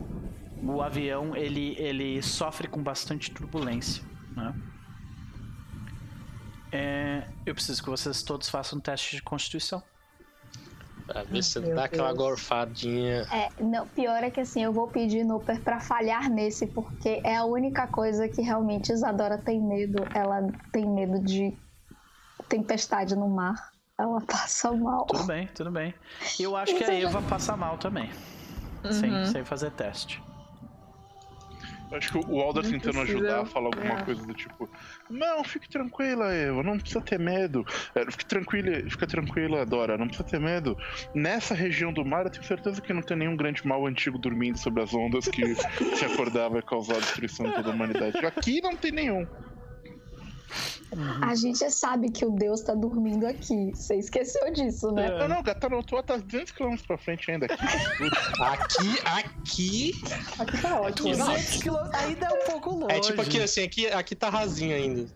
o 0.64 0.82
avião 0.82 1.36
ele, 1.36 1.76
ele 1.78 2.22
sofre 2.22 2.68
com 2.68 2.82
bastante 2.82 3.32
turbulência. 3.32 4.04
Né? 4.36 4.54
É, 6.72 7.28
eu 7.46 7.54
preciso 7.54 7.84
que 7.84 7.90
vocês 7.90 8.22
todos 8.22 8.50
façam 8.50 8.78
um 8.78 8.82
teste 8.82 9.16
de 9.16 9.22
constituição. 9.22 9.82
Pra 11.08 11.24
ver 11.24 11.44
se 11.44 11.60
dá 11.60 11.86
aquela 11.86 12.14
gorfadinha. 12.14 13.26
É, 13.32 13.50
não, 13.60 13.88
pior 13.88 14.24
é 14.24 14.30
que 14.30 14.40
assim, 14.40 14.64
eu 14.64 14.72
vou 14.72 14.88
pedir 14.88 15.24
Nooper 15.24 15.60
pra 15.62 15.80
falhar 15.80 16.30
nesse, 16.30 16.68
porque 16.68 17.20
é 17.24 17.36
a 17.36 17.46
única 17.46 17.88
coisa 17.88 18.30
que 18.30 18.44
realmente 18.44 18.92
Isadora 18.92 19.40
tem 19.40 19.60
medo. 19.60 20.04
Ela 20.14 20.48
tem 20.72 20.88
medo 20.88 21.20
de 21.20 21.58
tempestade 22.48 23.16
no 23.16 23.28
mar. 23.28 23.72
Ela 23.98 24.22
passa 24.22 24.72
mal. 24.72 25.06
Tudo 25.08 25.26
bem, 25.26 25.48
tudo 25.48 25.72
bem. 25.72 25.96
Eu 26.40 26.56
acho 26.56 26.76
que 26.76 26.84
a 26.84 26.94
Eva 26.94 27.24
passa 27.24 27.58
mal 27.58 27.80
também. 27.80 28.12
Sem, 28.92 29.26
sem 29.26 29.44
fazer 29.44 29.72
teste. 29.72 30.22
Acho 31.92 32.11
que 32.11 32.18
o 32.19 32.40
Alder 32.40 32.64
Não 32.64 32.72
tentando 32.72 32.93
precisa. 33.00 33.18
ajudar 33.18 33.45
fala 33.45 33.66
alguma 33.68 34.00
É. 34.00 34.06
coisa 34.06 34.24
do 34.26 34.34
tipo: 34.34 34.69
Não, 35.09 35.43
fique 35.43 35.68
tranquila, 35.68 36.32
Eva, 36.34 36.61
não 36.61 36.77
precisa 36.77 37.01
ter 37.01 37.18
medo. 37.19 37.66
É, 37.95 38.06
fique 38.11 38.26
tranquila, 38.26 38.90
fica 38.90 39.08
tranquila, 39.08 39.66
Dora, 39.66 39.98
não 39.98 40.06
precisa 40.08 40.27
ter 40.27 40.40
medo. 40.40 40.77
Nessa 41.16 41.56
região 41.56 41.92
do 41.92 42.06
mar, 42.06 42.26
eu 42.26 42.32
tenho 42.32 42.43
certeza 42.43 42.80
que 42.82 42.93
não 42.93 43.01
tem 43.01 43.18
nenhum 43.18 43.35
grande 43.35 43.66
mal 43.66 43.85
antigo 43.88 44.18
dormindo 44.19 44.58
sobre 44.58 44.84
as 44.84 44.93
ondas 44.93 45.27
que 45.27 45.42
se 45.95 46.06
acordar 46.06 46.50
vai 46.50 46.61
causar 46.61 46.98
a 46.98 47.00
destruição 47.00 47.48
de 47.48 47.56
toda 47.56 47.69
a 47.72 47.74
humanidade. 47.74 48.18
Aqui 48.26 48.61
não 48.61 48.76
tem 48.77 48.92
nenhum. 48.92 49.27
A 51.22 51.36
gente 51.36 51.69
sabe 51.69 52.10
que 52.10 52.26
o 52.26 52.32
Deus 52.32 52.61
tá 52.61 52.74
dormindo 52.74 53.28
aqui. 53.28 53.72
Você 53.74 53.95
esqueceu 53.95 54.52
disso, 54.52 54.92
né? 54.92 55.08
É. 55.08 55.19
Não, 55.19 55.28
não, 55.28 55.44
gata, 55.44 55.69
não, 55.69 55.84
tô 55.84 55.98
a 55.98 56.02
200 56.02 56.52
km 56.52 56.76
pra 56.88 56.98
frente 56.98 57.30
ainda. 57.30 57.45
Aqui, 57.45 57.60
Aqui, 58.40 59.00
aqui. 59.06 59.92
Aqui 60.40 60.61
tá 60.61 60.82
ótimo. 60.82 61.10
200 61.10 61.61
quilômetros 61.61 62.03
ainda 62.03 62.26
é 62.26 62.30
um 62.30 62.52
pouco 62.52 62.72
longe. 62.72 62.95
É 62.95 63.00
tipo 63.00 63.22
aqui, 63.22 63.42
assim, 63.42 63.64
aqui, 63.64 63.88
aqui 63.88 64.16
tá 64.16 64.30
rasinho 64.30 64.76
ainda. 64.76 65.08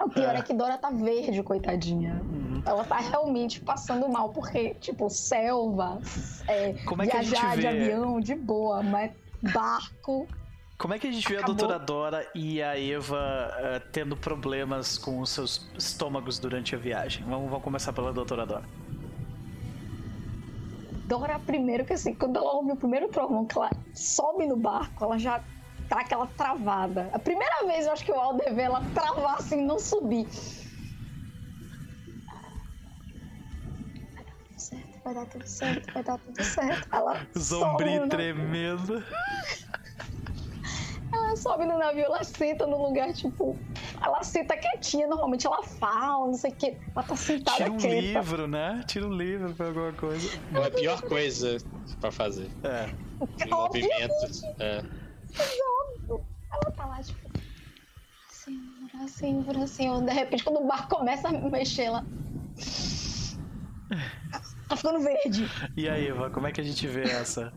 O 0.00 0.08
pior 0.08 0.34
é. 0.34 0.42
que 0.42 0.54
Dora 0.54 0.78
tá 0.78 0.90
verde, 0.90 1.42
coitadinha. 1.42 2.20
Ela 2.64 2.84
tá 2.84 2.98
realmente 2.98 3.60
passando 3.60 4.08
mal, 4.08 4.30
porque, 4.30 4.74
tipo, 4.74 5.08
selva, 5.08 6.00
é, 6.46 6.74
Como 6.84 7.02
é 7.02 7.06
que 7.06 7.16
a 7.16 7.22
gente 7.22 7.30
viajar 7.30 7.56
de 7.56 7.62
vê? 7.62 7.68
avião 7.68 8.20
de 8.20 8.34
boa, 8.34 8.82
mas 8.82 9.12
barco. 9.52 10.26
Como 10.80 10.94
é 10.94 10.98
que 10.98 11.06
a 11.06 11.12
gente 11.12 11.28
vê 11.28 11.36
a 11.36 11.42
doutora 11.42 11.78
Dora 11.78 12.26
e 12.34 12.62
a 12.62 12.80
Eva 12.80 13.52
eh, 13.58 13.82
tendo 13.92 14.16
problemas 14.16 14.96
com 14.96 15.20
os 15.20 15.28
seus 15.28 15.70
estômagos 15.76 16.38
durante 16.38 16.74
a 16.74 16.78
viagem? 16.78 17.22
Vamos, 17.26 17.50
vamos 17.50 17.62
começar 17.62 17.92
pela 17.92 18.14
doutora 18.14 18.46
Dora. 18.46 18.64
Dora, 21.06 21.38
primeiro 21.38 21.84
que 21.84 21.92
assim, 21.92 22.14
quando 22.14 22.38
ela 22.38 22.50
ouve 22.54 22.72
o 22.72 22.76
primeiro 22.76 23.08
trovão, 23.08 23.44
que 23.44 23.58
ela 23.58 23.68
sobe 23.94 24.46
no 24.46 24.56
barco, 24.56 25.04
ela 25.04 25.18
já 25.18 25.44
tá 25.86 26.00
aquela 26.00 26.26
travada. 26.26 27.10
A 27.12 27.18
primeira 27.18 27.66
vez 27.66 27.84
eu 27.84 27.92
acho 27.92 28.02
que 28.02 28.12
o 28.12 28.18
Alder 28.18 28.54
vê 28.54 28.62
ela 28.62 28.80
travar 28.94 29.34
assim, 29.34 29.62
não 29.62 29.78
subir. 29.78 30.26
Vai 35.04 35.14
dar 35.14 35.26
tudo 35.26 35.46
certo, 35.46 35.92
vai 35.92 36.02
dar 36.02 36.18
tudo 36.18 36.42
certo. 36.42 36.88
Ela 36.90 37.26
no, 37.34 37.72
navio- 37.96 38.08
tremendo. 38.08 39.04
ela 41.12 41.36
sobe 41.36 41.66
no 41.66 41.78
navio, 41.78 42.04
ela 42.04 42.22
senta 42.24 42.66
no 42.66 42.82
lugar, 42.86 43.12
tipo, 43.12 43.56
ela 44.02 44.22
senta 44.22 44.56
quietinha, 44.56 45.06
normalmente 45.06 45.46
ela 45.46 45.62
fala, 45.62 46.26
não 46.26 46.34
sei 46.34 46.50
o 46.50 46.54
que. 46.54 46.76
Ela 46.94 47.02
tá 47.04 47.16
sentada 47.16 47.56
Tira 47.56 47.72
um 47.72 47.76
quieta. 47.76 48.00
livro, 48.00 48.46
né? 48.48 48.84
Tira 48.86 49.06
um 49.06 49.12
livro 49.12 49.54
pra 49.54 49.66
alguma 49.66 49.92
coisa. 49.92 50.28
É 50.54 50.66
a 50.66 50.70
pior 50.70 51.02
coisa 51.02 51.58
pra 52.00 52.10
fazer. 52.10 52.50
É. 52.62 52.88
Um 53.46 53.50
movimento. 53.50 54.14
É. 54.58 54.82
Ela 56.08 56.70
tá 56.72 56.86
lá, 56.86 57.02
tipo, 57.02 57.30
Senhora, 58.28 59.04
Assim, 59.04 59.42
por 59.42 59.56
assim, 59.56 60.04
de 60.04 60.12
repente 60.12 60.42
quando 60.44 60.60
o 60.60 60.66
barco 60.66 60.96
começa 60.96 61.28
a 61.28 61.32
mexer, 61.32 61.84
ela. 61.84 62.04
Tá 64.68 64.76
ficando 64.76 65.00
verde. 65.00 65.50
E 65.76 65.88
aí, 65.88 66.06
Eva, 66.06 66.30
como 66.30 66.46
é 66.46 66.52
que 66.52 66.60
a 66.60 66.64
gente 66.64 66.86
vê 66.86 67.02
essa? 67.02 67.52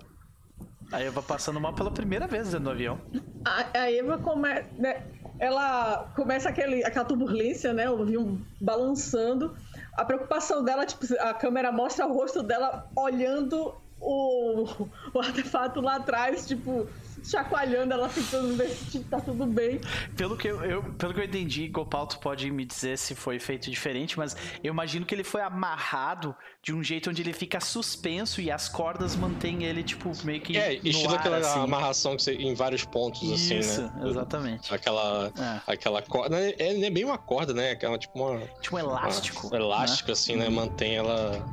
A 0.93 1.01
Eva 1.01 1.23
passando 1.23 1.59
mal 1.59 1.73
pela 1.73 1.89
primeira 1.89 2.27
vez 2.27 2.49
dentro 2.49 2.65
do 2.65 2.69
avião. 2.69 3.01
A, 3.43 3.79
a 3.79 3.91
Eva 3.91 4.19
começa. 4.19 4.65
Né, 4.77 5.01
ela 5.39 6.11
começa 6.15 6.49
aquele, 6.49 6.85
aquela 6.85 7.03
turbulência, 7.03 7.73
né? 7.73 7.89
O 7.89 8.03
avião 8.03 8.39
balançando. 8.61 9.57
A 9.97 10.05
preocupação 10.05 10.63
dela, 10.63 10.85
tipo, 10.85 11.03
a 11.19 11.33
câmera 11.33 11.71
mostra 11.71 12.05
o 12.05 12.13
rosto 12.13 12.43
dela 12.43 12.87
olhando 12.95 13.73
o, 13.99 14.65
o 15.13 15.19
artefato 15.19 15.81
lá 15.81 15.95
atrás, 15.95 16.47
tipo, 16.47 16.87
chacoalhando 17.23 17.93
ela 17.93 18.09
tentando 18.09 18.55
ver 18.55 18.69
se 18.69 18.99
tá 19.05 19.19
tudo 19.19 19.45
bem. 19.45 19.79
Pelo 20.15 20.37
que 20.37 20.47
eu, 20.47 20.63
eu, 20.63 20.83
pelo 20.95 21.13
que 21.13 21.19
eu 21.19 21.23
entendi, 21.25 21.67
Gopal, 21.67 22.05
tu 22.07 22.19
pode 22.19 22.49
me 22.51 22.65
dizer 22.65 22.97
se 22.97 23.15
foi 23.15 23.39
feito 23.39 23.69
diferente, 23.69 24.17
mas 24.17 24.35
eu 24.63 24.71
imagino 24.73 25.05
que 25.05 25.15
ele 25.15 25.23
foi 25.23 25.41
amarrado 25.41 26.35
de 26.61 26.73
um 26.73 26.83
jeito 26.83 27.09
onde 27.09 27.21
ele 27.21 27.33
fica 27.33 27.59
suspenso 27.59 28.41
e 28.41 28.51
as 28.51 28.69
cordas 28.69 29.15
mantêm 29.15 29.63
ele, 29.63 29.83
tipo, 29.83 30.11
meio 30.23 30.41
que. 30.41 30.57
É, 30.57 30.73
estilo 30.75 31.13
ar, 31.13 31.19
aquela 31.19 31.37
assim. 31.37 31.59
amarração 31.59 32.15
que 32.15 32.23
você, 32.23 32.33
em 32.35 32.53
vários 32.53 32.83
pontos, 32.85 33.21
Isso, 33.21 33.53
assim, 33.53 33.81
né? 33.81 34.09
exatamente. 34.09 34.73
Aquela, 34.73 35.31
É. 35.37 35.71
aquela 35.71 36.01
corda. 36.01 36.39
É, 36.39 36.55
é 36.69 36.73
nem 36.73 36.91
bem 36.91 37.03
uma 37.05 37.17
corda, 37.17 37.53
né? 37.53 37.71
Aquela 37.71 37.97
tipo 37.97 38.17
uma. 38.19 38.39
Tipo 38.61 38.75
um 38.75 38.79
elástico. 38.79 39.47
uma- 39.47 39.57
elástico, 39.57 40.11
assim, 40.11 40.35
né? 40.35 40.49
Mantém 40.49 40.95
ela. 40.95 41.43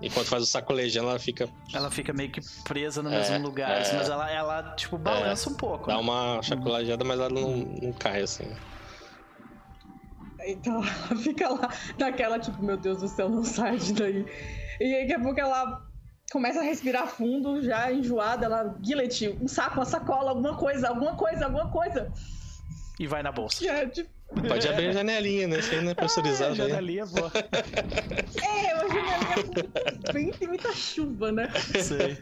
Enquanto 0.00 0.26
faz 0.26 0.42
o 0.44 0.46
sacolejando, 0.46 1.08
ela 1.08 1.18
fica. 1.18 1.48
Ela 1.74 1.90
fica 1.90 2.12
meio 2.12 2.30
que 2.30 2.40
presa 2.62 3.02
no 3.02 3.12
É, 3.12 3.18
mesmo 3.18 3.46
lugar, 3.46 3.70
é. 3.70 3.80
assim, 3.80 3.96
mas 3.96 4.08
ela, 4.08 4.30
ela 4.30 4.74
tipo, 4.74 4.96
balança 4.96 5.50
um 5.50 5.54
pouco. 5.54 5.88
Dá 5.88 5.94
né? 5.94 6.00
uma 6.00 6.40
chacoalhada, 6.42 7.04
mas 7.04 7.18
ela 7.18 7.28
não, 7.28 7.56
não 7.56 7.92
cai, 7.92 8.22
assim. 8.22 8.48
Então 10.46 10.76
ela 11.10 11.20
fica 11.20 11.48
lá 11.48 11.68
naquela, 11.98 12.38
tipo, 12.38 12.62
meu 12.62 12.76
Deus 12.76 13.00
do 13.00 13.08
céu, 13.08 13.28
não 13.28 13.44
sai 13.44 13.76
de 13.76 13.92
daí. 13.92 14.24
E 14.80 14.84
aí 14.84 15.02
daqui 15.02 15.14
a 15.14 15.20
pouco 15.20 15.40
ela 15.40 15.82
começa 16.30 16.60
a 16.60 16.62
respirar 16.62 17.08
fundo, 17.08 17.60
já 17.62 17.90
enjoada, 17.92 18.46
ela, 18.46 18.76
Gillet, 18.80 19.36
um 19.40 19.48
saco, 19.48 19.76
uma 19.76 19.84
sacola, 19.84 20.30
alguma 20.30 20.56
coisa, 20.56 20.88
alguma 20.88 21.16
coisa, 21.16 21.46
alguma 21.46 21.68
coisa. 21.70 22.12
E 23.00 23.06
vai 23.06 23.22
na 23.22 23.32
bolsa. 23.32 23.64
E 23.64 23.68
é, 23.68 23.86
tipo, 23.86 24.10
Pode 24.46 24.68
abrir 24.68 24.88
a 24.88 24.92
janelinha, 24.92 25.48
né? 25.48 25.58
Isso 25.58 25.72
aí 25.72 25.80
não 25.80 25.88
é 25.88 25.92
Ah, 25.92 25.94
pressurizado 25.96 26.52
aí. 26.52 26.56
janelinha 26.68 27.06
boa. 27.06 27.32
é, 28.42 28.74
uma 28.74 28.88
janelinha 28.88 29.44
com 30.06 30.12
vento 30.12 30.44
e 30.44 30.46
muita 30.46 30.72
chuva, 30.72 31.32
né? 31.32 31.48
Sei. 31.82 32.18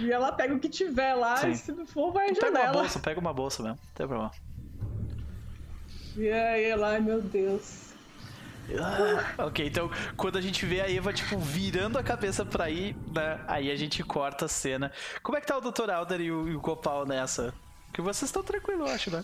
E 0.00 0.10
ela 0.12 0.32
pega 0.32 0.54
o 0.54 0.58
que 0.58 0.68
tiver 0.68 1.14
lá 1.14 1.36
Sim. 1.36 1.50
e 1.50 1.56
se 1.56 1.72
não 1.72 1.86
for, 1.86 2.12
vai 2.12 2.30
à 2.30 2.34
Pega 2.34 2.48
uma 2.50 2.58
janela. 2.58 2.72
bolsa, 2.72 2.98
pega 3.00 3.20
uma 3.20 3.32
bolsa 3.32 3.62
mesmo. 3.62 3.78
Não 3.80 3.92
tem 3.94 4.06
problema. 4.08 4.32
E 6.16 6.28
aí 6.30 6.64
ela, 6.64 6.88
ai 6.90 7.00
meu 7.00 7.20
Deus. 7.22 7.84
Ah, 8.80 9.44
ok, 9.46 9.66
então 9.66 9.90
quando 10.16 10.38
a 10.38 10.40
gente 10.40 10.64
vê 10.64 10.80
a 10.80 10.90
Eva, 10.90 11.12
tipo, 11.12 11.38
virando 11.38 11.98
a 11.98 12.02
cabeça 12.02 12.44
pra 12.46 12.70
ir, 12.70 12.96
né? 13.14 13.38
Aí 13.46 13.70
a 13.70 13.76
gente 13.76 14.02
corta 14.02 14.46
a 14.46 14.48
cena. 14.48 14.90
Como 15.22 15.36
é 15.36 15.40
que 15.40 15.46
tá 15.46 15.56
o 15.56 15.60
Dr. 15.60 15.90
Alder 15.90 16.20
e 16.20 16.32
o, 16.32 16.48
e 16.48 16.56
o 16.56 16.60
Gopal 16.60 17.04
nessa? 17.06 17.52
Que 17.92 18.00
vocês 18.00 18.28
estão 18.30 18.42
tranquilos, 18.42 18.88
eu 18.88 18.94
acho, 18.94 19.10
né? 19.10 19.22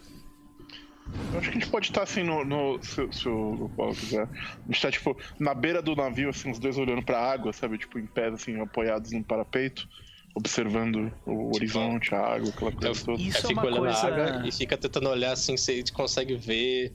Eu 1.33 1.39
acho 1.39 1.51
que 1.51 1.57
a 1.59 1.61
gente 1.61 1.70
pode 1.70 1.87
estar 1.89 2.03
assim 2.03 2.23
no. 2.23 2.45
no- 2.45 2.83
se, 2.83 3.07
se 3.12 3.29
o 3.29 3.69
Paulo 3.77 3.95
quiser. 3.95 4.23
A 4.25 4.67
gente 4.73 4.83
tá, 4.83 4.91
tipo, 4.91 5.17
na 5.39 5.55
beira 5.55 5.81
do 5.83 5.95
navio, 5.97 6.29
assim, 6.31 6.51
os 6.51 6.59
dois 6.59 6.77
olhando 6.79 7.05
pra 7.05 7.20
água, 7.20 7.53
sabe? 7.53 7.79
Tipo, 7.79 7.99
em 7.99 8.07
pé, 8.07 8.29
assim, 8.29 8.61
apoiados 8.61 9.12
num 9.12 9.23
parapeito, 9.23 9.89
observando 10.35 11.12
o 11.27 11.55
horizonte, 11.55 12.15
a 12.15 12.20
água, 12.20 12.51
aquela 12.51 12.73
coisa 12.73 12.89
Eu- 13.01 13.05
toda. 13.05 13.23
Isso 13.23 13.39
é 13.39 13.41
fica 13.49 13.53
uma 13.61 13.67
olhando 13.67 13.81
coisa- 13.81 13.99
a 13.99 14.07
água 14.07 14.49
e 14.49 14.53
fica 14.53 14.77
tentando 14.77 15.09
olhar 15.09 15.33
assim, 15.33 15.57
se 15.57 15.70
a 15.73 15.75
gente 15.75 15.93
consegue 15.93 16.37
ver. 16.37 16.95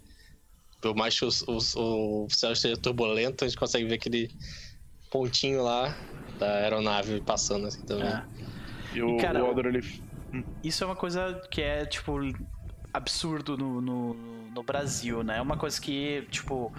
Por 0.81 0.95
mais 0.95 1.17
que 1.17 1.25
os- 1.25 1.41
os- 1.47 1.75
o 1.75 2.27
céu 2.29 2.51
esteja 2.51 2.77
turbulento, 2.77 3.43
a 3.43 3.47
gente 3.47 3.57
consegue 3.57 3.85
ver 3.85 3.95
aquele 3.95 4.29
pontinho 5.11 5.63
lá 5.63 5.95
da 6.37 6.57
aeronave 6.57 7.21
passando 7.21 7.67
assim 7.67 7.83
também. 7.85 8.07
É. 8.07 8.23
E 8.93 9.01
o, 9.01 9.15
E, 9.17 9.17
cara, 9.17 9.43
o 9.43 9.47
Alder, 9.47 9.65
ele. 9.67 9.81
Isso 10.63 10.83
é 10.83 10.87
uma 10.87 10.95
coisa 10.95 11.41
que 11.49 11.61
é, 11.61 11.85
tipo, 11.85 12.19
absurdo 12.95 13.57
no, 13.57 13.81
no, 13.81 14.13
no 14.51 14.63
Brasil, 14.63 15.23
né? 15.23 15.37
É 15.37 15.41
uma 15.41 15.57
coisa 15.57 15.79
que, 15.79 16.25
tipo, 16.31 16.71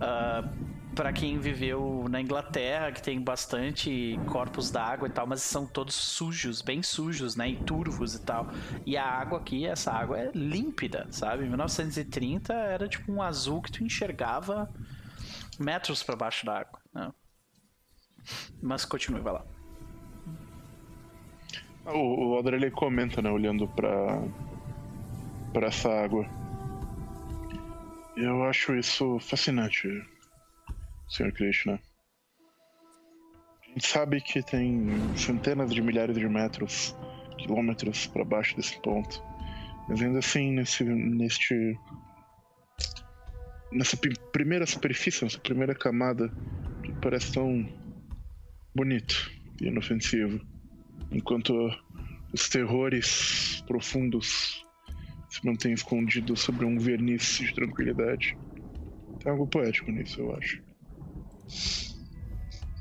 ah, 0.00 0.48
pra 0.94 1.12
quem 1.12 1.38
viveu 1.38 2.06
na 2.08 2.20
Inglaterra, 2.20 2.90
que 2.90 3.02
tem 3.02 3.20
bastante 3.20 4.18
corpos 4.26 4.70
d'água 4.70 5.06
e 5.06 5.10
tal, 5.10 5.26
mas 5.26 5.42
são 5.42 5.66
todos 5.66 5.94
sujos, 5.94 6.62
bem 6.62 6.82
sujos, 6.82 7.36
né? 7.36 7.50
E 7.50 7.56
turvos 7.56 8.14
e 8.14 8.22
tal. 8.22 8.48
E 8.84 8.96
a 8.96 9.04
água 9.04 9.38
aqui, 9.38 9.66
essa 9.66 9.92
água 9.92 10.18
é 10.18 10.30
límpida, 10.34 11.06
sabe? 11.10 11.44
Em 11.44 11.48
1930 11.48 12.52
era 12.54 12.88
tipo 12.88 13.12
um 13.12 13.20
azul 13.20 13.60
que 13.60 13.70
tu 13.70 13.84
enxergava 13.84 14.72
metros 15.58 16.02
pra 16.02 16.16
baixo 16.16 16.46
da 16.46 16.60
água, 16.60 16.80
né? 16.92 17.12
Mas 18.62 18.84
continue, 18.84 19.20
vai 19.20 19.34
lá. 19.34 19.44
O, 21.86 22.40
o 22.40 22.48
ele 22.48 22.70
comenta, 22.70 23.22
né? 23.22 23.30
Olhando 23.30 23.68
pra. 23.68 24.22
Pra 25.56 25.68
essa 25.68 25.88
água. 25.88 26.28
Eu 28.14 28.44
acho 28.44 28.76
isso 28.76 29.18
fascinante, 29.20 29.88
Sr. 31.08 31.32
Krishna. 31.32 31.80
A 33.62 33.68
gente 33.68 33.86
sabe 33.86 34.20
que 34.20 34.42
tem 34.42 34.86
centenas 35.16 35.72
de 35.72 35.80
milhares 35.80 36.14
de 36.14 36.28
metros, 36.28 36.94
quilômetros 37.38 38.06
para 38.06 38.22
baixo 38.22 38.54
desse 38.54 38.78
ponto. 38.82 39.22
Mas 39.88 40.02
ainda 40.02 40.18
assim, 40.18 40.52
nesse, 40.52 40.84
neste. 40.84 41.54
nessa 43.72 43.96
primeira 44.32 44.66
superfície, 44.66 45.24
nessa 45.24 45.38
primeira 45.38 45.74
camada, 45.74 46.28
tudo 46.84 47.00
parece 47.00 47.32
tão 47.32 47.66
bonito 48.74 49.32
e 49.62 49.68
inofensivo. 49.68 50.38
Enquanto 51.10 51.54
os 52.34 52.46
terrores 52.50 53.64
profundos 53.66 54.65
se 55.36 55.46
mantêm 55.46 55.72
escondidos 55.72 56.40
sobre 56.40 56.64
um 56.64 56.78
verniz 56.78 57.36
de 57.38 57.54
tranquilidade. 57.54 58.36
Tem 59.20 59.32
algo 59.32 59.46
poético 59.46 59.90
nisso, 59.90 60.20
eu 60.20 60.34
acho. 60.34 60.62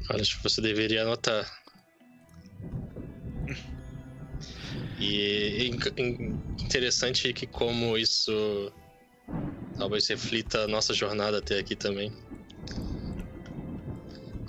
Acho 0.10 0.38
que 0.38 0.44
você 0.44 0.62
deveria 0.62 1.02
anotar. 1.04 1.50
E 5.00 5.70
in- 5.98 6.38
interessante 6.66 7.34
que 7.34 7.46
como 7.48 7.98
isso 7.98 8.72
talvez 9.78 10.08
reflita 10.08 10.64
a 10.64 10.68
nossa 10.68 10.94
jornada 10.94 11.40
até 11.40 11.60
aqui 11.60 11.76
também. 11.76 12.14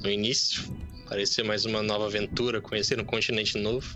No 0.03 0.11
início, 0.11 0.63
parecia 1.09 1.43
mais 1.43 1.65
uma 1.65 1.83
nova 1.83 2.07
aventura, 2.07 2.61
conhecer 2.61 3.01
um 3.01 3.05
continente 3.05 3.59
novo. 3.59 3.89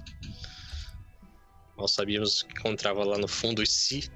Nós 1.80 1.92
sabíamos 1.92 2.42
que 2.42 2.52
encontrava 2.52 3.02
lá 3.04 3.16
no 3.16 3.26
fundo 3.26 3.62
e 3.62 3.66
se 3.66 4.10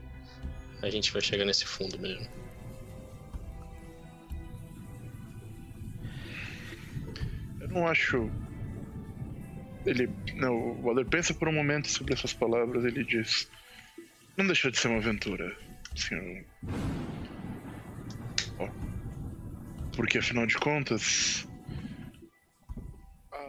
a 0.82 0.90
gente 0.90 1.10
vai 1.10 1.22
chegar 1.22 1.46
nesse 1.46 1.64
fundo 1.64 1.98
mesmo. 1.98 2.28
Eu 7.58 7.68
não 7.68 7.88
acho. 7.88 8.30
Ele. 9.86 10.10
Não, 10.34 10.54
o 10.54 10.82
Waller 10.82 11.06
pensa 11.06 11.32
por 11.32 11.48
um 11.48 11.54
momento 11.54 11.88
sobre 11.88 12.12
essas 12.12 12.34
palavras. 12.34 12.84
Ele 12.84 13.02
diz: 13.02 13.50
Não 14.36 14.46
deixa 14.46 14.70
de 14.70 14.78
ser 14.78 14.88
uma 14.88 14.98
aventura, 14.98 15.56
senhor. 15.96 16.44
Porque 19.96 20.18
afinal 20.18 20.46
de 20.46 20.56
contas. 20.56 21.48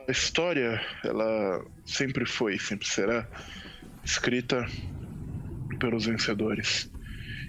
A 0.07 0.11
história, 0.11 0.79
ela 1.03 1.65
sempre 1.83 2.25
foi 2.25 2.55
e 2.55 2.59
sempre 2.59 2.87
será 2.87 3.27
escrita 4.05 4.65
pelos 5.79 6.05
vencedores. 6.05 6.89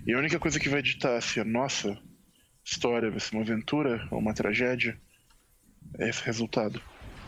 E 0.07 0.12
a 0.12 0.18
única 0.18 0.39
coisa 0.39 0.59
que 0.59 0.68
vai 0.68 0.83
ditar 0.83 1.20
se 1.23 1.39
a 1.39 1.44
nossa 1.44 1.97
história 2.65 3.10
vai 3.10 3.20
ser 3.20 3.36
uma 3.36 3.44
aventura 3.44 4.09
ou 4.10 4.18
uma 4.18 4.35
tragédia 4.35 4.99
é 5.99 6.09
esse 6.09 6.25
resultado. 6.25 6.81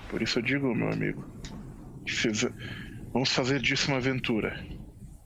Por 0.09 0.23
isso 0.23 0.39
eu 0.39 0.43
digo, 0.43 0.75
meu 0.75 0.91
amigo, 0.91 1.25
vamos 3.13 3.31
fazer 3.31 3.61
disso 3.61 3.89
uma 3.89 3.99
aventura 3.99 4.59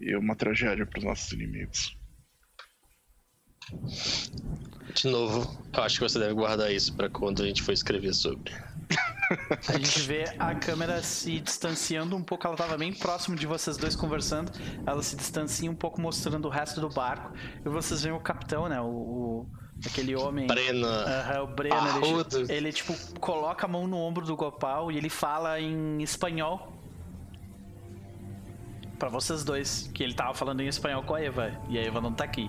e 0.01 0.15
uma 0.17 0.35
tragédia 0.35 0.85
para 0.85 0.99
os 0.99 1.05
nossos 1.05 1.33
inimigos. 1.33 1.97
De 4.95 5.09
novo, 5.09 5.65
eu 5.73 5.83
acho 5.83 5.97
que 5.97 6.09
você 6.09 6.19
deve 6.19 6.35
guardar 6.35 6.73
isso 6.73 6.95
para 6.95 7.09
quando 7.09 7.43
a 7.43 7.47
gente 7.47 7.63
for 7.63 7.73
escrever 7.73 8.13
sobre. 8.13 8.53
A 9.69 9.73
gente 9.79 10.01
vê 10.01 10.25
a 10.39 10.55
câmera 10.55 11.03
se 11.03 11.41
distanciando 11.41 12.15
um 12.17 12.23
pouco, 12.23 12.47
ela 12.47 12.57
tava 12.57 12.77
bem 12.77 12.93
próximo 12.93 13.35
de 13.37 13.47
vocês 13.47 13.77
dois 13.77 13.97
conversando, 13.97 14.53
ela 14.87 15.03
se 15.03 15.17
distancia 15.17 15.71
um 15.71 15.75
pouco 15.75 16.01
mostrando 16.01 16.47
o 16.47 16.51
resto 16.51 16.81
do 16.81 16.89
barco, 16.89 17.33
e 17.65 17.69
vocês 17.69 18.03
veem 18.03 18.15
o 18.15 18.21
capitão, 18.21 18.69
né, 18.69 18.81
o, 18.81 18.85
o- 18.87 19.47
aquele 19.87 20.15
homem... 20.15 20.47
Brena. 20.47 20.87
Aham, 20.87 21.43
o 21.43 21.47
Breno, 21.49 21.77
ele, 21.77 22.01
Parrudo. 22.01 22.53
ele, 22.53 22.73
tipo, 22.73 22.95
coloca 23.19 23.67
a 23.67 23.69
mão 23.69 23.87
no 23.87 23.97
ombro 23.97 24.25
do 24.27 24.37
Gopal 24.37 24.93
e 24.93 24.97
ele 24.99 25.09
fala 25.09 25.59
em 25.61 26.03
espanhol. 26.03 26.73
Pra 28.99 29.09
vocês 29.09 29.43
dois, 29.43 29.91
que 29.93 30.03
ele 30.05 30.15
tava 30.15 30.33
falando 30.35 30.61
em 30.61 30.69
espanhol 30.69 31.03
com 31.03 31.15
a 31.15 31.21
Eva, 31.21 31.51
e 31.69 31.77
a 31.79 31.83
Eva 31.83 32.01
não 32.01 32.13
tá 32.13 32.23
aqui. 32.23 32.49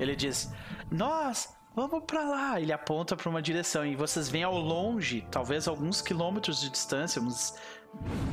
Ele 0.00 0.16
diz: 0.16 0.52
Nós 0.90 1.53
vamos 1.74 2.04
pra 2.06 2.22
lá. 2.24 2.60
Ele 2.60 2.72
aponta 2.72 3.16
pra 3.16 3.28
uma 3.28 3.42
direção 3.42 3.84
e 3.84 3.96
vocês 3.96 4.28
veem 4.28 4.44
ao 4.44 4.58
longe, 4.58 5.26
talvez 5.30 5.66
alguns 5.66 6.00
quilômetros 6.00 6.60
de 6.60 6.70
distância, 6.70 7.20
uns 7.20 7.54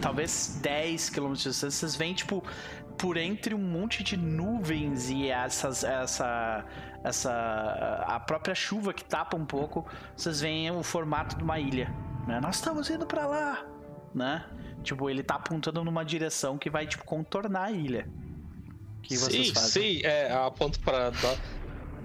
talvez 0.01 0.59
10 0.61 1.09
quilômetros 1.09 1.43
de 1.43 1.49
distância, 1.49 1.79
vocês 1.79 1.95
veem, 1.95 2.13
tipo, 2.13 2.43
por 2.97 3.17
entre 3.17 3.53
um 3.53 3.59
monte 3.59 4.03
de 4.03 4.17
nuvens 4.17 5.09
e 5.09 5.29
essas, 5.29 5.83
essa, 5.83 6.65
essa, 7.03 8.03
a 8.07 8.19
própria 8.19 8.55
chuva 8.55 8.93
que 8.93 9.03
tapa 9.03 9.37
um 9.37 9.45
pouco, 9.45 9.85
vocês 10.15 10.41
veem 10.41 10.71
o 10.71 10.83
formato 10.83 11.37
de 11.37 11.43
uma 11.43 11.59
ilha. 11.59 11.93
Né? 12.27 12.39
Nós 12.39 12.55
estamos 12.55 12.89
indo 12.89 13.05
para 13.05 13.25
lá, 13.25 13.65
né? 14.13 14.45
Tipo, 14.83 15.09
ele 15.09 15.21
tá 15.21 15.35
apontando 15.35 15.83
numa 15.83 16.03
direção 16.03 16.57
que 16.57 16.69
vai, 16.69 16.87
tipo, 16.87 17.03
contornar 17.05 17.65
a 17.65 17.71
ilha. 17.71 18.07
Que 19.03 19.17
vocês 19.17 19.47
sim, 19.47 19.53
fazem? 19.53 19.69
sim, 19.69 20.01
é, 20.05 20.31
aponto 20.31 20.79
para. 20.79 21.11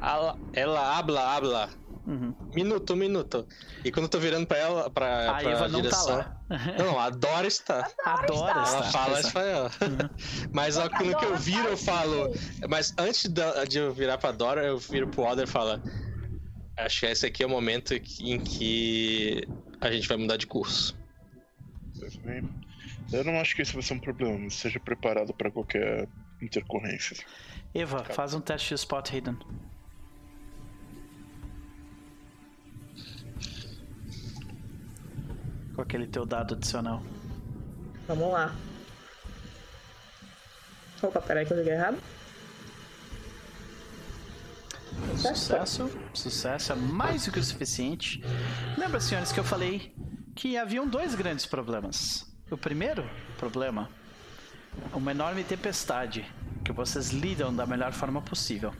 Ela, 0.01 0.39
ela 0.53 0.99
habla, 0.99 1.35
habla. 1.37 1.71
Uhum. 2.07 2.33
Minuto, 2.55 2.95
minuto. 2.95 3.47
E 3.85 3.91
quando 3.91 4.05
eu 4.05 4.09
tô 4.09 4.19
virando 4.21 4.47
pra 4.47 4.57
ela, 4.59 4.89
pra, 4.91 5.31
A 5.31 5.41
pra 5.41 5.51
Eva 5.51 5.69
não 5.69 5.81
direção. 5.81 6.07
tá 6.07 6.15
lá. 6.15 6.37
Não, 6.79 6.97
a 7.01 7.11
Dora 7.11 7.47
está. 7.49 7.91
Adora 8.05 8.53
Ela 8.53 8.63
estar. 8.63 8.83
fala 8.93 9.19
Exato. 9.19 9.27
espanhol. 9.27 9.71
Mas 10.55 10.77
ó, 10.77 10.89
quando 10.89 11.17
que 11.17 11.25
eu 11.25 11.37
viro, 11.37 11.67
eu 11.67 11.77
falo. 11.77 12.33
Mas 12.69 12.95
antes 12.97 13.29
de 13.69 13.79
eu 13.79 13.93
virar 13.93 14.19
pra 14.19 14.31
Dora, 14.31 14.65
eu 14.65 14.79
viro 14.79 15.09
pro 15.09 15.25
Other 15.25 15.43
e 15.43 15.51
falo. 15.51 15.83
Acho 16.77 17.01
que 17.01 17.07
esse 17.07 17.27
aqui 17.27 17.43
é 17.43 17.47
o 17.47 17.51
momento 17.51 17.93
em 17.95 18.39
que 18.39 19.43
a 19.81 19.91
gente 19.91 20.07
vai 20.07 20.17
mudar 20.17 20.37
de 20.37 20.47
curso. 20.47 20.97
Eu 23.13 23.25
não 23.25 23.41
acho 23.41 23.57
que 23.57 23.63
isso 23.63 23.73
vai 23.73 23.83
ser 23.83 23.95
um 23.95 23.99
problema, 23.99 24.49
seja 24.51 24.79
preparado 24.79 25.33
para 25.35 25.51
qualquer 25.51 26.09
intercorrência. 26.41 27.17
Eva, 27.75 28.05
faz 28.05 28.35
um 28.35 28.41
teste 28.41 28.69
de 28.69 28.75
Spot 28.75 29.09
Hidden. 29.13 29.39
Com 35.77 35.83
aquele 35.83 36.07
teu 36.07 36.27
dado 36.27 36.55
adicional. 36.55 37.03
Vamos 38.09 38.33
lá. 38.33 38.53
Opa, 41.03 41.21
peraí 41.21 41.45
que 41.45 41.53
eu 41.53 41.59
liguei 41.59 41.75
errado. 41.75 41.99
Sucesso. 45.19 45.91
Sucesso 46.15 46.73
é 46.73 46.75
mais 46.75 47.27
do 47.27 47.33
que 47.33 47.39
o 47.39 47.45
suficiente. 47.45 48.23
Lembra, 48.79 49.01
senhores, 49.01 49.33
que 49.33 49.39
eu 49.39 49.45
falei 49.45 49.95
que 50.35 50.57
haviam 50.57 50.89
dois 50.89 51.15
grandes 51.15 51.45
problemas. 51.45 52.27
O 52.51 52.57
primeiro 52.57 53.09
problema, 53.39 53.91
uma 54.95 55.11
enorme 55.11 55.45
tempestade 55.45 56.25
que 56.65 56.73
vocês 56.73 57.11
lidam 57.11 57.55
da 57.55 57.67
melhor 57.67 57.93
forma 57.93 58.23
possível. 58.23 58.75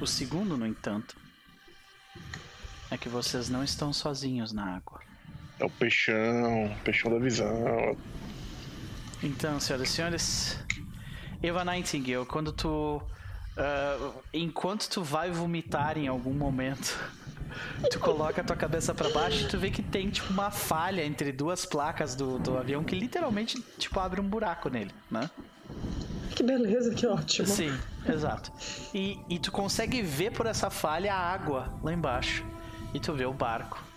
O 0.00 0.06
segundo, 0.06 0.56
no 0.56 0.66
entanto, 0.66 1.16
é 2.90 2.96
que 2.96 3.08
vocês 3.08 3.48
não 3.48 3.62
estão 3.62 3.92
sozinhos 3.92 4.52
na 4.52 4.76
água. 4.76 5.11
É 5.62 5.64
o 5.64 5.70
peixão, 5.70 6.74
peixão 6.82 7.08
da 7.08 7.20
visão. 7.20 7.96
Então, 9.22 9.60
senhoras 9.60 9.88
e 9.88 9.92
senhores, 9.92 10.58
Eva 11.40 11.64
Nightingale, 11.64 12.26
quando 12.26 12.52
tu. 12.52 13.00
ah, 13.56 14.10
enquanto 14.34 14.88
tu 14.88 15.04
vai 15.04 15.30
vomitar 15.30 15.96
em 15.96 16.08
algum 16.08 16.34
momento, 16.34 16.98
tu 17.88 18.00
coloca 18.00 18.40
a 18.40 18.44
tua 18.44 18.56
cabeça 18.56 18.92
pra 18.92 19.08
baixo 19.10 19.44
e 19.44 19.48
tu 19.48 19.56
vê 19.56 19.70
que 19.70 19.84
tem 19.84 20.10
tipo 20.10 20.32
uma 20.32 20.50
falha 20.50 21.04
entre 21.04 21.30
duas 21.30 21.64
placas 21.64 22.16
do, 22.16 22.40
do 22.40 22.58
avião 22.58 22.82
que 22.82 22.96
literalmente 22.96 23.62
tipo 23.78 24.00
abre 24.00 24.20
um 24.20 24.28
buraco 24.28 24.68
nele, 24.68 24.90
né? 25.08 25.30
Que 26.34 26.42
beleza, 26.42 26.92
que 26.92 27.06
ótimo. 27.06 27.46
Sim, 27.46 27.72
exato. 28.08 28.50
E, 28.92 29.16
e 29.28 29.38
tu 29.38 29.52
consegue 29.52 30.02
ver 30.02 30.32
por 30.32 30.46
essa 30.46 30.70
falha 30.70 31.14
a 31.14 31.18
água 31.18 31.72
lá 31.84 31.92
embaixo. 31.92 32.44
E 32.92 32.98
tu 32.98 33.12
vê 33.14 33.24
o 33.26 33.32
barco. 33.32 33.91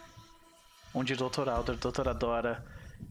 Onde 0.96 1.14
Dr. 1.14 1.50
Alder, 1.50 1.76
Dra. 1.76 2.14
Dora 2.14 2.66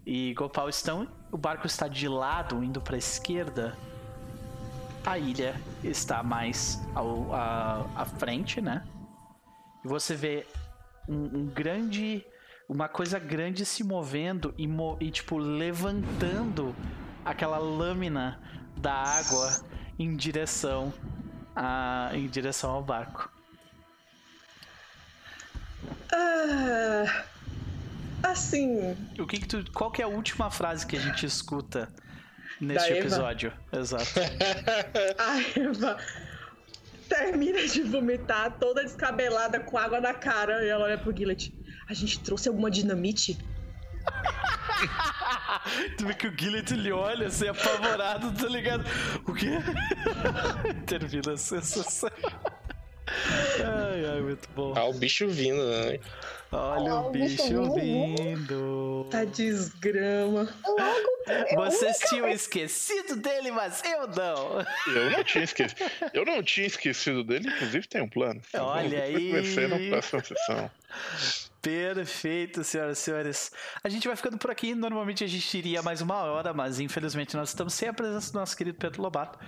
e 0.06 0.32
Gopal 0.32 0.70
estão. 0.70 1.06
O 1.30 1.36
barco 1.36 1.66
está 1.66 1.86
de 1.86 2.08
lado, 2.08 2.64
indo 2.64 2.80
para 2.80 2.94
a 2.94 2.98
esquerda. 2.98 3.76
A 5.04 5.18
ilha 5.18 5.54
está 5.82 6.22
mais 6.22 6.80
ao, 6.94 7.34
à, 7.34 7.86
à 7.94 8.04
frente, 8.06 8.62
né? 8.62 8.82
E 9.84 9.88
você 9.88 10.14
vê 10.14 10.46
um, 11.06 11.40
um 11.40 11.46
grande. 11.46 12.24
Uma 12.66 12.88
coisa 12.88 13.18
grande 13.18 13.66
se 13.66 13.84
movendo 13.84 14.54
e, 14.56 14.66
e, 15.00 15.10
tipo, 15.10 15.36
levantando 15.36 16.74
aquela 17.22 17.58
lâmina 17.58 18.40
da 18.78 18.94
água 18.94 19.60
em 19.98 20.16
direção 20.16 20.90
a, 21.54 22.08
em 22.14 22.26
direção 22.26 22.70
ao 22.70 22.82
barco. 22.82 23.30
Ah, 26.10 27.24
assim, 28.30 28.96
O 29.18 29.26
que 29.26 29.38
que 29.38 29.46
tu, 29.48 29.64
qual 29.72 29.90
que 29.90 30.02
é 30.02 30.04
a 30.04 30.08
última 30.08 30.50
frase 30.50 30.86
que 30.86 30.96
a 30.96 31.00
gente 31.00 31.26
escuta 31.26 31.88
neste 32.60 32.92
episódio? 32.92 33.52
Exato. 33.72 34.04
a 35.18 35.60
Eva 35.60 35.98
termina 37.08 37.66
de 37.66 37.82
vomitar 37.82 38.58
toda 38.58 38.82
descabelada 38.82 39.60
com 39.60 39.76
água 39.78 40.00
na 40.00 40.14
cara 40.14 40.64
e 40.64 40.68
ela 40.68 40.84
olha 40.84 40.98
pro 40.98 41.16
Gillet. 41.16 41.52
A 41.88 41.94
gente 41.94 42.20
trouxe 42.20 42.48
alguma 42.48 42.70
dinamite? 42.70 43.38
tu 45.96 46.06
vê 46.06 46.14
que 46.14 46.26
o 46.26 46.38
Gillet 46.38 46.72
ele 46.72 46.92
olha 46.92 47.28
assim 47.28 47.48
apavorado, 47.48 48.32
tá 48.32 48.48
ligado? 48.48 48.84
O 49.26 49.34
quê? 49.34 49.58
Termina 50.86 51.32
a 51.32 51.36
sensação. 51.36 52.10
Ai, 53.62 54.04
ai, 54.06 54.20
muito 54.20 54.48
bom. 54.54 54.72
Ah, 54.76 54.84
o 54.84 54.94
bicho 54.94 55.28
vindo, 55.28 55.64
né? 55.64 55.98
Olha 56.50 56.94
Ó, 56.94 57.02
o 57.02 57.08
o 57.08 57.10
bicho 57.10 57.42
bicho 57.42 57.74
vindo. 57.74 59.06
Tá 59.10 59.24
desgrama. 59.24 60.48
Vocês 61.54 61.98
tinham 62.08 62.28
esquecido 62.28 63.16
dele, 63.16 63.50
mas 63.50 63.82
eu 63.84 64.06
não. 64.08 64.64
Eu 64.94 65.10
não 65.10 65.24
tinha 65.24 65.44
esquecido. 65.44 65.90
Eu 66.12 66.24
não 66.24 66.42
tinha 66.42 66.66
esquecido 66.66 67.24
dele, 67.24 67.48
inclusive 67.48 67.88
tem 67.88 68.02
um 68.02 68.08
plano. 68.08 68.40
Olha 68.54 69.02
aí. 69.02 69.32
Na 69.32 69.90
próxima 69.90 70.22
sessão. 70.22 70.70
Perfeito, 71.60 72.62
senhoras 72.62 72.98
e 72.98 73.00
senhores. 73.00 73.52
A 73.82 73.88
gente 73.88 74.06
vai 74.06 74.16
ficando 74.16 74.38
por 74.38 74.50
aqui. 74.50 74.74
Normalmente 74.74 75.24
a 75.24 75.26
gente 75.26 75.58
iria 75.58 75.82
mais 75.82 76.00
uma 76.00 76.16
hora, 76.22 76.52
mas 76.52 76.78
infelizmente 76.78 77.36
nós 77.36 77.48
estamos 77.48 77.74
sem 77.74 77.88
a 77.88 77.92
presença 77.92 78.30
do 78.32 78.38
nosso 78.38 78.56
querido 78.56 78.78
Pedro 78.78 79.02
Lobato. 79.02 79.38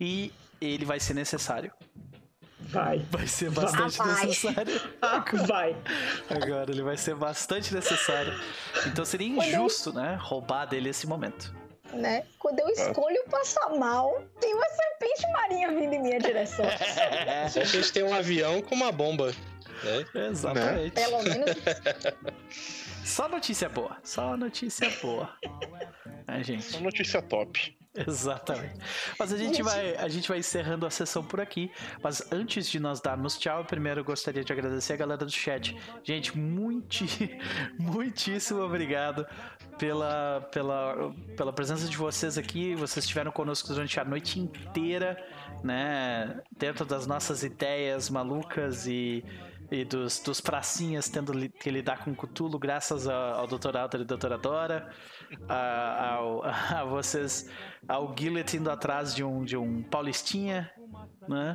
E 0.00 0.32
ele 0.60 0.84
vai 0.84 1.00
ser 1.00 1.14
necessário. 1.14 1.72
Vai. 2.68 2.98
Vai 3.10 3.26
ser 3.26 3.50
bastante 3.50 3.98
Vai. 3.98 4.26
necessário. 4.26 4.80
Vai. 5.46 5.76
Agora 6.30 6.70
ele 6.70 6.82
vai 6.82 6.96
ser 6.96 7.14
bastante 7.14 7.74
necessário. 7.74 8.32
Então 8.86 9.04
seria 9.04 9.28
injusto, 9.28 9.92
né? 9.92 10.18
Roubar 10.20 10.66
dele 10.66 10.88
esse 10.88 11.06
momento. 11.06 11.54
Né? 11.92 12.24
Quando 12.38 12.60
eu 12.60 12.68
escolho 12.68 13.22
passar 13.30 13.68
mal, 13.70 14.22
tem 14.40 14.54
uma 14.54 14.66
serpente 14.66 15.30
marinha 15.32 15.68
vindo 15.68 15.92
em 15.92 16.02
minha 16.02 16.18
direção. 16.18 16.64
Só 17.50 17.60
que 17.60 17.60
a 17.60 17.64
gente 17.64 17.92
tem 17.92 18.02
um 18.02 18.14
avião 18.14 18.62
com 18.62 18.74
uma 18.74 18.90
bomba. 18.90 19.34
Né? 19.82 20.28
Exatamente. 20.28 20.92
Pelo 20.92 21.22
menos 21.22 21.56
Só 23.04 23.28
notícia 23.28 23.68
boa. 23.68 23.96
Só 24.02 24.36
notícia 24.36 24.88
boa. 25.02 25.30
É, 26.28 26.42
gente. 26.42 26.76
Uma 26.76 26.84
notícia 26.84 27.20
top. 27.20 27.76
Exatamente. 28.08 28.78
Mas 29.18 29.32
a 29.32 29.36
gente 29.36 29.62
vai, 29.62 29.94
a 29.96 30.08
gente 30.08 30.28
vai 30.28 30.38
encerrando 30.38 30.86
a 30.86 30.90
sessão 30.90 31.22
por 31.22 31.40
aqui. 31.40 31.70
Mas 32.02 32.32
antes 32.32 32.68
de 32.68 32.80
nós 32.80 33.00
darmos 33.00 33.38
tchau, 33.38 33.58
eu 33.58 33.64
primeiro 33.64 34.02
gostaria 34.02 34.42
de 34.42 34.52
agradecer 34.52 34.94
a 34.94 34.96
galera 34.96 35.24
do 35.24 35.30
chat. 35.30 35.76
Gente, 36.02 36.36
muiti, 36.36 37.38
muitíssimo 37.78 38.62
obrigado 38.62 39.26
pela, 39.78 40.48
pela, 40.50 41.12
pela 41.36 41.52
presença 41.52 41.86
de 41.86 41.96
vocês 41.96 42.38
aqui. 42.38 42.74
Vocês 42.74 43.04
estiveram 43.04 43.30
conosco 43.30 43.68
durante 43.68 44.00
a 44.00 44.04
noite 44.04 44.40
inteira, 44.40 45.22
né? 45.62 46.40
Dentro 46.56 46.86
das 46.86 47.06
nossas 47.06 47.42
ideias 47.42 48.08
malucas 48.08 48.86
e 48.86 49.22
e 49.72 49.86
dos, 49.86 50.20
dos 50.20 50.38
pracinhas 50.38 51.08
tendo 51.08 51.32
li- 51.32 51.48
que 51.48 51.70
lidar 51.70 52.04
com 52.04 52.14
Cthulhu, 52.14 52.58
graças 52.58 53.08
ao, 53.08 53.40
ao 53.40 53.46
Dr. 53.46 53.74
Alter 53.74 54.02
e 54.02 54.04
Dra. 54.04 54.36
Dora, 54.36 54.90
a, 55.48 56.14
ao- 56.16 56.42
a 56.44 56.84
vocês, 56.84 57.48
ao 57.88 58.14
Gillet 58.16 58.54
indo 58.56 58.70
atrás 58.70 59.14
de 59.14 59.24
um, 59.24 59.42
de 59.42 59.56
um 59.56 59.82
Paulistinha, 59.82 60.70
né? 61.26 61.54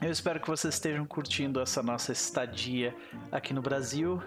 Eu 0.00 0.10
espero 0.10 0.40
que 0.40 0.46
vocês 0.48 0.74
estejam 0.74 1.04
curtindo 1.06 1.60
essa 1.60 1.82
nossa 1.82 2.12
estadia 2.12 2.94
aqui 3.30 3.52
no 3.52 3.60
Brasil, 3.60 4.22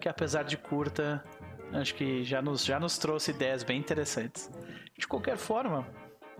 que 0.00 0.08
apesar 0.08 0.44
de 0.44 0.56
curta, 0.56 1.24
acho 1.72 1.94
que 1.96 2.22
já 2.22 2.40
nos, 2.40 2.64
já 2.64 2.78
nos 2.78 2.96
trouxe 2.96 3.32
ideias 3.32 3.64
bem 3.64 3.78
interessantes. 3.78 4.50
De 4.96 5.06
qualquer 5.06 5.36
forma, 5.36 5.84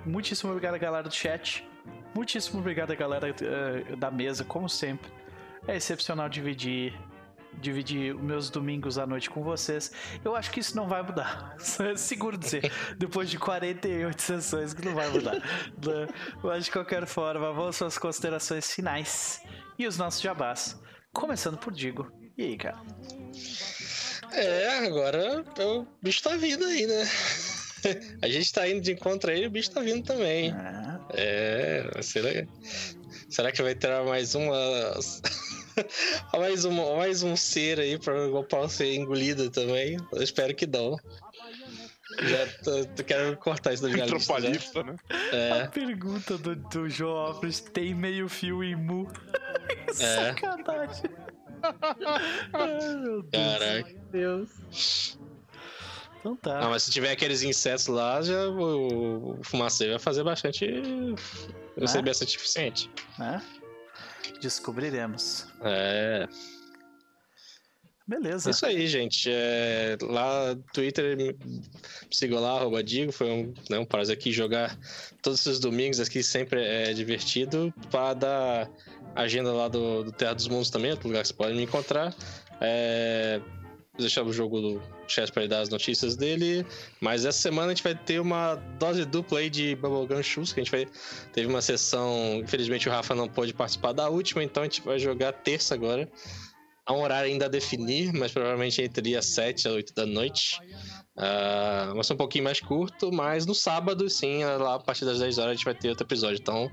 muitíssimo 0.07 0.53
obrigado, 0.53 0.78
galera 0.78 1.09
do 1.09 1.15
chat. 1.15 1.67
Muitíssimo 2.15 2.61
obrigado, 2.61 2.94
galera 2.97 3.28
eh, 3.28 3.97
da 3.97 4.11
mesa, 4.11 4.44
como 4.44 4.69
sempre. 4.69 5.11
É 5.67 5.76
excepcional 5.76 6.28
dividir 6.28 6.93
dividir 7.60 8.15
meus 8.15 8.51
domingos 8.51 8.99
à 8.99 9.07
noite 9.07 9.31
com 9.31 9.43
vocês. 9.43 9.93
Eu 10.25 10.34
acho 10.34 10.51
que 10.51 10.60
isso 10.60 10.76
não 10.76 10.89
vai 10.89 11.02
mudar. 11.02 11.57
Seguro 11.97 12.36
dizer, 12.36 12.70
depois 12.99 13.31
de 13.31 13.39
48 13.39 14.20
sessões, 14.20 14.75
que 14.75 14.84
não 14.84 14.94
vai 14.94 15.09
mudar. 15.09 15.43
Mas 16.43 16.65
de 16.65 16.70
qualquer 16.70 17.07
forma, 17.07 17.52
vamos 17.52 17.81
as 17.81 17.99
considerações 17.99 18.73
finais 18.73 19.41
e 19.78 19.86
os 19.86 19.97
nossos 19.97 20.20
jabás. 20.20 20.81
Começando 21.12 21.57
por 21.57 21.73
Digo. 21.73 22.10
E 22.36 22.43
aí, 22.43 22.57
cara? 22.57 22.78
É, 24.33 24.86
agora 24.86 25.44
o 25.60 25.86
bicho 26.02 26.23
tá 26.23 26.36
vindo 26.36 26.65
aí, 26.65 26.86
né? 26.86 27.09
A 28.23 28.28
gente 28.28 28.52
tá 28.52 28.68
indo 28.68 28.81
de 28.81 28.93
encontro 28.93 29.31
aí 29.31 29.43
e 29.43 29.47
o 29.47 29.51
bicho 29.51 29.70
tá 29.70 29.81
vindo 29.81 30.02
também. 30.02 30.51
Ah. 30.52 31.01
É, 31.10 31.89
será, 32.02 32.28
será 33.28 33.52
que 33.52 33.62
vai 33.62 33.75
ter 33.75 33.91
mais 34.05 34.34
uma. 34.34 34.57
mais, 36.33 36.65
um, 36.65 36.97
mais 36.97 37.23
um 37.23 37.36
ser 37.36 37.81
aí 37.81 37.99
pra 37.99 38.28
o 38.28 38.44
pau 38.44 38.69
ser 38.69 38.94
engolido 38.94 39.51
também? 39.51 39.97
Eu 40.12 40.23
espero 40.23 40.55
que 40.55 40.67
não. 40.67 40.97
Já 42.23 42.47
tô, 42.62 42.85
tô, 42.86 43.05
quero 43.05 43.36
cortar 43.39 43.73
isso 43.73 43.83
da 43.83 43.89
minha 43.89 44.05
lista. 44.07 44.83
né? 44.83 44.97
É. 45.33 45.62
A 45.62 45.69
pergunta 45.69 46.39
do, 46.39 46.55
do 46.55 46.89
João 46.89 47.17
Alves 47.17 47.61
tem 47.61 47.94
meio 47.94 48.28
fio 48.28 48.62
em 48.62 48.77
mu. 48.77 49.09
é. 49.89 49.93
Sacanagem. 49.93 51.11
Ai, 52.53 52.97
meu 52.97 53.23
Deus. 53.23 53.59
Caraca. 53.59 53.94
Deus. 54.12 55.19
Então 56.20 56.36
tá. 56.36 56.61
Não, 56.61 56.70
mas 56.70 56.85
se 56.85 56.91
tiver 56.91 57.11
aqueles 57.11 57.43
insetos 57.43 57.86
lá, 57.86 58.23
já 58.23 58.49
o, 58.49 59.39
o 59.39 59.44
fumaceiro 59.44 59.94
vai 59.94 60.01
fazer 60.01 60.23
bastante. 60.25 60.67
Vai 61.77 61.89
ser 61.89 62.03
bastante 62.03 62.36
eficiente. 62.36 62.91
É? 63.20 63.41
Descobriremos. 64.41 65.47
É. 65.62 66.28
Beleza. 68.07 68.51
Isso 68.51 68.67
aí, 68.67 68.86
gente. 68.86 69.31
É, 69.31 69.97
lá 70.03 70.55
no 70.55 70.62
Twitter, 70.75 71.17
me 71.17 71.35
sigam 72.11 72.41
lá, 72.41 72.59
arroba 72.59 72.83
Digo. 72.83 73.11
Foi 73.11 73.31
um, 73.31 73.55
né, 73.70 73.78
um 73.78 73.85
prazer 73.85 74.17
aqui 74.17 74.31
jogar 74.31 74.78
todos 75.23 75.44
os 75.47 75.59
domingos 75.59 75.99
aqui, 76.01 76.23
sempre 76.23 76.62
é 76.62 76.93
divertido. 76.93 77.73
Para 77.91 78.15
dar 78.15 78.70
agenda 79.15 79.53
lá 79.53 79.69
do, 79.69 80.05
do 80.05 80.12
Terra 80.12 80.35
dos 80.35 80.49
Mundos 80.49 80.69
também, 80.69 80.91
outro 80.91 81.09
lugar 81.09 81.23
que 81.23 81.28
você 81.28 81.35
pode 81.35 81.55
me 81.55 81.62
encontrar. 81.62 82.15
É, 82.61 83.41
deixar 83.98 84.23
o 84.24 84.32
jogo 84.32 84.60
do 84.60 84.82
chat 85.06 85.31
para 85.31 85.47
dar 85.47 85.60
as 85.60 85.68
notícias 85.68 86.16
dele. 86.16 86.66
Mas 87.00 87.24
essa 87.24 87.39
semana 87.39 87.68
a 87.68 87.74
gente 87.74 87.82
vai 87.82 87.94
ter 87.94 88.20
uma 88.20 88.56
dose 88.78 89.05
dupla 89.05 89.39
aí 89.39 89.50
de 89.50 89.76
Bubblegum 89.76 90.23
Shoes, 90.23 90.52
que 90.52 90.60
a 90.60 90.64
gente 90.64 90.70
vai. 90.70 90.86
Teve 91.32 91.48
uma 91.48 91.62
sessão. 91.62 92.40
Infelizmente 92.42 92.89
o 92.89 92.92
Rafa 92.92 93.14
não 93.14 93.28
pôde 93.28 93.55
participar 93.55 93.92
da 93.92 94.08
última, 94.08 94.42
então 94.42 94.62
a 94.62 94.66
gente 94.66 94.82
vai 94.82 94.98
jogar 94.98 95.32
terça 95.32 95.74
agora. 95.74 96.08
Há 96.86 96.92
um 96.92 97.00
horário 97.00 97.31
ainda 97.31 97.47
a 97.47 97.48
definir, 97.48 98.12
mas 98.12 98.31
provavelmente 98.31 98.82
entre 98.82 99.16
as 99.16 99.24
7 99.26 99.64
e 99.64 99.68
as 99.68 99.74
8 99.74 99.94
da 99.94 100.05
noite. 100.05 100.60
Uh, 101.16 102.02
ser 102.02 102.12
um 102.12 102.16
pouquinho 102.16 102.44
mais 102.44 102.60
curto, 102.60 103.10
mas 103.10 103.47
no 103.47 103.55
sábado, 103.55 104.10
sim, 104.10 104.44
lá 104.44 104.74
a 104.74 104.78
partir 104.78 105.06
das 105.06 105.20
10 105.20 105.39
horas 105.39 105.52
a 105.52 105.55
gente 105.55 105.64
vai 105.64 105.74
ter 105.74 105.89
outro 105.89 106.05
episódio. 106.05 106.39
Então, 106.42 106.70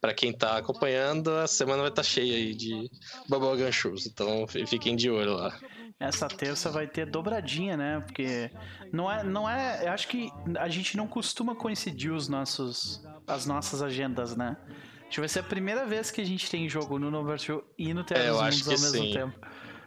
para 0.00 0.12
quem 0.12 0.32
tá 0.32 0.56
acompanhando, 0.56 1.30
a 1.30 1.46
semana 1.46 1.82
vai 1.82 1.90
estar 1.90 2.02
tá 2.02 2.08
cheia 2.08 2.34
aí 2.34 2.54
de 2.54 2.90
Bubblegum 3.28 3.70
Shoes. 3.70 4.06
Então, 4.06 4.48
fiquem 4.48 4.96
de 4.96 5.08
olho 5.08 5.34
lá 5.34 5.56
essa 5.98 6.28
terça 6.28 6.70
vai 6.70 6.86
ter 6.86 7.06
dobradinha, 7.06 7.76
né? 7.76 8.00
Porque 8.00 8.50
não 8.92 9.10
é, 9.10 9.22
não 9.22 9.48
é, 9.48 9.86
eu 9.86 9.92
acho 9.92 10.08
que 10.08 10.30
a 10.58 10.68
gente 10.68 10.96
não 10.96 11.06
costuma 11.06 11.54
coincidir 11.54 12.12
os 12.12 12.28
nossos, 12.28 13.04
as 13.26 13.46
nossas 13.46 13.82
agendas, 13.82 14.36
né? 14.36 14.56
Acho 15.02 15.10
que 15.10 15.20
vai 15.20 15.28
ser 15.28 15.40
a 15.40 15.44
primeira 15.44 15.86
vez 15.86 16.10
que 16.10 16.20
a 16.20 16.24
gente 16.24 16.50
tem 16.50 16.68
jogo 16.68 16.98
no 16.98 17.10
Noverture 17.10 17.62
e 17.78 17.92
no 17.92 18.02
Terra 18.02 18.22
é, 18.22 18.30
dos 18.30 18.40
Mundos 18.40 18.66
ao 18.66 18.72
mesmo 18.72 19.04
sim. 19.04 19.12
tempo. 19.12 19.46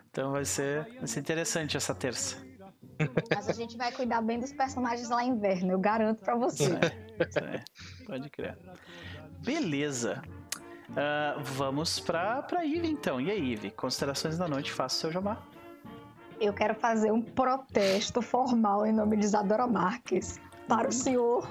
Então 0.09 0.31
vai 0.31 0.45
ser, 0.45 0.87
vai 0.97 1.07
ser 1.07 1.19
interessante 1.19 1.75
essa 1.75 1.93
terça. 1.93 2.37
Mas 3.35 3.49
a 3.49 3.53
gente 3.53 3.75
vai 3.75 3.91
cuidar 3.91 4.21
bem 4.21 4.39
dos 4.39 4.53
personagens 4.53 5.09
lá 5.09 5.23
em 5.23 5.31
inverno, 5.31 5.73
eu 5.73 5.79
garanto 5.79 6.19
para 6.19 6.35
você. 6.35 6.71
É, 7.19 7.55
é, 7.55 7.63
pode 8.05 8.29
crer. 8.29 8.57
Beleza. 9.43 10.21
Uh, 10.89 11.41
vamos 11.43 11.99
pra, 11.99 12.41
pra 12.43 12.63
Ivy 12.63 12.87
então. 12.87 13.19
E 13.19 13.31
aí, 13.31 13.51
Ivy? 13.53 13.71
Considerações 13.71 14.37
da 14.37 14.47
noite, 14.47 14.71
faça 14.71 14.95
o 14.95 14.99
seu 14.99 15.11
jabá 15.11 15.41
eu 16.39 16.53
quero 16.53 16.75
fazer 16.75 17.11
um 17.11 17.21
protesto 17.21 18.21
formal 18.21 18.85
em 18.85 18.93
nome 18.93 19.17
de 19.17 19.25
Isadora 19.25 19.67
Marques 19.67 20.39
para 20.67 20.89
o 20.89 20.91
senhor 20.91 21.47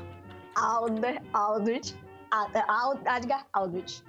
Alder 0.54 1.22
Aldrich, 1.32 1.96
Adgar 3.06 3.46
Aldrich. 3.52 4.02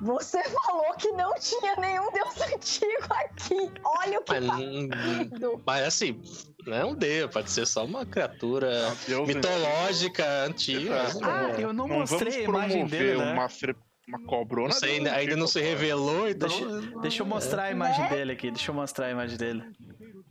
Você 0.00 0.42
falou 0.50 0.94
que 0.96 1.10
não 1.12 1.34
tinha 1.34 1.76
nenhum 1.76 2.10
deus 2.12 2.40
antigo 2.52 3.06
aqui. 3.10 3.70
Olha 3.84 4.18
o 4.18 4.22
que 4.22 4.40
mas, 4.40 5.30
tá 5.30 5.48
Mas 5.64 5.86
assim, 5.86 6.20
não 6.66 6.76
é 6.76 6.84
um 6.84 6.94
deus, 6.94 7.30
pode 7.30 7.50
ser 7.50 7.66
só 7.66 7.84
uma 7.84 8.04
criatura 8.04 8.94
mitológica 9.26 10.44
antiga. 10.44 11.06
Ah, 11.22 11.60
eu 11.60 11.72
não, 11.72 11.86
não 11.86 12.00
mostrei 12.00 12.38
a 12.38 12.42
imagem 12.42 12.86
dele, 12.86 13.18
né? 13.18 13.32
Uma 13.32 13.48
uma 14.08 14.20
cobrona. 14.26 14.68
Não 14.68 14.74
sei, 14.74 14.98
ainda, 14.98 15.12
ainda 15.12 15.36
não 15.36 15.46
se 15.46 15.60
revelou, 15.60 16.28
então. 16.28 16.48
Deixa, 16.48 17.00
deixa 17.00 17.22
eu 17.22 17.26
mostrar 17.26 17.64
a 17.64 17.70
imagem 17.70 18.04
é. 18.04 18.08
dele 18.08 18.32
aqui. 18.32 18.50
Deixa 18.50 18.70
eu 18.70 18.74
mostrar 18.74 19.06
a 19.06 19.10
imagem 19.10 19.36
dele. 19.36 19.64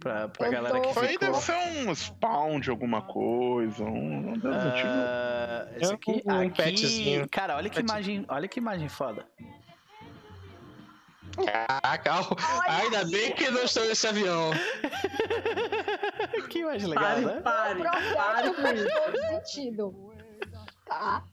Pra, 0.02 0.28
pra 0.30 0.50
galera 0.50 0.76
tô... 0.76 0.82
que 0.82 0.88
ficou. 0.90 1.04
Aí 1.04 1.18
deve 1.18 1.38
ser 1.38 1.56
um 1.56 1.94
spawn 1.94 2.60
de 2.60 2.72
alguma 2.72 3.04
coisa, 3.04 3.84
um... 3.84 4.34
Uh, 4.34 5.80
esse 5.80 5.94
aqui, 5.94 6.24
um, 6.26 6.34
um 6.34 6.42
aqui... 6.42 6.64
Petzinho. 6.64 7.30
Cara, 7.30 7.56
olha 7.56 7.70
que 7.70 7.80
imagem, 7.80 8.26
olha 8.28 8.48
que 8.48 8.60
imagem 8.60 8.90
foda. 8.90 9.28
Caraca, 11.46 12.14
ainda 12.68 13.06
bem 13.06 13.32
que 13.34 13.50
não 13.52 13.64
estou 13.64 13.86
nesse 13.86 14.08
avião. 14.08 14.50
que 16.50 16.60
imagem 16.60 16.90
legal, 16.90 17.04
pare, 17.04 17.26
né? 17.26 17.42
Pare, 17.42 17.84
pare, 17.84 18.16
pare. 18.16 18.54
Faz 18.56 18.84
todo 19.06 19.18
sentido. 19.20 20.14
Tá. 20.86 21.24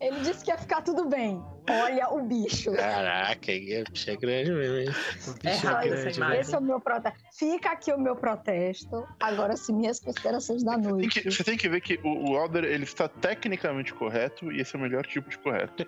Ele 0.00 0.20
disse 0.20 0.44
que 0.44 0.50
ia 0.50 0.58
ficar 0.58 0.82
tudo 0.82 1.08
bem. 1.08 1.42
Olha 1.68 2.10
o 2.10 2.22
bicho. 2.22 2.72
Caraca, 2.72 3.52
o 3.52 3.92
bicho 3.92 4.10
é 4.10 4.16
grande 4.16 4.50
mesmo, 4.50 4.76
hein? 4.76 4.88
O 5.28 5.32
bicho 5.34 5.68
é, 5.68 5.70
é 5.70 5.88
grande, 5.88 6.10
isso, 6.10 6.24
Esse 6.24 6.54
é 6.54 6.58
o 6.58 6.62
meu 6.62 6.80
protesto. 6.80 7.18
Fica 7.32 7.70
aqui 7.70 7.92
o 7.92 7.98
meu 7.98 8.16
protesto. 8.16 9.06
Agora, 9.20 9.56
se 9.56 9.72
minhas 9.72 10.00
considerações 10.00 10.62
da 10.62 10.76
noite. 10.76 11.14
Tem 11.14 11.22
que, 11.22 11.30
você 11.30 11.44
tem 11.44 11.56
que 11.56 11.68
ver 11.68 11.80
que 11.80 12.00
o, 12.02 12.30
o 12.30 12.36
Alder, 12.36 12.64
ele 12.64 12.84
está 12.84 13.08
tecnicamente 13.08 13.92
correto 13.94 14.50
e 14.50 14.60
esse 14.60 14.74
é 14.74 14.78
o 14.78 14.82
melhor 14.82 15.06
tipo 15.06 15.28
de 15.28 15.38
correto. 15.38 15.86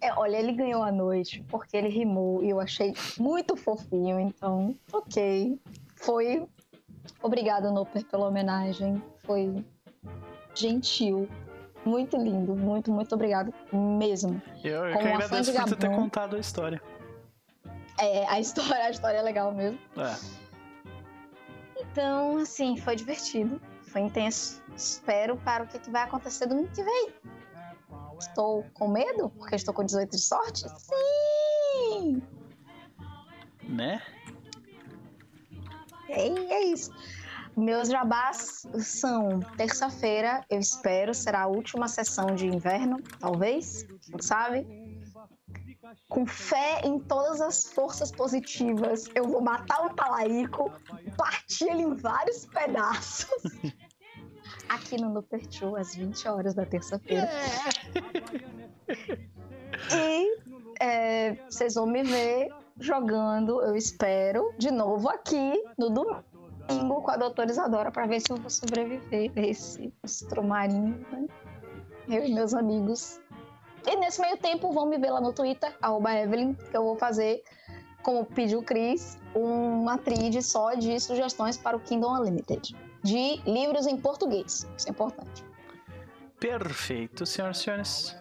É, 0.00 0.12
olha, 0.14 0.38
ele 0.38 0.52
ganhou 0.52 0.82
a 0.82 0.90
noite 0.90 1.44
porque 1.48 1.76
ele 1.76 1.88
rimou 1.88 2.42
e 2.42 2.48
eu 2.48 2.58
achei 2.58 2.94
muito 3.18 3.56
fofinho, 3.56 4.18
então, 4.18 4.74
ok. 4.90 5.58
Foi. 5.96 6.46
Obrigado, 7.22 7.70
Noper, 7.70 8.04
pela 8.06 8.26
homenagem 8.26 9.02
foi 9.24 9.64
gentil. 10.54 11.28
Muito 11.84 12.16
lindo, 12.16 12.54
muito, 12.54 12.90
muito 12.90 13.14
obrigado 13.14 13.52
mesmo. 13.72 14.40
Eu, 14.62 14.86
eu 14.86 14.92
Como 14.94 15.04
que 15.04 15.12
agradeço 15.12 15.52
por 15.52 15.68
você 15.68 15.76
ter 15.76 15.90
contado 15.90 16.36
a 16.36 16.38
história. 16.38 16.82
É, 17.98 18.26
a 18.26 18.40
história, 18.40 18.84
a 18.84 18.90
história 18.90 19.18
é 19.18 19.22
legal 19.22 19.52
mesmo. 19.52 19.78
É. 19.96 20.16
Então, 21.78 22.38
assim, 22.38 22.76
foi 22.76 22.96
divertido, 22.96 23.60
foi 23.82 24.00
intenso. 24.00 24.62
Espero 24.74 25.36
para 25.36 25.64
o 25.64 25.66
que 25.66 25.90
vai 25.90 26.02
acontecer 26.02 26.46
domingo 26.46 26.70
que 26.74 26.82
vem. 26.82 27.12
Estou 28.18 28.64
com 28.74 28.88
medo 28.88 29.28
porque 29.30 29.56
estou 29.56 29.74
com 29.74 29.84
18 29.84 30.10
de 30.10 30.22
sorte? 30.22 30.64
Sim! 30.78 32.22
Né? 33.68 34.00
É, 36.08 36.28
é 36.28 36.64
isso. 36.64 36.90
Meus 37.56 37.88
jabás 37.88 38.66
são 38.80 39.40
terça-feira, 39.56 40.44
eu 40.50 40.58
espero, 40.58 41.14
será 41.14 41.42
a 41.42 41.46
última 41.46 41.86
sessão 41.86 42.34
de 42.34 42.46
inverno, 42.46 43.00
talvez, 43.20 43.84
quem 43.84 44.20
sabe. 44.20 44.66
Com 46.08 46.26
fé 46.26 46.80
em 46.82 46.98
todas 46.98 47.40
as 47.40 47.66
forças 47.66 48.10
positivas, 48.10 49.04
eu 49.14 49.28
vou 49.28 49.40
matar 49.40 49.86
o 49.86 49.94
Talaico, 49.94 50.72
partir 51.16 51.70
ele 51.70 51.82
em 51.82 51.94
vários 51.94 52.44
pedaços. 52.46 53.28
Aqui 54.68 55.00
no 55.00 55.10
Nupertu, 55.10 55.76
às 55.76 55.94
20 55.94 56.28
horas 56.28 56.54
da 56.54 56.66
terça-feira. 56.66 57.28
E 59.94 60.38
é, 60.80 61.34
vocês 61.48 61.74
vão 61.74 61.86
me 61.86 62.02
ver 62.02 62.48
jogando, 62.80 63.62
eu 63.62 63.76
espero, 63.76 64.52
de 64.58 64.70
novo 64.70 65.08
aqui 65.08 65.62
no 65.78 65.90
domingo 65.90 66.33
domingo 66.68 67.02
com 67.02 67.10
a 67.10 67.16
doutora 67.16 67.50
Isadora 67.50 67.90
para 67.90 68.06
ver 68.06 68.20
se 68.20 68.30
eu 68.30 68.36
vou 68.36 68.50
sobreviver 68.50 69.30
a 69.36 69.40
esse 69.40 69.92
estromarinho, 70.02 71.04
né? 71.10 71.26
Eu 72.08 72.24
e 72.24 72.34
meus 72.34 72.54
amigos. 72.54 73.20
E 73.86 73.96
nesse 73.96 74.20
meio 74.20 74.36
tempo, 74.38 74.72
vão 74.72 74.86
me 74.86 74.98
ver 74.98 75.10
lá 75.10 75.20
no 75.20 75.32
Twitter, 75.32 75.74
Evelyn, 76.22 76.54
que 76.54 76.76
eu 76.76 76.84
vou 76.84 76.96
fazer, 76.96 77.42
como 78.02 78.24
pediu 78.24 78.60
o 78.60 78.62
Cris, 78.62 79.18
uma 79.34 79.98
trilha 79.98 80.40
só 80.40 80.74
de 80.74 80.98
sugestões 81.00 81.56
para 81.56 81.76
o 81.76 81.80
Kingdom 81.80 82.18
Unlimited. 82.18 82.74
De 83.02 83.42
livros 83.46 83.86
em 83.86 83.98
português. 83.98 84.66
Isso 84.76 84.88
é 84.88 84.90
importante. 84.90 85.44
Perfeito, 86.40 87.26
senhoras 87.26 87.58
e 87.58 87.62
senhores. 87.62 88.16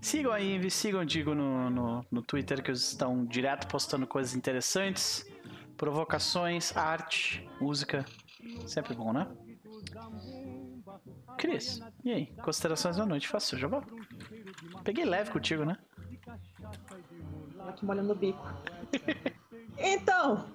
Sigam 0.00 0.32
aí, 0.32 0.70
sigam, 0.70 1.04
digo, 1.04 1.34
no, 1.34 1.70
no, 1.70 2.06
no 2.10 2.22
Twitter, 2.22 2.62
que 2.62 2.70
eles 2.70 2.82
estão 2.88 3.24
direto 3.24 3.66
postando 3.66 4.06
coisas 4.06 4.34
interessantes, 4.34 5.26
provocações, 5.76 6.76
arte, 6.76 7.48
música. 7.60 8.04
Sempre 8.66 8.94
bom, 8.94 9.12
né? 9.12 9.26
Cris, 11.38 11.80
e 12.04 12.12
aí? 12.12 12.26
Considerações 12.42 12.96
da 12.96 13.04
noite? 13.04 13.28
Faço, 13.28 13.58
já 13.58 13.68
vou. 13.68 13.82
Peguei 14.84 15.04
leve 15.04 15.30
contigo, 15.30 15.64
né? 15.64 15.76
Aqui 17.68 17.84
molhando 17.84 18.12
o 18.12 18.16
bico. 18.16 18.42
então, 19.76 20.48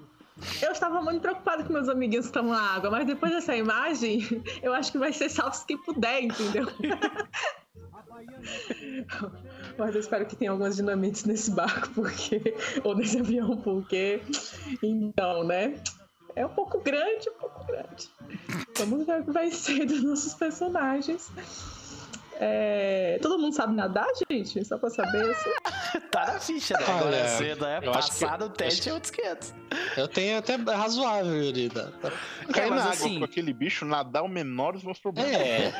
eu 0.61 0.71
estava 0.71 1.01
muito 1.01 1.21
preocupada 1.21 1.63
com 1.63 1.73
meus 1.73 1.89
amiguinhos 1.89 2.25
que 2.25 2.29
estão 2.29 2.49
na 2.49 2.59
água, 2.59 2.89
mas 2.89 3.05
depois 3.05 3.31
dessa 3.31 3.55
imagem, 3.55 4.21
eu 4.61 4.73
acho 4.73 4.91
que 4.91 4.97
vai 4.97 5.13
ser 5.13 5.29
salve 5.29 5.65
quem 5.67 5.77
puder, 5.77 6.23
entendeu? 6.23 6.67
Mas 9.77 9.95
eu 9.95 10.01
espero 10.01 10.25
que 10.25 10.35
tenha 10.35 10.51
algumas 10.51 10.75
dinamites 10.75 11.25
nesse 11.25 11.51
barco, 11.51 11.89
porque. 11.93 12.41
Ou 12.83 12.95
nesse 12.95 13.19
avião, 13.19 13.57
porque. 13.57 14.21
Então, 14.81 15.43
né? 15.43 15.81
É 16.35 16.45
um 16.45 16.49
pouco 16.49 16.79
grande, 16.79 17.29
um 17.29 17.39
pouco 17.39 17.65
grande. 17.65 18.09
Vamos 18.77 19.05
ver 19.05 19.21
o 19.21 19.25
que 19.25 19.31
vai 19.31 19.51
ser 19.51 19.85
dos 19.85 20.03
nossos 20.03 20.33
personagens. 20.33 21.29
É... 22.43 23.19
Todo 23.21 23.37
mundo 23.37 23.53
sabe 23.53 23.75
nadar, 23.75 24.07
gente? 24.27 24.65
Só 24.65 24.75
pra 24.75 24.89
saber. 24.89 25.29
Assim. 25.29 25.51
tá 26.09 26.25
na 26.25 26.39
ficha, 26.39 26.73
né? 26.73 26.85
Agora 26.87 27.15
é 27.15 27.27
cedo, 27.27 27.65
é 27.65 27.81
Passar 27.81 28.39
no 28.39 28.49
teste 28.49 28.89
é 28.89 28.93
outros 28.93 29.11
500. 29.11 29.53
Eu 29.95 30.07
tenho 30.07 30.39
até 30.39 30.55
razoável, 30.55 31.43
Yurida. 31.43 31.93
Cair 32.51 32.71
na 32.71 32.81
água 32.81 32.93
assim... 32.93 33.19
com 33.19 33.25
aquele 33.25 33.53
bicho, 33.53 33.85
nadar 33.85 34.23
é 34.23 34.25
o 34.25 34.27
menor 34.27 34.73
dos 34.73 34.83
meus 34.83 34.97
problemas. 34.97 35.31
É. 35.35 35.71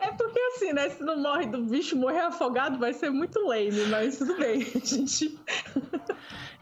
é 0.00 0.12
porque 0.12 0.38
assim, 0.54 0.72
né? 0.72 0.90
Se 0.90 1.02
não 1.02 1.20
morre 1.20 1.46
do 1.46 1.64
bicho 1.64 1.96
morrer 1.96 2.20
afogado, 2.20 2.78
vai 2.78 2.92
ser 2.92 3.10
muito 3.10 3.36
lame, 3.40 3.84
mas 3.90 4.18
tudo 4.18 4.36
bem, 4.36 4.60
gente. 4.84 5.36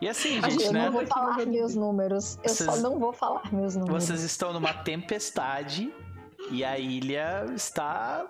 E 0.00 0.08
assim, 0.08 0.40
gente, 0.40 0.64
eu 0.64 0.72
né? 0.72 0.86
não 0.86 0.92
vou 0.92 1.06
falar 1.06 1.44
meus 1.44 1.74
números. 1.74 2.38
Eu 2.42 2.48
Vocês... 2.48 2.70
só 2.70 2.80
não 2.80 2.98
vou 2.98 3.12
falar 3.12 3.52
meus 3.52 3.76
números. 3.76 4.04
Vocês 4.04 4.22
estão 4.22 4.54
numa 4.54 4.72
tempestade 4.72 5.92
e 6.50 6.64
a 6.64 6.78
ilha 6.78 7.46
está 7.54 8.26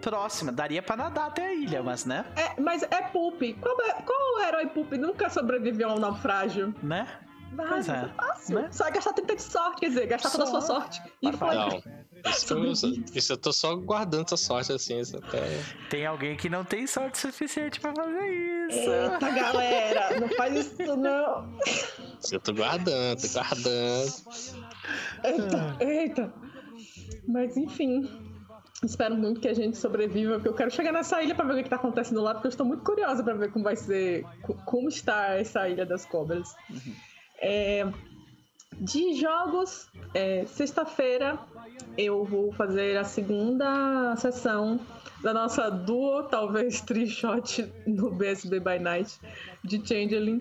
próxima. 0.00 0.52
Daria 0.52 0.82
para 0.82 0.96
nadar 0.96 1.28
até 1.28 1.46
a 1.46 1.54
ilha, 1.54 1.82
mas 1.82 2.04
né? 2.04 2.24
É, 2.36 2.60
mas 2.60 2.82
é 2.82 3.02
Pulp. 3.02 3.40
Qual, 3.60 3.80
é, 3.82 3.92
qual 4.02 4.40
herói 4.46 4.66
Pulp 4.66 4.92
nunca 4.92 5.28
sobreviveu 5.30 5.90
a 5.90 5.94
um 5.94 5.98
naufrágio? 5.98 6.74
Né? 6.82 7.06
Vai, 7.52 7.68
pois 7.68 7.88
é. 7.88 8.08
fácil. 8.16 8.60
Né? 8.60 8.68
Só 8.72 8.90
gastar 8.90 9.12
30 9.12 9.36
de 9.36 9.42
sorte, 9.42 9.80
quer 9.80 9.88
dizer, 9.88 10.06
gastar 10.06 10.28
só... 10.28 10.38
toda 10.38 10.48
a 10.48 10.60
sua 10.60 10.60
sorte. 10.60 11.02
E 11.22 11.32
foi. 11.32 11.54
Não. 11.54 11.82
Isso, 12.26 13.04
isso, 13.14 13.32
eu 13.34 13.36
tô 13.36 13.52
só 13.52 13.76
guardando 13.76 14.24
essa 14.24 14.36
sorte 14.36 14.72
assim. 14.72 15.00
Até... 15.00 15.60
Tem 15.90 16.06
alguém 16.06 16.36
que 16.36 16.48
não 16.48 16.64
tem 16.64 16.86
sorte 16.86 17.18
suficiente 17.18 17.78
pra 17.78 17.92
fazer 17.94 18.66
isso. 18.68 18.90
Eita, 18.90 19.30
galera, 19.30 20.20
não 20.20 20.28
faz 20.30 20.56
isso 20.56 20.96
não. 20.96 21.58
Eu 22.32 22.40
tô 22.40 22.54
guardando, 22.54 23.20
tô 23.20 23.28
guardando. 23.28 24.14
Eita, 25.22 25.76
eita. 25.80 26.32
Mas 27.26 27.56
enfim, 27.56 28.08
espero 28.82 29.14
muito 29.14 29.40
que 29.40 29.48
a 29.48 29.54
gente 29.54 29.76
sobreviva, 29.76 30.34
porque 30.34 30.48
eu 30.48 30.54
quero 30.54 30.70
chegar 30.70 30.92
nessa 30.92 31.22
ilha 31.22 31.34
para 31.34 31.44
ver 31.46 31.52
o 31.52 31.56
que 31.56 31.62
está 31.62 31.76
acontecendo 31.76 32.20
lá, 32.20 32.34
porque 32.34 32.46
eu 32.46 32.50
estou 32.50 32.66
muito 32.66 32.84
curiosa 32.84 33.22
para 33.22 33.34
ver 33.34 33.50
como 33.50 33.64
vai 33.64 33.76
ser, 33.76 34.24
como 34.64 34.88
está 34.88 35.34
essa 35.34 35.68
ilha 35.68 35.86
das 35.86 36.04
cobras. 36.04 36.54
Uhum. 36.70 36.94
É, 37.38 37.92
de 38.80 39.14
jogos, 39.14 39.88
é, 40.12 40.44
sexta-feira 40.46 41.38
eu 41.96 42.24
vou 42.24 42.52
fazer 42.52 42.96
a 42.96 43.04
segunda 43.04 44.16
sessão 44.16 44.80
da 45.22 45.32
nossa 45.32 45.70
duo, 45.70 46.24
talvez 46.24 46.80
tri-shot 46.80 47.72
no 47.86 48.10
BSB 48.10 48.60
by 48.60 48.78
Night 48.78 49.18
de 49.62 49.76
Changeling. 49.86 50.40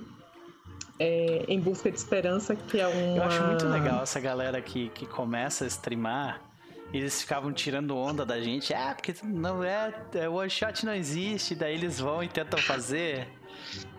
É, 1.00 1.45
em 1.48 1.59
busca 1.59 1.90
de 1.90 1.98
esperança, 1.98 2.56
que 2.56 2.80
é 2.80 2.88
um. 2.88 3.17
Eu 3.17 3.24
acho 3.24 3.43
muito 3.43 3.67
legal 3.67 4.03
essa 4.03 4.19
galera 4.19 4.61
que, 4.61 4.90
que 4.90 5.08
começa 5.08 5.66
a 5.66 5.67
streamar 5.67 6.40
eles 6.93 7.22
ficavam 7.22 7.51
tirando 7.51 7.97
onda 7.97 8.25
da 8.25 8.39
gente. 8.39 8.73
Ah, 8.73 8.93
porque 8.93 9.15
não 9.23 9.63
é, 9.63 9.93
é 10.13 10.30
one 10.30 10.49
shot 10.49 10.85
não 10.85 10.93
existe. 10.93 11.55
Daí 11.55 11.73
eles 11.73 11.99
vão 11.99 12.23
e 12.23 12.27
tentam 12.27 12.59
fazer. 12.59 13.27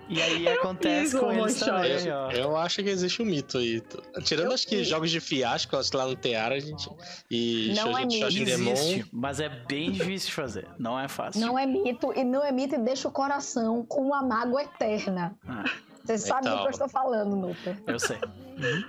E 0.08 0.20
aí 0.20 0.46
eu 0.46 0.52
acontece 0.54 1.18
com 1.18 1.32
eles 1.32 1.58
também, 1.58 2.12
ó. 2.12 2.30
Eu 2.30 2.56
acho 2.56 2.82
que 2.82 2.90
existe 2.90 3.22
um 3.22 3.24
mito 3.24 3.58
aí. 3.58 3.82
Tirando 4.22 4.48
eu 4.48 4.52
acho 4.52 4.66
que 4.66 4.84
jogos 4.84 5.10
de 5.10 5.18
fiasco, 5.18 5.76
acho 5.76 5.90
que 5.90 5.96
lá 5.96 6.06
no 6.06 6.14
Teara 6.14 6.56
a 6.56 6.60
gente. 6.60 6.88
E 7.30 7.72
não 7.74 7.96
é 7.96 8.04
mito. 8.04 8.28
De 8.28 8.42
existe, 8.42 9.06
mas 9.12 9.40
é 9.40 9.48
bem 9.48 9.92
difícil 9.92 10.28
de 10.28 10.34
fazer. 10.34 10.68
Não 10.78 10.98
é 10.98 11.08
fácil. 11.08 11.40
Não 11.40 11.58
é 11.58 11.66
mito, 11.66 12.12
e 12.14 12.22
não 12.22 12.44
é 12.44 12.52
mito 12.52 12.74
e 12.74 12.78
deixa 12.78 13.08
o 13.08 13.10
coração 13.10 13.84
com 13.86 14.02
uma 14.02 14.22
mágoa 14.22 14.62
eterna. 14.62 15.34
Ah. 15.48 15.64
Você 16.04 16.18
sabe 16.18 16.46
então, 16.46 16.56
do 16.56 16.62
que 16.62 16.68
eu 16.68 16.70
estou 16.72 16.88
falando, 16.88 17.34
Nuta. 17.34 17.78
Eu 17.86 17.98
sei. 17.98 18.18
Uhum. 18.18 18.84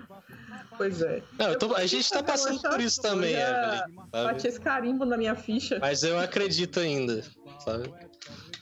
Pois 0.77 1.01
é. 1.01 1.23
Não, 1.37 1.57
tô, 1.57 1.73
a 1.73 1.85
gente 1.85 2.09
tá 2.09 2.23
passando 2.23 2.61
por 2.61 2.79
isso 2.79 3.01
também, 3.01 3.33
Evelyn. 3.33 3.95
Bati 4.11 4.47
esse 4.47 4.59
carimbo 4.59 5.05
na 5.05 5.17
minha 5.17 5.35
ficha. 5.35 5.79
Mas 5.79 6.03
eu 6.03 6.19
acredito 6.19 6.79
ainda, 6.79 7.23
sabe? 7.59 7.93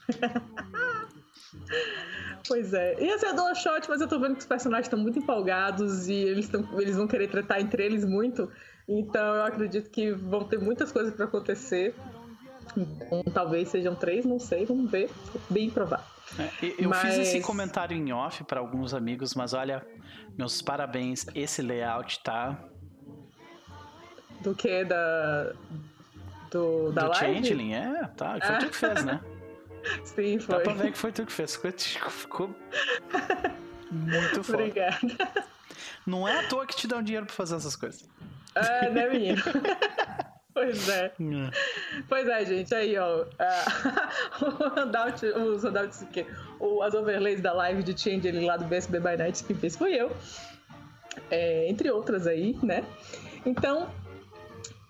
Pois 2.48 2.74
é. 2.74 3.02
Ia 3.02 3.18
ser 3.18 3.34
dual 3.34 3.56
shot, 3.56 3.88
mas 3.88 4.02
eu 4.02 4.08
tô 4.08 4.20
vendo 4.20 4.34
que 4.34 4.42
os 4.42 4.46
personagens 4.46 4.88
estão 4.88 5.00
muito 5.00 5.18
empolgados 5.18 6.10
e 6.10 6.14
eles, 6.14 6.50
tão, 6.50 6.68
eles 6.80 6.96
vão 6.96 7.08
querer 7.08 7.30
tratar 7.30 7.62
entre 7.62 7.86
eles 7.86 8.04
muito. 8.04 8.52
Então 8.88 9.36
eu 9.36 9.44
acredito 9.44 9.90
que 9.90 10.12
vão 10.12 10.44
ter 10.44 10.60
muitas 10.60 10.92
coisas 10.92 11.14
para 11.14 11.26
acontecer. 11.26 11.96
Então, 12.76 13.24
talvez 13.34 13.70
sejam 13.70 13.96
três, 13.96 14.26
não 14.26 14.40
sei, 14.40 14.66
vamos 14.66 14.90
ver. 14.90 15.10
Bem 15.50 15.70
provável. 15.70 16.06
É, 16.40 16.74
eu 16.80 16.90
mas... 16.90 17.02
fiz 17.02 17.18
esse 17.18 17.42
comentário 17.42 17.96
em 17.96 18.12
off 18.12 18.44
para 18.44 18.60
alguns 18.60 18.94
amigos, 18.94 19.36
mas 19.36 19.54
olha, 19.54 19.86
meus 20.38 20.62
parabéns. 20.62 21.26
Esse 21.36 21.62
layout 21.62 22.20
tá. 22.24 22.58
Do 24.42 24.56
que? 24.56 24.84
Da. 24.86 25.54
Do, 26.52 26.92
da 26.92 27.08
do? 27.08 27.16
Changeling, 27.16 27.74
é, 27.74 28.08
tá. 28.16 28.38
Foi 28.40 28.56
ah. 28.56 28.58
tu 28.60 28.70
que 28.70 28.76
fez, 28.76 29.04
né? 29.04 29.22
Sim, 30.04 30.40
foi. 30.40 30.56
Dá 30.56 30.62
pra 30.62 30.74
ver 30.74 30.92
que 30.92 30.98
foi 30.98 31.12
tu 31.12 31.26
que 31.26 31.32
fez. 31.32 31.56
Ficou, 31.56 32.50
muito 33.92 34.44
foda. 34.44 34.60
Obrigada. 34.60 34.98
Não 36.06 36.28
é 36.28 36.40
à 36.40 36.48
toa 36.48 36.66
que 36.66 36.76
te 36.76 36.88
dão 36.88 37.02
dinheiro 37.02 37.26
pra 37.26 37.36
fazer 37.36 37.56
essas 37.56 37.76
coisas. 37.76 38.08
É, 38.56 38.90
né, 38.90 39.10
menino? 39.10 39.42
Pois 40.54 40.88
é. 40.88 41.06
é. 41.06 41.14
Pois 42.08 42.28
é, 42.28 42.46
gente. 42.46 42.74
Aí, 42.76 42.98
ó. 42.98 43.26
o 44.42 44.80
handout, 44.80 45.26
os 45.26 45.64
handouts 45.64 46.06
que 46.12 46.26
as 46.84 46.94
overlays 46.94 47.42
da 47.42 47.54
live 47.54 47.84
de 47.84 48.00
Change 48.00 48.28
ele 48.28 48.46
lá 48.46 48.58
do 48.58 48.66
BSB 48.66 49.00
by 49.00 49.18
Night 49.18 49.44
que 49.44 49.54
fez 49.54 49.76
foi 49.76 49.94
eu. 49.94 50.12
É, 51.30 51.68
entre 51.68 51.92
outras 51.92 52.28
aí, 52.28 52.58
né? 52.64 52.84
Então, 53.46 53.90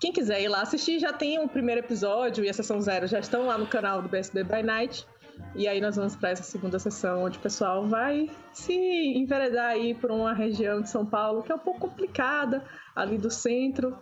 quem 0.00 0.12
quiser 0.12 0.42
ir 0.42 0.48
lá 0.48 0.62
assistir, 0.62 0.98
já 0.98 1.12
tem 1.12 1.38
o 1.38 1.48
primeiro 1.48 1.80
episódio 1.80 2.44
e 2.44 2.48
a 2.48 2.52
sessão 2.52 2.80
zero 2.80 3.06
já 3.06 3.18
estão 3.18 3.46
lá 3.46 3.56
no 3.56 3.66
canal 3.66 4.02
do 4.02 4.08
BSB 4.08 4.44
by 4.44 4.62
Night. 4.62 5.06
E 5.54 5.68
aí 5.68 5.80
nós 5.80 5.96
vamos 5.96 6.16
para 6.16 6.30
essa 6.30 6.42
segunda 6.42 6.78
sessão, 6.78 7.24
onde 7.24 7.38
o 7.38 7.40
pessoal 7.40 7.86
vai 7.86 8.28
se 8.52 8.74
enveredar 8.74 9.70
aí 9.70 9.94
por 9.94 10.10
uma 10.10 10.32
região 10.32 10.80
de 10.80 10.90
São 10.90 11.06
Paulo 11.06 11.42
que 11.42 11.52
é 11.52 11.54
um 11.54 11.58
pouco 11.58 11.80
complicada, 11.80 12.64
ali 12.94 13.18
do 13.18 13.30
centro, 13.30 13.98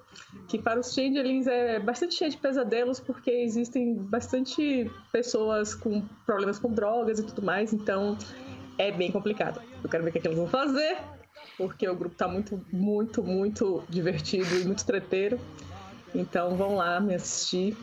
que 0.48 0.58
para 0.58 0.78
os 0.78 0.92
changelings 0.92 1.46
é 1.46 1.78
bastante 1.78 2.14
cheio 2.14 2.30
de 2.30 2.36
pesadelos, 2.36 3.00
porque 3.00 3.30
existem 3.30 3.94
bastante 3.94 4.90
pessoas 5.10 5.74
com 5.74 6.02
problemas 6.26 6.58
com 6.58 6.70
drogas 6.70 7.18
e 7.18 7.22
tudo 7.22 7.42
mais, 7.42 7.72
então 7.72 8.16
é 8.78 8.90
bem 8.90 9.10
complicado. 9.10 9.60
Eu 9.82 9.88
quero 9.88 10.04
ver 10.04 10.10
o 10.10 10.12
que, 10.12 10.18
é 10.18 10.22
que 10.22 10.28
eles 10.28 10.38
vão 10.38 10.48
fazer, 10.48 10.98
porque 11.56 11.88
o 11.88 11.94
grupo 11.94 12.14
está 12.14 12.28
muito, 12.28 12.64
muito, 12.72 13.22
muito 13.22 13.82
divertido 13.88 14.54
e 14.60 14.64
muito 14.64 14.84
treteiro. 14.84 15.38
Então 16.14 16.56
vão 16.56 16.74
lá 16.76 17.00
me 17.00 17.14
assistir. 17.14 17.76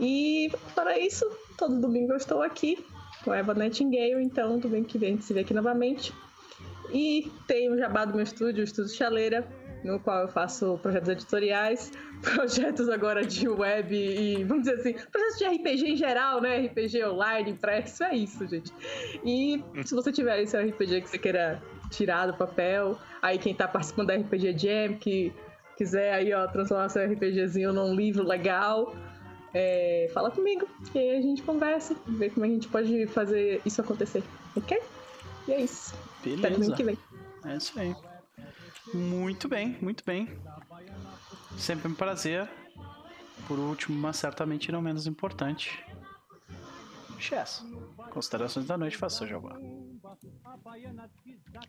E 0.00 0.50
para 0.74 0.98
isso, 0.98 1.26
todo 1.62 1.80
domingo 1.80 2.12
eu 2.12 2.16
estou 2.16 2.42
aqui 2.42 2.84
com 3.24 3.32
Eva 3.32 3.54
Nightingale, 3.54 4.20
então 4.20 4.58
domingo 4.58 4.84
que 4.84 4.98
vem 4.98 5.10
a 5.10 5.12
gente 5.12 5.24
se 5.24 5.32
vê 5.32 5.40
aqui 5.40 5.54
novamente. 5.54 6.12
E 6.92 7.30
tem 7.46 7.70
o 7.70 7.78
jabá 7.78 8.04
do 8.04 8.14
meu 8.14 8.24
estúdio, 8.24 8.62
o 8.62 8.64
Estúdio 8.64 8.92
Chaleira, 8.92 9.46
no 9.84 10.00
qual 10.00 10.22
eu 10.22 10.28
faço 10.28 10.76
projetos 10.82 11.08
editoriais, 11.08 11.92
projetos 12.20 12.88
agora 12.88 13.24
de 13.24 13.48
web 13.48 13.94
e, 13.94 14.42
vamos 14.42 14.64
dizer 14.64 14.80
assim, 14.80 14.94
projetos 15.12 15.38
de 15.38 15.44
RPG 15.44 15.92
em 15.92 15.96
geral, 15.96 16.40
né? 16.40 16.66
RPG 16.66 17.04
online, 17.04 17.52
impresso, 17.52 18.02
é 18.02 18.16
isso, 18.16 18.44
gente. 18.48 18.72
E 19.24 19.62
se 19.84 19.94
você 19.94 20.10
tiver 20.10 20.42
esse 20.42 20.60
RPG 20.60 21.02
que 21.02 21.10
você 21.10 21.18
queira 21.18 21.62
tirar 21.90 22.26
do 22.26 22.34
papel, 22.34 22.98
aí 23.22 23.38
quem 23.38 23.54
tá 23.54 23.68
participando 23.68 24.08
da 24.08 24.16
RPG 24.16 24.58
Jam, 24.58 24.94
que 24.98 25.32
quiser 25.76 26.12
aí, 26.12 26.34
ó, 26.34 26.44
transformar 26.48 26.88
seu 26.88 27.04
RPGzinho 27.06 27.72
num 27.72 27.94
livro 27.94 28.24
legal, 28.24 28.92
é, 29.54 30.10
fala 30.12 30.30
comigo, 30.30 30.66
e 30.94 30.98
aí 30.98 31.18
a 31.18 31.22
gente 31.22 31.42
conversa, 31.42 31.94
vê 32.06 32.30
como 32.30 32.46
a 32.46 32.48
gente 32.48 32.68
pode 32.68 33.06
fazer 33.08 33.60
isso 33.64 33.80
acontecer, 33.80 34.22
ok? 34.56 34.80
E 35.46 35.52
é 35.52 35.60
isso. 35.60 35.94
Beleza. 36.22 36.46
Até 36.46 36.54
domingo 36.54 36.76
que 36.76 36.84
vem. 36.84 36.98
É 37.44 37.56
isso 37.56 37.78
aí. 37.78 37.94
Muito 38.94 39.48
bem, 39.48 39.76
muito 39.80 40.04
bem. 40.04 40.28
Sempre 41.56 41.88
um 41.88 41.94
prazer. 41.94 42.48
Por 43.48 43.58
último, 43.58 43.98
mas 43.98 44.16
certamente 44.16 44.70
não 44.70 44.80
menos 44.80 45.06
importante. 45.06 45.84
Chess. 47.18 47.64
Considerações 48.10 48.66
da 48.66 48.76
noite, 48.76 48.96
faça 48.96 49.18
seu 49.18 49.26
jabá. 49.26 49.56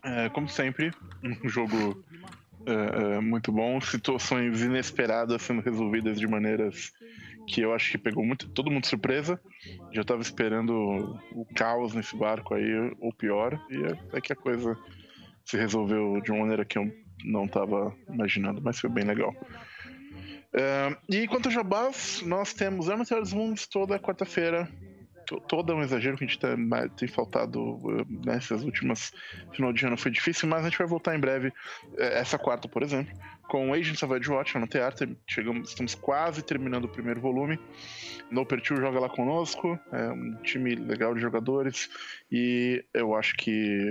É, 0.02 0.28
como 0.28 0.48
sempre, 0.48 0.92
um 1.22 1.48
jogo 1.48 2.04
é, 2.66 3.16
é, 3.16 3.20
muito 3.20 3.52
bom, 3.52 3.80
situações 3.80 4.62
inesperadas 4.62 5.42
sendo 5.42 5.60
resolvidas 5.60 6.18
de 6.18 6.26
maneiras 6.26 6.92
que 7.46 7.60
eu 7.60 7.74
acho 7.74 7.90
que 7.90 7.98
pegou 7.98 8.24
muito, 8.24 8.48
todo 8.48 8.70
mundo 8.70 8.86
surpresa. 8.86 9.40
Já 9.92 10.02
estava 10.02 10.22
esperando 10.22 11.18
o 11.32 11.46
caos 11.54 11.94
nesse 11.94 12.16
barco 12.16 12.54
aí, 12.54 12.94
ou 13.00 13.12
pior, 13.12 13.60
e 13.70 13.84
até 13.86 14.20
que 14.20 14.32
a 14.32 14.36
coisa 14.36 14.76
se 15.44 15.56
resolveu 15.56 16.20
de 16.20 16.30
uma 16.30 16.40
maneira 16.40 16.64
que 16.64 16.78
eu 16.78 16.90
não 17.24 17.44
estava 17.44 17.94
imaginando, 18.08 18.60
mas 18.62 18.80
foi 18.80 18.90
bem 18.90 19.04
legal. 19.04 19.34
É, 20.52 20.96
e 21.08 21.26
quanto 21.26 21.48
a 21.48 21.52
jabás, 21.52 22.22
nós 22.24 22.54
temos 22.54 22.88
Arma 22.88 23.04
dos 23.04 23.32
Mundos 23.32 23.66
toda 23.66 23.98
quarta-feira 23.98 24.68
todo 25.48 25.72
é 25.72 25.74
um 25.74 25.82
exagero 25.82 26.16
que 26.16 26.24
a 26.24 26.26
gente 26.26 26.38
tá, 26.38 26.48
tem 26.96 27.08
faltado 27.08 27.80
eh, 27.88 28.04
nessas 28.26 28.62
últimas 28.62 29.12
final 29.52 29.72
de 29.72 29.86
ano 29.86 29.96
foi 29.96 30.10
difícil, 30.10 30.48
mas 30.48 30.60
a 30.60 30.68
gente 30.68 30.78
vai 30.78 30.86
voltar 30.86 31.16
em 31.16 31.20
breve, 31.20 31.52
eh, 31.96 32.18
essa 32.18 32.38
quarta, 32.38 32.68
por 32.68 32.82
exemplo, 32.82 33.14
com 33.48 33.72
Agents 33.72 34.02
of 34.02 34.14
Edgewatch 34.14 34.56
no 34.58 34.66
teatro. 34.66 35.16
Chegamos, 35.26 35.68
estamos 35.70 35.94
quase 35.94 36.42
terminando 36.42 36.84
o 36.84 36.88
primeiro 36.88 37.20
volume. 37.20 37.58
No 38.30 38.46
Pertil 38.46 38.76
joga 38.76 38.98
lá 38.98 39.08
conosco, 39.08 39.78
é 39.92 40.10
um 40.10 40.34
time 40.42 40.74
legal 40.74 41.14
de 41.14 41.20
jogadores 41.20 41.90
e 42.32 42.84
eu 42.92 43.14
acho 43.14 43.36
que 43.36 43.90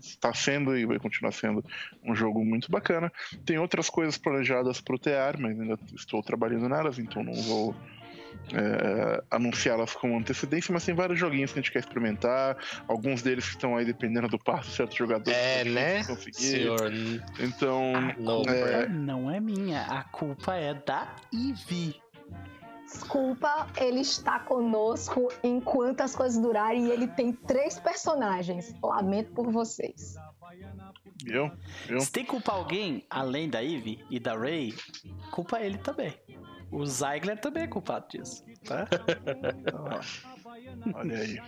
está 0.00 0.30
é, 0.30 0.34
sendo 0.34 0.76
e 0.76 0.84
vai 0.84 0.98
continuar 0.98 1.32
sendo 1.32 1.64
um 2.04 2.14
jogo 2.14 2.44
muito 2.44 2.70
bacana. 2.70 3.12
Tem 3.46 3.58
outras 3.58 3.88
coisas 3.88 4.18
planejadas 4.18 4.80
para 4.80 4.96
o 4.96 4.98
TEAR, 4.98 5.40
mas 5.40 5.58
ainda 5.58 5.78
estou 5.94 6.22
trabalhando 6.22 6.68
nelas, 6.68 6.98
então 6.98 7.22
não 7.22 7.34
vou 7.34 7.74
é, 8.52 9.22
anunciá-las 9.30 9.94
com 9.94 10.16
antecedência, 10.16 10.72
mas 10.72 10.84
tem 10.84 10.94
vários 10.94 11.18
joguinhos 11.18 11.52
que 11.52 11.58
a 11.58 11.62
gente 11.62 11.72
quer 11.72 11.80
experimentar. 11.80 12.56
Alguns 12.86 13.22
deles 13.22 13.44
que 13.44 13.52
estão 13.52 13.76
aí 13.76 13.84
dependendo 13.84 14.28
do 14.28 14.38
passo 14.38 14.70
de 14.70 14.76
certos 14.76 14.96
jogadores. 14.96 15.38
É, 15.38 15.64
né? 15.64 16.02
Senhor. 16.32 16.92
Então. 17.40 17.92
Não 18.18 18.42
é... 18.42 18.88
não 18.88 19.30
é 19.30 19.40
minha, 19.40 19.82
a 19.82 20.04
culpa 20.04 20.54
é 20.54 20.74
da 20.74 21.14
Ivy. 21.32 22.00
Desculpa, 22.84 23.66
ele 23.76 24.00
está 24.00 24.40
conosco 24.40 25.28
enquanto 25.44 26.00
as 26.00 26.16
coisas 26.16 26.40
durarem 26.40 26.86
e 26.86 26.90
ele 26.90 27.06
tem 27.06 27.32
três 27.32 27.78
personagens. 27.78 28.74
Lamento 28.82 29.30
por 29.32 29.52
vocês. 29.52 30.16
Viu? 31.22 31.50
Viu? 31.86 32.00
Se 32.00 32.10
tem 32.10 32.24
que 32.24 32.30
culpar 32.30 32.54
alguém 32.56 33.04
além 33.10 33.50
da 33.50 33.60
Ivy 33.60 34.02
e 34.08 34.18
da 34.18 34.34
Ray, 34.34 34.74
culpa 35.30 35.60
ele 35.60 35.76
também. 35.78 36.14
O 36.70 36.84
Zeigler 36.84 37.38
também 37.38 37.64
é 37.64 37.66
culpado 37.66 38.06
disso, 38.08 38.44
tá? 38.64 38.86
Olha 40.94 41.18
aí. 41.18 41.40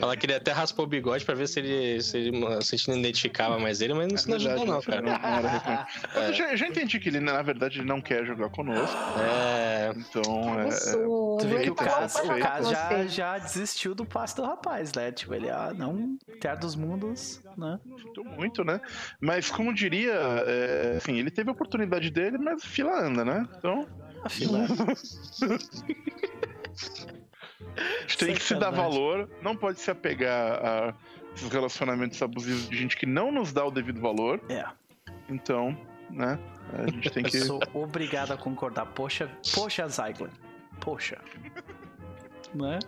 Ela 0.00 0.16
queria 0.16 0.36
até 0.36 0.52
raspar 0.52 0.84
o 0.84 0.86
bigode 0.86 1.24
pra 1.24 1.34
ver 1.34 1.48
se 1.48 1.58
ele, 1.58 2.00
se 2.00 2.16
ele 2.16 2.62
se 2.62 2.74
a 2.74 2.78
gente 2.78 2.88
não 2.88 2.96
identificava 2.96 3.58
mais 3.58 3.80
ele, 3.80 3.92
mas 3.92 4.24
não 4.24 4.36
ajudou, 4.36 4.66
não, 4.66 4.80
cara. 4.80 5.02
Não, 5.02 5.12
não 5.12 6.22
é. 6.22 6.32
já, 6.32 6.54
já, 6.54 6.68
entendi 6.68 7.00
que 7.00 7.08
ele, 7.08 7.18
na 7.18 7.42
verdade, 7.42 7.80
ele 7.80 7.88
não 7.88 8.00
quer 8.00 8.24
jogar 8.24 8.50
conosco. 8.50 8.96
É. 9.20 9.92
Então, 9.96 10.60
é. 10.60 10.68
Tu 11.40 11.48
vê 11.48 11.62
que 11.64 11.70
o 11.70 11.74
caso, 11.74 12.18
o 12.22 12.38
caso 12.38 12.70
já, 12.70 13.06
já 13.06 13.38
desistiu 13.38 13.94
do 13.94 14.06
passe 14.06 14.36
do 14.36 14.42
rapaz, 14.42 14.92
né? 14.92 15.10
Tipo, 15.10 15.34
ele, 15.34 15.50
ah, 15.50 15.72
não, 15.76 16.16
Terra 16.40 16.54
dos 16.54 16.76
Mundos, 16.76 17.42
né? 17.56 17.80
Muito, 18.36 18.64
né? 18.64 18.80
Mas, 19.20 19.50
como 19.50 19.74
diria, 19.74 20.14
é, 20.14 20.94
assim, 20.98 21.18
ele 21.18 21.30
teve 21.30 21.50
a 21.50 21.52
oportunidade 21.52 22.10
dele, 22.10 22.38
mas 22.38 22.64
fila 22.64 23.00
anda, 23.00 23.24
né? 23.24 23.48
Então. 23.58 23.86
A 24.24 24.28
fila. 24.28 24.66
A 27.76 28.00
gente 28.02 28.18
tem 28.18 28.34
que 28.34 28.42
se 28.42 28.54
dar 28.54 28.70
valor, 28.70 29.28
não 29.42 29.56
pode 29.56 29.80
se 29.80 29.90
apegar 29.90 30.64
a 30.64 30.94
esses 31.34 31.48
relacionamentos 31.48 32.20
abusivos 32.22 32.68
de 32.68 32.76
gente 32.76 32.96
que 32.96 33.06
não 33.06 33.32
nos 33.32 33.52
dá 33.52 33.64
o 33.64 33.70
devido 33.70 34.00
valor. 34.00 34.40
É. 34.48 34.64
Então, 35.28 35.76
né? 36.10 36.38
A 36.72 36.90
gente 36.90 37.10
tem 37.10 37.24
que. 37.24 37.36
Eu 37.36 37.44
sou 37.44 37.60
obrigado 37.74 38.32
a 38.32 38.36
concordar. 38.36 38.86
Poxa, 38.86 39.30
poxa, 39.54 39.88
Zeigler. 39.88 40.30
Poxa. 40.80 41.20
né? 42.54 42.78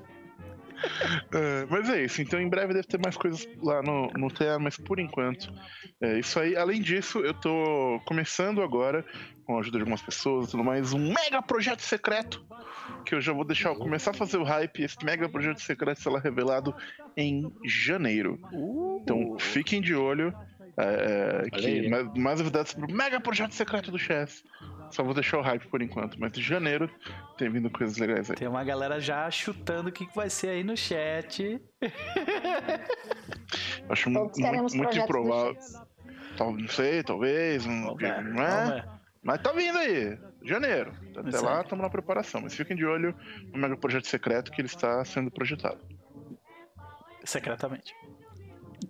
É, 1.32 1.66
mas 1.68 1.88
é 1.88 2.04
isso, 2.04 2.22
então 2.22 2.40
em 2.40 2.48
breve 2.48 2.72
deve 2.72 2.86
ter 2.86 2.98
mais 2.98 3.16
coisas 3.16 3.46
lá 3.62 3.82
no, 3.82 4.08
no 4.16 4.30
TEA, 4.30 4.58
mas 4.58 4.76
por 4.76 4.98
enquanto 4.98 5.52
é 6.00 6.18
isso 6.18 6.38
aí. 6.38 6.56
Além 6.56 6.80
disso, 6.80 7.18
eu 7.18 7.34
tô 7.34 8.00
começando 8.06 8.62
agora, 8.62 9.04
com 9.44 9.56
a 9.56 9.60
ajuda 9.60 9.78
de 9.78 9.82
algumas 9.82 10.02
pessoas 10.02 10.48
e 10.48 10.50
tudo 10.52 10.64
mais, 10.64 10.92
um 10.92 11.12
mega 11.12 11.42
projeto 11.42 11.80
secreto 11.80 12.44
que 13.04 13.14
eu 13.14 13.20
já 13.20 13.32
vou 13.32 13.44
deixar 13.44 13.70
eu 13.70 13.76
começar 13.76 14.10
a 14.10 14.14
fazer 14.14 14.36
o 14.36 14.44
hype. 14.44 14.82
Esse 14.82 14.96
mega 15.04 15.28
projeto 15.28 15.60
secreto 15.60 16.00
será 16.00 16.18
revelado 16.18 16.74
em 17.16 17.52
janeiro. 17.64 18.38
Uh. 18.52 19.00
Então 19.02 19.38
fiquem 19.38 19.80
de 19.80 19.94
olho. 19.94 20.34
É, 20.78 21.44
é 21.46 21.50
que 21.50 21.88
mais, 21.88 22.06
mais 22.14 22.38
novidades 22.38 22.72
sobre 22.72 22.92
o 22.92 22.94
mega 22.94 23.18
projeto 23.18 23.54
secreto 23.54 23.90
do 23.90 23.98
Chess. 23.98 24.44
Só 24.90 25.02
vou 25.02 25.14
deixar 25.14 25.38
o 25.38 25.42
hype 25.42 25.66
por 25.68 25.80
enquanto, 25.82 26.20
mas 26.20 26.36
em 26.36 26.42
janeiro 26.42 26.88
tem 27.36 27.50
vindo 27.50 27.68
coisas 27.70 27.96
legais 27.96 28.30
aí. 28.30 28.36
Tem 28.36 28.46
uma 28.46 28.62
galera 28.62 29.00
já 29.00 29.28
chutando 29.30 29.88
o 29.88 29.92
que 29.92 30.06
vai 30.14 30.30
ser 30.30 30.50
aí 30.50 30.62
no 30.62 30.76
chat. 30.76 31.60
Acho 33.88 34.10
muito, 34.10 34.40
muito 34.40 34.98
improvável. 34.98 35.56
Não 36.38 36.68
sei, 36.68 37.02
talvez. 37.02 37.66
Um, 37.66 37.96
não 38.32 38.42
é? 38.42 38.84
Mas 39.22 39.42
tá 39.42 39.52
vindo 39.52 39.78
aí, 39.78 40.18
janeiro. 40.44 40.92
Até 41.16 41.28
Exato. 41.28 41.44
lá 41.44 41.60
estamos 41.62 41.82
na 41.82 41.90
preparação. 41.90 42.42
Mas 42.42 42.54
fiquem 42.54 42.76
de 42.76 42.84
olho 42.84 43.14
no 43.52 43.58
mega 43.58 43.76
projeto 43.76 44.06
secreto 44.06 44.52
que 44.52 44.60
ele 44.60 44.68
está 44.68 45.04
sendo 45.04 45.30
projetado. 45.30 45.80
Secretamente. 47.24 47.94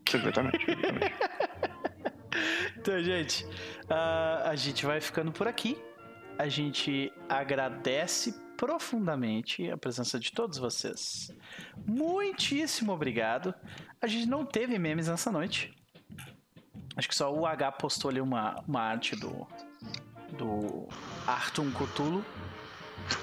Secretamente. 0.09 0.59
então, 2.77 3.03
gente, 3.03 3.45
uh, 3.85 4.45
a 4.45 4.55
gente 4.55 4.85
vai 4.85 5.01
ficando 5.01 5.33
por 5.33 5.47
aqui. 5.49 5.77
A 6.39 6.49
gente 6.49 7.13
agradece 7.29 8.35
profundamente 8.57 9.71
a 9.71 9.77
presença 9.77 10.19
de 10.19 10.33
todos 10.33 10.59
vocês. 10.59 11.31
Muitíssimo 11.87 12.93
obrigado. 12.93 13.55
A 14.01 14.07
gente 14.07 14.27
não 14.27 14.45
teve 14.45 14.79
memes 14.79 15.09
nessa 15.09 15.31
noite. 15.31 15.75
Acho 16.97 17.09
que 17.09 17.15
só 17.15 17.33
o 17.33 17.47
H 17.47 17.73
postou 17.73 18.11
ali 18.11 18.21
uma, 18.21 18.63
uma 18.67 18.81
arte 18.81 19.15
do, 19.17 19.47
do 20.39 20.89
Arthur 21.27 21.71
Cthulhu. 21.73 22.25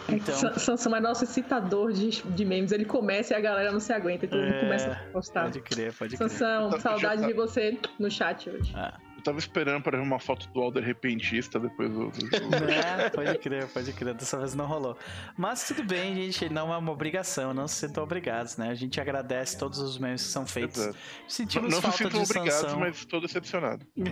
Então... 0.08 0.36
Sansão 0.58 0.96
é 0.96 1.00
nosso 1.00 1.26
citador 1.26 1.92
de, 1.92 2.22
de 2.22 2.46
memes. 2.46 2.72
Ele 2.72 2.86
começa 2.86 3.34
e 3.34 3.38
a 3.38 3.40
galera 3.40 3.72
não 3.72 3.80
se 3.80 3.92
aguenta, 3.92 4.26
então 4.26 4.40
é... 4.40 4.48
ele 4.48 4.60
começa 4.60 4.92
a 4.92 5.12
postar. 5.12 5.44
Pode 5.44 5.62
crer, 5.62 5.94
pode 5.94 6.16
crer. 6.16 6.30
Sansão, 6.30 6.80
saudade 6.80 7.26
de 7.26 7.34
você 7.34 7.78
no 8.00 8.10
chat 8.10 8.50
hoje. 8.50 8.72
Ah. 8.76 8.98
Eu 9.24 9.24
tava 9.24 9.40
esperando 9.40 9.82
para 9.82 9.98
ver 9.98 10.04
uma 10.04 10.20
foto 10.20 10.50
do 10.50 10.60
Alder 10.60 10.84
repentista 10.84 11.58
depois 11.58 11.90
do, 11.90 12.10
do 12.10 12.26
jogo. 12.26 12.56
É, 12.74 13.10
pode 13.10 13.38
crer, 13.38 13.68
pode 13.70 13.94
crer. 13.94 14.14
Dessa 14.14 14.38
vez 14.38 14.54
não 14.54 14.66
rolou. 14.66 14.98
Mas 15.38 15.66
tudo 15.66 15.82
bem, 15.82 16.14
gente. 16.14 16.50
Não 16.50 16.74
é 16.74 16.78
uma 16.78 16.92
obrigação, 16.92 17.54
não 17.54 17.66
se 17.66 17.88
sintam 17.88 18.04
obrigados, 18.04 18.58
né? 18.58 18.70
A 18.70 18.76
gente 18.76 19.00
agradece 19.00 19.58
todos 19.58 19.80
os 19.80 19.98
memes 19.98 20.24
que 20.24 20.28
são 20.28 20.46
feitos. 20.46 20.78
Exato. 20.78 20.98
Sentimos 21.26 21.70
não, 21.70 21.78
não 21.78 21.82
falta 21.82 21.98
se 21.98 22.04
sintam 22.04 22.22
obrigados, 22.22 22.74
mas 22.74 22.98
estou 22.98 23.22
decepcionado. 23.22 23.88
pode 23.96 24.12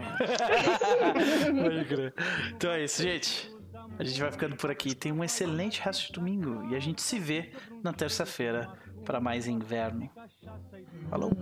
crer. 1.86 2.14
Então 2.56 2.72
é 2.72 2.86
isso, 2.86 3.04
gente. 3.04 3.54
A 4.00 4.06
gente 4.06 4.22
vai 4.22 4.32
ficando 4.32 4.56
por 4.56 4.72
aqui. 4.72 4.96
Tem 4.96 5.12
um 5.12 5.26
excelente 5.26 5.82
resto 5.82 6.08
de 6.08 6.14
domingo 6.14 6.66
e 6.72 6.76
a 6.76 6.80
gente 6.80 7.02
se 7.02 7.20
vê 7.20 7.52
na 7.84 7.92
terça-feira 7.92 8.72
para 9.04 9.20
mais 9.20 9.46
inverno. 9.46 10.10
Falou! 11.10 11.34